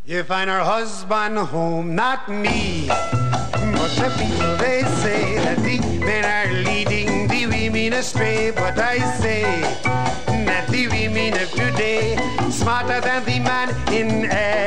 you 0.05 0.23
find 0.23 0.51
her 0.51 0.59
husband 0.59 1.39
home, 1.39 1.95
not 1.95 2.29
me. 2.29 2.85
But 2.89 3.89
the 3.97 4.13
people 4.19 4.55
they 4.57 4.83
say 5.01 5.33
that 5.37 5.57
the 5.57 5.79
men 6.05 6.25
are 6.25 6.53
leading 6.61 7.27
the 7.27 7.47
women 7.47 7.93
astray. 7.93 8.51
But 8.51 8.77
I 8.77 8.99
say 9.17 9.41
that 10.45 10.67
the 10.69 10.87
women 10.89 11.33
of 11.41 11.49
today 11.49 12.17
smarter 12.51 13.01
than 13.01 13.25
the 13.25 13.39
man 13.39 13.69
in 13.91 14.25
every 14.25 14.59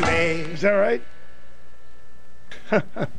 way. 0.00 0.42
Is 0.52 0.60
that 0.60 0.70
right? 0.70 1.02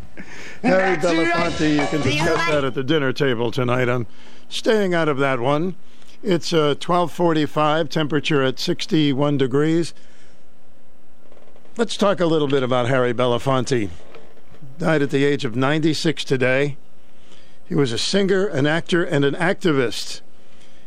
Harry 0.62 0.98
Belafonte, 0.98 1.76
you 1.76 1.88
can 1.88 2.02
discuss 2.02 2.50
that 2.50 2.66
at 2.66 2.74
the 2.74 2.84
dinner 2.84 3.14
table 3.14 3.50
tonight. 3.50 3.88
I'm 3.88 4.08
staying 4.50 4.94
out 4.94 5.08
of 5.08 5.18
that 5.18 5.40
one. 5.40 5.76
It's 6.22 6.52
uh, 6.52 6.76
1245, 6.76 7.88
temperature 7.88 8.44
at 8.44 8.60
61 8.60 9.38
degrees. 9.38 9.94
Let's 11.78 11.96
talk 11.96 12.20
a 12.20 12.26
little 12.26 12.50
bit 12.50 12.62
about 12.62 12.90
Harry 12.90 13.14
Belafonte. 13.14 13.90
Died 14.78 15.02
at 15.02 15.12
the 15.12 15.24
age 15.24 15.46
of 15.46 15.56
96 15.56 16.26
today. 16.26 16.76
He 17.66 17.76
was 17.76 17.94
a 17.94 17.98
singer, 17.98 18.46
an 18.46 18.68
actor, 18.68 19.04
and 19.04 19.24
an 19.24 19.36
activist. 19.36 20.20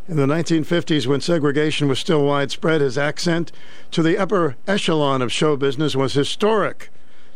In 0.06 0.16
the 0.16 0.26
1950s, 0.26 1.06
when 1.06 1.22
segregation 1.22 1.88
was 1.88 1.98
still 1.98 2.24
widespread, 2.26 2.82
his 2.82 2.98
accent 2.98 3.52
to 3.92 4.02
the 4.02 4.18
upper 4.18 4.56
echelon 4.66 5.22
of 5.22 5.32
show 5.32 5.56
business 5.56 5.96
was 5.96 6.12
historic, 6.12 6.90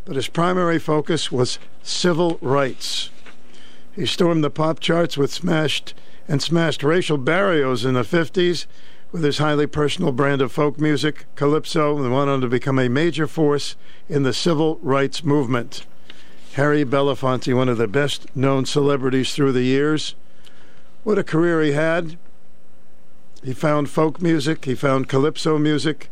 but 0.07 0.17
his 0.17 0.29
primary 0.29 0.79
focus 0.79 1.31
was 1.31 1.59
civil 1.83 2.39
rights. 2.41 3.11
He 3.95 4.07
stormed 4.07 4.43
the 4.43 4.51
pop 4.51 4.81
charts 4.81 5.19
with 5.19 5.33
smashed 5.33 5.93
and 6.29 6.41
smashed 6.41 6.83
racial 6.83 7.19
barriers 7.19 7.85
in 7.85 7.95
the 7.95 8.03
50s 8.03 8.67
with 9.13 9.25
his 9.25 9.39
highly 9.39 9.67
personal 9.67 10.13
brand 10.13 10.41
of 10.41 10.53
folk 10.53 10.81
music, 10.81 11.27
calypso, 11.35 11.97
and 11.99 12.15
went 12.15 12.31
on 12.31 12.41
to 12.41 12.49
become 12.49 12.79
a 12.79 12.89
major 12.89 13.27
force 13.27 13.77
in 14.09 14.23
the 14.23 14.33
civil 14.33 14.79
rights 14.81 15.25
movement. 15.25 15.87
Harry 16.53 16.85
Belafonte, 16.85 17.55
one 17.55 17.69
of 17.69 17.79
the 17.79 17.89
best 17.89 18.27
known 18.37 18.65
celebrities 18.65 19.35
through 19.35 19.53
the 19.53 19.63
years. 19.63 20.15
What 21.03 21.19
a 21.19 21.25
career 21.25 21.63
he 21.63 21.73
had. 21.73 22.17
He 23.43 23.53
found 23.53 23.89
folk 23.89 24.23
music, 24.23 24.65
he 24.65 24.75
found 24.75 25.09
calypso 25.09 25.59
music, 25.59 26.11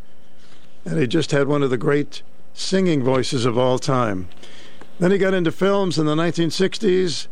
and 0.85 0.99
he 0.99 1.07
just 1.07 1.31
had 1.31 1.47
one 1.47 1.63
of 1.63 1.71
the 1.71 1.79
great 1.79 2.23
singing 2.55 3.03
voices 3.03 3.45
of 3.45 3.59
all 3.59 3.79
time. 3.79 4.29
Then 4.99 5.11
he 5.11 5.19
got 5.19 5.35
into 5.35 5.53
films 5.53 5.99
in 5.99 6.07
the 6.07 6.15
1960s. 6.15 7.27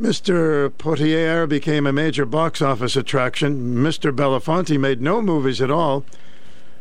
Mr. 0.00 0.70
Poitier 0.70 1.48
became 1.48 1.86
a 1.86 1.92
major 1.92 2.24
box 2.24 2.62
office 2.62 2.96
attraction. 2.96 3.76
Mr. 3.76 4.14
Belafonte 4.14 4.78
made 4.78 5.00
no 5.00 5.20
movies 5.20 5.60
at 5.60 5.70
all. 5.70 6.04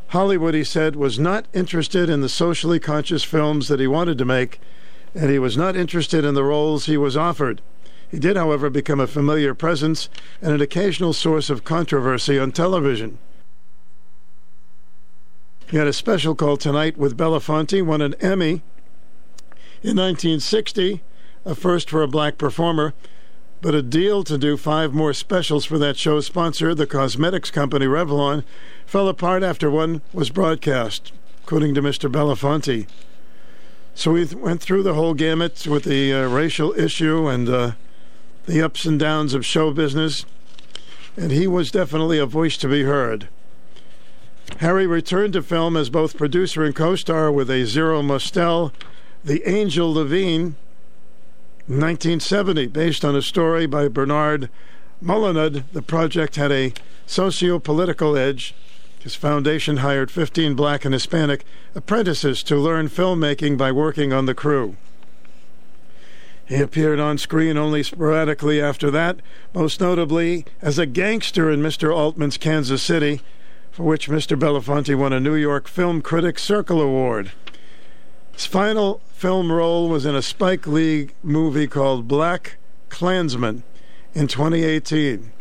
Hollywood, 0.08 0.54
he 0.54 0.64
said, 0.64 0.96
was 0.96 1.20
not 1.20 1.46
interested 1.54 2.10
in 2.10 2.22
the 2.22 2.30
socially 2.30 2.80
conscious 2.80 3.24
films 3.24 3.68
that 3.68 3.80
he 3.80 3.88
wanted 3.88 4.18
to 4.18 4.26
make, 4.26 4.60
and 5.14 5.30
he 5.30 5.40
was 5.40 5.56
not 5.56 5.76
interested 5.76 6.26
in 6.26 6.34
the 6.34 6.44
roles 6.44 6.86
he 6.86 6.98
was 6.98 7.16
offered. 7.16 7.62
He 8.10 8.20
did, 8.20 8.36
however, 8.36 8.70
become 8.70 9.00
a 9.00 9.08
familiar 9.08 9.54
presence 9.54 10.10
and 10.42 10.54
an 10.54 10.62
occasional 10.62 11.14
source 11.14 11.50
of 11.50 11.64
controversy 11.64 12.40
on 12.40 12.52
television. 12.52 13.20
He 15.70 15.78
had 15.78 15.86
a 15.86 15.94
special 15.94 16.34
call 16.34 16.58
tonight 16.58 16.98
with 16.98 17.16
Belafonte, 17.16 17.86
won 17.86 18.02
an 18.02 18.16
Emmy 18.16 18.64
in 19.84 19.96
1960, 19.98 21.04
a 21.46 21.54
first 21.54 21.92
for 21.92 22.02
a 22.02 22.08
black 22.08 22.40
performer, 22.40 22.96
but 23.62 23.76
a 23.76 23.84
deal 23.84 24.24
to 24.24 24.40
do 24.40 24.58
five 24.58 24.96
more 24.96 25.14
specials 25.14 25.66
for 25.66 25.78
that 25.78 25.96
show's 25.96 26.26
sponsor, 26.26 26.74
the 26.74 26.88
cosmetics 26.88 27.52
company 27.52 27.86
Revlon, 27.86 28.44
fell 28.88 29.08
apart 29.08 29.44
after 29.44 29.70
one 29.70 30.02
was 30.12 30.32
broadcast, 30.32 31.12
according 31.44 31.76
to 31.76 31.84
Mr. 31.84 32.12
Belafonte. 32.12 32.88
So 33.94 34.14
we 34.14 34.26
went 34.26 34.62
through 34.62 34.82
the 34.82 34.96
whole 34.96 35.14
gamut 35.14 35.68
with 35.68 35.84
the 35.84 36.12
uh, 36.12 36.28
racial 36.30 36.74
issue 36.80 37.28
and 37.28 37.48
uh, 37.48 37.72
the 38.48 38.60
ups 38.64 38.86
and 38.86 39.00
downs 39.00 39.36
of 39.36 39.46
show 39.46 39.72
business, 39.72 40.26
and 41.16 41.32
he 41.32 41.46
was 41.46 41.70
definitely 41.70 42.18
a 42.18 42.26
voice 42.26 42.58
to 42.58 42.68
be 42.68 42.84
heard. 42.86 43.30
Harry 44.58 44.86
returned 44.86 45.34
to 45.34 45.42
film 45.42 45.78
as 45.78 45.90
both 45.90 46.18
producer 46.18 46.64
and 46.64 46.76
co 46.76 46.96
star 46.96 47.32
with 47.32 47.50
a 47.50 47.66
Zero 47.66 48.02
Mostel, 48.02 48.74
The 49.24 49.48
Angel 49.50 49.94
Levine, 49.94 50.56
1970, 51.68 52.68
based 52.68 53.06
on 53.06 53.16
a 53.16 53.22
story 53.22 53.66
by 53.66 53.88
Bernard 53.88 54.50
Malamud. 55.02 55.64
The 55.72 55.82
project 55.82 56.36
had 56.36 56.52
a 56.52 56.74
socio 57.06 57.60
political 57.60 58.18
edge. 58.18 58.54
His 59.00 59.16
foundation 59.16 59.78
hired 59.78 60.12
15 60.12 60.56
black 60.56 60.84
and 60.84 60.94
Hispanic 60.94 61.46
apprentices 61.74 62.44
to 62.44 62.58
learn 62.58 62.90
filmmaking 62.90 63.58
by 63.58 63.72
working 63.72 64.12
on 64.12 64.26
the 64.26 64.36
crew. 64.36 64.76
He 66.46 66.56
appeared 66.56 67.00
on 67.00 67.20
screen 67.20 67.58
only 67.58 67.84
sporadically 67.84 68.60
after 68.60 68.90
that, 68.90 69.20
most 69.54 69.80
notably 69.80 70.46
as 70.62 70.80
a 70.80 70.88
gangster 70.88 71.50
in 71.52 71.62
Mr. 71.62 71.96
Altman's 71.96 72.38
Kansas 72.38 72.82
City, 72.82 73.22
for 73.72 73.84
which 73.84 74.10
Mr. 74.10 74.38
Belafonte 74.38 74.96
won 74.96 75.14
a 75.14 75.20
New 75.20 75.36
York 75.36 75.68
Film 75.68 76.02
Critics 76.02 76.44
Circle 76.44 76.82
Award. 76.82 77.32
His 78.34 78.46
final 78.46 79.02
film 79.08 79.52
role 79.52 79.90
was 79.90 80.06
in 80.06 80.16
a 80.16 80.22
Spike 80.22 80.66
Lee 80.66 81.10
movie 81.24 81.68
called 81.68 82.08
Black 82.08 82.58
Klansman 82.90 83.64
in 84.14 84.28
2018. 84.28 85.32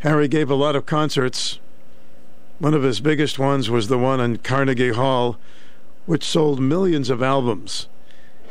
Harry 0.00 0.28
gave 0.28 0.50
a 0.50 0.54
lot 0.54 0.76
of 0.76 0.86
concerts. 0.86 1.58
One 2.58 2.74
of 2.74 2.82
his 2.82 3.00
biggest 3.00 3.38
ones 3.38 3.68
was 3.68 3.88
the 3.88 3.98
one 3.98 4.20
in 4.20 4.38
Carnegie 4.38 4.92
Hall, 4.92 5.36
which 6.06 6.24
sold 6.24 6.60
millions 6.60 7.10
of 7.10 7.22
albums. 7.22 7.88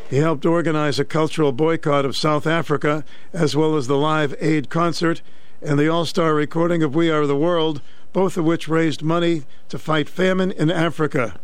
He 0.10 0.18
helped 0.18 0.46
organize 0.46 1.00
a 1.00 1.06
cultural 1.06 1.52
boycott 1.52 2.06
of 2.06 2.16
South 2.18 2.46
Africa, 2.46 3.04
as 3.34 3.56
well 3.56 3.76
as 3.76 3.88
the 3.88 3.98
Live 3.98 4.36
Aid 4.40 4.70
concert 4.70 5.22
and 5.66 5.80
the 5.80 5.88
all 5.88 6.06
star 6.06 6.36
recording 6.36 6.84
of 6.84 6.94
We 6.94 7.10
Are 7.10 7.26
the 7.26 7.36
World, 7.36 7.82
both 8.14 8.38
of 8.38 8.46
which 8.46 8.68
raised 8.68 9.02
money 9.02 9.44
to 9.70 9.80
fight 9.80 10.08
famine 10.08 10.52
in 10.52 10.70
Africa. 10.70 11.40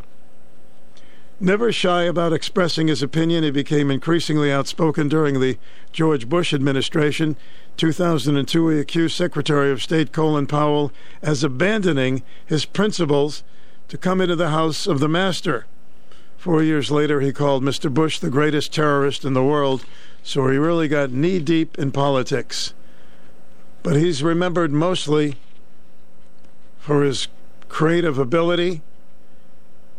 Never 1.40 1.72
shy 1.72 2.03
about 2.03 2.32
expressing 2.32 2.88
his 2.88 3.01
opinion, 3.01 3.43
he 3.43 3.50
became 3.50 3.90
increasingly 3.90 4.51
outspoken 4.51 5.09
during 5.09 5.40
the 5.40 5.58
George 5.91 6.30
Bush 6.30 6.53
administration. 6.53 7.35
2002, 7.77 8.69
he 8.69 8.80
accused 8.80 9.16
Secretary 9.17 9.72
of 9.72 9.82
State 9.82 10.11
Colin 10.11 10.45
Powell 10.45 10.91
as 11.24 11.43
abandoning 11.43 12.22
his 12.45 12.64
principles 12.64 13.43
to 13.88 13.98
come 13.98 14.22
into 14.22 14.35
the 14.35 14.50
house 14.50 14.85
of 14.85 15.00
the 15.00 15.09
master. 15.09 15.66
Four 16.38 16.61
years 16.61 16.91
later, 16.91 17.22
he 17.22 17.33
called 17.33 17.64
Mr. 17.64 17.91
Bush 17.91 18.19
the 18.19 18.30
greatest 18.30 18.72
terrorist 18.72 19.25
in 19.25 19.33
the 19.33 19.43
world, 19.43 19.83
so 20.22 20.48
he 20.48 20.58
really 20.58 20.88
got 20.88 21.09
knee 21.09 21.40
deep 21.40 21.77
in 21.80 21.91
politics. 21.91 22.75
But 23.83 23.95
he's 23.95 24.21
remembered 24.21 24.71
mostly 24.71 25.35
for 26.77 27.03
his 27.03 27.27
creative 27.69 28.17
ability, 28.17 28.81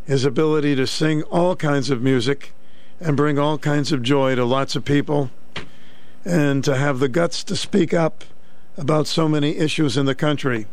his 0.06 0.24
ability 0.24 0.76
to 0.76 0.86
sing 0.86 1.22
all 1.24 1.56
kinds 1.56 1.90
of 1.90 2.02
music 2.02 2.52
and 3.00 3.16
bring 3.16 3.38
all 3.38 3.58
kinds 3.58 3.90
of 3.90 4.02
joy 4.02 4.34
to 4.36 4.44
lots 4.44 4.76
of 4.76 4.84
people, 4.84 5.30
and 6.24 6.62
to 6.62 6.76
have 6.76 7.00
the 7.00 7.08
guts 7.08 7.42
to 7.44 7.56
speak 7.56 7.92
up 7.92 8.24
about 8.76 9.06
so 9.06 9.28
many 9.28 9.56
issues 9.56 9.96
in 9.96 10.06
the 10.06 10.14
country. 10.14 10.66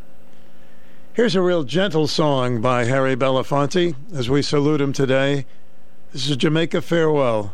Here's 1.13 1.35
a 1.35 1.41
real 1.41 1.63
gentle 1.63 2.07
song 2.07 2.61
by 2.61 2.85
Harry 2.85 3.15
Belafonte 3.15 3.95
as 4.13 4.29
we 4.29 4.41
salute 4.41 4.79
him 4.79 4.93
today. 4.93 5.45
This 6.13 6.29
is 6.29 6.37
Jamaica 6.37 6.81
Farewell. 6.81 7.53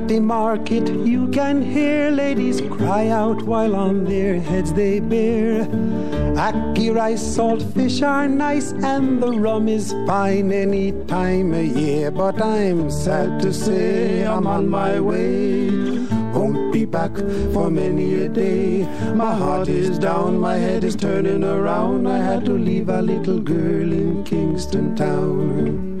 At 0.00 0.08
the 0.08 0.20
market 0.20 0.88
you 1.04 1.28
can 1.28 1.60
hear 1.62 2.10
ladies 2.10 2.60
cry 2.60 3.08
out 3.08 3.42
while 3.42 3.74
on 3.74 4.04
their 4.04 4.40
heads 4.40 4.72
they 4.72 5.00
bear. 5.00 5.64
Ackee 6.46 6.94
rice, 6.94 7.22
salt 7.34 7.62
fish 7.74 8.00
are 8.02 8.28
nice, 8.28 8.72
and 8.72 9.22
the 9.22 9.32
rum 9.32 9.68
is 9.68 9.92
fine 10.06 10.52
any 10.52 10.92
time 11.06 11.52
of 11.52 11.64
year. 11.64 12.10
But 12.10 12.40
I'm 12.40 12.90
sad 12.90 13.40
to 13.40 13.52
say 13.52 14.26
I'm 14.26 14.46
on 14.46 14.68
my 14.68 15.00
way. 15.00 15.70
Won't 16.32 16.72
be 16.72 16.84
back 16.84 17.14
for 17.52 17.70
many 17.70 18.14
a 18.22 18.28
day. 18.28 18.86
My 19.14 19.34
heart 19.34 19.68
is 19.68 19.98
down, 19.98 20.38
my 20.38 20.56
head 20.56 20.84
is 20.84 20.96
turning 20.96 21.44
around. 21.44 22.06
I 22.06 22.18
had 22.18 22.44
to 22.46 22.52
leave 22.52 22.88
a 22.88 23.02
little 23.02 23.40
girl 23.40 23.92
in 23.92 24.24
Kingston 24.24 24.96
Town. 24.96 26.00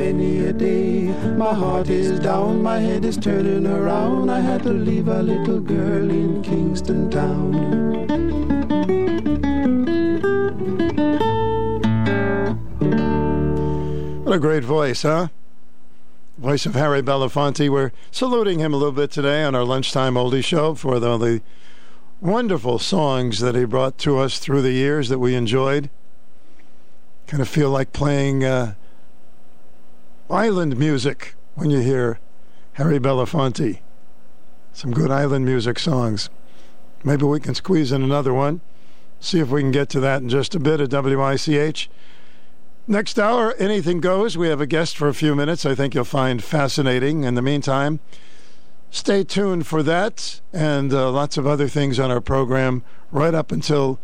a 0.09 0.53
day. 0.53 1.03
My 1.37 1.53
heart 1.53 1.89
is 1.89 2.19
down, 2.19 2.63
my 2.63 2.79
head 2.79 3.05
is 3.05 3.17
turning 3.17 3.67
around. 3.67 4.31
I 4.31 4.39
had 4.39 4.63
to 4.63 4.73
leave 4.73 5.07
a 5.07 5.21
little 5.21 5.59
girl 5.59 6.09
in 6.09 6.41
Kingston 6.41 7.09
town. 7.11 8.07
What 14.25 14.35
a 14.35 14.39
great 14.39 14.63
voice, 14.63 15.03
huh? 15.03 15.27
Voice 16.37 16.65
of 16.65 16.73
Harry 16.73 17.03
Belafonte. 17.03 17.69
We're 17.69 17.91
saluting 18.09 18.59
him 18.59 18.73
a 18.73 18.77
little 18.77 18.93
bit 18.93 19.11
today 19.11 19.43
on 19.43 19.53
our 19.53 19.63
lunchtime 19.63 20.15
oldie 20.15 20.43
show 20.43 20.73
for 20.73 20.99
the, 20.99 21.17
the 21.17 21.41
wonderful 22.19 22.79
songs 22.79 23.39
that 23.39 23.55
he 23.55 23.65
brought 23.65 23.99
to 23.99 24.17
us 24.17 24.39
through 24.39 24.63
the 24.63 24.71
years 24.71 25.09
that 25.09 25.19
we 25.19 25.35
enjoyed. 25.35 25.91
Kind 27.27 27.41
of 27.41 27.47
feel 27.47 27.69
like 27.69 27.93
playing 27.93 28.43
uh, 28.43 28.73
island 30.31 30.77
music 30.77 31.35
when 31.55 31.69
you 31.69 31.79
hear 31.79 32.19
Harry 32.73 32.99
Belafonte. 32.99 33.79
Some 34.71 34.91
good 34.91 35.11
island 35.11 35.45
music 35.45 35.77
songs. 35.77 36.29
Maybe 37.03 37.25
we 37.25 37.39
can 37.39 37.53
squeeze 37.53 37.91
in 37.91 38.01
another 38.01 38.33
one. 38.33 38.61
See 39.19 39.39
if 39.39 39.49
we 39.49 39.61
can 39.61 39.71
get 39.71 39.89
to 39.89 39.99
that 39.99 40.21
in 40.21 40.29
just 40.29 40.55
a 40.55 40.59
bit 40.59 40.79
at 40.79 40.91
WICH. 40.91 41.89
Next 42.87 43.19
hour, 43.19 43.53
anything 43.55 43.99
goes. 43.99 44.37
We 44.37 44.47
have 44.47 44.61
a 44.61 44.65
guest 44.65 44.97
for 44.97 45.07
a 45.07 45.13
few 45.13 45.35
minutes 45.35 45.65
I 45.65 45.75
think 45.75 45.93
you'll 45.93 46.05
find 46.05 46.43
fascinating. 46.43 47.23
In 47.23 47.35
the 47.35 47.41
meantime, 47.41 47.99
stay 48.89 49.23
tuned 49.23 49.67
for 49.67 49.83
that 49.83 50.41
and 50.51 50.93
uh, 50.93 51.11
lots 51.11 51.37
of 51.37 51.45
other 51.45 51.67
things 51.67 51.99
on 51.99 52.09
our 52.09 52.21
program 52.21 52.83
right 53.11 53.35
up 53.35 53.51
until 53.51 53.99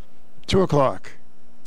2 0.45 0.61
o'clock. 0.61 1.16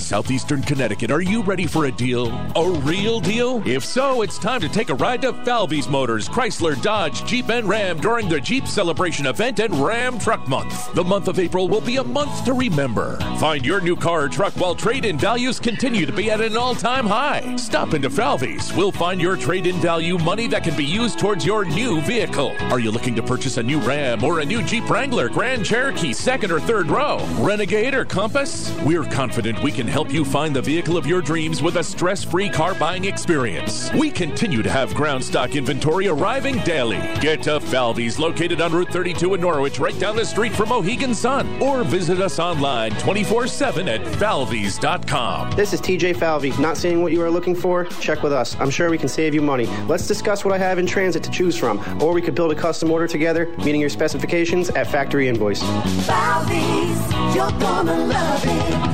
Southeastern 0.01 0.63
Connecticut, 0.63 1.11
are 1.11 1.21
you 1.21 1.43
ready 1.43 1.67
for 1.67 1.85
a 1.85 1.93
deal? 1.93 2.29
A 2.57 2.71
real 2.81 3.21
deal? 3.21 3.63
If 3.67 3.85
so, 3.85 4.23
it's 4.23 4.39
time 4.39 4.61
to 4.61 4.69
take 4.69 4.89
a 4.89 4.95
ride 4.95 5.23
to 5.23 5.33
Falvey's 5.45 5.89
Motors, 5.89 6.29
Chrysler, 6.29 6.81
Dodge, 6.83 7.25
Jeep, 7.25 7.49
and 7.51 7.69
Ram 7.69 8.01
during 8.01 8.29
the 8.29 8.41
Jeep 8.41 8.67
Celebration 8.67 9.27
event 9.27 9.61
and 9.61 9.75
Ram 9.75 10.19
Truck 10.19 10.49
Month. 10.49 10.93
The 10.95 11.05
month 11.05 11.29
of 11.29 11.39
April 11.39 11.69
will 11.69 11.81
be 11.81 11.97
a 11.97 12.05
month 12.05 12.45
to 12.47 12.55
remember. 12.55 13.17
Find 13.39 13.65
your 13.65 13.81
new 13.81 13.95
car 13.95 14.25
or 14.25 14.29
truck 14.29 14.55
while 14.55 14.75
trade 14.75 15.05
in 15.05 15.19
values 15.19 15.61
continue 15.61 16.07
to 16.07 16.13
be 16.13 16.31
at 16.31 16.41
an 16.41 16.57
all 16.57 16.75
time 16.75 17.07
high. 17.07 17.55
Stop 17.57 17.95
into 17.95 18.11
Falvey's. 18.11 18.73
We'll 18.75 18.93
find 18.93 19.21
your 19.21 19.37
trade 19.37 19.67
in 19.67 19.77
value 19.77 20.19
money 20.19 20.49
that 20.49 20.65
can 20.65 20.77
be 20.77 20.85
used 20.85 21.19
towards 21.19 21.45
your 21.45 21.65
new 21.65 22.01
vehicle. 22.01 22.55
Are 22.71 22.81
you 22.81 22.91
looking 22.91 23.15
to 23.17 23.23
purchase 23.23 23.59
a 23.59 23.63
new 23.63 23.79
Ram 23.81 24.25
or 24.25 24.41
a 24.41 24.45
new 24.45 24.63
Jeep 24.63 24.89
Wrangler, 24.89 25.29
Grand 25.29 25.65
Cherokee, 25.65 26.13
second 26.13 26.51
or 26.51 26.61
third 26.61 26.89
row, 26.89 27.25
Renegade 27.39 27.95
or 27.95 28.05
Compass? 28.05 28.75
We're 28.85 29.05
confident 29.05 29.63
we 29.63 29.73
can 29.73 29.90
help 29.91 30.13
you 30.13 30.25
find 30.25 30.55
the 30.55 30.63
vehicle 30.63 30.97
of 30.97 31.07
your 31.07 31.21
dreams 31.21 31.63
with 31.63 31.77
a 31.77 31.85
stress 31.85 32.23
free 32.23 32.49
car 32.49 32.75
buying 32.75 33.05
experience. 33.05 33.93
We 33.93 34.11
continue 34.11 34.63
to 34.63 34.71
have 34.71 34.95
ground 34.95 35.25
stock 35.25 35.57
inventory 35.57 36.07
arriving 36.07 36.59
daily. 36.61 36.99
Get 37.21 37.43
to 37.43 37.61
Falvey's, 37.61 38.19
located 38.19 38.61
on 38.61 38.73
Route 38.73 38.91
32 38.91 39.35
in 39.35 39.41
Norwich, 39.41 39.81
right 39.81 39.99
down 39.99 40.17
the 40.17 40.25
street 40.25 40.53
from 40.53 40.69
Mohegan 40.69 41.15
Sun, 41.15 41.61
or 41.61 41.83
visit 41.83 42.21
us 42.21 42.39
online 42.39 42.93
24 42.93 43.49
7 43.49 43.89
at 43.89 44.01
falveys.com. 44.03 45.51
This 45.53 45.73
is 45.73 45.81
TJ 45.81 46.17
Falvey. 46.17 46.53
Not 46.61 46.77
seeing 46.77 47.03
what 47.03 47.13
you 47.13 47.21
are 47.23 47.31
looking 47.31 47.55
for? 47.55 47.85
Check 48.01 48.23
with 48.23 48.33
us. 48.33 48.57
I'm 48.61 48.71
sure 48.71 48.91
we 48.91 48.99
can 48.99 49.09
save 49.09 49.35
you 49.35 49.43
money. 49.43 49.67
Let's 49.89 50.07
discuss 50.07 50.45
what 50.45 50.55
I 50.55 50.59
have 50.59 50.79
in 50.79 50.87
transit 50.87 51.23
to 51.25 51.31
choose 51.31 51.57
from, 51.57 51.81
or 52.01 52.13
we 52.13 52.23
could 52.23 52.35
build 52.37 52.53
a 52.53 52.55
custom 52.55 52.91
order 52.91 53.09
together, 53.09 53.47
meeting 53.59 53.81
your 53.81 53.91
specifications 53.91 54.71
at 54.71 54.87
factory 54.87 55.29
invoice. 55.29 55.63
Falvey's, 56.07 57.13
you're 57.35 57.51
gonna 57.59 58.07
love 58.07 58.45
it. 58.45 58.90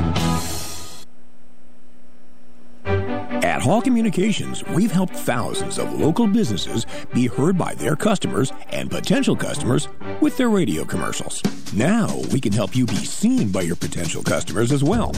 Hall 3.67 3.83
Communications, 3.83 4.63
we've 4.69 4.93
helped 4.93 5.17
thousands 5.17 5.81
of 5.81 5.93
local 5.99 6.29
businesses 6.29 6.87
be 7.13 7.27
heard 7.27 7.59
by 7.59 7.75
their 7.75 7.97
customers 7.97 8.53
and 8.71 8.89
potential 8.89 9.35
customers 9.35 9.89
with 10.21 10.37
their 10.37 10.51
radio 10.51 10.85
commercials. 10.85 11.43
Now 11.75 12.17
we 12.33 12.41
can 12.41 12.53
help 12.53 12.77
you 12.77 12.87
be 12.87 12.95
seen 12.95 13.51
by 13.51 13.63
your 13.63 13.75
potential 13.75 14.23
customers 14.23 14.71
as 14.71 14.85
well. 14.85 15.11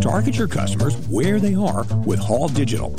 Target 0.00 0.36
your 0.36 0.48
customers 0.48 0.96
where 1.06 1.38
they 1.38 1.54
are 1.54 1.84
with 2.04 2.18
Hall 2.18 2.48
Digital. 2.48 2.92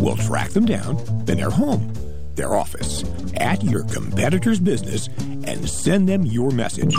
We'll 0.00 0.16
track 0.16 0.48
them 0.52 0.64
down 0.64 1.00
in 1.28 1.36
their 1.36 1.50
home, 1.50 1.92
their 2.36 2.54
office, 2.54 3.04
at 3.36 3.62
your 3.62 3.84
competitor's 3.84 4.60
business, 4.60 5.08
and 5.46 5.68
send 5.68 6.08
them 6.08 6.24
your 6.24 6.50
message. 6.50 6.94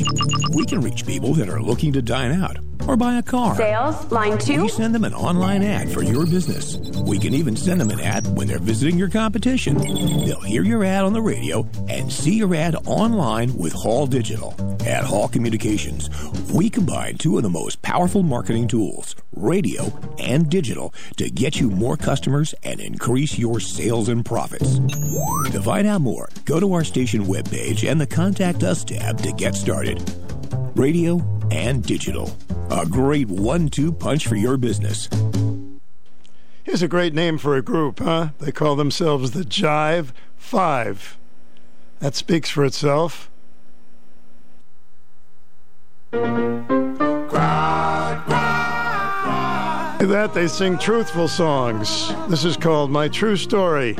We 0.53 0.66
can 0.66 0.82
reach 0.82 1.06
people 1.06 1.33
that 1.35 1.49
are 1.49 1.61
looking 1.61 1.93
to 1.93 2.01
dine 2.01 2.41
out 2.41 2.57
or 2.88 2.95
buy 2.95 3.16
a 3.16 3.24
car. 3.24 3.56
Sales, 3.56 4.11
line 4.11 4.38
two. 4.38 4.64
We 4.64 4.69
send 4.69 4.95
them 4.95 5.03
an 5.03 5.14
online 5.14 5.64
ad 5.64 5.91
for 5.91 6.03
your 6.03 6.25
business. 6.25 6.77
We 7.01 7.19
can 7.19 7.33
even 7.33 7.56
send 7.56 7.82
them 7.82 7.90
an 7.90 7.99
ad 7.99 8.27
when 8.38 8.48
they're 8.48 8.59
visiting 8.59 8.98
your 8.98 9.09
competition. 9.09 9.77
They'll 9.77 10.40
hear 10.41 10.64
your 10.64 10.83
ad 10.83 11.03
on 11.03 11.14
the 11.14 11.22
radio 11.22 11.67
and 11.90 12.11
see 12.11 12.35
your 12.35 12.56
ad 12.56 12.75
online 12.85 13.56
with 13.56 13.74
Hall 13.74 14.07
Digital. 14.07 14.56
At 14.85 15.03
Hall 15.03 15.27
Communications, 15.27 16.09
we 16.53 16.69
combine 16.69 17.17
two 17.17 17.35
of 17.35 17.43
the 17.43 17.49
most 17.49 17.82
powerful 17.82 18.24
marketing 18.24 18.69
tools, 18.69 19.16
radio 19.33 19.91
and 20.17 20.49
digital, 20.49 20.93
to 21.17 21.30
get 21.30 21.59
you 21.59 21.69
more 21.69 21.98
customers 21.98 22.56
and 22.64 22.80
increase 22.80 23.38
your 23.38 23.59
sales 23.59 24.07
and 24.07 24.25
profits. 24.25 24.80
To 25.51 25.61
find 25.61 25.88
out 25.88 26.01
more, 26.01 26.30
go 26.45 26.59
to 26.59 26.73
our 26.73 26.83
station 26.83 27.25
webpage 27.25 27.89
and 27.89 27.99
the 27.99 28.07
Contact 28.07 28.64
Us 28.64 28.83
tab 28.83 29.19
to 29.22 29.31
get 29.33 29.56
started. 29.56 30.01
Radio 30.75 31.22
and 31.51 31.83
digital. 31.83 32.35
A 32.69 32.85
great 32.85 33.27
one 33.27 33.69
two 33.69 33.91
punch 33.91 34.27
for 34.27 34.35
your 34.35 34.57
business. 34.57 35.09
Here's 36.64 36.81
a 36.81 36.88
great 36.88 37.14
name 37.14 37.38
for 37.38 37.56
a 37.56 37.61
group, 37.61 37.99
huh? 37.99 38.30
They 38.39 38.51
call 38.51 38.75
themselves 38.75 39.31
the 39.31 39.43
Jive 39.43 40.11
Five. 40.35 41.17
That 41.99 42.15
speaks 42.15 42.49
for 42.49 42.65
itself. 42.65 43.30
After 49.98 50.08
that, 50.09 50.35
they 50.35 50.48
sing 50.48 50.77
truthful 50.77 51.27
songs. 51.27 52.14
This 52.30 52.45
is 52.45 52.56
called 52.56 52.92
My 52.92 53.08
True 53.08 53.35
Story. 53.35 53.95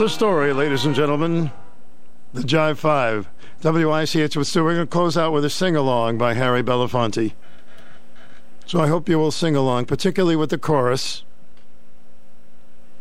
The 0.00 0.08
story, 0.08 0.50
ladies 0.54 0.86
and 0.86 0.94
gentlemen. 0.94 1.50
The 2.32 2.40
Jive 2.40 2.78
5. 2.78 3.28
WICH 3.62 4.34
with 4.34 4.46
Stu. 4.46 4.64
We're 4.64 4.76
going 4.76 4.86
to 4.86 4.90
close 4.90 5.14
out 5.18 5.30
with 5.30 5.44
a 5.44 5.50
sing 5.50 5.76
along 5.76 6.16
by 6.16 6.32
Harry 6.32 6.62
Belafonte. 6.62 7.34
So 8.64 8.80
I 8.80 8.86
hope 8.86 9.10
you 9.10 9.18
will 9.18 9.30
sing 9.30 9.54
along, 9.54 9.84
particularly 9.84 10.36
with 10.36 10.48
the 10.48 10.56
chorus, 10.56 11.22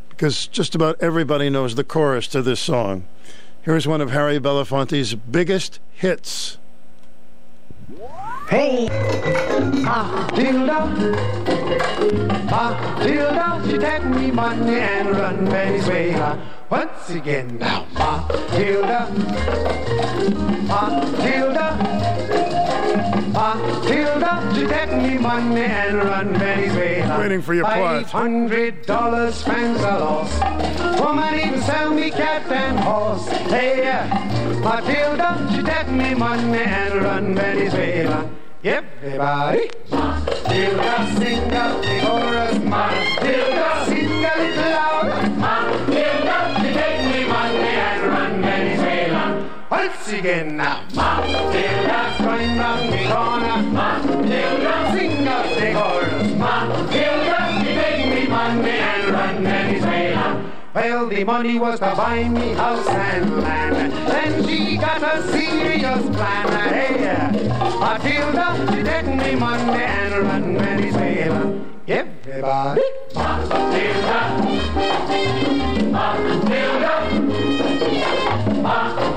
because 0.10 0.45
just 0.45 0.76
about 0.76 0.98
everybody 1.00 1.50
knows 1.50 1.76
the 1.76 1.86
chorus 1.86 2.28
to 2.28 2.42
this 2.42 2.60
song. 2.60 3.06
Here's 3.61 3.88
one 3.88 4.02
of 4.02 4.11
Harry 4.11 4.38
Belafonte's 4.38 5.16
biggest 5.16 5.80
hits. 5.94 6.58
Hey, 8.50 8.88
Matilda, 9.84 10.85
Matilda, 12.45 13.61
she 13.66 13.77
take 13.80 14.06
me 14.06 14.30
money 14.30 14.76
and 14.76 15.09
run 15.09 15.48
Venezuela. 15.48 16.40
Once 16.69 17.09
again 17.09 17.58
now, 17.58 17.88
Matilda, 17.93 19.09
Matilda, 20.68 22.68
Ah, 23.36 23.56
Matilda, 23.56 24.52
she 24.53 24.66
take 24.68 24.92
me 25.02 25.18
money 25.18 25.61
and 25.61 25.98
run 25.98 26.34
Venezuela. 26.38 27.19
Waiting 27.19 27.42
for 27.42 27.53
your 27.53 27.66
plot. 27.66 28.06
Hundred 28.06 28.86
dollars 28.86 29.42
fans 29.44 29.82
are 29.82 30.00
lost. 30.00 31.00
Woman 31.02 31.34
even 31.40 31.61
sell 31.61 31.90
me 31.94 32.10
cat 32.11 32.52
and 32.52 32.80
horse. 32.80 33.28
Hey, 33.28 33.86
Matilda, 34.61 35.48
she 35.53 35.61
take 35.64 35.90
me 35.90 36.14
money 36.14 36.60
and 36.60 37.02
run 37.03 37.36
Venezuela. 37.36 38.30
Yep, 38.61 38.84
everybody, 39.03 39.69
Matilda, 39.90 40.95
sing 41.18 41.48
the 41.48 41.66
chorus. 42.03 42.56
Matilda, 42.60 43.86
sing 43.86 44.26
a 44.26 44.34
little 44.36 44.72
louder. 44.76 45.30
Matilda, 45.40 46.39
Now, 49.72 50.81
Matilda, 50.95 52.01
the 52.89 53.03
corner. 53.14 53.57
Matilda, 53.69 54.73
sing 54.91 55.27
out 55.27 55.45
the 55.45 55.67
chorus. 55.73 56.27
Matilda, 56.33 57.39
she 57.59 57.69
take 57.75 58.06
me 58.09 58.27
money 58.27 58.69
and 58.72 59.09
run 59.11 59.43
Venezuela. 59.43 60.27
Well, 60.73 61.07
the 61.07 61.23
money 61.23 61.59
was 61.59 61.80
to 61.80 61.93
buy 61.95 62.27
me 62.27 62.53
house 62.53 62.88
and 62.88 63.41
land. 63.41 63.93
Then 63.93 64.48
she 64.48 64.77
got 64.77 65.03
a 65.03 65.22
serious 65.31 66.01
plan. 66.15 66.48
Hey, 66.73 67.48
Matilda, 67.80 68.73
she 68.73 68.83
take 68.83 69.06
me 69.06 69.35
money 69.35 69.83
and 69.83 70.14
run 70.25 70.57
Venezuela. 70.57 71.65
Everybody, 71.88 72.81
Matilda, 73.14 74.19
Matilda, 75.91 76.53
Matilda, 78.61 79.09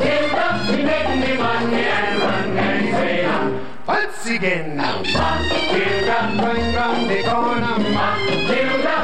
again 4.43 4.77
now, 4.77 5.01
Matilda, 5.03 6.35
going 6.41 6.75
round 6.75 7.09
the 7.09 7.23
corner. 7.23 7.79
Matilda, 7.95 8.97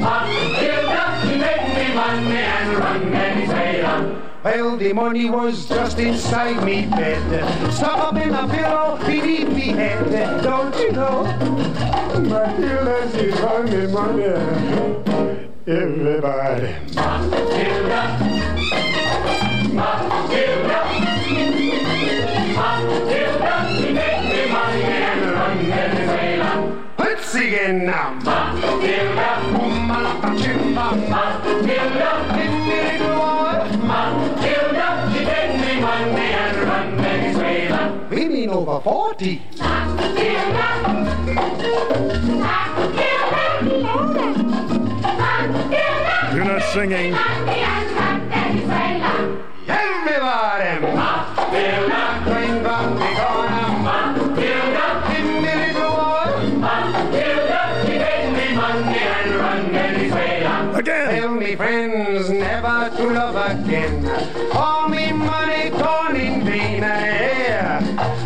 Matilda, 0.00 1.04
she 1.22 1.34
make 1.38 1.66
me 1.74 1.86
money 1.92 2.36
and 2.36 2.78
run 2.78 3.10
Venezuela. 3.10 3.94
Well, 4.44 4.76
the 4.76 4.92
money 4.92 5.28
was 5.28 5.66
just 5.66 5.98
inside 5.98 6.62
me 6.64 6.86
bed, 6.86 7.72
stuck 7.72 7.98
up 7.98 8.14
in 8.14 8.32
a 8.32 8.46
pillow 8.46 8.96
beneath 9.04 9.48
me 9.48 9.68
head. 9.72 10.08
Don't 10.44 10.76
you 10.78 10.92
know? 10.92 11.24
Matilda, 12.30 13.10
she's 13.12 13.40
running 13.40 13.92
money. 13.92 14.24
Everybody. 15.66 16.76
Matilda, 16.94 18.18
Matilda, 19.72 21.03
Let's 27.64 27.72
again 27.72 27.86
now. 27.86 28.12
Matilda, 28.12 29.30
Malaka 29.88 30.30
Chimba, 30.36 30.86
Matilda, 31.08 32.10
in 32.42 32.52
the 32.68 32.76
little 32.84 33.16
war. 33.16 33.56
Matilda, 33.88 34.86
she 35.10 35.20
take 35.24 35.54
me 35.60 35.72
money 35.80 36.28
and 36.42 36.56
run 36.68 36.88
Venezuela. 36.98 37.82
Women 38.10 38.48
over 38.50 38.80
40. 38.80 39.42
You're 46.34 46.44
not 46.44 46.62
singing. 46.74 47.14
Everybody, 49.66 50.70
Matilda, 50.84 52.02
going 52.26 52.56
from 52.62 52.86
the 52.98 53.33
friends 62.14 62.30
never 62.30 62.90
to 62.96 63.10
love 63.10 63.36
again. 63.36 64.06
All 64.52 64.88
me 64.88 65.12
money 65.12 65.70
gone 65.70 66.16
in 66.16 66.44
vain. 66.44 66.82
Yeah. 66.82 67.80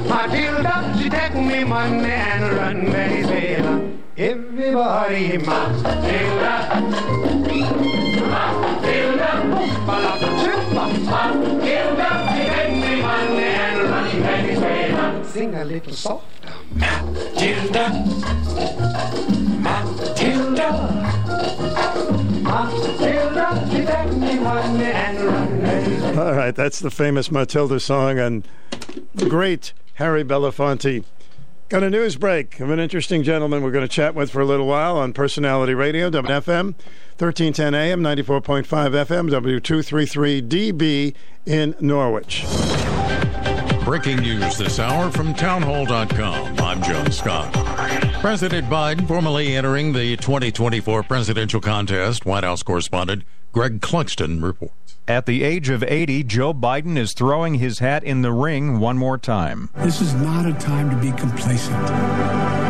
Matilda, 0.07 0.95
she 0.99 1.09
take 1.09 1.35
me 1.35 1.65
money 1.65 2.11
and 2.11 2.53
run 2.57 2.91
Venezuela. 2.93 3.81
Everybody, 4.17 5.39
Matilda. 5.39 6.83
Matilda, 8.35 9.31
Matilda, 11.09 12.11
she. 12.37 12.99
Sing 15.25 15.55
a 15.55 15.65
little 15.65 15.93
softer. 15.93 16.53
Matilda, 16.75 17.91
Matilda, 19.61 20.98
All 26.19 26.35
right, 26.35 26.55
that's 26.55 26.81
the 26.81 26.91
famous 26.91 27.31
Matilda 27.31 27.79
song 27.79 28.19
and 28.19 28.49
the 29.15 29.29
great 29.29 29.73
Harry 29.95 30.25
Belafonte. 30.25 31.05
Got 31.69 31.85
a 31.85 31.91
news 31.91 32.17
break 32.17 32.59
of 32.59 32.71
an 32.71 32.81
interesting 32.81 33.23
gentleman 33.23 33.63
we're 33.63 33.71
going 33.71 33.87
to 33.87 33.89
chat 33.89 34.15
with 34.17 34.31
for 34.31 34.41
a 34.41 34.45
little 34.45 34.67
while 34.67 34.97
on 34.97 35.13
Personality 35.13 35.75
Radio, 35.75 36.11
WFM, 36.11 36.75
1310 37.19 37.75
AM, 37.75 38.01
94.5 38.01 38.65
FM, 38.65 39.31
W233DB 39.31 41.15
in 41.47 41.77
Norwich. 41.79 42.45
Breaking 43.89 44.19
news 44.19 44.59
this 44.59 44.79
hour 44.79 45.11
from 45.11 45.33
townhall.com. 45.33 46.59
I'm 46.59 46.83
John 46.83 47.11
Scott. 47.11 47.51
President 48.21 48.69
Biden 48.69 49.09
formally 49.09 49.57
entering 49.57 49.95
the 49.95 50.15
2024 50.19 51.05
presidential 51.05 51.59
contest. 51.59 52.27
White 52.27 52.45
House 52.45 52.63
correspondent 52.63 53.23
Greg 53.51 53.81
Clugston 53.81 54.43
reports. 54.43 54.99
At 55.09 55.25
the 55.25 55.43
age 55.43 55.71
of 55.71 55.83
80, 55.83 56.25
Joe 56.25 56.53
Biden 56.53 56.99
is 56.99 57.15
throwing 57.15 57.55
his 57.55 57.79
hat 57.79 58.05
in 58.05 58.21
the 58.21 58.31
ring 58.31 58.79
one 58.79 58.99
more 58.99 59.17
time. 59.17 59.71
This 59.77 60.03
is 60.03 60.13
not 60.13 60.45
a 60.45 60.53
time 60.53 60.91
to 60.91 60.97
be 60.97 61.11
complacent. 61.19 62.68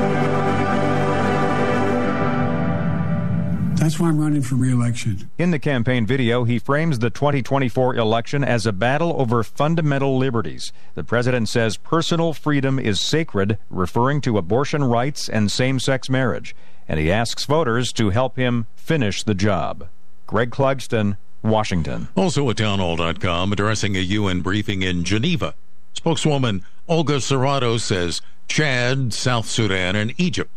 That's 3.79 4.01
why 4.01 4.09
I'm 4.09 4.19
running 4.19 4.43
for 4.43 4.57
reelection. 4.57 5.31
In 5.39 5.53
the 5.53 5.61
campaign 5.61 6.05
video, 6.05 6.43
he 6.43 6.59
frames 6.59 6.99
the 6.99 7.11
2024 7.11 7.95
election 7.95 8.43
as 8.43 8.67
a 8.67 8.73
battle 8.73 9.15
over 9.17 9.45
fundamental 9.45 10.19
liberties. 10.19 10.73
The 10.97 11.05
president 11.05 11.49
says 11.49 11.77
personal 11.77 12.33
freedom 12.33 12.81
is 12.81 13.01
sacred, 13.01 13.57
referring 13.71 14.21
to 14.23 14.37
abortion 14.37 14.83
rights 14.83 15.29
and 15.29 15.49
same 15.49 15.79
sex 15.79 16.11
marriage. 16.11 16.57
And 16.89 16.99
he 16.99 17.13
asks 17.13 17.45
voters 17.45 17.93
to 17.93 18.11
help 18.11 18.37
him 18.37 18.67
finish 18.75 19.23
the 19.23 19.35
job. 19.35 19.87
Greg 20.27 20.51
Clugston, 20.51 21.17
Washington. 21.43 22.09
Also 22.17 22.51
at 22.51 22.57
townhall.com, 22.57 23.53
addressing 23.53 23.97
a 23.97 24.01
UN 24.01 24.41
briefing 24.41 24.83
in 24.83 25.05
Geneva. 25.05 25.55
Spokeswoman 25.93 26.65
Olga 26.89 27.19
Sarrado 27.19 27.79
says 27.79 28.23
Chad, 28.49 29.13
South 29.13 29.47
Sudan, 29.47 29.95
and 29.95 30.15
Egypt 30.19 30.51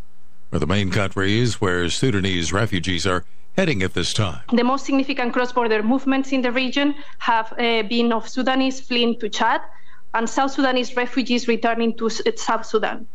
are 0.51 0.59
the 0.59 0.67
main 0.67 0.91
countries 0.91 1.61
where 1.61 1.89
Sudanese 1.89 2.51
refugees 2.51 3.07
are 3.07 3.23
heading 3.57 3.81
at 3.83 3.93
this 3.93 4.13
time. 4.13 4.41
The 4.51 4.63
most 4.63 4.85
significant 4.85 5.33
cross 5.33 5.51
border 5.51 5.81
movements 5.83 6.31
in 6.31 6.41
the 6.41 6.51
region 6.51 6.95
have 7.19 7.53
uh, 7.53 7.83
been 7.83 8.11
of 8.11 8.27
Sudanese 8.27 8.80
fleeing 8.81 9.19
to 9.19 9.30
Chad, 9.30 9.61
and 10.13 10.30
South 10.30 10.51
Sudanese 10.51 10.95
refugees 10.95 11.47
returning 11.47 11.97
to 11.97 12.09
South 12.09 12.65
Sudan. 12.65 13.07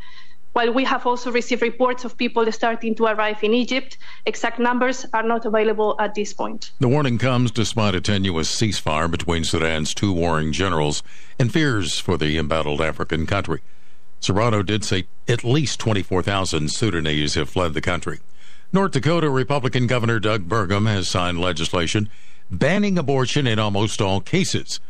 While 0.55 0.73
we 0.73 0.85
have 0.85 1.07
also 1.07 1.31
received 1.31 1.61
reports 1.61 2.07
of 2.07 2.17
people 2.17 2.51
starting 2.51 2.95
to 2.95 3.05
arrive 3.05 3.45
in 3.45 3.53
Egypt, 3.53 3.99
exact 4.25 4.59
numbers 4.59 5.05
are 5.13 5.23
not 5.23 5.45
available 5.45 5.95
at 5.99 6.15
this 6.15 6.33
point. 6.33 6.71
The 6.81 6.89
warning 6.89 7.19
comes 7.19 7.51
despite 7.51 7.95
a 7.95 8.01
tenuous 8.01 8.49
ceasefire 8.51 9.11
between 9.11 9.45
Sudan's 9.45 9.93
two 9.93 10.15
warring 10.15 10.53
generals 10.53 11.03
and 11.39 11.53
fears 11.53 11.99
for 11.99 12.17
the 12.17 12.39
embattled 12.39 12.81
African 12.81 13.27
country. 13.27 13.61
Sarrado 14.27 14.65
did 14.65 14.85
say 14.85 15.07
at 15.29 15.45
least 15.45 15.79
24,000 15.79 16.71
Sudanese 16.71 17.35
have 17.35 17.49
fled 17.49 17.75
the 17.75 17.81
country. 17.81 18.19
North 18.73 18.93
Dakota 18.93 19.31
Republican 19.31 19.87
Governor 19.87 20.19
Doug 20.19 20.49
Burgum 20.49 20.89
has 20.89 21.09
signed 21.09 21.41
legislation 21.41 22.09
banning 22.51 22.99
abortion 22.99 23.47
in 23.47 23.59
almost 23.59 24.01
all 24.01 24.21
cases. 24.21 24.81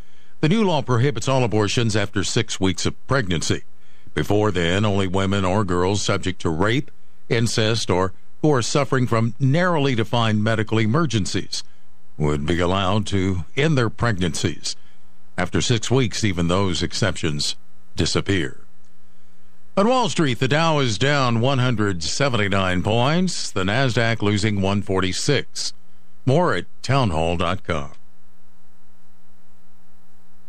The 0.40 0.48
new 0.48 0.64
law 0.64 0.82
prohibits 0.82 1.28
all 1.28 1.44
abortions 1.44 1.94
after 1.96 2.24
six 2.24 2.58
weeks 2.58 2.86
of 2.86 3.06
pregnancy. 3.06 3.64
Before 4.14 4.50
then, 4.50 4.84
only 4.84 5.06
women 5.06 5.44
or 5.44 5.64
girls 5.64 6.02
subject 6.02 6.40
to 6.42 6.50
rape, 6.50 6.90
incest, 7.28 7.90
or 7.90 8.12
who 8.42 8.52
are 8.52 8.62
suffering 8.62 9.06
from 9.06 9.34
narrowly 9.38 9.94
defined 9.94 10.42
medical 10.42 10.78
emergencies 10.78 11.62
would 12.16 12.46
be 12.46 12.60
allowed 12.60 13.06
to 13.08 13.44
end 13.56 13.76
their 13.76 13.90
pregnancies. 13.90 14.76
After 15.36 15.60
six 15.60 15.90
weeks, 15.90 16.24
even 16.24 16.48
those 16.48 16.82
exceptions 16.82 17.56
disappear. 17.94 18.65
On 19.78 19.86
Wall 19.86 20.08
Street, 20.08 20.38
the 20.38 20.48
Dow 20.48 20.78
is 20.78 20.96
down 20.96 21.40
179 21.40 22.82
points, 22.82 23.50
the 23.50 23.62
NASDAQ 23.62 24.22
losing 24.22 24.62
146. 24.62 25.74
More 26.24 26.54
at 26.54 26.64
townhall.com. 26.82 27.95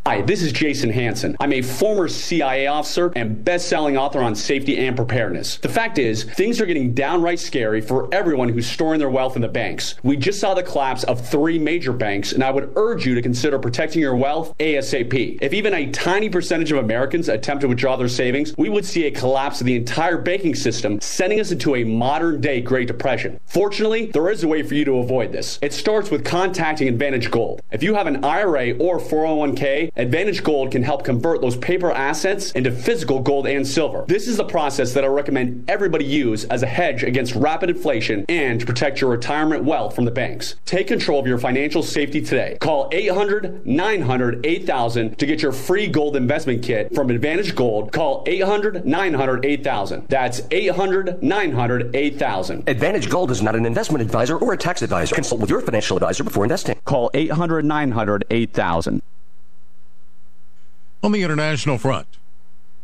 Hi, 0.08 0.22
this 0.22 0.42
is 0.42 0.54
Jason 0.54 0.90
Hanson. 0.90 1.36
I'm 1.42 1.52
a 1.52 1.62
former 1.62 2.08
CIA 2.08 2.68
officer 2.68 3.12
and 3.18 3.44
best-selling 3.44 3.98
author 3.98 4.22
on 4.22 4.36
safety 4.36 4.78
and 4.88 4.96
preparedness. 4.96 5.58
The 5.58 5.68
fact 5.68 6.00
is, 6.00 6.24
things 6.24 6.62
are 6.62 6.66
getting 6.66 6.94
downright 6.94 7.42
scary 7.42 7.82
for 7.82 8.08
everyone 8.16 8.48
who's 8.48 8.66
storing 8.70 9.00
their 9.00 9.10
wealth 9.10 9.36
in 9.36 9.42
the 9.42 9.50
banks. 9.50 9.96
We 10.04 10.16
just 10.16 10.40
saw 10.40 10.54
the 10.54 10.64
collapse 10.64 11.04
of 11.04 11.28
three 11.28 11.60
major 11.60 11.92
banks, 11.92 12.32
and 12.32 12.42
I 12.42 12.52
would 12.52 12.72
urge 12.78 13.06
you 13.06 13.16
to 13.16 13.22
consider 13.22 13.60
protecting 13.60 14.02
your 14.02 14.16
wealth 14.16 14.58
ASAP. 14.60 15.40
If 15.42 15.54
even 15.54 15.74
a 15.74 15.92
tiny 15.92 16.30
percentage 16.30 16.72
of 16.72 16.78
Americans 16.78 17.28
attempt 17.28 17.60
to 17.64 17.68
withdraw 17.68 17.98
their 17.98 18.08
savings, 18.08 18.56
we 18.58 18.70
would 18.70 18.86
see 18.86 19.08
a 19.08 19.12
collapse 19.12 19.60
of 19.60 19.68
the 19.68 19.76
entire 19.76 20.18
banking 20.18 20.56
system, 20.56 21.02
sending 21.02 21.42
us 21.42 21.52
into 21.52 21.76
a 21.76 21.84
modern-day 21.84 22.62
Great 22.62 22.88
Depression. 22.88 23.42
Fortunately, 23.46 24.06
there 24.06 24.30
is 24.30 24.42
a 24.46 24.48
way 24.48 24.64
for 24.64 24.74
you 24.74 24.86
to 24.86 25.00
avoid 25.00 25.34
this. 25.34 25.60
It 25.62 25.74
starts 25.74 26.10
with 26.10 26.24
contacting 26.24 26.88
Advantage 26.88 27.30
Gold. 27.30 27.62
If 27.74 27.84
you 27.84 27.94
have 27.96 28.08
an 28.08 28.24
IRA 28.24 28.72
or 28.78 29.02
401k, 29.02 29.92
Advantage 29.98 30.44
Gold 30.44 30.72
can 30.72 30.84
help 30.84 31.04
convert 31.04 31.42
those 31.42 31.58
paper 31.58 31.92
assets 31.92 32.52
into 32.52 32.72
physical 32.72 33.20
gold 33.20 33.48
and 33.48 33.66
silver. 33.66 34.06
This 34.08 34.28
is 34.28 34.38
the 34.38 34.46
process 34.46 34.94
that 34.94 35.04
I 35.04 35.08
recommend 35.08 35.68
everybody 35.68 36.06
use 36.06 36.46
as 36.46 36.62
a 36.62 36.68
hedge 36.68 37.02
against 37.02 37.34
rapid 37.34 37.72
inflation 37.72 38.24
and 38.30 38.60
to 38.60 38.66
protect 38.66 39.02
your 39.02 39.10
retirement 39.10 39.64
wealth 39.64 39.96
from 39.96 40.06
the 40.06 40.12
banks. 40.12 40.56
Take 40.66 40.88
control 40.88 41.20
of 41.20 41.26
your 41.26 41.40
financial 41.40 41.82
safety 41.82 42.22
today. 42.22 42.60
Call 42.62 42.90
800 42.92 43.66
900 43.66 44.46
8000 44.46 45.18
to 45.18 45.26
get 45.26 45.42
your 45.42 45.52
free 45.52 45.88
gold 45.88 46.16
investment 46.16 46.62
kit 46.62 46.94
from 46.94 47.10
Advantage 47.10 47.56
Gold. 47.56 47.92
Call 47.92 48.24
800 48.28 48.86
900 48.86 49.46
8000. 49.46 50.06
That's 50.10 50.42
800 50.52 51.24
900 51.24 51.96
8000. 51.96 52.70
Advantage 52.70 53.10
Gold 53.10 53.32
is 53.32 53.42
not 53.42 53.56
an 53.56 53.66
investment 53.66 54.04
advisor 54.04 54.38
or 54.38 54.54
a 54.54 54.58
tax 54.58 54.84
advisor. 54.84 55.16
Consult 55.16 55.42
with 55.42 55.50
your 55.50 55.62
financial 55.62 55.98
advisor 55.98 56.24
before 56.24 56.44
investing. 56.44 56.80
Call 56.86 57.10
800 57.16 57.66
900 57.66 58.26
8000. 58.30 59.02
On 61.04 61.12
the 61.12 61.22
international 61.22 61.78
front, 61.78 62.18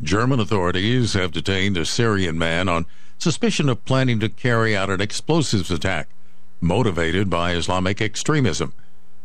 German 0.00 0.38
authorities 0.38 1.14
have 1.14 1.32
detained 1.32 1.76
a 1.76 1.84
Syrian 1.84 2.38
man 2.38 2.68
on 2.68 2.86
suspicion 3.18 3.68
of 3.68 3.84
planning 3.84 4.20
to 4.20 4.28
carry 4.28 4.76
out 4.76 4.88
an 4.88 5.00
explosives 5.00 5.70
attack 5.70 6.08
motivated 6.60 7.28
by 7.28 7.54
Islamic 7.54 8.00
extremism. 8.00 8.72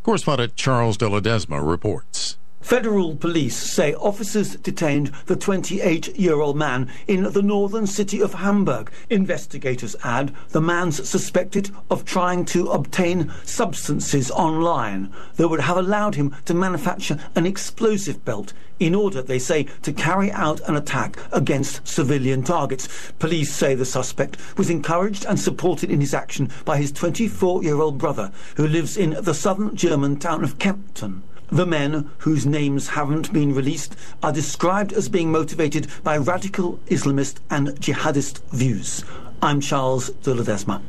Correspondent 0.02 0.56
Charles 0.56 0.98
de 0.98 1.06
Ledesma 1.06 1.62
reports. 1.62 2.38
Federal 2.62 3.16
police 3.16 3.56
say 3.56 3.94
officers 3.96 4.58
detained 4.58 5.12
the 5.28 5.36
28 5.36 6.16
year 6.18 6.42
old 6.42 6.58
man 6.58 6.92
in 7.08 7.24
the 7.24 7.42
northern 7.42 7.88
city 7.88 8.22
of 8.22 8.34
Hamburg. 8.34 8.92
Investigators 9.10 9.96
add 10.04 10.36
the 10.50 10.62
man's 10.62 11.08
suspected 11.08 11.72
of 11.90 12.04
trying 12.04 12.44
to 12.46 12.68
obtain 12.68 13.32
substances 13.44 14.30
online 14.30 15.12
that 15.38 15.48
would 15.48 15.62
have 15.62 15.78
allowed 15.78 16.16
him 16.16 16.36
to 16.46 16.54
manufacture 16.54 17.18
an 17.34 17.46
explosive 17.46 18.24
belt 18.26 18.54
in 18.80 18.94
order, 18.94 19.22
they 19.22 19.40
say, 19.40 19.64
to 19.82 19.94
carry 19.94 20.32
out 20.32 20.60
an 20.68 20.76
attack 20.76 21.18
against 21.32 21.88
civilian 21.88 22.44
targets. 22.44 23.12
Police 23.20 23.54
say 23.54 23.74
the 23.74 23.86
suspect 23.86 24.38
was 24.58 24.70
encouraged 24.70 25.26
and 25.26 25.40
supported 25.40 25.90
in 25.90 26.02
his 26.02 26.14
action 26.14 26.50
by 26.66 26.78
his 26.78 26.92
24 26.92 27.64
year 27.64 27.80
old 27.80 27.98
brother, 27.98 28.32
who 28.56 28.68
lives 28.68 28.98
in 28.98 29.18
the 29.22 29.34
southern 29.34 29.76
German 29.76 30.18
town 30.18 30.44
of 30.44 30.58
Kempten. 30.60 31.22
The 31.52 31.66
men, 31.66 32.10
whose 32.20 32.46
names 32.46 32.90
haven't 32.90 33.34
been 33.34 33.56
released, 33.56 33.96
are 34.22 34.32
described 34.32 34.94
as 34.94 35.10
being 35.10 35.32
motivated 35.32 35.88
by 36.04 36.18
radical 36.18 36.80
Islamist 36.88 37.38
and 37.50 37.70
jihadist 37.80 38.42
views. 38.52 39.04
I'm 39.42 39.60
Charles 39.60 40.10
de 40.10 40.34
Ledesma. 40.34 40.82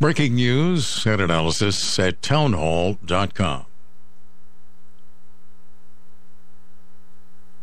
Breaking 0.00 0.34
news 0.34 1.06
and 1.06 1.20
analysis 1.20 1.98
at 1.98 2.22
townhall.com. 2.22 3.66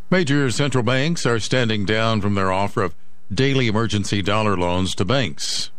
Major 0.09 0.49
central 0.51 0.83
banks 0.83 1.25
are 1.25 1.39
standing 1.39 1.83
down 1.83 2.21
from 2.21 2.35
their 2.35 2.51
offer 2.51 2.83
of 2.83 2.95
daily 3.33 3.67
emergency 3.67 4.21
dollar 4.21 4.55
loans 4.55 4.95
to 4.95 5.03
banks. 5.03 5.69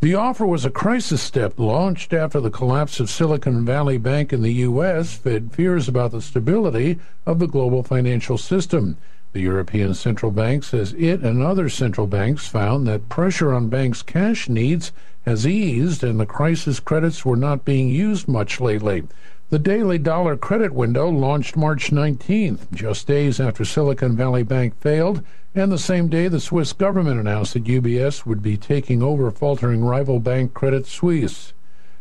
The 0.00 0.14
offer 0.14 0.46
was 0.46 0.64
a 0.64 0.70
crisis 0.70 1.20
step 1.20 1.58
launched 1.58 2.12
after 2.12 2.38
the 2.40 2.52
collapse 2.52 3.00
of 3.00 3.10
Silicon 3.10 3.64
Valley 3.64 3.98
Bank 3.98 4.32
in 4.32 4.42
the 4.42 4.52
U.S. 4.52 5.16
fed 5.16 5.50
fears 5.50 5.88
about 5.88 6.12
the 6.12 6.22
stability 6.22 7.00
of 7.26 7.40
the 7.40 7.48
global 7.48 7.82
financial 7.82 8.38
system. 8.38 8.96
The 9.32 9.40
European 9.40 9.94
Central 9.94 10.30
Bank 10.30 10.62
says 10.62 10.94
it 10.96 11.22
and 11.22 11.42
other 11.42 11.68
central 11.68 12.06
banks 12.06 12.46
found 12.46 12.86
that 12.86 13.08
pressure 13.08 13.52
on 13.52 13.70
banks' 13.70 14.02
cash 14.02 14.48
needs 14.48 14.92
has 15.26 15.44
eased 15.44 16.04
and 16.04 16.20
the 16.20 16.26
crisis 16.26 16.78
credits 16.78 17.24
were 17.24 17.36
not 17.36 17.64
being 17.64 17.88
used 17.88 18.28
much 18.28 18.60
lately. 18.60 19.02
The 19.50 19.58
daily 19.58 19.96
dollar 19.96 20.36
credit 20.36 20.74
window 20.74 21.08
launched 21.08 21.56
March 21.56 21.90
19th, 21.90 22.70
just 22.74 23.06
days 23.06 23.40
after 23.40 23.64
Silicon 23.64 24.14
Valley 24.14 24.42
Bank 24.42 24.78
failed, 24.78 25.24
and 25.54 25.72
the 25.72 25.78
same 25.78 26.08
day 26.08 26.28
the 26.28 26.38
Swiss 26.38 26.74
government 26.74 27.18
announced 27.18 27.54
that 27.54 27.64
UBS 27.64 28.26
would 28.26 28.42
be 28.42 28.58
taking 28.58 29.02
over 29.02 29.30
faltering 29.30 29.82
rival 29.82 30.20
bank 30.20 30.52
Credit 30.52 30.86
Suisse. 30.86 31.54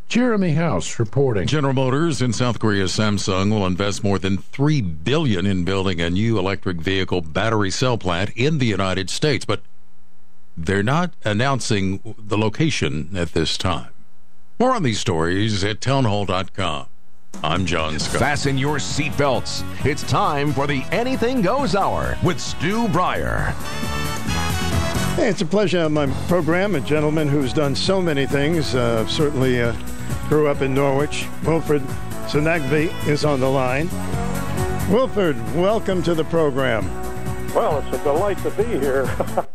Jeremy 0.09 0.55
House 0.55 0.99
reporting. 0.99 1.47
General 1.47 1.73
Motors 1.73 2.21
and 2.21 2.35
South 2.35 2.59
Korea's 2.59 2.91
Samsung 2.91 3.49
will 3.49 3.65
invest 3.65 4.03
more 4.03 4.19
than 4.19 4.39
3 4.39 4.81
billion 4.81 5.45
in 5.45 5.63
building 5.63 6.01
a 6.01 6.09
new 6.09 6.37
electric 6.37 6.77
vehicle 6.77 7.21
battery 7.21 7.71
cell 7.71 7.97
plant 7.97 8.29
in 8.35 8.57
the 8.57 8.65
United 8.65 9.09
States, 9.09 9.45
but 9.45 9.61
they're 10.57 10.83
not 10.83 11.13
announcing 11.23 12.15
the 12.17 12.37
location 12.37 13.11
at 13.15 13.31
this 13.31 13.57
time. 13.57 13.91
More 14.59 14.75
on 14.75 14.83
these 14.83 14.99
stories 14.99 15.63
at 15.63 15.79
townhall.com. 15.79 16.87
I'm 17.43 17.67
John 17.67 17.99
Scott. 17.99 18.19
Fasten 18.19 18.57
your 18.57 18.77
seatbelts. 18.77 19.63
It's 19.85 20.01
time 20.03 20.53
for 20.53 20.65
the 20.65 20.83
Anything 20.91 21.43
Goes 21.43 21.75
Hour 21.75 22.17
with 22.23 22.39
Stu 22.39 22.87
Bryer. 22.87 23.53
Hey, 25.15 25.29
it's 25.29 25.41
a 25.41 25.45
pleasure 25.45 25.81
on 25.81 25.93
my 25.93 26.07
program. 26.27 26.73
A 26.73 26.81
gentleman 26.81 27.27
who's 27.27 27.53
done 27.53 27.75
so 27.75 28.01
many 28.01 28.25
things. 28.25 28.73
Uh, 28.73 29.05
certainly 29.07 29.61
uh, 29.61 29.75
grew 30.29 30.47
up 30.47 30.61
in 30.61 30.73
Norwich. 30.73 31.27
Wilfred 31.45 31.83
Sonagby 32.25 32.91
is 33.07 33.23
on 33.23 33.39
the 33.39 33.49
line. 33.49 33.87
Wilfred, 34.91 35.37
welcome 35.55 36.01
to 36.03 36.15
the 36.15 36.25
program. 36.25 36.85
Well, 37.53 37.79
it's 37.79 37.97
a 37.97 38.03
delight 38.03 38.39
to 38.39 38.49
be 38.51 38.63
here. 38.63 39.03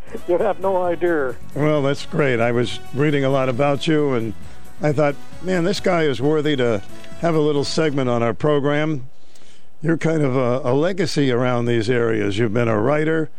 you 0.29 0.39
have 0.39 0.61
no 0.61 0.83
idea. 0.85 1.35
Well, 1.55 1.83
that's 1.83 2.07
great. 2.07 2.39
I 2.39 2.53
was 2.53 2.79
reading 2.95 3.25
a 3.25 3.29
lot 3.29 3.49
about 3.49 3.89
you, 3.89 4.13
and 4.15 4.35
I 4.81 4.93
thought, 4.93 5.17
man, 5.43 5.65
this 5.65 5.81
guy 5.81 6.05
is 6.05 6.21
worthy 6.23 6.57
to 6.57 6.83
have 7.23 7.37
a 7.37 7.41
little 7.41 7.63
segment 7.63 8.11
on 8.11 8.21
our 8.21 8.35
program. 8.35 9.09
You're 9.81 9.97
kind 9.97 10.23
of 10.23 10.35
a, 10.35 10.61
a 10.65 10.75
legacy 10.75 11.31
around 11.31 11.67
these 11.67 11.89
areas. 11.89 12.37
You've 12.37 12.53
been 12.53 12.67
a 12.67 12.81
writer, 12.81 13.31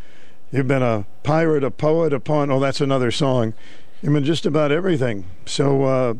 you've 0.54 0.70
been 0.70 0.82
a 0.82 1.06
pirate, 1.24 1.66
a 1.66 1.72
poet, 1.72 2.14
a 2.14 2.20
pawn. 2.22 2.50
Oh, 2.50 2.62
that's 2.62 2.80
another 2.80 3.12
song. 3.12 3.54
You've 4.02 4.14
been 4.14 4.24
just 4.24 4.46
about 4.46 4.72
everything. 4.72 5.26
So, 5.46 5.84
uh, 5.84 6.14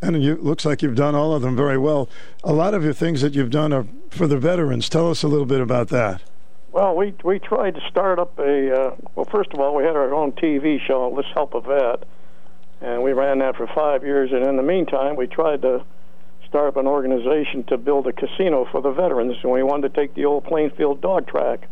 and 0.00 0.14
it 0.14 0.44
looks 0.44 0.64
like 0.64 0.80
you've 0.80 0.94
done 0.94 1.16
all 1.16 1.34
of 1.34 1.42
them 1.42 1.56
very 1.56 1.76
well. 1.76 2.08
A 2.44 2.52
lot 2.52 2.72
of 2.72 2.84
your 2.84 2.92
things 2.92 3.20
that 3.22 3.34
you've 3.34 3.50
done 3.50 3.72
are 3.72 3.86
for 4.10 4.28
the 4.28 4.38
veterans. 4.38 4.88
Tell 4.88 5.10
us 5.10 5.24
a 5.24 5.28
little 5.28 5.46
bit 5.46 5.60
about 5.60 5.88
that. 5.88 6.22
Well, 6.70 6.94
we 6.94 7.14
we 7.24 7.40
tried 7.40 7.74
to 7.74 7.80
start 7.90 8.20
up 8.20 8.38
a. 8.38 8.72
Uh, 8.72 8.96
well, 9.16 9.26
first 9.28 9.52
of 9.52 9.58
all, 9.58 9.74
we 9.74 9.82
had 9.82 9.96
our 9.96 10.14
own 10.14 10.32
TV 10.32 10.80
show, 10.86 11.08
Let's 11.08 11.26
Help 11.34 11.54
a 11.54 11.60
Vet, 11.60 12.04
and 12.80 13.02
we 13.02 13.12
ran 13.12 13.40
that 13.40 13.56
for 13.56 13.66
five 13.66 14.04
years. 14.04 14.30
And 14.30 14.46
in 14.46 14.56
the 14.56 14.62
meantime, 14.62 15.16
we 15.16 15.26
tried 15.26 15.62
to 15.62 15.84
start 16.48 16.68
up 16.68 16.76
an 16.76 16.86
organization 16.86 17.64
to 17.68 17.76
build 17.76 18.06
a 18.06 18.12
casino 18.12 18.66
for 18.70 18.80
the 18.80 18.90
veterans, 18.90 19.36
and 19.42 19.52
we 19.52 19.62
wanted 19.62 19.94
to 19.94 20.00
take 20.00 20.14
the 20.14 20.24
old 20.24 20.44
Plainfield 20.44 21.00
dog 21.00 21.26
track 21.26 21.68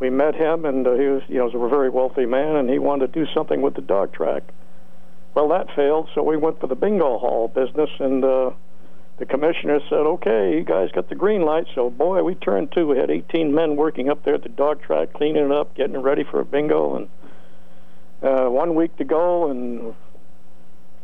we 0.00 0.08
met 0.08 0.34
him, 0.34 0.64
and 0.64 0.86
uh, 0.86 0.94
he 0.94 1.06
was, 1.06 1.22
you 1.28 1.38
know, 1.38 1.44
was 1.44 1.54
a 1.54 1.68
very 1.68 1.90
wealthy 1.90 2.26
man, 2.26 2.56
and 2.56 2.68
he 2.68 2.78
wanted 2.78 3.12
to 3.12 3.24
do 3.24 3.30
something 3.32 3.60
with 3.60 3.74
the 3.74 3.82
dog 3.82 4.12
track. 4.12 4.42
Well, 5.34 5.48
that 5.50 5.68
failed, 5.76 6.08
so 6.14 6.22
we 6.22 6.36
went 6.36 6.58
for 6.58 6.66
the 6.66 6.74
bingo 6.74 7.18
hall 7.18 7.48
business, 7.48 7.90
and 8.00 8.24
uh, 8.24 8.50
the 9.18 9.26
commissioner 9.26 9.78
said, 9.88 10.00
"Okay, 10.00 10.56
you 10.56 10.64
guys 10.64 10.90
got 10.92 11.08
the 11.08 11.14
green 11.14 11.42
light." 11.42 11.66
So, 11.74 11.90
boy, 11.90 12.22
we 12.24 12.34
turned 12.34 12.72
to. 12.72 12.84
We 12.84 12.98
had 12.98 13.10
18 13.10 13.54
men 13.54 13.76
working 13.76 14.08
up 14.08 14.24
there 14.24 14.34
at 14.34 14.42
the 14.42 14.48
dog 14.48 14.82
track, 14.82 15.12
cleaning 15.12 15.44
it 15.44 15.52
up, 15.52 15.76
getting 15.76 15.94
it 15.94 15.98
ready 15.98 16.24
for 16.24 16.40
a 16.40 16.44
bingo, 16.44 16.96
and 16.96 17.08
uh, 18.22 18.48
one 18.48 18.74
week 18.74 18.96
to 18.96 19.04
go, 19.04 19.50
and 19.50 19.94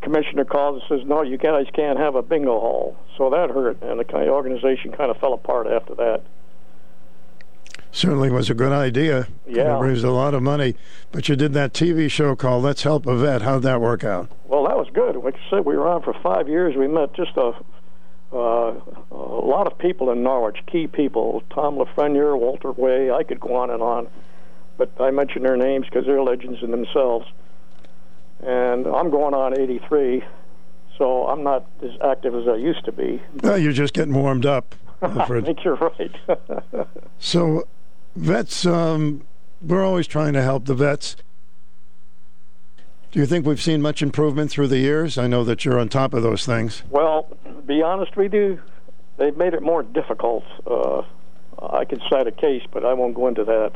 commissioner 0.03 0.45
calls 0.45 0.83
and 0.83 0.99
says, 1.01 1.07
"No, 1.09 1.23
you 1.23 1.37
guys 1.37 1.67
can't 1.73 1.99
have 1.99 2.15
a 2.15 2.23
bingo 2.23 2.59
hall." 2.61 2.97
So 3.17 3.31
that 3.31 3.51
hurt, 3.51 3.83
and 3.83 3.99
the 3.99 4.05
kind 4.05 4.25
of 4.25 4.35
organization 4.35 4.93
kind 4.93 5.11
of 5.11 5.17
fell 5.19 5.33
apart 5.33 5.67
after 5.67 5.95
that. 5.95 6.23
Certainly 7.97 8.31
was 8.31 8.51
a 8.51 8.55
good 8.55 8.73
idea. 8.73 9.27
Yeah. 9.47 9.77
It 9.77 9.81
raised 9.81 10.05
a 10.05 10.11
lot 10.11 10.35
of 10.35 10.43
money. 10.43 10.77
But 11.13 11.31
you 11.31 11.37
did 11.37 11.55
that 11.55 11.73
TV 11.73 12.11
show 12.11 12.37
called 12.37 12.63
Let's 12.63 12.83
Help 12.83 13.07
a 13.07 13.17
Vet. 13.17 13.41
How'd 13.41 13.63
that 13.63 13.81
work 13.81 14.05
out? 14.05 14.31
Well, 14.45 14.65
that 14.65 14.77
was 14.77 14.89
good. 14.93 15.17
Like 15.17 15.35
I 15.35 15.51
said, 15.51 15.65
we 15.65 15.79
were 15.79 15.89
on 15.89 16.03
for 16.03 16.13
five 16.23 16.47
years. 16.47 16.77
We 16.77 16.89
met 16.89 17.15
just 17.15 17.37
a 17.39 17.53
uh, 18.33 18.75
a 19.11 19.15
lot 19.15 19.67
of 19.67 19.79
people 19.79 20.11
in 20.11 20.23
Norwich, 20.23 20.59
key 20.67 20.87
people. 20.87 21.43
Tom 21.55 21.77
Lafreniere, 21.77 22.39
Walter 22.39 22.73
Way. 22.73 23.11
I 23.11 23.23
could 23.23 23.41
go 23.41 23.55
on 23.55 23.71
and 23.71 23.83
on, 23.83 24.09
but 24.77 24.91
I 25.01 25.11
mention 25.11 25.43
their 25.43 25.57
names 25.57 25.87
because 25.87 26.05
they're 26.07 26.23
legends 26.23 26.59
in 26.63 26.73
themselves. 26.73 27.27
And 28.41 28.87
I'm 28.87 29.11
going 29.11 29.35
on 29.35 29.59
83, 29.59 30.23
so 30.99 31.27
I'm 31.27 31.43
not 31.43 31.67
as 31.83 31.91
active 32.05 32.35
as 32.35 32.47
I 32.49 32.57
used 32.57 32.85
to 32.85 32.93
be. 32.93 33.23
Well, 33.43 33.59
you're 33.59 33.73
just 33.73 33.95
getting 33.95 34.15
warmed 34.15 34.47
up. 34.47 34.75
I 35.03 35.41
think 35.41 35.65
you're 35.65 35.77
right. 35.77 36.17
So, 37.19 37.67
vets, 38.15 38.67
um, 38.67 39.25
we're 39.63 39.85
always 39.85 40.07
trying 40.07 40.35
to 40.35 40.43
help 40.43 40.67
the 40.67 40.75
vets. 40.75 41.17
Do 43.11 43.21
you 43.21 43.27
think 43.27 43.47
we've 43.47 43.61
seen 43.61 43.81
much 43.81 44.03
improvement 44.03 44.51
through 44.51 44.69
the 44.69 44.79
years? 44.79 45.17
I 45.17 45.27
know 45.27 45.43
that 45.45 45.65
you're 45.65 45.81
on 45.81 45.89
top 45.89 46.13
of 46.13 46.23
those 46.23 46.45
things. 46.45 46.83
Well, 46.91 47.27
to 47.47 47.63
be 47.63 47.83
honest 47.83 48.17
with 48.17 48.35
you, 48.35 48.61
they've 49.17 49.37
made 49.37 49.55
it 49.55 49.63
more 49.63 49.83
difficult. 49.83 50.45
Uh, 50.67 51.03
I 51.59 51.87
could 51.87 52.03
cite 52.11 52.27
a 52.27 52.33
case, 52.33 52.63
but 52.71 52.85
I 52.85 52.93
won't 52.93 53.15
go 53.15 53.29
into 53.29 53.45
that 53.45 53.73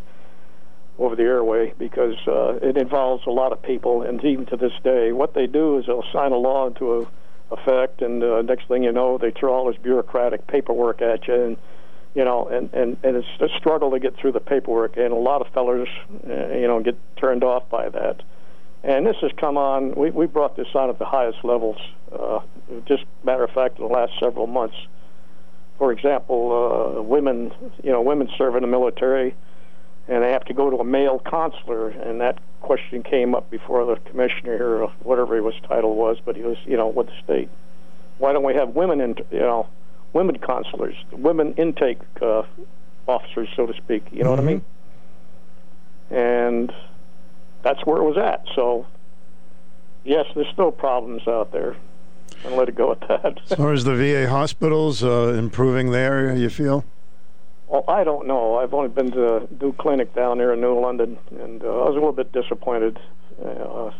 over 1.01 1.17
the 1.17 1.23
airway 1.23 1.73
because 1.79 2.15
uh, 2.29 2.59
it 2.63 2.77
involves 2.77 3.27
a 3.27 3.31
lot 3.31 3.53
of 3.53 3.63
people, 3.63 4.03
and 4.03 4.23
even 4.23 4.45
to 4.47 4.57
this 4.57 4.73
day, 4.85 5.13
what 5.13 5.33
they 5.35 5.47
do 5.47 5.79
is 5.79 5.87
they'll 5.87 6.05
sign 6.13 6.31
a 6.33 6.37
law 6.37 6.67
into 6.67 7.09
effect, 7.51 8.03
and 8.03 8.23
uh, 8.23 8.43
next 8.43 8.69
thing 8.69 8.85
you 8.85 8.93
know, 8.93 9.17
they 9.17 9.31
throw 9.31 9.53
all 9.53 9.67
this 9.67 9.81
bureaucratic 9.83 10.47
paperwork 10.47 11.01
at 11.01 11.27
you, 11.27 11.35
and 11.35 11.57
you 12.15 12.25
know, 12.25 12.47
and 12.49 12.73
and 12.75 12.99
and 13.03 13.17
it's 13.17 13.27
a 13.41 13.49
struggle 13.59 13.91
to 13.93 13.99
get 13.99 14.15
through 14.17 14.33
the 14.33 14.41
paperwork, 14.41 14.97
and 14.99 15.13
a 15.13 15.17
lot 15.17 15.41
of 15.41 15.53
fellers, 15.55 15.89
uh, 16.29 16.49
you 16.49 16.67
know, 16.67 16.81
get 16.81 16.99
turned 17.17 17.43
off 17.43 17.69
by 17.71 17.89
that. 17.89 18.23
And 18.83 19.07
this 19.07 19.17
has 19.23 19.31
come 19.39 19.57
on. 19.57 19.95
We 19.95 20.11
we 20.11 20.27
brought 20.27 20.57
this 20.57 20.69
on 20.75 20.91
at 20.91 20.99
the 20.99 21.07
highest 21.07 21.39
levels. 21.45 21.79
Uh, 22.13 22.41
just 22.87 23.05
matter 23.25 23.45
of 23.45 23.51
fact, 23.51 23.79
in 23.79 23.87
the 23.87 23.93
last 23.93 24.13
several 24.21 24.47
months. 24.47 24.77
For 25.79 25.93
example, 25.93 26.99
uh, 26.99 27.03
women, 27.03 27.53
you 27.83 27.91
know, 27.91 28.03
women 28.03 28.29
serve 28.37 28.55
in 28.55 28.61
the 28.61 28.69
military, 28.69 29.35
and 30.11 30.25
they 30.25 30.33
have 30.33 30.45
to 30.47 30.53
go 30.53 30.69
to 30.69 30.77
a 30.79 30.85
male 30.85 31.21
consular, 31.21 31.89
and 31.89 32.21
that 32.21 32.37
question 32.61 33.03
came 33.05 33.33
up 33.35 33.49
before 33.49 33.87
the 33.87 33.95
commissioner 34.11 34.57
here, 34.57 34.83
or 34.83 34.89
whatever 35.05 35.41
his 35.41 35.61
title 35.63 35.95
was, 35.95 36.19
but 36.23 36.35
he 36.35 36.43
was, 36.43 36.59
you 36.67 36.77
know, 36.77 36.89
with 36.89 37.07
the 37.07 37.13
state. 37.23 37.49
Why 38.19 38.33
don't 38.33 38.43
we 38.43 38.55
have 38.55 38.71
women 38.71 39.01
in, 39.01 39.17
you 39.31 39.39
know, 39.39 39.69
women 40.13 40.37
consulars, 40.39 40.97
women 41.13 41.55
intake 41.55 42.01
uh, 42.21 42.43
officers, 43.07 43.49
so 43.55 43.67
to 43.67 43.75
speak? 43.75 44.05
You 44.11 44.25
know 44.25 44.31
what 44.31 44.41
I 44.41 44.43
mean? 44.43 44.65
And 46.11 46.73
that's 47.63 47.87
where 47.87 47.99
it 47.99 48.05
was 48.05 48.19
at. 48.19 48.45
So, 48.57 48.87
yes, 50.03 50.27
there's 50.35 50.49
still 50.53 50.73
problems 50.73 51.29
out 51.29 51.53
there. 51.53 51.77
And 52.45 52.57
let 52.57 52.69
it 52.69 52.75
go 52.75 52.91
at 52.91 53.01
that. 53.07 53.39
As 53.51 53.57
far 53.57 53.73
as 53.73 53.85
the 53.85 53.95
VA 53.95 54.29
hospitals 54.29 55.05
uh, 55.05 55.35
improving 55.39 55.93
there, 55.93 56.35
you 56.35 56.49
feel? 56.49 56.85
Well, 57.71 57.85
I 57.87 58.03
don't 58.03 58.27
know. 58.27 58.57
I've 58.57 58.75
only 58.75 58.89
been 58.89 59.13
to 59.13 59.47
do 59.59 59.73
clinic 59.79 60.13
down 60.13 60.39
there 60.39 60.53
in 60.53 60.61
New 60.61 60.81
London, 60.81 61.17
and 61.31 61.63
uh, 61.63 61.69
I 61.69 61.85
was 61.85 61.91
a 61.91 61.93
little 61.93 62.13
bit 62.13 62.33
disappointed. 62.33 62.99
Uh, 63.41 63.93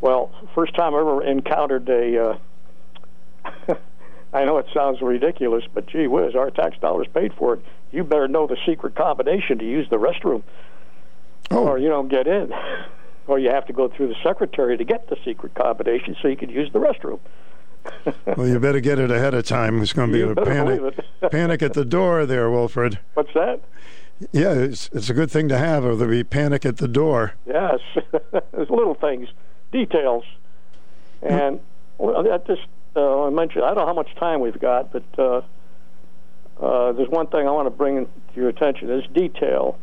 well, 0.00 0.32
first 0.56 0.74
time 0.74 0.92
I 0.92 0.98
ever 0.98 1.22
encountered 1.22 1.88
a. 1.88 2.30
Uh, 3.46 3.74
I 4.32 4.44
know 4.44 4.58
it 4.58 4.66
sounds 4.74 5.00
ridiculous, 5.00 5.62
but 5.72 5.86
gee 5.86 6.08
whiz, 6.08 6.34
our 6.34 6.50
tax 6.50 6.76
dollars 6.80 7.06
paid 7.14 7.32
for 7.34 7.54
it. 7.54 7.60
You 7.92 8.02
better 8.02 8.26
know 8.26 8.48
the 8.48 8.58
secret 8.66 8.96
combination 8.96 9.58
to 9.60 9.64
use 9.64 9.88
the 9.88 9.96
restroom, 9.96 10.42
or 11.52 11.78
you 11.78 11.88
don't 11.88 12.08
get 12.08 12.26
in, 12.26 12.52
or 13.28 13.38
you 13.38 13.50
have 13.50 13.66
to 13.66 13.72
go 13.72 13.88
through 13.88 14.08
the 14.08 14.16
secretary 14.24 14.76
to 14.76 14.84
get 14.84 15.08
the 15.08 15.16
secret 15.24 15.54
combination 15.54 16.16
so 16.20 16.26
you 16.26 16.36
can 16.36 16.50
use 16.50 16.72
the 16.72 16.80
restroom. 16.80 17.20
Well, 18.36 18.46
you 18.46 18.58
better 18.58 18.80
get 18.80 18.98
it 18.98 19.10
ahead 19.10 19.34
of 19.34 19.44
time. 19.44 19.82
It's 19.82 19.92
going 19.92 20.08
to 20.08 20.12
be 20.12 20.18
You 20.20 20.30
a 20.30 20.34
panic, 20.34 20.80
panic 21.30 21.62
at 21.62 21.74
the 21.74 21.84
door 21.84 22.26
there, 22.26 22.50
Wilfred. 22.50 22.98
What's 23.14 23.32
that? 23.34 23.60
Yeah, 24.32 24.52
it's, 24.52 24.90
it's 24.92 25.10
a 25.10 25.14
good 25.14 25.30
thing 25.30 25.48
to 25.48 25.58
have, 25.58 25.84
or 25.84 25.94
there'll 25.94 26.10
be 26.10 26.24
panic 26.24 26.66
at 26.66 26.78
the 26.78 26.88
door. 26.88 27.34
Yes, 27.46 27.80
there's 28.52 28.70
little 28.70 28.94
things, 28.94 29.28
details, 29.70 30.24
and 31.22 31.60
well, 31.98 32.22
that 32.24 32.46
just 32.46 32.62
uh, 32.96 33.26
I 33.26 33.30
mentioned. 33.30 33.64
I 33.64 33.68
don't 33.68 33.78
know 33.78 33.86
how 33.86 33.94
much 33.94 34.14
time 34.16 34.40
we've 34.40 34.58
got, 34.58 34.92
but 34.92 35.04
uh, 35.18 35.42
uh, 36.60 36.92
there's 36.92 37.08
one 37.08 37.28
thing 37.28 37.46
I 37.46 37.50
want 37.50 37.66
to 37.66 37.70
bring 37.70 38.06
to 38.06 38.10
your 38.34 38.48
attention: 38.48 38.90
is 38.90 39.04
detail. 39.14 39.78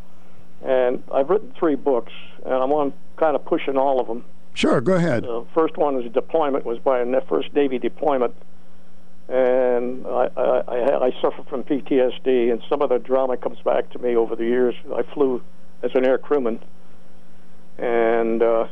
And 0.63 1.03
I've 1.13 1.29
written 1.29 1.53
three 1.57 1.75
books, 1.75 2.13
and 2.43 2.53
I'm 2.53 2.71
on 2.71 2.93
kind 3.17 3.35
of 3.35 3.45
pushing 3.45 3.77
all 3.77 3.99
of 3.99 4.07
them. 4.07 4.25
Sure, 4.55 4.79
go 4.79 4.93
ahead. 4.93 5.23
The 5.23 5.45
first 5.53 5.75
one 5.75 5.97
a 5.97 6.09
deployment, 6.09 6.65
was 6.65 6.79
by 6.79 6.99
a 6.99 7.21
first 7.21 7.53
Navy 7.53 7.77
deployment, 7.77 8.33
and 9.27 10.07
I, 10.07 10.29
I, 10.37 10.41
I, 10.41 11.05
I 11.07 11.21
suffer 11.21 11.43
from 11.49 11.63
PTSD, 11.63 12.51
and 12.53 12.63
some 12.69 12.81
of 12.81 12.87
the 12.89 12.97
drama 12.97 13.35
comes 13.35 13.59
back 13.59 13.89
to 13.91 13.99
me 13.99 14.15
over 14.15 14.33
the 14.35 14.45
years. 14.45 14.73
I 14.95 15.03
flew 15.13 15.43
as 15.83 15.91
an 15.93 16.05
air 16.05 16.17
crewman, 16.17 16.61
and 17.77 18.41
uh, 18.41 18.67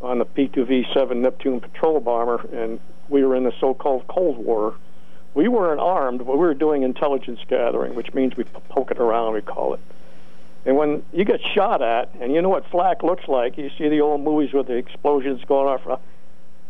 on 0.00 0.20
the 0.20 0.24
P-2V-7 0.24 1.16
Neptune 1.16 1.60
patrol 1.60 1.98
bomber, 1.98 2.46
and 2.52 2.78
we 3.08 3.24
were 3.24 3.34
in 3.34 3.42
the 3.42 3.52
so-called 3.58 4.06
Cold 4.06 4.38
War. 4.38 4.76
We 5.34 5.48
weren't 5.48 5.80
armed, 5.80 6.18
but 6.18 6.38
we 6.38 6.38
were 6.38 6.54
doing 6.54 6.84
intelligence 6.84 7.40
gathering, 7.48 7.96
which 7.96 8.14
means 8.14 8.36
we 8.36 8.44
poke 8.44 8.92
it 8.92 8.98
around, 8.98 9.34
we 9.34 9.42
call 9.42 9.74
it. 9.74 9.80
And 10.66 10.76
when 10.76 11.04
you 11.12 11.24
get 11.24 11.40
shot 11.54 11.80
at, 11.80 12.12
and 12.20 12.34
you 12.34 12.42
know 12.42 12.48
what 12.48 12.68
flak 12.70 13.04
looks 13.04 13.28
like, 13.28 13.56
you 13.56 13.70
see 13.78 13.88
the 13.88 14.00
old 14.00 14.20
movies 14.20 14.52
with 14.52 14.66
the 14.66 14.74
explosions 14.74 15.40
going 15.46 15.68
off. 15.68 16.00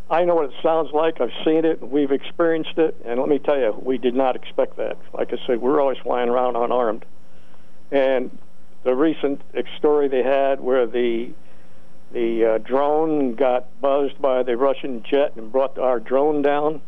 I 0.09 0.23
know 0.23 0.35
what 0.35 0.45
it 0.45 0.55
sounds 0.61 0.91
like. 0.93 1.19
I've 1.19 1.33
seen 1.43 1.65
it. 1.65 1.81
We've 1.81 2.11
experienced 2.11 2.77
it. 2.77 2.95
And 3.03 3.19
let 3.19 3.27
me 3.27 3.39
tell 3.39 3.57
you, 3.57 3.75
we 3.81 3.97
did 3.97 4.13
not 4.13 4.35
expect 4.35 4.77
that. 4.77 4.97
Like 5.13 5.33
I 5.33 5.37
said, 5.47 5.61
we're 5.61 5.81
always 5.81 5.97
flying 5.97 6.29
around 6.29 6.55
unarmed. 6.55 7.05
And 7.91 8.37
the 8.83 8.95
recent 8.95 9.41
story 9.77 10.07
they 10.07 10.23
had 10.23 10.61
where 10.61 10.85
the 10.85 11.31
the 12.13 12.45
uh, 12.45 12.57
drone 12.59 13.35
got 13.35 13.81
buzzed 13.81 14.21
by 14.21 14.41
the 14.43 14.55
Russian 14.55 15.03
jet 15.03 15.35
and 15.35 15.51
brought 15.51 15.77
our 15.77 15.99
drone 15.99 16.41
down. 16.41 16.81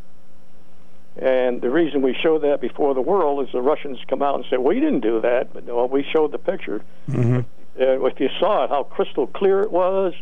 And 1.18 1.62
the 1.62 1.70
reason 1.70 2.02
we 2.02 2.14
showed 2.14 2.44
that 2.44 2.62
before 2.62 2.94
the 2.94 3.02
world 3.02 3.46
is 3.46 3.52
the 3.52 3.62
Russians 3.62 4.00
come 4.08 4.22
out 4.22 4.36
and 4.36 4.46
say, 4.50 4.58
"We 4.58 4.80
didn't 4.80 5.02
do 5.02 5.20
that," 5.22 5.54
but 5.54 5.66
well, 5.66 5.88
we 5.88 6.04
showed 6.04 6.32
the 6.32 6.38
picture. 6.38 6.82
Mm-hmm. 7.10 7.40
Uh, 7.80 8.06
if 8.06 8.20
you 8.20 8.30
saw 8.40 8.64
it, 8.64 8.70
how 8.70 8.84
crystal 8.84 9.28
clear 9.28 9.62
it 9.62 9.72
was, 9.72 10.14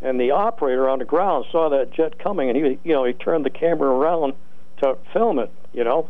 and 0.00 0.20
the 0.20 0.30
operator 0.30 0.88
on 0.88 0.98
the 0.98 1.04
ground 1.04 1.46
saw 1.50 1.68
that 1.70 1.90
jet 1.90 2.18
coming, 2.18 2.48
and 2.48 2.56
he, 2.56 2.78
you 2.84 2.92
know, 2.92 3.04
he 3.04 3.12
turned 3.12 3.44
the 3.44 3.50
camera 3.50 3.90
around 3.90 4.34
to 4.82 4.96
film 5.12 5.38
it, 5.38 5.50
you 5.72 5.84
know, 5.84 6.08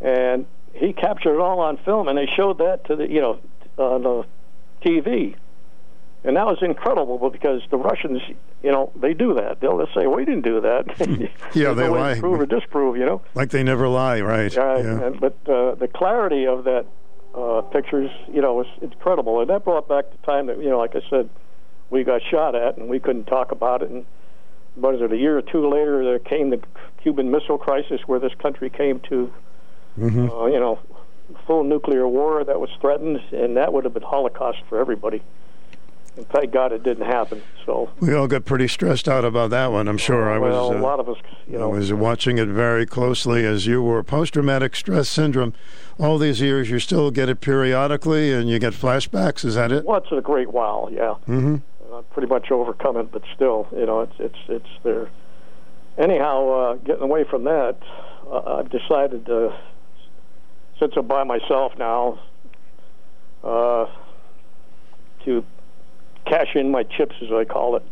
and 0.00 0.46
he 0.72 0.92
captured 0.92 1.34
it 1.34 1.40
all 1.40 1.60
on 1.60 1.76
film, 1.78 2.08
and 2.08 2.18
they 2.18 2.26
showed 2.26 2.58
that 2.58 2.84
to 2.86 2.96
the, 2.96 3.10
you 3.10 3.20
know, 3.20 3.38
on 3.76 4.02
the 4.02 4.24
TV, 4.84 5.36
and 6.24 6.36
that 6.36 6.46
was 6.46 6.58
incredible 6.62 7.30
because 7.30 7.60
the 7.70 7.76
Russians, 7.76 8.20
you 8.62 8.72
know, 8.72 8.90
they 8.96 9.12
do 9.14 9.34
that. 9.34 9.60
They'll 9.60 9.78
just 9.78 9.94
say, 9.94 10.06
"We 10.06 10.24
didn't 10.24 10.42
do 10.44 10.60
that." 10.62 10.84
Yeah, 11.54 11.72
they 11.78 11.88
lie. 11.88 12.18
prove 12.18 12.40
or 12.40 12.46
disprove, 12.46 12.96
you 12.96 13.04
know. 13.06 13.22
Like 13.34 13.50
they 13.50 13.62
never 13.62 13.88
lie, 13.88 14.20
right? 14.20 14.54
Right, 14.56 14.84
Yeah. 14.84 15.04
and, 15.06 15.20
but 15.20 15.36
uh, 15.46 15.74
the 15.76 15.88
clarity 15.88 16.46
of 16.46 16.64
that 16.64 16.86
uh, 17.34 17.60
pictures, 17.62 18.10
you 18.32 18.40
know, 18.40 18.54
was 18.54 18.66
incredible, 18.80 19.40
and 19.40 19.48
that 19.50 19.64
brought 19.64 19.88
back 19.88 20.04
the 20.10 20.18
time 20.26 20.46
that 20.46 20.58
you 20.58 20.68
know, 20.70 20.78
like 20.78 20.96
I 20.96 21.02
said, 21.10 21.28
we 21.90 22.02
got 22.04 22.22
shot 22.30 22.54
at, 22.54 22.76
and 22.78 22.88
we 22.88 22.98
couldn't 22.98 23.24
talk 23.26 23.52
about 23.52 23.82
it. 23.82 23.90
And 23.90 24.04
what 24.76 24.94
is 24.94 25.00
it? 25.02 25.12
A 25.12 25.16
year 25.16 25.36
or 25.38 25.42
two 25.42 25.68
later, 25.68 26.02
there 26.04 26.18
came 26.18 26.50
the 26.50 26.60
Cuban 27.02 27.30
Missile 27.30 27.58
Crisis, 27.58 28.00
where 28.06 28.18
this 28.18 28.32
country 28.40 28.70
came 28.70 29.00
to, 29.10 29.32
Mm-hmm. 29.98 30.28
uh, 30.28 30.46
you 30.46 30.58
know, 30.58 30.80
full 31.46 31.62
nuclear 31.62 32.08
war 32.08 32.42
that 32.42 32.58
was 32.58 32.68
threatened, 32.80 33.20
and 33.30 33.56
that 33.56 33.72
would 33.72 33.84
have 33.84 33.94
been 33.94 34.02
Holocaust 34.02 34.58
for 34.68 34.80
everybody. 34.80 35.22
And 36.16 36.28
thank 36.28 36.52
God 36.52 36.72
it 36.72 36.84
didn't 36.84 37.06
happen. 37.06 37.42
So, 37.66 37.90
We 37.98 38.14
all 38.14 38.28
got 38.28 38.44
pretty 38.44 38.68
stressed 38.68 39.08
out 39.08 39.24
about 39.24 39.50
that 39.50 39.72
one. 39.72 39.88
I'm 39.88 39.98
sure 39.98 40.30
I 40.32 40.38
was. 40.38 40.52
well, 40.52 40.76
a 40.76 40.78
lot 40.78 41.00
of 41.00 41.08
us, 41.08 41.16
you 41.48 41.56
I 41.56 41.60
know, 41.62 41.70
was 41.70 41.92
watching 41.92 42.38
it 42.38 42.46
very 42.46 42.86
closely 42.86 43.44
as 43.44 43.66
you 43.66 43.82
were. 43.82 44.02
Post 44.04 44.34
traumatic 44.34 44.76
stress 44.76 45.08
syndrome. 45.08 45.54
All 45.98 46.18
these 46.18 46.40
years, 46.40 46.70
you 46.70 46.78
still 46.78 47.10
get 47.10 47.28
it 47.28 47.40
periodically, 47.40 48.32
and 48.32 48.48
you 48.48 48.58
get 48.60 48.74
flashbacks. 48.74 49.44
Is 49.44 49.56
that 49.56 49.72
it? 49.72 49.84
once 49.84 50.06
in 50.12 50.18
a 50.18 50.22
great 50.22 50.52
while, 50.52 50.88
yeah. 50.92 51.14
Mm-hmm. 51.26 51.56
I've 51.92 52.10
pretty 52.10 52.28
much 52.28 52.50
overcome 52.50 52.96
it, 52.96 53.10
but 53.10 53.22
still, 53.34 53.68
you 53.72 53.86
know, 53.86 54.00
it's 54.02 54.14
it's 54.18 54.38
it's 54.48 54.68
there. 54.82 55.10
Anyhow, 55.96 56.50
uh, 56.50 56.74
getting 56.76 57.02
away 57.02 57.24
from 57.24 57.44
that, 57.44 57.76
uh, 58.28 58.56
I've 58.58 58.70
decided 58.70 59.26
to, 59.26 59.56
since 60.80 60.92
I'm 60.96 61.06
by 61.06 61.22
myself 61.22 61.72
now, 61.78 62.18
uh, 63.44 63.86
to 65.24 65.44
cash 66.26 66.54
in 66.54 66.70
my 66.70 66.82
chips, 66.82 67.14
as 67.22 67.28
I 67.32 67.44
call 67.44 67.76
it. 67.76 67.82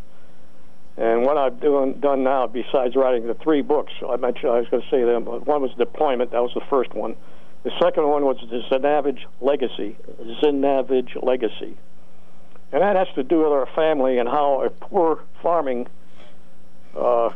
And 0.96 1.24
what 1.24 1.38
I've 1.38 1.60
doing, 1.60 1.94
done 1.94 2.22
now, 2.22 2.46
besides 2.46 2.96
writing 2.96 3.26
the 3.26 3.34
three 3.34 3.62
books, 3.62 3.92
I 4.08 4.16
mentioned 4.16 4.50
I 4.52 4.58
was 4.58 4.68
going 4.68 4.82
to 4.82 4.90
say 4.90 5.04
them. 5.04 5.24
One 5.24 5.62
was 5.62 5.70
Deployment. 5.78 6.32
That 6.32 6.42
was 6.42 6.52
the 6.54 6.64
first 6.68 6.92
one. 6.94 7.16
The 7.64 7.72
second 7.80 8.06
one 8.08 8.24
was 8.24 8.36
the 8.50 8.62
Zenavage 8.70 9.24
Legacy. 9.40 9.96
Zenavage 10.42 11.22
Legacy. 11.22 11.76
And 12.72 12.82
that 12.82 12.96
has 12.96 13.08
to 13.14 13.22
do 13.22 13.38
with 13.38 13.52
our 13.52 13.68
family 13.74 14.18
and 14.18 14.28
how 14.28 14.62
a 14.62 14.70
poor 14.70 15.20
farming 15.42 15.88
uh, 16.96 17.30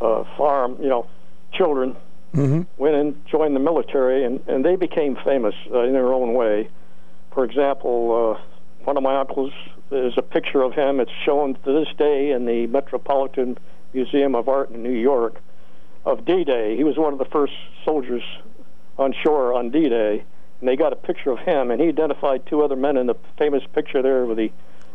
uh, 0.00 0.24
farm, 0.36 0.78
you 0.80 0.88
know, 0.88 1.06
children 1.52 1.96
Mm-hmm. 2.34 2.62
went 2.76 2.94
and 2.94 3.26
joined 3.26 3.56
the 3.56 3.60
military, 3.60 4.22
and, 4.22 4.40
and 4.46 4.62
they 4.62 4.76
became 4.76 5.16
famous 5.24 5.54
uh, 5.72 5.80
in 5.80 5.94
their 5.94 6.12
own 6.12 6.34
way. 6.34 6.68
For 7.32 7.42
example, 7.42 8.36
uh, 8.38 8.47
one 8.88 8.96
of 8.96 9.02
my 9.02 9.20
uncles, 9.20 9.52
there's 9.90 10.16
a 10.16 10.22
picture 10.22 10.62
of 10.62 10.72
him. 10.72 10.98
It's 10.98 11.12
shown 11.26 11.52
to 11.62 11.72
this 11.74 11.88
day 11.98 12.30
in 12.30 12.46
the 12.46 12.66
Metropolitan 12.68 13.58
Museum 13.92 14.34
of 14.34 14.48
Art 14.48 14.70
in 14.70 14.82
New 14.82 14.98
York 14.98 15.42
of 16.06 16.24
D-Day. 16.24 16.74
He 16.74 16.84
was 16.84 16.96
one 16.96 17.12
of 17.12 17.18
the 17.18 17.26
first 17.26 17.52
soldiers 17.84 18.22
on 18.96 19.12
shore 19.22 19.52
on 19.52 19.68
D-Day, 19.68 20.24
and 20.60 20.66
they 20.66 20.74
got 20.74 20.94
a 20.94 20.96
picture 20.96 21.30
of 21.30 21.38
him, 21.40 21.70
and 21.70 21.82
he 21.82 21.88
identified 21.88 22.46
two 22.46 22.62
other 22.62 22.76
men 22.76 22.96
in 22.96 23.06
the 23.06 23.14
famous 23.36 23.62
picture 23.74 24.00
there 24.00 24.24
with 24.24 24.38
the 24.38 24.50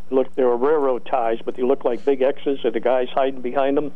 look. 0.10 0.34
They 0.34 0.44
were 0.44 0.58
railroad 0.58 1.06
ties, 1.06 1.38
but 1.46 1.56
they 1.56 1.62
looked 1.62 1.86
like 1.86 2.04
big 2.04 2.24
X's, 2.24 2.62
and 2.64 2.74
the 2.74 2.80
guys 2.80 3.10
hiding 3.14 3.42
behind 3.42 3.78
them 3.78 3.94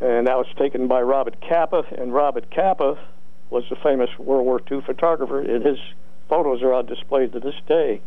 and 0.00 0.28
that 0.28 0.36
was 0.36 0.46
taken 0.56 0.86
by 0.86 1.02
Robert 1.02 1.40
Capa. 1.40 1.84
And 1.98 2.14
Robert 2.14 2.54
Capa 2.54 2.98
was 3.50 3.64
the 3.68 3.76
famous 3.76 4.10
World 4.16 4.44
War 4.44 4.60
II 4.70 4.80
photographer, 4.82 5.40
and 5.40 5.64
his 5.64 5.78
photos 6.28 6.62
are 6.62 6.72
on 6.72 6.86
display 6.86 7.26
to 7.26 7.40
this 7.40 7.56
day. 7.66 8.00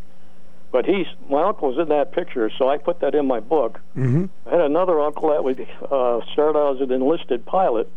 But 0.72 0.86
he's 0.86 1.08
my 1.30 1.44
uncle 1.44 1.70
was 1.70 1.80
in 1.80 1.90
that 1.90 2.12
picture, 2.12 2.52
so 2.58 2.70
I 2.70 2.78
put 2.78 3.00
that 3.00 3.16
in 3.16 3.26
my 3.26 3.40
book. 3.40 3.80
Mm-hmm. 3.96 4.26
I 4.46 4.50
had 4.52 4.62
another 4.62 5.00
uncle 5.00 5.30
that 5.30 5.44
would 5.44 5.62
uh, 5.62 6.20
started 6.34 6.60
out 6.60 6.76
as 6.76 6.82
an 6.82 6.92
enlisted 6.92 7.46
pilot, 7.46 7.90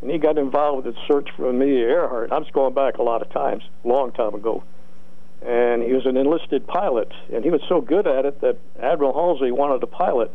and 0.00 0.10
he 0.10 0.18
got 0.18 0.38
involved 0.38 0.86
with 0.86 0.94
the 0.94 1.00
search 1.06 1.28
for 1.36 1.48
Amelia 1.48 1.86
Earhart. 1.86 2.32
I'm 2.32 2.42
just 2.42 2.54
going 2.54 2.74
back 2.74 2.96
a 2.98 3.02
lot 3.02 3.20
of 3.22 3.30
times, 3.30 3.64
a 3.84 3.88
long 3.88 4.12
time 4.12 4.34
ago. 4.34 4.64
And 5.42 5.82
he 5.82 5.92
was 5.92 6.04
an 6.04 6.16
enlisted 6.16 6.66
pilot, 6.66 7.12
and 7.32 7.44
he 7.44 7.50
was 7.50 7.62
so 7.68 7.80
good 7.80 8.06
at 8.06 8.24
it 8.26 8.40
that 8.40 8.58
Admiral 8.80 9.12
Halsey 9.14 9.50
wanted 9.50 9.82
a 9.82 9.86
pilot. 9.86 10.30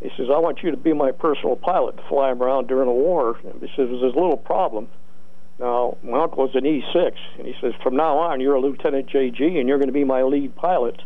He 0.00 0.10
says, 0.16 0.28
I 0.32 0.38
want 0.38 0.62
you 0.62 0.70
to 0.70 0.76
be 0.76 0.92
my 0.92 1.12
personal 1.12 1.56
pilot 1.56 1.96
to 1.98 2.02
fly 2.08 2.30
him 2.30 2.42
around 2.42 2.68
during 2.68 2.86
the 2.86 2.92
war. 2.92 3.38
And 3.44 3.60
he 3.60 3.66
says, 3.68 3.88
there's 3.88 4.00
this 4.00 4.14
little 4.14 4.36
problem. 4.36 4.88
Now, 5.60 5.98
my 6.02 6.22
uncle 6.22 6.44
was 6.44 6.54
an 6.54 6.64
E6, 6.64 7.12
and 7.38 7.46
he 7.46 7.54
says, 7.60 7.74
from 7.82 7.94
now 7.94 8.16
on, 8.16 8.40
you're 8.40 8.54
a 8.54 8.60
Lieutenant 8.60 9.10
JG, 9.10 9.58
and 9.58 9.68
you're 9.68 9.76
going 9.76 9.88
to 9.88 9.92
be 9.92 10.04
my 10.04 10.22
lead 10.22 10.56
pilot. 10.56 11.02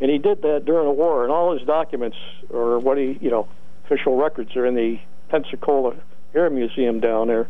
And 0.00 0.08
he 0.08 0.18
did 0.18 0.42
that 0.42 0.64
during 0.64 0.86
the 0.86 0.92
war, 0.92 1.24
and 1.24 1.32
all 1.32 1.52
his 1.52 1.66
documents, 1.66 2.16
or 2.48 2.78
what 2.78 2.96
he, 2.96 3.18
you 3.20 3.28
know, 3.28 3.48
official 3.84 4.16
records 4.16 4.54
are 4.54 4.64
in 4.66 4.76
the 4.76 5.00
Pensacola 5.30 5.96
Air 6.32 6.48
Museum 6.48 7.00
down 7.00 7.26
there. 7.26 7.48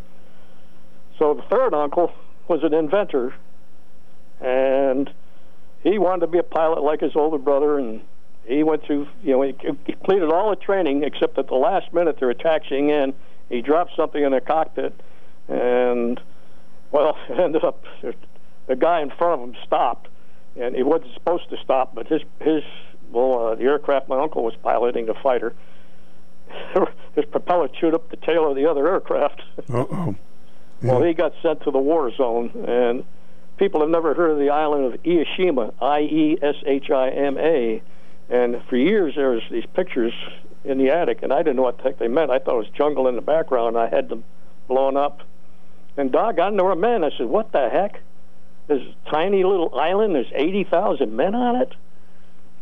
So 1.19 1.35
the 1.35 1.43
third 1.43 1.75
uncle 1.75 2.11
was 2.49 2.65
an 2.65 2.73
inventor, 2.73 3.35
and 4.41 5.13
he 5.83 5.99
wanted 5.99 6.21
to 6.21 6.27
be 6.29 6.39
a 6.39 6.43
pilot 6.43 6.83
like 6.83 7.01
his 7.01 7.15
older 7.15 7.37
brother, 7.37 7.79
and 7.79 8.01
he 8.47 8.63
went 8.63 8.85
through, 8.85 9.07
you 9.23 9.33
know, 9.33 9.43
he 9.43 9.53
completed 9.53 10.31
all 10.33 10.49
the 10.49 10.57
training 10.57 11.03
except 11.05 11.39
at 11.39 11.49
the 11.49 11.55
last 11.57 11.93
minute 11.93 12.17
they 12.19 12.27
were 12.27 12.33
taxiing 12.33 12.89
in. 12.89 13.13
He 13.51 13.61
dropped 13.61 13.95
something 13.95 14.23
in 14.23 14.33
the 14.33 14.41
cockpit, 14.41 14.99
and 15.53 16.21
well, 16.91 17.17
it 17.29 17.39
ended 17.39 17.65
up 17.65 17.85
the 18.67 18.77
guy 18.77 19.01
in 19.01 19.11
front 19.11 19.41
of 19.41 19.49
him 19.49 19.57
stopped, 19.65 20.09
and 20.57 20.75
he 20.75 20.83
wasn't 20.83 21.13
supposed 21.15 21.49
to 21.51 21.57
stop, 21.63 21.95
but 21.95 22.07
his 22.07 22.23
his 22.41 22.63
well, 23.11 23.49
uh, 23.49 23.55
the 23.55 23.65
aircraft 23.65 24.09
my 24.09 24.21
uncle 24.21 24.43
was 24.43 24.55
piloting, 24.63 25.07
the 25.07 25.15
fighter, 25.15 25.55
his 27.15 27.25
propeller 27.27 27.69
chewed 27.69 27.95
up 27.95 28.11
the 28.11 28.17
tail 28.17 28.49
of 28.49 28.57
the 28.57 28.67
other 28.67 28.89
aircraft. 28.89 29.43
Uh 29.73 29.85
oh. 29.91 30.17
Well, 30.83 31.01
he 31.05 31.15
got 31.15 31.33
sent 31.41 31.63
to 31.63 31.71
the 31.71 31.79
war 31.79 32.11
zone, 32.13 32.51
and 32.67 33.05
people 33.57 33.83
have 33.83 33.89
never 33.89 34.15
heard 34.15 34.33
of 34.33 34.39
the 34.41 34.51
island 34.51 34.93
of 34.93 35.01
Ieshima, 35.05 35.73
I 35.81 36.01
E 36.01 36.39
S 36.43 36.57
H 36.67 36.91
I 36.91 37.11
M 37.11 37.39
A. 37.39 37.81
And 38.29 38.61
for 38.69 38.77
years, 38.77 39.15
there 39.15 39.31
was 39.31 39.43
these 39.49 39.65
pictures 39.75 40.13
in 40.65 40.79
the 40.79 40.91
attic, 40.91 41.23
and 41.23 41.33
I 41.33 41.39
didn't 41.39 41.55
know 41.55 41.63
what 41.63 41.77
the 41.77 41.85
heck 41.85 41.99
they 41.99 42.09
meant. 42.09 42.33
I 42.33 42.41
thought 42.41 42.55
it 42.55 42.59
was 42.59 42.71
jungle 42.77 43.07
in 43.07 43.15
the 43.15 43.23
background. 43.23 43.77
And 43.77 43.79
I 43.79 43.95
had 43.95 44.09
them 44.09 44.25
blown 44.67 44.97
up. 44.97 45.23
And 45.97 46.11
doggone, 46.11 46.57
there 46.57 46.65
were 46.65 46.75
men. 46.75 47.05
I 47.05 47.11
said, 47.17 47.27
"What 47.27 47.53
the 47.53 47.69
heck? 47.69 48.01
This 48.67 48.83
tiny 49.11 49.45
little 49.45 49.75
island. 49.79 50.15
There's 50.15 50.33
eighty 50.35 50.65
thousand 50.65 51.15
men 51.15 51.35
on 51.35 51.57
it." 51.57 51.75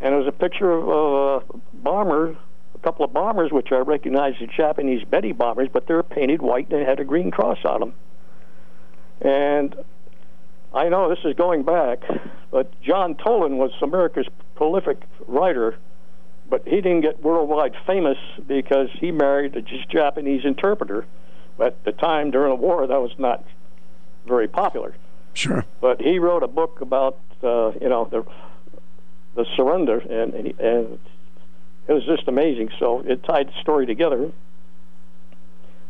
And 0.00 0.12
there 0.12 0.18
was 0.18 0.26
a 0.26 0.32
picture 0.32 0.72
of 0.72 0.88
a 0.88 1.58
bomber, 1.74 2.36
a 2.74 2.78
couple 2.78 3.04
of 3.04 3.12
bombers, 3.12 3.52
which 3.52 3.70
I 3.70 3.78
recognized 3.78 4.40
as 4.42 4.48
Japanese 4.48 5.04
Betty 5.04 5.32
bombers, 5.32 5.68
but 5.70 5.86
they're 5.86 6.02
painted 6.02 6.40
white 6.40 6.70
and 6.70 6.80
they 6.80 6.84
had 6.84 7.00
a 7.00 7.04
green 7.04 7.30
cross 7.30 7.58
on 7.64 7.80
them. 7.80 7.94
And 9.20 9.76
I 10.72 10.88
know 10.88 11.10
this 11.10 11.18
is 11.24 11.34
going 11.34 11.64
back, 11.64 12.02
but 12.50 12.80
John 12.80 13.14
Toland 13.14 13.58
was 13.58 13.72
America's 13.82 14.28
prolific 14.54 15.02
writer, 15.26 15.76
but 16.48 16.66
he 16.66 16.76
didn't 16.76 17.02
get 17.02 17.22
worldwide 17.22 17.76
famous 17.86 18.18
because 18.46 18.88
he 18.98 19.10
married 19.10 19.56
a 19.56 19.62
Japanese 19.62 20.44
interpreter. 20.44 21.06
At 21.60 21.84
the 21.84 21.92
time 21.92 22.30
during 22.30 22.50
the 22.50 22.56
war, 22.56 22.86
that 22.86 23.00
was 23.00 23.12
not 23.18 23.44
very 24.26 24.48
popular. 24.48 24.94
Sure. 25.34 25.64
But 25.80 26.00
he 26.00 26.18
wrote 26.18 26.42
a 26.42 26.48
book 26.48 26.80
about 26.80 27.18
uh, 27.42 27.72
you 27.80 27.88
know 27.88 28.08
the 28.10 28.24
the 29.34 29.46
surrender, 29.56 29.98
and 29.98 30.34
and, 30.34 30.46
he, 30.46 30.54
and 30.58 30.98
it 31.88 31.92
was 31.92 32.04
just 32.04 32.28
amazing. 32.28 32.70
So 32.78 33.00
it 33.00 33.22
tied 33.24 33.48
the 33.48 33.60
story 33.60 33.86
together. 33.86 34.30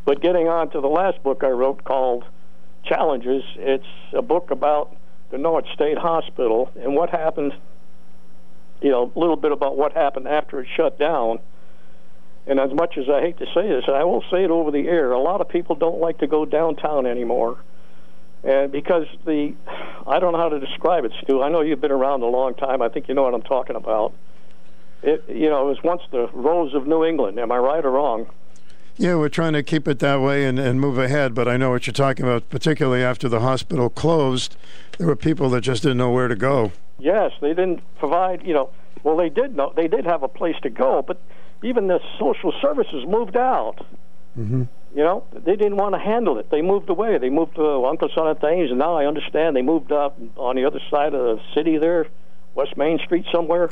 But 0.05 0.21
getting 0.21 0.49
on 0.49 0.71
to 0.71 0.81
the 0.81 0.89
last 0.89 1.23
book 1.23 1.45
I 1.45 1.51
wrote 1.51 1.85
called 1.85 2.25
Challenges, 2.85 3.45
it's 3.57 3.87
a 4.13 4.23
book 4.23 4.51
about 4.51 4.97
the 5.31 5.39
Norwich 5.39 5.67
State 5.75 5.99
Hospital 5.99 6.71
and 6.77 6.95
what 6.95 7.11
happened. 7.11 7.53
You 8.81 8.91
know, 8.91 9.13
a 9.15 9.19
little 9.19 9.37
bit 9.37 9.53
about 9.53 9.77
what 9.77 9.93
happened 9.93 10.27
after 10.27 10.61
it 10.61 10.69
shut 10.75 10.99
down. 10.99 11.39
And 12.47 12.59
as 12.59 12.73
much 12.73 12.97
as 12.97 13.09
I 13.09 13.21
hate 13.21 13.39
to 13.39 13.47
say 13.55 13.69
this, 13.69 13.85
I 13.89 14.03
will 14.05 14.25
say 14.31 14.45
it 14.45 14.51
over 14.51 14.71
the 14.71 14.89
air. 14.89 15.13
A 15.13 15.21
lot 15.21 15.41
of 15.41 15.49
people 15.49 15.77
don't 15.77 16.01
like 16.01 16.19
to 16.19 16.27
go 16.27 16.45
downtown 16.45 17.07
anymore, 17.07 17.59
and 18.43 18.73
because 18.73 19.07
the, 19.27 19.55
I 20.07 20.19
don't 20.19 20.33
know 20.33 20.39
how 20.39 20.49
to 20.49 20.59
describe 20.59 21.05
it, 21.05 21.13
Stu. 21.23 21.43
I 21.43 21.51
know 21.51 21.61
you've 21.61 21.81
been 21.81 21.91
around 21.91 22.23
a 22.23 22.27
long 22.27 22.55
time. 22.55 22.81
I 22.81 22.89
think 22.89 23.09
you 23.09 23.15
know 23.15 23.23
what 23.23 23.35
I'm 23.35 23.43
talking 23.43 23.77
about. 23.77 24.15
It, 25.03 25.25
you 25.29 25.49
know, 25.49 25.67
it 25.67 25.69
was 25.69 25.83
once 25.83 26.03
the 26.11 26.29
Rose 26.33 26.75
of 26.75 26.87
New 26.87 27.05
England. 27.05 27.39
Am 27.39 27.53
I 27.53 27.59
right 27.59 27.85
or 27.85 27.91
wrong? 27.91 28.27
Yeah, 28.97 29.17
we're 29.17 29.31
trying 29.31 29.55
to 29.55 29.63
keep 29.63 29.89
it 29.89 29.99
that 30.01 30.21
way 30.21 30.45
and, 30.45 30.59
and 30.59 30.79
move 30.79 30.99
ahead, 30.99 31.35
but 31.35 31.49
I 31.49 31.57
know 31.57 31.71
what 31.71 31.87
you're 31.87 31.95
talking 31.95 32.27
about, 32.27 32.51
particularly 32.51 33.03
after 33.03 33.29
the 33.31 33.41
hospital 33.41 33.89
closed. 33.89 34.57
There 34.99 35.07
were 35.07 35.17
people 35.17 35.49
that 35.51 35.63
just 35.63 35.83
didn't 35.83 35.99
know 35.99 36.11
where 36.11 36.29
to 36.29 36.37
go. 36.37 36.73
Yes, 36.99 37.33
they 37.41 37.49
didn't 37.49 37.81
provide. 37.99 38.47
You 38.47 38.53
know, 38.53 38.71
well, 39.03 39.17
they 39.17 39.31
did 39.31 39.57
know 39.57 39.73
they 39.75 39.89
did 39.89 40.05
have 40.05 40.23
a 40.23 40.29
place 40.29 40.57
to 40.63 40.71
go, 40.71 41.03
but 41.03 41.19
even 41.63 41.89
the 41.89 42.01
social 42.19 42.53
services 42.61 43.05
moved 43.07 43.37
out. 43.37 43.85
Mm-hmm. 44.39 44.63
You 44.95 45.05
know, 45.05 45.25
they 45.33 45.57
didn't 45.57 45.77
want 45.77 45.95
to 45.95 46.01
handle 46.01 46.39
it. 46.39 46.51
They 46.51 46.63
moved 46.63 46.89
away. 46.91 47.19
They 47.19 47.31
moved 47.31 47.55
to 47.57 47.61
Uncas-on-Thames, 47.61 48.71
and 48.71 48.79
now 48.79 48.97
I 48.97 49.07
understand 49.07 49.55
they 49.55 49.63
moved 49.63 49.93
up 49.93 50.19
on 50.37 50.57
the 50.57 50.65
other 50.65 50.81
side 50.91 51.15
of 51.15 51.37
the 51.39 51.43
city 51.55 51.79
there, 51.79 52.07
West 52.55 52.77
Main 52.77 52.99
Street 53.05 53.27
somewhere. 53.33 53.71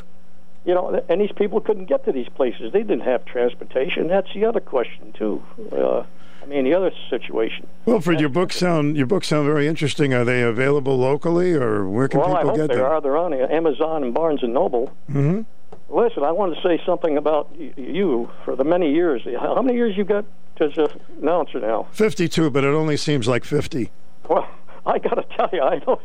You 0.65 0.75
know, 0.75 1.01
and 1.09 1.21
these 1.21 1.31
people 1.31 1.61
couldn't 1.61 1.85
get 1.85 2.05
to 2.05 2.11
these 2.11 2.27
places. 2.29 2.71
They 2.73 2.83
didn't 2.83 3.01
have 3.01 3.25
transportation. 3.25 4.07
That's 4.07 4.27
the 4.33 4.45
other 4.45 4.59
question 4.59 5.13
too. 5.17 5.41
Uh, 5.71 6.03
I 6.41 6.45
mean, 6.45 6.65
the 6.65 6.73
other 6.73 6.91
situation. 7.09 7.67
Wilfred, 7.85 8.19
your 8.19 8.29
books 8.29 8.57
sound 8.57 8.97
your 8.97 9.05
books 9.05 9.27
sound 9.27 9.45
very 9.45 9.67
interesting. 9.67 10.13
Are 10.13 10.25
they 10.25 10.41
available 10.41 10.97
locally, 10.97 11.53
or 11.53 11.87
where 11.87 12.07
can 12.07 12.19
they 12.19 12.25
go? 12.25 12.31
well, 12.33 12.37
I 12.37 12.43
hope 12.43 12.55
get 12.55 12.67
they 12.69 12.75
them? 12.75 12.85
are. 12.85 13.01
They're 13.01 13.17
on 13.17 13.33
Amazon 13.33 14.03
and 14.03 14.13
Barnes 14.13 14.43
and 14.43 14.53
Noble. 14.53 14.93
Mm-hmm. 15.09 15.41
Listen, 15.89 16.23
I 16.23 16.31
want 16.31 16.55
to 16.55 16.61
say 16.61 16.81
something 16.85 17.17
about 17.17 17.49
you 17.57 18.29
for 18.45 18.55
the 18.55 18.63
many 18.63 18.93
years. 18.93 19.23
How 19.39 19.61
many 19.61 19.75
years 19.75 19.97
you 19.97 20.03
got 20.03 20.25
as 20.59 20.77
an 20.77 20.87
announcer 21.21 21.59
now? 21.59 21.87
Fifty-two, 21.91 22.51
but 22.51 22.63
it 22.63 22.73
only 22.73 22.97
seems 22.97 23.27
like 23.27 23.43
fifty. 23.43 23.91
Well, 24.29 24.47
I 24.85 24.99
got 24.99 25.15
to 25.15 25.25
tell 25.35 25.49
you, 25.51 25.61
I 25.61 25.81
know 25.87 25.99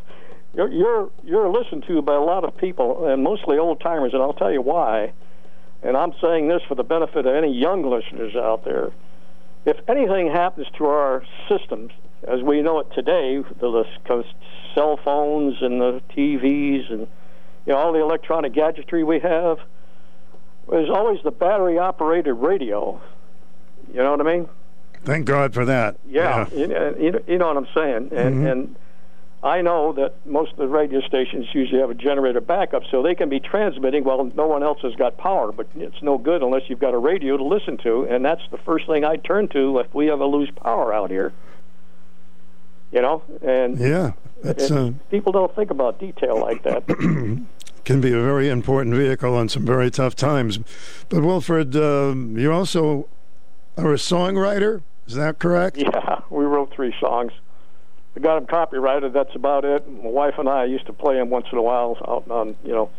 you're 0.54 0.70
you're 0.70 1.10
you're 1.22 1.48
listened 1.50 1.84
to 1.88 2.00
by 2.00 2.14
a 2.14 2.20
lot 2.20 2.44
of 2.44 2.56
people, 2.56 3.06
and 3.08 3.22
mostly 3.22 3.58
old 3.58 3.80
timers, 3.80 4.14
and 4.14 4.22
I'll 4.22 4.32
tell 4.32 4.52
you 4.52 4.62
why. 4.62 5.12
And 5.82 5.98
I'm 5.98 6.14
saying 6.20 6.48
this 6.48 6.62
for 6.66 6.74
the 6.74 6.84
benefit 6.84 7.26
of 7.26 7.34
any 7.34 7.52
young 7.52 7.82
listeners 7.82 8.34
out 8.34 8.64
there. 8.64 8.90
If 9.66 9.76
anything 9.88 10.30
happens 10.30 10.66
to 10.78 10.86
our 10.86 11.24
systems, 11.48 11.90
as 12.26 12.42
we 12.42 12.62
know 12.62 12.80
it 12.80 12.86
today, 12.94 13.42
the, 13.60 13.84
the 14.06 14.24
cell 14.74 14.98
phones 15.04 15.56
and 15.60 15.80
the 15.80 16.00
TVs 16.16 16.90
and 16.90 17.06
you 17.66 17.72
know 17.72 17.78
all 17.78 17.92
the 17.92 18.00
electronic 18.00 18.52
gadgetry 18.52 19.04
we 19.04 19.20
have, 19.20 19.58
there's 20.70 20.90
always 20.90 21.22
the 21.22 21.30
battery 21.30 21.78
operated 21.78 22.34
radio. 22.34 23.00
You 23.92 23.98
know 24.02 24.12
what 24.12 24.20
I 24.20 24.24
mean? 24.36 24.48
Thank 25.04 25.26
God 25.26 25.52
for 25.52 25.64
that. 25.66 25.96
Yeah, 26.08 26.46
You, 26.50 26.66
know, 26.66 26.94
you 26.98 27.10
know- 27.12 27.20
you 27.26 27.38
know 27.38 27.48
what 27.48 27.56
I'm 27.58 27.68
saying, 27.74 28.08
and 28.12 28.36
Mhm. 28.44 28.50
and 28.52 28.76
I 29.42 29.60
know 29.60 29.92
that 29.92 30.14
most 30.24 30.52
of 30.52 30.56
the 30.56 30.66
radio 30.68 31.02
stations 31.02 31.46
usually 31.52 31.78
have 31.82 31.90
a 31.90 31.94
generator 31.94 32.40
backup, 32.40 32.84
so 32.90 33.02
they 33.02 33.14
can 33.14 33.28
be 33.28 33.40
transmitting 33.40 34.02
while 34.02 34.24
no 34.34 34.46
one 34.46 34.62
else 34.62 34.80
has 34.80 34.94
got 34.94 35.18
power. 35.18 35.52
But 35.52 35.66
it's 35.76 36.02
no 36.02 36.16
good 36.16 36.42
unless 36.42 36.62
you've 36.70 36.78
got 36.80 36.94
a 36.94 36.98
radio 36.98 37.36
to 37.36 37.44
listen 37.44 37.76
to, 37.78 38.04
and 38.04 38.24
that's 38.24 38.40
the 38.50 38.56
first 38.56 38.86
thing 38.86 39.04
I 39.04 39.16
turn 39.16 39.48
to 39.48 39.80
if 39.80 39.94
we 39.94 40.10
ever 40.10 40.24
lose 40.24 40.50
power 40.50 40.94
out 40.94 41.10
here. 41.10 41.32
You 42.90 43.02
know, 43.02 43.22
and 43.42 43.78
Yeah, 43.78 44.12
that's 44.42 44.70
uh, 44.70 44.92
people 45.10 45.32
don't 45.32 45.54
think 45.54 45.70
about 45.70 45.98
detail 45.98 46.40
like 46.40 46.62
that. 46.62 46.84
can 47.84 48.00
be 48.00 48.12
a 48.12 48.20
very 48.20 48.48
important 48.48 48.94
vehicle 48.94 49.38
in 49.40 49.48
some 49.48 49.64
very 49.64 49.90
tough 49.90 50.14
times. 50.14 50.58
But 51.08 51.22
Wilfred, 51.22 51.76
um, 51.76 52.36
you 52.38 52.52
also 52.52 53.08
are 53.76 53.92
a 53.92 53.96
songwriter. 53.96 54.82
Is 55.06 55.14
that 55.14 55.38
correct? 55.38 55.76
Yeah, 55.76 56.20
we 56.30 56.44
wrote 56.44 56.72
three 56.74 56.94
songs. 56.98 57.32
We 58.14 58.22
got 58.22 58.36
them 58.36 58.46
copyrighted. 58.46 59.12
That's 59.12 59.34
about 59.34 59.64
it. 59.64 59.88
My 59.90 60.08
wife 60.08 60.34
and 60.38 60.48
I 60.48 60.64
used 60.64 60.86
to 60.86 60.92
play 60.92 61.16
them 61.16 61.30
once 61.30 61.46
in 61.52 61.58
a 61.58 61.62
while 61.62 61.96
out 62.08 62.30
on 62.30 62.56
you 62.64 62.72
know 62.72 62.90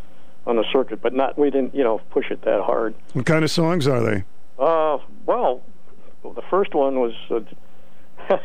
on 0.45 0.57
the 0.57 0.65
circuit, 0.71 1.01
but 1.01 1.13
not 1.13 1.37
we 1.37 1.49
didn't 1.49 1.73
you 1.73 1.83
know 1.83 1.99
push 2.11 2.29
it 2.29 2.41
that 2.43 2.61
hard. 2.61 2.93
What 3.13 3.25
kind 3.25 3.43
of 3.43 3.49
songs 3.49 3.87
are 3.87 4.01
they? 4.01 4.23
Uh, 4.59 4.99
well, 5.25 5.61
the 6.23 6.43
first 6.49 6.73
one 6.73 6.99
was 6.99 7.13
uh, 7.31 8.37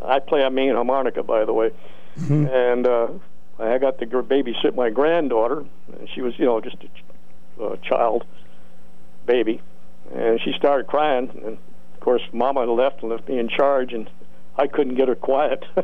I 0.04 0.18
play 0.18 0.42
a 0.42 0.50
mean 0.50 0.74
harmonica, 0.74 1.22
by 1.22 1.44
the 1.44 1.52
way, 1.52 1.70
and 2.16 2.86
uh, 2.86 3.08
I 3.60 3.78
got 3.78 3.98
to 3.98 4.06
babysit 4.06 4.74
my 4.74 4.90
granddaughter, 4.90 5.64
and 5.98 6.08
she 6.14 6.22
was 6.22 6.38
you 6.38 6.46
know 6.46 6.60
just 6.60 6.76
a 6.82 6.86
ch- 6.86 7.04
uh, 7.62 7.76
child 7.76 8.24
baby, 9.26 9.60
and 10.14 10.40
she 10.42 10.52
started 10.56 10.86
crying, 10.86 11.30
and 11.44 11.58
of 11.94 12.00
course 12.00 12.22
Mama 12.32 12.64
left 12.64 13.02
and 13.02 13.10
left 13.10 13.28
me 13.28 13.38
in 13.38 13.48
charge, 13.48 13.92
and 13.92 14.08
I 14.56 14.66
couldn't 14.66 14.94
get 14.94 15.08
her 15.08 15.14
quiet, 15.14 15.64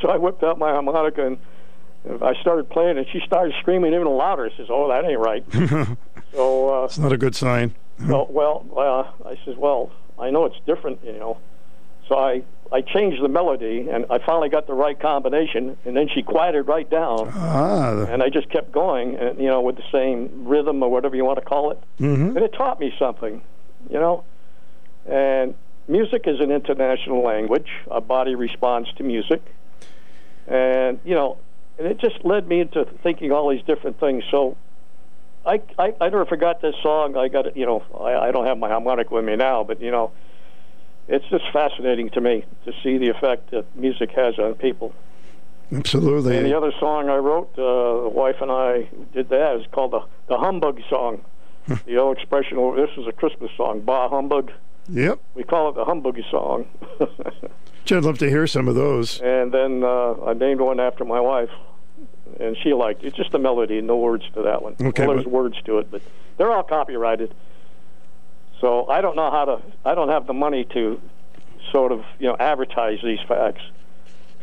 so 0.00 0.08
I 0.08 0.16
whipped 0.16 0.42
out 0.42 0.58
my 0.58 0.70
harmonica 0.70 1.26
and. 1.26 1.38
I 2.22 2.32
started 2.40 2.70
playing, 2.70 2.96
and 2.96 3.06
she 3.12 3.20
started 3.26 3.54
screaming 3.60 3.92
even 3.92 4.06
louder. 4.06 4.48
Says, 4.56 4.68
"Oh, 4.70 4.88
that 4.88 5.04
ain't 5.04 5.18
right." 5.18 5.44
so 6.32 6.82
uh, 6.82 6.84
It's 6.84 6.96
not 6.96 7.12
a 7.12 7.18
good 7.18 7.34
sign. 7.34 7.74
well, 8.00 8.26
well, 8.30 8.64
uh, 8.76 9.28
I 9.28 9.36
says, 9.44 9.56
well, 9.56 9.90
I 10.18 10.30
know 10.30 10.44
it's 10.46 10.58
different, 10.64 11.00
you 11.04 11.12
know. 11.14 11.38
So 12.08 12.16
I 12.16 12.44
I 12.70 12.82
changed 12.82 13.22
the 13.22 13.28
melody, 13.28 13.88
and 13.90 14.04
I 14.10 14.18
finally 14.18 14.48
got 14.50 14.66
the 14.66 14.74
right 14.74 14.98
combination, 14.98 15.76
and 15.86 15.96
then 15.96 16.08
she 16.14 16.22
quieted 16.22 16.66
right 16.68 16.88
down, 16.88 17.30
Ah, 17.34 18.04
and 18.08 18.22
I 18.22 18.28
just 18.28 18.50
kept 18.50 18.72
going, 18.72 19.16
and 19.16 19.38
you 19.38 19.46
know, 19.46 19.60
with 19.62 19.76
the 19.76 19.84
same 19.90 20.44
rhythm 20.46 20.82
or 20.82 20.90
whatever 20.90 21.16
you 21.16 21.24
want 21.24 21.38
to 21.38 21.44
call 21.44 21.70
it, 21.70 21.78
Mhm. 21.98 22.36
and 22.36 22.38
it 22.38 22.52
taught 22.52 22.78
me 22.78 22.94
something, 22.98 23.40
you 23.88 23.98
know. 23.98 24.22
And 25.06 25.54
music 25.88 26.26
is 26.26 26.40
an 26.40 26.50
international 26.50 27.22
language. 27.22 27.70
Our 27.90 28.02
body 28.02 28.34
responds 28.34 28.92
to 28.94 29.02
music, 29.02 29.40
and 30.46 30.98
you 31.04 31.14
know, 31.14 31.38
and 31.78 31.86
it 31.86 31.98
just 31.98 32.24
led 32.24 32.46
me 32.48 32.60
into 32.60 32.84
thinking 33.02 33.32
all 33.32 33.48
these 33.48 33.62
different 33.62 33.98
things. 34.00 34.24
So 34.30 34.56
I, 35.46 35.60
I 35.78 35.94
I 36.00 36.08
never 36.10 36.26
forgot 36.26 36.60
this 36.60 36.74
song. 36.82 37.16
I 37.16 37.28
got 37.28 37.46
it. 37.46 37.56
You 37.56 37.64
know, 37.66 37.82
I, 37.98 38.28
I 38.28 38.30
don't 38.30 38.46
have 38.46 38.58
my 38.58 38.68
harmonic 38.68 39.10
with 39.10 39.24
me 39.24 39.36
now, 39.36 39.64
but 39.64 39.80
you 39.80 39.90
know, 39.90 40.10
it's 41.08 41.24
just 41.30 41.44
fascinating 41.52 42.10
to 42.10 42.20
me 42.20 42.44
to 42.64 42.72
see 42.82 42.98
the 42.98 43.08
effect 43.08 43.50
that 43.50 43.64
music 43.76 44.10
has 44.12 44.38
on 44.38 44.54
people. 44.54 44.94
absolutely. 45.74 46.36
And 46.36 46.46
the 46.46 46.56
other 46.56 46.72
song 46.78 47.08
I 47.08 47.16
wrote, 47.16 47.50
uh, 47.54 48.02
the 48.04 48.08
wife 48.12 48.36
and 48.40 48.50
I 48.50 48.88
did 49.12 49.28
that. 49.30 49.56
It's 49.56 49.70
called 49.72 49.92
the 49.92 50.00
the 50.28 50.36
humbug 50.38 50.80
song. 50.88 51.24
the 51.86 51.96
old 51.98 52.16
expression. 52.16 52.56
This 52.76 52.90
is 52.96 53.06
a 53.06 53.12
Christmas 53.12 53.50
song. 53.56 53.80
Bah 53.80 54.08
humbug. 54.08 54.50
Yep. 54.90 55.20
We 55.34 55.44
call 55.44 55.68
it 55.70 55.74
the 55.74 55.84
humbug 55.84 56.18
song. 56.30 56.66
I'd 57.90 58.04
love 58.04 58.18
to 58.18 58.28
hear 58.28 58.46
some 58.46 58.68
of 58.68 58.74
those. 58.74 59.18
and 59.20 59.50
then 59.52 59.82
uh, 59.82 60.12
I 60.26 60.34
named 60.34 60.60
one 60.60 60.78
after 60.78 61.04
my 61.06 61.20
wife, 61.20 61.50
and 62.38 62.54
she 62.62 62.74
liked 62.74 63.02
it. 63.02 63.08
It's 63.08 63.16
just 63.16 63.32
a 63.32 63.38
melody, 63.38 63.80
no 63.80 63.96
words 63.96 64.24
to 64.34 64.42
that 64.42 64.62
one. 64.62 64.76
Okay, 64.80 65.06
well, 65.06 65.16
there's 65.16 65.24
but- 65.24 65.32
words 65.32 65.56
to 65.64 65.78
it, 65.78 65.90
but 65.90 66.02
they're 66.36 66.52
all 66.52 66.62
copyrighted. 66.62 67.34
So 68.60 68.86
I 68.88 69.00
don't 69.00 69.16
know 69.16 69.30
how 69.30 69.44
to. 69.44 69.62
I 69.84 69.94
don't 69.94 70.08
have 70.08 70.26
the 70.26 70.32
money 70.34 70.64
to 70.74 71.00
sort 71.70 71.92
of 71.92 72.04
you 72.18 72.26
know 72.28 72.36
advertise 72.40 72.98
these 73.02 73.20
facts. 73.26 73.62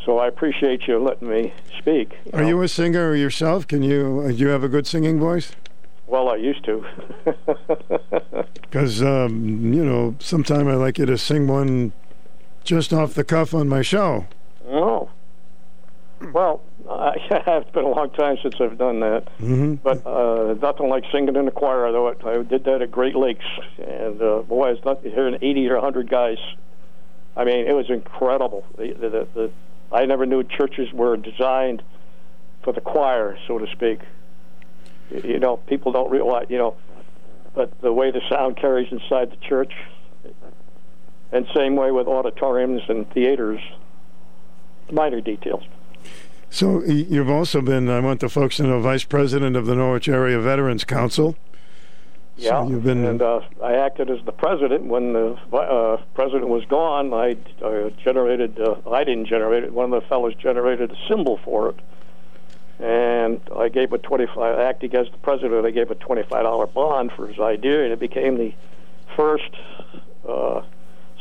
So 0.06 0.19
I 0.19 0.27
appreciate 0.27 0.88
you 0.88 1.00
letting 1.00 1.27
me 1.30 1.53
speak. 1.80 2.16
Are 2.34 2.44
you 2.44 2.61
a 2.61 2.68
singer 2.68 3.16
yourself? 3.16 3.68
Can 3.68 3.82
you? 3.82 4.22
uh, 4.26 4.27
Do 4.27 4.35
you 4.35 4.48
have 4.50 4.64
a 4.64 4.69
good 4.69 4.85
singing 4.85 5.19
voice? 5.19 5.53
Well, 6.08 6.30
I 6.30 6.35
used 6.35 6.64
to. 6.66 6.85
Because 8.61 9.02
um, 9.02 9.74
you 9.74 9.84
know, 9.85 10.16
sometime 10.19 10.68
I 10.68 10.74
like 10.76 10.98
you 10.98 11.06
to 11.06 11.18
sing 11.18 11.48
one 11.48 11.94
just 12.64 12.92
off 12.92 13.14
the 13.14 13.24
cuff 13.24 13.53
on 13.53 13.68
my 13.69 13.82
show. 13.82 14.26
oh. 14.68 15.10
Well, 16.34 16.61
I, 16.90 17.14
it's 17.28 17.72
been 17.72 17.84
a 17.84 17.90
long 17.90 18.12
time 18.12 18.38
since 18.42 18.56
I've 18.60 18.78
done 18.78 19.00
that. 19.00 19.26
Mm-hmm. 19.40 19.76
But 19.76 20.06
uh, 20.06 20.54
nothing 20.62 20.90
like 20.90 21.04
singing 21.12 21.36
in 21.36 21.46
the 21.46 21.52
choir, 21.52 21.92
though. 21.92 22.10
I 22.10 22.44
did 22.44 22.64
that 22.66 22.82
at 22.82 22.92
Great 22.92 23.16
Lakes, 23.16 23.46
and 23.78 24.22
uh, 24.22 24.40
boy, 24.42 24.72
it's 24.72 24.86
not 24.86 25.02
hearing 25.02 25.38
80 25.42 25.70
or 25.70 25.76
100 25.76 26.10
guys. 26.10 26.38
I 27.36 27.44
mean, 27.44 27.68
it 27.68 27.74
was 27.74 27.90
incredible. 27.90 28.66
The, 28.78 28.94
the, 28.94 29.10
the, 29.10 29.28
the, 29.34 29.52
I 29.92 30.06
never 30.06 30.26
knew 30.26 30.44
churches 30.44 30.92
were 30.94 31.18
designed 31.18 31.82
for 32.64 32.72
the 32.72 32.82
choir, 32.82 33.38
so 33.48 33.58
to 33.58 33.68
speak. 33.72 34.02
You 35.12 35.40
know, 35.40 35.58
people 35.58 35.92
don't 35.92 36.10
realize, 36.12 36.48
you 36.50 36.58
know, 36.58 36.78
but 37.54 37.80
the 37.82 37.94
way 37.94 38.12
the 38.12 38.22
sound 38.30 38.58
carries 38.58 38.92
inside 38.92 39.32
the 39.32 39.38
church, 39.38 39.74
and 41.32 41.48
same 41.56 41.76
way 41.76 41.92
with 41.92 42.08
auditoriums 42.08 42.82
and 42.88 43.10
theaters, 43.12 43.60
minor 44.92 45.22
details. 45.22 45.64
So 46.56 46.82
you've 46.85 47.30
also 47.30 47.59
been, 47.59 47.90
I 47.90 48.00
want 48.00 48.22
the 48.22 48.30
folks 48.30 48.56
to 48.58 48.64
know, 48.64 48.80
vice 48.80 49.03
president 49.03 49.58
of 49.58 49.66
the 49.66 49.75
Norwich 49.75 50.08
Area 50.08 50.40
Veterans 50.40 50.85
Council. 50.85 51.35
Yeah, 52.38 52.66
you've 52.66 52.85
been- 52.85 53.03
and 53.03 53.22
uh, 53.22 53.42
I 53.61 53.74
acted 53.74 54.09
as 54.09 54.24
the 54.25 54.32
president 54.32 54.85
when 54.85 55.11
the 55.11 55.34
uh, 55.51 56.01
president 56.14 56.48
was 56.48 56.64
gone. 56.64 57.14
I 57.14 57.35
uh, 57.61 57.90
generated, 58.01 58.58
uh, 58.58 58.75
I 58.90 59.03
didn't 59.03 59.25
generate 59.25 59.66
it. 59.66 59.74
One 59.74 59.92
of 59.93 60.01
the 60.01 60.08
fellows 60.08 60.34
generated 60.35 60.92
a 60.92 60.95
symbol 61.09 61.42
for 61.43 61.72
it, 61.72 61.75
and 62.80 63.42
I 63.53 63.67
gave 63.67 63.92
a 63.92 63.98
twenty-five. 63.98 64.58
Acting 64.58 64.95
as 64.95 65.08
the 65.11 65.17
president, 65.17 65.66
I 65.66 65.72
gave 65.72 65.92
a 65.92 65.95
twenty-five 65.95 66.43
dollar 66.43 66.67
bond 66.67 67.11
for 67.17 67.27
his 67.27 67.38
idea, 67.38 67.84
and 67.84 67.92
it 67.92 68.00
became 68.00 68.38
the 68.38 68.53
first 69.17 69.51
uh, 70.25 70.61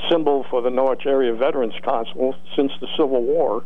symbol 0.08 0.46
for 0.48 0.62
the 0.62 0.70
Norwich 0.70 1.06
Area 1.06 1.34
Veterans 1.34 1.74
Council 1.82 2.36
since 2.54 2.70
the 2.80 2.86
Civil 2.96 3.22
War. 3.24 3.64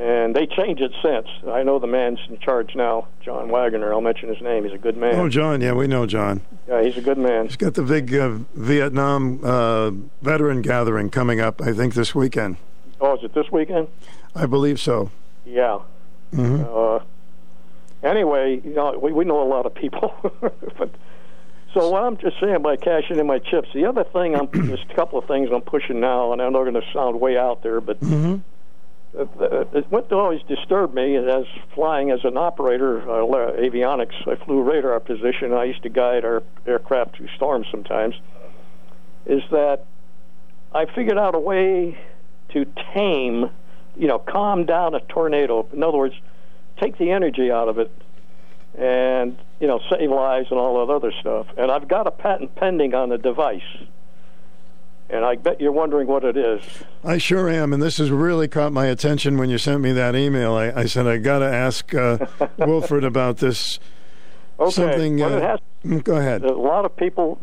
And 0.00 0.34
they 0.34 0.46
changed 0.46 0.80
it 0.80 0.92
since. 1.02 1.26
I 1.46 1.62
know 1.62 1.78
the 1.78 1.86
man's 1.86 2.20
in 2.30 2.38
charge 2.38 2.74
now, 2.74 3.06
John 3.22 3.50
Wagner. 3.50 3.92
I'll 3.92 4.00
mention 4.00 4.30
his 4.30 4.40
name. 4.40 4.64
He's 4.64 4.72
a 4.72 4.78
good 4.78 4.96
man. 4.96 5.16
Oh, 5.16 5.28
John, 5.28 5.60
yeah, 5.60 5.74
we 5.74 5.86
know 5.88 6.06
John. 6.06 6.40
Yeah, 6.66 6.82
he's 6.82 6.96
a 6.96 7.02
good 7.02 7.18
man. 7.18 7.44
He's 7.48 7.58
got 7.58 7.74
the 7.74 7.82
big 7.82 8.14
uh, 8.14 8.38
Vietnam 8.54 9.40
uh, 9.44 9.90
veteran 10.22 10.62
gathering 10.62 11.10
coming 11.10 11.42
up, 11.42 11.60
I 11.60 11.74
think, 11.74 11.92
this 11.92 12.14
weekend. 12.14 12.56
Oh, 12.98 13.14
is 13.18 13.24
it 13.24 13.34
this 13.34 13.52
weekend? 13.52 13.88
I 14.34 14.46
believe 14.46 14.80
so. 14.80 15.10
Yeah. 15.44 15.80
hmm 16.32 16.62
Uh, 16.66 17.00
anyway, 18.02 18.62
you 18.64 18.72
know, 18.74 18.98
we, 18.98 19.12
we 19.12 19.26
know 19.26 19.42
a 19.42 19.48
lot 19.48 19.66
of 19.66 19.74
people. 19.74 20.14
but 20.78 20.94
so 21.74 21.90
what 21.90 22.04
I'm 22.04 22.16
just 22.16 22.40
saying 22.40 22.62
by 22.62 22.76
cashing 22.76 23.18
in 23.18 23.26
my 23.26 23.38
chips. 23.38 23.68
The 23.74 23.84
other 23.84 24.04
thing, 24.04 24.34
I'm 24.34 24.48
there's 24.66 24.80
a 24.90 24.94
couple 24.94 25.18
of 25.18 25.26
things 25.26 25.50
I'm 25.52 25.60
pushing 25.60 26.00
now, 26.00 26.32
and 26.32 26.40
I 26.40 26.48
know 26.48 26.62
they're 26.64 26.72
going 26.72 26.82
to 26.82 26.92
sound 26.94 27.20
way 27.20 27.36
out 27.36 27.62
there, 27.62 27.82
but 27.82 27.98
hmm 27.98 28.36
uh, 28.36 28.36
uh, 28.36 28.38
what 29.12 30.12
always 30.12 30.40
disturbed 30.42 30.94
me 30.94 31.16
as 31.16 31.44
flying 31.74 32.10
as 32.10 32.20
an 32.24 32.36
operator, 32.36 33.00
uh, 33.02 33.24
avionics. 33.58 34.14
I 34.26 34.36
flew 34.44 34.62
radar 34.62 35.00
position. 35.00 35.52
I 35.52 35.64
used 35.64 35.82
to 35.82 35.88
guide 35.88 36.24
our 36.24 36.42
aircraft 36.66 37.16
through 37.16 37.28
storms 37.34 37.66
sometimes. 37.70 38.14
Is 39.26 39.42
that 39.50 39.84
I 40.72 40.86
figured 40.86 41.18
out 41.18 41.34
a 41.34 41.40
way 41.40 41.98
to 42.50 42.66
tame, 42.94 43.50
you 43.96 44.06
know, 44.06 44.18
calm 44.18 44.64
down 44.64 44.94
a 44.94 45.00
tornado. 45.00 45.68
In 45.72 45.82
other 45.82 45.98
words, 45.98 46.14
take 46.80 46.96
the 46.98 47.10
energy 47.10 47.50
out 47.50 47.68
of 47.68 47.78
it, 47.78 47.90
and 48.78 49.36
you 49.58 49.66
know, 49.66 49.80
save 49.90 50.10
lives 50.10 50.48
and 50.50 50.58
all 50.58 50.86
that 50.86 50.92
other 50.92 51.12
stuff. 51.20 51.46
And 51.58 51.70
I've 51.70 51.88
got 51.88 52.06
a 52.06 52.10
patent 52.10 52.54
pending 52.54 52.94
on 52.94 53.08
the 53.08 53.18
device. 53.18 53.62
And 55.10 55.24
I 55.24 55.36
bet 55.36 55.60
you're 55.60 55.72
wondering 55.72 56.06
what 56.06 56.24
it 56.24 56.36
is. 56.36 56.62
I 57.04 57.18
sure 57.18 57.48
am, 57.48 57.72
and 57.72 57.82
this 57.82 57.98
has 57.98 58.10
really 58.10 58.48
caught 58.48 58.72
my 58.72 58.86
attention 58.86 59.36
when 59.38 59.50
you 59.50 59.58
sent 59.58 59.80
me 59.80 59.92
that 59.92 60.14
email. 60.16 60.54
I, 60.54 60.72
I 60.72 60.84
said 60.86 61.06
I 61.06 61.18
got 61.18 61.40
to 61.40 61.46
ask 61.46 61.94
uh, 61.94 62.18
Wilfred 62.58 63.04
about 63.04 63.38
this. 63.38 63.78
Okay, 64.58 64.70
Something. 64.70 65.18
what 65.18 65.32
uh, 65.32 65.40
has 65.40 65.60
mm, 65.84 66.04
go 66.04 66.16
ahead. 66.16 66.44
A 66.44 66.52
lot 66.52 66.84
of 66.84 66.94
people 66.96 67.38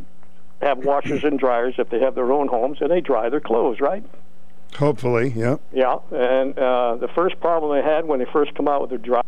have 0.61 0.79
washers 0.79 1.23
and 1.23 1.39
dryers 1.39 1.75
if 1.77 1.89
they 1.89 1.99
have 1.99 2.15
their 2.15 2.31
own 2.31 2.47
homes, 2.47 2.77
and 2.81 2.91
they 2.91 3.01
dry 3.01 3.29
their 3.29 3.39
clothes, 3.39 3.79
right? 3.79 4.03
Hopefully, 4.75 5.33
yeah. 5.35 5.57
Yeah, 5.71 5.97
and 6.11 6.57
uh, 6.57 6.97
the 6.99 7.07
first 7.15 7.39
problem 7.39 7.75
they 7.75 7.83
had 7.83 8.05
when 8.05 8.19
they 8.19 8.27
first 8.31 8.53
come 8.55 8.67
out 8.67 8.81
with 8.81 8.89
their 8.89 8.99
dry, 8.99 9.21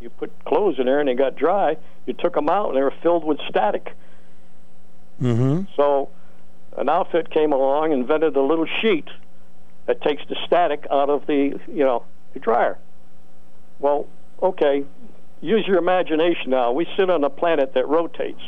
you 0.00 0.10
put 0.10 0.32
clothes 0.44 0.78
in 0.78 0.86
there 0.86 1.00
and 1.00 1.08
they 1.08 1.14
got 1.14 1.36
dry. 1.36 1.76
You 2.06 2.12
took 2.12 2.34
them 2.34 2.48
out 2.48 2.68
and 2.68 2.76
they 2.76 2.82
were 2.82 2.94
filled 3.02 3.24
with 3.24 3.38
static. 3.48 3.94
Mm-hmm. 5.22 5.62
So, 5.76 6.10
an 6.76 6.88
outfit 6.88 7.30
came 7.30 7.52
along, 7.52 7.92
invented 7.92 8.36
a 8.36 8.42
little 8.42 8.66
sheet 8.80 9.08
that 9.86 10.02
takes 10.02 10.22
the 10.28 10.36
static 10.46 10.86
out 10.90 11.10
of 11.10 11.26
the, 11.26 11.58
you 11.68 11.84
know, 11.84 12.04
the 12.32 12.40
dryer. 12.40 12.78
Well, 13.78 14.06
okay, 14.42 14.84
use 15.40 15.64
your 15.66 15.78
imagination 15.78 16.50
now. 16.50 16.72
We 16.72 16.86
sit 16.96 17.10
on 17.10 17.22
a 17.22 17.30
planet 17.30 17.74
that 17.74 17.86
rotates. 17.86 18.42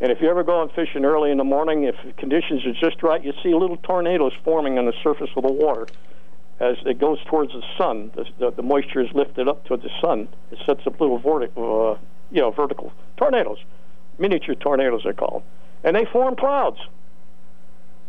And 0.00 0.12
if 0.12 0.20
you 0.20 0.28
ever 0.28 0.44
go 0.44 0.60
on 0.60 0.68
fishing 0.70 1.04
early 1.04 1.30
in 1.30 1.38
the 1.38 1.44
morning, 1.44 1.84
if 1.84 1.96
conditions 2.16 2.66
are 2.66 2.72
just 2.72 3.02
right, 3.02 3.24
you 3.24 3.32
see 3.42 3.54
little 3.54 3.78
tornadoes 3.78 4.32
forming 4.44 4.78
on 4.78 4.84
the 4.86 4.92
surface 5.02 5.30
of 5.36 5.42
the 5.42 5.52
water. 5.52 5.86
As 6.60 6.76
it 6.84 6.98
goes 6.98 7.18
towards 7.24 7.52
the 7.52 7.62
sun, 7.76 8.10
the, 8.14 8.24
the, 8.38 8.50
the 8.50 8.62
moisture 8.62 9.00
is 9.00 9.08
lifted 9.14 9.48
up 9.48 9.64
towards 9.64 9.82
the 9.82 9.90
sun. 10.00 10.28
It 10.50 10.58
sets 10.66 10.86
up 10.86 11.00
little 11.00 11.18
vertical, 11.18 11.92
uh, 11.92 12.04
you 12.30 12.40
know, 12.40 12.50
vertical 12.50 12.92
tornadoes, 13.16 13.58
miniature 14.18 14.54
tornadoes 14.54 15.02
they're 15.04 15.12
called, 15.12 15.42
and 15.84 15.96
they 15.96 16.04
form 16.06 16.36
clouds. 16.36 16.78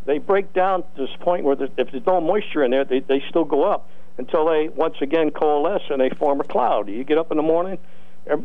They 0.07 0.19
break 0.19 0.53
down 0.53 0.83
to 0.83 0.87
this 0.95 1.15
point 1.19 1.43
where 1.43 1.57
the, 1.57 1.65
if 1.77 1.91
there's 1.91 2.05
no 2.05 2.21
moisture 2.21 2.63
in 2.63 2.71
there, 2.71 2.85
they, 2.85 3.01
they 3.01 3.21
still 3.29 3.43
go 3.43 3.69
up 3.69 3.89
until 4.17 4.45
they 4.45 4.69
once 4.69 4.95
again 5.01 5.31
coalesce 5.31 5.83
and 5.89 5.99
they 5.99 6.09
form 6.09 6.39
a 6.39 6.45
cloud. 6.45 6.87
You 6.87 7.03
get 7.03 7.17
up 7.17 7.29
in 7.29 7.35
the 7.35 7.43
morning, 7.43 7.77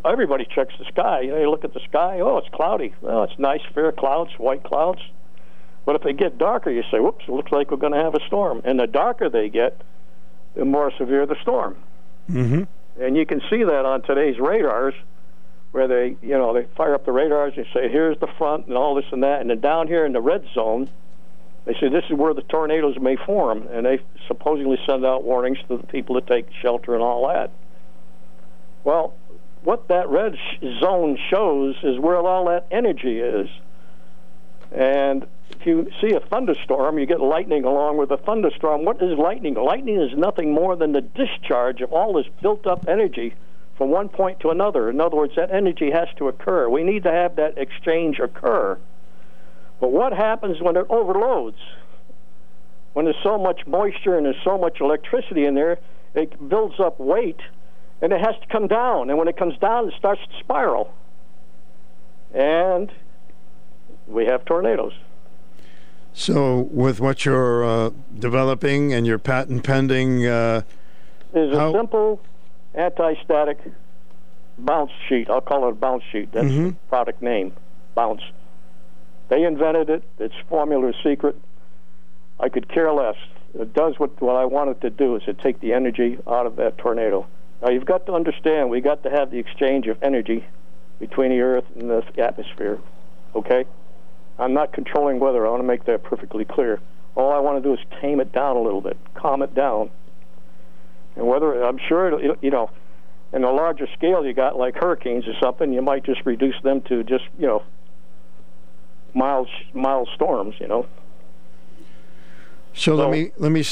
everybody 0.04 0.44
checks 0.44 0.74
the 0.76 0.84
sky. 0.86 1.20
You, 1.20 1.30
know, 1.30 1.38
you 1.38 1.48
look 1.48 1.64
at 1.64 1.72
the 1.72 1.80
sky, 1.88 2.18
oh, 2.18 2.38
it's 2.38 2.48
cloudy. 2.48 2.92
Well, 3.00 3.22
it's 3.22 3.38
nice, 3.38 3.60
fair 3.74 3.92
clouds, 3.92 4.32
white 4.38 4.64
clouds. 4.64 5.00
But 5.84 5.94
if 5.94 6.02
they 6.02 6.12
get 6.12 6.36
darker, 6.36 6.70
you 6.70 6.82
say, 6.90 6.98
whoops, 6.98 7.24
it 7.28 7.32
looks 7.32 7.52
like 7.52 7.70
we're 7.70 7.76
going 7.76 7.92
to 7.92 8.02
have 8.02 8.16
a 8.16 8.26
storm. 8.26 8.60
And 8.64 8.80
the 8.80 8.88
darker 8.88 9.28
they 9.28 9.48
get, 9.48 9.80
the 10.56 10.64
more 10.64 10.92
severe 10.98 11.26
the 11.26 11.36
storm. 11.42 11.76
Mm-hmm. 12.28 12.64
And 13.00 13.16
you 13.16 13.24
can 13.24 13.40
see 13.48 13.62
that 13.62 13.86
on 13.86 14.02
today's 14.02 14.40
radars, 14.40 14.94
where 15.70 15.86
they, 15.86 16.16
you 16.22 16.36
know, 16.36 16.52
they 16.52 16.66
fire 16.76 16.94
up 16.94 17.06
the 17.06 17.12
radars 17.12 17.54
and 17.56 17.66
say, 17.72 17.88
here's 17.88 18.18
the 18.18 18.26
front 18.26 18.66
and 18.66 18.76
all 18.76 18.96
this 18.96 19.06
and 19.12 19.22
that. 19.22 19.40
And 19.40 19.48
then 19.48 19.60
down 19.60 19.86
here 19.86 20.04
in 20.04 20.12
the 20.12 20.20
red 20.20 20.44
zone, 20.54 20.90
they 21.64 21.74
say 21.74 21.88
this 21.88 22.04
is 22.10 22.16
where 22.16 22.34
the 22.34 22.42
tornadoes 22.42 22.98
may 22.98 23.16
form. 23.16 23.68
And 23.70 23.86
they 23.86 24.00
supposedly 24.26 24.78
send 24.86 25.04
out 25.04 25.24
warnings 25.24 25.58
to 25.68 25.76
the 25.76 25.86
people 25.86 26.20
to 26.20 26.26
take 26.26 26.46
shelter 26.60 26.94
and 26.94 27.02
all 27.02 27.28
that. 27.28 27.50
Well, 28.84 29.14
what 29.62 29.88
that 29.88 30.08
red 30.08 30.36
sh- 30.36 30.64
zone 30.80 31.18
shows 31.30 31.76
is 31.82 31.98
where 31.98 32.16
all 32.16 32.46
that 32.46 32.66
energy 32.70 33.20
is. 33.20 33.48
And 34.72 35.26
if 35.50 35.66
you 35.66 35.88
see 36.00 36.14
a 36.14 36.20
thunderstorm, 36.20 36.98
you 36.98 37.06
get 37.06 37.20
lightning 37.20 37.64
along 37.64 37.98
with 37.98 38.10
a 38.10 38.16
thunderstorm. 38.16 38.84
What 38.84 39.00
is 39.00 39.16
lightning? 39.16 39.54
Lightning 39.54 40.00
is 40.00 40.16
nothing 40.16 40.52
more 40.52 40.74
than 40.74 40.92
the 40.92 41.02
discharge 41.02 41.80
of 41.80 41.92
all 41.92 42.14
this 42.14 42.26
built 42.40 42.66
up 42.66 42.88
energy 42.88 43.34
from 43.76 43.90
one 43.90 44.08
point 44.08 44.40
to 44.40 44.50
another. 44.50 44.90
In 44.90 45.00
other 45.00 45.16
words, 45.16 45.34
that 45.36 45.52
energy 45.52 45.90
has 45.90 46.08
to 46.16 46.28
occur. 46.28 46.68
We 46.68 46.82
need 46.82 47.04
to 47.04 47.12
have 47.12 47.36
that 47.36 47.58
exchange 47.58 48.18
occur. 48.18 48.78
But 49.82 49.90
what 49.90 50.12
happens 50.12 50.60
when 50.62 50.76
it 50.76 50.86
overloads? 50.88 51.56
When 52.92 53.04
there's 53.04 53.16
so 53.20 53.36
much 53.36 53.66
moisture 53.66 54.16
and 54.16 54.24
there's 54.24 54.40
so 54.44 54.56
much 54.56 54.80
electricity 54.80 55.44
in 55.44 55.56
there, 55.56 55.80
it 56.14 56.48
builds 56.48 56.78
up 56.78 57.00
weight 57.00 57.40
and 58.00 58.12
it 58.12 58.20
has 58.20 58.36
to 58.40 58.46
come 58.46 58.68
down. 58.68 59.10
And 59.10 59.18
when 59.18 59.26
it 59.26 59.36
comes 59.36 59.58
down, 59.58 59.88
it 59.88 59.94
starts 59.98 60.20
to 60.22 60.38
spiral. 60.38 60.94
And 62.32 62.92
we 64.06 64.24
have 64.26 64.44
tornadoes. 64.44 64.92
So, 66.12 66.68
with 66.70 67.00
what 67.00 67.24
you're 67.24 67.64
uh, 67.64 67.90
developing 68.16 68.92
and 68.92 69.04
your 69.04 69.18
patent 69.18 69.64
pending, 69.64 70.24
uh, 70.24 70.62
a 71.34 71.56
How- 71.56 71.72
simple 71.72 72.20
anti-static 72.76 73.58
bounce 74.58 74.92
sheet. 75.08 75.28
I'll 75.28 75.40
call 75.40 75.66
it 75.66 75.70
a 75.72 75.74
bounce 75.74 76.04
sheet. 76.12 76.30
That's 76.30 76.46
Mhm. 76.46 76.68
the 76.68 76.76
product 76.88 77.20
name, 77.20 77.52
bounce. 77.96 78.22
They 79.32 79.44
invented 79.44 79.88
it. 79.88 80.02
Its 80.18 80.34
formula 80.50 80.88
is 80.88 80.94
secret. 81.02 81.34
I 82.38 82.50
could 82.50 82.68
care 82.68 82.92
less. 82.92 83.16
It 83.58 83.72
does 83.72 83.98
what 83.98 84.20
what 84.20 84.36
I 84.36 84.44
want 84.44 84.68
it 84.68 84.82
to 84.82 84.90
do 84.90 85.16
is 85.16 85.22
to 85.22 85.32
take 85.32 85.58
the 85.60 85.72
energy 85.72 86.18
out 86.26 86.44
of 86.44 86.56
that 86.56 86.76
tornado. 86.76 87.26
Now 87.62 87.70
you've 87.70 87.86
got 87.86 88.04
to 88.06 88.12
understand 88.12 88.68
we 88.68 88.82
got 88.82 89.02
to 89.04 89.10
have 89.10 89.30
the 89.30 89.38
exchange 89.38 89.86
of 89.86 89.96
energy 90.02 90.44
between 91.00 91.30
the 91.30 91.40
earth 91.40 91.64
and 91.74 91.88
the 91.88 92.04
atmosphere. 92.18 92.78
Okay? 93.34 93.64
I'm 94.38 94.52
not 94.52 94.74
controlling 94.74 95.18
weather. 95.18 95.46
I 95.46 95.50
want 95.50 95.62
to 95.62 95.66
make 95.66 95.86
that 95.86 96.02
perfectly 96.02 96.44
clear. 96.44 96.78
All 97.14 97.32
I 97.32 97.38
want 97.38 97.62
to 97.62 97.66
do 97.66 97.72
is 97.72 97.80
tame 98.02 98.20
it 98.20 98.32
down 98.32 98.56
a 98.56 98.60
little 98.60 98.82
bit, 98.82 98.98
calm 99.14 99.40
it 99.40 99.54
down. 99.54 99.88
And 101.16 101.26
whether 101.26 101.64
I'm 101.64 101.78
sure 101.78 102.20
you 102.20 102.50
know, 102.50 102.70
in 103.32 103.44
a 103.44 103.50
larger 103.50 103.88
scale, 103.94 104.26
you 104.26 104.34
got 104.34 104.58
like 104.58 104.74
hurricanes 104.74 105.26
or 105.26 105.32
something, 105.42 105.72
you 105.72 105.80
might 105.80 106.04
just 106.04 106.20
reduce 106.26 106.60
them 106.62 106.82
to 106.82 107.02
just 107.02 107.24
you 107.38 107.46
know 107.46 107.62
mild 109.14 109.48
mild 109.74 110.08
storms. 110.14 110.54
You 110.60 110.68
know, 110.68 110.86
so, 112.74 112.94
let 112.94 113.10
me 113.10 113.32
let 113.36 113.52
me. 113.52 113.64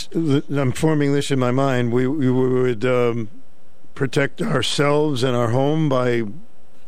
I'm 0.59 0.73
forming 0.73 1.15
this 1.15 1.31
in 1.31 1.39
my 1.39 1.51
mind. 1.51 1.93
We 1.93 2.07
we 2.07 2.31
would 2.31 2.85
um, 2.85 3.31
protect 3.95 4.43
ourselves 4.43 5.23
and 5.23 5.35
our 5.35 5.51
home 5.51 5.89
by 5.89 6.25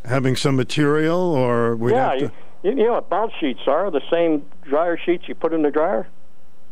having 0.04 0.36
some 0.36 0.56
material, 0.56 1.18
or 1.18 1.74
we 1.74 1.92
yeah, 1.92 2.10
have 2.10 2.18
to. 2.18 2.32
you, 2.62 2.70
you 2.70 2.86
know 2.86 2.92
what 2.94 3.08
bounce 3.08 3.32
sheets 3.40 3.60
are? 3.66 3.90
The 3.90 4.02
same 4.10 4.44
dryer 4.62 4.98
sheets 4.98 5.24
you 5.26 5.34
put 5.34 5.54
in 5.54 5.62
the 5.62 5.70
dryer. 5.70 6.06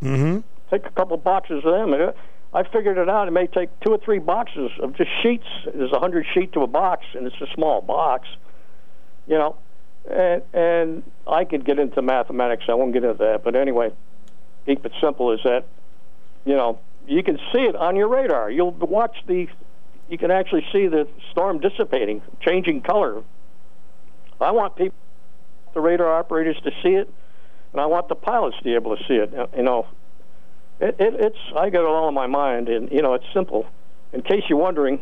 Mm-hmm. 0.03 0.39
Take 0.69 0.85
a 0.85 0.91
couple 0.91 1.17
boxes 1.17 1.63
of 1.65 1.73
them. 1.73 1.93
And 1.93 2.01
it, 2.03 2.17
I 2.53 2.63
figured 2.63 2.97
it 2.97 3.09
out. 3.09 3.27
It 3.27 3.31
may 3.31 3.47
take 3.47 3.69
two 3.79 3.91
or 3.91 3.97
three 3.97 4.19
boxes 4.19 4.69
of 4.81 4.95
just 4.95 5.09
sheets. 5.23 5.45
There's 5.65 5.91
a 5.91 5.99
hundred 5.99 6.27
sheet 6.33 6.53
to 6.53 6.61
a 6.61 6.67
box, 6.67 7.03
and 7.15 7.25
it's 7.25 7.41
a 7.41 7.47
small 7.55 7.81
box. 7.81 8.27
You 9.25 9.39
know, 9.39 9.55
and 10.09 10.41
and 10.53 11.03
I 11.27 11.45
could 11.45 11.65
get 11.65 11.79
into 11.79 12.01
mathematics. 12.01 12.65
I 12.67 12.73
won't 12.73 12.93
get 12.93 13.03
into 13.03 13.17
that. 13.19 13.43
But 13.43 13.55
anyway, 13.55 13.91
keep 14.65 14.85
it 14.85 14.91
simple. 15.01 15.31
Is 15.31 15.39
that 15.43 15.65
you 16.45 16.55
know 16.55 16.79
you 17.07 17.23
can 17.23 17.37
see 17.53 17.61
it 17.61 17.75
on 17.75 17.95
your 17.95 18.07
radar. 18.07 18.49
You'll 18.49 18.71
watch 18.71 19.17
the. 19.27 19.47
You 20.09 20.17
can 20.17 20.31
actually 20.31 20.65
see 20.73 20.87
the 20.87 21.07
storm 21.31 21.59
dissipating, 21.59 22.21
changing 22.41 22.81
color. 22.81 23.23
I 24.41 24.51
want 24.51 24.75
people, 24.75 24.97
the 25.73 25.79
radar 25.79 26.11
operators, 26.11 26.57
to 26.63 26.71
see 26.83 26.95
it, 26.95 27.09
and 27.71 27.79
I 27.79 27.85
want 27.85 28.09
the 28.09 28.15
pilots 28.15 28.57
to 28.57 28.63
be 28.63 28.75
able 28.75 28.97
to 28.97 29.03
see 29.07 29.13
it. 29.13 29.31
You 29.55 29.63
know, 29.63 29.87
it, 30.81 30.95
it, 30.99 31.13
it's 31.17 31.37
I 31.55 31.69
got 31.69 31.81
it 31.81 31.87
all 31.87 32.09
in 32.09 32.13
my 32.13 32.27
mind, 32.27 32.67
and 32.67 32.91
you 32.91 33.01
know 33.01 33.13
it's 33.13 33.25
simple. 33.33 33.67
In 34.11 34.21
case 34.21 34.43
you're 34.49 34.57
wondering, 34.57 34.99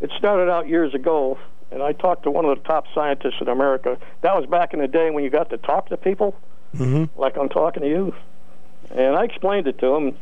it 0.00 0.10
started 0.18 0.50
out 0.50 0.68
years 0.68 0.92
ago, 0.92 1.38
and 1.72 1.82
I 1.82 1.92
talked 1.92 2.24
to 2.24 2.30
one 2.30 2.44
of 2.44 2.56
the 2.56 2.64
top 2.64 2.86
scientists 2.94 3.40
in 3.40 3.48
America. 3.48 3.98
That 4.20 4.36
was 4.36 4.46
back 4.46 4.74
in 4.74 4.80
the 4.80 4.88
day 4.88 5.10
when 5.10 5.24
you 5.24 5.30
got 5.30 5.50
to 5.50 5.58
talk 5.58 5.88
to 5.88 5.96
people, 5.96 6.36
Mm-hmm. 6.76 7.20
like 7.20 7.36
I'm 7.36 7.50
talking 7.50 7.82
to 7.82 7.88
you. 7.88 8.14
And 8.94 9.14
I 9.14 9.24
explained 9.24 9.66
it 9.66 9.78
to 9.80 9.94
him, 9.94 10.16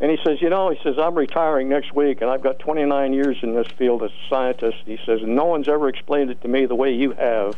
and 0.00 0.10
he 0.10 0.18
says, 0.24 0.42
you 0.42 0.50
know, 0.50 0.70
he 0.70 0.78
says 0.82 0.96
I'm 0.98 1.14
retiring 1.14 1.68
next 1.68 1.94
week, 1.94 2.20
and 2.22 2.30
I've 2.30 2.42
got 2.42 2.58
29 2.58 3.12
years 3.12 3.36
in 3.42 3.54
this 3.54 3.68
field 3.78 4.02
as 4.02 4.10
a 4.10 4.28
scientist. 4.28 4.78
He 4.84 4.98
says, 5.06 5.22
and 5.22 5.36
no 5.36 5.44
one's 5.44 5.68
ever 5.68 5.88
explained 5.88 6.30
it 6.30 6.40
to 6.42 6.48
me 6.48 6.66
the 6.66 6.74
way 6.74 6.92
you 6.92 7.12
have. 7.12 7.56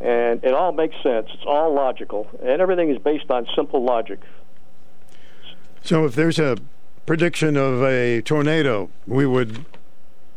And 0.00 0.42
it 0.44 0.52
all 0.52 0.72
makes 0.72 0.94
sense. 1.02 1.28
It's 1.32 1.44
all 1.46 1.72
logical, 1.74 2.28
and 2.40 2.60
everything 2.60 2.90
is 2.90 2.98
based 2.98 3.30
on 3.30 3.46
simple 3.56 3.82
logic. 3.84 4.20
So, 5.82 6.04
if 6.04 6.14
there's 6.14 6.38
a 6.38 6.56
prediction 7.06 7.56
of 7.56 7.82
a 7.82 8.20
tornado, 8.22 8.90
we 9.06 9.26
would 9.26 9.64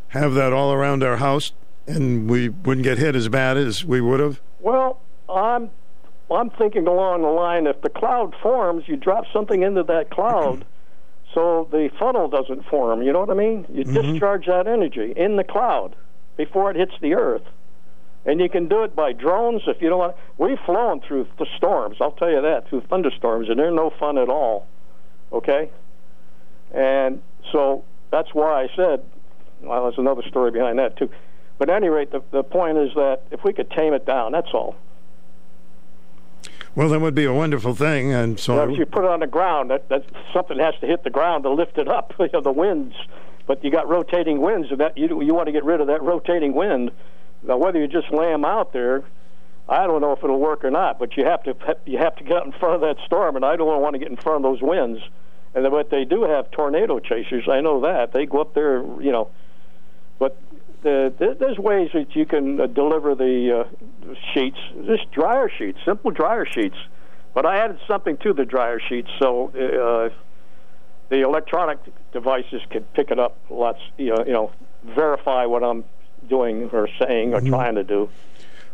have 0.10 0.34
that 0.36 0.54
all 0.54 0.72
around 0.72 1.04
our 1.04 1.18
house, 1.18 1.52
and 1.96 2.30
we 2.30 2.50
wouldn't 2.50 2.84
get 2.84 2.98
hit 2.98 3.16
as 3.16 3.30
bad 3.30 3.58
as 3.58 3.86
we 3.86 4.02
would 4.02 4.20
have. 4.20 4.42
Well, 4.60 5.02
I'm 5.30 5.70
I'm 6.30 6.50
thinking 6.52 6.88
along 6.88 7.22
the 7.22 7.28
line 7.28 7.68
if 7.68 7.82
the 7.82 7.90
cloud 7.90 8.36
forms, 8.42 8.88
you 8.88 8.96
drop 8.96 9.26
something 9.34 9.64
into 9.64 9.84
that 9.84 10.10
cloud 10.10 10.66
so 11.34 11.68
the 11.72 11.90
funnel 12.00 12.28
doesn't 12.30 12.66
form. 12.66 13.02
You 13.02 13.14
know 13.14 13.20
what 13.20 13.30
I 13.30 13.34
mean? 13.34 13.66
You 13.72 13.84
mm-hmm. 13.84 14.14
discharge 14.14 14.46
that 14.46 14.68
energy 14.68 15.14
in 15.16 15.36
the 15.36 15.44
cloud 15.44 15.96
before 16.38 16.72
it 16.72 16.78
hits 16.78 16.94
the 17.02 17.14
earth. 17.16 17.44
And 18.26 18.40
you 18.40 18.50
can 18.50 18.68
do 18.68 18.84
it 18.84 18.96
by 18.96 19.14
drones 19.14 19.64
if 19.66 19.82
you 19.82 19.90
don't 19.90 20.00
want. 20.00 20.16
We've 20.38 20.60
flown 20.66 21.02
through 21.02 21.28
the 21.40 21.48
storms. 21.58 21.98
I'll 22.00 22.12
tell 22.12 22.30
you 22.30 22.42
that 22.42 22.70
through 22.70 22.82
thunderstorms, 22.82 23.50
and 23.50 23.58
they're 23.58 23.72
no 23.72 23.92
fun 24.00 24.18
at 24.20 24.30
all. 24.30 24.68
Okay, 25.34 25.72
and 26.72 27.22
so 27.52 27.84
that's 28.12 28.30
why 28.34 28.64
I 28.64 28.68
said. 28.76 29.04
Well, 29.62 29.84
there's 29.84 29.98
another 29.98 30.24
story 30.28 30.52
behind 30.52 30.78
that 30.78 30.98
too. 30.98 31.10
But 31.62 31.70
at 31.70 31.76
any 31.76 31.90
rate, 31.90 32.10
the 32.10 32.24
the 32.32 32.42
point 32.42 32.80
is 32.80 32.92
that 32.96 33.22
if 33.30 33.44
we 33.44 33.54
could 33.54 33.70
tame 33.70 33.94
it 33.94 34.04
down, 34.04 34.32
that's 34.32 34.52
all. 34.52 34.76
Well, 36.74 36.90
that 36.90 37.02
would 37.02 37.14
be 37.14 37.26
a 37.26 37.34
wonderful 37.34 37.76
thing, 37.76 38.12
and 38.12 38.40
so 38.40 38.54
You 38.54 38.66
know, 38.66 38.74
if 38.74 38.80
you 38.80 38.86
put 38.88 39.04
it 39.04 39.12
on 39.12 39.20
the 39.20 39.28
ground, 39.28 39.70
that, 39.70 39.88
that 39.90 40.06
something 40.34 40.58
has 40.58 40.74
to 40.82 40.88
hit 40.88 41.04
the 41.04 41.12
ground 41.12 41.44
to 41.44 41.52
lift 41.52 41.78
it 41.78 41.88
up. 41.88 42.16
You 42.20 42.30
know, 42.34 42.42
the 42.42 42.52
winds, 42.52 42.96
but 43.46 43.64
you 43.64 43.70
got 43.70 43.88
rotating 43.88 44.42
winds, 44.42 44.72
and 44.72 44.80
that 44.80 44.98
you 44.98 45.22
you 45.22 45.36
want 45.36 45.50
to 45.50 45.52
get 45.52 45.64
rid 45.64 45.82
of 45.82 45.86
that 45.86 46.02
rotating 46.02 46.56
wind. 46.56 46.90
Now, 47.44 47.58
whether 47.58 47.80
you 47.80 47.88
just 47.88 48.12
lay 48.12 48.32
them 48.32 48.44
out 48.44 48.74
there, 48.74 49.04
I 49.70 49.86
don't 49.86 50.02
know 50.02 50.14
if 50.14 50.24
it'll 50.24 50.40
work 50.40 50.66
or 50.66 50.72
not. 50.72 50.98
But 50.98 51.16
you 51.16 51.26
have 51.26 51.44
to 51.44 51.56
you 51.86 52.00
have 52.00 52.16
to 52.16 52.24
get 52.24 52.38
out 52.38 52.46
in 52.48 52.54
front 52.54 52.74
of 52.74 52.82
that 52.82 53.06
storm, 53.06 53.36
and 53.36 53.46
I 53.46 53.56
don't 53.56 53.68
want 53.80 53.94
to 53.94 54.00
get 54.00 54.10
in 54.10 54.18
front 54.18 54.44
of 54.44 54.52
those 54.52 54.64
winds. 54.64 55.00
And 55.54 55.70
but 55.70 55.92
they 55.92 56.06
do 56.06 56.24
have 56.24 56.50
tornado 56.50 56.98
chasers. 56.98 57.48
I 57.48 57.62
know 57.62 57.82
that 57.82 58.14
they 58.14 58.26
go 58.26 58.42
up 58.42 58.56
there, 58.56 58.78
you 59.00 59.12
know. 59.12 59.30
But 60.18 60.38
the, 60.84 61.14
the, 61.18 61.36
there's 61.40 61.58
ways 61.58 61.90
that 61.94 62.16
you 62.16 62.26
can 62.26 62.60
uh, 62.60 62.68
deliver 62.68 63.16
the 63.16 63.66
uh, 63.66 64.14
sheets, 64.34 64.58
just 64.86 65.12
dryer 65.12 65.50
sheets, 65.58 65.78
simple 65.86 66.12
dryer 66.12 66.46
sheets. 66.46 66.76
But 67.34 67.46
I 67.46 67.58
added 67.58 67.80
something 67.88 68.18
to 68.18 68.34
the 68.34 68.46
dryer 68.46 68.80
sheets, 68.80 69.10
so 69.20 69.48
uh, 69.50 70.14
the 71.10 71.22
electronic 71.22 71.80
devices 72.12 72.62
can 72.70 72.84
pick 72.94 73.12
it 73.12 73.20
up. 73.20 73.38
Lots, 73.50 73.80
you 73.98 74.10
know, 74.10 74.24
you 74.26 74.34
know, 74.34 74.52
verify 74.84 75.46
what 75.46 75.64
I'm 75.64 75.86
doing 76.28 76.70
or 76.72 76.90
saying 77.00 77.34
or 77.34 77.42
trying 77.42 77.76
to 77.76 77.84
do. 77.84 78.10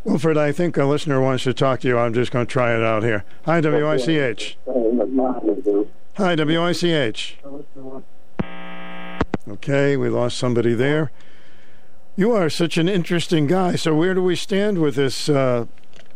Wilfred, 0.04 0.38
I 0.38 0.52
think 0.52 0.78
a 0.78 0.86
listener 0.86 1.22
wants 1.22 1.44
to 1.44 1.54
talk 1.54 1.82
to 1.82 1.88
you. 1.88 1.98
I'm 1.98 2.14
just 2.14 2.32
going 2.32 2.46
to 2.46 2.52
try 2.52 2.76
it 2.76 2.82
out 2.82 3.04
here. 3.04 3.26
Hi, 3.46 3.60
WICH. 3.60 4.58
Hi, 6.16 6.36
WICH. 6.36 7.40
Okay, 9.50 9.98
we 9.98 10.10
lost 10.10 10.38
somebody 10.38 10.74
there. 10.74 11.12
You 12.20 12.32
are 12.32 12.50
such 12.50 12.80
an 12.80 12.90
interesting 12.90 13.46
guy. 13.46 13.76
So, 13.76 13.94
where 13.94 14.16
do 14.16 14.24
we 14.24 14.36
stand 14.36 14.80
with 14.80 14.96
this 14.96 15.30
uh, 15.30 15.68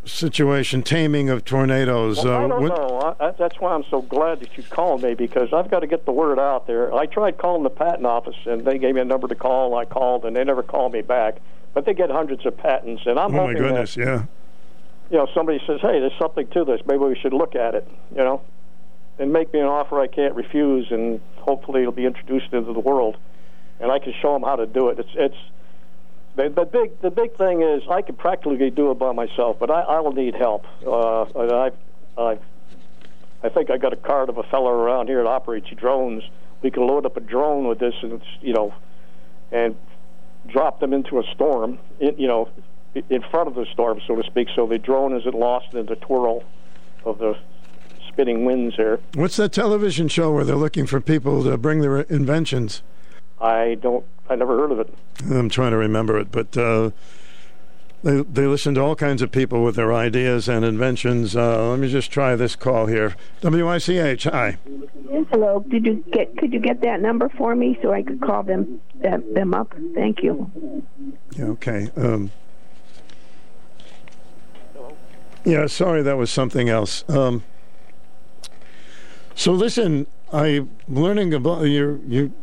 situation, 0.04 0.82
taming 0.82 1.30
of 1.30 1.46
tornadoes? 1.46 2.26
Well, 2.26 2.34
I 2.34 2.44
uh, 2.44 2.48
don't 2.48 2.62
what- 2.64 2.76
know. 2.76 3.16
I, 3.20 3.28
I, 3.28 3.32
that's 3.38 3.60
why 3.60 3.76
I'm 3.76 3.84
so 3.92 4.02
glad 4.02 4.40
that 4.40 4.58
you 4.58 4.64
called 4.64 5.04
me 5.04 5.14
because 5.14 5.54
I've 5.54 5.70
got 5.70 5.82
to 5.82 5.88
get 5.88 6.06
the 6.06 6.12
word 6.12 6.40
out 6.40 6.66
there. 6.66 6.92
I 6.92 7.06
tried 7.06 7.38
calling 7.38 7.62
the 7.62 7.70
patent 7.70 8.08
office 8.08 8.36
and 8.48 8.66
they 8.66 8.80
gave 8.80 8.96
me 8.96 9.02
a 9.02 9.06
number 9.06 9.28
to 9.28 9.36
call. 9.36 9.76
I 9.76 9.86
called 9.86 10.26
and 10.26 10.36
they 10.36 10.44
never 10.44 10.64
called 10.64 10.92
me 10.92 11.04
back. 11.04 11.38
But 11.76 11.86
they 11.86 11.94
get 11.94 12.10
hundreds 12.10 12.48
of 12.48 12.58
patents, 12.58 13.04
and 13.06 13.20
I'm 13.20 13.36
oh, 13.36 13.48
my 13.48 13.54
goodness, 13.54 13.94
that 13.94 14.02
yeah. 14.02 14.24
you 15.12 15.18
know 15.18 15.28
somebody 15.36 15.62
says, 15.68 15.80
"Hey, 15.82 16.00
there's 16.00 16.18
something 16.20 16.48
to 16.48 16.66
this. 16.66 16.82
Maybe 16.88 17.00
we 17.00 17.16
should 17.16 17.32
look 17.32 17.56
at 17.56 17.76
it." 17.76 17.88
You 18.12 18.24
know, 18.24 18.42
and 19.20 19.32
make 19.32 19.54
me 19.54 19.60
an 19.60 19.68
offer 19.68 20.02
I 20.02 20.08
can't 20.08 20.36
refuse, 20.36 20.88
and 20.90 21.22
hopefully 21.38 21.82
it'll 21.82 21.94
be 21.94 22.06
introduced 22.06 22.52
into 22.52 22.74
the 22.74 22.80
world, 22.82 23.18
and 23.80 23.90
I 23.90 24.00
can 24.00 24.14
show 24.20 24.34
them 24.34 24.42
how 24.42 24.58
to 24.58 24.66
do 24.66 24.90
it. 24.90 25.00
It's 25.00 25.12
it's 25.14 25.38
the, 26.36 26.50
the 26.50 26.66
big 26.66 27.02
the 27.02 27.12
big 27.12 27.36
thing 27.38 27.62
is 27.62 27.84
I 27.90 28.02
can 28.02 28.16
practically 28.16 28.70
do 28.70 28.92
it 28.92 29.00
by 29.00 29.12
myself, 29.12 29.58
but 29.60 29.70
I, 29.70 29.82
I 29.82 30.00
will 30.00 30.14
need 30.14 30.36
help. 30.36 30.66
Uh, 30.86 31.24
I 31.24 31.72
I 32.18 32.38
I 33.44 33.50
think 33.50 33.70
I 33.70 33.78
got 33.78 33.94
a 33.94 33.98
card 33.98 34.30
of 34.30 34.38
a 34.38 34.44
fellow 34.44 34.70
around 34.70 35.08
here 35.08 35.24
that 35.24 35.30
operates 35.30 35.70
drones. 35.70 36.24
We 36.62 36.72
can 36.72 36.86
load 36.86 37.06
up 37.06 37.18
a 37.18 37.22
drone 37.22 37.68
with 37.68 37.80
this, 37.80 37.96
and 38.02 38.22
you 38.42 38.54
know, 38.54 38.74
and 39.52 39.76
drop 40.48 40.80
them 40.80 40.94
into 40.94 41.20
a 41.20 41.24
storm. 41.34 41.80
In, 42.00 42.18
you 42.18 42.28
know, 42.28 42.50
in 43.10 43.24
front 43.30 43.48
of 43.48 43.56
the 43.56 43.66
storm, 43.72 44.02
so 44.06 44.16
to 44.16 44.24
speak. 44.24 44.50
So 44.56 44.68
the 44.68 44.78
drone 44.78 45.16
isn't 45.16 45.36
lost 45.36 45.74
in 45.74 45.86
the 45.86 45.96
twirl 45.96 46.44
of 47.06 47.20
the 47.20 47.38
spinning 48.10 48.46
winds 48.46 48.76
here. 48.76 49.00
What's 49.16 49.38
that 49.38 49.54
television 49.54 50.08
show 50.08 50.32
where 50.32 50.44
they're 50.44 50.56
looking 50.56 50.86
for 50.86 51.00
people 51.02 51.44
to 51.44 51.58
bring 51.58 51.82
their 51.82 52.02
inventions? 52.02 52.84
I 53.42 53.76
don't. 53.76 54.06
I 54.30 54.36
never 54.36 54.56
heard 54.56 54.72
of 54.72 54.80
it. 54.80 54.94
I'm 55.30 55.50
trying 55.50 55.72
to 55.72 55.78
remember 55.78 56.18
it, 56.20 56.32
but 56.32 56.56
uh, 56.56 56.92
they 58.04 58.22
they 58.22 58.46
listen 58.46 58.76
to 58.76 58.82
all 58.82 58.96
kinds 58.96 59.22
of 59.22 59.32
people 59.32 59.64
with 59.64 59.76
their 59.76 59.94
ideas 59.94 60.48
and 60.48 60.64
inventions. 60.64 61.36
Uh, 61.36 61.70
let 61.70 61.80
me 61.80 61.90
just 61.90 62.12
try 62.12 62.36
this 62.36 62.56
call 62.56 62.86
here. 62.86 63.16
WICH, 63.44 64.24
hi. 64.26 64.58
Hello. 65.32 65.66
Did 65.68 65.86
you 65.86 66.04
get? 66.12 66.38
Could 66.38 66.54
you 66.54 66.60
get 66.60 66.82
that 66.82 67.02
number 67.02 67.30
for 67.30 67.56
me 67.56 67.78
so 67.82 67.92
I 67.92 68.04
could 68.04 68.22
call 68.22 68.44
them 68.44 68.80
them, 68.96 69.34
them 69.34 69.54
up? 69.54 69.74
Thank 69.96 70.24
you. 70.24 70.50
Yeah, 71.36 71.46
okay. 71.46 71.90
Um, 71.98 72.32
yeah, 75.44 75.66
sorry, 75.66 76.04
that 76.04 76.18
was 76.18 76.30
something 76.30 76.70
else. 76.70 77.04
Um, 77.10 77.44
so 79.34 79.52
listen, 79.52 80.06
I'm 80.32 80.70
learning 80.88 81.34
about 81.34 81.64
you. 81.64 82.04
You 82.08 82.34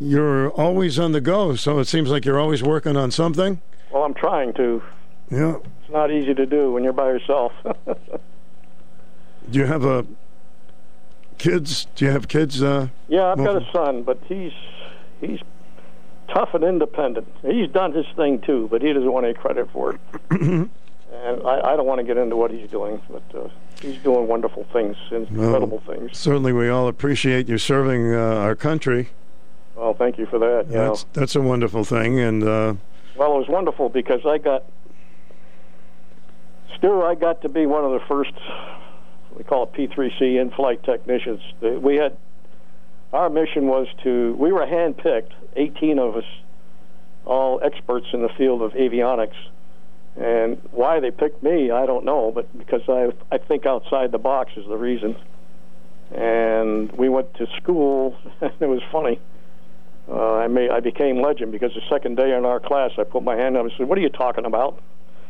you're 0.00 0.50
always 0.50 0.98
on 0.98 1.12
the 1.12 1.20
go. 1.20 1.54
So 1.56 1.78
it 1.78 1.86
seems 1.86 2.10
like 2.10 2.24
you're 2.24 2.40
always 2.40 2.62
working 2.62 2.96
on 2.96 3.10
something. 3.10 3.60
Well, 3.92 4.04
I'm 4.04 4.14
trying 4.14 4.52
to. 4.54 4.82
Yeah. 5.30 5.56
It's 5.82 5.92
not 5.92 6.10
easy 6.10 6.34
to 6.34 6.46
do 6.46 6.72
when 6.72 6.84
you're 6.84 6.92
by 6.92 7.08
yourself. 7.08 7.52
Do 9.50 9.58
you 9.58 9.64
have 9.64 9.84
a 9.84 10.06
kids? 11.38 11.86
Do 11.94 12.04
you 12.04 12.10
have 12.10 12.28
kids? 12.28 12.62
Uh, 12.62 12.88
yeah, 13.08 13.32
I've 13.32 13.38
got 13.38 13.56
a 13.56 13.66
son, 13.72 14.02
but 14.02 14.18
he's 14.26 14.52
he's 15.20 15.40
tough 16.28 16.50
and 16.52 16.64
independent. 16.64 17.26
He's 17.42 17.70
done 17.70 17.92
his 17.92 18.06
thing 18.14 18.40
too, 18.40 18.68
but 18.70 18.82
he 18.82 18.92
doesn't 18.92 19.10
want 19.10 19.24
any 19.24 19.34
credit 19.34 19.70
for 19.72 19.94
it. 19.94 20.00
and 20.30 20.70
I, 21.12 21.72
I 21.72 21.76
don't 21.76 21.86
want 21.86 22.00
to 22.00 22.04
get 22.04 22.18
into 22.18 22.36
what 22.36 22.50
he's 22.50 22.68
doing, 22.70 23.00
but 23.10 23.22
uh, 23.34 23.48
he's 23.80 23.96
doing 23.98 24.26
wonderful 24.28 24.64
things, 24.72 24.96
incredible 25.10 25.82
well, 25.86 25.96
things. 25.96 26.18
Certainly, 26.18 26.52
we 26.52 26.68
all 26.68 26.88
appreciate 26.88 27.48
you 27.48 27.56
serving 27.56 28.14
uh, 28.14 28.18
our 28.18 28.54
country. 28.54 29.08
Well, 29.78 29.94
thank 29.94 30.18
you 30.18 30.26
for 30.26 30.40
that. 30.40 30.66
You 30.68 30.74
know. 30.76 30.88
That's 30.88 31.06
that's 31.12 31.36
a 31.36 31.40
wonderful 31.40 31.84
thing, 31.84 32.18
and 32.18 32.42
uh, 32.42 32.74
Well, 33.16 33.34
it 33.36 33.38
was 33.38 33.48
wonderful 33.48 33.88
because 33.88 34.26
I 34.26 34.38
got, 34.38 34.64
Stu, 36.76 37.02
I 37.02 37.14
got 37.14 37.42
to 37.42 37.48
be 37.48 37.64
one 37.64 37.84
of 37.84 37.92
the 37.92 38.04
first, 38.08 38.32
we 39.36 39.44
call 39.44 39.64
it 39.64 39.72
P3C 39.72 40.40
in-flight 40.40 40.82
technicians. 40.82 41.40
We 41.60 41.94
had, 41.94 42.16
our 43.12 43.30
mission 43.30 43.68
was 43.68 43.86
to, 44.02 44.34
we 44.34 44.52
were 44.52 44.66
handpicked, 44.66 45.30
18 45.54 46.00
of 46.00 46.16
us, 46.16 46.24
all 47.24 47.60
experts 47.62 48.06
in 48.12 48.22
the 48.22 48.30
field 48.30 48.62
of 48.62 48.72
avionics. 48.72 49.36
And 50.16 50.60
why 50.72 50.98
they 50.98 51.12
picked 51.12 51.44
me, 51.44 51.70
I 51.70 51.86
don't 51.86 52.04
know, 52.04 52.32
but 52.34 52.56
because 52.58 52.82
I, 52.88 53.12
I 53.32 53.38
think 53.38 53.64
outside 53.64 54.10
the 54.10 54.18
box 54.18 54.50
is 54.56 54.66
the 54.66 54.76
reason. 54.76 55.14
And 56.12 56.90
we 56.92 57.08
went 57.08 57.32
to 57.34 57.46
school, 57.58 58.16
and 58.40 58.52
it 58.58 58.66
was 58.66 58.82
funny. 58.90 59.20
Uh, 60.10 60.36
I 60.36 60.46
may 60.46 60.70
I 60.70 60.80
became 60.80 61.20
legend 61.20 61.52
because 61.52 61.72
the 61.74 61.82
second 61.90 62.16
day 62.16 62.34
in 62.34 62.46
our 62.46 62.60
class, 62.60 62.92
I 62.98 63.04
put 63.04 63.22
my 63.22 63.36
hand 63.36 63.56
up 63.56 63.64
and 63.64 63.72
said, 63.76 63.88
"What 63.88 63.98
are 63.98 64.00
you 64.00 64.08
talking 64.08 64.44
about?" 64.44 64.80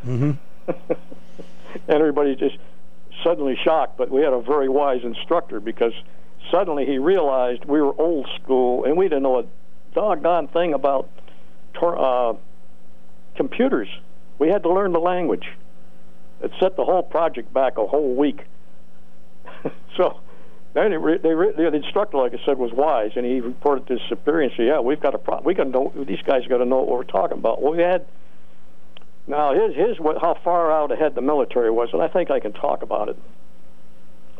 hmm 0.03 0.33
and 0.67 0.97
everybody 1.89 2.37
just 2.37 2.57
suddenly 3.25 3.57
shocked. 3.65 3.97
But 3.99 4.11
we 4.11 4.23
had 4.23 4.33
a 4.33 4.41
very 4.41 4.69
wise 4.69 5.03
instructor 5.03 5.61
because 5.61 5.93
suddenly 6.51 6.87
he 6.87 6.99
realized 6.99 7.65
we 7.65 7.81
were 7.81 7.99
old 8.01 8.29
school 8.41 8.85
and 8.85 8.97
we 8.97 9.07
didn't 9.07 9.25
know 9.25 9.41
a 9.41 9.45
doggone 9.95 10.49
thing 10.49 10.75
about 10.75 11.09
tor- 11.75 11.99
uh, 11.99 12.37
computers. 13.37 13.89
We 14.39 14.49
had 14.49 14.63
to 14.63 14.73
learn 14.73 14.93
the 14.93 15.01
language. 15.01 15.47
It 16.41 16.53
set 16.61 16.77
the 16.77 16.85
whole 16.85 17.03
project 17.03 17.53
back 17.53 17.79
a 17.79 17.87
whole 17.87 18.15
week. 18.15 18.45
so 19.97 20.21
they 20.75 20.89
the 20.89 21.71
instructor, 21.75 22.19
like 22.19 22.35
I 22.35 22.45
said, 22.45 22.59
was 22.59 22.73
wise, 22.73 23.13
and 23.17 23.25
he 23.25 23.41
reported 23.41 23.87
to 23.89 23.95
his 23.95 24.03
superior 24.09 24.43
and 24.43 24.53
said, 24.57 24.67
"Yeah, 24.67 24.81
we've 24.81 25.01
got 25.01 25.15
a 25.15 25.19
problem. 25.19 25.45
We 25.45 25.55
got 25.55 25.65
to 25.65 25.71
know 25.71 25.93
these 25.97 26.23
guys 26.23 26.47
got 26.47 26.59
to 26.59 26.65
know 26.65 26.79
what 26.79 26.89
we're 26.89 27.05
talking 27.05 27.39
about." 27.39 27.63
Well, 27.63 27.73
we 27.73 27.83
had 27.83 28.07
now 29.27 29.53
here's 29.55 29.75
here's 29.75 29.99
what 29.99 30.21
how 30.21 30.35
far 30.45 30.71
out 30.71 30.93
ahead 30.93 31.15
the 31.15 31.23
military 31.23 31.71
was, 31.71 31.91
and 31.93 32.03
I 32.03 32.09
think 32.09 32.31
I 32.31 32.41
can 32.41 32.53
talk 32.53 32.83
about 32.83 33.09
it. 33.09 33.17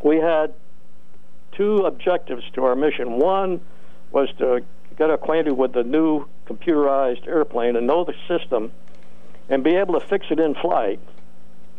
We 0.03 0.17
had 0.17 0.55
two 1.53 1.79
objectives 1.79 2.45
to 2.53 2.65
our 2.65 2.77
mission. 2.77 3.19
One 3.19 3.61
was 4.13 4.29
to 4.39 4.63
get 4.97 5.11
acquainted 5.11 5.53
with 5.53 5.73
the 5.73 5.83
new 5.83 6.27
computerized 6.47 7.27
airplane 7.27 7.77
and 7.77 7.87
know 7.87 8.05
the 8.05 8.15
system, 8.29 8.73
and 9.49 9.65
be 9.65 9.77
able 9.77 9.99
to 9.99 10.07
fix 10.07 10.27
it 10.31 10.39
in 10.39 10.55
flight. 10.55 11.01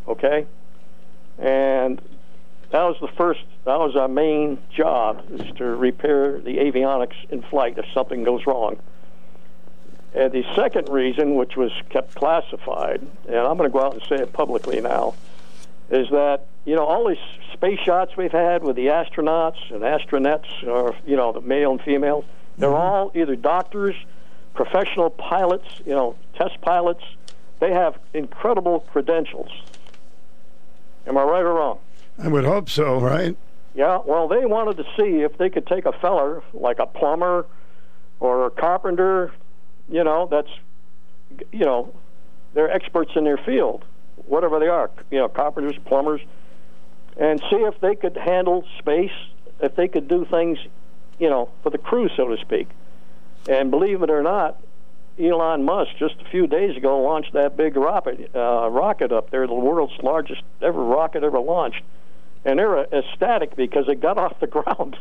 Okay, 0.08 0.46
and 1.38 2.00
that 2.70 2.82
was 2.84 2.96
the 3.00 3.08
first. 3.08 3.40
That 3.64 3.78
was 3.78 3.96
our 3.96 4.08
main 4.08 4.58
job 4.74 5.24
is 5.30 5.52
to 5.56 5.64
repair 5.64 6.40
the 6.40 6.58
avionics 6.58 7.16
in 7.28 7.42
flight 7.42 7.76
if 7.78 7.86
something 7.92 8.22
goes 8.22 8.46
wrong. 8.46 8.78
And 10.14 10.32
the 10.32 10.44
second 10.54 10.88
reason, 10.88 11.34
which 11.34 11.56
was 11.56 11.72
kept 11.88 12.14
classified, 12.14 13.00
and 13.28 13.36
I'm 13.36 13.56
going 13.56 13.68
to 13.68 13.72
go 13.72 13.84
out 13.84 13.94
and 13.94 14.02
say 14.08 14.16
it 14.16 14.32
publicly 14.32 14.80
now, 14.80 15.14
is 15.90 16.08
that 16.10 16.46
you 16.64 16.76
know 16.76 16.84
all 16.84 17.08
these 17.08 17.18
space 17.52 17.80
shots 17.80 18.16
we've 18.16 18.30
had 18.30 18.62
with 18.62 18.76
the 18.76 18.86
astronauts 18.86 19.70
and 19.70 19.82
astronauts, 19.82 20.66
or 20.66 20.94
you 21.04 21.16
know 21.16 21.32
the 21.32 21.40
male 21.40 21.72
and 21.72 21.82
female, 21.82 22.24
they're 22.58 22.70
mm-hmm. 22.70 22.78
all 22.78 23.12
either 23.14 23.34
doctors, 23.34 23.96
professional 24.54 25.10
pilots, 25.10 25.66
you 25.84 25.92
know, 25.92 26.16
test 26.34 26.60
pilots. 26.60 27.02
They 27.58 27.72
have 27.72 27.98
incredible 28.14 28.80
credentials. 28.80 29.50
Am 31.06 31.18
I 31.18 31.22
right 31.22 31.42
or 31.42 31.54
wrong? 31.54 31.78
I 32.22 32.28
would 32.28 32.44
hope 32.44 32.68
so, 32.68 33.00
right? 33.00 33.36
Yeah, 33.74 34.00
well, 34.04 34.28
they 34.28 34.44
wanted 34.44 34.76
to 34.78 34.84
see 34.96 35.22
if 35.22 35.38
they 35.38 35.48
could 35.48 35.66
take 35.66 35.86
a 35.86 35.92
feller 35.92 36.42
like 36.52 36.78
a 36.78 36.86
plumber 36.86 37.46
or 38.18 38.46
a 38.46 38.50
carpenter, 38.50 39.32
you 39.88 40.04
know, 40.04 40.28
that's, 40.30 40.50
you 41.52 41.64
know, 41.64 41.94
they're 42.52 42.70
experts 42.70 43.12
in 43.14 43.24
their 43.24 43.38
field, 43.38 43.84
whatever 44.26 44.58
they 44.58 44.66
are, 44.66 44.90
you 45.10 45.18
know, 45.18 45.28
carpenters, 45.28 45.76
plumbers, 45.86 46.20
and 47.16 47.40
see 47.50 47.56
if 47.56 47.80
they 47.80 47.94
could 47.94 48.16
handle 48.16 48.64
space, 48.78 49.12
if 49.60 49.74
they 49.76 49.88
could 49.88 50.08
do 50.08 50.24
things, 50.24 50.58
you 51.18 51.30
know, 51.30 51.50
for 51.62 51.70
the 51.70 51.78
crew, 51.78 52.08
so 52.16 52.28
to 52.28 52.36
speak. 52.40 52.68
And 53.48 53.70
believe 53.70 54.02
it 54.02 54.10
or 54.10 54.22
not, 54.22 54.60
Elon 55.18 55.64
Musk 55.64 55.90
just 55.98 56.16
a 56.20 56.24
few 56.30 56.46
days 56.46 56.76
ago 56.76 57.00
launched 57.00 57.32
that 57.34 57.56
big 57.56 57.76
rocket 57.76 58.30
uh, 58.34 58.68
rocket 58.70 59.12
up 59.12 59.30
there, 59.30 59.46
the 59.46 59.54
world's 59.54 59.92
largest 60.02 60.42
ever 60.62 60.82
rocket 60.82 61.24
ever 61.24 61.38
launched. 61.38 61.82
And 62.44 62.58
they're 62.58 62.84
ecstatic 62.84 63.54
because 63.54 63.86
it 63.88 64.00
got 64.00 64.16
off 64.24 64.40
the 64.40 64.46
ground. 64.46 64.96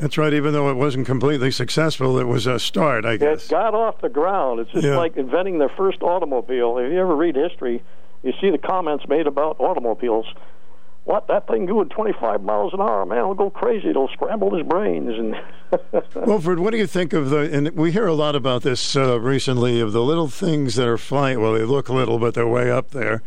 That's 0.00 0.16
right. 0.16 0.32
Even 0.32 0.52
though 0.52 0.70
it 0.70 0.74
wasn't 0.74 1.06
completely 1.06 1.50
successful, 1.50 2.18
it 2.18 2.28
was 2.28 2.46
a 2.46 2.58
start, 2.60 3.04
I 3.04 3.16
guess. 3.16 3.46
It 3.46 3.50
got 3.50 3.74
off 3.74 4.00
the 4.00 4.08
ground. 4.08 4.60
It's 4.60 4.70
just 4.70 4.84
Yeah. 4.86 4.96
like 4.96 5.16
inventing 5.16 5.58
their 5.58 5.68
first 5.70 6.00
automobile. 6.02 6.78
If 6.78 6.92
you 6.92 7.00
ever 7.00 7.16
read 7.16 7.34
history, 7.34 7.82
you 8.22 8.32
see 8.40 8.50
the 8.50 8.58
comments 8.58 9.04
made 9.08 9.26
about 9.26 9.56
automobiles. 9.58 10.26
What 11.04 11.26
that 11.28 11.48
thing 11.48 11.66
going 11.66 11.88
25 11.88 12.42
miles 12.42 12.72
an 12.74 12.80
hour, 12.80 13.04
man, 13.06 13.18
it'll 13.18 13.34
go 13.34 13.50
crazy. 13.50 13.88
It'll 13.88 14.08
scramble 14.08 14.54
his 14.54 14.64
brains. 14.64 15.08
And 15.18 15.34
Wilford, 16.26 16.60
what 16.60 16.70
do 16.70 16.76
you 16.76 16.86
think 16.86 17.12
of 17.12 17.30
the? 17.30 17.50
And 17.52 17.70
we 17.70 17.90
hear 17.90 18.06
a 18.06 18.14
lot 18.14 18.36
about 18.36 18.62
this 18.62 18.94
uh, 18.94 19.18
recently 19.18 19.80
of 19.80 19.92
the 19.92 20.02
little 20.02 20.28
things 20.28 20.76
that 20.76 20.86
are 20.86 20.98
flying. 20.98 21.40
Well, 21.40 21.54
they 21.54 21.64
look 21.64 21.88
little, 21.88 22.18
but 22.20 22.34
they're 22.34 22.46
way 22.46 22.70
up 22.70 22.90
there. 22.90 23.22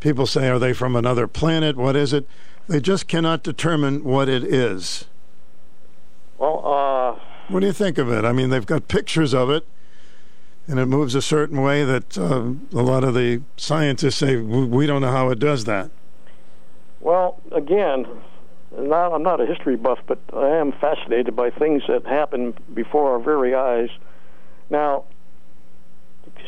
People 0.00 0.26
say, 0.26 0.48
are 0.48 0.58
they 0.58 0.72
from 0.72 0.94
another 0.96 1.26
planet? 1.26 1.76
What 1.76 1.96
is 1.96 2.12
it? 2.12 2.26
They 2.68 2.80
just 2.80 3.06
cannot 3.06 3.42
determine 3.42 4.02
what 4.02 4.28
it 4.28 4.42
is. 4.42 5.04
well, 6.38 6.62
uh, 6.64 7.20
What 7.48 7.60
do 7.60 7.66
you 7.66 7.72
think 7.72 7.96
of 7.98 8.10
it? 8.10 8.24
I 8.24 8.32
mean, 8.32 8.50
they've 8.50 8.66
got 8.66 8.88
pictures 8.88 9.32
of 9.32 9.50
it, 9.50 9.64
and 10.66 10.80
it 10.80 10.86
moves 10.86 11.14
a 11.14 11.22
certain 11.22 11.62
way 11.62 11.84
that 11.84 12.18
uh, 12.18 12.52
a 12.76 12.82
lot 12.82 13.04
of 13.04 13.14
the 13.14 13.42
scientists 13.56 14.16
say 14.16 14.36
"We- 14.36 14.86
don't 14.86 15.00
know 15.02 15.12
how 15.12 15.30
it 15.30 15.38
does 15.38 15.64
that. 15.66 15.90
Well, 17.00 17.40
again, 17.52 18.04
not, 18.76 19.12
I'm 19.12 19.22
not 19.22 19.40
a 19.40 19.46
history 19.46 19.76
buff, 19.76 20.00
but 20.08 20.18
I 20.32 20.48
am 20.56 20.72
fascinated 20.72 21.36
by 21.36 21.50
things 21.50 21.84
that 21.86 22.04
happen 22.04 22.52
before 22.74 23.12
our 23.12 23.20
very 23.20 23.54
eyes. 23.54 23.90
Now, 24.70 25.04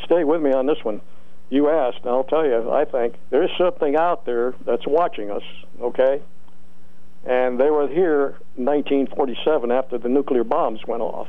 stay 0.04 0.24
with 0.24 0.42
me 0.42 0.52
on 0.52 0.66
this 0.66 0.82
one. 0.82 1.00
You 1.50 1.70
asked, 1.70 2.00
and 2.02 2.10
I'll 2.10 2.24
tell 2.24 2.44
you, 2.44 2.70
I 2.70 2.84
think 2.84 3.14
there's 3.30 3.50
something 3.56 3.96
out 3.96 4.26
there 4.26 4.54
that's 4.66 4.86
watching 4.86 5.30
us, 5.30 5.42
okay? 5.80 6.20
And 7.24 7.58
they 7.58 7.70
were 7.70 7.88
here 7.88 8.36
in 8.56 8.64
1947 8.64 9.70
after 9.70 9.98
the 9.98 10.08
nuclear 10.08 10.44
bombs 10.44 10.80
went 10.86 11.02
off. 11.02 11.28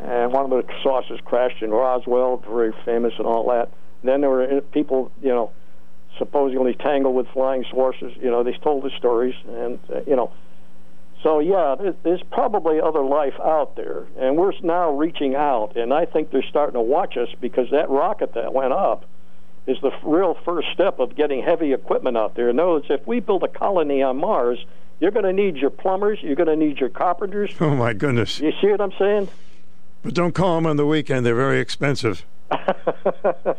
And 0.00 0.32
one 0.32 0.44
of 0.44 0.50
the 0.50 0.64
saucers 0.82 1.20
crashed 1.24 1.62
in 1.62 1.70
Roswell, 1.70 2.42
very 2.48 2.72
famous 2.84 3.12
and 3.18 3.26
all 3.26 3.48
that. 3.48 3.70
Then 4.04 4.20
there 4.20 4.30
were 4.30 4.60
people, 4.72 5.10
you 5.20 5.30
know, 5.30 5.50
supposedly 6.18 6.74
tangled 6.74 7.14
with 7.14 7.26
flying 7.28 7.64
saucers. 7.70 8.12
You 8.20 8.30
know, 8.30 8.42
they 8.42 8.52
told 8.52 8.84
the 8.84 8.90
stories, 8.96 9.34
and 9.48 9.78
uh, 9.92 10.00
you 10.06 10.16
know, 10.16 10.32
so 11.22 11.40
yeah, 11.40 11.74
there, 11.78 11.94
there's 12.02 12.22
probably 12.30 12.80
other 12.80 13.02
life 13.02 13.34
out 13.44 13.76
there, 13.76 14.06
and 14.18 14.36
we're 14.36 14.52
now 14.62 14.90
reaching 14.90 15.34
out, 15.34 15.76
and 15.76 15.92
I 15.92 16.04
think 16.04 16.30
they're 16.30 16.44
starting 16.48 16.74
to 16.74 16.80
watch 16.80 17.16
us 17.16 17.28
because 17.40 17.70
that 17.70 17.90
rocket 17.90 18.34
that 18.34 18.52
went 18.52 18.72
up 18.72 19.04
is 19.66 19.76
the 19.82 19.90
real 20.02 20.36
first 20.44 20.68
step 20.72 20.98
of 20.98 21.14
getting 21.16 21.42
heavy 21.42 21.72
equipment 21.72 22.16
out 22.16 22.34
there. 22.34 22.48
In 22.48 22.58
other 22.58 22.70
words, 22.72 22.86
if 22.88 23.06
we 23.06 23.20
build 23.20 23.42
a 23.42 23.48
colony 23.48 24.02
on 24.02 24.16
Mars, 24.16 24.64
you're 25.00 25.10
going 25.10 25.24
to 25.24 25.32
need 25.32 25.56
your 25.56 25.70
plumbers, 25.70 26.18
you're 26.22 26.36
going 26.36 26.48
to 26.48 26.56
need 26.56 26.78
your 26.78 26.88
carpenters. 26.88 27.52
Oh 27.60 27.74
my 27.74 27.92
goodness! 27.92 28.40
You 28.40 28.52
see 28.60 28.68
what 28.68 28.80
I'm 28.80 28.92
saying? 28.98 29.28
But 30.02 30.14
don't 30.14 30.34
call 30.34 30.56
them 30.56 30.66
on 30.66 30.76
the 30.76 30.86
weekend; 30.86 31.26
they're 31.26 31.34
very 31.34 31.60
expensive. 31.60 32.24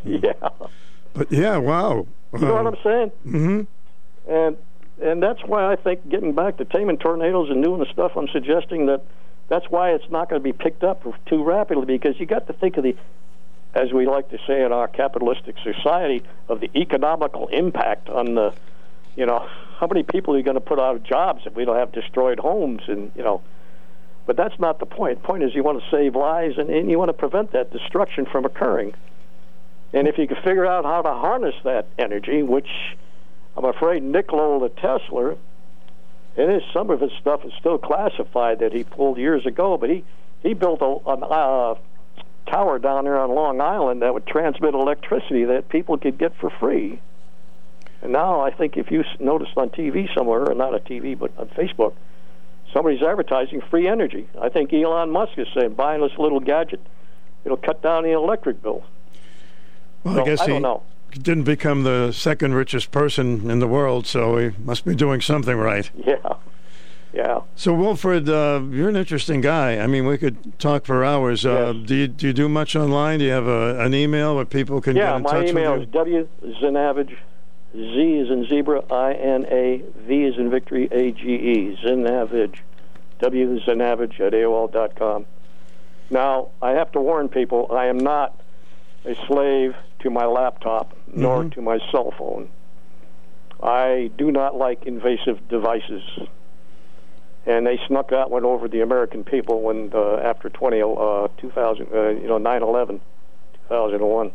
yeah. 0.03 0.33
But 1.13 1.31
yeah, 1.31 1.57
wow. 1.57 2.07
You 2.33 2.39
know 2.39 2.63
what 2.63 2.67
I'm 2.67 2.83
saying? 2.83 3.11
Mm 3.25 3.45
hmm 3.45 3.61
and 4.29 4.57
and 5.01 5.21
that's 5.21 5.41
why 5.45 5.71
I 5.71 5.75
think 5.75 6.07
getting 6.09 6.33
back 6.33 6.57
to 6.57 6.65
taming 6.65 6.97
tornadoes 6.97 7.49
and 7.49 7.63
doing 7.63 7.79
the 7.79 7.91
stuff 7.91 8.13
I'm 8.15 8.27
suggesting 8.29 8.87
that 8.87 9.03
that's 9.47 9.65
why 9.69 9.91
it's 9.91 10.09
not 10.09 10.29
going 10.29 10.41
to 10.41 10.43
be 10.43 10.53
picked 10.53 10.83
up 10.83 11.03
too 11.25 11.43
rapidly 11.43 11.85
because 11.85 12.19
you 12.19 12.25
got 12.25 12.47
to 12.47 12.53
think 12.53 12.77
of 12.77 12.83
the 12.83 12.95
as 13.75 13.93
we 13.93 14.07
like 14.07 14.29
to 14.29 14.37
say 14.47 14.63
in 14.63 14.71
our 14.71 14.87
capitalistic 14.87 15.55
society 15.63 16.23
of 16.47 16.59
the 16.59 16.69
economical 16.75 17.47
impact 17.49 18.09
on 18.09 18.35
the 18.35 18.53
you 19.15 19.25
know 19.25 19.47
how 19.79 19.87
many 19.87 20.03
people 20.03 20.33
are 20.33 20.37
you 20.37 20.43
going 20.43 20.55
to 20.55 20.61
put 20.61 20.77
out 20.77 20.95
of 20.95 21.03
jobs 21.03 21.43
if 21.45 21.55
we 21.55 21.63
don't 21.63 21.77
have 21.77 21.91
destroyed 21.91 22.39
homes 22.39 22.81
and 22.87 23.11
you 23.15 23.23
know? 23.23 23.41
But 24.25 24.35
that's 24.37 24.59
not 24.59 24.77
the 24.79 24.85
point. 24.85 25.21
The 25.21 25.27
point 25.27 25.41
is 25.41 25.55
you 25.55 25.63
want 25.63 25.81
to 25.81 25.89
save 25.89 26.15
lives 26.15 26.59
and, 26.59 26.69
and 26.69 26.91
you 26.91 26.99
want 26.99 27.09
to 27.09 27.13
prevent 27.13 27.51
that 27.53 27.71
destruction 27.71 28.27
from 28.27 28.45
occurring. 28.45 28.93
And 29.91 30.07
if 30.07 30.19
you 30.19 30.27
can 30.27 30.35
figure 30.35 30.67
out 30.67 30.85
how 30.85 31.01
to 31.01 31.13
harness 31.13 31.55
that 31.63 31.87
energy 31.97 32.43
which 32.43 32.67
I'm 33.59 33.65
afraid 33.65 34.03
Nikola 34.03 34.69
Tesla, 34.69 35.35
and 36.37 36.49
his, 36.49 36.63
some 36.71 36.89
of 36.91 37.01
his 37.01 37.11
stuff 37.19 37.43
is 37.43 37.51
still 37.59 37.77
classified 37.77 38.59
that 38.59 38.71
he 38.71 38.85
pulled 38.85 39.17
years 39.17 39.45
ago, 39.45 39.75
but 39.75 39.89
he, 39.89 40.05
he 40.41 40.53
built 40.53 40.81
a, 40.81 41.11
an 41.11 41.23
uh, 41.23 41.75
tower 42.49 42.79
down 42.79 43.03
there 43.03 43.19
on 43.19 43.35
Long 43.35 43.59
Island 43.59 44.01
that 44.01 44.13
would 44.13 44.25
transmit 44.25 44.73
electricity 44.73 45.43
that 45.43 45.67
people 45.67 45.97
could 45.97 46.17
get 46.17 46.37
for 46.37 46.49
free. 46.49 47.01
And 48.01 48.13
now 48.13 48.39
I 48.39 48.51
think 48.51 48.77
if 48.77 48.91
you 48.91 49.03
noticed 49.19 49.51
on 49.57 49.71
TV 49.71 50.07
somewhere, 50.15 50.49
or 50.49 50.55
not 50.55 50.73
on 50.73 50.79
TV, 50.79 51.19
but 51.19 51.37
on 51.37 51.49
Facebook, 51.49 51.95
somebody's 52.71 53.01
advertising 53.01 53.59
free 53.69 53.89
energy. 53.89 54.29
I 54.41 54.47
think 54.47 54.71
Elon 54.71 55.09
Musk 55.09 55.37
is 55.37 55.49
saying 55.53 55.73
buying 55.73 55.99
this 55.99 56.17
little 56.17 56.39
gadget, 56.39 56.79
it'll 57.43 57.57
cut 57.57 57.81
down 57.81 58.03
the 58.03 58.11
electric 58.11 58.61
bill. 58.63 58.85
Well, 60.05 60.15
So, 60.15 60.21
I 60.21 60.23
guess 60.23 60.39
I 60.39 60.45
he 60.45 60.51
don't 60.53 60.61
know. 60.61 60.83
Didn't 61.11 61.43
become 61.43 61.83
the 61.83 62.11
second 62.11 62.53
richest 62.53 62.91
person 62.91 63.49
in 63.49 63.59
the 63.59 63.67
world, 63.67 64.05
so 64.07 64.37
he 64.37 64.51
must 64.63 64.85
be 64.85 64.95
doing 64.95 65.21
something 65.21 65.57
right. 65.57 65.89
Yeah, 66.05 66.33
yeah. 67.13 67.41
So, 67.55 67.73
Wilfred, 67.73 68.29
uh, 68.29 68.61
you're 68.69 68.89
an 68.89 68.95
interesting 68.95 69.41
guy. 69.41 69.79
I 69.79 69.87
mean, 69.87 70.05
we 70.05 70.17
could 70.17 70.59
talk 70.59 70.85
for 70.85 71.03
hours. 71.03 71.45
Uh, 71.45 71.73
do, 71.73 71.95
you, 71.95 72.07
do 72.07 72.27
you 72.27 72.33
do 72.33 72.47
much 72.47 72.75
online? 72.75 73.19
Do 73.19 73.25
you 73.25 73.31
have 73.31 73.47
a, 73.47 73.79
an 73.81 73.93
email 73.93 74.35
where 74.35 74.45
people 74.45 74.79
can 74.79 74.95
yeah, 74.95 75.11
get 75.11 75.15
in 75.17 75.23
my 75.23 75.31
touch 75.31 75.49
email 75.49 75.71
with 75.73 75.81
is 75.81 75.87
you? 75.87 75.91
W 75.91 76.27
Zanavage, 76.61 77.17
Z 77.73 77.79
is 77.79 78.29
in 78.29 78.47
zebra, 78.47 78.83
I 78.91 79.13
N 79.13 79.45
A, 79.49 79.83
V 80.07 80.23
is 80.23 80.37
in 80.37 80.49
victory, 80.49 80.87
A 80.91 81.11
G 81.11 81.33
E, 81.33 81.79
Zanavage, 81.83 82.59
W 83.19 83.59
Zanavage 83.61 84.19
at 84.19 84.33
AOL 84.33 84.71
dot 84.71 84.95
com. 84.95 85.25
Now, 86.09 86.49
I 86.61 86.71
have 86.71 86.91
to 86.93 87.01
warn 87.01 87.29
people, 87.29 87.67
I 87.71 87.85
am 87.85 87.97
not 87.97 88.39
a 89.05 89.15
slave 89.27 89.75
to 89.99 90.09
my 90.09 90.25
laptop 90.25 90.93
nor 91.13 91.43
Mhm. 91.43 91.53
to 91.53 91.61
my 91.61 91.79
cell 91.91 92.11
phone. 92.17 92.49
I 93.61 94.09
do 94.17 94.31
not 94.31 94.55
like 94.55 94.85
invasive 94.85 95.47
devices. 95.49 96.03
And 97.45 97.65
they 97.65 97.77
snuck 97.87 98.09
that 98.09 98.29
one 98.29 98.45
over 98.45 98.67
the 98.67 98.81
American 98.81 99.23
people 99.23 99.61
when 99.61 99.91
uh, 99.93 100.17
after 100.17 100.49
20, 100.49 100.81
uh, 100.81 101.27
2000, 101.37 101.87
uh, 101.93 102.09
you 102.09 102.27
know, 102.27 102.37
9/11, 102.37 103.01
2001. 103.67 104.31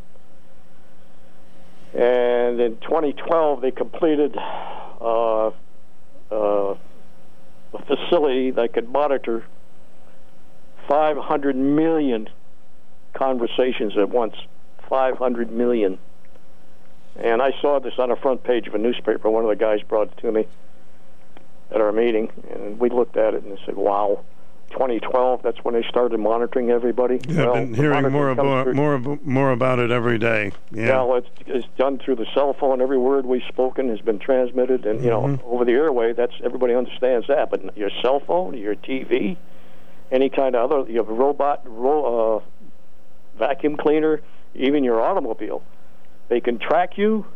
And 1.95 2.61
in 2.61 2.77
2012, 2.79 3.61
they 3.61 3.71
completed 3.71 4.37
uh, 5.01 5.49
uh, 5.49 5.53
a 6.31 6.77
facility 7.87 8.51
that 8.53 8.73
could 8.73 8.89
monitor 8.91 9.45
500 10.89 11.57
million 11.57 12.29
conversations 13.15 13.97
at 13.97 14.09
once. 14.09 14.35
500 14.89 15.51
million. 15.51 15.99
And 17.17 17.41
I 17.41 17.53
saw 17.61 17.79
this 17.79 17.95
on 17.99 18.09
the 18.09 18.17
front 18.17 18.43
page 18.43 18.67
of 18.67 18.75
a 18.75 18.79
newspaper. 18.79 19.31
One 19.31 19.45
of 19.45 19.51
the 19.51 19.57
guys 19.57 19.81
brought 19.83 20.09
it 20.09 20.17
to 20.19 20.33
me 20.33 20.47
at 21.71 21.81
our 21.81 21.93
meeting, 21.93 22.31
and 22.51 22.79
we 22.79 22.91
looked 22.91 23.17
at 23.17 23.35
it 23.35 23.45
and 23.45 23.59
said, 23.65 23.77
"Wow." 23.77 24.21
2012. 24.71 25.43
That's 25.43 25.63
when 25.63 25.75
they 25.75 25.85
started 25.89 26.19
monitoring 26.19 26.71
everybody. 26.71 27.21
Yeah, 27.29 27.45
well, 27.45 27.55
I've 27.55 27.67
been 27.71 27.75
hearing 27.75 28.11
more 28.11 28.31
about 28.31 28.75
more 28.75 28.99
more 29.23 29.53
about 29.53 29.79
it 29.79 29.93
every 29.93 30.19
day. 30.19 30.51
yeah, 30.73 31.01
well, 31.05 31.19
it's, 31.19 31.29
it's 31.47 31.67
done 31.79 31.99
through 31.99 32.17
the 32.17 32.27
cell 32.35 32.55
phone. 32.55 32.81
Every 32.81 32.99
word 32.99 33.25
we've 33.25 33.45
spoken 33.47 33.89
has 33.91 34.01
been 34.01 34.19
transmitted, 34.19 34.85
and 34.85 35.05
you 35.05 35.11
know, 35.11 35.21
Mhm. 35.23 35.41
over 35.45 35.65
the 35.65 35.73
airway. 35.73 36.13
That's 36.13 36.33
everybody 36.43 36.75
understands 36.75 37.29
that. 37.29 37.51
But 37.51 37.77
your 37.77 37.91
cell 38.03 38.19
phone, 38.19 38.55
your 38.55 38.75
TV, 38.75 39.37
any 40.11 40.29
kind 40.29 40.57
of 40.57 40.73
other, 40.73 40.91
you 40.91 40.97
have 40.99 41.09
a 41.09 41.13
robot, 41.15 41.63
ro- 41.67 42.43
uh, 42.43 43.39
vacuum 43.39 43.77
cleaner, 43.77 44.23
even 44.55 44.85
your 44.85 45.01
automobile, 45.01 45.63
they 46.29 46.41
can 46.41 46.59
track 46.59 46.97
you, 46.97 47.27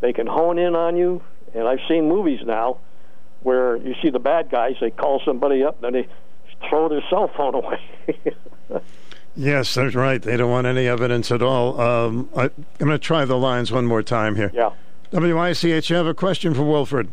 they 0.00 0.12
can 0.12 0.26
hone 0.26 0.58
in 0.58 0.74
on 0.74 0.96
you. 0.96 1.22
And 1.54 1.66
I've 1.66 1.80
seen 1.88 2.08
movies 2.08 2.40
now 2.44 2.78
where 3.42 3.76
you 3.76 3.94
see 4.02 4.10
the 4.10 4.18
bad 4.18 4.50
guys. 4.50 4.74
They 4.80 4.90
call 4.90 5.22
somebody 5.24 5.62
up, 5.62 5.80
then 5.80 5.92
they 5.92 6.08
throw 6.68 6.88
their 6.88 7.02
cell 7.08 7.30
phone 7.36 7.54
away. 7.62 7.80
Yes, 9.36 9.74
that's 9.74 9.94
right. 9.94 10.20
They 10.20 10.36
don't 10.38 10.50
want 10.50 10.66
any 10.66 10.86
evidence 10.86 11.30
at 11.30 11.42
all. 11.42 11.78
Um, 11.78 12.30
I, 12.34 12.44
I'm 12.44 12.64
going 12.78 12.90
to 12.90 12.98
try 12.98 13.26
the 13.26 13.36
lines 13.36 13.70
one 13.70 13.84
more 13.84 14.02
time 14.02 14.34
here. 14.34 14.50
Yeah. 14.54 14.70
WICH, 15.12 15.90
you 15.90 15.96
have 15.96 16.06
a 16.06 16.14
question 16.14 16.54
for 16.54 16.62
Wilfred. 16.62 17.12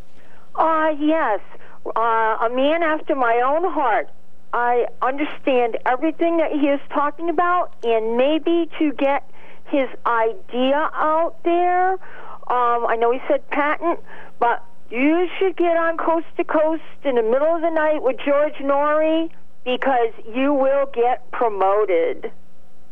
Uh, 0.55 0.95
yes. 0.97 1.41
Uh, 1.85 1.99
a 1.99 2.49
man 2.53 2.81
after 2.81 3.13
my 3.13 3.41
own 3.45 3.69
heart. 3.69 4.09
I 4.53 4.85
understand 5.01 5.77
everything 5.85 6.37
that 6.37 6.51
he 6.51 6.67
is 6.67 6.79
talking 6.93 7.29
about, 7.29 7.73
and 7.83 8.15
maybe 8.17 8.69
to 8.79 8.93
get 8.93 9.29
his 9.73 9.89
idea 10.05 10.89
out 10.93 11.35
there. 11.43 11.93
Um, 11.93 12.85
I 12.87 12.95
know 12.99 13.11
he 13.11 13.19
said 13.27 13.47
patent, 13.49 13.99
but 14.39 14.63
you 14.89 15.27
should 15.37 15.57
get 15.57 15.75
on 15.75 15.97
Coast 15.97 16.27
to 16.37 16.43
Coast 16.43 16.83
in 17.03 17.15
the 17.15 17.23
middle 17.23 17.55
of 17.55 17.61
the 17.61 17.71
night 17.71 18.03
with 18.03 18.17
George 18.23 18.53
Noory 18.55 19.29
because 19.65 20.13
you 20.33 20.53
will 20.53 20.85
get 20.93 21.29
promoted. 21.31 22.31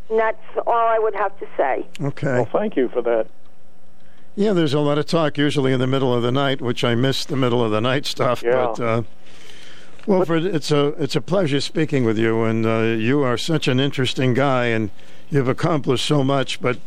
And 0.10 0.20
that's 0.20 0.42
all 0.66 0.74
I 0.74 0.98
would 1.00 1.16
have 1.16 1.38
to 1.40 1.48
say. 1.56 1.86
Okay. 2.02 2.34
Well, 2.34 2.50
thank 2.52 2.76
you 2.76 2.90
for 2.90 3.02
that. 3.04 3.28
Yeah, 4.36 4.54
there's 4.54 4.74
a 4.74 4.80
lot 4.80 4.98
of 4.98 5.06
talk 5.06 5.38
usually 5.38 5.74
in 5.74 5.80
the 5.80 5.88
middle 5.88 6.14
of 6.14 6.24
the 6.24 6.32
night, 6.32 6.62
which 6.62 6.84
I 6.84 6.96
miss 6.96 7.26
the 7.26 7.36
middle 7.36 7.64
of 7.64 7.72
the 7.72 7.82
night 7.82 8.06
stuff. 8.06 8.42
Yeah. 8.42 8.52
But 8.52 8.80
uh, 8.80 9.04
Wilfred, 10.08 10.46
it's 10.46 10.72
a 10.72 10.88
it's 10.98 11.16
a 11.16 11.22
pleasure 11.22 11.62
speaking 11.62 12.06
with 12.06 12.18
you, 12.18 12.44
and 12.44 12.66
uh, 12.66 12.80
you 12.98 13.22
are 13.22 13.38
such 13.38 13.68
an 13.68 13.80
interesting 13.80 14.34
guy, 14.34 14.68
and 14.68 14.90
you've 15.32 15.48
accomplished 15.48 16.06
so 16.06 16.24
much. 16.24 16.62
But 16.62 16.78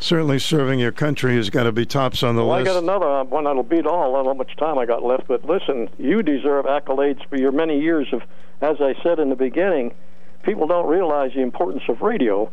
certainly 0.00 0.38
serving 0.38 0.80
your 0.80 0.92
country 0.92 1.36
has 1.36 1.50
got 1.50 1.64
to 1.64 1.72
be 1.72 1.86
tops 1.86 2.22
on 2.22 2.36
the 2.36 2.44
Well, 2.44 2.58
I 2.58 2.64
got 2.64 2.82
another 2.82 3.06
uh, 3.06 3.24
one 3.24 3.44
that'll 3.44 3.62
beat 3.62 3.86
all. 3.86 4.14
I 4.14 4.18
don't 4.18 4.24
know 4.24 4.32
how 4.32 4.38
much 4.38 4.56
time 4.56 4.78
I 4.78 4.86
got 4.86 5.02
left, 5.02 5.28
but 5.28 5.44
listen, 5.44 5.88
you 5.98 6.22
deserve 6.22 6.64
accolades 6.64 7.26
for 7.28 7.36
your 7.36 7.52
many 7.52 7.80
years 7.80 8.08
of, 8.12 8.22
as 8.60 8.80
I 8.80 8.94
said 9.02 9.18
in 9.18 9.30
the 9.30 9.36
beginning, 9.36 9.94
people 10.42 10.66
don't 10.66 10.86
realize 10.86 11.32
the 11.34 11.42
importance 11.42 11.84
of 11.88 12.00
radio. 12.02 12.50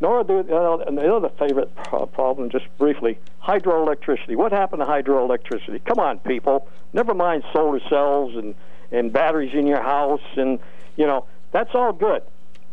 Nor 0.00 0.24
do 0.24 0.40
uh, 0.40 0.78
and 0.78 0.98
the 0.98 1.14
other 1.14 1.30
favorite 1.38 1.72
problem, 2.12 2.50
just 2.50 2.66
briefly, 2.78 3.16
hydroelectricity. 3.42 4.34
What 4.34 4.50
happened 4.50 4.80
to 4.82 4.86
hydroelectricity? 4.86 5.84
Come 5.84 6.00
on, 6.00 6.18
people. 6.18 6.68
Never 6.92 7.14
mind 7.14 7.44
solar 7.52 7.80
cells 7.88 8.34
and 8.34 8.56
and 8.90 9.12
batteries 9.12 9.54
in 9.54 9.68
your 9.68 9.80
house, 9.80 10.20
and 10.36 10.58
you 10.96 11.06
know 11.06 11.26
that's 11.52 11.74
all 11.74 11.92
good. 11.92 12.22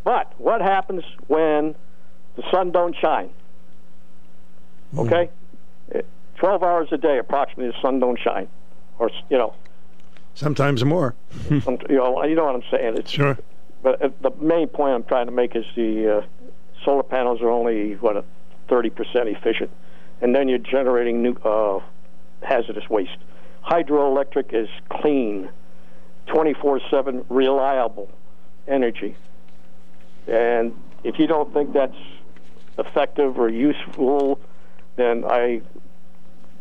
But 0.04 0.34
what 0.40 0.62
happens 0.62 1.04
when 1.28 1.76
the 2.35 2.43
sun 2.51 2.72
don't 2.72 2.95
shine? 2.95 3.30
Okay, 4.98 5.30
Eh, 5.93 6.01
twelve 6.35 6.64
hours 6.64 6.90
a 6.92 6.98
day, 6.98 7.18
approximately, 7.18 7.68
the 7.72 7.82
sun 7.82 8.00
don't 8.00 8.19
shine, 8.19 8.48
or 9.00 9.10
you 9.30 9.38
know, 9.38 9.53
Sometimes 10.34 10.84
more. 10.85 11.14
some, 11.64 11.77
you 11.90 11.98
know, 11.98 12.24
you 12.24 12.35
know 12.35 12.45
what 12.45 12.56
I'm 12.56 12.64
saying. 12.72 12.98
It's, 12.98 13.11
Sure. 13.11 13.38
But 13.84 14.01
uh, 14.01 14.10
the 14.22 14.32
main 14.42 14.68
point 14.68 14.93
I'm 14.93 15.03
trying 15.03 15.26
to 15.26 15.32
make 15.32 15.56
is 15.56 15.66
the 15.76 16.19
uh, 16.19 16.26
solar 16.85 17.03
panels 17.03 17.42
are 17.42 17.50
only 17.50 17.95
what 17.95 18.24
thirty 18.69 18.90
percent 18.90 19.27
efficient, 19.30 19.72
and 20.22 20.35
then 20.35 20.48
you're 20.50 20.58
generating 20.60 21.22
new 21.24 21.34
uh, 21.43 21.80
hazardous 22.43 22.90
waste. 22.90 23.18
Hydroelectric 23.66 24.53
is 24.53 24.69
clean, 24.90 25.50
twenty 26.27 26.53
four 26.53 26.80
seven 26.92 27.26
reliable 27.30 28.10
energy, 28.68 29.16
and 30.27 30.74
if 31.03 31.18
you 31.18 31.27
don't 31.27 31.51
think 31.53 31.74
that's 31.74 31.95
effective 32.85 33.40
or 33.40 33.50
useful, 33.50 34.40
then 34.95 35.24
I 35.26 35.61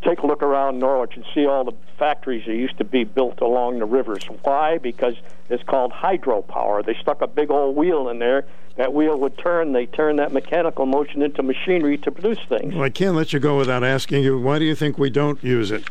take 0.03 0.21
a 0.21 0.27
look 0.27 0.43
around 0.43 0.79
Norwich 0.79 1.13
and 1.17 1.25
see 1.35 1.47
all 1.47 1.65
the 1.65 1.75
factories 1.99 2.45
that 2.47 2.55
used 2.55 2.79
to 2.79 2.85
be 2.85 3.05
built 3.05 3.41
along 3.41 3.79
the 3.79 3.85
rivers. 3.85 4.25
Why? 4.43 4.79
Because 4.79 5.15
it's 5.49 5.63
called 5.65 5.93
hydropower. 5.93 6.85
They 6.85 6.97
stuck 7.01 7.21
a 7.21 7.27
big 7.27 7.51
old 7.51 7.77
wheel 7.77 8.09
in 8.09 8.19
there. 8.19 8.47
That 8.77 8.95
wheel 8.95 9.19
would 9.19 9.37
turn. 9.37 9.73
They 9.73 9.87
turn 9.87 10.17
that 10.17 10.33
mechanical 10.33 10.87
motion 10.87 11.23
into 11.23 11.43
machinery 11.43 11.99
to 11.99 12.11
produce 12.11 12.39
things. 12.49 12.75
Well, 12.75 12.85
I 12.85 12.91
can't 12.91 13.15
let 13.15 13.33
you 13.33 13.41
go 13.41 13.59
without 13.59 13.85
asking 13.85 14.23
you. 14.23 14.39
Why 14.41 14.59
do 14.59 14.65
you 14.65 14.75
think 14.75 14.97
we 14.97 15.11
don't 15.11 15.43
use 15.45 15.71
it? 15.71 15.85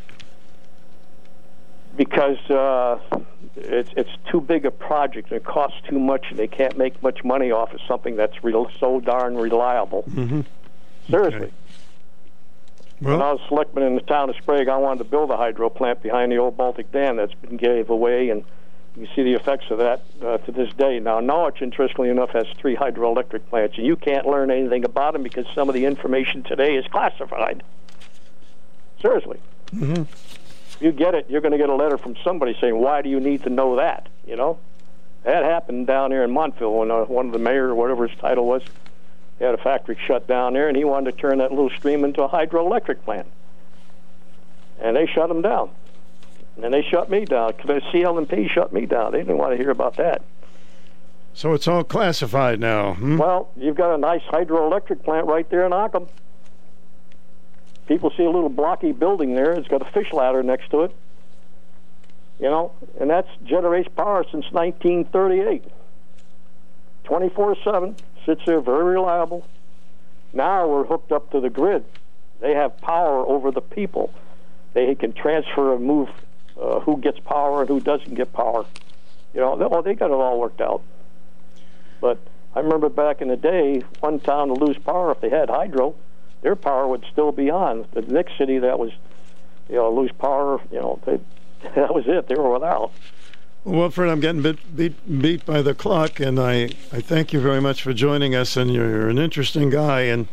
Because 1.95 2.39
uh, 2.49 2.99
it's 3.55 3.91
it's 3.95 4.09
too 4.31 4.41
big 4.41 4.65
a 4.65 4.71
project. 4.71 5.31
It 5.31 5.43
costs 5.43 5.77
too 5.87 5.99
much, 5.99 6.27
and 6.29 6.39
they 6.39 6.47
can't 6.47 6.77
make 6.77 7.01
much 7.01 7.23
money 7.23 7.51
off 7.51 7.73
of 7.73 7.81
something 7.87 8.15
that's 8.15 8.43
real, 8.43 8.69
so 8.79 8.99
darn 8.99 9.35
reliable. 9.35 10.03
Mm-hmm. 10.03 10.41
Seriously. 11.09 11.51
Well- 13.01 13.13
when 13.13 13.21
I 13.21 13.31
was 13.31 13.41
selectman 13.47 13.85
in 13.85 13.95
the 13.95 14.01
town 14.01 14.29
of 14.29 14.35
Sprague, 14.35 14.67
I 14.67 14.75
wanted 14.75 14.99
to 14.99 15.09
build 15.09 15.31
a 15.31 15.37
hydro 15.37 15.69
plant 15.69 16.03
behind 16.03 16.33
the 16.33 16.37
old 16.37 16.57
Baltic 16.57 16.91
Dam 16.91 17.15
that's 17.15 17.33
been 17.33 17.55
gave 17.55 17.89
away, 17.89 18.29
and 18.29 18.43
you 18.97 19.07
see 19.15 19.23
the 19.23 19.35
effects 19.35 19.67
of 19.69 19.77
that 19.77 20.03
uh, 20.21 20.37
to 20.39 20.51
this 20.51 20.73
day. 20.73 20.99
Now, 20.99 21.21
Norwich, 21.21 21.61
interestingly 21.61 22.09
enough, 22.09 22.31
has 22.31 22.45
three 22.57 22.75
hydroelectric 22.75 23.47
plants, 23.49 23.77
and 23.77 23.85
you 23.85 23.95
can't 23.95 24.25
learn 24.25 24.51
anything 24.51 24.83
about 24.83 25.13
them 25.13 25.23
because 25.23 25.45
some 25.55 25.69
of 25.69 25.75
the 25.75 25.85
information 25.85 26.43
today 26.43 26.75
is 26.75 26.85
classified. 26.87 27.63
Seriously. 29.01 29.39
Mm-hmm. 29.73 30.03
You 30.79 30.91
get 30.91 31.13
it, 31.13 31.29
you're 31.29 31.41
going 31.41 31.51
to 31.51 31.57
get 31.57 31.69
a 31.69 31.75
letter 31.75 31.97
from 31.97 32.15
somebody 32.23 32.57
saying, 32.59 32.77
"Why 32.77 33.01
do 33.01 33.09
you 33.09 33.19
need 33.19 33.43
to 33.43 33.49
know 33.49 33.75
that?" 33.75 34.07
You 34.25 34.35
know, 34.35 34.59
that 35.23 35.43
happened 35.43 35.87
down 35.87 36.11
here 36.11 36.23
in 36.23 36.31
Montville 36.31 36.73
when 36.73 36.91
uh, 36.91 37.05
one 37.05 37.25
of 37.25 37.31
the 37.33 37.39
mayor, 37.39 37.69
or 37.69 37.75
whatever 37.75 38.07
his 38.07 38.17
title 38.19 38.45
was, 38.45 38.63
he 39.37 39.45
had 39.45 39.53
a 39.53 39.57
factory 39.57 39.97
shut 40.05 40.27
down 40.27 40.53
there, 40.53 40.67
and 40.67 40.77
he 40.77 40.83
wanted 40.83 41.11
to 41.11 41.17
turn 41.17 41.39
that 41.39 41.51
little 41.51 41.69
stream 41.69 42.03
into 42.03 42.23
a 42.23 42.29
hydroelectric 42.29 43.03
plant, 43.03 43.27
and 44.79 44.95
they 44.95 45.05
shut 45.05 45.29
him 45.29 45.41
down. 45.41 45.69
And 46.61 46.73
they 46.73 46.81
shut 46.81 47.09
me 47.09 47.23
down. 47.23 47.53
The 47.65 47.79
CLMP 47.79 48.49
shut 48.49 48.73
me 48.73 48.85
down. 48.85 49.13
They 49.13 49.19
didn't 49.19 49.37
want 49.37 49.53
to 49.53 49.57
hear 49.57 49.69
about 49.69 49.95
that. 49.95 50.21
So 51.33 51.53
it's 51.53 51.67
all 51.69 51.85
classified 51.85 52.59
now. 52.59 52.95
Hmm? 52.95 53.17
Well, 53.17 53.49
you've 53.55 53.77
got 53.77 53.93
a 53.93 53.97
nice 53.97 54.23
hydroelectric 54.23 55.03
plant 55.03 55.27
right 55.27 55.49
there 55.49 55.65
in 55.65 55.71
Occum. 55.71 56.07
People 57.89 58.13
see 58.15 58.23
a 58.23 58.29
little 58.29 58.49
blocky 58.49 58.91
building 58.91 59.33
there. 59.33 59.51
It's 59.53 59.67
got 59.67 59.81
a 59.81 59.91
fish 59.91 60.13
ladder 60.13 60.43
next 60.43 60.69
to 60.69 60.83
it. 60.83 60.95
You 62.39 62.45
know, 62.45 62.71
and 62.99 63.09
that 63.09 63.25
generates 63.43 63.89
power 63.89 64.23
since 64.31 64.45
1938. 64.51 65.63
24 67.03 67.55
7, 67.63 67.95
sits 68.27 68.41
there 68.45 68.61
very 68.61 68.93
reliable. 68.93 69.43
Now 70.33 70.67
we're 70.67 70.83
hooked 70.83 71.11
up 71.11 71.31
to 71.31 71.39
the 71.39 71.49
grid. 71.49 71.83
They 72.39 72.53
have 72.53 72.77
power 72.77 73.25
over 73.25 73.49
the 73.49 73.59
people. 73.59 74.13
They 74.73 74.93
can 74.93 75.11
transfer 75.11 75.73
and 75.73 75.83
move 75.83 76.09
uh, 76.61 76.81
who 76.81 76.97
gets 76.97 77.19
power 77.19 77.61
and 77.61 77.69
who 77.69 77.79
doesn't 77.79 78.13
get 78.13 78.31
power. 78.33 78.67
You 79.33 79.39
know, 79.39 79.57
they, 79.57 79.65
oh, 79.65 79.81
they 79.81 79.95
got 79.95 80.11
it 80.11 80.13
all 80.13 80.39
worked 80.39 80.61
out. 80.61 80.83
But 81.99 82.19
I 82.53 82.59
remember 82.59 82.87
back 82.87 83.19
in 83.19 83.29
the 83.29 83.35
day, 83.35 83.81
one 83.99 84.19
town 84.19 84.49
to 84.49 84.53
lose 84.53 84.77
power 84.77 85.11
if 85.11 85.21
they 85.21 85.29
had 85.29 85.49
hydro, 85.49 85.95
their 86.41 86.55
power 86.55 86.87
would 86.87 87.05
still 87.11 87.31
be 87.31 87.49
on. 87.49 87.85
The 87.93 88.01
next 88.01 88.37
city 88.37 88.59
that 88.59 88.79
was, 88.79 88.91
you 89.69 89.75
know, 89.75 89.91
lose 89.91 90.11
power, 90.11 90.61
you 90.71 90.79
know, 90.79 90.99
they, 91.05 91.19
that 91.75 91.93
was 91.93 92.05
it. 92.07 92.27
They 92.27 92.35
were 92.35 92.51
without. 92.51 92.91
Well, 93.65 93.89
Fred, 93.89 94.09
I'm 94.09 94.21
getting 94.21 94.41
bit, 94.41 94.75
beat 94.75 95.21
beat 95.21 95.45
by 95.45 95.61
the 95.61 95.75
clock, 95.75 96.19
and 96.19 96.39
I, 96.39 96.69
I 96.93 97.01
thank 97.01 97.33
you 97.33 97.41
very 97.41 97.59
much 97.59 97.83
for 97.83 97.93
joining 97.93 98.33
us. 98.33 98.55
And 98.55 98.73
you're 98.73 99.09
an 99.09 99.19
interesting 99.19 99.69
guy, 99.69 100.01
and 100.01 100.27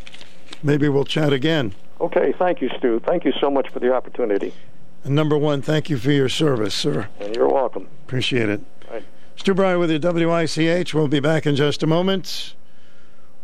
maybe 0.62 0.88
we'll 0.88 1.04
chat 1.04 1.32
again. 1.32 1.74
Okay, 2.00 2.32
thank 2.38 2.60
you, 2.60 2.70
Stu. 2.78 3.00
Thank 3.00 3.24
you 3.24 3.32
so 3.40 3.50
much 3.50 3.68
for 3.70 3.80
the 3.80 3.92
opportunity. 3.92 4.54
And 5.02 5.14
number 5.14 5.36
one, 5.36 5.60
thank 5.60 5.90
you 5.90 5.98
for 5.98 6.12
your 6.12 6.28
service, 6.28 6.74
sir. 6.74 7.08
And 7.20 7.34
you're 7.34 7.48
welcome. 7.48 7.88
Appreciate 8.04 8.48
it. 8.48 8.60
Right. 8.90 9.04
Stu 9.34 9.54
Bryer 9.54 9.78
with 9.78 9.90
your 9.90 10.00
WICH. 10.00 10.94
We'll 10.94 11.08
be 11.08 11.20
back 11.20 11.46
in 11.46 11.56
just 11.56 11.82
a 11.82 11.86
moment 11.86 12.54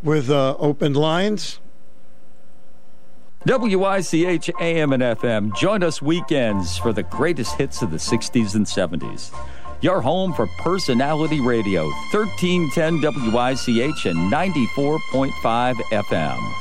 with 0.03 0.31
uh, 0.31 0.57
open 0.59 0.95
lines. 0.95 1.61
WICH 3.45 4.51
AM 4.61 4.93
and 4.93 5.03
FM. 5.03 5.57
Join 5.57 5.83
us 5.83 6.01
weekends 6.01 6.79
for 6.79 6.93
the 6.93 7.03
greatest 7.03 7.57
hits 7.57 7.83
of 7.83 7.91
the 7.91 7.97
60s 7.97 8.55
and 8.55 8.65
70s. 8.65 9.33
Your 9.81 10.01
home 10.01 10.33
for 10.33 10.47
personality 10.59 11.41
radio, 11.41 11.87
1310 12.13 13.01
WICH 13.01 14.07
and 14.07 14.33
94.5 14.33 15.75
FM. 15.91 16.53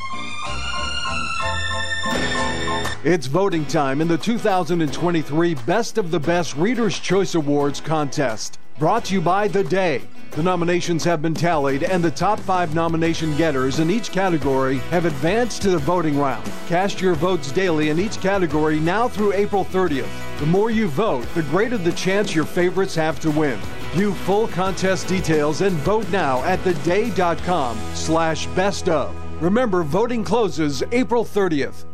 It's 3.04 3.26
voting 3.26 3.64
time 3.66 4.00
in 4.00 4.08
the 4.08 4.18
2023 4.18 5.54
Best 5.54 5.98
of 5.98 6.10
the 6.10 6.18
Best 6.18 6.56
Reader's 6.56 6.98
Choice 6.98 7.36
Awards 7.36 7.80
contest. 7.80 8.58
Brought 8.78 9.04
to 9.06 9.14
you 9.14 9.20
by 9.20 9.48
The 9.48 9.62
Day. 9.62 10.02
The 10.32 10.42
nominations 10.42 11.04
have 11.04 11.20
been 11.20 11.34
tallied, 11.34 11.82
and 11.82 12.02
the 12.02 12.10
top 12.10 12.40
five 12.40 12.74
nomination 12.74 13.36
getters 13.36 13.80
in 13.80 13.90
each 13.90 14.10
category 14.10 14.78
have 14.88 15.04
advanced 15.04 15.60
to 15.62 15.70
the 15.70 15.78
voting 15.78 16.18
round. 16.18 16.50
Cast 16.68 17.00
your 17.00 17.14
votes 17.14 17.52
daily 17.52 17.90
in 17.90 18.00
each 18.00 18.18
category 18.20 18.80
now 18.80 19.08
through 19.08 19.34
April 19.34 19.64
30th. 19.66 20.08
The 20.38 20.46
more 20.46 20.70
you 20.70 20.88
vote, 20.88 21.26
the 21.34 21.42
greater 21.44 21.76
the 21.76 21.92
chance 21.92 22.34
your 22.34 22.46
favorites 22.46 22.94
have 22.94 23.20
to 23.20 23.30
win. 23.30 23.60
View 23.92 24.14
full 24.14 24.48
contest 24.48 25.06
details 25.06 25.60
and 25.60 25.76
vote 25.76 26.08
now 26.08 26.42
at 26.44 26.58
theday.com 26.64 27.78
slash 27.94 28.46
best 28.48 28.88
of. 28.88 29.14
Remember, 29.42 29.82
voting 29.82 30.24
closes 30.24 30.82
April 30.92 31.26
30th. 31.26 31.84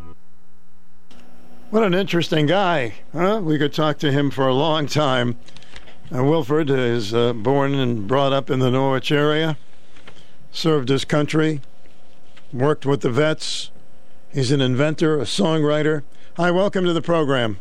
What 1.71 1.83
an 1.83 1.93
interesting 1.93 2.47
guy, 2.47 2.95
huh? 3.13 3.41
We 3.43 3.59
could 3.59 3.75
talk 3.75 3.99
to 3.99 4.13
him 4.13 4.31
for 4.31 4.47
a 4.47 4.55
long 4.55 4.87
time. 4.87 5.39
Uh, 6.11 6.25
Wilfred 6.25 6.71
is 6.71 7.13
uh, 7.13 7.35
born 7.35 7.75
and 7.75 8.09
brought 8.09 8.33
up 8.33 8.49
in 8.49 8.61
the 8.61 8.71
Norwich 8.71 9.13
area, 9.13 9.59
served 10.51 10.89
his 10.89 11.05
country, 11.05 11.61
worked 12.51 12.87
with 12.87 13.03
the 13.03 13.11
vets. 13.11 13.71
He's 14.33 14.51
an 14.51 14.63
inventor, 14.63 15.19
a 15.21 15.25
songwriter. 15.25 16.05
Hi, 16.39 16.51
welcome 16.51 16.87
to 16.87 16.95
the 16.95 17.03
program. 17.03 17.59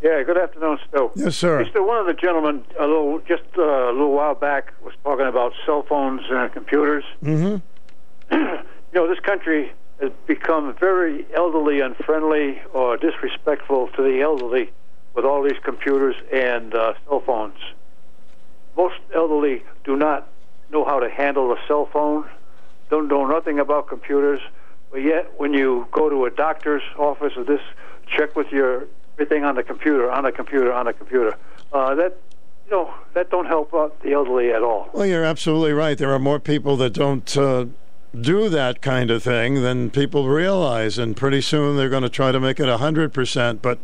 Yeah, 0.00 0.22
good 0.22 0.38
afternoon, 0.38 0.78
Stu. 0.88 1.10
Yes, 1.16 1.36
sir. 1.36 1.64
Hey, 1.64 1.70
Stu, 1.70 1.84
one 1.84 1.98
of 1.98 2.06
the 2.06 2.14
gentlemen, 2.14 2.64
a 2.78 2.86
little, 2.86 3.18
just 3.26 3.42
uh, 3.56 3.62
a 3.62 3.92
little 3.92 4.12
while 4.12 4.36
back, 4.36 4.72
was 4.80 4.94
talking 5.02 5.26
about 5.26 5.52
cell 5.66 5.82
phones 5.82 6.20
and 6.30 6.52
computers. 6.52 7.02
Mm-hmm. 7.24 7.56
you 8.32 8.64
know, 8.94 9.08
this 9.08 9.18
country 9.20 9.72
has 10.00 10.12
become 10.28 10.72
very 10.78 11.26
elderly 11.34 11.80
unfriendly 11.80 12.62
or 12.72 12.96
disrespectful 12.96 13.88
to 13.96 14.02
the 14.02 14.20
elderly 14.20 14.70
with 15.14 15.24
all 15.24 15.42
these 15.42 15.58
computers 15.64 16.14
and 16.32 16.76
uh, 16.76 16.92
cell 17.08 17.24
phones. 17.26 17.58
Most 18.78 18.94
elderly 19.12 19.64
do 19.84 19.96
not 19.96 20.28
know 20.70 20.84
how 20.84 21.00
to 21.00 21.10
handle 21.10 21.52
a 21.52 21.56
cell 21.66 21.86
phone, 21.92 22.24
don't 22.90 23.08
know 23.08 23.26
nothing 23.26 23.58
about 23.58 23.88
computers, 23.88 24.40
but 24.92 24.98
yet 24.98 25.32
when 25.36 25.52
you 25.52 25.88
go 25.90 26.08
to 26.08 26.24
a 26.26 26.30
doctor's 26.30 26.82
office 26.96 27.32
or 27.36 27.42
this, 27.42 27.60
check 28.06 28.36
with 28.36 28.52
your 28.52 28.86
everything 29.14 29.44
on 29.44 29.56
the 29.56 29.64
computer, 29.64 30.08
on 30.10 30.22
the 30.22 30.30
computer, 30.30 30.72
on 30.72 30.86
the 30.86 30.92
computer. 30.92 31.36
Uh, 31.72 31.96
that 31.96 32.16
you 32.66 32.70
know 32.70 32.94
that 33.14 33.30
don't 33.30 33.46
help 33.46 33.74
out 33.74 34.00
the 34.02 34.12
elderly 34.12 34.52
at 34.52 34.62
all. 34.62 34.88
Well, 34.92 35.06
you're 35.06 35.24
absolutely 35.24 35.72
right. 35.72 35.98
There 35.98 36.12
are 36.12 36.20
more 36.20 36.38
people 36.38 36.76
that 36.76 36.92
don't 36.92 37.36
uh, 37.36 37.66
do 38.18 38.48
that 38.48 38.80
kind 38.80 39.10
of 39.10 39.24
thing 39.24 39.60
than 39.62 39.90
people 39.90 40.28
realize, 40.28 40.98
and 40.98 41.16
pretty 41.16 41.40
soon 41.40 41.76
they're 41.76 41.88
going 41.88 42.04
to 42.04 42.08
try 42.08 42.30
to 42.30 42.38
make 42.38 42.60
it 42.60 42.68
hundred 42.68 43.12
percent. 43.12 43.60
But 43.60 43.80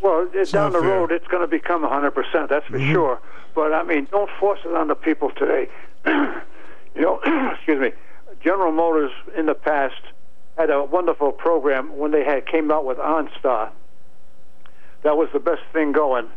Well, 0.00 0.28
It's 0.32 0.52
down 0.52 0.72
the 0.72 0.80
fair. 0.80 0.88
road, 0.88 1.12
it's 1.12 1.26
going 1.28 1.42
to 1.42 1.46
become 1.48 1.82
100%, 1.84 2.48
that's 2.48 2.66
for 2.66 2.78
Mhm. 2.78 2.92
sure. 2.92 3.18
But, 3.54 3.72
I 3.72 3.82
mean, 3.82 4.06
don't 4.10 4.30
force 4.38 4.60
it 4.64 4.74
on 4.74 4.88
the 4.88 4.94
people 4.94 5.30
today. 5.30 5.68
you 6.06 7.02
know, 7.02 7.20
excuse 7.54 7.80
me, 7.80 7.92
General 8.40 8.72
Motors 8.72 9.12
in 9.36 9.46
the 9.46 9.54
past 9.54 9.94
had 10.58 10.70
a 10.70 10.82
wonderful 10.84 11.32
program 11.32 11.96
when 11.96 12.10
they 12.10 12.24
had 12.24 12.46
came 12.46 12.70
out 12.70 12.84
with 12.84 12.98
OnStar. 12.98 13.70
That 15.02 15.16
was 15.16 15.28
the 15.32 15.40
best 15.40 15.62
thing 15.72 15.92
going. 15.92 16.28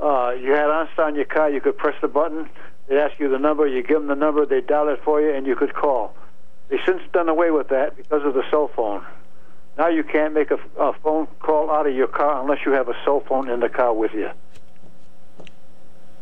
Uh, 0.00 0.34
you 0.40 0.52
had 0.52 0.66
OnStar 0.68 1.08
in 1.08 1.14
your 1.14 1.24
car, 1.24 1.50
you 1.50 1.60
could 1.60 1.76
press 1.78 1.94
the 2.00 2.08
button, 2.08 2.48
they'd 2.88 2.98
ask 2.98 3.18
you 3.18 3.28
the 3.28 3.38
number, 3.38 3.66
you 3.66 3.82
give 3.82 3.98
them 3.98 4.08
the 4.08 4.14
number, 4.14 4.44
they 4.44 4.60
dial 4.60 4.88
it 4.88 5.00
for 5.04 5.20
you, 5.20 5.32
and 5.32 5.46
you 5.46 5.54
could 5.56 5.74
call. 5.74 6.14
They've 6.68 6.80
since 6.84 7.02
done 7.12 7.28
away 7.28 7.50
with 7.50 7.68
that 7.68 7.96
because 7.96 8.24
of 8.24 8.34
the 8.34 8.42
cell 8.50 8.68
phone. 8.74 9.04
Now 9.76 9.88
you 9.88 10.04
can't 10.04 10.32
make 10.34 10.50
a, 10.50 10.58
a 10.78 10.92
phone 11.02 11.26
call 11.40 11.70
out 11.70 11.86
of 11.86 11.94
your 11.94 12.06
car 12.06 12.40
unless 12.40 12.64
you 12.64 12.72
have 12.72 12.88
a 12.88 12.94
cell 13.04 13.20
phone 13.20 13.50
in 13.50 13.60
the 13.60 13.68
car 13.68 13.92
with 13.92 14.12
you. 14.14 14.30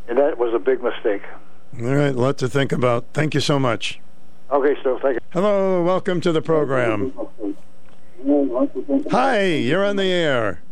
And 0.08 0.18
that 0.18 0.38
was 0.38 0.54
a 0.54 0.58
big 0.58 0.82
mistake. 0.82 1.22
all 1.78 1.94
right, 1.94 2.14
a 2.14 2.20
lot 2.20 2.38
to 2.38 2.48
think 2.48 2.72
about. 2.72 3.04
Thank 3.12 3.34
you 3.34 3.40
so 3.40 3.58
much. 3.58 4.00
Okay, 4.50 4.76
so 4.82 4.98
thank 5.00 5.14
you. 5.14 5.20
Hello, 5.30 5.82
welcome 5.82 6.20
to 6.22 6.32
the 6.32 6.42
program. 6.42 7.12
Hi, 9.10 9.44
you're 9.44 9.84
on 9.84 9.96
the 9.96 10.04
air. 10.04 10.62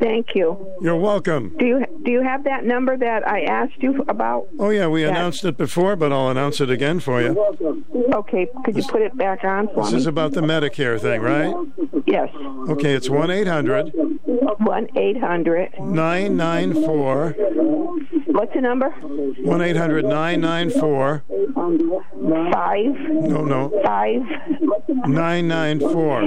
Thank 0.00 0.34
you. 0.34 0.56
You're 0.80 0.96
welcome. 0.96 1.54
Do 1.58 1.66
you 1.66 1.84
do 2.04 2.10
you 2.12 2.22
have 2.22 2.44
that 2.44 2.64
number 2.64 2.96
that 2.96 3.26
I 3.28 3.42
asked 3.42 3.82
you 3.82 4.04
about? 4.08 4.48
Oh 4.58 4.70
yeah, 4.70 4.86
we 4.86 5.04
announced 5.04 5.44
it 5.44 5.56
before, 5.56 5.96
but 5.96 6.12
I'll 6.12 6.28
announce 6.28 6.60
it 6.60 6.70
again 6.70 7.00
for 7.00 7.20
you. 7.20 7.36
Okay, 8.14 8.48
could 8.64 8.76
you 8.76 8.82
put 8.84 9.02
it 9.02 9.16
back 9.16 9.44
on 9.44 9.68
for 9.68 9.82
This 9.84 9.92
me? 9.92 9.98
is 9.98 10.06
about 10.06 10.32
the 10.32 10.40
Medicare 10.40 10.98
thing, 11.00 11.20
right? 11.20 11.54
Yes. 12.06 12.28
Okay, 12.70 12.94
it's 12.94 13.10
one 13.10 13.30
eight 13.30 13.46
hundred 13.48 13.90
One 14.58 14.88
eight 14.96 15.18
hundred. 15.18 15.70
nine 15.80 16.36
nine 16.36 16.72
four 16.72 17.34
What's 18.28 18.54
the 18.54 18.60
number? 18.60 18.90
one 19.42 19.60
eight 19.60 19.76
hundred 19.76 20.04
nine 20.04 20.40
nine 20.40 20.70
four. 20.70 21.24
Five. 22.52 22.94
No, 23.10 23.44
no, 23.44 23.70
Five. 23.84 24.22
nine 25.06 25.48
nine 25.48 25.80
four. 25.80 26.22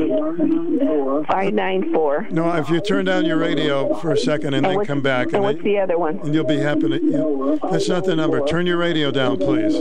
Five 1.32 1.54
nine 1.54 1.92
four. 1.94 2.28
No, 2.30 2.52
if 2.58 2.70
you 2.70 2.82
turn 2.82 3.06
down 3.06 3.23
your 3.26 3.38
radio 3.38 3.94
for 3.96 4.12
a 4.12 4.18
second 4.18 4.54
and 4.54 4.66
then 4.66 4.86
come 4.86 5.02
back, 5.02 5.28
And 5.28 5.36
and, 5.36 5.44
what's 5.44 5.58
then, 5.64 5.66
the 5.74 5.80
other 5.80 5.98
one? 5.98 6.20
and 6.20 6.34
you'll 6.34 6.44
be 6.46 6.58
happy. 6.60 6.82
To, 6.90 7.02
you, 7.02 7.60
that's 7.72 7.88
not 7.90 8.06
the 8.06 8.16
number. 8.16 8.44
Turn 8.46 8.66
your 8.66 8.78
radio 8.78 9.12
down, 9.12 9.38
please, 9.38 9.76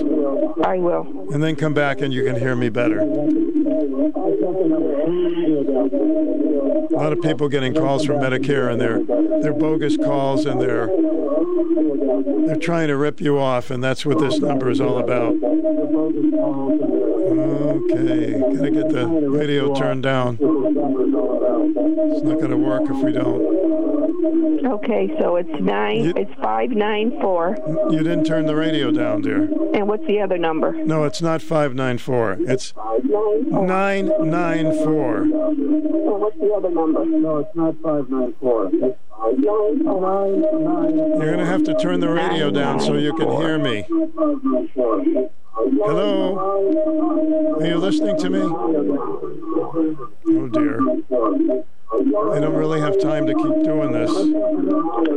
I 0.65 0.79
will. 0.79 1.07
and 1.33 1.43
then 1.43 1.57
come 1.57 1.75
back, 1.75 2.01
and 2.01 2.13
you 2.13 2.25
can 2.25 2.37
hear 2.39 2.55
me 2.57 2.69
better. 2.69 3.01
A 6.93 6.95
lot 6.95 7.13
of 7.13 7.21
people 7.23 7.49
getting 7.49 7.75
calls 7.75 8.05
from 8.05 8.17
Medicare, 8.17 8.71
and 8.71 8.81
they're 8.81 9.03
they're 9.43 9.53
bogus 9.55 9.97
calls, 9.97 10.47
and 10.47 10.61
they're 10.61 10.87
they're 12.47 12.57
trying 12.61 12.89
to 12.89 12.97
rip 12.97 13.21
you 13.21 13.39
off, 13.39 13.71
and 13.71 13.83
that's 13.83 14.05
what 14.07 14.19
this 14.19 14.39
number 14.39 14.71
is 14.71 14.81
all 14.81 14.99
about. 14.99 15.33
Okay, 17.73 18.39
gotta 18.57 18.71
get 18.71 18.89
the 18.91 19.07
radio 19.29 19.75
turned 19.75 20.03
down. 20.03 20.39
It's 20.41 22.23
not 22.23 22.41
gonna 22.41 22.57
work 22.57 22.83
if 22.85 22.97
we 23.03 23.13
don't. 23.13 23.22
Okay, 24.65 25.11
so 25.21 25.37
it's 25.37 25.51
nine. 25.61 26.13
it's 26.17 26.33
five 26.41 26.71
nine 26.71 27.21
four. 27.21 27.57
You 27.91 27.99
didn't 27.99 28.25
turn 28.25 28.47
the 28.47 28.57
radio 28.57 28.91
down, 28.91 29.21
dear. 29.23 29.43
And 29.75 29.87
what's 29.89 30.07
the 30.07 30.21
other 30.21 30.39
number? 30.39 30.73
No, 30.73 31.05
it's 31.05 31.21
not 31.23 31.41
594. 31.43 32.39
It's 32.41 32.73
994. 32.77 35.25
What's 35.25 36.39
the 36.39 36.53
other 36.57 36.71
number? 36.71 37.05
No, 37.05 37.39
it's 37.39 37.55
not 37.55 37.75
594. 37.83 38.71
It's 38.73 38.99
You're 39.39 41.27
going 41.27 41.39
to 41.39 41.47
have 41.47 41.63
to 41.65 41.75
turn 41.79 42.01
the 42.01 42.09
radio 42.11 42.51
down 42.51 42.81
so 42.81 42.95
you 42.95 43.13
can 43.15 43.31
hear 43.31 43.59
me. 43.59 43.85
Hello? 45.55 46.39
Are 47.61 47.67
you 47.67 47.77
listening 47.77 48.17
to 48.19 48.31
me? 48.31 48.41
Oh, 50.25 50.49
dear. 50.53 50.79
I 51.93 52.41
don't 52.41 52.55
really 52.55 52.81
have 52.81 52.99
time 53.01 53.27
to 53.27 53.35
keep 53.35 53.65
doing 53.65 53.93
this. 53.93 54.11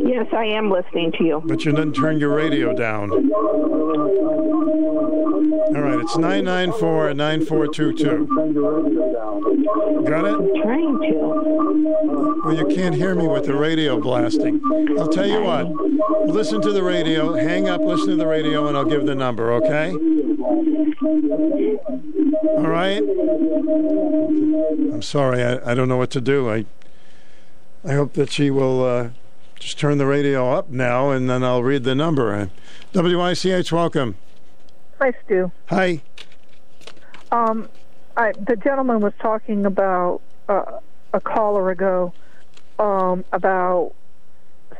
Yes, 0.06 0.26
I 0.32 0.44
am 0.44 0.70
listening 0.70 1.10
to 1.12 1.24
you. 1.24 1.42
But 1.44 1.64
you 1.64 1.72
didn't 1.72 1.94
turn 1.94 2.18
your 2.18 2.34
radio 2.34 2.74
down. 2.74 3.10
All 5.66 5.82
right, 5.82 5.98
it's 5.98 6.16
994 6.18 7.14
9422. 7.14 8.26
Got 10.06 10.26
it? 10.26 10.36
Trying 10.62 10.98
to. 11.00 11.16
Well, 12.44 12.54
you 12.54 12.66
can't 12.66 12.94
hear 12.94 13.14
me 13.14 13.26
with 13.26 13.46
the 13.46 13.54
radio 13.56 13.98
blasting. 13.98 14.60
I'll 14.98 15.08
tell 15.08 15.26
you 15.26 15.40
what. 15.40 15.66
Listen 16.26 16.60
to 16.60 16.72
the 16.72 16.82
radio, 16.82 17.32
hang 17.34 17.68
up, 17.68 17.80
listen 17.80 18.08
to 18.08 18.16
the 18.16 18.26
radio, 18.26 18.66
and 18.66 18.76
I'll 18.76 18.84
give 18.84 19.06
the 19.06 19.14
number, 19.14 19.50
okay? 19.54 19.92
All 22.56 22.68
right? 22.68 23.02
I'm 24.92 25.02
sorry, 25.02 25.42
I, 25.42 25.70
I 25.70 25.74
don't 25.74 25.88
know 25.88 25.96
what 25.96 26.10
to 26.10 26.20
do. 26.20 26.50
I 26.50 26.65
I 27.86 27.92
hope 27.92 28.14
that 28.14 28.32
she 28.32 28.50
will 28.50 28.84
uh, 28.84 29.10
just 29.60 29.78
turn 29.78 29.98
the 29.98 30.06
radio 30.06 30.50
up 30.50 30.70
now, 30.70 31.10
and 31.12 31.30
then 31.30 31.44
I'll 31.44 31.62
read 31.62 31.84
the 31.84 31.94
number. 31.94 32.50
WICH, 32.92 33.70
welcome. 33.70 34.16
Hi, 34.98 35.12
Stu. 35.24 35.52
Hi. 35.66 36.02
Um, 37.30 37.68
I, 38.16 38.32
the 38.32 38.56
gentleman 38.56 39.00
was 39.00 39.12
talking 39.20 39.66
about 39.66 40.20
uh, 40.48 40.80
a 41.14 41.20
caller 41.20 41.70
ago 41.70 42.12
um, 42.80 43.24
about 43.32 43.92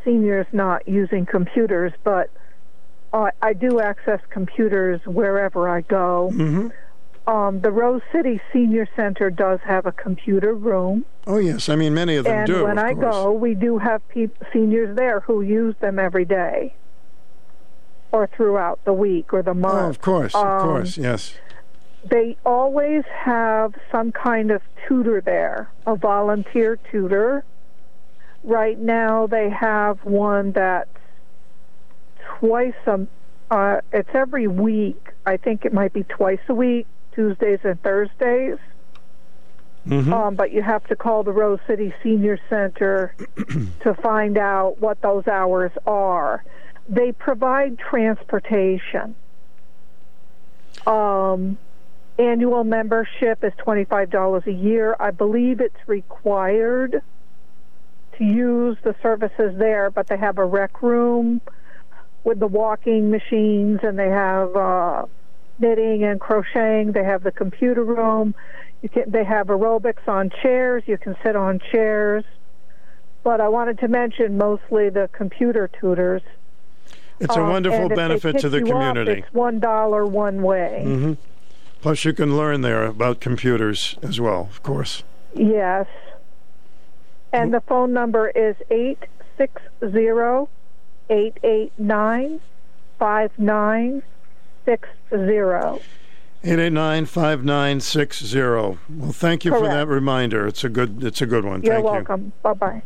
seniors 0.04 0.46
not 0.52 0.88
using 0.88 1.26
computers, 1.26 1.92
but 2.02 2.30
uh, 3.12 3.30
I 3.40 3.52
do 3.52 3.78
access 3.78 4.20
computers 4.30 5.00
wherever 5.06 5.68
I 5.68 5.82
go. 5.82 6.30
Mm-hmm. 6.32 6.68
Um, 7.26 7.60
the 7.60 7.72
Rose 7.72 8.02
City 8.12 8.40
Senior 8.52 8.86
Center 8.94 9.30
does 9.30 9.58
have 9.64 9.84
a 9.86 9.92
computer 9.92 10.54
room, 10.54 11.04
Oh, 11.28 11.38
yes. 11.38 11.68
I 11.68 11.74
mean, 11.74 11.92
many 11.92 12.14
of 12.14 12.24
them 12.24 12.38
and 12.38 12.46
do. 12.46 12.54
And 12.58 12.64
when 12.64 12.78
of 12.78 12.84
I 12.84 12.94
course. 12.94 13.14
go, 13.16 13.32
we 13.32 13.54
do 13.54 13.78
have 13.78 14.06
peop 14.10 14.36
seniors 14.52 14.96
there 14.96 15.18
who 15.20 15.40
use 15.42 15.74
them 15.80 15.98
every 15.98 16.24
day 16.24 16.72
or 18.12 18.28
throughout 18.28 18.78
the 18.84 18.92
week 18.92 19.32
or 19.32 19.42
the 19.42 19.52
month. 19.54 19.74
Oh, 19.74 19.88
of 19.88 20.00
course, 20.00 20.34
of 20.36 20.46
Um, 20.46 20.60
course, 20.68 20.96
yes. 20.96 21.34
they 22.08 22.36
always 22.46 23.02
have 23.24 23.74
some 23.90 24.12
kind 24.12 24.52
of 24.52 24.62
tutor 24.86 25.20
there, 25.20 25.68
a 25.84 25.96
volunteer 25.96 26.78
tutor. 26.92 27.44
Right 28.44 28.78
now, 28.78 29.26
they 29.26 29.50
have 29.50 29.98
one 30.04 30.52
that's 30.52 30.88
twice 32.38 32.74
a. 32.86 33.04
Uh, 33.50 33.80
it's 33.92 34.08
every 34.14 34.46
week. 34.46 35.08
I 35.26 35.36
think 35.36 35.64
it 35.64 35.72
might 35.72 35.92
be 35.92 36.04
twice 36.04 36.38
a 36.48 36.54
week, 36.54 36.86
Tuesdays 37.16 37.58
and 37.64 37.82
Thursdays. 37.82 38.58
Mm-hmm. 39.88 40.12
Um, 40.12 40.34
but 40.34 40.52
you 40.52 40.62
have 40.62 40.84
to 40.88 40.96
call 40.96 41.22
the 41.22 41.32
Rose 41.32 41.60
City 41.66 41.94
Senior 42.02 42.38
Center 42.48 43.14
to 43.80 43.94
find 43.94 44.36
out 44.36 44.80
what 44.80 45.00
those 45.00 45.26
hours 45.26 45.72
are. 45.86 46.44
They 46.88 47.12
provide 47.12 47.78
transportation. 47.78 49.14
Um, 50.86 51.56
annual 52.18 52.64
membership 52.64 53.42
is 53.42 53.52
$25 53.64 54.46
a 54.46 54.52
year. 54.52 54.96
I 54.98 55.10
believe 55.10 55.60
it's 55.60 55.76
required 55.86 57.00
to 58.18 58.24
use 58.24 58.76
the 58.82 58.94
services 59.02 59.56
there, 59.58 59.90
but 59.90 60.08
they 60.08 60.16
have 60.16 60.38
a 60.38 60.44
rec 60.44 60.82
room 60.82 61.40
with 62.24 62.40
the 62.40 62.46
walking 62.46 63.10
machines 63.10 63.80
and 63.82 63.96
they 63.96 64.08
have 64.08 64.56
uh, 64.56 65.06
knitting 65.58 66.04
and 66.04 66.20
crocheting. 66.20 66.92
They 66.92 67.04
have 67.04 67.22
the 67.22 67.32
computer 67.32 67.82
room. 67.84 68.34
You 68.82 68.88
can, 68.88 69.10
they 69.10 69.24
have 69.24 69.46
aerobics 69.48 70.06
on 70.06 70.30
chairs. 70.42 70.82
You 70.86 70.98
can 70.98 71.16
sit 71.22 71.34
on 71.36 71.60
chairs. 71.72 72.24
But 73.24 73.40
I 73.40 73.48
wanted 73.48 73.78
to 73.80 73.88
mention 73.88 74.36
mostly 74.38 74.88
the 74.90 75.08
computer 75.12 75.68
tutors. 75.80 76.22
It's 77.18 77.34
a 77.34 77.40
Um, 77.40 77.48
wonderful 77.48 77.80
and 77.80 77.92
if 77.92 77.96
they 77.96 78.02
benefit 78.02 78.38
to 78.40 78.48
the 78.48 78.58
you 78.58 78.64
up, 78.66 78.70
community. 78.72 79.20
it's 79.22 79.34
one 79.34 79.58
dollar 79.58 80.04
one 80.06 80.42
way. 80.42 80.82
hmm 80.84 81.12
Plus, 81.80 82.04
you 82.04 82.12
can 82.12 82.36
learn 82.36 82.62
there 82.62 82.84
about 82.84 83.20
computers 83.20 83.96
as 84.02 84.20
well, 84.20 84.42
of 84.50 84.62
course. 84.62 85.02
Yes. 85.34 85.86
And 87.32 87.52
the 87.52 87.60
phone 87.60 87.92
number 87.92 88.28
is 88.30 88.56
eight 88.70 88.98
six 89.36 89.60
zero 89.90 90.48
eight 94.68 96.58
eight 96.58 96.72
nine 96.72 97.06
five 97.06 97.44
nine 97.44 97.80
six 97.80 98.24
zero. 98.24 98.78
889-5960. 98.78 98.78
Well, 98.90 99.12
thank 99.12 99.44
you 99.44 99.50
for 99.50 99.66
that 99.66 99.88
reminder. 99.88 100.46
It's 100.46 100.62
a 100.62 100.68
good 100.68 101.02
it's 101.02 101.20
a 101.20 101.26
good 101.26 101.44
one. 101.44 101.62
You're 101.62 101.74
thank 101.74 101.86
you. 101.86 101.92
welcome. 101.92 102.32
Bye 102.42 102.54
bye. 102.54 102.82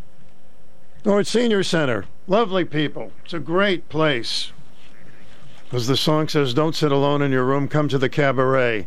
North 1.05 1.29
Senior 1.29 1.63
Center. 1.63 2.07
Lovely 2.27 2.65
people. 2.65 3.13
It's 3.25 3.35
a 3.35 3.39
great 3.39 3.89
place. 3.89 4.53
As 5.73 5.87
the 5.87 5.97
song 5.97 6.29
says, 6.29 6.53
don't 6.53 6.75
sit 6.75 6.91
alone 6.91 7.23
in 7.23 7.33
your 7.33 7.45
room, 7.45 7.69
come 7.69 7.89
to 7.89 7.99
the 7.99 8.09
cabaret. 8.09 8.87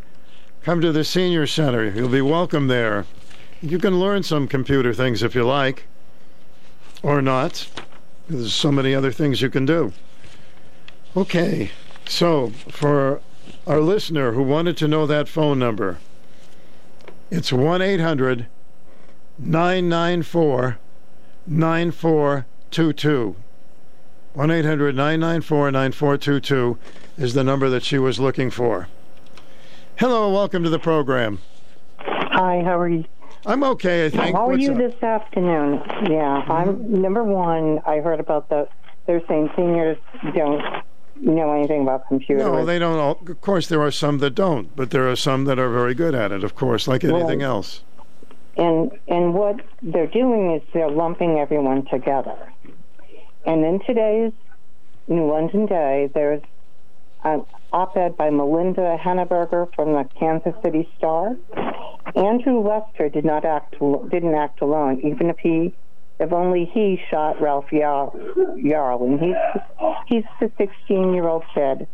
Come 0.63 0.81
to 0.81 0.91
the 0.91 1.03
Senior 1.03 1.47
Center. 1.47 1.89
You'll 1.89 2.09
be 2.09 2.21
welcome 2.21 2.67
there. 2.67 3.05
You 3.61 3.79
can 3.79 3.99
learn 3.99 4.23
some 4.23 4.47
computer 4.47 4.93
things 4.93 5.23
if 5.23 5.33
you 5.33 5.45
like, 5.45 5.85
or 7.01 7.21
not. 7.21 7.69
There's 8.27 8.53
so 8.53 8.71
many 8.71 8.93
other 8.93 9.11
things 9.11 9.41
you 9.41 9.49
can 9.49 9.65
do. 9.65 9.93
Okay, 11.15 11.71
so 12.05 12.49
for 12.69 13.21
our 13.65 13.79
listener 13.79 14.33
who 14.33 14.43
wanted 14.43 14.77
to 14.77 14.87
know 14.87 15.05
that 15.07 15.27
phone 15.27 15.59
number, 15.59 15.99
it's 17.31 17.51
1 17.51 17.81
800 17.81 18.47
994 19.39 20.77
9422. 21.47 23.35
1 24.33 24.51
800 24.51 24.95
994 24.95 25.71
9422 25.71 26.77
is 27.17 27.33
the 27.33 27.43
number 27.43 27.69
that 27.69 27.83
she 27.83 27.97
was 27.97 28.19
looking 28.19 28.49
for. 28.49 28.87
Hello, 29.97 30.31
welcome 30.31 30.63
to 30.63 30.69
the 30.69 30.79
program. 30.79 31.39
Hi, 31.99 32.61
how 32.63 32.79
are 32.79 32.89
you? 32.89 33.05
I'm 33.45 33.63
okay, 33.63 34.05
I 34.05 34.09
think. 34.09 34.35
How 34.35 34.45
are 34.45 34.51
What's 34.51 34.63
you 34.63 34.71
up? 34.71 34.77
this 34.77 35.03
afternoon? 35.03 35.81
Yeah, 36.09 36.43
I'm 36.47 37.01
number 37.01 37.23
one. 37.23 37.79
I 37.85 37.97
heard 37.97 38.19
about 38.19 38.49
the. 38.49 38.67
They're 39.05 39.21
saying 39.27 39.49
seniors 39.55 39.97
don't 40.33 40.63
know 41.15 41.53
anything 41.53 41.83
about 41.83 42.07
computers. 42.07 42.43
No, 42.43 42.65
they 42.65 42.79
don't. 42.79 42.97
All, 42.97 43.19
of 43.27 43.41
course, 43.41 43.67
there 43.67 43.81
are 43.81 43.91
some 43.91 44.19
that 44.19 44.31
don't, 44.31 44.75
but 44.75 44.91
there 44.91 45.09
are 45.09 45.15
some 45.15 45.45
that 45.45 45.59
are 45.59 45.69
very 45.69 45.93
good 45.93 46.15
at 46.15 46.31
it, 46.31 46.43
of 46.43 46.55
course, 46.55 46.87
like 46.87 47.03
anything 47.03 47.39
Well, 47.39 47.57
else. 47.57 47.81
And 48.57 48.91
and 49.07 49.33
what 49.33 49.61
they're 49.81 50.07
doing 50.07 50.51
is 50.53 50.61
they're 50.73 50.91
lumping 50.91 51.39
everyone 51.39 51.85
together. 51.85 52.37
And 53.45 53.65
in 53.65 53.79
today's 53.85 54.31
New 55.07 55.29
London 55.29 55.65
Day, 55.65 56.09
there's 56.13 56.41
an 57.23 57.45
op-ed 57.71 58.15
by 58.15 58.29
Melinda 58.29 58.97
Henneberger 59.01 59.73
from 59.75 59.93
the 59.93 60.07
Kansas 60.19 60.53
City 60.63 60.87
Star. 60.97 61.35
Andrew 62.15 62.59
Lester 62.59 63.09
did 63.09 63.25
not 63.25 63.43
act 63.45 63.75
didn't 64.09 64.35
act 64.35 64.61
alone, 64.61 64.99
even 65.01 65.29
if 65.29 65.37
he 65.39 65.73
if 66.19 66.31
only 66.31 66.69
he 66.73 66.99
shot 67.09 67.41
Ralph 67.41 67.65
Yarl, 67.71 68.13
Yarl 68.57 69.01
and 69.05 69.19
he's 69.19 69.35
he's 70.07 70.23
the 70.39 70.51
16 70.57 71.13
year 71.13 71.27
old 71.27 71.43
kid 71.53 71.87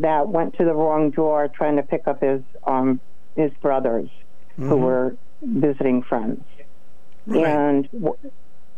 that 0.00 0.28
went 0.28 0.54
to 0.56 0.64
the 0.64 0.74
wrong 0.74 1.10
door 1.10 1.48
trying 1.48 1.76
to 1.76 1.82
pick 1.82 2.06
up 2.06 2.22
his 2.22 2.42
um 2.66 3.00
his 3.36 3.52
brothers 3.62 4.08
who 4.56 4.76
Mhm. 4.76 4.80
were 4.80 5.16
visiting 5.42 6.02
friends. 6.02 6.44
And 7.26 7.88
w- 7.92 8.16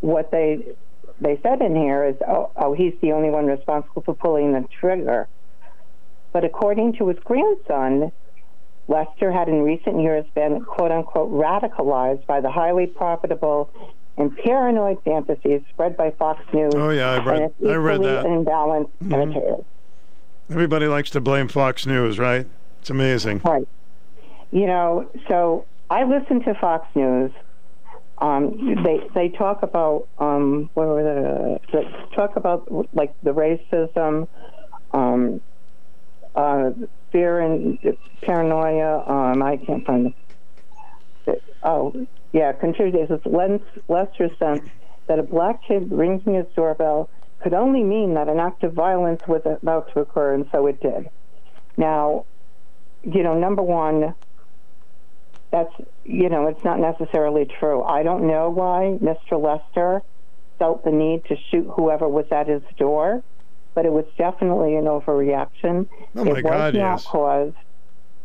what 0.01 0.31
they 0.31 0.75
they 1.21 1.39
said 1.43 1.61
in 1.63 1.77
here 1.77 2.05
is, 2.05 2.17
oh, 2.27 2.51
oh, 2.57 2.73
he's 2.73 2.95
the 3.01 3.13
only 3.13 3.31
one 3.31 3.47
responsible 3.47 4.03
for 4.03 4.15
pulling 4.15 4.53
the 4.53 4.65
trigger. 4.81 5.29
But 6.33 6.45
according 6.45 6.95
to 6.95 7.09
his 7.09 7.19
grandson, 7.21 8.11
Lester 8.89 9.31
had 9.31 9.49
in 9.49 9.63
recent 9.63 10.01
years 10.01 10.25
been 10.35 10.65
quote 10.65 10.91
unquote 10.91 11.31
radicalized 11.31 12.27
by 12.27 12.41
the 12.41 12.51
highly 12.51 12.87
profitable 12.87 13.71
and 14.17 14.37
paranoid 14.39 15.03
fantasies 15.05 15.63
spread 15.71 15.97
by 15.97 16.11
Fox 16.13 16.41
News. 16.53 16.75
Oh, 16.75 16.91
yeah, 16.91 17.13
I 17.13 17.25
read- 17.25 17.53
and 17.61 17.71
I 17.71 17.75
read 17.75 18.03
that. 18.03 18.25
Mm-hmm. 18.25 18.49
Imbalanced 18.49 18.91
imitators. 19.13 19.65
Everybody 20.51 20.87
likes 20.87 21.11
to 21.11 21.21
blame 21.21 21.49
Fox 21.49 21.87
News, 21.87 22.19
right? 22.19 22.47
It's 22.81 22.91
amazing. 22.91 23.41
Right. 23.45 23.67
You 24.51 24.67
know, 24.67 25.09
so 25.29 25.65
I 25.89 26.05
listen 26.05 26.43
to 26.45 26.55
Fox 26.55 26.87
News. 26.95 27.31
Um, 28.19 28.83
they 28.85 29.01
they 29.15 29.29
talk 29.31 29.63
about 29.63 30.07
um, 30.19 30.71
what 30.75 30.87
were 30.87 31.03
the 31.03 31.61
they 31.73 31.91
talk 32.15 32.37
about 32.37 32.71
like 32.95 33.15
the 33.23 33.33
racism, 33.33 34.29
um, 34.93 35.41
uh, 36.37 36.71
fear 37.11 37.41
and 37.41 37.79
paranoia. 38.21 39.03
Um, 39.09 39.43
I 39.43 39.57
can't 39.57 39.85
find 39.85 40.15
it. 41.27 41.43
Oh, 41.65 42.07
yeah, 42.33 42.53
contributors. 42.53 43.21
Len- 43.25 43.61
Lester's 43.89 44.37
sense 44.39 44.69
that 45.07 45.19
a 45.19 45.23
black 45.23 45.63
kid 45.67 45.91
ringing 45.91 46.35
his 46.35 46.47
doorbell 46.55 47.09
could 47.43 47.55
only 47.55 47.83
mean 47.83 48.15
that 48.15 48.29
an 48.29 48.39
act 48.39 48.63
of 48.63 48.73
violence 48.73 49.21
was 49.27 49.43
about 49.45 49.93
to 49.93 50.01
occur, 50.01 50.35
and 50.35 50.47
so 50.53 50.67
it 50.67 50.81
did. 50.81 51.11
Now, 51.77 52.25
you 53.03 53.23
know, 53.23 53.39
number 53.39 53.63
one, 53.63 54.15
that's, 55.51 55.73
you 56.05 56.29
know, 56.29 56.47
it's 56.47 56.65
not 56.65 56.79
necessarily 56.79 57.45
true. 57.45 57.83
I 57.83 58.03
don't 58.03 58.27
know 58.27 58.49
why 58.49 58.99
Mr. 59.03 59.43
Lester 59.43 60.03
felt 60.59 60.85
the 60.85 60.93
need 60.93 61.25
to 61.27 61.37
shoot 61.51 61.69
whoever 61.75 62.09
was 62.09 62.27
at 62.31 62.47
his 62.47 62.63
door, 62.79 63.23
but 63.75 63.85
it 63.85 63.93
was 63.93 64.05
definitely 64.17 64.77
an 64.77 64.85
overreaction. 64.85 65.89
Oh, 66.15 66.25
my 66.25 66.31
it 66.31 66.35
was 66.35 66.43
God, 66.43 66.75
not 66.75 66.75
yes. 66.75 67.05
caused. 67.05 67.57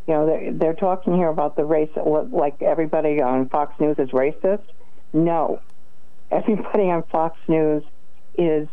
You 0.08 0.14
know, 0.14 0.26
they're, 0.26 0.54
they're 0.54 0.74
talking 0.74 1.16
here 1.16 1.28
about 1.28 1.56
the 1.56 1.66
race, 1.66 1.90
like 1.96 2.62
everybody 2.62 3.22
on 3.22 3.50
Fox 3.50 3.78
News 3.80 3.98
is 4.00 4.10
racist. 4.10 4.64
No. 5.12 5.62
Everybody 6.32 6.90
on 6.90 7.04
Fox 7.04 7.38
News 7.48 7.84
is 8.38 8.68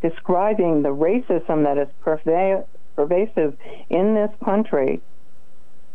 describing 0.00 0.82
the 0.82 0.88
racism 0.88 1.64
that 1.64 1.78
is 1.78 1.88
perva- 2.04 2.66
pervasive 2.96 3.56
in 3.88 4.14
this 4.14 4.30
country, 4.44 5.00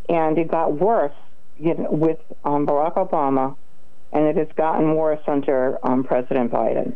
and 0.07 0.37
it 0.37 0.49
got 0.49 0.73
worse 0.73 1.13
you 1.59 1.75
know, 1.75 1.91
with 1.91 2.19
um, 2.45 2.65
Barack 2.65 2.95
Obama, 2.95 3.55
and 4.13 4.25
it 4.25 4.37
has 4.37 4.47
gotten 4.55 4.95
worse 4.95 5.21
under 5.27 5.77
um, 5.85 6.03
President 6.03 6.51
Biden. 6.51 6.95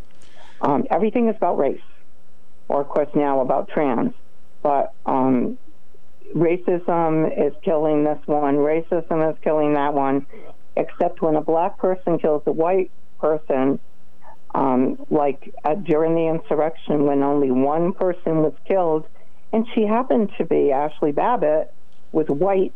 Um, 0.62 0.86
everything 0.90 1.28
is 1.28 1.36
about 1.36 1.58
race, 1.58 1.82
or 2.70 2.82
of 2.82 2.88
course 2.88 3.10
now 3.16 3.42
about 3.42 3.68
trans, 3.68 4.14
but 4.62 4.94
um, 5.06 5.58
racism 6.36 7.48
is 7.48 7.54
killing 7.64 8.04
this 8.04 8.20
one, 8.26 8.56
racism 8.58 9.32
is 9.32 9.38
killing 9.44 9.74
that 9.74 9.94
one, 9.94 10.26
except 10.76 11.22
when 11.22 11.36
a 11.36 11.42
black 11.42 11.78
person 11.78 12.18
kills 12.20 12.44
a 12.46 12.52
white 12.52 12.92
person, 13.20 13.80
um, 14.54 14.98
like 15.10 15.54
uh, 15.64 15.76
during 15.76 16.16
the 16.16 16.28
insurrection 16.28 17.06
when 17.06 17.24
only 17.24 17.52
one 17.52 17.94
person 17.94 18.38
was 18.38 18.54
killed, 18.68 19.06
and 19.54 19.66
she 19.74 19.84
happened 19.84 20.32
to 20.38 20.46
be 20.46 20.72
Ashley 20.72 21.12
Babbitt, 21.12 21.74
was 22.12 22.28
white, 22.28 22.74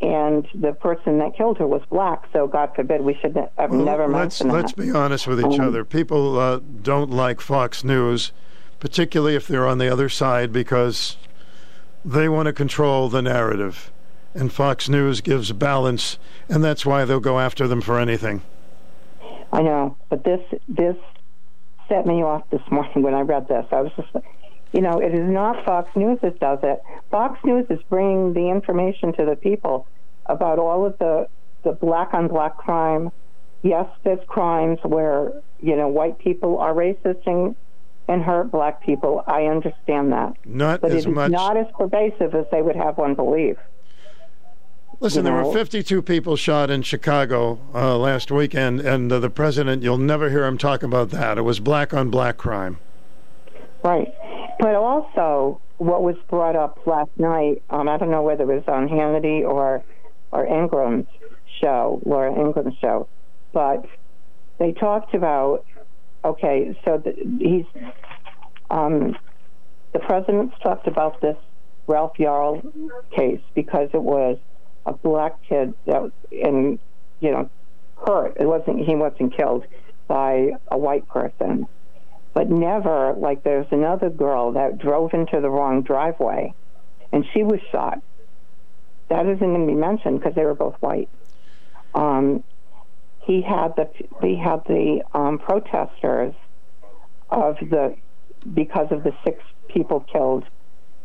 and 0.00 0.46
the 0.54 0.72
person 0.72 1.18
that 1.18 1.36
killed 1.36 1.58
her 1.58 1.66
was 1.66 1.82
black. 1.90 2.24
So 2.32 2.46
God 2.46 2.72
forbid 2.76 3.00
we 3.00 3.14
should 3.20 3.36
have 3.36 3.70
Well, 3.70 3.84
never 3.84 4.06
let's 4.06 4.40
mentioned 4.40 4.52
let's 4.52 4.72
that. 4.72 4.82
be 4.82 4.90
honest 4.92 5.26
with 5.26 5.40
each 5.40 5.58
Um, 5.58 5.68
other. 5.68 5.84
People 5.84 6.38
uh, 6.38 6.60
don't 6.82 7.10
like 7.10 7.40
Fox 7.40 7.82
News, 7.82 8.32
particularly 8.80 9.34
if 9.34 9.48
they're 9.48 9.66
on 9.66 9.78
the 9.78 9.88
other 9.92 10.08
side, 10.08 10.52
because 10.52 11.16
they 12.08 12.28
want 12.28 12.46
to 12.46 12.52
control 12.54 13.10
the 13.10 13.20
narrative, 13.20 13.92
and 14.34 14.50
Fox 14.50 14.88
News 14.88 15.20
gives 15.20 15.52
balance, 15.52 16.18
and 16.48 16.64
that's 16.64 16.86
why 16.86 17.04
they'll 17.04 17.20
go 17.20 17.38
after 17.38 17.68
them 17.68 17.82
for 17.82 17.98
anything. 17.98 18.42
I 19.52 19.62
know, 19.62 19.96
but 20.08 20.24
this 20.24 20.40
this 20.68 20.96
set 21.88 22.06
me 22.06 22.22
off 22.22 22.48
this 22.50 22.62
morning 22.70 23.02
when 23.02 23.14
I 23.14 23.20
read 23.20 23.48
this. 23.48 23.66
I 23.70 23.82
was 23.82 23.92
just, 23.96 24.08
you 24.72 24.80
know, 24.80 25.00
it 25.00 25.14
is 25.14 25.28
not 25.28 25.64
Fox 25.64 25.94
News 25.96 26.18
that 26.22 26.38
does 26.40 26.60
it. 26.62 26.82
Fox 27.10 27.38
News 27.44 27.66
is 27.68 27.80
bringing 27.90 28.32
the 28.32 28.50
information 28.50 29.12
to 29.14 29.24
the 29.24 29.36
people 29.36 29.86
about 30.26 30.58
all 30.58 30.86
of 30.86 30.96
the 30.98 31.28
the 31.62 31.72
black 31.72 32.14
on 32.14 32.28
black 32.28 32.56
crime. 32.56 33.10
Yes, 33.62 33.86
there's 34.04 34.24
crimes 34.28 34.78
where 34.82 35.32
you 35.60 35.76
know 35.76 35.88
white 35.88 36.18
people 36.18 36.58
are 36.58 36.72
racist 36.72 37.26
and, 37.26 37.54
and 38.08 38.22
hurt 38.22 38.50
black 38.50 38.82
people. 38.82 39.22
I 39.26 39.44
understand 39.44 40.12
that, 40.12 40.32
Not 40.44 40.80
but 40.80 40.90
as 40.90 40.96
it 40.96 40.98
is 40.98 41.06
much. 41.06 41.30
not 41.30 41.56
as 41.56 41.66
pervasive 41.76 42.34
as 42.34 42.46
they 42.50 42.62
would 42.62 42.76
have 42.76 42.96
one 42.98 43.14
believe. 43.14 43.58
Listen, 45.00 45.24
you 45.24 45.30
there 45.30 45.42
know. 45.42 45.48
were 45.48 45.54
52 45.54 46.02
people 46.02 46.34
shot 46.34 46.70
in 46.70 46.82
Chicago 46.82 47.60
uh, 47.72 47.96
last 47.96 48.32
weekend, 48.32 48.80
and 48.80 49.12
uh, 49.12 49.20
the 49.20 49.30
president, 49.30 49.82
you'll 49.82 49.98
never 49.98 50.30
hear 50.30 50.44
him 50.44 50.58
talk 50.58 50.82
about 50.82 51.10
that. 51.10 51.38
It 51.38 51.42
was 51.42 51.60
black 51.60 51.94
on 51.94 52.10
black 52.10 52.36
crime. 52.36 52.78
Right. 53.84 54.12
But 54.58 54.74
also, 54.74 55.60
what 55.76 56.02
was 56.02 56.16
brought 56.28 56.56
up 56.56 56.80
last 56.84 57.10
night, 57.16 57.62
um, 57.70 57.88
I 57.88 57.96
don't 57.98 58.10
know 58.10 58.22
whether 58.22 58.50
it 58.50 58.54
was 58.56 58.64
on 58.66 58.88
Hannity 58.88 59.42
or, 59.42 59.84
or 60.32 60.46
Ingraham's 60.46 61.06
show, 61.60 62.00
Laura 62.04 62.32
Ingraham's 62.32 62.76
show, 62.80 63.06
but 63.52 63.86
they 64.58 64.72
talked 64.72 65.14
about, 65.14 65.64
okay, 66.24 66.78
so 66.84 66.98
the, 66.98 67.14
he's, 67.38 67.66
um, 68.70 69.16
the 69.92 69.98
president's 70.00 70.56
talked 70.62 70.86
about 70.86 71.20
this 71.20 71.36
Ralph 71.86 72.14
Yarl 72.18 72.62
case 73.16 73.40
because 73.54 73.88
it 73.94 74.02
was 74.02 74.38
a 74.86 74.92
black 74.92 75.42
kid 75.48 75.74
that, 75.86 76.02
was- 76.02 76.12
and, 76.30 76.78
you 77.20 77.30
know, 77.30 77.50
hurt. 78.06 78.36
It 78.38 78.46
wasn't, 78.46 78.86
he 78.86 78.94
wasn't 78.94 79.36
killed 79.36 79.64
by 80.06 80.52
a 80.70 80.78
white 80.78 81.08
person. 81.08 81.66
but 82.34 82.48
never 82.50 83.14
like 83.14 83.42
there's 83.42 83.66
another 83.72 84.10
girl 84.10 84.52
that 84.52 84.78
drove 84.78 85.12
into 85.12 85.40
the 85.40 85.50
wrong 85.50 85.82
driveway, 85.82 86.54
and 87.12 87.24
she 87.32 87.42
was 87.42 87.58
shot. 87.72 88.00
That 89.08 89.26
isn't 89.26 89.40
going 89.40 89.66
to 89.66 89.66
be 89.66 89.74
mentioned 89.74 90.20
because 90.20 90.34
they 90.34 90.44
were 90.44 90.54
both 90.54 90.76
white. 90.80 91.08
Um, 91.94 92.44
he 93.28 93.42
had 93.42 93.76
the 93.76 93.88
he 94.22 94.36
had 94.36 94.64
the 94.66 95.02
um, 95.12 95.38
protesters 95.38 96.34
of 97.30 97.56
the 97.60 97.94
because 98.54 98.90
of 98.90 99.04
the 99.04 99.12
six 99.22 99.42
people 99.68 100.00
killed 100.10 100.44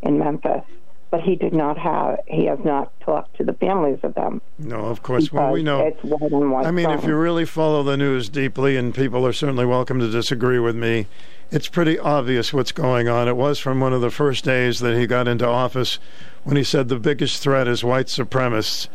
in 0.01 0.17
Memphis, 0.17 0.63
but 1.11 1.19
he 1.19 1.35
did 1.35 1.53
not 1.53 1.77
have 1.77 2.19
he 2.25 2.45
has 2.45 2.59
not 2.63 2.97
talked 3.01 3.35
to 3.37 3.43
the 3.43 3.51
families 3.51 3.99
of 4.03 4.15
them. 4.15 4.41
No, 4.57 4.85
of 4.85 5.03
course. 5.03 5.33
Well, 5.33 5.51
we 5.51 5.63
know. 5.63 5.85
it's 5.85 6.01
white 6.01 6.31
and 6.31 6.49
white. 6.49 6.65
I 6.65 6.71
mean, 6.71 6.89
if 6.91 7.03
you 7.03 7.17
really 7.17 7.43
follow 7.43 7.83
the 7.83 7.97
news 7.97 8.29
deeply, 8.29 8.77
and 8.77 8.95
people 8.95 9.27
are 9.27 9.33
certainly 9.33 9.65
welcome 9.65 9.99
to 9.99 10.09
disagree 10.09 10.59
with 10.59 10.77
me, 10.77 11.07
it's 11.51 11.67
pretty 11.67 11.99
obvious 11.99 12.53
what's 12.53 12.71
going 12.71 13.09
on. 13.09 13.27
It 13.27 13.35
was 13.35 13.59
from 13.59 13.81
one 13.81 13.91
of 13.91 13.99
the 13.99 14.11
first 14.11 14.45
days 14.45 14.79
that 14.79 14.97
he 14.97 15.07
got 15.07 15.27
into 15.27 15.45
office 15.45 15.99
when 16.45 16.55
he 16.55 16.63
said 16.63 16.87
the 16.87 16.99
biggest 16.99 17.43
threat 17.43 17.67
is 17.67 17.83
white 17.83 18.07
supremacists. 18.07 18.87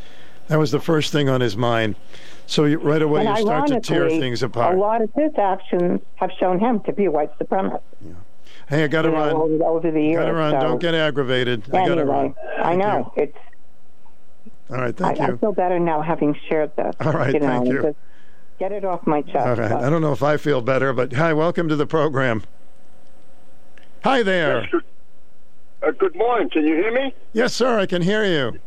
That 0.47 0.59
was 0.59 0.71
the 0.71 0.81
first 0.81 1.13
thing 1.13 1.29
on 1.29 1.43
his 1.43 1.59
mind. 1.59 1.95
So 2.49 2.65
you, 2.65 2.79
right 2.79 3.03
away 3.03 3.27
and 3.27 3.37
you 3.39 3.45
start 3.45 3.69
to 3.69 3.79
tear 3.79 3.99
ironically, 3.99 4.21
things 4.21 4.43
apart. 4.43 4.75
A 4.75 4.79
lot 4.79 5.03
of 5.03 5.11
his 5.15 5.33
actions 5.39 6.01
have 6.15 6.31
shown 6.41 6.59
him 6.59 6.81
to 6.85 6.93
be 6.95 7.05
a 7.05 7.11
white 7.11 7.31
supremacist. 7.39 7.83
Yeah. 8.01 8.13
Hey, 8.71 8.85
I 8.85 8.87
got 8.87 9.03
to 9.03 9.09
you 9.09 9.15
know, 9.15 9.21
run. 9.21 9.35
over, 9.37 9.65
over 9.65 9.91
the 9.91 10.01
years. 10.03 10.17
Got 10.17 10.27
to 10.27 10.33
run. 10.33 10.53
so- 10.53 10.61
Don't 10.67 10.79
get 10.81 10.95
aggravated. 10.95 11.65
I 11.69 11.87
got 11.87 11.95
to 11.97 12.01
Anyway, 12.01 12.07
run. 12.07 12.35
I 12.59 12.63
Thank 12.63 12.79
know 12.79 13.13
it's. 13.17 13.37
All 14.71 14.77
right. 14.79 14.89
I, 14.89 15.05
Thank 15.15 15.21
I 15.21 15.29
you. 15.29 15.37
feel 15.37 15.53
better 15.53 15.79
now 15.79 16.01
having 16.01 16.35
shared 16.49 16.75
this. 16.77 16.95
All 17.01 17.13
right, 17.13 17.35
you 17.35 17.41
know, 17.41 17.47
thank 17.47 17.67
you. 17.69 17.95
Get 18.59 18.73
it 18.73 18.83
off 18.85 19.07
my 19.07 19.21
chest. 19.21 19.37
All 19.37 19.55
right. 19.55 19.71
but- 19.71 19.85
I 19.85 19.91
don't 19.91 20.01
know 20.01 20.13
if 20.13 20.23
I 20.23 20.39
feel 20.39 20.63
better, 20.63 20.95
but 20.95 21.13
hi, 21.13 21.35
welcome 21.35 21.69
to 21.69 21.77
the 21.77 21.87
program. 21.87 22.45
Hi 24.05 24.23
there. 24.23 24.61
Yes, 24.63 24.71
good, 24.71 24.85
uh, 25.87 25.91
good 25.91 26.17
morning. 26.17 26.49
Can 26.49 26.67
you 26.67 26.77
hear 26.77 26.93
me? 26.93 27.15
Yes, 27.35 27.53
sir. 27.53 27.79
I 27.79 27.85
can 27.85 28.01
hear 28.01 28.25
you. 28.25 28.59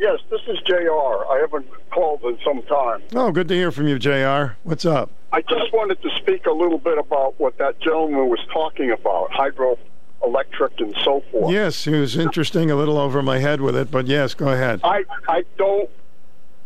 Yes, 0.00 0.18
this 0.30 0.40
is 0.46 0.58
JR. 0.64 0.90
I 1.30 1.40
haven't 1.42 1.66
called 1.90 2.22
in 2.24 2.38
some 2.42 2.62
time. 2.62 3.02
Oh, 3.14 3.30
good 3.32 3.48
to 3.48 3.54
hear 3.54 3.70
from 3.70 3.86
you, 3.86 3.98
Jr. 3.98 4.54
What's 4.62 4.86
up? 4.86 5.10
I 5.30 5.42
just 5.42 5.70
wanted 5.74 6.00
to 6.00 6.08
speak 6.16 6.46
a 6.46 6.52
little 6.52 6.78
bit 6.78 6.96
about 6.96 7.38
what 7.38 7.58
that 7.58 7.78
gentleman 7.80 8.30
was 8.30 8.40
talking 8.50 8.90
about, 8.92 9.30
hydroelectric 9.30 10.78
and 10.80 10.96
so 11.04 11.22
forth. 11.30 11.52
Yes, 11.52 11.84
he 11.84 11.90
was 11.90 12.16
interesting. 12.16 12.70
A 12.70 12.76
little 12.76 12.96
over 12.96 13.22
my 13.22 13.40
head 13.40 13.60
with 13.60 13.76
it, 13.76 13.90
but 13.90 14.06
yes, 14.06 14.32
go 14.32 14.48
ahead. 14.48 14.80
I, 14.84 15.04
I 15.28 15.44
don't 15.58 15.90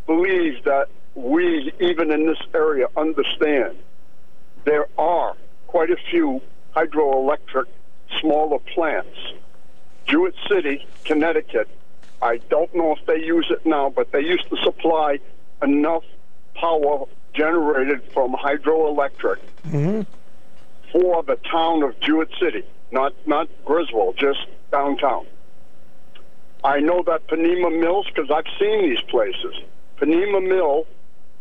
believe 0.07 0.63
that 0.63 0.87
we, 1.17 1.73
even 1.81 2.13
in 2.13 2.27
this 2.27 2.39
area, 2.55 2.87
understand 2.97 3.77
there 4.65 4.87
are 4.97 5.35
quite 5.67 5.91
a 5.91 5.97
few 6.09 6.41
hydroelectric 6.77 7.65
smaller 8.21 8.61
plants. 8.61 9.19
Jewett 10.07 10.37
City, 10.49 10.87
Connecticut, 11.05 11.69
I 12.23 12.39
don't 12.49 12.75
know 12.75 12.93
if 12.97 13.05
they 13.07 13.23
use 13.25 13.47
it 13.51 13.65
now, 13.67 13.91
but 13.91 14.13
they 14.13 14.21
used 14.21 14.49
to 14.51 14.57
supply 14.63 15.19
enough 15.63 16.05
power 16.55 17.07
generated 17.35 18.03
from 18.13 18.33
hydroelectric 18.35 19.39
Mm-hmm. 19.67 20.03
for 20.93 21.23
the 21.25 21.37
town 21.51 21.83
of 21.83 21.99
Jewett 22.01 22.31
City, 22.41 22.65
not 22.93 23.13
not 23.27 23.49
Griswold, 23.65 24.17
just 24.17 24.47
downtown. 24.71 25.27
I 26.63 26.81
know 26.81 27.03
that 27.07 27.27
Ponemah 27.27 27.81
Mills 27.81 28.07
because 28.07 28.31
I've 28.31 28.47
seen 28.59 28.89
these 28.89 29.01
places. 29.09 29.55
Ponemah 29.99 30.47
Mill 30.47 30.87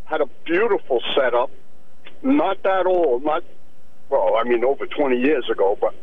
had 0.05 0.21
a 0.21 0.25
beautiful 0.45 1.01
setup, 1.15 1.51
not 2.23 2.61
that 2.63 2.85
old, 2.85 3.23
not 3.23 3.43
well, 4.09 4.35
I 4.37 4.43
mean 4.43 4.63
over 4.65 4.85
20 4.87 5.17
years 5.19 5.49
ago, 5.49 5.77
but 5.79 5.93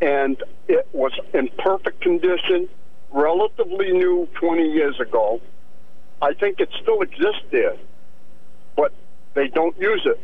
and 0.00 0.42
it 0.68 0.86
was 0.92 1.12
in 1.34 1.48
perfect 1.58 2.00
condition, 2.02 2.68
relatively 3.16 3.92
new 3.92 4.28
20 4.34 4.70
years 4.70 5.00
ago. 5.00 5.40
I 6.20 6.34
think 6.34 6.60
it 6.60 6.68
still 6.82 7.00
exists 7.02 7.44
there, 7.50 7.76
but 8.76 8.92
they 9.34 9.48
don't 9.48 9.76
use 9.78 10.02
it. 10.04 10.20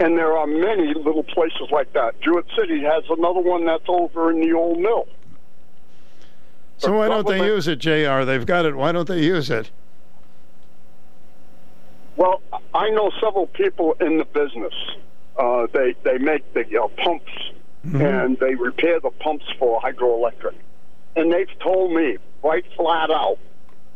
And 0.00 0.18
there 0.18 0.36
are 0.36 0.46
many 0.46 0.94
little 0.94 1.22
places 1.22 1.70
like 1.70 1.92
that. 1.92 2.20
Jewett 2.20 2.46
City 2.58 2.82
has 2.82 3.04
another 3.08 3.40
one 3.40 3.64
that's 3.64 3.84
over 3.88 4.30
in 4.30 4.40
the 4.40 4.52
old 4.52 4.78
mill. 4.78 5.06
So 6.78 6.96
why 6.96 7.08
don't 7.08 7.26
they 7.26 7.44
use 7.44 7.68
it, 7.68 7.78
Jr.? 7.78 8.24
They've 8.24 8.44
got 8.44 8.66
it. 8.66 8.74
Why 8.74 8.90
don't 8.90 9.06
they 9.06 9.22
use 9.22 9.50
it? 9.50 9.70
Well, 12.16 12.42
I 12.74 12.90
know 12.90 13.12
several 13.20 13.46
people 13.46 13.96
in 14.00 14.18
the 14.18 14.24
business. 14.24 14.74
Uh, 15.38 15.66
they 15.72 15.94
they 16.02 16.18
make 16.18 16.52
the 16.52 16.64
uh, 16.78 16.88
pumps 17.02 17.32
and 17.84 18.38
they 18.38 18.54
repair 18.54 19.00
the 19.00 19.10
pumps 19.10 19.44
for 19.58 19.80
hydroelectric, 19.80 20.54
and 21.16 21.32
they've 21.32 21.58
told 21.60 21.92
me 21.92 22.18
right 22.42 22.64
flat 22.76 23.10
out. 23.10 23.38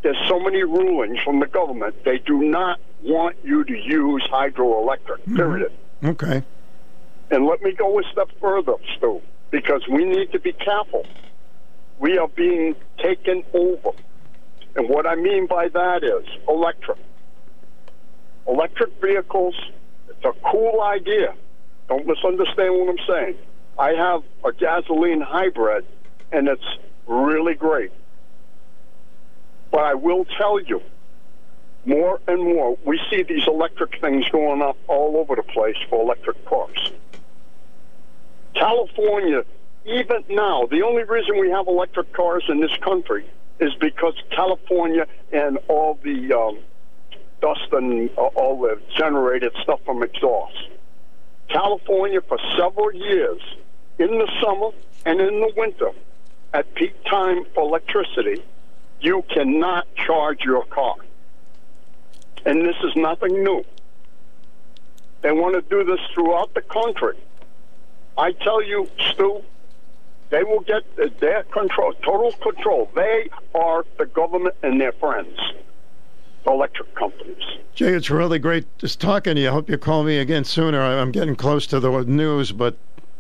There's 0.02 0.16
so 0.28 0.38
many 0.38 0.62
rulings 0.62 1.18
from 1.24 1.40
the 1.40 1.46
government. 1.46 2.04
They 2.04 2.18
do 2.18 2.42
not 2.42 2.78
want 3.02 3.36
you 3.42 3.64
to 3.64 3.76
use 3.76 4.22
hydroelectric. 4.30 5.20
Mm-hmm. 5.20 5.36
Period. 5.36 5.72
Okay. 6.04 6.42
And 7.30 7.46
let 7.46 7.62
me 7.62 7.72
go 7.72 7.98
a 7.98 8.02
step 8.12 8.28
further, 8.40 8.74
Stu, 8.96 9.20
because 9.50 9.82
we 9.88 10.04
need 10.04 10.30
to 10.32 10.38
be 10.38 10.52
careful. 10.52 11.06
We 11.98 12.18
are 12.18 12.28
being 12.28 12.76
taken 12.98 13.42
over. 13.52 13.90
And 14.76 14.88
what 14.88 15.06
I 15.06 15.16
mean 15.16 15.46
by 15.46 15.68
that 15.68 16.04
is 16.04 16.24
electric. 16.48 16.98
Electric 18.46 19.00
vehicles, 19.00 19.54
it's 20.08 20.24
a 20.24 20.32
cool 20.50 20.82
idea. 20.82 21.34
Don't 21.88 22.06
misunderstand 22.06 22.74
what 22.74 22.88
I'm 22.90 23.06
saying. 23.08 23.36
I 23.78 23.90
have 23.90 24.22
a 24.44 24.52
gasoline 24.52 25.20
hybrid, 25.20 25.84
and 26.30 26.48
it's 26.48 26.64
really 27.06 27.54
great. 27.54 27.92
But 29.70 29.80
I 29.80 29.94
will 29.94 30.24
tell 30.24 30.60
you, 30.60 30.82
more 31.84 32.20
and 32.26 32.42
more, 32.42 32.76
we 32.84 33.00
see 33.10 33.22
these 33.22 33.46
electric 33.46 34.00
things 34.00 34.28
going 34.30 34.62
up 34.62 34.76
all 34.88 35.16
over 35.16 35.36
the 35.36 35.42
place 35.42 35.76
for 35.88 36.02
electric 36.02 36.44
cars. 36.46 36.92
California, 38.54 39.44
even 39.84 40.24
now, 40.28 40.66
the 40.66 40.82
only 40.82 41.04
reason 41.04 41.38
we 41.38 41.50
have 41.50 41.68
electric 41.68 42.12
cars 42.12 42.44
in 42.48 42.60
this 42.60 42.74
country 42.82 43.24
is 43.60 43.72
because 43.74 44.14
California 44.30 45.06
and 45.32 45.58
all 45.68 45.98
the 46.02 46.32
um, 46.32 46.58
dust 47.40 47.68
and 47.72 48.10
uh, 48.18 48.22
all 48.22 48.60
the 48.60 48.80
generated 48.96 49.52
stuff 49.62 49.80
from 49.84 50.02
exhaust. 50.02 50.68
California, 51.48 52.20
for 52.20 52.38
several 52.58 52.92
years, 52.92 53.40
in 53.98 54.18
the 54.18 54.28
summer 54.42 54.70
and 55.04 55.20
in 55.20 55.40
the 55.40 55.52
winter, 55.56 55.90
at 56.52 56.74
peak 56.74 56.94
time 57.04 57.44
for 57.54 57.62
electricity, 57.62 58.42
you 59.00 59.24
cannot 59.28 59.86
charge 59.94 60.40
your 60.42 60.64
car. 60.66 60.94
And 62.44 62.62
this 62.62 62.76
is 62.84 62.94
nothing 62.96 63.42
new. 63.42 63.64
They 65.22 65.32
want 65.32 65.54
to 65.54 65.62
do 65.62 65.84
this 65.84 66.00
throughout 66.14 66.54
the 66.54 66.62
country. 66.62 67.16
I 68.16 68.32
tell 68.32 68.62
you, 68.62 68.88
Stu, 69.10 69.42
they 70.30 70.44
will 70.44 70.60
get 70.60 70.84
their 71.20 71.42
control, 71.44 71.92
total 72.02 72.32
control. 72.32 72.90
They 72.94 73.28
are 73.54 73.84
the 73.98 74.06
government 74.06 74.54
and 74.62 74.80
their 74.80 74.92
friends, 74.92 75.38
the 76.44 76.50
electric 76.50 76.94
companies. 76.94 77.42
Jay, 77.74 77.92
it's 77.92 78.10
really 78.10 78.38
great 78.38 78.66
just 78.78 79.00
talking 79.00 79.34
to 79.34 79.40
you. 79.40 79.48
I 79.48 79.52
hope 79.52 79.68
you 79.68 79.76
call 79.76 80.04
me 80.04 80.18
again 80.18 80.44
sooner. 80.44 80.80
I'm 80.80 81.12
getting 81.12 81.36
close 81.36 81.66
to 81.68 81.80
the 81.80 81.90
news, 82.04 82.52
but 82.52 82.76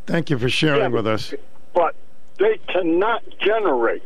thank 0.06 0.30
you 0.30 0.38
for 0.38 0.48
sharing 0.48 0.92
with 0.92 1.06
us. 1.06 1.34
But 1.74 1.94
they 2.38 2.58
cannot 2.68 3.22
generate 3.40 4.02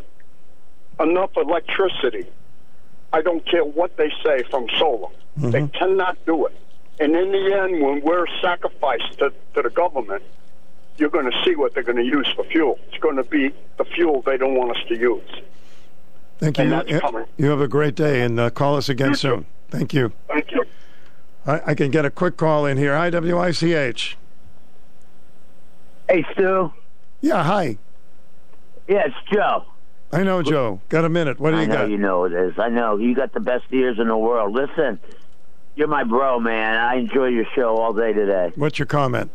enough 0.98 1.30
electricity. 1.36 2.26
I 3.12 3.22
don't 3.22 3.44
care 3.44 3.64
what 3.64 3.96
they 3.96 4.12
say 4.24 4.42
from 4.44 4.68
solar. 4.78 5.08
They 5.36 5.66
cannot 5.68 6.18
do 6.26 6.46
it. 6.46 6.56
And 7.00 7.16
in 7.16 7.32
the 7.32 7.54
end, 7.56 7.80
when 7.82 8.02
we're 8.02 8.26
sacrificed 8.42 9.18
to, 9.18 9.32
to 9.54 9.62
the 9.62 9.70
government, 9.70 10.22
you're 10.98 11.08
going 11.08 11.30
to 11.30 11.42
see 11.44 11.56
what 11.56 11.72
they're 11.72 11.82
going 11.82 11.96
to 11.96 12.04
use 12.04 12.30
for 12.36 12.44
fuel. 12.44 12.78
It's 12.88 12.98
going 12.98 13.16
to 13.16 13.24
be 13.24 13.54
the 13.78 13.84
fuel 13.84 14.20
they 14.22 14.36
don't 14.36 14.54
want 14.54 14.76
us 14.76 14.82
to 14.88 14.96
use. 14.98 15.22
Thank 16.38 16.58
you. 16.58 16.64
And 16.64 16.72
that's 16.72 16.90
You- 16.90 17.00
coming. 17.00 17.24
You 17.38 17.46
have 17.50 17.60
a 17.60 17.68
great 17.68 17.94
day, 17.94 18.20
and 18.20 18.38
uh, 18.38 18.50
call 18.50 18.76
us 18.76 18.88
again 18.90 19.14
soon. 19.14 19.46
Thank 19.70 19.94
you. 19.94 20.12
Thank 20.28 20.52
you. 20.52 20.64
I, 21.46 21.62
I 21.68 21.74
can 21.74 21.90
get 21.90 22.04
a 22.04 22.10
quick 22.10 22.36
call 22.36 22.66
in 22.66 22.76
here. 22.76 22.92
IWICH. 22.92 24.14
Hey, 26.08 26.24
Stu. 26.32 26.72
Yeah, 27.22 27.44
hi. 27.44 27.78
Yeah, 28.90 29.06
it's 29.06 29.14
Joe. 29.32 29.64
I 30.12 30.24
know, 30.24 30.42
Joe. 30.42 30.80
Got 30.88 31.04
a 31.04 31.08
minute. 31.08 31.38
What 31.38 31.52
do 31.52 31.58
I 31.58 31.62
you 31.62 31.68
know 31.68 31.74
got? 31.74 31.90
you 31.90 31.96
know 31.96 32.24
it 32.24 32.32
is. 32.32 32.58
I 32.58 32.68
know 32.70 32.96
you 32.96 33.14
got 33.14 33.32
the 33.32 33.38
best 33.38 33.66
ears 33.70 34.00
in 34.00 34.08
the 34.08 34.16
world. 34.16 34.52
Listen, 34.52 34.98
you're 35.76 35.86
my 35.86 36.02
bro, 36.02 36.40
man. 36.40 36.76
I 36.76 36.96
enjoy 36.96 37.26
your 37.28 37.44
show 37.54 37.76
all 37.76 37.92
day 37.92 38.12
today. 38.12 38.50
What's 38.56 38.80
your 38.80 38.86
comment? 38.86 39.30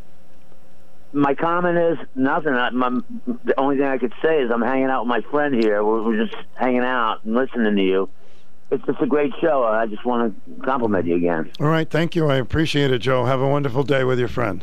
My 1.14 1.34
comment 1.34 1.78
is 1.78 2.06
nothing. 2.14 2.52
I, 2.52 2.68
my, 2.68 3.00
the 3.44 3.58
only 3.58 3.78
thing 3.78 3.86
I 3.86 3.96
could 3.96 4.12
say 4.22 4.42
is 4.42 4.50
I'm 4.50 4.60
hanging 4.60 4.90
out 4.90 5.04
with 5.04 5.08
my 5.08 5.22
friend 5.30 5.54
here. 5.54 5.82
We're, 5.82 6.02
we're 6.02 6.26
just 6.26 6.36
hanging 6.54 6.80
out 6.80 7.24
and 7.24 7.34
listening 7.34 7.74
to 7.74 7.82
you. 7.82 8.10
It's 8.70 8.84
just 8.84 9.00
a 9.00 9.06
great 9.06 9.32
show. 9.40 9.64
I 9.64 9.86
just 9.86 10.04
want 10.04 10.36
to 10.36 10.62
compliment 10.62 11.06
you 11.06 11.16
again. 11.16 11.50
All 11.60 11.68
right, 11.68 11.88
thank 11.88 12.14
you. 12.14 12.26
I 12.28 12.36
appreciate 12.36 12.90
it, 12.90 12.98
Joe. 12.98 13.24
Have 13.24 13.40
a 13.40 13.48
wonderful 13.48 13.84
day 13.84 14.04
with 14.04 14.18
your 14.18 14.28
friend. 14.28 14.62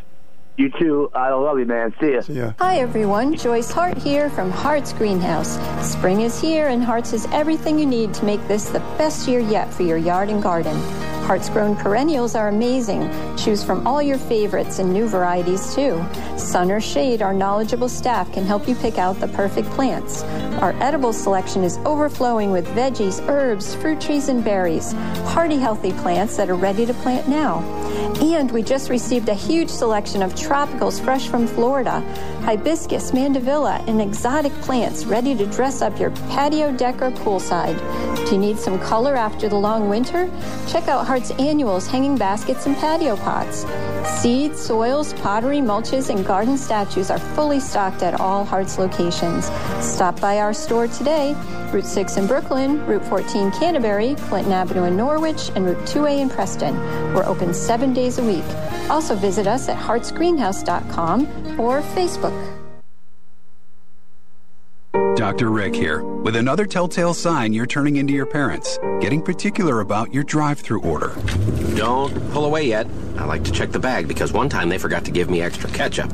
You 0.56 0.70
too. 0.80 1.10
I 1.16 1.34
love 1.34 1.58
you, 1.58 1.66
man. 1.66 1.96
See 2.00 2.14
ya. 2.14 2.22
See 2.22 2.34
ya. 2.34 2.54
Hi 2.60 2.78
everyone, 2.78 3.36
Joyce 3.36 3.72
Hart 3.72 3.98
here 3.98 4.30
from 4.30 4.52
Hart's 4.52 4.94
Greenhouse. 4.94 5.58
Spring 5.82 6.22
is 6.22 6.40
here 6.40 6.68
and 6.68 6.84
Hart's 6.84 7.10
has 7.12 7.26
everything 7.32 7.80
you 7.80 7.88
need 7.88 8.14
to 8.14 8.26
make 8.26 8.48
this 8.48 8.70
the 8.70 8.80
best 8.98 9.28
year 9.28 9.40
yet 9.40 9.74
for 9.74 9.82
your 9.82 9.98
yard 9.98 10.30
and 10.30 10.44
garden. 10.44 10.76
Hart's 11.24 11.50
grown 11.50 11.76
perennials 11.76 12.36
are 12.36 12.50
amazing. 12.50 13.10
Choose 13.38 13.64
from 13.64 13.88
all 13.88 14.02
your 14.02 14.18
favorites 14.18 14.80
and 14.80 14.94
new 14.94 15.08
varieties 15.08 15.74
too. 15.74 16.06
Sun 16.38 16.70
or 16.70 16.82
shade, 16.82 17.22
our 17.22 17.34
knowledgeable 17.34 17.88
staff 17.90 18.32
can 18.34 18.44
help 18.44 18.68
you 18.68 18.76
pick 18.76 18.98
out 18.98 19.20
the 19.20 19.30
perfect 19.30 19.70
plants. 19.70 20.22
Our 20.62 20.74
edible 20.84 21.14
selection 21.14 21.64
is 21.64 21.78
overflowing 21.86 22.52
with 22.52 22.68
veggies, 22.68 23.26
herbs, 23.28 23.74
fruit 23.74 24.02
trees, 24.02 24.28
and 24.28 24.44
berries. 24.44 24.92
Hearty, 25.32 25.58
healthy 25.58 25.94
plants 25.94 26.36
that 26.38 26.50
are 26.50 26.56
ready 26.56 26.86
to 26.86 26.94
plant 26.96 27.28
now. 27.30 27.60
And 28.22 28.52
we 28.52 28.62
just 28.62 28.90
received 28.90 29.30
a 29.30 29.34
huge 29.34 29.70
selection 29.70 30.22
of 30.22 30.36
tropicals 30.44 31.04
fresh 31.04 31.28
from 31.28 31.48
Florida 31.48 32.04
hibiscus, 32.44 33.12
mandevilla, 33.12 33.88
and 33.88 34.02
exotic 34.02 34.52
plants 34.62 35.06
ready 35.06 35.34
to 35.34 35.46
dress 35.46 35.82
up 35.82 35.98
your 35.98 36.12
patio 36.30 36.74
deck 36.74 37.02
or 37.02 37.10
poolside. 37.10 37.78
Do 38.26 38.34
you 38.34 38.38
need 38.38 38.60
some 38.60 38.78
color 38.80 39.16
after 39.16 39.48
the 39.48 39.56
long 39.56 39.88
winter? 39.88 40.30
Check 40.68 40.90
out 40.90 41.08
Hart's 41.08 41.32
annuals, 41.32 41.88
hanging 41.88 42.18
baskets, 42.18 42.66
and 42.66 42.76
patio 42.76 43.16
pots. 43.16 43.66
Seeds, 44.20 44.60
soils, 44.60 45.14
pottery, 45.14 45.60
mulches, 45.60 46.10
and 46.14 46.26
garden 46.26 46.58
statues 46.58 47.10
are 47.10 47.20
fully 47.20 47.62
stocked 47.62 48.04
at 48.04 48.20
all 48.20 48.44
Hart's 48.44 48.78
locations. 48.78 49.46
Stop 49.80 50.20
by 50.20 50.40
our 50.40 50.54
store 50.54 50.88
today, 50.88 51.34
Route 51.72 51.86
6 51.86 52.18
in 52.18 52.28
Brooklyn, 52.28 52.86
Route 52.86 53.06
14 53.06 53.52
Canterbury, 53.52 54.16
Clinton 54.16 54.52
Avenue 54.52 54.84
in 54.84 54.98
Norwich, 54.98 55.50
and 55.56 55.66
Route 55.66 55.86
2A 55.86 56.20
in 56.20 56.30
Preston. 56.30 56.76
We're 57.14 57.26
open 57.26 57.54
seven 57.54 57.94
days 57.94 58.18
a 58.20 58.24
week. 58.24 58.44
Also 58.90 59.16
visit 59.16 59.48
us 59.48 59.70
at 59.70 59.78
hartsgreenhouse.com 60.38 61.60
or 61.60 61.82
Facebook. 61.82 62.50
Dr. 65.16 65.50
Rick 65.50 65.76
here, 65.76 66.04
with 66.04 66.36
another 66.36 66.66
telltale 66.66 67.14
sign 67.14 67.54
you're 67.54 67.66
turning 67.66 67.96
into 67.96 68.14
your 68.14 68.26
parents, 68.26 68.78
getting 69.00 69.22
particular 69.22 69.80
about 69.80 70.14
your 70.14 70.24
drive 70.24 70.60
through 70.60 70.82
order. 70.82 71.16
Don't 71.76 72.14
pull 72.32 72.46
away 72.46 72.68
yet. 72.68 72.88
I 73.18 73.26
like 73.26 73.44
to 73.46 73.52
check 73.52 73.72
the 73.72 73.80
bag 73.80 74.08
because 74.08 74.34
one 74.34 74.50
time 74.50 74.70
they 74.70 74.78
forgot 74.78 75.06
to 75.06 75.12
give 75.12 75.30
me 75.30 75.42
extra 75.42 75.70
ketchup. 75.70 76.10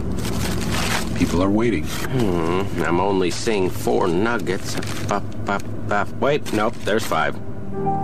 People 1.17 1.41
are 1.41 1.49
waiting. 1.49 1.83
Hmm, 1.85 2.83
I'm 2.83 2.99
only 2.99 3.31
seeing 3.31 3.69
four 3.69 4.07
nuggets. 4.07 4.75
Bup, 5.07 5.23
bup, 5.45 5.63
bup. 5.87 6.09
Wait, 6.21 6.53
nope, 6.53 6.75
there's 6.85 7.05
five. 7.05 7.37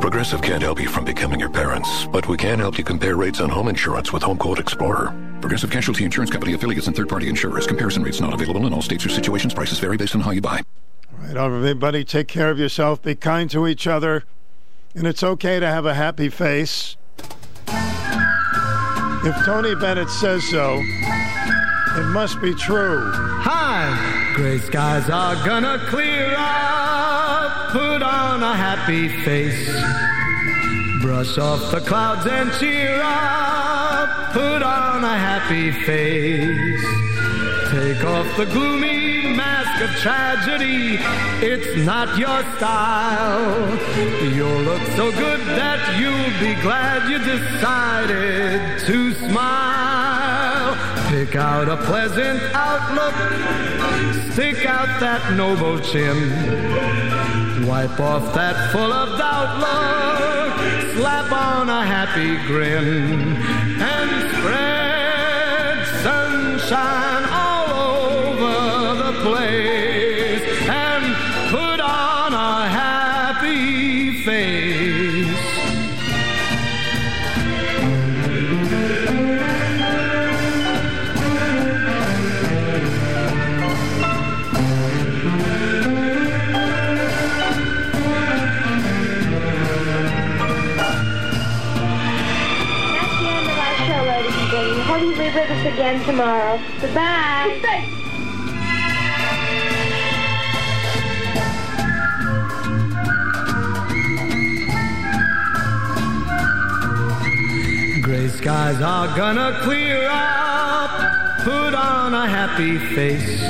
Progressive 0.02 0.42
can't 0.42 0.62
help 0.62 0.82
you 0.82 0.90
from 0.90 1.06
becoming 1.06 1.40
your 1.40 1.50
parents, 1.50 2.08
but 2.08 2.28
we 2.28 2.38
can 2.38 2.60
help 2.60 2.78
you 2.78 2.84
compare 2.84 3.16
rates 3.16 3.40
on 3.40 3.50
home 3.50 3.68
insurance 3.68 4.12
with 4.12 4.24
Home 4.24 4.38
Quote 4.38 4.60
Explorer. 4.60 5.25
Progressive 5.46 5.70
Casualty 5.70 6.04
Insurance 6.04 6.32
Company 6.32 6.54
affiliates 6.54 6.88
and 6.88 6.96
third-party 6.96 7.30
insurers. 7.30 7.68
Comparison 7.68 8.02
rates 8.02 8.20
not 8.20 8.34
available 8.34 8.66
in 8.66 8.74
all 8.74 8.82
states 8.82 9.06
or 9.06 9.10
situations. 9.10 9.54
Prices 9.54 9.78
vary 9.78 9.96
based 9.96 10.16
on 10.16 10.22
how 10.22 10.32
you 10.32 10.42
buy. 10.42 10.64
All 11.14 11.20
right, 11.20 11.38
everybody, 11.38 12.04
take 12.04 12.28
care 12.28 12.50
of 12.50 12.58
yourself. 12.58 13.04
Be 13.04 13.14
kind 13.14 13.48
to 13.52 13.68
each 13.68 13.86
other. 13.86 14.24
And 14.96 15.06
it's 15.06 15.22
okay 15.22 15.60
to 15.60 15.68
have 15.68 15.86
a 15.86 15.94
happy 15.94 16.30
face. 16.30 16.98
If 17.68 19.46
Tony 19.46 19.76
Bennett 19.76 20.10
says 20.10 20.44
so, 20.50 20.80
it 20.80 22.08
must 22.08 22.42
be 22.42 22.56
true. 22.56 23.12
Hi, 23.14 24.34
gray 24.36 24.58
skies 24.58 25.12
are 25.12 25.36
gonna 25.46 25.78
clear 25.90 26.34
up. 26.36 27.70
Put 27.70 28.02
on 28.02 28.42
a 28.42 28.56
happy 28.56 29.10
face. 29.24 29.70
Brush 31.04 31.38
off 31.38 31.70
the 31.70 31.82
clouds 31.82 32.26
and 32.26 32.52
cheer 32.54 33.00
up. 33.00 33.55
Put 34.36 34.64
on 34.64 35.02
a 35.02 35.18
happy 35.18 35.72
face. 35.72 36.86
Take 37.72 38.04
off 38.04 38.28
the 38.36 38.46
gloomy 38.48 39.34
mask 39.34 39.82
of 39.82 39.90
tragedy. 40.02 40.98
It's 41.40 41.86
not 41.86 42.18
your 42.18 42.44
style. 42.58 43.80
You'll 44.36 44.64
look 44.64 44.82
so 44.98 45.10
good 45.14 45.40
that 45.56 45.80
you'll 45.98 46.36
be 46.46 46.54
glad 46.62 47.10
you 47.10 47.20
decided 47.20 48.78
to 48.80 49.14
smile. 49.26 50.76
Pick 51.08 51.38
out 51.38 51.70
a 51.70 51.78
pleasant 51.78 52.42
outlook. 52.54 53.16
Stick 54.34 54.66
out 54.66 55.00
that 55.00 55.34
noble 55.38 55.80
chin. 55.80 56.18
Wipe 57.66 58.02
off 58.02 58.34
that 58.34 58.70
full 58.74 58.92
of 58.92 59.18
doubt 59.18 59.52
look. 59.64 60.96
Slap 60.98 61.32
on 61.32 61.70
a 61.70 61.86
happy 61.86 62.36
grin. 62.48 63.65
Spread 64.46 65.88
sunshine 66.04 67.35
again 95.66 96.04
tomorrow. 96.06 96.60
Goodbye. 96.80 97.62
Gray 108.02 108.28
skies 108.28 108.82
are 108.82 109.16
gonna 109.18 109.60
clear 109.64 110.08
up. 110.12 110.92
Put 111.44 111.74
on 111.74 112.14
a 112.14 112.28
happy 112.28 112.78
face. 112.96 113.42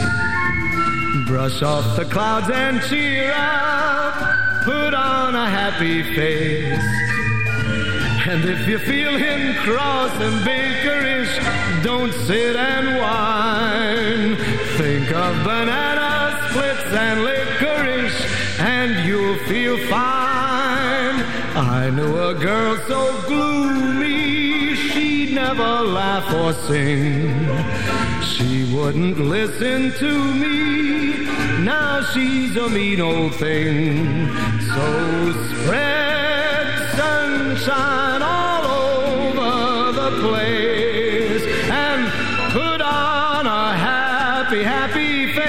Brush 1.28 1.62
off 1.62 1.96
the 1.98 2.06
clouds 2.06 2.50
and 2.50 2.82
cheer 2.84 3.34
up. 3.36 4.64
Put 4.64 4.94
on 4.94 5.36
a 5.36 5.50
happy 5.50 6.04
face. 6.16 7.05
And 8.28 8.44
if 8.44 8.68
you're 8.68 8.80
feeling 8.80 9.54
cross 9.58 10.12
and 10.20 10.44
bakerish, 10.44 11.84
don't 11.84 12.12
sit 12.26 12.56
and 12.56 12.98
whine. 12.98 14.36
Think 14.78 15.12
of 15.12 15.44
banana 15.44 16.36
splits 16.50 16.92
and 16.92 17.24
licorice, 17.24 18.60
and 18.60 19.08
you'll 19.08 19.38
feel 19.46 19.78
fine. 19.88 21.22
I 21.56 21.92
knew 21.92 22.18
a 22.18 22.34
girl 22.34 22.78
so 22.88 23.22
gloomy, 23.28 24.74
she'd 24.74 25.36
never 25.36 25.82
laugh 25.84 26.28
or 26.34 26.54
sing. 26.68 27.30
She 28.24 28.74
wouldn't 28.76 29.20
listen 29.20 29.92
to 30.00 30.34
me. 30.34 31.28
Now 31.64 32.02
she's 32.02 32.58
a 32.58 32.70
mean 32.70 33.02
old 33.02 33.36
thing. 33.36 34.30
So 34.74 35.32
spread 35.52 36.55
sunshine 36.96 38.22
all 38.22 38.66
over 38.66 39.92
the 39.92 40.12
place 40.22 41.44
and 41.70 42.12
put 42.52 42.82
on 42.82 43.46
a 43.46 43.74
happy, 43.76 44.64
happy 44.64 45.34
face. 45.34 45.46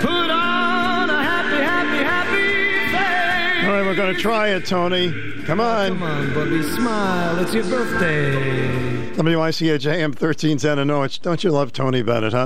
Put 0.00 0.30
on 0.30 1.10
a 1.10 1.22
happy, 1.22 1.62
happy, 1.62 2.02
happy 2.02 2.92
face. 2.92 3.64
All 3.66 3.72
right, 3.72 3.84
we're 3.86 3.94
going 3.94 4.14
to 4.14 4.20
try 4.20 4.48
it, 4.48 4.66
Tony. 4.66 5.12
Come 5.44 5.60
on. 5.60 5.88
Come 5.88 6.02
on, 6.02 6.34
Bubby, 6.34 6.62
smile. 6.62 7.38
It's 7.38 7.54
your 7.54 7.64
birthday. 7.64 8.80
WICH 9.16 9.86
AM 9.86 10.12
1310 10.12 10.78
in 10.78 10.88
Norwich. 10.88 11.20
Don't 11.20 11.44
you 11.44 11.50
love 11.50 11.72
Tony 11.72 12.02
Bennett, 12.02 12.32
huh? 12.32 12.38